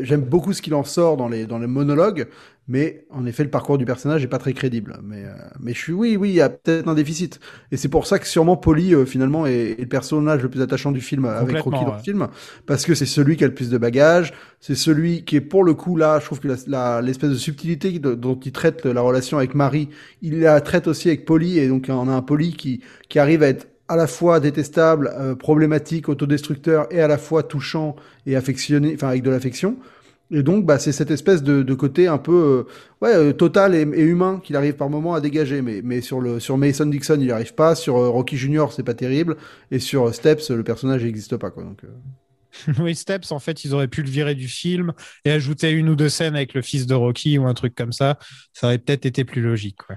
j'aime 0.00 0.22
beaucoup 0.22 0.52
ce 0.52 0.62
qu'il 0.62 0.74
en 0.74 0.82
sort 0.82 1.16
dans 1.16 1.28
les 1.28 1.46
monologues, 1.46 2.26
mais 2.68 3.06
en 3.10 3.24
effet, 3.26 3.42
le 3.44 3.50
parcours 3.50 3.78
du 3.78 3.84
personnage 3.86 4.22
est 4.22 4.28
pas 4.28 4.38
très 4.38 4.52
crédible. 4.52 4.98
Mais 5.02 5.24
euh, 5.24 5.32
mais 5.60 5.72
je 5.74 5.78
suis 5.78 5.92
oui, 5.92 6.16
oui, 6.16 6.28
il 6.30 6.34
y 6.34 6.40
a 6.40 6.50
peut-être 6.50 6.86
un 6.86 6.94
déficit. 6.94 7.40
Et 7.72 7.76
c'est 7.76 7.88
pour 7.88 8.06
ça 8.06 8.18
que 8.18 8.26
sûrement 8.26 8.56
Polly 8.56 8.94
euh, 8.94 9.06
finalement 9.06 9.46
est, 9.46 9.72
est 9.72 9.80
le 9.80 9.88
personnage 9.88 10.42
le 10.42 10.50
plus 10.50 10.60
attachant 10.60 10.92
du 10.92 11.00
film 11.00 11.24
avec 11.24 11.58
Rocky 11.58 11.84
dans 11.84 11.94
le 11.94 11.98
film, 12.02 12.28
parce 12.66 12.84
que 12.84 12.94
c'est 12.94 13.06
celui 13.06 13.36
qui 13.36 13.44
a 13.44 13.48
le 13.48 13.54
plus 13.54 13.70
de 13.70 13.78
bagages, 13.78 14.32
c'est 14.60 14.74
celui 14.74 15.24
qui 15.24 15.36
est 15.36 15.40
pour 15.40 15.64
le 15.64 15.74
coup 15.74 15.96
là, 15.96 16.18
je 16.20 16.26
trouve 16.26 16.40
que 16.40 16.48
l'espèce 16.48 17.30
de 17.30 17.34
subtilité 17.34 17.98
de- 17.98 18.14
dont 18.14 18.38
il 18.38 18.52
traite 18.52 18.84
la 18.86 19.00
relation 19.00 19.38
avec 19.38 19.54
Marie, 19.54 19.88
il 20.22 20.40
la 20.40 20.60
traite 20.60 20.86
aussi 20.88 21.08
avec 21.08 21.24
Polly, 21.24 21.58
et 21.58 21.68
donc 21.68 21.86
on 21.88 22.08
a 22.08 22.12
un 22.12 22.22
Polly 22.22 22.52
qui 22.54 22.82
qui 23.08 23.18
arrive 23.18 23.42
à 23.42 23.48
être 23.48 23.66
à 23.90 23.96
la 23.96 24.06
fois 24.06 24.38
détestable, 24.38 25.10
euh, 25.18 25.34
problématique, 25.34 26.10
autodestructeur, 26.10 26.86
et 26.92 27.00
à 27.00 27.08
la 27.08 27.16
fois 27.16 27.42
touchant 27.42 27.96
et 28.26 28.36
affectionné, 28.36 28.92
enfin 28.94 29.08
avec 29.08 29.22
de 29.22 29.30
l'affection. 29.30 29.76
Et 30.30 30.42
donc, 30.42 30.66
bah, 30.66 30.78
c'est 30.78 30.92
cette 30.92 31.10
espèce 31.10 31.42
de, 31.42 31.62
de 31.62 31.74
côté 31.74 32.06
un 32.06 32.18
peu, 32.18 32.66
euh, 32.68 32.72
ouais, 33.00 33.14
euh, 33.14 33.32
total 33.32 33.74
et, 33.74 33.80
et 33.80 34.02
humain 34.02 34.40
qu'il 34.44 34.56
arrive 34.56 34.74
par 34.74 34.90
moment 34.90 35.14
à 35.14 35.20
dégager. 35.22 35.62
Mais, 35.62 35.80
mais 35.82 36.02
sur 36.02 36.20
le, 36.20 36.38
sur 36.38 36.58
Mason 36.58 36.84
Dixon, 36.86 37.16
il 37.18 37.26
n'y 37.26 37.30
arrive 37.30 37.54
pas. 37.54 37.74
Sur 37.74 37.96
euh, 37.96 38.10
Rocky 38.10 38.36
Junior, 38.36 38.72
c'est 38.72 38.82
pas 38.82 38.94
terrible. 38.94 39.36
Et 39.70 39.78
sur 39.78 40.08
euh, 40.08 40.12
Steps, 40.12 40.50
le 40.50 40.62
personnage 40.64 41.02
n'existe 41.04 41.36
pas, 41.38 41.50
quoi. 41.50 41.62
Donc, 41.64 41.82
euh, 41.84 41.88
oui, 42.78 42.94
Steps, 42.94 43.32
en 43.32 43.38
fait, 43.38 43.64
ils 43.64 43.72
auraient 43.74 43.88
pu 43.88 44.02
le 44.02 44.10
virer 44.10 44.34
du 44.34 44.48
film 44.48 44.92
et 45.24 45.30
ajouter 45.30 45.70
une 45.70 45.88
ou 45.88 45.96
deux 45.96 46.08
scènes 46.10 46.36
avec 46.36 46.52
le 46.54 46.60
fils 46.62 46.86
de 46.86 46.94
Rocky 46.94 47.38
ou 47.38 47.46
un 47.46 47.54
truc 47.54 47.74
comme 47.74 47.92
ça. 47.92 48.18
Ça 48.52 48.66
aurait 48.66 48.78
peut-être 48.78 49.06
été 49.06 49.24
plus 49.24 49.40
logique. 49.40 49.78
Ouais. 49.88 49.96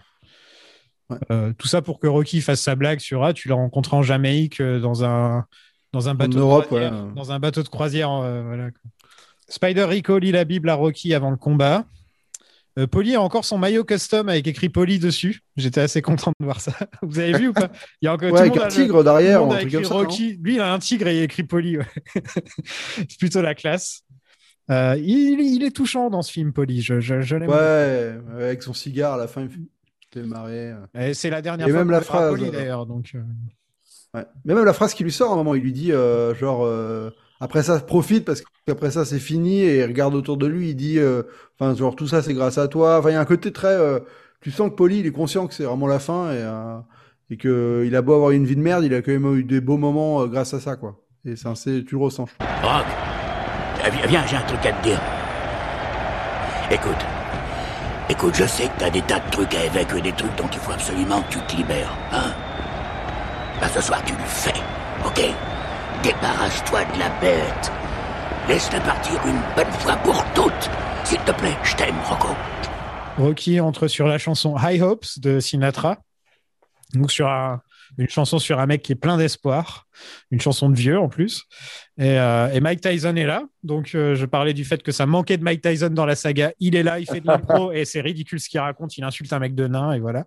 Tout 1.58 1.68
ça 1.68 1.82
pour 1.82 2.00
que 2.00 2.08
Rocky 2.08 2.40
fasse 2.42 2.62
sa 2.62 2.76
blague 2.76 3.00
sur 3.00 3.24
Ah, 3.24 3.34
tu 3.34 3.50
l'as 3.50 3.56
rencontré 3.56 3.98
en 3.98 4.02
Jamaïque 4.02 4.62
dans 4.62 5.04
un, 5.04 5.46
dans 5.92 6.08
un 6.08 6.16
bateau 6.16 6.40
Europe, 6.40 6.64
de 6.64 6.68
croisière. 6.68 6.94
ouais. 6.94 7.12
Dans 7.16 7.32
un 7.32 7.40
bateau 7.40 7.64
de 7.64 7.68
croisière. 7.68 8.12
euh, 8.12 8.44
voilà, 8.44 8.72
quoi. 8.72 8.92
Spider 9.52 9.84
Rico 9.84 10.18
lit 10.18 10.32
la 10.32 10.46
Bible 10.46 10.70
à 10.70 10.76
Rocky 10.76 11.14
avant 11.14 11.30
le 11.30 11.36
combat. 11.38 11.86
Euh, 12.80 12.88
Polly 12.88 13.16
a 13.16 13.22
encore 13.22 13.44
son 13.44 13.58
maillot 13.58 13.84
custom 13.84 14.30
avec 14.30 14.48
écrit 14.48 14.70
Polly 14.70 14.98
dessus. 14.98 15.42
J'étais 15.58 15.82
assez 15.82 16.02
content 16.02 16.32
de 16.40 16.46
voir 16.46 16.62
ça. 16.62 16.72
Vous 17.02 17.20
avez 17.20 17.38
vu 17.38 17.50
ou 17.50 17.54
pas 17.54 17.70
Il 18.02 18.06
y 18.06 18.08
a 18.08 18.14
encore 18.14 18.30
tout 18.30 18.36
ouais, 18.36 18.42
le 18.46 18.48
avec 18.48 18.56
monde 18.56 18.64
un 18.64 18.68
tigre 18.70 18.98
le 19.00 19.04
derrière 19.04 19.42
monde 19.42 19.54
a 19.56 19.62
écrit 19.62 19.84
ça. 19.86 19.94
Rocky. 19.94 20.38
Lui, 20.42 20.56
il 20.56 20.62
a 20.62 20.72
un 20.74 20.80
tigre 20.80 21.08
et 21.08 21.18
il 21.18 21.20
a 21.20 21.24
écrit 21.24 21.44
Polly. 21.44 21.78
ouais. 21.80 21.86
C'est 23.10 23.20
plutôt 23.20 23.42
la 23.42 23.56
classe. 23.56 24.04
Euh, 24.70 24.96
il, 24.98 25.42
il 25.42 25.64
est 25.64 25.76
touchant 25.76 26.10
dans 26.10 26.22
ce 26.22 26.32
film, 26.32 26.54
Polly. 26.54 26.82
Je, 26.82 27.02
je, 27.02 27.20
je 27.20 27.36
l'aime. 27.36 27.50
Ouais, 27.50 28.18
avec 28.42 28.64
son 28.64 28.74
cigare 28.74 29.16
à 29.16 29.18
la 29.18 29.28
fin, 29.28 29.42
il 29.42 29.50
fait 30.14 30.24
marrer. 30.24 30.72
euh. 30.96 31.14
C'est 31.14 31.30
la 31.30 31.42
dernière 31.42 31.68
Et 31.68 31.72
fois 31.72 31.80
même 31.80 31.92
la 31.92 32.00
phrase, 32.00 32.30
Polly, 32.32 32.48
euh, 32.48 32.52
d'ailleurs. 32.52 32.86
Donc, 32.86 33.12
euh, 33.16 33.22
Ouais. 34.14 34.26
Mais 34.44 34.54
même 34.54 34.66
la 34.66 34.74
phrase 34.74 34.94
qui 34.94 35.04
lui 35.06 35.12
sort 35.12 35.32
à 35.32 35.34
un 35.34 35.38
moment, 35.38 35.56
il 35.56 35.62
lui 35.62 35.72
dit 35.72 35.92
genre 35.92 36.70
après 37.42 37.64
ça 37.64 37.80
profite 37.82 38.24
parce 38.24 38.42
qu'après 38.66 38.92
ça 38.92 39.04
c'est 39.04 39.20
fini 39.20 39.62
et 39.62 39.80
il 39.80 39.84
regarde 39.86 40.16
autour 40.16 40.38
de 40.38 40.48
lui, 40.48 40.70
il 40.70 40.76
dit 40.76 40.98
euh, 41.00 41.24
enfin 41.60 41.76
genre 41.76 41.96
tout 41.98 42.08
ça 42.08 42.22
c'est 42.22 42.34
grâce 42.34 42.58
à 42.58 42.68
toi. 42.70 43.00
Enfin 43.00 43.10
il 43.10 43.14
y 43.14 43.16
a 43.16 43.20
un 43.22 43.26
côté 43.26 43.52
très 43.52 43.68
euh, 43.76 44.00
tu 44.42 44.52
sens 44.52 44.70
que 44.70 44.76
Polly 44.76 45.00
il 45.00 45.08
est 45.08 45.12
conscient 45.12 45.48
que 45.48 45.54
c'est 45.54 45.64
vraiment 45.66 45.88
la 45.88 46.00
fin 46.00 46.32
et 46.32 46.38
euh, 46.38 46.78
et 47.30 47.38
que 47.38 47.84
il 47.86 47.96
a 47.96 48.02
beau 48.02 48.14
avoir 48.14 48.32
une 48.32 48.46
vie 48.46 48.56
de 48.56 48.62
merde, 48.62 48.84
il 48.86 48.94
a 48.94 49.02
quand 49.02 49.12
même 49.12 49.36
eu 49.36 49.44
des 49.44 49.60
beaux 49.62 49.78
moments 49.78 50.22
euh, 50.22 50.28
grâce 50.28 50.54
à 50.54 50.60
ça 50.62 50.76
quoi. 50.78 50.98
Et 51.26 51.34
un- 51.46 51.56
c'est 51.56 51.84
tu 51.86 51.96
le 51.96 52.02
ressens. 52.02 52.28
Rock, 52.64 52.86
viens, 53.92 54.08
viens, 54.08 54.26
j'ai 54.28 54.38
un 54.38 54.42
truc 54.44 54.66
à 54.66 54.72
te 54.74 54.84
dire. 54.84 55.00
Écoute. 56.72 57.06
Écoute, 58.10 58.36
je 58.36 58.46
sais 58.46 58.64
que 58.66 58.80
t'as 58.80 58.90
des 58.90 59.02
tas 59.04 59.20
de 59.20 59.32
trucs 59.32 59.54
à 59.56 59.66
évacuer, 59.66 60.02
des 60.02 60.12
trucs 60.12 60.36
dont 60.36 60.48
il 60.52 60.60
faut 60.60 60.74
absolument 60.74 61.22
que 61.22 61.34
tu 61.34 61.40
te 61.48 61.56
libères, 61.56 61.94
hein 62.12 62.34
Bah 63.62 63.68
ce 63.74 63.82
soir 63.82 64.04
tu 64.06 64.14
le 64.14 64.20
fais, 64.26 64.54
ok? 65.06 65.22
Débarrasse-toi 66.04 66.84
de 66.86 67.00
la 67.00 67.10
bête. 67.20 67.72
Laisse-la 68.48 68.80
partir 68.82 69.14
une 69.26 69.40
bonne 69.56 69.72
fois 69.74 69.96
pour 69.98 70.24
toutes. 70.34 70.70
S'il 71.04 71.20
te 71.20 71.32
plaît, 71.32 71.56
je 71.64 71.76
t'aime, 71.76 71.96
Rocco. 72.06 72.30
Rocky 73.18 73.60
entre 73.60 73.88
sur 73.88 74.08
la 74.08 74.18
chanson 74.18 74.56
High 74.58 74.82
Hopes 74.82 75.20
de 75.20 75.40
Sinatra. 75.40 76.00
Donc 76.94 77.12
sur 77.12 77.28
un, 77.28 77.62
une 77.98 78.10
chanson 78.10 78.40
sur 78.40 78.60
un 78.60 78.66
mec 78.66 78.82
qui 78.82 78.94
est 78.94 78.96
plein 78.96 79.18
d'espoir, 79.18 79.88
une 80.32 80.42
chanson 80.42 80.70
de 80.70 80.76
vieux 80.76 81.00
en 81.00 81.08
plus. 81.08 81.44
Et, 81.98 82.18
euh, 82.20 82.52
et 82.52 82.60
Mike 82.62 82.82
Tyson 82.82 83.16
est 83.16 83.26
là, 83.26 83.44
donc 83.64 83.94
euh, 83.94 84.16
je 84.16 84.26
parlais 84.26 84.54
du 84.54 84.66
fait 84.66 84.82
que 84.82 84.92
ça 84.92 85.06
manquait 85.06 85.38
de 85.38 85.44
Mike 85.44 85.62
Tyson 85.62 85.90
dans 85.90 86.06
la 86.06 86.16
saga. 86.16 86.52
Il 86.60 86.76
est 86.76 86.84
là, 86.84 87.00
il 87.00 87.06
fait 87.06 87.22
de 87.22 87.28
l'impro 87.28 87.72
et 87.74 87.86
c'est 87.86 88.02
ridicule 88.02 88.40
ce 88.40 88.50
qu'il 88.50 88.60
raconte. 88.60 88.98
Il 88.98 89.04
insulte 89.04 89.32
un 89.34 89.40
mec 89.40 89.56
de 89.56 89.68
nain 89.68 89.92
et 89.92 90.00
voilà. 90.00 90.26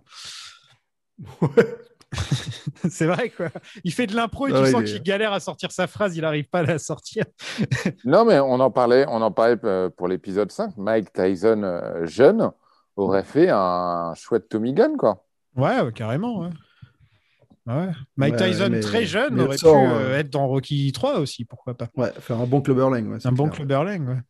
c'est 2.88 3.06
vrai 3.06 3.30
quoi. 3.30 3.48
Il 3.84 3.92
fait 3.92 4.06
de 4.06 4.14
l'impro 4.14 4.46
et 4.46 4.52
tu 4.52 4.58
ouais, 4.58 4.70
sens 4.70 4.84
qu'il 4.84 5.02
galère 5.02 5.32
à 5.32 5.40
sortir 5.40 5.72
sa 5.72 5.86
phrase, 5.86 6.16
il 6.16 6.22
n'arrive 6.22 6.48
pas 6.48 6.60
à 6.60 6.62
la 6.64 6.78
sortir. 6.78 7.24
Non, 8.04 8.24
mais 8.24 8.38
on 8.40 8.60
en 8.60 8.70
parlait, 8.70 9.06
on 9.08 9.22
en 9.22 9.30
parlait 9.30 9.56
euh, 9.64 9.88
pour 9.88 10.08
l'épisode 10.08 10.50
5. 10.50 10.76
Mike 10.76 11.12
Tyson, 11.12 11.62
euh, 11.62 12.06
jeune, 12.06 12.50
aurait 12.96 13.24
fait 13.24 13.48
un 13.50 14.12
chouette 14.14 14.48
Tommy 14.48 14.72
Gun, 14.72 14.96
quoi. 14.96 15.24
Ouais, 15.56 15.80
ouais, 15.80 15.92
carrément. 15.92 16.40
Ouais. 16.40 16.50
Ouais. 17.66 17.88
Mike 18.16 18.34
Ouais, 18.34 18.50
Tyson, 18.50 18.68
mais- 18.70 18.80
très 18.80 19.04
jeune, 19.06 19.40
aurait 19.40 19.56
pu 19.56 19.66
euh, 19.66 19.70
euh, 19.70 20.18
être 20.18 20.30
dans 20.30 20.46
Rocky 20.46 20.92
3 20.92 21.18
aussi, 21.18 21.44
pourquoi 21.44 21.74
pas. 21.74 21.88
Ouais, 21.96 22.12
faire 22.20 22.38
un 22.40 22.46
bon 22.46 22.60
clubberling. 22.60 23.18
Un 23.24 23.32
bon 23.32 23.48
clubberling, 23.48 24.06
ouais. 24.06 24.20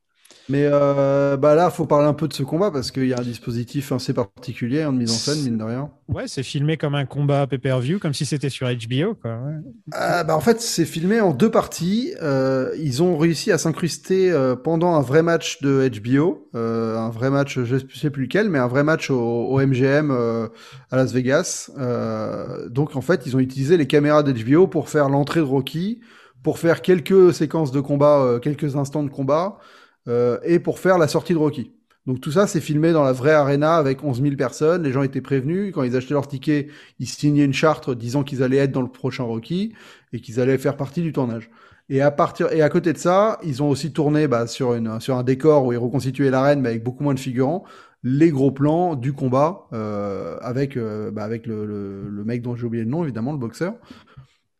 Mais 0.49 0.65
euh, 0.71 1.37
bah 1.39 1.55
là, 1.55 1.71
faut 1.71 1.87
parler 1.87 2.07
un 2.07 2.13
peu 2.15 2.29
de 2.29 2.35
ce 2.35 2.43
combat 2.43 2.71
parce 2.71 2.91
qu'il 2.91 3.07
y 3.07 3.15
a 3.15 3.19
un 3.19 3.23
dispositif 3.23 3.93
assez 3.93 4.13
particulier 4.13 4.83
hein, 4.83 4.93
de 4.93 4.99
mise 4.99 5.11
en 5.11 5.19
scène, 5.19 5.43
mine 5.43 5.57
de 5.59 5.65
rien. 5.65 5.91
Ouais, 6.09 6.29
c'est 6.29 6.43
filmé 6.43 6.77
comme 6.77 6.95
un 6.95 7.07
combat 7.07 7.47
pay-per-view, 7.47 7.99
comme 7.99 8.13
si 8.13 8.27
c'était 8.27 8.51
sur 8.51 8.67
HBO, 8.69 9.15
quoi. 9.15 9.37
ouais. 9.37 9.55
Ah, 9.93 10.23
bah, 10.23 10.37
en 10.37 10.41
fait, 10.41 10.61
c'est 10.61 10.85
filmé 10.85 11.21
en 11.23 11.33
deux 11.33 11.51
parties. 11.51 12.13
Euh, 12.23 12.75
ils 12.79 13.03
ont 13.03 13.17
réussi 13.17 13.53
à 13.53 13.59
s'incruster 13.59 14.31
euh, 14.31 14.55
pendant 14.55 14.95
un 14.97 15.01
vrai 15.01 15.23
match 15.23 15.63
de 15.63 15.89
HBO, 15.89 16.51
euh, 16.55 16.99
un 16.99 17.09
vrai 17.09 17.31
match, 17.31 17.59
je 17.65 17.77
sais 17.95 18.11
plus 18.11 18.25
lequel, 18.25 18.51
mais 18.51 18.59
un 18.59 18.69
vrai 18.69 18.85
match 18.85 19.11
au, 19.11 19.19
au 19.19 19.59
MGM 19.67 20.11
euh, 20.11 20.49
à 20.91 20.97
Las 20.97 21.13
Vegas. 21.13 21.71
Euh, 21.79 22.69
donc 22.69 22.97
en 22.97 23.01
fait, 23.01 23.23
ils 23.25 23.35
ont 23.35 23.41
utilisé 23.41 23.79
les 23.79 23.87
caméras 23.87 24.23
d'HBO 24.23 24.67
pour 24.67 24.91
faire 24.91 25.09
l'entrée 25.09 25.41
de 25.41 25.45
Rocky, 25.47 26.01
pour 26.43 26.59
faire 26.59 26.83
quelques 26.83 27.33
séquences 27.33 27.73
de 27.73 27.81
combat, 27.81 28.19
euh, 28.21 28.39
quelques 28.39 28.77
instants 28.77 29.03
de 29.03 29.09
combat, 29.09 29.57
euh, 29.57 29.61
et 30.07 30.59
pour 30.59 30.79
faire 30.79 30.99
la 30.99 31.09
sortie 31.09 31.33
de 31.33 31.39
Rocky. 31.39 31.73
Donc 32.07 32.21
tout 32.21 32.33
ça, 32.33 32.47
c'est 32.47 32.61
filmé 32.61 32.93
dans 32.93 33.03
la 33.03 33.13
vraie 33.13 33.33
arena 33.33 33.77
avec 33.77 34.05
11 34.05 34.21
000 34.21 34.37
personnes. 34.37 34.83
Les 34.83 34.93
gens 34.93 35.03
étaient 35.03 35.23
prévenus. 35.23 35.73
Quand 35.73 35.83
ils 35.83 35.97
achetaient 35.97 36.15
leur 36.15 36.29
ticket, 36.29 36.69
ils 36.99 37.07
signaient 37.09 37.45
une 37.45 37.55
charte 37.55 37.91
disant 37.91 38.25
qu'ils 38.25 38.43
allaient 38.43 38.59
être 38.59 38.73
dans 38.73 38.83
le 38.83 38.89
prochain 38.89 39.25
Rocky 39.25 39.73
et 40.13 40.21
qu'ils 40.21 40.39
allaient 40.39 40.59
faire 40.59 40.77
partie 40.77 41.01
du 41.01 41.13
tournage. 41.13 41.51
Et 41.89 42.01
à 42.01 42.11
partir 42.11 42.53
et 42.53 42.63
à 42.63 42.69
côté 42.69 42.93
de 42.93 42.99
ça, 42.99 43.39
ils 43.43 43.63
ont 43.63 43.69
aussi 43.69 43.93
tourné 43.93 44.29
bah, 44.29 44.47
sur 44.47 44.75
une 44.75 45.01
sur 45.01 45.17
un 45.17 45.23
décor 45.23 45.67
où 45.67 45.73
ils 45.73 45.79
reconstituaient 45.79 46.31
l'arène, 46.31 46.61
mais 46.61 46.71
avec 46.71 46.83
beaucoup 46.83 47.05
moins 47.05 47.15
de 47.15 47.21
figurants, 47.21 47.65
les 48.03 48.31
gros 48.31 48.51
plans 48.53 48.97
du 48.97 49.13
combat 49.13 49.67
euh, 49.73 50.39
avec 50.41 50.77
euh, 50.77 51.11
bah, 51.11 51.25
avec 51.25 51.47
le, 51.47 51.67
le, 51.67 52.09
le 52.09 52.25
mec 52.25 52.43
dont 52.43 52.57
j'ai 52.57 52.65
oublié 52.67 52.85
le 52.85 52.91
nom, 52.91 53.03
évidemment, 53.05 53.33
le 53.33 53.39
boxeur. 53.39 53.75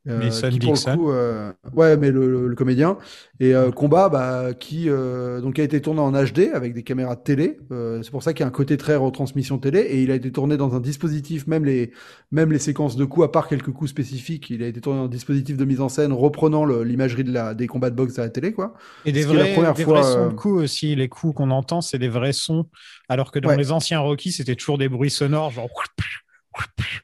Euh, 0.07 0.19
Mason 0.19 0.51
qui 0.51 0.59
pour 0.59 0.75
le 0.75 0.97
coup, 0.97 1.11
euh, 1.11 1.51
ouais, 1.73 1.97
mais 1.97 2.11
le, 2.11 2.31
le- 2.31 2.47
le 2.49 2.55
comédien 2.55 2.99
et 3.41 3.55
euh, 3.55 3.71
combat 3.71 4.11
bah, 4.11 4.53
qui 4.53 4.91
euh, 4.91 5.41
donc 5.41 5.59
a 5.59 5.63
été 5.63 5.81
tourné 5.81 6.01
en 6.01 6.13
HD 6.13 6.51
avec 6.53 6.75
des 6.75 6.83
caméras 6.83 7.17
de 7.17 7.23
télé. 7.23 7.59
Euh, 7.73 8.03
c'est 8.03 8.11
pour 8.11 8.23
ça 8.23 8.35
qu'il 8.35 8.41
y 8.41 8.45
a 8.45 8.49
un 8.49 8.51
côté 8.51 8.77
très 8.77 8.97
retransmission 8.97 9.57
télé 9.59 9.79
et 9.81 10.03
il 10.03 10.11
a 10.11 10.15
été 10.15 10.31
tourné 10.31 10.59
dans 10.59 10.75
un 10.77 10.81
dispositif, 10.81 11.47
même 11.47 11.65
les 11.65 11.91
même 12.33 12.53
les 12.53 12.59
séquences 12.59 12.97
de 12.97 13.05
coups, 13.07 13.25
à 13.25 13.29
part 13.29 13.49
quelques 13.49 13.71
coups 13.73 13.89
spécifiques, 13.91 14.51
il 14.51 14.63
a 14.63 14.67
été 14.67 14.81
tourné 14.83 14.99
dans 14.99 15.07
un 15.07 15.09
dispositif 15.09 15.57
de 15.57 15.65
mise 15.65 15.81
en 15.81 15.89
scène 15.89 16.13
reprenant 16.13 16.67
l'imagerie 16.67 17.25
de 17.25 17.33
la, 17.33 17.55
des 17.55 17.67
combats 17.67 17.89
de 17.91 17.97
boxe 17.97 18.19
à 18.19 18.23
la 18.23 18.29
télé, 18.29 18.53
quoi. 18.53 18.75
Et 19.07 19.13
des 19.13 19.23
la 19.23 19.29
vrais, 19.29 19.53
première 19.55 19.73
des 19.75 19.85
fois, 19.85 20.01
vrais 20.03 20.13
sons 20.13 20.29
de 20.29 20.35
coups 20.35 20.63
aussi. 20.65 20.95
Les 20.97 21.09
coups 21.09 21.35
qu'on 21.35 21.51
entend, 21.51 21.81
c'est 21.81 21.99
des 21.99 22.09
vrais 22.09 22.33
sons. 22.35 22.67
Alors 23.09 23.31
que 23.33 23.39
dans 23.39 23.49
Ouais. 23.51 23.57
les 23.57 23.73
anciens 23.73 24.01
Rocky, 24.01 24.33
c'était 24.33 24.55
toujours 24.57 24.77
des 24.79 24.89
bruits 24.91 25.11
sonores, 25.11 25.51
genre. 25.53 25.69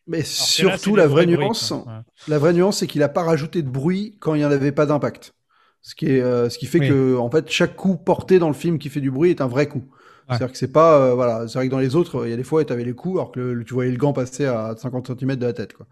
Mais 0.06 0.18
Alors 0.18 0.27
que 0.27 0.31
là, 0.31 0.77
surtout, 0.77 0.97
la 0.97 1.06
vraie 1.06 1.27
nuance, 1.27 1.72
la 2.28 2.39
vraie 2.39 2.52
nuance, 2.52 2.78
c'est 2.78 2.86
qu'il 2.86 3.02
a 3.02 3.09
pas 3.09 3.22
rajouté 3.22 3.62
de 3.62 3.68
bruit 3.68 4.16
quand 4.20 4.35
il 4.35 4.39
n'y 4.39 4.44
en 4.44 4.51
avait 4.51 4.72
pas 4.72 4.86
d'impact. 4.86 5.35
Ce 5.82 5.94
qui 5.94 6.06
est, 6.06 6.20
euh, 6.20 6.51
ce 6.51 6.59
qui 6.59 6.66
fait 6.66 6.81
Oui. 6.81 6.89
que, 6.89 7.16
en 7.16 7.31
fait, 7.31 7.51
chaque 7.51 7.74
coup 7.74 7.97
porté 7.97 8.39
dans 8.39 8.48
le 8.48 8.55
film 8.55 8.78
qui 8.78 8.90
fait 8.90 9.01
du 9.01 9.10
bruit 9.10 9.31
est 9.31 9.40
un 9.40 9.47
vrai 9.47 9.66
coup. 9.66 9.78
Ouais. 9.89 10.36
C'est-à-dire 10.36 10.52
que 10.52 10.59
c'est 10.59 10.72
pas, 10.72 10.98
euh, 10.98 11.14
voilà, 11.14 11.48
c'est 11.48 11.59
vrai 11.59 11.66
que 11.66 11.70
dans 11.72 11.78
les 11.78 11.97
autres, 11.97 12.27
il 12.27 12.31
y 12.31 12.35
a 12.35 12.36
des 12.36 12.44
fois, 12.44 12.64
tu 12.64 12.72
avais 12.72 12.85
les 12.85 12.93
coups, 12.93 13.18
alors 13.18 13.32
que 13.32 13.40
le- 13.40 13.64
tu 13.64 13.72
voyais 13.74 13.90
le 13.90 13.97
gant 13.97 14.12
passer 14.12 14.44
à 14.44 14.74
50 14.77 15.06
cm 15.06 15.40
de 15.40 15.47
la 15.47 15.52
tête, 15.55 15.72
quoi. 15.72 15.86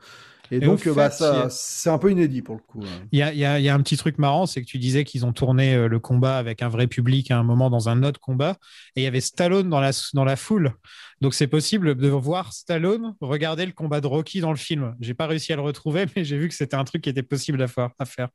Et, 0.50 0.56
Et 0.56 0.60
donc, 0.60 0.86
bah, 0.94 1.10
ça, 1.10 1.44
a- 1.44 1.50
c'est 1.50 1.90
un 1.90 1.98
peu 1.98 2.10
inédit 2.10 2.40
pour 2.40 2.54
le 2.56 2.60
coup. 2.62 2.80
hein. 2.82 3.06
Il 3.12 3.18
y 3.18 3.22
a, 3.22 3.34
y 3.34 3.44
a- 3.44 3.60
y 3.60 3.68
a 3.68 3.74
un 3.74 3.80
petit 3.80 3.96
truc 3.98 4.16
marrant, 4.18 4.46
c'est 4.46 4.62
que 4.62 4.66
tu 4.66 4.78
disais 4.78 5.04
qu'ils 5.04 5.26
ont 5.26 5.32
tourné 5.32 5.74
euh, 5.74 5.88
le 5.88 5.98
combat 5.98 6.38
avec 6.38 6.62
un 6.62 6.68
vrai 6.68 6.86
public 6.86 7.30
à 7.30 7.38
un 7.38 7.42
moment 7.42 7.68
dans 7.68 7.88
un 7.90 8.02
autre 8.02 8.20
combat, 8.20 8.56
et 8.96 9.00
il 9.00 9.04
y 9.04 9.06
avait 9.06 9.20
Stallone 9.20 9.68
dans 9.68 9.80
la, 9.80 9.90
dans 10.14 10.24
la 10.24 10.36
foule. 10.36 10.72
Donc 11.20 11.34
c'est 11.34 11.48
possible 11.48 11.96
de 11.96 12.08
voir 12.08 12.52
Stallone 12.52 13.14
regarder 13.20 13.66
le 13.66 13.72
combat 13.72 14.00
de 14.00 14.06
Rocky 14.06 14.40
dans 14.40 14.50
le 14.50 14.56
film. 14.56 14.94
J'ai 15.00 15.14
pas 15.14 15.26
réussi 15.26 15.52
à 15.52 15.56
le 15.56 15.62
retrouver, 15.62 16.06
mais 16.16 16.24
j'ai 16.24 16.38
vu 16.38 16.48
que 16.48 16.54
c'était 16.54 16.76
un 16.76 16.84
truc 16.84 17.02
qui 17.02 17.10
était 17.10 17.22
possible 17.22 17.62
à 17.62 18.04
faire. 18.04 18.28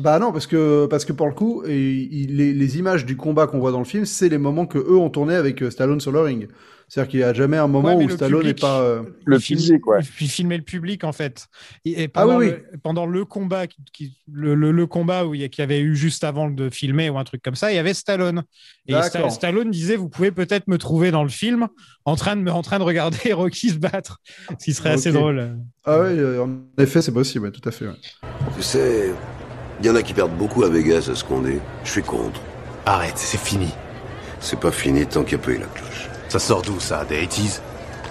Bah 0.00 0.18
non, 0.18 0.32
parce 0.32 0.46
que, 0.48 0.86
parce 0.86 1.04
que 1.04 1.12
pour 1.12 1.26
le 1.28 1.34
coup, 1.34 1.62
et, 1.66 1.92
il- 2.10 2.36
les, 2.36 2.52
les 2.52 2.78
images 2.78 3.06
du 3.06 3.16
combat 3.16 3.46
qu'on 3.46 3.60
voit 3.60 3.70
dans 3.72 3.78
le 3.78 3.84
film, 3.84 4.04
c'est 4.04 4.28
les 4.28 4.38
moments 4.38 4.66
que 4.66 4.78
eux 4.78 4.96
ont 4.96 5.10
tourné 5.10 5.34
avec 5.36 5.62
euh, 5.62 5.70
Stallone 5.70 6.00
sur 6.00 6.10
le 6.10 6.20
ring. 6.20 6.48
C'est-à-dire 6.88 7.10
qu'il 7.10 7.20
y 7.20 7.22
a 7.22 7.32
jamais 7.32 7.56
un 7.56 7.66
moment 7.66 7.96
Ouais, 7.96 8.04
où 8.04 8.10
Stallone 8.10 8.44
n'est 8.44 8.54
pas. 8.54 8.80
euh, 8.82 9.02
Le 9.24 9.38
public, 9.38 9.86
ouais. 9.86 10.00
il 10.20 10.28
filmait 10.28 10.58
le 10.58 10.62
public 10.64 11.02
en 11.04 11.12
fait. 11.12 11.46
Et, 11.84 12.02
et 12.02 12.04
Ah 12.12 12.22
pendant, 12.22 12.38
oui, 12.38 12.50
le, 12.50 12.78
pendant 12.82 13.06
le 13.06 13.24
combat, 13.24 13.66
qui, 13.68 13.76
qui- 13.92 14.16
le, 14.30 14.54
le- 14.54 14.70
le 14.72 14.86
combat 14.86 15.24
où 15.26 15.34
il 15.34 15.40
y 15.40 15.44
a- 15.44 15.48
qu'il 15.48 15.62
y 15.62 15.64
avait 15.64 15.80
eu 15.80 15.96
juste 15.96 16.24
avant 16.24 16.50
de 16.50 16.68
filmer 16.70 17.08
ou 17.08 17.16
un 17.16 17.24
truc 17.24 17.40
comme 17.42 17.54
ça, 17.54 17.72
il 17.72 17.76
y 17.76 17.78
avait 17.78 17.94
Stallone. 17.94 18.42
Et 18.86 18.92
Sta-. 19.00 19.30
Stallone 19.30 19.70
disait, 19.70 19.96
vous 19.96 20.08
pouvez 20.10 20.30
peut-être 20.30 20.68
me 20.68 20.76
trouver 20.76 21.10
dans 21.10 21.22
le 21.22 21.30
film 21.30 21.68
en 22.04 22.16
train 22.16 22.36
de 22.36 22.42
me, 22.42 22.50
en 22.52 22.62
train 22.62 22.78
de 22.78 22.84
regarder 22.84 23.16
Rocky 23.32 23.70
se 23.70 23.78
battre, 23.78 24.20
ce 24.58 24.64
qui 24.64 24.74
serait 24.74 24.90
assez 24.90 25.10
drôle. 25.10 25.56
Ah 25.84 26.00
ouais, 26.00 26.08
euh, 26.18 26.42
en 26.44 26.82
effet, 26.82 27.00
c'est 27.00 27.12
possible, 27.12 27.46
ouais, 27.46 27.52
tout 27.52 27.66
à 27.66 27.70
fait. 27.70 27.86
ouais. 27.86 27.94
Tu 28.56 28.62
sais, 28.62 29.12
il 29.80 29.86
y 29.86 29.90
en 29.90 29.96
a 29.96 30.02
qui 30.02 30.14
perdent 30.14 30.36
beaucoup 30.36 30.64
à 30.64 30.68
Vegas 30.68 31.08
à 31.10 31.14
ce 31.14 31.24
qu'on 31.24 31.44
est. 31.46 31.60
Je 31.84 31.90
suis 31.90 32.02
contre. 32.04 32.40
Arrête, 32.86 33.18
c'est 33.18 33.38
fini. 33.40 33.72
C'est 34.40 34.60
pas 34.60 34.70
fini 34.72 35.06
tant 35.06 35.24
qu'il 35.24 35.38
n'y 35.38 35.44
a 35.44 35.46
pas 35.46 35.52
eu 35.52 35.58
la 35.58 35.66
cloche. 35.68 36.10
Ça 36.28 36.38
sort 36.38 36.62
d'où 36.62 36.80
ça 36.80 37.04
Des 37.04 37.24
80s 37.26 37.62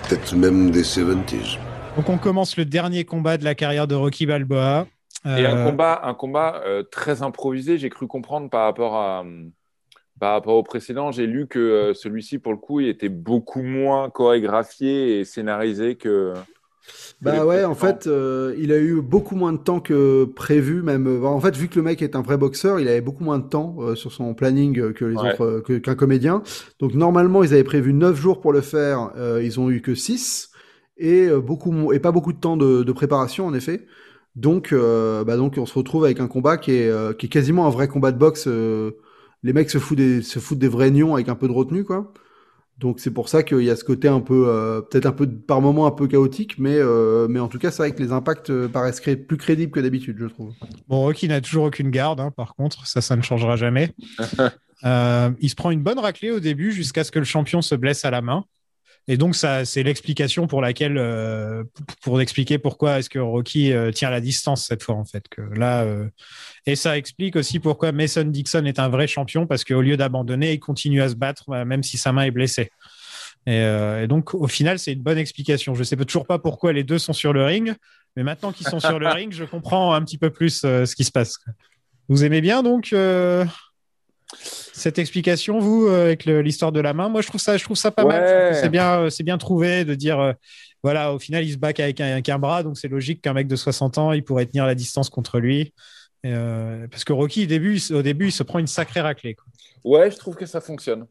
Peut-être 0.08 0.36
même 0.36 0.72
des 0.72 0.84
70s. 0.84 1.60
Donc 1.96 2.10
on 2.10 2.18
commence 2.18 2.58
le 2.58 2.66
dernier 2.66 3.06
combat 3.06 3.38
de 3.38 3.44
la 3.44 3.56
carrière 3.56 3.88
de 3.88 3.96
Rocky 3.96 4.26
Balboa. 4.26 4.88
Et 5.36 5.46
un 5.46 5.56
Euh, 5.56 5.64
combat, 5.64 6.02
un 6.04 6.14
combat 6.16 6.62
euh, 6.66 6.84
très 6.84 7.22
improvisé, 7.22 7.78
j'ai 7.78 7.90
cru 7.90 8.08
comprendre 8.08 8.50
par 8.50 8.64
rapport 8.66 8.96
à 8.96 9.22
hum, 9.22 9.52
par 10.20 10.34
rapport 10.34 10.56
au 10.56 10.64
précédent. 10.64 11.12
J'ai 11.12 11.28
lu 11.28 11.48
que 11.48 11.60
euh, 11.60 11.94
celui-ci, 11.94 12.40
pour 12.40 12.54
le 12.54 12.58
coup, 12.60 12.80
il 12.82 12.88
était 12.90 13.10
beaucoup 13.10 13.64
moins 13.64 14.10
chorégraphié 14.10 15.20
et 15.20 15.26
scénarisé 15.26 15.98
que. 15.98 16.34
Bah 17.22 17.46
ouais, 17.46 17.64
en 17.64 17.76
fait, 17.76 18.08
euh, 18.08 18.54
il 18.58 18.72
a 18.72 18.78
eu 18.80 19.02
beaucoup 19.02 19.36
moins 19.36 19.54
de 19.54 19.58
temps 19.58 19.80
que 19.80 20.26
prévu, 20.26 20.82
même. 20.82 21.08
euh, 21.08 21.24
En 21.26 21.40
fait, 21.40 21.56
vu 21.56 21.68
que 21.70 21.76
le 21.76 21.82
mec 21.84 22.02
est 22.02 22.16
un 22.16 22.22
vrai 22.22 22.38
boxeur, 22.38 22.80
il 22.80 22.88
avait 22.88 23.02
beaucoup 23.02 23.24
moins 23.24 23.40
de 23.40 23.48
temps 23.48 23.76
euh, 23.80 23.96
sur 23.96 24.12
son 24.12 24.34
planning 24.34 24.78
euh, 24.80 24.94
que 24.94 25.06
les 25.06 25.24
Ouais. 25.24 25.24
autres, 25.24 25.64
euh, 25.70 25.80
qu'un 25.80 25.96
comédien. 25.96 26.44
Donc 26.80 26.94
normalement, 26.94 27.44
ils 27.44 27.54
avaient 27.54 27.64
prévu 27.64 27.94
9 27.94 28.20
jours 28.20 28.42
pour 28.42 28.54
le 28.54 28.62
faire, 28.62 29.12
euh, 29.18 29.42
ils 29.44 29.60
ont 29.60 29.70
eu 29.70 29.82
que 29.82 29.96
6 29.96 30.50
et 30.98 31.30
beaucoup 31.30 31.92
et 31.94 32.00
pas 32.00 32.12
beaucoup 32.12 32.34
de 32.34 32.38
temps 32.40 32.56
de, 32.58 32.84
de 32.84 32.92
préparation 32.92 33.48
en 33.48 33.54
effet. 33.54 33.86
Donc, 34.36 34.72
euh, 34.74 35.24
bah 35.24 35.38
donc, 35.38 35.56
on 35.58 35.66
se 35.66 35.74
retrouve 35.78 36.06
avec 36.06 36.20
un 36.20 36.28
combat 36.28 36.58
qui 36.58 36.72
est, 36.72 36.90
euh, 36.90 37.14
qui 37.14 37.28
est 37.28 37.30
quasiment 37.30 37.68
un 37.68 37.70
vrai 37.70 37.88
combat 37.88 38.12
de 38.12 38.18
boxe. 38.18 38.46
euh, 38.48 38.92
les 39.44 39.54
mecs 39.54 39.70
se 39.70 39.78
foutent 39.80 39.98
des, 39.98 40.22
se 40.22 40.40
foutent 40.40 40.60
des 40.60 40.68
vrais 40.70 40.90
nions 40.92 41.14
avec 41.16 41.30
un 41.30 41.36
peu 41.36 41.48
de 41.48 41.54
retenue, 41.54 41.84
quoi. 41.84 42.14
Donc 42.80 43.00
c'est 43.00 43.12
pour 43.12 43.30
ça 43.30 43.44
qu'il 43.44 43.62
y 43.62 43.70
a 43.70 43.76
ce 43.76 43.84
côté 43.84 44.08
un 44.08 44.20
peu, 44.20 44.46
euh, 44.48 44.82
peut-être 44.82 45.06
un 45.06 45.12
peu 45.12 45.30
par 45.30 45.62
moment 45.62 45.86
un 45.86 45.92
peu 45.92 46.08
chaotique, 46.08 46.58
mais 46.58 46.76
euh, 46.76 47.28
mais 47.30 47.40
en 47.40 47.48
tout 47.48 47.60
cas 47.60 47.72
c'est 47.72 47.84
vrai 47.84 47.92
que 47.94 48.02
les 48.02 48.12
impacts 48.12 48.50
euh, 48.50 48.68
paraissent 48.68 49.00
cré- 49.00 49.16
plus 49.16 49.38
crédibles 49.38 49.72
que 49.72 49.80
d'habitude, 49.80 50.18
je 50.20 50.26
trouve. 50.26 50.52
Bon, 50.88 51.02
Rocky 51.02 51.28
n'a 51.28 51.40
toujours 51.40 51.66
aucune 51.66 51.92
garde, 51.92 52.20
hein, 52.20 52.32
par 52.32 52.56
contre, 52.56 52.86
ça, 52.88 53.00
ça 53.02 53.16
ne 53.16 53.22
changera 53.22 53.56
jamais. 53.56 53.92
Euh, 54.86 55.32
il 55.40 55.50
se 55.50 55.56
prend 55.56 55.72
une 55.72 55.82
bonne 55.82 55.98
raclée 55.98 56.30
au 56.30 56.42
début 56.42 56.74
jusqu'à 56.74 57.06
ce 57.06 57.12
que 57.12 57.20
le 57.20 57.24
champion 57.24 57.62
se 57.62 57.74
blesse 57.74 58.04
à 58.04 58.12
la 58.12 58.22
main. 58.22 58.44
Et 59.10 59.18
donc, 59.18 59.36
ça, 59.36 59.66
c'est 59.66 59.84
l'explication 59.84 60.48
pour 60.48 60.62
laquelle, 60.62 60.98
euh, 60.98 61.64
pour 62.02 62.22
expliquer 62.22 62.58
pourquoi 62.58 63.00
est-ce 63.00 63.10
que 63.10 63.20
Rocky 63.20 63.74
euh, 63.74 63.92
tient 63.92 64.10
la 64.10 64.22
distance 64.22 64.66
cette 64.66 64.82
fois, 64.82 64.96
en 64.96 65.04
fait. 65.04 65.28
Que 65.28 65.42
là, 65.42 65.84
euh, 65.84 66.08
et 66.66 66.76
ça 66.76 66.98
explique 66.98 67.36
aussi 67.36 67.60
pourquoi 67.60 67.92
Mason 67.92 68.24
Dixon 68.24 68.64
est 68.66 68.80
un 68.80 68.88
vrai 68.88 69.08
champion 69.08 69.46
parce 69.46 69.66
qu'au 69.66 69.82
lieu 69.82 69.98
d'abandonner, 69.98 70.54
il 70.54 70.60
continue 70.60 71.02
à 71.02 71.10
se 71.10 71.16
battre, 71.16 71.50
même 71.66 71.84
si 71.84 71.98
sa 71.98 72.14
main 72.14 72.24
est 72.24 72.32
blessée. 72.32 72.72
Et, 73.46 73.58
et 73.58 74.08
donc, 74.08 74.34
au 74.34 74.48
final, 74.48 74.80
c'est 74.80 74.94
une 74.94 75.02
bonne 75.04 75.18
explication. 75.18 75.76
Je 75.76 75.84
sais 75.84 75.98
pas- 75.98 76.06
toujours 76.06 76.26
pas 76.26 76.40
pourquoi 76.40 76.72
les 76.72 76.86
deux 76.86 76.98
sont 76.98 77.12
sur 77.12 77.34
le 77.34 77.44
ring, 77.44 77.74
mais 78.16 78.24
maintenant 78.24 78.54
qu'ils 78.54 78.68
sont 78.68 78.80
sur 78.80 79.00
le 79.00 79.08
ring, 79.10 79.34
je 79.34 79.44
comprends 79.44 79.94
un 79.94 80.02
petit 80.02 80.18
peu 80.18 80.30
plus 80.30 80.62
ce 80.62 80.96
qui 80.96 81.04
se 81.04 81.12
passe. 81.12 81.40
Vous 82.08 82.24
aimez 82.24 82.40
bien 82.40 82.64
donc 82.64 82.96
cette 84.32 85.00
explication, 85.00 85.60
vous, 85.60 85.88
euh, 85.88 86.06
avec 86.06 86.26
l'histoire 86.26 86.72
de 86.72 86.80
la 86.80 86.94
main 86.94 87.10
Moi, 87.10 87.22
je 87.22 87.28
trouve 87.28 87.42
ça, 87.42 87.58
je 87.58 87.64
trouve 87.64 87.78
ça 87.78 87.92
pas 87.92 88.06
mal. 88.06 88.56
C'est 88.56 88.70
bien, 88.70 89.02
euh, 89.02 89.10
c'est 89.10 89.24
bien 89.24 89.38
trouvé 89.38 89.86
de 89.86 89.96
dire, 89.96 90.20
euh, 90.20 90.34
voilà, 90.84 91.14
au 91.14 91.20
final, 91.20 91.44
il 91.46 91.52
se 91.54 91.58
bat 91.58 91.68
avec 91.70 92.00
un, 92.02 92.12
avec 92.14 92.30
un 92.30 92.40
bras, 92.40 92.64
donc 92.64 92.78
c'est 92.78 92.88
logique 92.88 93.22
qu'un 93.22 93.34
mec 93.34 93.48
de 93.48 93.56
60 93.56 93.98
ans, 93.98 94.12
il 94.12 94.24
pourrait 94.24 94.46
tenir 94.46 94.66
la 94.66 94.76
distance 94.76 95.10
contre 95.10 95.40
lui. 95.40 95.74
Et, 96.26 96.32
euh, 96.34 96.88
parce 96.90 97.04
que 97.04 97.14
Rocky, 97.14 97.44
au 97.44 97.48
début, 97.48 97.74
il 97.76 97.80
se- 97.82 97.94
au 97.94 98.02
début, 98.02 98.28
il 98.28 98.32
se 98.32 98.44
prend 98.44 98.60
une 98.60 98.68
sacrée 98.68 99.02
raclée. 99.02 99.36
quoi. 99.36 99.46
Ouais, 99.84 100.10
je 100.12 100.18
trouve 100.18 100.36
que 100.36 100.46
ça 100.46 100.62
fonctionne. 100.62 101.06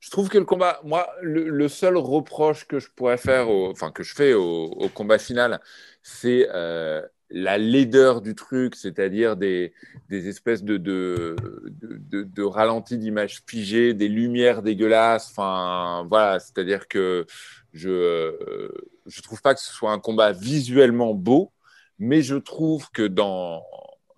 je 0.00 0.10
trouve 0.10 0.28
que 0.28 0.38
le 0.38 0.44
combat, 0.44 0.78
moi, 0.84 1.08
le, 1.22 1.48
le 1.48 1.68
seul 1.68 1.96
reproche 1.96 2.66
que 2.68 2.78
je 2.78 2.88
pourrais 2.94 3.16
faire, 3.16 3.48
au, 3.50 3.70
enfin 3.72 3.90
que 3.90 4.02
je 4.04 4.14
fais 4.14 4.32
au, 4.34 4.66
au 4.66 4.88
combat 4.88 5.18
final, 5.18 5.60
c'est 6.02 6.48
euh, 6.54 7.02
la 7.30 7.58
laideur 7.58 8.22
du 8.22 8.34
truc, 8.34 8.74
c'est-à-dire 8.74 9.36
des, 9.36 9.74
des 10.08 10.28
espèces 10.28 10.64
de, 10.64 10.76
de, 10.76 11.36
de, 11.68 12.22
de, 12.22 12.42
ralentis 12.42 12.98
d'images 12.98 13.42
figées, 13.46 13.94
des 13.94 14.08
lumières 14.08 14.62
dégueulasses. 14.62 15.30
Enfin, 15.30 16.06
voilà, 16.08 16.40
c'est-à-dire 16.40 16.88
que 16.88 17.26
je 17.72 17.90
euh, 17.90 18.68
je 19.06 19.20
trouve 19.22 19.42
pas 19.42 19.54
que 19.54 19.60
ce 19.60 19.72
soit 19.72 19.92
un 19.92 19.98
combat 19.98 20.32
visuellement 20.32 21.14
beau, 21.14 21.52
mais 21.98 22.22
je 22.22 22.36
trouve 22.36 22.90
que 22.92 23.06
dans 23.06 23.62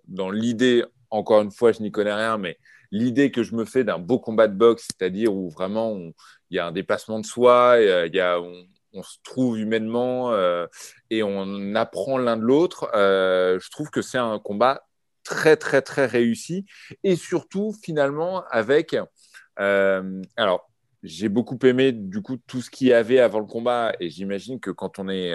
dans 0.07 0.31
l'idée, 0.31 0.85
encore 1.11 1.43
une 1.43 1.53
fois, 1.53 1.73
je 1.73 1.83
n'y 1.83 1.91
connais 1.91 2.15
rien, 2.15 2.39
mais 2.39 2.59
l'idée 2.93 3.31
que 3.31 3.43
je 3.43 3.55
me 3.55 3.65
fais 3.65 3.85
d'un 3.85 3.99
beau 3.99 4.19
combat 4.19 4.49
de 4.49 4.55
boxe, 4.57 4.89
c'est-à-dire 4.89 5.35
où 5.35 5.51
vraiment 5.51 5.97
il 6.51 6.57
y 6.57 6.59
a 6.59 6.67
un 6.67 6.73
dépassement 6.73 7.21
de 7.21 7.27
soi, 7.27 7.77
il 7.81 8.15
y 8.15 8.21
a, 8.21 8.41
on, 8.41 8.67
on 8.93 9.03
se 9.03 9.19
trouve 9.23 9.59
humainement 9.59 10.33
euh, 10.33 10.67
et 11.11 11.23
on 11.23 11.75
apprend 11.75 12.19
l'un 12.19 12.37
de 12.37 12.43
l'autre, 12.43 12.91
euh, 12.95 13.59
je 13.61 13.71
trouve 13.71 13.91
que 13.91 14.03
c'est 14.03 14.19
un 14.19 14.39
combat 14.39 14.83
très, 15.25 15.57
très, 15.57 15.83
très 15.83 16.07
réussi 16.07 16.67
et 17.05 17.17
surtout, 17.17 17.75
finalement, 17.83 18.45
avec. 18.51 18.97
euh, 19.61 20.23
alors, 20.37 20.69
j'ai 21.03 21.29
beaucoup 21.31 21.59
aimé 21.63 21.93
du 21.93 22.21
coup 22.21 22.37
tout 22.47 22.61
ce 22.61 22.71
qu'il 22.71 22.89
y 22.89 22.93
avait 22.93 23.21
avant 23.21 23.41
le 23.41 23.47
combat 23.47 23.93
et 24.01 24.11
j'imagine 24.11 24.61
que 24.61 24.71
quand 24.71 24.99
on 24.99 25.09
est. 25.09 25.35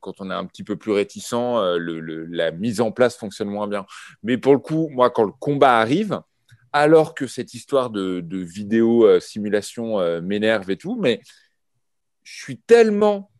quand 0.00 0.20
on 0.20 0.30
est 0.30 0.34
un 0.34 0.44
petit 0.44 0.64
peu 0.64 0.76
plus 0.76 0.92
réticent, 0.92 1.32
la 1.78 2.50
mise 2.50 2.82
en 2.82 2.92
place 2.92 3.16
fonctionne 3.16 3.48
moins 3.48 3.68
bien. 3.68 3.86
Mais 4.22 4.36
pour 4.36 4.52
le 4.52 4.58
coup, 4.58 4.88
moi, 4.90 5.08
quand 5.10 5.24
le 5.24 5.32
combat 5.32 5.78
arrive, 5.78 6.20
alors 6.74 7.14
que 7.14 7.26
cette 7.26 7.54
histoire 7.54 7.88
de, 7.88 8.20
de 8.20 8.38
vidéo 8.38 9.18
simulation 9.18 10.20
m'énerve 10.20 10.70
et 10.70 10.76
tout, 10.76 10.96
mais 11.00 11.22
je 12.22 12.42
suis 12.42 12.58
tellement 12.58 13.30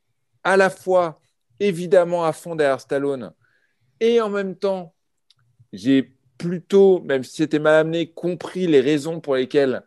à 0.44 0.56
la 0.56 0.70
fois 0.70 1.20
évidemment 1.60 2.24
à 2.24 2.32
fond 2.32 2.56
derrière 2.56 2.80
Stallone 2.80 3.32
et 4.02 4.20
en 4.20 4.28
même 4.28 4.56
temps, 4.56 4.94
j'ai 5.72 6.12
plutôt, 6.36 7.00
même 7.02 7.22
si 7.22 7.36
c'était 7.36 7.60
mal 7.60 7.74
amené, 7.74 8.10
compris 8.10 8.66
les 8.66 8.80
raisons 8.80 9.20
pour 9.20 9.36
lesquelles 9.36 9.84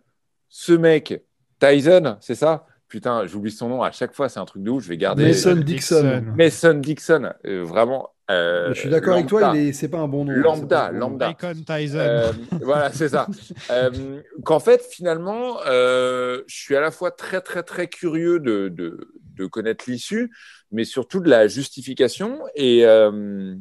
ce 0.48 0.72
mec, 0.72 1.22
Tyson, 1.60 2.16
c'est 2.22 2.36
ça? 2.36 2.66
Putain, 2.88 3.26
j'oublie 3.28 3.52
son 3.52 3.68
nom 3.68 3.84
à 3.84 3.92
chaque 3.92 4.14
fois, 4.14 4.30
c'est 4.30 4.40
un 4.40 4.46
truc 4.46 4.64
de 4.64 4.70
ouf, 4.70 4.84
je 4.86 4.88
vais 4.90 4.98
garder. 4.98 5.26
Mason 5.26 5.56
Dixon. 5.56 6.24
Mason 6.38 6.76
Dixon, 6.76 7.34
euh, 7.46 7.64
vraiment. 7.64 8.15
Euh, 8.32 8.74
Je 8.74 8.80
suis 8.80 8.90
d'accord 8.90 9.14
avec 9.16 9.28
toi, 9.28 9.42
lambda. 9.54 9.74
c'est 9.74 9.88
pas 9.90 10.00
un 10.00 10.08
bon 10.08 10.26
nom. 10.26 10.34
Lambda, 10.34 10.88
bon 10.88 10.94
nom. 10.94 11.00
lambda. 11.00 11.28
Bacon 11.30 11.64
Tyson. 11.64 11.98
Euh, 12.00 12.32
voilà, 12.62 12.92
c'est 12.92 13.10
ça. 13.10 13.28
Euh, 13.72 14.22
Qu'en 14.44 14.60
fait, 14.60 14.84
finalement, 14.92 15.58
euh, 15.68 16.44
je 16.48 16.56
suis 16.56 16.76
à 16.76 16.82
la 16.82 16.92
fois 16.92 17.12
très, 17.12 17.42
très, 17.42 17.64
très 17.64 17.88
curieux 17.88 18.40
de, 18.40 18.70
de, 18.70 19.10
de 19.36 19.46
connaître 19.46 19.86
l'issue, 19.88 20.32
mais 20.72 20.86
surtout 20.86 21.20
de 21.20 21.30
la 21.30 21.48
justification. 21.48 22.40
Et, 22.56 22.86
euh, 22.86 23.56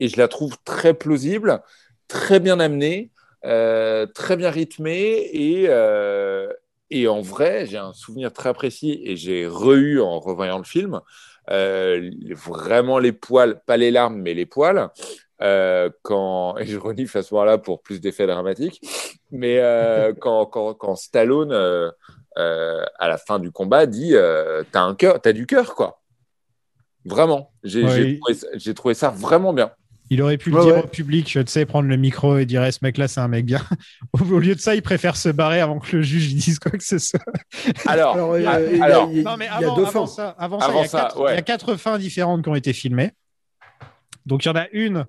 et 0.00 0.08
je 0.08 0.16
la 0.16 0.28
trouve 0.28 0.56
très 0.64 0.94
plausible, 0.94 1.60
très 2.08 2.40
bien 2.40 2.60
amenée, 2.60 3.10
euh, 3.44 4.06
très 4.06 4.36
bien 4.36 4.50
rythmée. 4.50 5.28
Et, 5.32 5.66
euh, 5.68 6.52
et 6.90 7.06
en 7.08 7.20
vrai, 7.20 7.66
j'ai 7.66 7.76
un 7.78 7.92
souvenir 7.92 8.32
très 8.32 8.52
précis 8.54 9.00
et 9.04 9.16
j'ai 9.16 9.46
re-eu 9.46 10.00
en 10.00 10.20
revoyant 10.20 10.58
le 10.58 10.64
film. 10.64 11.00
Euh, 11.50 12.10
vraiment 12.30 12.98
les 12.98 13.12
poils, 13.12 13.60
pas 13.66 13.76
les 13.76 13.90
larmes, 13.90 14.16
mais 14.20 14.34
les 14.34 14.46
poils. 14.46 14.88
Euh, 15.40 15.88
quand, 16.02 16.56
et 16.58 16.66
je 16.66 16.78
renifle 16.78 17.18
à 17.18 17.22
ce 17.22 17.32
moment-là 17.34 17.58
pour 17.58 17.80
plus 17.82 18.00
d'effets 18.00 18.26
dramatiques, 18.26 18.80
mais 19.30 19.58
euh, 19.58 20.12
quand, 20.20 20.46
quand, 20.46 20.74
quand 20.74 20.96
Stallone, 20.96 21.52
euh, 21.52 21.90
euh, 22.38 22.84
à 22.98 23.08
la 23.08 23.18
fin 23.18 23.38
du 23.38 23.50
combat, 23.50 23.86
dit 23.86 24.14
euh, 24.14 24.62
T'as 24.72 24.82
un 24.82 24.94
cœur, 24.94 25.20
t'as 25.20 25.32
du 25.32 25.46
cœur, 25.46 25.74
quoi. 25.74 26.00
Vraiment. 27.04 27.52
J'ai 27.62 27.84
Ouais, 27.84 28.18
il- 28.64 28.74
trouvé 28.74 28.94
ça 28.94 29.08
vraiment 29.10 29.52
bien. 29.52 29.70
Il 30.10 30.22
aurait 30.22 30.38
pu 30.38 30.50
le 30.50 30.56
Ouais, 30.56 30.64
dire 30.64 30.74
ouais. 30.76 30.82
au 30.84 30.86
public, 30.86 31.26
tu 31.26 31.42
sais, 31.46 31.66
prendre 31.66 31.88
le 31.88 31.96
micro 31.96 32.38
et 32.38 32.46
dire 32.46 32.64
Eh, 32.64 32.72
ce 32.72 32.78
mec-là, 32.82 33.08
c'est 33.08 33.20
un 33.20 33.28
mec 33.28 33.44
bien? 33.44 33.60
Au 34.12 34.38
lieu 34.38 34.54
de 34.54 34.60
ça, 34.60 34.74
il 34.74 34.82
préfère 34.82 35.16
se 35.16 35.28
barrer 35.28 35.60
avant 35.60 35.78
que 35.78 35.96
le 35.96 36.02
juge 36.02 36.34
dise 36.34 36.58
quoi 36.58 36.70
que 36.72 36.82
ce 36.84 36.98
soit. 36.98 37.20
Alors, 37.86 38.14
Alors, 38.14 38.32
euh, 38.32 38.38
il 38.40 38.44
y 38.44 38.46
a- 38.46 38.84
alors, 38.84 39.08
il 39.10 39.16
y 39.18 39.20
a- 39.20 39.22
Non, 39.24 39.36
mais 39.36 39.44
il 39.46 39.48
y 39.48 39.64
a 39.64 39.68
avant, 39.68 39.76
deux 39.76 39.82
avant 39.84 40.06
fins. 40.06 40.14
ça, 40.14 40.28
avant 40.38 40.60
ça, 40.60 40.66
Avant 40.66 40.78
il, 40.78 40.82
y 40.82 40.84
a 40.84 40.88
ça, 40.88 41.00
quatre, 41.02 41.20
ouais. 41.20 41.32
il 41.32 41.34
y 41.36 41.38
a 41.38 41.42
quatre 41.42 41.76
fins 41.76 41.98
différentes 41.98 42.42
qui 42.42 42.48
ont 42.48 42.54
été 42.54 42.72
filmées. 42.72 43.10
Donc, 44.26 44.44
il 44.44 44.48
y 44.48 44.50
en 44.50 44.56
a 44.56 44.66
une 44.72 45.06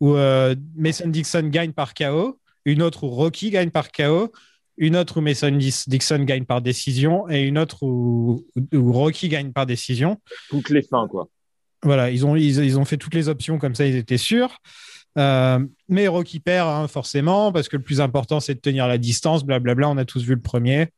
où 0.00 0.14
euh, 0.16 0.54
Mason 0.76 1.08
Dixon 1.08 1.48
gagne 1.48 1.72
par 1.72 1.94
KO, 1.94 2.38
une 2.64 2.82
autre 2.82 3.04
où 3.04 3.08
Rocky 3.10 3.50
gagne 3.50 3.70
par 3.70 3.92
KO, 3.92 4.32
une 4.78 4.96
autre 4.96 5.18
où 5.18 5.20
Mason 5.20 5.50
Dixon 5.50 6.20
gagne 6.24 6.44
par 6.44 6.60
décision 6.62 7.28
et 7.28 7.42
une 7.42 7.58
autre 7.58 7.82
où, 7.82 8.46
où 8.74 8.92
Rocky 8.92 9.28
gagne 9.28 9.52
par 9.52 9.66
décision. 9.66 10.18
toutes 10.48 10.70
les 10.70 10.82
fins, 10.82 11.06
quoi. 11.08 11.28
Voilà, 11.84 12.10
ils 12.10 12.24
ont, 12.24 12.84
fait 12.84 12.96
toutes 12.96 13.14
les 13.14 13.28
options 13.28 13.58
comme 13.58 13.74
ça, 13.74 13.86
ils 13.86 13.96
étaient 13.96 14.18
sûrs. 14.18 14.58
Euh, 15.18 15.58
mais 15.88 16.06
Rocky 16.06 16.40
perd, 16.40 16.68
hein, 16.68 16.88
forcément, 16.88 17.52
parce 17.52 17.68
que 17.68 17.76
le 17.76 17.82
plus 17.82 18.00
important, 18.00 18.40
c'est 18.40 18.54
de 18.54 18.60
tenir 18.60 18.86
la 18.86 18.98
distance, 18.98 19.44
blablabla. 19.44 19.88
On 19.88 19.96
a 19.96 20.04
tous 20.04 20.22
vu 20.22 20.34
le 20.34 20.40
premier. 20.40 20.88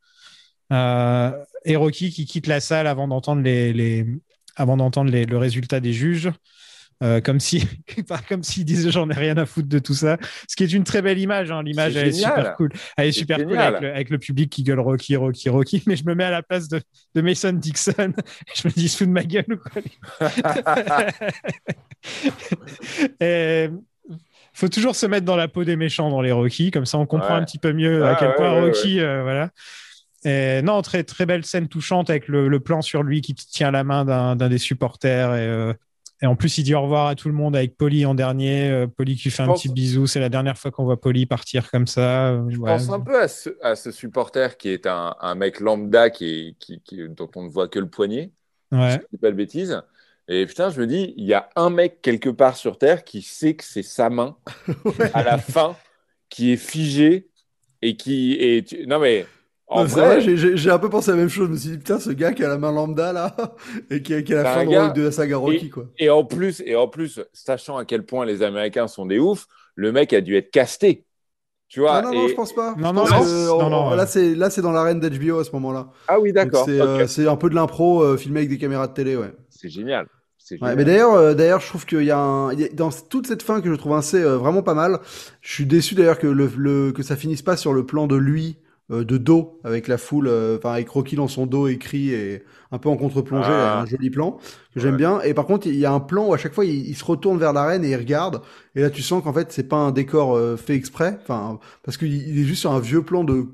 Euh, 0.71 1.31
et 1.65 1.75
Rocky 1.75 2.11
qui 2.11 2.25
quitte 2.25 2.47
la 2.47 2.59
salle 2.59 2.87
avant 2.87 3.07
d'entendre 3.07 3.41
le 3.43 5.37
résultat 5.37 5.79
des 5.79 5.93
juges. 5.93 6.31
Euh, 7.03 7.19
comme 7.19 7.41
si, 7.41 7.67
comme 8.29 8.41
s'ils 8.43 8.63
disaient 8.63 8.89
j'en 8.89 9.09
ai 9.09 9.13
rien 9.13 9.35
à 9.37 9.45
foutre 9.45 9.67
de 9.67 9.79
tout 9.79 9.93
ça. 9.93 10.17
Ce 10.47 10.55
qui 10.55 10.63
est 10.63 10.71
une 10.71 10.85
très 10.85 11.01
belle 11.01 11.19
image. 11.19 11.51
hein. 11.51 11.61
L'image 11.61 11.97
est 11.97 12.11
génial. 12.11 12.35
super 12.37 12.55
cool. 12.55 12.69
Elle 12.95 13.09
est 13.09 13.11
super 13.11 13.37
cool 13.45 13.57
avec 13.57 13.81
le, 13.81 13.91
avec 13.93 14.09
le 14.09 14.17
public 14.17 14.49
qui 14.49 14.63
gueule 14.63 14.79
Rocky, 14.79 15.17
Rocky, 15.17 15.49
Rocky. 15.49 15.83
Mais 15.87 15.97
je 15.97 16.05
me 16.05 16.15
mets 16.15 16.23
à 16.23 16.31
la 16.31 16.41
place 16.41 16.69
de, 16.69 16.81
de 17.13 17.21
Mason 17.21 17.51
Dixon. 17.53 18.13
Je 18.55 18.67
me 18.67 18.73
dis, 18.73 18.87
fout 18.87 19.07
de 19.07 19.11
ma 19.11 19.23
gueule 19.23 19.45
ou 19.49 19.57
quoi 19.57 19.81
Et 23.19 23.69
faut 24.53 24.69
toujours 24.69 24.95
se 24.95 25.05
mettre 25.05 25.25
dans 25.25 25.35
la 25.35 25.47
peau 25.47 25.63
des 25.63 25.75
méchants 25.75 26.09
dans 26.09 26.21
les 26.21 26.31
Rocky, 26.31 26.71
comme 26.71 26.85
ça 26.85 26.97
on 26.97 27.05
comprend 27.05 27.35
Ouais. 27.35 27.41
un 27.41 27.43
petit 27.43 27.57
peu 27.59 27.73
mieux 27.73 28.05
à 28.05 28.11
Ouais, 28.11 28.15
quel 28.19 28.29
ouais, 28.29 28.35
point 28.35 28.53
ouais, 28.53 28.61
Rocky, 28.67 28.99
euh, 29.01 29.21
voilà. 29.23 29.49
Et 30.23 30.61
non, 30.63 30.81
très 30.81 31.03
très 31.03 31.25
belle 31.25 31.45
scène 31.45 31.67
touchante 31.67 32.09
avec 32.09 32.27
le, 32.27 32.47
le 32.47 32.59
plan 32.59 32.81
sur 32.81 33.03
lui 33.03 33.21
qui 33.21 33.35
tient 33.35 33.71
la 33.71 33.83
main 33.83 34.05
d'un 34.05 34.35
d'un 34.35 34.49
des 34.49 34.57
supporters 34.57 35.35
et, 35.35 35.45
euh, 35.45 35.73
et 36.21 36.25
en 36.27 36.35
plus 36.35 36.57
il 36.57 36.63
dit 36.63 36.73
au 36.73 36.81
revoir 36.81 37.07
à 37.07 37.15
tout 37.15 37.27
le 37.27 37.33
monde 37.33 37.55
avec 37.55 37.75
Polly 37.77 38.05
en 38.05 38.15
dernier. 38.15 38.69
Euh, 38.69 38.87
Polly 38.87 39.15
qui 39.15 39.29
fait 39.29 39.43
un 39.43 39.47
pense- 39.47 39.61
petit 39.63 39.69
bisou, 39.73 40.07
c'est 40.07 40.19
la 40.19 40.29
dernière 40.29 40.57
fois 40.57 40.71
qu'on 40.71 40.83
voit 40.85 40.99
Polly 40.99 41.25
partir 41.25 41.69
comme 41.71 41.87
ça. 41.87 42.29
Euh, 42.29 42.49
Je 42.49 42.57
ouais. 42.57 42.71
pense 42.71 42.89
un 42.89 42.99
peu 42.99 43.19
à 43.21 43.27
ce, 43.27 43.49
à 43.61 43.75
ce 43.75 43.91
supporter 43.91 44.57
qui 44.57 44.69
est 44.69 44.85
un, 44.87 45.15
un 45.19 45.35
mec 45.35 45.59
lambda 45.59 46.09
qui 46.09 46.25
est, 46.49 46.55
qui, 46.59 46.81
qui- 46.81 47.09
dont 47.09 47.29
on 47.35 47.43
ne 47.43 47.49
voit 47.49 47.67
que 47.67 47.79
le 47.79 47.89
poignet. 47.89 48.31
Ouais. 48.71 48.91
si 48.91 48.97
je 48.97 49.07
dis 49.11 49.17
pas 49.17 49.31
de 49.31 49.35
bêtises. 49.35 49.81
Et 50.27 50.45
putain, 50.47 50.71
je 50.71 50.81
me 50.81 50.87
dis, 50.87 51.13
il 51.17 51.25
y 51.25 51.33
a 51.35 51.49
un 51.55 51.69
mec 51.69 52.01
quelque 52.01 52.29
part 52.29 52.55
sur 52.57 52.79
Terre 52.79 53.03
qui 53.03 53.21
sait 53.21 53.53
que 53.55 53.63
c'est 53.63 53.83
sa 53.83 54.09
main 54.09 54.35
à 55.13 55.21
la 55.23 55.37
fin 55.37 55.75
qui 56.29 56.51
est 56.51 56.57
figée 56.57 57.27
et 57.83 57.95
qui 57.95 58.33
est. 58.39 58.87
Non 58.87 58.99
mais 58.99 59.27
en 59.67 59.83
Non, 59.83 59.87
c'est 59.87 59.99
vrai, 59.99 60.07
vrai, 60.07 60.21
j'ai- 60.21 60.37
j'ai 60.37 60.57
j'ai 60.57 60.69
un 60.71 60.79
peu 60.79 60.89
pensé 60.89 61.09
à 61.11 61.13
la 61.15 61.19
même 61.21 61.29
chose. 61.29 61.47
Je 61.47 61.51
me 61.53 61.57
suis 61.57 61.69
dit, 61.71 61.77
putain, 61.77 61.99
ce 61.99 62.11
gars 62.11 62.33
qui 62.33 62.43
a 62.43 62.47
la 62.49 62.57
main 62.57 62.71
lambda 62.71 63.13
là, 63.13 63.35
et 63.89 64.01
qui, 64.01 64.23
qui 64.23 64.33
a 64.33 64.43
la 64.43 64.53
fin 64.53 64.65
de, 64.65 64.69
gars- 64.71 64.89
de 64.89 65.01
la 65.03 65.11
saga 65.11 65.37
Rocky, 65.37 65.69
quoi. 65.69 65.85
et 65.97 66.09
en 66.09 66.23
plus, 66.23 66.61
et 66.65 66.75
en 66.75 66.87
plus, 66.87 67.19
sachant 67.33 67.77
à 67.77 67.85
quel 67.85 68.05
point 68.05 68.25
les 68.25 68.43
Américains 68.43 68.87
sont 68.87 69.05
des 69.05 69.19
oufs, 69.19 69.47
le 69.75 69.91
mec 69.91 70.13
a 70.13 70.21
dû 70.21 70.35
être 70.35 70.51
casté. 70.51 71.05
Tu 71.67 71.79
vois 71.79 72.01
non, 72.01 72.09
non, 72.09 72.13
non, 72.21 72.27
et- 72.27 72.29
je 72.29 72.35
pense 72.35 72.53
pas. 72.53 72.75
Non, 72.77 72.93
non, 72.93 73.01
pense 73.07 73.11
non, 73.11 73.19
que, 73.21 73.47
non, 73.59 73.69
non, 73.69 73.89
là, 73.95 74.03
ouais. 74.03 74.07
c'est 74.07 74.35
là, 74.35 74.49
c'est 74.49 74.61
dans 74.61 74.71
l'arène 74.71 74.99
d'HBO 74.99 75.39
à 75.39 75.43
ce 75.43 75.51
moment-là. 75.53 75.89
Ah 76.07 76.19
oui, 76.19 76.31
d'accord. 76.33 76.65
C'est 76.65 76.79
ok. 76.81 76.87
euh, 76.87 77.07
c'est 77.07 77.27
un 77.27 77.35
peu 77.35 77.49
de 77.49 77.55
l'impro 77.55 78.03
euh, 78.03 78.17
filmé 78.17 78.39
avec 78.41 78.49
des 78.49 78.57
caméras 78.57 78.87
de 78.87 78.93
télé, 78.93 79.15
ouais. 79.17 79.33
C'est 79.49 79.69
génial. 79.69 80.07
C'est 80.37 80.61
Ouais, 80.61 80.75
mais 80.75 80.85
d'ailleurs, 80.85 81.13
euh, 81.13 81.33
d'ailleurs, 81.33 81.59
je 81.59 81.67
trouve 81.67 81.85
qu'il 81.85 82.03
y 82.03 82.11
a 82.11 82.19
un, 82.19 82.53
il 82.53 82.59
y 82.59 82.63
a- 82.65 82.69
dans 82.69 82.91
toute 82.91 83.27
cette 83.27 83.41
fin 83.41 83.61
que 83.61 83.69
je 83.69 83.75
trouve 83.75 83.93
assez 83.95 84.21
euh, 84.21 84.37
vraiment 84.37 84.61
pas 84.63 84.73
mal. 84.75 84.99
Je 85.41 85.51
suis 85.53 85.65
déçu 85.65 85.95
d'ailleurs 85.95 86.19
que 86.19 86.27
le, 86.27 86.49
le- 86.57 86.91
que 86.91 87.03
ça 87.03 87.15
finisse 87.15 87.41
pas 87.41 87.57
sur 87.57 87.73
le 87.73 87.85
plan 87.85 88.07
de 88.07 88.15
lui 88.15 88.57
euh, 88.57 88.64
de 88.89 89.17
dos 89.17 89.59
avec 89.63 89.87
la 89.87 89.97
foule, 89.97 90.27
euh, 90.27 90.57
enfin 90.57 90.73
avec 90.73 90.87
Rocky 90.89 91.15
dans 91.15 91.27
son 91.27 91.45
dos 91.47 91.67
écrit 91.67 92.11
et 92.11 92.43
un 92.71 92.77
peu 92.77 92.87
en 92.89 92.97
contre-plongée, 92.97 93.49
Ah. 93.51 93.81
un 93.81 93.85
joli 93.85 94.09
plan 94.11 94.33
que 94.73 94.79
j'aime 94.79 94.91
Ouais. 94.91 94.97
bien. 94.97 95.21
Et 95.21 95.33
par 95.33 95.45
contre, 95.45 95.65
il 95.67 95.75
y 95.75 95.85
a 95.85 95.91
un 95.91 95.99
plan 95.99 96.27
où 96.27 96.33
à 96.33 96.37
chaque 96.37 96.53
fois 96.53 96.65
il, 96.65 96.87
il 96.87 96.95
se 96.95 97.03
retourne 97.03 97.39
vers 97.39 97.51
l'arène 97.53 97.83
et 97.83 97.89
il 97.89 97.95
regarde. 97.95 98.41
Et 98.75 98.81
là, 98.81 98.89
tu 98.91 99.01
sens 99.01 99.23
qu'en 99.23 99.33
fait, 99.33 99.51
c'est 99.51 99.67
pas 99.67 99.77
un 99.77 99.91
décor 99.91 100.35
euh, 100.35 100.55
fait 100.55 100.75
exprès, 100.75 101.17
enfin 101.21 101.59
parce 101.83 101.97
qu'il 101.97 102.13
il 102.13 102.39
est 102.39 102.43
juste 102.43 102.61
sur 102.61 102.71
un 102.71 102.79
vieux 102.79 103.01
plan 103.01 103.23
de 103.23 103.47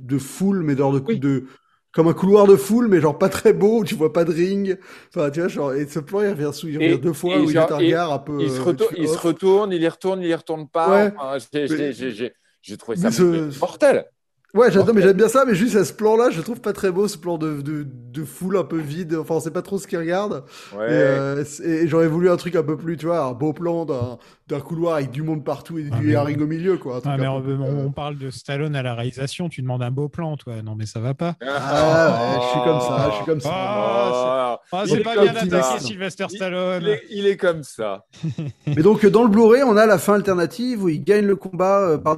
de 0.00 0.16
foule, 0.18 0.62
mais 0.62 0.76
genre 0.76 0.92
de, 0.92 1.02
Oui. 1.06 1.18
de 1.18 1.44
comme 1.92 2.06
un 2.08 2.14
couloir 2.14 2.46
de 2.46 2.54
foule, 2.56 2.86
mais 2.88 3.00
genre 3.00 3.18
pas 3.18 3.28
très 3.28 3.52
beau, 3.52 3.80
où 3.80 3.84
tu 3.84 3.94
vois 3.94 4.12
pas 4.12 4.24
de 4.24 4.32
ring. 4.32 4.78
Enfin, 5.08 5.28
tu 5.30 5.40
vois, 5.40 5.48
genre, 5.48 5.72
et 5.74 5.86
ce 5.86 5.98
plan, 5.98 6.20
il 6.22 6.28
revient, 6.28 6.50
sous, 6.52 6.68
il 6.68 6.76
revient 6.78 6.92
Et- 6.92 6.98
deux 6.98 7.12
fois, 7.12 7.38
où 7.40 7.44
il 7.44 7.50
genre- 7.50 7.70
un 7.72 7.76
regard 7.76 8.12
un 8.12 8.18
peu. 8.18 8.38
il, 8.40 8.50
se 8.50 8.60
euh, 8.60 8.62
retourne, 8.62 8.94
il 8.96 9.08
se 9.08 9.18
retourne, 9.18 9.72
il 9.72 9.82
y 9.82 9.88
retourne, 9.88 10.22
il 10.22 10.28
y 10.28 10.34
retourne 10.34 10.68
pas. 10.68 10.88
Ouais. 10.90 11.12
Enfin, 11.18 11.44
j'ai- 11.52 11.66
j'ai- 11.66 11.76
Mais- 11.76 11.92
j'ai- 11.92 12.10
j'ai- 12.12 12.32
J'ai 12.62 12.76
trouvé 12.76 12.96
ça 12.98 13.10
ce- 13.10 13.58
mortel. 13.60 14.04
Ouais, 14.54 14.70
j'adore, 14.72 14.94
mais 14.94 15.02
j'aime 15.02 15.16
bien 15.18 15.28
ça, 15.28 15.44
mais 15.46 15.54
juste 15.54 15.76
à 15.76 15.84
ce 15.84 15.92
plan-là, 15.92 16.30
je 16.30 16.38
le 16.38 16.42
trouve 16.42 16.62
pas 16.62 16.72
très 16.72 16.90
beau, 16.90 17.06
ce 17.06 17.18
plan 17.18 17.36
de, 17.36 17.60
de, 17.60 17.86
de 17.86 18.24
foule 18.24 18.56
un 18.56 18.64
peu 18.64 18.78
vide. 18.78 19.14
Enfin, 19.14 19.34
on 19.34 19.40
sait 19.40 19.50
pas 19.50 19.60
trop 19.60 19.76
ce 19.78 19.86
qu'il 19.86 19.98
regarde. 19.98 20.42
Ouais. 20.74 20.86
Et, 20.86 20.90
euh, 20.90 21.44
et 21.62 21.86
j'aurais 21.86 22.08
voulu 22.08 22.30
un 22.30 22.36
truc 22.38 22.56
un 22.56 22.62
peu 22.62 22.78
plus, 22.78 22.96
tu 22.96 23.04
vois, 23.06 23.20
un 23.24 23.32
beau 23.32 23.52
plan 23.52 23.84
d'un 23.84 24.16
d'un 24.48 24.60
couloir 24.60 24.94
avec 24.94 25.10
du 25.10 25.22
monde 25.22 25.44
partout 25.44 25.78
et 25.78 25.86
Ah, 25.92 25.98
du 25.98 26.06
mais- 26.06 26.12
herring 26.14 26.40
au 26.40 26.46
milieu, 26.46 26.78
quoi. 26.78 26.96
un 26.96 27.00
truc 27.00 27.12
Ah, 27.14 27.18
mais 27.18 27.26
un 27.26 27.32
on, 27.32 27.42
peu 27.42 27.54
plus, 27.54 27.62
on- 27.62 27.66
euh, 27.66 27.84
on 27.88 27.92
parle 27.92 28.16
de 28.16 28.30
Stallone 28.30 28.74
à 28.74 28.82
la 28.82 28.94
réalisation, 28.94 29.50
tu 29.50 29.60
demandes 29.60 29.82
un 29.82 29.90
beau 29.90 30.08
plan, 30.08 30.38
toi. 30.38 30.62
Non, 30.64 30.74
mais 30.74 30.86
ça 30.86 31.00
va 31.00 31.12
pas. 31.12 31.36
Ah, 31.46 32.18
ouais, 32.38 32.42
je 32.42 32.48
suis 32.48 32.60
comme 32.64 32.80
ça, 32.80 33.08
je 33.10 33.16
suis 33.16 33.24
comme 33.26 33.40
ça. 33.42 33.50
Ah, 33.52 34.60
Oh, 34.72 34.76
Ah, 34.76 34.82
c'est 34.86 34.94
est 35.00 35.02
pas 35.02 35.12
bien 35.22 35.32
d'attaquer 35.44 35.80
Sylvester 35.80 36.24
Stallone. 36.30 36.82
Il 36.82 36.88
est, 36.88 37.02
il 37.10 37.26
est 37.26 37.36
comme 37.36 37.62
ça. 37.62 38.06
Mais 38.66 38.82
donc, 38.82 39.04
dans 39.04 39.22
le 39.22 39.28
Blu-ray, 39.28 39.62
on 39.62 39.76
a 39.76 39.84
la 39.84 39.98
fin 39.98 40.14
alternative 40.14 40.84
où 40.84 40.88
il 40.88 41.04
gagne 41.04 41.26
le 41.26 41.36
combat 41.36 41.80
euh, 41.80 41.98
par 41.98 42.16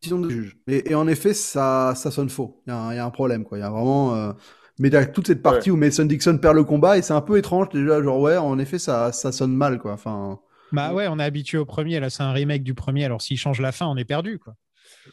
décision 0.00 0.20
de 0.20 0.30
juge. 0.30 0.56
Et, 0.66 0.90
et 0.90 0.94
en 0.94 1.08
effet, 1.08 1.34
ça, 1.34 1.94
ça 1.96 2.10
sonne 2.10 2.28
faux. 2.30 2.62
Il 2.66 2.70
y, 2.70 2.72
a 2.72 2.78
un- 2.78 2.92
il 2.92 2.96
y 2.96 2.98
a 3.00 3.04
un 3.04 3.10
problème, 3.10 3.44
quoi. 3.44 3.58
Il 3.58 3.60
y 3.62 3.64
a 3.64 3.70
vraiment. 3.70 4.14
euh, 4.14 4.32
Mais 4.78 4.88
il 4.88 4.94
y 4.94 4.96
a 4.96 5.06
toute 5.06 5.26
cette 5.26 5.42
partie 5.42 5.70
où 5.72 5.76
Mason 5.76 6.04
Dixon 6.04 6.38
perd 6.38 6.54
le 6.54 6.62
combat 6.64 6.98
et 6.98 7.02
c'est 7.02 7.12
un 7.14 7.20
peu 7.20 7.36
étrange 7.38 7.68
déjà. 7.70 8.00
Genre, 8.02 8.20
ouais, 8.20 8.36
en 8.36 8.58
effet, 8.58 8.78
ça, 8.78 9.10
ça 9.12 9.32
sonne 9.32 9.52
mal, 9.54 9.78
quoi. 9.78 9.92
Enfin. 9.92 10.38
Bah 10.70 10.92
ouais, 10.92 11.08
on 11.08 11.18
est 11.18 11.24
habitué 11.24 11.58
au 11.58 11.64
premier. 11.64 11.98
Là, 11.98 12.10
c'est 12.10 12.22
un 12.22 12.32
remake 12.32 12.62
du 12.62 12.74
premier. 12.74 13.04
Alors, 13.06 13.20
s'il 13.22 13.38
change 13.38 13.60
la 13.60 13.72
fin, 13.72 13.86
on 13.86 13.96
est 13.96 14.04
perdu, 14.04 14.38
quoi. 14.38 14.54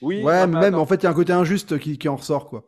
Oui, 0.01 0.21
Ouais, 0.21 0.45
mais 0.47 0.59
même, 0.59 0.75
en 0.75 0.85
fait, 0.85 0.95
il 0.95 1.03
y 1.03 1.07
a 1.07 1.09
un 1.09 1.13
côté 1.13 1.33
injuste 1.33 1.79
qui, 1.79 1.97
qui 1.97 2.07
en 2.09 2.17
ressort, 2.17 2.47
quoi. 2.49 2.65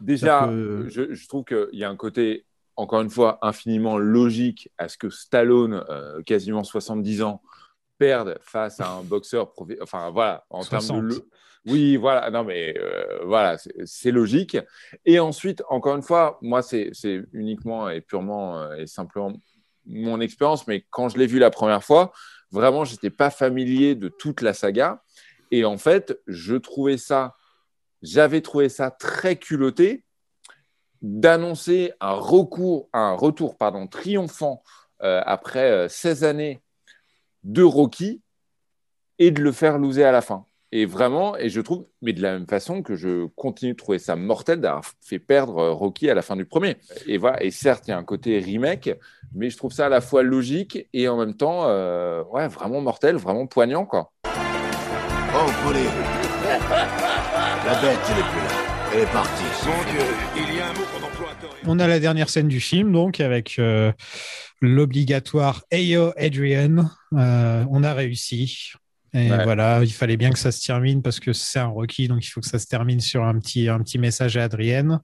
Déjà, 0.00 0.46
que- 0.48 0.86
je, 0.88 1.12
je 1.12 1.28
trouve 1.28 1.44
qu'il 1.44 1.68
y 1.72 1.84
a 1.84 1.90
un 1.90 1.96
côté, 1.96 2.46
encore 2.76 3.00
une 3.02 3.10
fois, 3.10 3.38
infiniment 3.42 3.98
logique 3.98 4.70
à 4.78 4.88
ce 4.88 4.96
que 4.96 5.10
Stallone, 5.10 5.84
euh, 5.90 6.22
quasiment 6.22 6.62
70 6.64 7.22
ans, 7.22 7.42
perde 7.98 8.38
face 8.42 8.80
à 8.80 8.88
un 8.92 9.02
boxeur. 9.02 9.52
Enfin, 9.82 10.10
voilà, 10.10 10.44
en 10.50 10.62
termes 10.64 10.82
60. 10.82 11.08
de. 11.08 11.28
Oui, 11.66 11.96
voilà, 11.96 12.30
non, 12.30 12.44
mais 12.44 12.74
euh, 12.78 13.24
voilà, 13.26 13.58
c'est- 13.84 14.10
logique. 14.10 14.56
Et 15.04 15.18
ensuite, 15.18 15.62
encore 15.68 15.96
une 15.96 16.02
fois, 16.02 16.38
moi, 16.40 16.62
c'est 16.62 16.90
uniquement 17.32 17.90
et 17.90 18.00
purement 18.00 18.58
euh, 18.60 18.76
et 18.76 18.86
simplement 18.86 19.32
mon 19.86 20.20
expérience, 20.20 20.66
mais 20.66 20.84
quand 20.90 21.08
je 21.08 21.18
l'ai 21.18 21.26
vu 21.26 21.38
la 21.38 21.50
première 21.50 21.82
fois, 21.84 22.12
vraiment, 22.50 22.84
j'étais 22.84 23.10
pas 23.10 23.30
familier 23.30 23.94
de 23.94 24.08
toute 24.08 24.40
la 24.42 24.52
saga. 24.54 25.02
Et 25.50 25.64
en 25.64 25.78
fait, 25.78 26.18
je 26.26 26.56
trouvais 26.56 26.98
ça, 26.98 27.34
j'avais 28.02 28.40
trouvé 28.42 28.68
ça 28.68 28.90
très 28.90 29.36
culotté 29.36 30.04
d'annoncer 31.02 31.92
un 32.00 32.12
recours, 32.14 32.88
un 32.92 33.12
retour 33.14 33.56
pardon, 33.56 33.86
triomphant 33.86 34.62
euh, 35.02 35.22
après 35.26 35.70
euh, 35.70 35.88
16 35.88 36.24
années 36.24 36.62
de 37.44 37.62
Rocky 37.62 38.22
et 39.20 39.30
de 39.32 39.42
le 39.42 39.52
faire 39.52 39.78
loser 39.78 40.04
à 40.04 40.12
la 40.12 40.22
fin. 40.22 40.47
Et 40.70 40.84
vraiment, 40.84 41.36
et 41.36 41.48
je 41.48 41.60
trouve, 41.62 41.86
mais 42.02 42.12
de 42.12 42.20
la 42.20 42.32
même 42.32 42.46
façon 42.46 42.82
que 42.82 42.94
je 42.94 43.26
continue 43.36 43.72
de 43.72 43.76
trouver 43.76 43.98
ça 43.98 44.16
mortel 44.16 44.60
d'avoir 44.60 44.84
fait 45.00 45.18
perdre 45.18 45.58
euh, 45.58 45.72
Rocky 45.72 46.10
à 46.10 46.14
la 46.14 46.20
fin 46.20 46.36
du 46.36 46.44
premier. 46.44 46.76
Et 47.06 47.16
voilà, 47.16 47.42
et 47.42 47.50
certes, 47.50 47.84
il 47.88 47.90
y 47.90 47.94
a 47.94 47.98
un 47.98 48.04
côté 48.04 48.38
remake, 48.38 48.90
mais 49.34 49.48
je 49.48 49.56
trouve 49.56 49.72
ça 49.72 49.86
à 49.86 49.88
la 49.88 50.02
fois 50.02 50.22
logique 50.22 50.86
et 50.92 51.08
en 51.08 51.16
même 51.16 51.34
temps, 51.34 51.64
euh, 51.68 52.22
ouais, 52.32 52.48
vraiment 52.48 52.82
mortel, 52.82 53.16
vraiment 53.16 53.46
poignant, 53.46 53.86
quoi. 53.86 54.12
Oh, 54.24 55.50
poulet 55.64 55.80
La 57.66 57.74
bête, 57.80 57.98
elle 58.10 58.18
est 58.18 58.30
plus 58.30 58.40
là. 58.40 58.68
Elle 58.92 59.00
est 59.00 59.12
partie. 59.12 59.44
Mon 59.66 59.92
Dieu, 59.92 60.00
il 60.36 60.56
y 60.56 60.60
a 60.60 60.68
un 60.68 60.72
mot 60.72 60.80
qu'on 60.80 61.06
emploie 61.06 61.30
à 61.30 61.34
tort 61.42 61.54
et 61.62 61.66
à 61.66 61.70
On 61.70 61.78
a 61.78 61.86
la 61.86 62.00
dernière 62.00 62.30
scène 62.30 62.48
du 62.48 62.60
film, 62.60 62.92
donc, 62.92 63.20
avec 63.20 63.58
euh, 63.58 63.92
l'obligatoire 64.62 65.62
Ayo 65.70 66.12
Adrian. 66.16 66.88
Euh, 67.12 67.64
on 67.70 67.84
a 67.84 67.92
réussi. 67.92 68.72
Et 69.14 69.30
Ouais. 69.30 69.44
voilà, 69.44 69.80
il 69.82 69.92
fallait 69.92 70.16
bien 70.16 70.30
que 70.30 70.38
ça 70.38 70.52
se 70.52 70.64
termine 70.66 71.02
parce 71.02 71.18
que 71.20 71.32
c'est 71.32 71.58
un 71.58 71.66
Rocky, 71.66 72.08
donc 72.08 72.24
il 72.24 72.28
faut 72.28 72.40
que 72.40 72.46
ça 72.46 72.58
se 72.58 72.66
termine 72.66 73.00
sur 73.00 73.24
un 73.24 73.38
petit, 73.38 73.68
un 73.68 73.78
petit 73.80 73.98
message 73.98 74.36
à 74.36 74.44
Adrienne. 74.44 75.00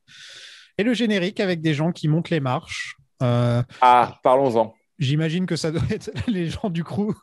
Et 0.76 0.82
le 0.82 0.93
générique 0.94 1.40
avec 1.40 1.60
des 1.60 1.72
gens 1.74 1.90
qui 1.93 2.09
montent 2.09 2.31
les 2.31 2.40
marches. 2.40 2.97
Euh, 3.22 3.62
Ah, 3.81 4.18
parlons-en. 4.22 4.74
J'imagine 4.98 5.47
que 5.47 5.56
ça 5.56 5.70
doit 5.70 5.82
être 5.90 6.10
les 6.28 6.51
gens 6.51 6.68
du 6.70 6.85
crew. 6.85 7.14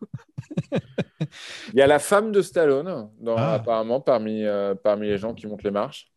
Il 1.74 1.76
y 1.80 1.82
a 1.82 1.88
la 1.88 2.00
femme 2.00 2.32
de 2.32 2.42
Stallone, 2.42 3.10
dans- 3.20 3.36
Ah. 3.38 3.54
apparemment, 3.54 4.02
parmi, 4.02 4.44
euh, 4.44 4.74
parmi 4.76 5.08
les 5.08 5.18
gens 5.18 5.34
qui 5.34 5.48
montent 5.48 5.64
les 5.64 5.72
marches. 5.72 6.08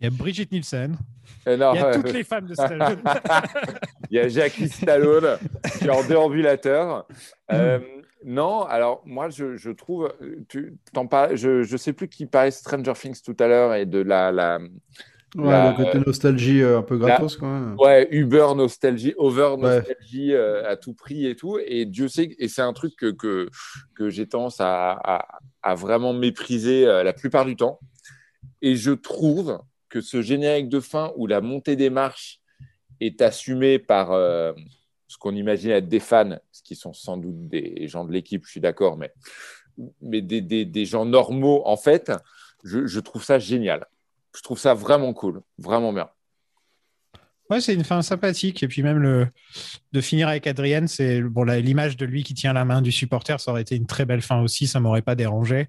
Il 0.00 0.04
y 0.04 0.06
a 0.06 0.10
Brigitte 0.10 0.52
Nielsen. 0.52 0.96
Et 1.46 1.56
non, 1.56 1.72
Il 1.74 1.78
y 1.80 1.82
a 1.82 1.86
euh, 1.86 1.94
toutes 1.94 2.12
les 2.12 2.24
femmes 2.24 2.46
de 2.46 2.54
Stallone. 2.54 3.02
Il 4.10 4.16
y 4.16 4.20
a 4.20 4.28
Jackie 4.28 4.68
Stallone 4.68 5.38
qui 5.78 5.84
est 5.86 5.90
en 5.90 6.04
déambulateur. 6.08 7.06
Euh, 7.50 7.80
non, 8.24 8.62
alors 8.64 9.02
moi 9.06 9.28
je, 9.28 9.56
je 9.56 9.70
trouve, 9.70 10.12
tu 10.48 10.76
t'en 10.92 11.06
parles, 11.06 11.36
je 11.36 11.62
je 11.62 11.76
sais 11.76 11.92
plus 11.92 12.08
qui 12.08 12.26
parlait 12.26 12.50
Stranger 12.50 12.94
Things 12.94 13.20
tout 13.22 13.36
à 13.38 13.46
l'heure 13.46 13.74
et 13.74 13.86
de 13.86 13.98
la 14.00 14.32
la 14.32 14.58
Ouais, 15.36 15.44
la- 15.50 15.70
le 15.70 15.84
côté 15.84 15.98
nostalgie 16.06 16.62
euh, 16.62 16.78
un 16.78 16.82
peu 16.82 16.96
gratos, 16.96 17.36
quoi. 17.36 17.60
ouais 17.78 18.08
Uber 18.10 18.46
nostalgie, 18.56 19.12
over 19.18 19.54
Ouais. 19.58 19.76
nostalgie 19.76 20.32
euh, 20.32 20.66
à 20.66 20.76
tout 20.76 20.94
prix 20.94 21.26
et 21.26 21.36
tout. 21.36 21.58
Et 21.66 21.84
Dieu 21.84 22.08
sait, 22.08 22.34
et 22.38 22.48
c'est 22.48 22.62
un 22.62 22.72
truc 22.72 22.94
que 22.96 23.10
que, 23.10 23.48
que 23.94 24.08
j'ai 24.08 24.26
tendance 24.26 24.60
à, 24.60 24.92
à, 24.92 25.38
à 25.62 25.74
vraiment 25.74 26.14
mépriser 26.14 26.86
euh, 26.86 27.02
la 27.02 27.12
plupart 27.12 27.44
du 27.44 27.54
temps. 27.54 27.80
Et 28.62 28.76
je 28.76 28.92
trouve 28.92 29.60
que 29.90 30.00
ce 30.00 30.22
générique 30.22 30.68
de 30.70 30.80
fin 30.80 31.12
où 31.16 31.26
la 31.26 31.40
montée 31.42 31.76
des 31.76 31.90
marches 31.90 32.40
est 33.00 33.20
assumée 33.20 33.78
par 33.78 34.12
euh, 34.12 34.54
ce 35.16 35.18
qu'on 35.18 35.34
imagine 35.34 35.70
être 35.70 35.88
des 35.88 35.98
fans, 35.98 36.36
ce 36.52 36.62
qui 36.62 36.76
sont 36.76 36.92
sans 36.92 37.16
doute 37.16 37.48
des 37.48 37.88
gens 37.88 38.04
de 38.04 38.12
l'équipe, 38.12 38.44
je 38.44 38.50
suis 38.50 38.60
d'accord, 38.60 38.98
mais, 38.98 39.14
mais 40.02 40.20
des, 40.20 40.42
des, 40.42 40.84
gens 40.84 41.06
normaux, 41.06 41.62
en 41.64 41.78
fait, 41.78 42.12
je, 42.64 43.00
trouve 43.00 43.24
ça 43.24 43.38
génial. 43.38 43.86
Je 44.36 44.42
trouve 44.42 44.58
ça 44.58 44.74
vraiment 44.74 45.14
cool, 45.14 45.40
vraiment 45.56 45.94
bien. 45.94 46.10
Ouais, 47.48 47.62
c'est 47.62 47.72
une 47.72 47.84
fin 47.84 48.02
sympathique. 48.02 48.62
Et 48.62 48.68
puis 48.68 48.82
même 48.82 48.98
le 48.98 49.26
de 49.92 50.02
finir 50.02 50.28
avec 50.28 50.46
Adrienne, 50.46 50.86
c'est 50.86 51.22
bon 51.22 51.44
l'image 51.44 51.96
de 51.96 52.04
lui 52.04 52.22
qui 52.22 52.34
tient 52.34 52.52
la 52.52 52.66
main 52.66 52.82
du 52.82 52.92
supporter, 52.92 53.40
ça 53.40 53.52
aurait 53.52 53.62
été 53.62 53.74
une 53.74 53.86
très 53.86 54.04
belle 54.04 54.20
fin 54.20 54.42
aussi, 54.42 54.66
ça 54.66 54.80
m'aurait 54.80 55.00
pas 55.00 55.14
dérangé. 55.14 55.68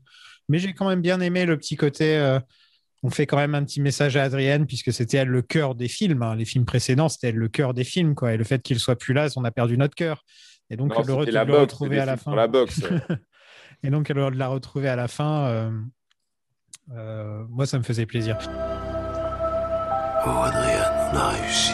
Mais 0.49 0.59
j'ai 0.59 0.73
quand 0.73 0.89
même 0.89 1.01
bien 1.01 1.21
aimé 1.21 1.45
le 1.45 1.57
petit 1.57 1.77
côté. 1.77 2.17
euh, 2.17 2.41
on 3.03 3.09
fait 3.09 3.25
quand 3.27 3.37
même 3.37 3.53
un 3.55 3.63
petit 3.63 3.79
message 3.81 4.17
à 4.17 4.23
Adrienne 4.23 4.65
puisque 4.65 4.91
c'était 4.91 5.17
elle 5.17 5.27
le 5.27 5.41
cœur 5.41 5.75
des 5.75 5.87
films. 5.87 6.23
hein. 6.23 6.35
Les 6.35 6.45
films 6.45 6.65
précédents, 6.65 7.09
c'était 7.09 7.29
elle 7.29 7.35
le 7.35 7.47
cœur 7.47 7.73
des 7.73 7.83
films, 7.83 8.15
quoi. 8.15 8.33
Et 8.33 8.37
le 8.37 8.43
fait 8.43 8.61
qu'il 8.61 8.79
soit 8.79 8.95
plus 8.97 9.13
là, 9.13 9.27
on 9.35 9.43
a 9.43 9.51
perdu 9.51 9.77
notre 9.77 9.95
cœur. 9.95 10.23
Et 10.69 10.75
donc 10.77 10.89
Non, 10.93 11.01
le, 11.01 11.13
re- 11.13 11.19
c'était 11.21 11.31
la 11.31 11.43
le 11.45 11.51
boxe, 11.51 11.61
retrouver 11.73 11.99
à 11.99 12.05
la 12.05 12.17
fin. 12.17 12.35
la 12.35 12.47
boxe. 12.47 12.81
Et 13.83 13.89
donc 13.91 14.09
alors, 14.09 14.31
de 14.31 14.37
la 14.37 14.47
retrouver 14.47 14.89
à 14.89 14.95
la 14.95 15.07
fin, 15.07 15.45
euh, 15.47 15.71
euh, 16.93 17.43
moi 17.49 17.65
ça 17.67 17.77
me 17.77 17.83
faisait 17.83 18.05
plaisir. 18.07 18.37
Oh, 20.25 20.29
Adrien, 20.43 21.11
on 21.13 21.15
a 21.15 21.29
réussi. 21.29 21.73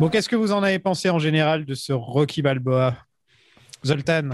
Bon, 0.00 0.08
qu'est-ce 0.08 0.28
que 0.28 0.36
vous 0.36 0.52
en 0.52 0.62
avez 0.62 0.78
pensé 0.78 1.10
en 1.10 1.18
général 1.18 1.64
de 1.64 1.74
ce 1.74 1.92
Rocky 1.92 2.40
Balboa, 2.40 2.94
Zoltan? 3.84 4.30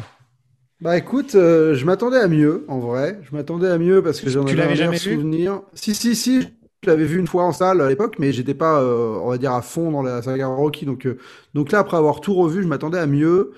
Bah 0.82 0.99
écoute, 0.99 1.35
euh, 1.36 1.74
je 1.74 1.86
m'attendais 1.86 2.19
à 2.19 2.28
mieux, 2.28 2.66
en 2.69 2.81
vrai. 2.81 3.19
Je 3.23 3.35
m'attendais 3.35 3.69
à 3.69 3.78
mieux 3.78 4.03
parce 4.03 4.20
que 4.20 4.28
j'en 4.28 4.47
avais 4.47 4.62
un 4.62 4.74
jamais 4.74 4.99
souvenir. 4.99 5.62
Si, 5.73 5.95
si, 5.95 6.15
si, 6.15 6.41
je 6.82 6.91
l'avais 6.91 7.07
vu 7.07 7.19
une 7.19 7.27
fois 7.27 7.45
en 7.45 7.53
salle 7.53 7.81
à 7.81 7.89
l'époque, 7.89 8.16
mais 8.19 8.31
j'étais 8.31 8.53
pas, 8.53 8.82
euh, 8.82 9.19
on 9.23 9.31
va 9.31 9.39
dire, 9.39 9.53
à 9.53 9.62
fond 9.62 9.91
dans 9.91 10.03
la 10.03 10.20
saga 10.20 10.49
Rocky. 10.49 10.85
Donc, 10.85 11.07
euh, 11.07 11.16
donc 11.55 11.73
là, 11.73 11.78
après 11.78 11.97
avoir 11.97 12.20
tout 12.20 12.35
revu, 12.35 12.62
je 12.62 12.69
m'attendais 12.69 12.99
à 12.99 13.07
mieux. 13.07 13.53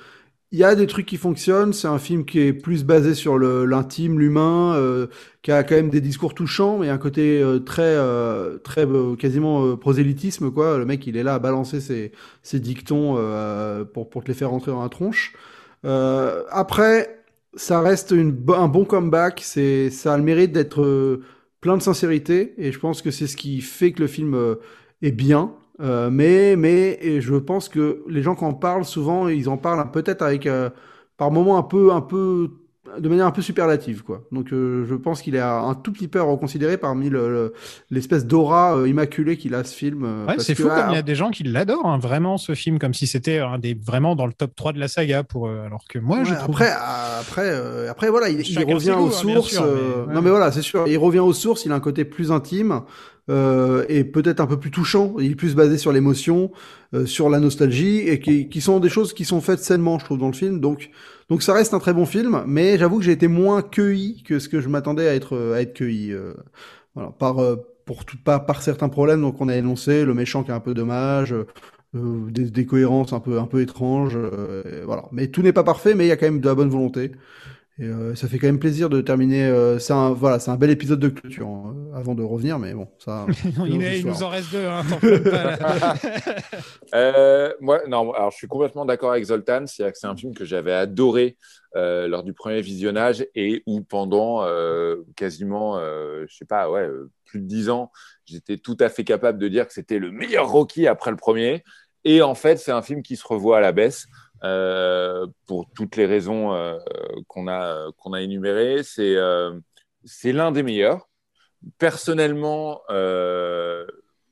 Il 0.56 0.60
y 0.60 0.64
a 0.64 0.74
des 0.74 0.86
trucs 0.86 1.04
qui 1.04 1.18
fonctionnent. 1.18 1.74
C'est 1.74 1.86
un 1.86 1.98
film 1.98 2.24
qui 2.24 2.40
est 2.40 2.54
plus 2.54 2.82
basé 2.82 3.12
sur 3.12 3.38
l'intime, 3.38 4.18
l'humain, 4.18 4.74
euh, 4.74 5.06
qui 5.42 5.52
a 5.52 5.62
quand 5.62 5.74
même 5.74 5.90
des 5.90 6.00
discours 6.00 6.32
touchants, 6.32 6.78
mais 6.78 6.88
un 6.88 6.96
côté 6.96 7.42
euh, 7.42 7.58
très, 7.58 7.82
euh, 7.82 8.56
très 8.56 8.86
euh, 8.86 9.16
quasiment 9.16 9.66
euh, 9.66 9.76
prosélytisme, 9.76 10.50
quoi. 10.50 10.78
Le 10.78 10.86
mec, 10.86 11.06
il 11.06 11.18
est 11.18 11.22
là 11.22 11.34
à 11.34 11.38
balancer 11.38 11.82
ses, 11.82 12.10
ses 12.42 12.58
dictons 12.58 13.16
euh, 13.18 13.84
pour, 13.84 14.08
pour 14.08 14.24
te 14.24 14.28
les 14.28 14.34
faire 14.34 14.48
rentrer 14.48 14.70
dans 14.70 14.82
la 14.82 14.88
tronche. 14.88 15.34
Après, 15.84 17.22
ça 17.54 17.82
reste 17.82 18.12
une, 18.12 18.34
un 18.56 18.68
bon 18.68 18.86
comeback. 18.86 19.42
C'est, 19.44 19.90
ça 19.90 20.14
a 20.14 20.16
le 20.16 20.22
mérite 20.22 20.52
d'être 20.52 21.20
plein 21.60 21.76
de 21.76 21.82
sincérité, 21.82 22.54
et 22.56 22.72
je 22.72 22.78
pense 22.78 23.02
que 23.02 23.10
c'est 23.10 23.26
ce 23.26 23.36
qui 23.36 23.60
fait 23.60 23.92
que 23.92 24.00
le 24.00 24.08
film 24.08 24.56
est 25.02 25.12
bien. 25.12 25.52
Euh, 25.80 26.08
mais, 26.10 26.56
mais, 26.56 26.98
et 27.02 27.20
je 27.20 27.34
pense 27.34 27.68
que 27.68 28.02
les 28.08 28.22
gens 28.22 28.34
qui 28.34 28.44
en 28.44 28.54
parlent 28.54 28.84
souvent, 28.86 29.28
ils 29.28 29.48
en 29.48 29.58
parlent 29.58 29.90
peut-être 29.90 30.22
avec, 30.22 30.46
euh, 30.46 30.70
par 31.18 31.30
moments 31.30 31.58
un 31.58 31.62
peu, 31.62 31.92
un 31.92 32.00
peu, 32.00 32.48
de 32.98 33.08
manière 33.10 33.26
un 33.26 33.30
peu 33.30 33.42
superlative, 33.42 34.02
quoi. 34.02 34.22
Donc, 34.32 34.52
euh, 34.52 34.86
je 34.88 34.94
pense 34.94 35.20
qu'il 35.20 35.34
est 35.34 35.40
un 35.40 35.74
tout 35.74 35.92
petit 35.92 36.08
peu 36.08 36.20
à 36.20 36.22
reconsidérer 36.22 36.78
parmi 36.78 37.10
le- 37.10 37.28
le- 37.28 37.52
l'espèce 37.90 38.24
d'aura 38.24 38.86
immaculée 38.86 39.36
qu'il 39.36 39.54
a 39.54 39.64
ce 39.64 39.74
film. 39.74 40.04
Ouais, 40.26 40.36
c'est 40.38 40.54
fou 40.54 40.68
comme 40.68 40.90
il 40.90 40.94
y 40.94 40.98
a 40.98 41.02
des 41.02 41.14
gens 41.16 41.30
qui 41.30 41.42
l'adorent, 41.42 41.86
hein, 41.88 41.98
vraiment, 41.98 42.38
ce 42.38 42.54
film, 42.54 42.78
comme 42.78 42.94
si 42.94 43.06
c'était 43.06 43.40
un 43.40 43.58
des 43.58 43.74
vraiment 43.74 44.14
dans 44.16 44.26
le 44.26 44.32
top 44.32 44.54
3 44.54 44.72
de 44.72 44.78
la 44.78 44.88
saga 44.88 45.24
pour. 45.24 45.48
Alors 45.50 45.84
que 45.88 45.98
moi, 45.98 46.24
je 46.24 46.30
Ouais, 46.30 46.36
trouve. 46.38 46.54
après, 46.54 46.70
après, 47.20 47.88
après, 47.88 48.08
voilà, 48.08 48.28
il, 48.30 48.40
il 48.40 48.58
revient 48.64 48.92
aux 48.92 49.08
hein, 49.08 49.10
sources. 49.10 49.50
sûr, 49.52 49.66
Non, 50.10 50.22
mais 50.22 50.30
voilà, 50.30 50.52
c'est 50.52 50.62
sûr. 50.62 50.84
Il 50.86 50.96
revient 50.96 51.18
aux 51.18 51.32
sources. 51.34 51.64
Il 51.66 51.72
a 51.72 51.74
un 51.74 51.80
côté 51.80 52.04
plus 52.06 52.30
intime 52.32 52.80
euh, 53.28 53.84
et 53.88 54.04
peut-être 54.04 54.40
un 54.40 54.46
peu 54.46 54.58
plus 54.58 54.70
touchant. 54.70 55.14
Il 55.18 55.32
est 55.32 55.34
plus 55.34 55.54
basé 55.54 55.78
sur 55.78 55.92
l'émotion, 55.92 56.52
euh, 56.94 57.06
sur 57.06 57.28
la 57.30 57.40
nostalgie 57.40 57.98
et 58.08 58.20
qui, 58.20 58.48
qui 58.48 58.60
sont 58.60 58.80
des 58.80 58.88
choses 58.88 59.12
qui 59.14 59.24
sont 59.24 59.40
faites 59.40 59.60
sainement, 59.60 59.98
je 59.98 60.04
trouve, 60.04 60.18
dans 60.18 60.28
le 60.28 60.32
film. 60.32 60.60
Donc, 60.60 60.90
donc 61.28 61.42
ça 61.42 61.52
reste 61.54 61.74
un 61.74 61.78
très 61.80 61.92
bon 61.94 62.06
film. 62.06 62.44
Mais 62.46 62.78
j'avoue 62.78 62.98
que 62.98 63.04
j'ai 63.04 63.12
été 63.12 63.28
moins 63.28 63.62
cueilli 63.62 64.22
que 64.24 64.38
ce 64.38 64.48
que 64.48 64.60
je 64.60 64.68
m'attendais 64.68 65.08
à 65.08 65.14
être 65.14 65.36
à 65.54 65.60
être 65.62 65.74
cueilli. 65.74 66.12
euh, 66.12 66.34
voilà, 66.94 67.10
par 67.12 67.38
euh, 67.40 67.56
pour 67.84 68.04
tout, 68.04 68.16
pas 68.22 68.38
par 68.40 68.62
certains 68.62 68.88
problèmes. 68.88 69.20
Donc, 69.20 69.40
on 69.40 69.48
a 69.48 69.56
énoncé 69.56 70.04
le 70.04 70.14
méchant 70.14 70.42
qui 70.44 70.50
est 70.50 70.54
un 70.54 70.60
peu 70.60 70.74
dommage. 70.74 71.32
euh, 71.94 72.30
des, 72.30 72.50
des 72.50 72.66
cohérences 72.66 73.12
un 73.12 73.20
peu 73.20 73.38
un 73.38 73.46
peu 73.46 73.60
étranges 73.62 74.16
euh, 74.16 74.82
voilà 74.86 75.04
mais 75.12 75.28
tout 75.28 75.42
n'est 75.42 75.52
pas 75.52 75.64
parfait 75.64 75.94
mais 75.94 76.04
il 76.06 76.08
y 76.08 76.12
a 76.12 76.16
quand 76.16 76.26
même 76.26 76.40
de 76.40 76.46
la 76.48 76.54
bonne 76.54 76.68
volonté 76.68 77.12
et 77.78 77.84
euh, 77.84 78.14
ça 78.14 78.26
fait 78.26 78.38
quand 78.38 78.46
même 78.46 78.58
plaisir 78.58 78.88
de 78.88 79.00
terminer 79.02 79.44
euh, 79.44 79.78
c'est 79.78 79.92
un 79.92 80.10
voilà 80.10 80.38
c'est 80.38 80.50
un 80.50 80.56
bel 80.56 80.70
épisode 80.70 80.98
de 81.00 81.08
clôture 81.08 81.46
hein, 81.48 81.76
avant 81.94 82.14
de 82.14 82.22
revenir 82.22 82.58
mais 82.58 82.72
bon 82.72 82.88
ça 82.98 83.26
il, 83.66 83.82
est- 83.82 84.00
il 84.00 84.06
nous 84.06 84.22
en 84.22 84.28
reste 84.30 84.50
deux, 84.52 84.64
hein. 84.66 84.82
Euh, 86.94 87.52
moi, 87.60 87.80
non, 87.88 88.12
alors 88.12 88.30
je 88.30 88.36
suis 88.36 88.46
complètement 88.46 88.84
d'accord 88.84 89.10
avec 89.10 89.24
Zoltan. 89.24 89.64
C'est 89.66 90.04
un 90.04 90.16
film 90.16 90.34
que 90.34 90.44
j'avais 90.44 90.72
adoré 90.72 91.36
euh, 91.76 92.08
lors 92.08 92.22
du 92.22 92.32
premier 92.32 92.60
visionnage 92.60 93.26
et 93.34 93.62
où 93.66 93.80
pendant 93.82 94.44
euh, 94.44 94.96
quasiment, 95.16 95.76
euh, 95.78 96.24
je 96.28 96.36
sais 96.36 96.44
pas, 96.44 96.70
ouais, 96.70 96.82
euh, 96.86 97.10
plus 97.24 97.40
de 97.40 97.46
dix 97.46 97.68
ans, 97.70 97.90
j'étais 98.24 98.56
tout 98.56 98.76
à 98.80 98.88
fait 98.88 99.04
capable 99.04 99.38
de 99.38 99.48
dire 99.48 99.66
que 99.66 99.72
c'était 99.72 99.98
le 99.98 100.10
meilleur 100.12 100.48
Rocky 100.48 100.86
après 100.86 101.10
le 101.10 101.16
premier. 101.16 101.64
Et 102.04 102.22
en 102.22 102.34
fait, 102.34 102.56
c'est 102.58 102.72
un 102.72 102.82
film 102.82 103.02
qui 103.02 103.16
se 103.16 103.26
revoit 103.26 103.58
à 103.58 103.60
la 103.60 103.72
baisse 103.72 104.06
euh, 104.06 104.08
pour 105.46 105.70
toutes 105.74 105.96
les 105.96 106.06
raisons 106.06 106.54
euh, 106.54 106.78
qu'on 107.28 107.48
a 107.48 107.90
qu'on 107.98 108.12
a 108.12 108.22
énumérées. 108.22 108.82
C'est 108.82 109.16
euh, 109.16 109.58
c'est 110.04 110.32
l'un 110.32 110.52
des 110.52 110.62
meilleurs. 110.62 111.08
Personnellement, 111.78 112.80
euh, 112.90 113.86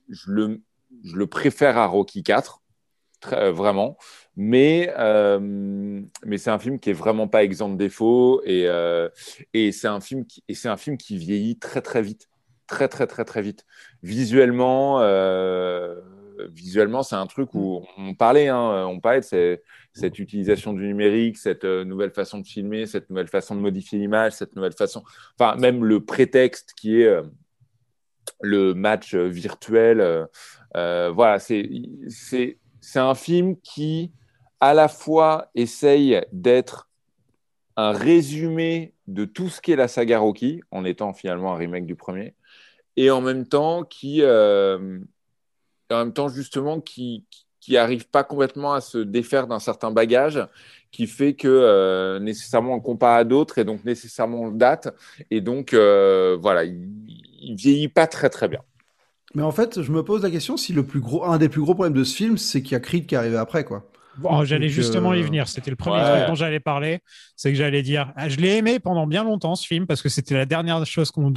je 0.09 0.31
le 0.31 0.61
je 1.05 1.17
le 1.17 1.27
préfère 1.27 1.77
à 1.79 1.87
Rocky 1.87 2.23
4, 2.23 2.63
très, 3.21 3.37
euh, 3.37 3.53
vraiment. 3.53 3.97
Mais, 4.37 4.93
euh, 4.99 5.39
mais 6.25 6.39
c'est 6.39 6.51
un 6.51 6.59
film 6.59 6.79
qui 6.81 6.91
est 6.91 6.95
vraiment 6.95 7.29
pas 7.29 7.45
exempt 7.45 7.71
de 7.71 7.77
défauts 7.77 8.43
et, 8.45 8.69
euh, 8.69 9.09
et 9.53 9.73
c'est 9.73 9.89
un 9.89 10.01
film 10.01 10.27
qui 10.27 10.43
un 10.65 10.77
film 10.77 10.97
qui 10.97 11.17
vieillit 11.19 11.59
très 11.59 11.83
très 11.83 12.03
vite, 12.03 12.29
très 12.67 12.89
très 12.89 13.07
très 13.07 13.25
très 13.25 13.43
vite. 13.43 13.65
Visuellement, 14.03 15.01
euh, 15.01 16.01
visuellement, 16.53 17.03
c'est 17.03 17.17
un 17.17 17.27
truc 17.27 17.55
où 17.55 17.85
on 17.97 18.15
parlait, 18.15 18.49
hein, 18.49 18.87
on 18.87 19.01
parlait 19.01 19.21
de 19.21 19.25
ces- 19.25 19.63
cette 19.93 20.19
utilisation 20.19 20.73
du 20.73 20.87
numérique, 20.87 21.37
cette 21.39 21.65
euh, 21.65 21.85
nouvelle 21.85 22.11
façon 22.11 22.39
de 22.39 22.47
filmer, 22.47 22.87
cette 22.87 23.09
nouvelle 23.11 23.29
façon 23.29 23.55
de 23.55 23.61
modifier 23.61 23.99
l'image, 23.99 24.33
cette 24.33 24.57
nouvelle 24.57 24.73
façon, 24.73 25.05
enfin 25.39 25.57
même 25.57 25.85
le 25.85 26.05
prétexte 26.05 26.75
qui 26.77 27.01
est 27.01 27.07
euh, 27.07 27.23
le 28.41 28.75
match 28.75 29.15
euh, 29.15 29.29
virtuel. 29.29 30.01
euh, 30.01 30.27
euh, 30.77 31.11
voilà, 31.15 31.39
c'est 31.39 32.59
un 32.97 33.15
film 33.15 33.57
qui 33.61 34.13
à 34.61 34.75
la 34.75 34.89
fois 34.89 35.51
essaye 35.55 36.21
d'être 36.33 36.89
un 37.77 37.93
résumé 37.93 38.95
de 39.07 39.25
tout 39.25 39.49
ce 39.49 39.61
qu'est 39.61 39.77
la 39.77 39.89
saga 39.89 40.19
Rocky, 40.19 40.61
en 40.71 40.85
étant 40.85 41.13
finalement 41.13 41.55
un 41.55 41.57
remake 41.57 41.87
du 41.87 41.97
premier, 41.97 42.35
et 42.97 43.11
en 43.11 43.21
même 43.21 43.47
temps 43.47 43.85
qui, 43.85 44.23
euh, 44.23 44.99
en 45.91 45.99
même 45.99 46.13
temps 46.13 46.29
justement 46.29 46.81
qui 46.81 47.25
qui 47.61 47.79
arrive 47.79 48.07
pas 48.09 48.25
complètement 48.25 48.75
à 48.75 48.83
se 48.83 48.99
défaire 48.99 49.47
d'un 49.47 49.59
certain 49.59 49.91
bagage 49.91 50.47
qui 50.91 51.07
fait 51.07 51.35
que 51.35 51.49
euh, 51.49 52.19
nécessairement 52.21 52.75
on 52.75 52.81
compare 52.81 53.15
à 53.17 53.25
d'autres 53.25 53.59
et 53.59 53.65
donc 53.65 53.85
nécessairement 53.85 54.43
on 54.43 54.51
date 54.51 54.95
et 55.31 55.41
donc 55.41 55.73
euh, 55.73 56.37
voilà 56.41 56.65
il, 56.65 56.89
il 57.41 57.57
vieillit 57.57 57.89
pas 57.89 58.07
très 58.07 58.29
très 58.31 58.49
bien. 58.49 58.61
mais 59.35 59.43
en 59.43 59.53
fait 59.53 59.83
je 59.83 59.93
me 59.93 60.03
pose 60.05 60.23
la 60.23 60.31
question 60.31 60.57
si 60.57 60.73
le 60.73 60.85
plus 60.87 61.01
gros 61.01 61.25
un 61.25 61.39
des 61.39 61.49
plus 61.49 61.61
gros 61.61 61.75
problèmes 61.75 61.95
de 61.95 62.05
ce 62.05 62.15
film 62.15 62.39
c'est 62.39 62.63
qu'il 62.63 62.73
y 62.73 62.77
a 62.77 62.81
Creed 62.81 63.07
qui 63.07 63.17
arrivé 63.17 63.37
après 63.37 63.65
quoi 63.65 63.91
Bon, 64.19 64.45
j'allais 64.45 64.69
justement 64.69 65.13
euh, 65.13 65.19
y 65.19 65.23
venir. 65.23 65.49
C'était 65.49 65.71
le 65.71 65.77
premier 65.77 66.03
ouais. 66.03 66.17
truc 66.17 66.29
dont 66.29 66.35
j'allais 66.35 66.61
parler. 66.61 67.01
C'est 67.37 67.51
que 67.51 67.59
j'allais 67.59 67.83
dire, 67.83 68.13
ah, 68.17 68.29
je 68.29 68.37
l'ai 68.37 68.57
aimé 68.57 68.79
pendant 68.79 69.07
bien 69.07 69.25
longtemps 69.25 69.55
ce 69.55 69.67
film 69.67 69.87
parce 69.87 70.03
que 70.03 70.09
c'était 70.09 70.35
la 70.35 70.47
dernière 70.47 70.85
chose 70.87 71.11
qu'on. 71.11 71.33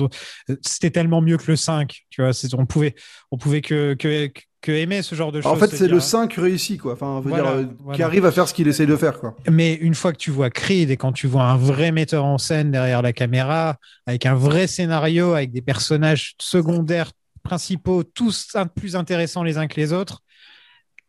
C'était 0.62 0.92
tellement 0.92 1.22
mieux 1.22 1.38
que 1.38 1.50
le 1.50 1.56
5. 1.56 2.06
Tu 2.10 2.22
vois, 2.22 2.32
on 2.58 2.66
pouvait, 2.66 2.96
on 3.32 3.38
pouvait 3.38 3.62
que, 3.62 3.94
que, 3.96 4.30
que 4.62 4.72
aimer 4.72 5.02
ce 5.02 5.16
genre 5.16 5.32
de 5.32 5.42
choses. 5.42 5.52
En 5.52 5.56
fait 5.56 5.76
c'est 5.76 5.88
le 5.88 6.00
5 6.00 6.34
réussi 6.34 6.78
quoi 6.78 6.94
enfin 6.94 7.08
on 7.08 7.20
veut 7.20 7.30
Voilà, 7.30 7.44
dire 7.44 7.54
euh, 7.54 7.66
voilà. 7.80 7.96
qui 7.96 8.04
arrive 8.04 8.26
à 8.26 8.32
faire 8.32 8.48
ce 8.48 8.54
qu'il 8.54 8.68
essaye 8.68 8.88
de 8.88 8.96
faire 8.96 9.20
quoi 9.20 9.36
Mais 9.50 9.76
une 9.76 9.94
fois 9.94 10.12
que 10.12 10.18
tu 10.18 10.32
vois 10.32 10.50
Creed 10.50 10.90
et 10.90 10.98
quand 10.98 11.12
tu 11.12 11.28
vois 11.28 11.44
un 11.44 11.58
vrai 11.58 11.92
metteur 11.92 12.26
en 12.26 12.38
scène 12.38 12.72
derrière 12.72 13.02
la 13.02 13.14
caméra, 13.14 13.78
avec 14.06 14.26
un 14.26 14.36
vrai 14.36 14.68
scénario, 14.68 15.34
avec 15.34 15.52
des 15.52 15.62
personnages 15.62 16.34
secondaires, 16.40 17.12
principaux, 17.44 18.04
tous 18.04 18.58
plus 18.76 18.96
intéressants 18.96 19.44
les 19.44 19.58
uns 19.58 19.68
que 19.68 19.80
les 19.80 19.94
autres, 19.94 20.22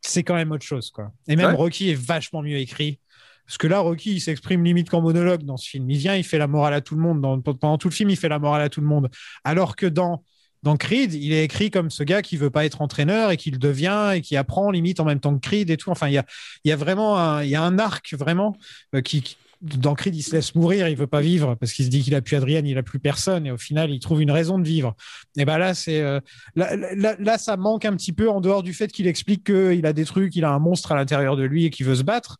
c'est 0.00 0.22
quand 0.22 0.34
même 0.34 0.52
autre 0.52 0.64
chose. 0.64 0.90
Quoi. 0.90 1.12
Et 1.26 1.36
même 1.36 1.50
Ouais. 1.50 1.56
Rocky 1.56 1.90
est 1.90 1.94
vachement 2.00 2.42
mieux 2.42 2.56
écrit. 2.58 2.98
Parce 3.46 3.56
que 3.58 3.66
là, 3.66 3.78
Rocky, 3.78 4.12
il 4.14 4.20
s'exprime 4.20 4.62
limite 4.62 4.90
qu'en 4.90 5.00
monologue 5.00 5.42
dans 5.42 5.56
ce 5.56 5.68
film. 5.68 5.88
Il 5.90 5.96
vient, 5.98 6.14
il 6.14 6.24
fait 6.24 6.36
la 6.38 6.46
morale 6.46 6.74
à 6.74 6.80
tout 6.82 6.94
le 6.94 7.00
monde. 7.00 7.20
Dans- 7.22 7.40
pendant 7.40 7.78
tout 7.78 7.88
le 7.88 7.94
film, 7.94 8.10
il 8.10 8.16
fait 8.16 8.28
la 8.28 8.38
morale 8.38 8.60
à 8.62 8.68
tout 8.68 8.80
le 8.82 8.86
monde. 8.86 9.08
Alors 9.42 9.74
que 9.74 9.86
dans, 9.86 10.22
dans 10.62 10.76
Creed, 10.76 11.14
il 11.14 11.32
est 11.32 11.44
écrit 11.44 11.70
comme 11.70 11.88
ce 11.88 12.02
gars 12.02 12.20
qui 12.20 12.36
veut 12.36 12.50
pas 12.50 12.66
être 12.66 12.82
entraîneur 12.82 13.30
et 13.30 13.36
qui 13.38 13.50
le 13.50 13.56
devient 13.58 14.12
et 14.16 14.20
qui 14.20 14.36
apprend 14.36 14.70
limite 14.70 15.00
en 15.00 15.04
même 15.04 15.20
temps 15.20 15.34
que 15.34 15.40
Creed 15.40 15.70
et 15.70 15.76
tout. 15.78 15.90
Enfin, 15.90 16.08
il 16.08 16.14
y 16.14 16.18
a, 16.18 16.26
il 16.64 16.68
y 16.68 16.72
a 16.72 16.76
vraiment 16.76 17.16
un, 17.18 17.42
il 17.42 17.48
y 17.48 17.54
a 17.54 17.62
un 17.62 17.78
arc 17.78 18.12
vraiment 18.14 18.54
euh, 18.94 19.00
qui, 19.00 19.22
qui- 19.22 19.36
dans 19.60 19.94
Creed, 19.94 20.14
il 20.14 20.22
se 20.22 20.32
laisse 20.36 20.54
mourir, 20.54 20.88
il 20.88 20.96
veut 20.96 21.06
pas 21.06 21.20
vivre 21.20 21.54
parce 21.56 21.72
qu'il 21.72 21.84
se 21.84 21.90
dit 21.90 22.02
qu'il 22.02 22.14
a 22.14 22.20
plus 22.22 22.36
Adrienne, 22.36 22.66
il 22.66 22.78
a 22.78 22.82
plus 22.82 22.98
personne 23.00 23.46
et 23.46 23.50
au 23.50 23.56
final, 23.58 23.90
il 23.90 23.98
trouve 23.98 24.22
une 24.22 24.30
raison 24.30 24.58
de 24.58 24.64
vivre. 24.66 24.94
Et 25.36 25.44
ben 25.44 25.58
là, 25.58 25.74
c'est 25.74 26.00
euh, 26.00 26.20
là, 26.54 26.76
là, 26.76 27.16
là, 27.18 27.38
ça 27.38 27.56
manque 27.56 27.84
un 27.84 27.96
petit 27.96 28.12
peu 28.12 28.30
en 28.30 28.40
dehors 28.40 28.62
du 28.62 28.72
fait 28.74 28.88
qu'il 28.92 29.06
explique 29.06 29.44
qu'il 29.44 29.84
a 29.86 29.92
des 29.92 30.04
trucs, 30.04 30.36
il 30.36 30.44
a 30.44 30.50
un 30.50 30.58
monstre 30.60 30.92
à 30.92 30.96
l'intérieur 30.96 31.36
de 31.36 31.42
lui 31.44 31.64
et 31.64 31.70
qu'il 31.70 31.86
veut 31.86 31.96
se 31.96 32.02
battre. 32.04 32.36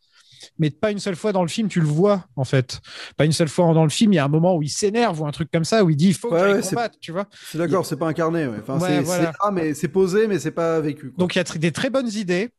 Mais 0.60 0.70
pas 0.70 0.92
une 0.92 1.00
seule 1.00 1.16
fois 1.16 1.32
dans 1.32 1.42
le 1.42 1.48
film, 1.48 1.68
tu 1.68 1.80
le 1.80 1.86
vois 1.86 2.24
en 2.36 2.44
fait. 2.44 2.80
Pas 3.16 3.24
une 3.24 3.32
seule 3.32 3.48
fois 3.48 3.74
dans 3.74 3.82
le 3.82 3.90
film, 3.90 4.12
il 4.12 4.16
y 4.16 4.18
a 4.20 4.24
un 4.24 4.28
moment 4.28 4.54
où 4.54 4.62
il 4.62 4.68
s'énerve 4.70 5.20
ou 5.20 5.26
un 5.26 5.32
truc 5.32 5.50
comme 5.52 5.64
ça 5.64 5.82
où 5.84 5.90
il 5.90 5.96
dit 5.96 6.08
il 6.08 6.14
faut 6.14 6.32
Ouais, 6.32 6.40
que 6.40 6.54
ouais, 6.58 6.62
combattre, 6.62 6.96
tu 7.00 7.10
vois. 7.10 7.26
c'est 7.50 7.58
d'accord 7.58 7.84
c'est 7.84 7.96
pas 7.96 8.06
incarné 8.06 8.46
ouais. 8.46 8.58
enfin 8.60 8.78
c'est 8.78 9.00
voilà. 9.00 9.24
là 9.32 9.50
mais 9.52 9.74
c'est 9.74 9.88
posé 9.88 10.28
mais 10.28 10.38
c'est 10.38 10.52
pas 10.52 10.78
vécu 10.80 11.10
quoi. 11.10 11.16
Donc 11.18 11.34
il 11.34 11.38
y 11.38 11.40
a 11.40 11.44
des 11.58 11.72
très 11.72 11.90
bonnes 11.90 12.10
idées. 12.10 12.50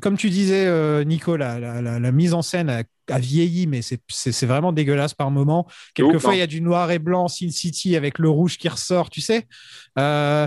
Comme 0.00 0.16
tu 0.16 0.30
disais, 0.30 0.66
euh, 0.66 1.04
Nico, 1.04 1.36
la, 1.36 1.58
la- 1.58 1.82
la- 1.82 1.98
la 2.00 2.12
mise 2.12 2.32
en 2.32 2.42
scène 2.42 2.70
a, 2.70 2.84
a 3.10 3.18
vieilli, 3.18 3.66
mais 3.66 3.80
c'est- 3.82 4.46
vraiment 4.46 4.72
dégueulasse 4.72 5.14
par 5.14 5.30
moment. 5.30 5.66
Quelquefois, 5.94 6.30
hein. 6.32 6.34
il 6.34 6.38
y 6.38 6.42
a 6.42 6.46
du 6.46 6.60
noir 6.60 6.90
et 6.90 6.98
blanc, 6.98 7.28
Sin 7.28 7.50
City, 7.50 7.96
avec 7.96 8.18
le 8.18 8.28
rouge 8.28 8.56
qui 8.58 8.68
ressort, 8.68 9.10
tu 9.10 9.20
sais. 9.20 9.46
Euh, 9.98 10.46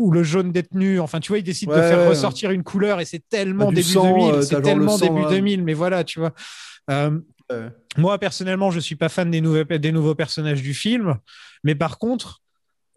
ou 0.00 0.10
le 0.10 0.22
jaune 0.22 0.52
détenu. 0.52 0.98
Enfin, 1.00 1.20
tu 1.20 1.28
vois, 1.28 1.38
ils 1.38 1.44
décident 1.44 1.72
de 1.76 1.80
faire 1.80 2.08
ressortir 2.08 2.50
une 2.50 2.62
couleur 2.64 3.00
et 3.00 3.04
c'est 3.04 3.22
tellement 3.28 3.66
Ah, 3.66 3.68
du 3.70 3.74
début 3.76 3.88
sang, 3.88 4.12
2000. 4.12 4.34
euh, 4.34 4.42
c'est 4.42 4.62
tellement 4.62 4.96
sang, 4.98 5.06
début 5.06 5.22
là. 5.22 5.28
2000, 5.30 5.62
mais 5.64 5.74
voilà, 5.74 6.02
tu 6.04 6.18
vois. 6.20 6.32
Euh, 6.90 7.18
moi, 7.96 8.18
personnellement, 8.18 8.70
je 8.70 8.80
suis 8.80 8.96
pas 8.96 9.08
fan 9.08 9.30
des, 9.30 9.40
nouveaux 9.40 9.64
des 9.64 9.92
nouveaux 9.92 10.14
personnages 10.14 10.62
du 10.62 10.74
film, 10.74 11.16
mais 11.64 11.74
par 11.74 11.98
contre, 11.98 12.40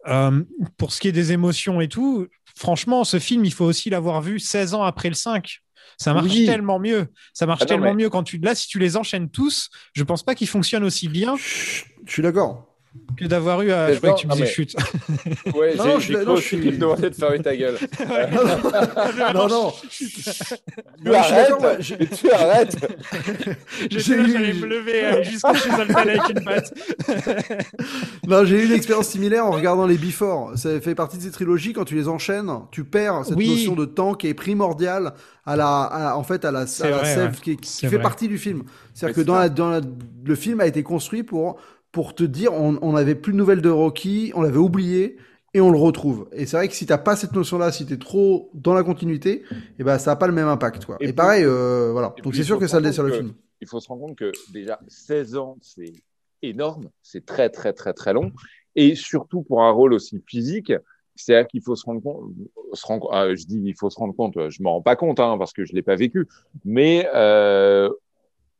euh, 0.08 0.42
pour 0.76 0.92
ce 0.92 1.00
qui 1.00 1.08
est 1.08 1.12
des 1.12 1.32
émotions 1.32 1.80
et 1.80 1.88
tout, 1.88 2.26
franchement, 2.56 3.04
ce 3.04 3.18
film, 3.18 3.44
il 3.44 3.52
faut 3.52 3.64
aussi 3.64 3.90
l'avoir 3.90 4.20
vu 4.22 4.38
16 4.38 4.74
ans 4.74 4.82
après 4.82 5.08
le 5.08 5.14
5. 5.14 5.58
Ça 5.98 6.12
marche 6.14 6.26
Oui. 6.32 6.46
tellement 6.46 6.78
mieux. 6.78 7.08
Ça 7.32 7.46
marche 7.46 7.60
Ah 7.62 7.64
non, 7.64 7.68
tellement 7.68 7.94
mieux 7.94 8.10
quand 8.10 8.22
tu 8.22 8.38
là, 8.38 8.54
si 8.54 8.66
tu 8.68 8.78
les 8.78 8.96
enchaînes 8.96 9.30
tous, 9.30 9.70
je 9.92 10.02
pense 10.04 10.22
pas 10.22 10.34
qu'ils 10.34 10.48
fonctionnent 10.48 10.84
aussi 10.84 11.08
bien 11.08 11.36
je 11.36 12.12
suis 12.12 12.22
d'accord 12.22 12.73
que 13.16 13.26
d'avoir 13.26 13.62
eu 13.62 13.70
à. 13.70 13.92
Je 13.92 13.98
croyais 13.98 14.14
que 14.16 14.20
tu 14.20 14.26
non, 14.26 14.34
me 14.34 14.40
disais 14.40 14.44
mais- 14.46 14.52
chute. 14.52 14.76
Ouais, 15.54 15.74
Non, 15.76 15.86
non, 15.86 15.98
je- 16.00 16.12
non, 16.24 16.36
je 16.36 16.42
suis- 16.42 16.60
te 16.60 16.76
demander 16.76 17.10
de 17.10 17.14
fermer 17.14 17.38
ta 17.40 17.54
gueule. 17.56 17.78
non 19.34 19.48
non 19.48 19.72
Tu 19.90 20.04
Non, 21.04 21.12
je 21.18 21.22
suis 21.22 21.34
d'accord, 21.34 21.64
arrêtes, 21.64 22.14
tu 22.18 22.30
arrêtes. 22.30 22.76
J'allais 23.90 24.52
me 24.54 24.66
lever 24.66 25.04
euh, 25.04 25.22
jusqu'à 25.22 25.54
chez 25.54 25.70
Zoltan 25.70 25.94
avec 25.98 26.28
une 26.30 26.44
patte. 26.44 26.74
Non, 28.26 28.44
j'ai 28.44 28.62
eu 28.62 28.66
une 28.66 28.72
expérience 28.72 29.08
similaire 29.08 29.46
en 29.46 29.50
regardant 29.52 29.86
les 29.86 29.96
Before. 29.98 30.52
Ça 30.56 30.80
fait 30.80 30.94
partie 30.94 31.18
de 31.18 31.22
ces 31.22 31.30
trilogies. 31.30 31.72
Quand 31.72 31.84
tu 31.84 31.94
les 31.94 32.08
enchaînes, 32.08 32.50
tu 32.70 32.84
perds 32.84 33.24
cette 33.26 33.36
Oui. 33.36 33.48
notion 33.50 33.74
de 33.74 33.84
temps 33.84 34.14
qui 34.14 34.28
est 34.28 34.34
primordiale 34.34 35.14
à 35.46 35.56
la, 35.56 35.82
à- 35.82 36.16
en 36.16 36.22
fait, 36.24 36.44
à 36.44 36.50
la, 36.50 36.60
à 36.60 36.66
C'est 36.66 36.90
la 36.90 36.96
vrai, 36.98 37.14
sève 37.14 37.30
ouais. 37.30 37.36
qui, 37.42 37.56
qui 37.58 37.80
fait 37.86 37.96
vrai. 37.96 38.02
partie 38.02 38.28
du 38.28 38.38
film. 38.38 38.62
C'est-à-dire 38.94 39.16
que 39.16 39.20
dans, 39.22 39.36
la, 39.36 39.48
dans 39.48 39.68
la- 39.70 39.80
le 40.24 40.34
film 40.34 40.60
a 40.60 40.66
été 40.66 40.82
construit 40.82 41.22
pour, 41.22 41.56
pour 41.94 42.14
te 42.14 42.24
dire, 42.24 42.52
on, 42.52 42.76
on 42.82 42.94
avait 42.96 43.14
plus 43.14 43.32
de 43.32 43.38
nouvelles 43.38 43.62
de 43.62 43.70
Rocky, 43.70 44.32
on 44.34 44.42
l'avait 44.42 44.58
oublié. 44.58 45.16
Et 45.56 45.60
on 45.60 45.70
le 45.70 45.78
retrouve. 45.78 46.28
Et 46.32 46.46
c'est 46.46 46.56
vrai 46.56 46.66
que 46.66 46.74
si 46.74 46.84
t'as 46.84 46.98
pas 46.98 47.14
cette 47.14 47.32
notion-là, 47.32 47.70
si 47.70 47.86
t'es 47.86 47.96
trop 47.96 48.50
dans 48.54 48.74
la 48.74 48.82
continuité, 48.82 49.44
et 49.78 49.84
ben 49.84 49.98
ça 49.98 50.10
a 50.10 50.16
pas 50.16 50.26
le 50.26 50.32
même 50.32 50.48
impact, 50.48 50.84
quoi. 50.84 50.96
Et 50.98 51.04
Et, 51.04 51.06
puis- 51.06 51.14
pareil, 51.14 51.44
euh, 51.44 51.92
voilà. 51.92 52.12
et 52.18 52.22
Donc 52.22 52.34
c'est 52.34 52.42
sûr 52.42 52.58
que 52.58 52.66
ça 52.66 52.78
le 52.80 52.86
se 52.86 52.88
dessert 52.88 53.04
le 53.04 53.12
film. 53.12 53.34
Il 53.60 53.68
faut 53.68 53.78
se 53.78 53.86
rendre 53.86 54.00
compte 54.04 54.18
que 54.18 54.32
déjà 54.52 54.80
16 54.88 55.36
ans, 55.36 55.56
c'est 55.62 55.92
énorme, 56.42 56.90
c'est 57.02 57.24
très 57.24 57.50
très 57.50 57.72
très 57.72 57.92
très 57.92 58.12
long, 58.12 58.32
et 58.74 58.96
surtout 58.96 59.42
pour 59.42 59.62
un 59.62 59.70
rôle 59.70 59.92
aussi 59.92 60.20
physique, 60.26 60.72
c'est-à-dire 61.14 61.46
qu'il 61.46 61.62
faut 61.62 61.76
se 61.76 61.84
rendre 61.86 62.02
compte, 62.02 62.32
se 62.72 62.84
ah, 63.12 63.32
je 63.32 63.46
dis 63.46 63.60
il 63.64 63.76
faut 63.78 63.90
se 63.90 63.98
rendre 64.00 64.16
compte, 64.16 64.34
je 64.50 64.60
m'en 64.60 64.72
rends 64.72 64.82
pas 64.82 64.96
compte 64.96 65.20
hein, 65.20 65.36
parce 65.38 65.52
que 65.52 65.64
je 65.64 65.72
l'ai 65.72 65.82
pas 65.82 65.94
vécu, 65.94 66.26
mais 66.64 67.08
euh, 67.14 67.88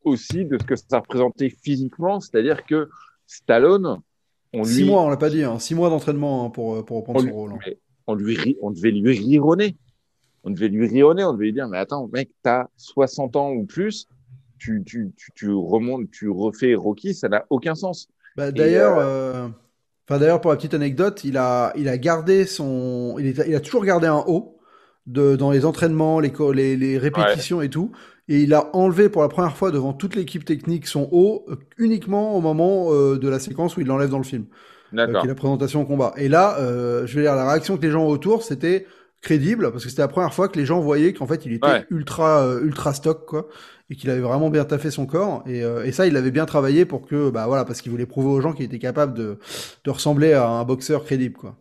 aussi 0.05 0.44
de 0.44 0.56
ce 0.61 0.65
que 0.65 0.77
ça 0.77 1.01
représentait 1.01 1.51
physiquement, 1.51 2.20
c'est-à-dire 2.20 2.65
que 2.65 2.89
Stallone, 3.26 4.01
on 4.52 4.59
lui... 4.64 4.66
Six 4.74 4.84
mois, 4.84 5.02
on 5.02 5.09
l'a 5.09 5.16
pas 5.16 5.30
dit, 5.30 5.42
hein, 5.42 5.59
six 5.59 5.74
mois 5.74 5.88
d'entraînement 5.90 6.46
hein, 6.46 6.51
pour, 6.51 6.84
pour 6.84 6.98
reprendre 6.98 7.18
on 7.18 7.22
son 7.22 7.26
lui- 7.26 7.32
rôle. 7.32 7.52
hein. 7.52 7.70
on, 8.06 8.14
lui 8.14 8.36
ri- 8.36 8.56
on 8.62 8.70
devait 8.70 8.90
lui 8.90 9.18
rironner. 9.18 9.76
On 10.44 10.51
devait 10.51 10.68
lui 10.68 10.86
rironner, 10.86 11.24
on 11.24 11.32
devait 11.32 11.46
lui 11.46 11.52
dire, 11.55 11.68
mais 11.68 11.78
attends, 11.78 12.09
mec, 12.12 12.30
t'as 12.42 12.66
60 12.76 13.34
ans 13.36 13.51
ou 13.52 13.64
plus, 13.64 14.06
tu, 14.59 14.82
tu, 14.84 15.10
tu, 15.16 15.30
tu 15.34 15.51
remontes, 15.51 16.10
tu 16.10 16.28
refais 16.28 16.74
Rocky, 16.74 17.14
ça 17.14 17.28
n'a 17.28 17.46
aucun 17.51 17.74
sens. 17.74 18.09
Bah, 18.36 18.52
d'ailleurs, 18.52 18.98
euh, 18.98 19.48
enfin, 20.06 20.18
d'ailleurs, 20.20 20.40
pour 20.42 20.51
la 20.51 20.56
petite 20.59 20.74
anecdote, 20.74 21.24
il 21.24 21.38
a, 21.38 21.72
il 21.76 21.88
a 21.88 21.96
gardé 21.96 22.44
son, 22.44 23.16
il, 23.18 23.26
est- 23.28 23.48
il 23.48 23.55
a 23.55 23.60
toujours 23.60 23.84
gardé 23.86 24.06
un 24.06 24.22
haut 24.26 24.59
de, 25.06 25.34
dans 25.36 25.51
les 25.51 25.64
entraînements, 25.64 26.20
les, 26.20 26.30
les 26.76 26.98
répétitions 26.98 27.62
et 27.62 27.70
tout. 27.70 27.92
Et 28.28 28.42
il 28.42 28.55
a 28.55 28.74
enlevé 28.74 29.09
pour 29.10 29.22
la 29.22 29.28
première 29.28 29.56
fois 29.56 29.70
devant 29.70 29.92
toute 29.92 30.14
l'équipe 30.16 30.44
technique 30.44 30.86
son 30.86 31.09
haut 31.12 31.44
euh, 31.48 31.56
uniquement 31.78 32.36
au 32.36 32.40
moment 32.40 32.92
euh, 32.92 33.18
de 33.18 33.28
la 33.28 33.38
séquence 33.38 33.76
où 33.76 33.80
il 33.82 33.86
l'enlève 33.86 34.09
dans 34.10 34.18
le 34.18 34.24
film, 34.24 34.46
euh, 34.92 34.96
D'accord. 34.96 35.20
qui 35.20 35.26
est 35.26 35.28
la 35.28 35.34
présentation 35.34 35.82
au 35.82 35.86
combat. 35.86 36.14
Et 36.16 36.28
là, 36.28 36.56
euh, 36.59 37.06
je 37.06 37.16
veux 37.16 37.22
dire, 37.22 37.34
la 37.34 37.48
réaction 37.51 37.76
que 37.76 37.82
les 37.82 37.90
gens 37.90 38.06
autour, 38.06 38.42
c'était 38.42 38.86
crédible 39.20 39.70
parce 39.72 39.84
que 39.84 39.88
c'était 39.90 40.02
la 40.02 40.09
première 40.09 40.34
fois 40.34 40.48
que 40.48 40.59
les 40.59 40.66
gens 40.66 40.80
voyaient 40.80 41.14
qu'en 41.14 41.26
fait 41.26 41.46
il 41.46 41.55
était 41.55 41.66
Ouais. 41.66 41.86
ultra 41.90 42.42
euh, 42.46 42.60
ultra 42.62 42.92
stock 42.92 43.24
quoi 43.24 43.48
et 43.88 43.96
qu'il 43.96 44.10
avait 44.10 44.20
vraiment 44.20 44.51
bien 44.51 44.66
taffé 44.66 44.90
son 44.90 45.06
corps 45.06 45.42
et, 45.46 45.62
euh, 45.62 45.82
et 45.84 45.92
ça 45.92 46.06
il 46.06 46.14
avait 46.18 46.30
bien 46.30 46.44
travaillé 46.44 46.84
pour 46.84 47.06
que 47.06 47.30
bah 47.30 47.46
voilà 47.46 47.64
parce 47.64 47.80
qu'il 47.80 47.90
voulait 47.90 48.05
prouver 48.05 48.28
aux 48.28 48.42
gens 48.42 48.52
qu'il 48.52 48.66
était 48.66 48.78
capable 48.78 49.14
de, 49.14 49.38
de 49.84 49.90
ressembler 49.90 50.34
à 50.34 50.46
un 50.46 50.64
boxeur 50.64 51.05
crédible 51.06 51.36
quoi. 51.38 51.56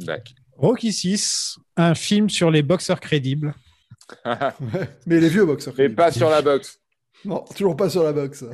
D'accord. 0.00 0.34
Rocky 0.56 0.92
6, 0.92 1.58
un 1.76 1.94
film 1.94 2.28
sur 2.28 2.50
les 2.50 2.62
boxeurs 2.64 2.98
crédibles. 2.98 3.54
Mais 5.06 5.20
les 5.20 5.28
vieux 5.28 5.44
boxeurs. 5.44 5.74
Mais 5.74 5.84
crédibles. 5.84 5.96
pas 5.96 6.12
sur 6.12 6.30
la 6.30 6.42
boxe. 6.42 6.78
Non, 7.24 7.44
toujours 7.56 7.76
pas 7.76 7.88
sur 7.88 8.02
la 8.02 8.12
boxe. 8.12 8.44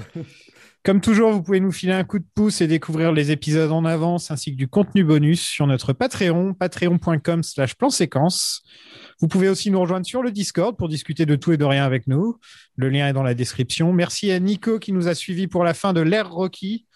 Comme 0.82 1.02
toujours, 1.02 1.30
vous 1.32 1.42
pouvez 1.42 1.60
nous 1.60 1.72
filer 1.72 1.92
un 1.92 2.04
coup 2.04 2.18
de 2.18 2.24
pouce 2.34 2.62
et 2.62 2.66
découvrir 2.66 3.12
les 3.12 3.30
épisodes 3.30 3.70
en 3.70 3.84
avance 3.84 4.30
ainsi 4.30 4.52
que 4.52 4.56
du 4.56 4.66
contenu 4.66 5.04
bonus 5.04 5.42
sur 5.42 5.66
notre 5.66 5.92
Patreon, 5.92 6.54
patreon.com 6.54 7.42
slash 7.42 7.74
plan 7.74 7.90
séquence. 7.90 8.62
Vous 9.20 9.28
pouvez 9.28 9.50
aussi 9.50 9.70
nous 9.70 9.78
rejoindre 9.78 10.06
sur 10.06 10.22
le 10.22 10.30
Discord 10.30 10.78
pour 10.78 10.88
discuter 10.88 11.26
de 11.26 11.36
tout 11.36 11.52
et 11.52 11.58
de 11.58 11.64
rien 11.66 11.84
avec 11.84 12.06
nous. 12.06 12.38
Le 12.76 12.88
lien 12.88 13.06
est 13.08 13.12
dans 13.12 13.22
la 13.22 13.34
description. 13.34 13.92
Merci 13.92 14.30
à 14.30 14.40
Nico 14.40 14.78
qui 14.78 14.92
nous 14.92 15.06
a 15.06 15.14
suivis 15.14 15.48
pour 15.48 15.64
la 15.64 15.74
fin 15.74 15.92
de 15.92 16.00
l'ère 16.00 16.30
Rocky. 16.30 16.86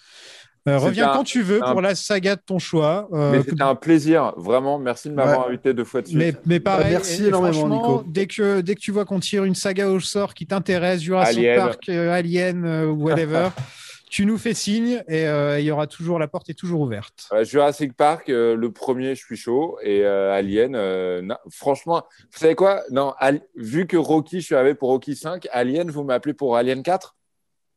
Euh, 0.66 0.78
reviens 0.78 1.10
un- 1.10 1.14
quand 1.14 1.24
tu 1.24 1.42
veux 1.42 1.62
un- 1.62 1.72
pour 1.72 1.82
la 1.82 1.94
saga 1.94 2.36
de 2.36 2.40
ton 2.40 2.58
choix. 2.58 3.06
Euh, 3.12 3.32
Mais 3.32 3.42
c'était 3.42 3.62
un 3.62 3.74
plaisir, 3.74 4.32
vraiment. 4.38 4.78
Merci 4.78 5.10
de 5.10 5.14
m'avoir 5.14 5.40
Ouais. 5.40 5.48
invité 5.48 5.74
deux 5.74 5.84
fois 5.84 6.00
de 6.00 6.06
suite. 6.06 6.18
mais, 6.18 6.34
mais 6.46 6.58
pareil, 6.60 6.84
Bah, 6.84 6.90
merci 6.92 7.20
et- 7.22 7.24
et 7.26 7.28
énormément, 7.28 7.52
franchement, 7.52 7.76
Nico. 7.98 8.04
Dès 8.06 8.26
que, 8.26 8.60
dès 8.62 8.74
que 8.74 8.80
tu 8.80 8.90
vois 8.90 9.04
qu'on 9.04 9.20
tire 9.20 9.44
une 9.44 9.54
saga 9.54 9.88
au 9.90 10.00
sort 10.00 10.32
qui 10.32 10.46
t'intéresse, 10.46 11.02
Jurassic 11.02 11.38
Alien. 11.38 11.56
Park, 11.58 11.88
euh, 11.90 12.10
Alien, 12.12 12.64
euh, 12.64 12.86
whatever, 12.86 13.48
tu 14.10 14.24
nous 14.24 14.38
fais 14.38 14.54
signe 14.54 15.02
et 15.06 15.26
euh, 15.26 15.60
il 15.60 15.66
y 15.66 15.70
aura 15.70 15.86
toujours, 15.86 16.18
la 16.18 16.28
porte 16.28 16.48
est 16.48 16.54
toujours 16.58 16.80
ouverte. 16.80 17.28
Euh, 17.34 17.44
Jurassic 17.44 17.92
Park, 17.94 18.30
euh, 18.30 18.56
le 18.56 18.72
premier, 18.72 19.14
je 19.14 19.20
suis 19.22 19.36
chaud. 19.36 19.76
Et 19.82 20.00
euh, 20.02 20.32
Alien, 20.32 20.74
euh, 20.76 21.20
franchement, 21.50 22.04
vous 22.32 22.38
savez 22.38 22.54
quoi? 22.54 22.80
Non, 22.90 23.12
Al- 23.18 23.42
vu 23.54 23.86
que 23.86 23.98
Rocky, 23.98 24.40
je 24.40 24.46
suis 24.46 24.54
arrivé 24.54 24.74
pour 24.74 24.88
Rocky 24.88 25.14
5, 25.14 25.46
Alien, 25.52 25.90
vous 25.90 26.04
m'appelez 26.04 26.32
pour 26.32 26.56
Alien 26.56 26.82
4 26.82 27.16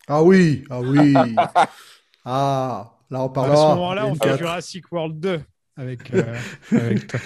Ah 0.08 0.24
oui, 0.24 0.64
ah 0.70 0.80
oui. 0.80 1.14
ah, 2.30 2.92
là 3.10 3.22
on 3.24 3.28
à 3.28 3.30
parlera. 3.30 3.56
ce 3.56 3.76
moment-là, 3.76 4.08
on 4.08 4.16
fait. 4.16 4.38
Jurassic 4.38 4.92
World 4.92 5.20
2 5.20 5.42
avec, 5.78 6.14
euh, 6.14 6.24
avec 6.72 7.08
toi. 7.08 7.20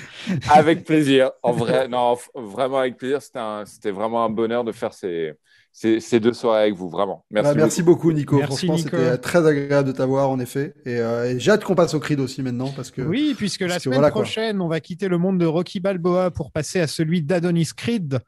Avec 0.50 0.84
plaisir. 0.86 1.32
En 1.42 1.54
vrai, 1.54 1.88
non, 1.88 2.18
vraiment 2.36 2.80
avec 2.80 2.98
plaisir. 2.98 3.20
C'était 3.66 3.92
vraiment 3.92 4.24
un 4.26 4.30
bonheur 4.30 4.64
de 4.64 4.72
faire 4.72 4.94
ces, 4.94 5.34
ces, 5.72 6.00
ces 6.02 6.20
deux 6.20 6.34
soirées 6.34 6.64
avec 6.64 6.76
vous, 6.76 6.90
vraiment. 6.90 7.26
Merci. 7.32 7.50
Bah, 7.50 7.56
merci 7.56 7.82
beaucoup, 7.82 8.12
Nico. 8.12 8.38
Merci, 8.38 8.68
Franchement, 8.68 8.78
c'était 8.78 9.18
très 9.18 9.46
agréable 9.48 9.88
de 9.88 9.94
t'avoir 9.94 10.30
en 10.30 10.40
effet. 10.40 10.74
Et, 10.86 10.98
euh, 10.98 11.32
et 11.32 11.40
j'ai 11.40 11.52
hâte 11.52 11.64
qu'on 11.64 11.76
passe 11.76 11.94
au 11.94 12.00
Creed 12.00 12.20
aussi 12.20 12.44
maintenant 12.44 12.72
parce 12.76 12.92
que. 12.92 13.02
Oui, 13.02 13.34
puisque 13.38 13.62
la 13.62 13.80
semaine 13.80 14.00
voilà, 14.00 14.12
prochaine, 14.12 14.62
on 14.62 14.68
va 14.68 14.82
quitter 14.82 15.08
le 15.08 15.18
monde 15.18 15.40
de 15.40 15.46
Rocky 15.46 15.80
Balboa 15.80 16.30
pour 16.30 16.52
passer 16.52 16.80
à 16.80 16.88
celui 16.88 17.24
d'Adonis 17.24 17.70
Creed. 17.76 18.20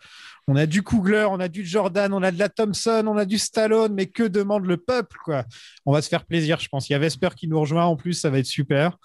On 0.47 0.55
a 0.55 0.65
du 0.65 0.83
Coogler, 0.83 1.25
on 1.29 1.39
a 1.39 1.47
du 1.47 1.65
Jordan, 1.65 2.13
on 2.13 2.21
a 2.21 2.31
de 2.31 2.39
la 2.39 2.49
Thompson, 2.49 3.05
on 3.07 3.17
a 3.17 3.25
du 3.25 3.37
Stallone, 3.37 3.93
mais 3.93 4.07
que 4.07 4.23
demande 4.23 4.65
le 4.65 4.77
peuple, 4.77 5.17
quoi 5.23 5.45
On 5.85 5.93
va 5.93 6.01
se 6.01 6.09
faire 6.09 6.25
plaisir, 6.25 6.59
je 6.59 6.67
pense. 6.67 6.89
Il 6.89 6.93
y 6.93 6.95
a 6.95 6.99
Vesper 6.99 7.29
qui 7.35 7.47
nous 7.47 7.59
rejoint 7.59 7.85
en 7.85 7.95
plus, 7.95 8.13
ça 8.13 8.29
va 8.29 8.39
être 8.39 8.45
super. 8.45 8.97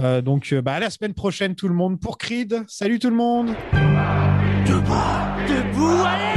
Euh, 0.00 0.20
donc, 0.20 0.52
euh, 0.52 0.60
bah, 0.60 0.74
à 0.74 0.80
la 0.80 0.90
semaine 0.90 1.14
prochaine, 1.14 1.54
tout 1.54 1.68
le 1.68 1.74
monde, 1.74 1.98
pour 1.98 2.18
Creed. 2.18 2.62
Salut 2.68 2.98
tout 2.98 3.10
le 3.10 3.16
monde 3.16 3.54
Demain. 4.66 6.35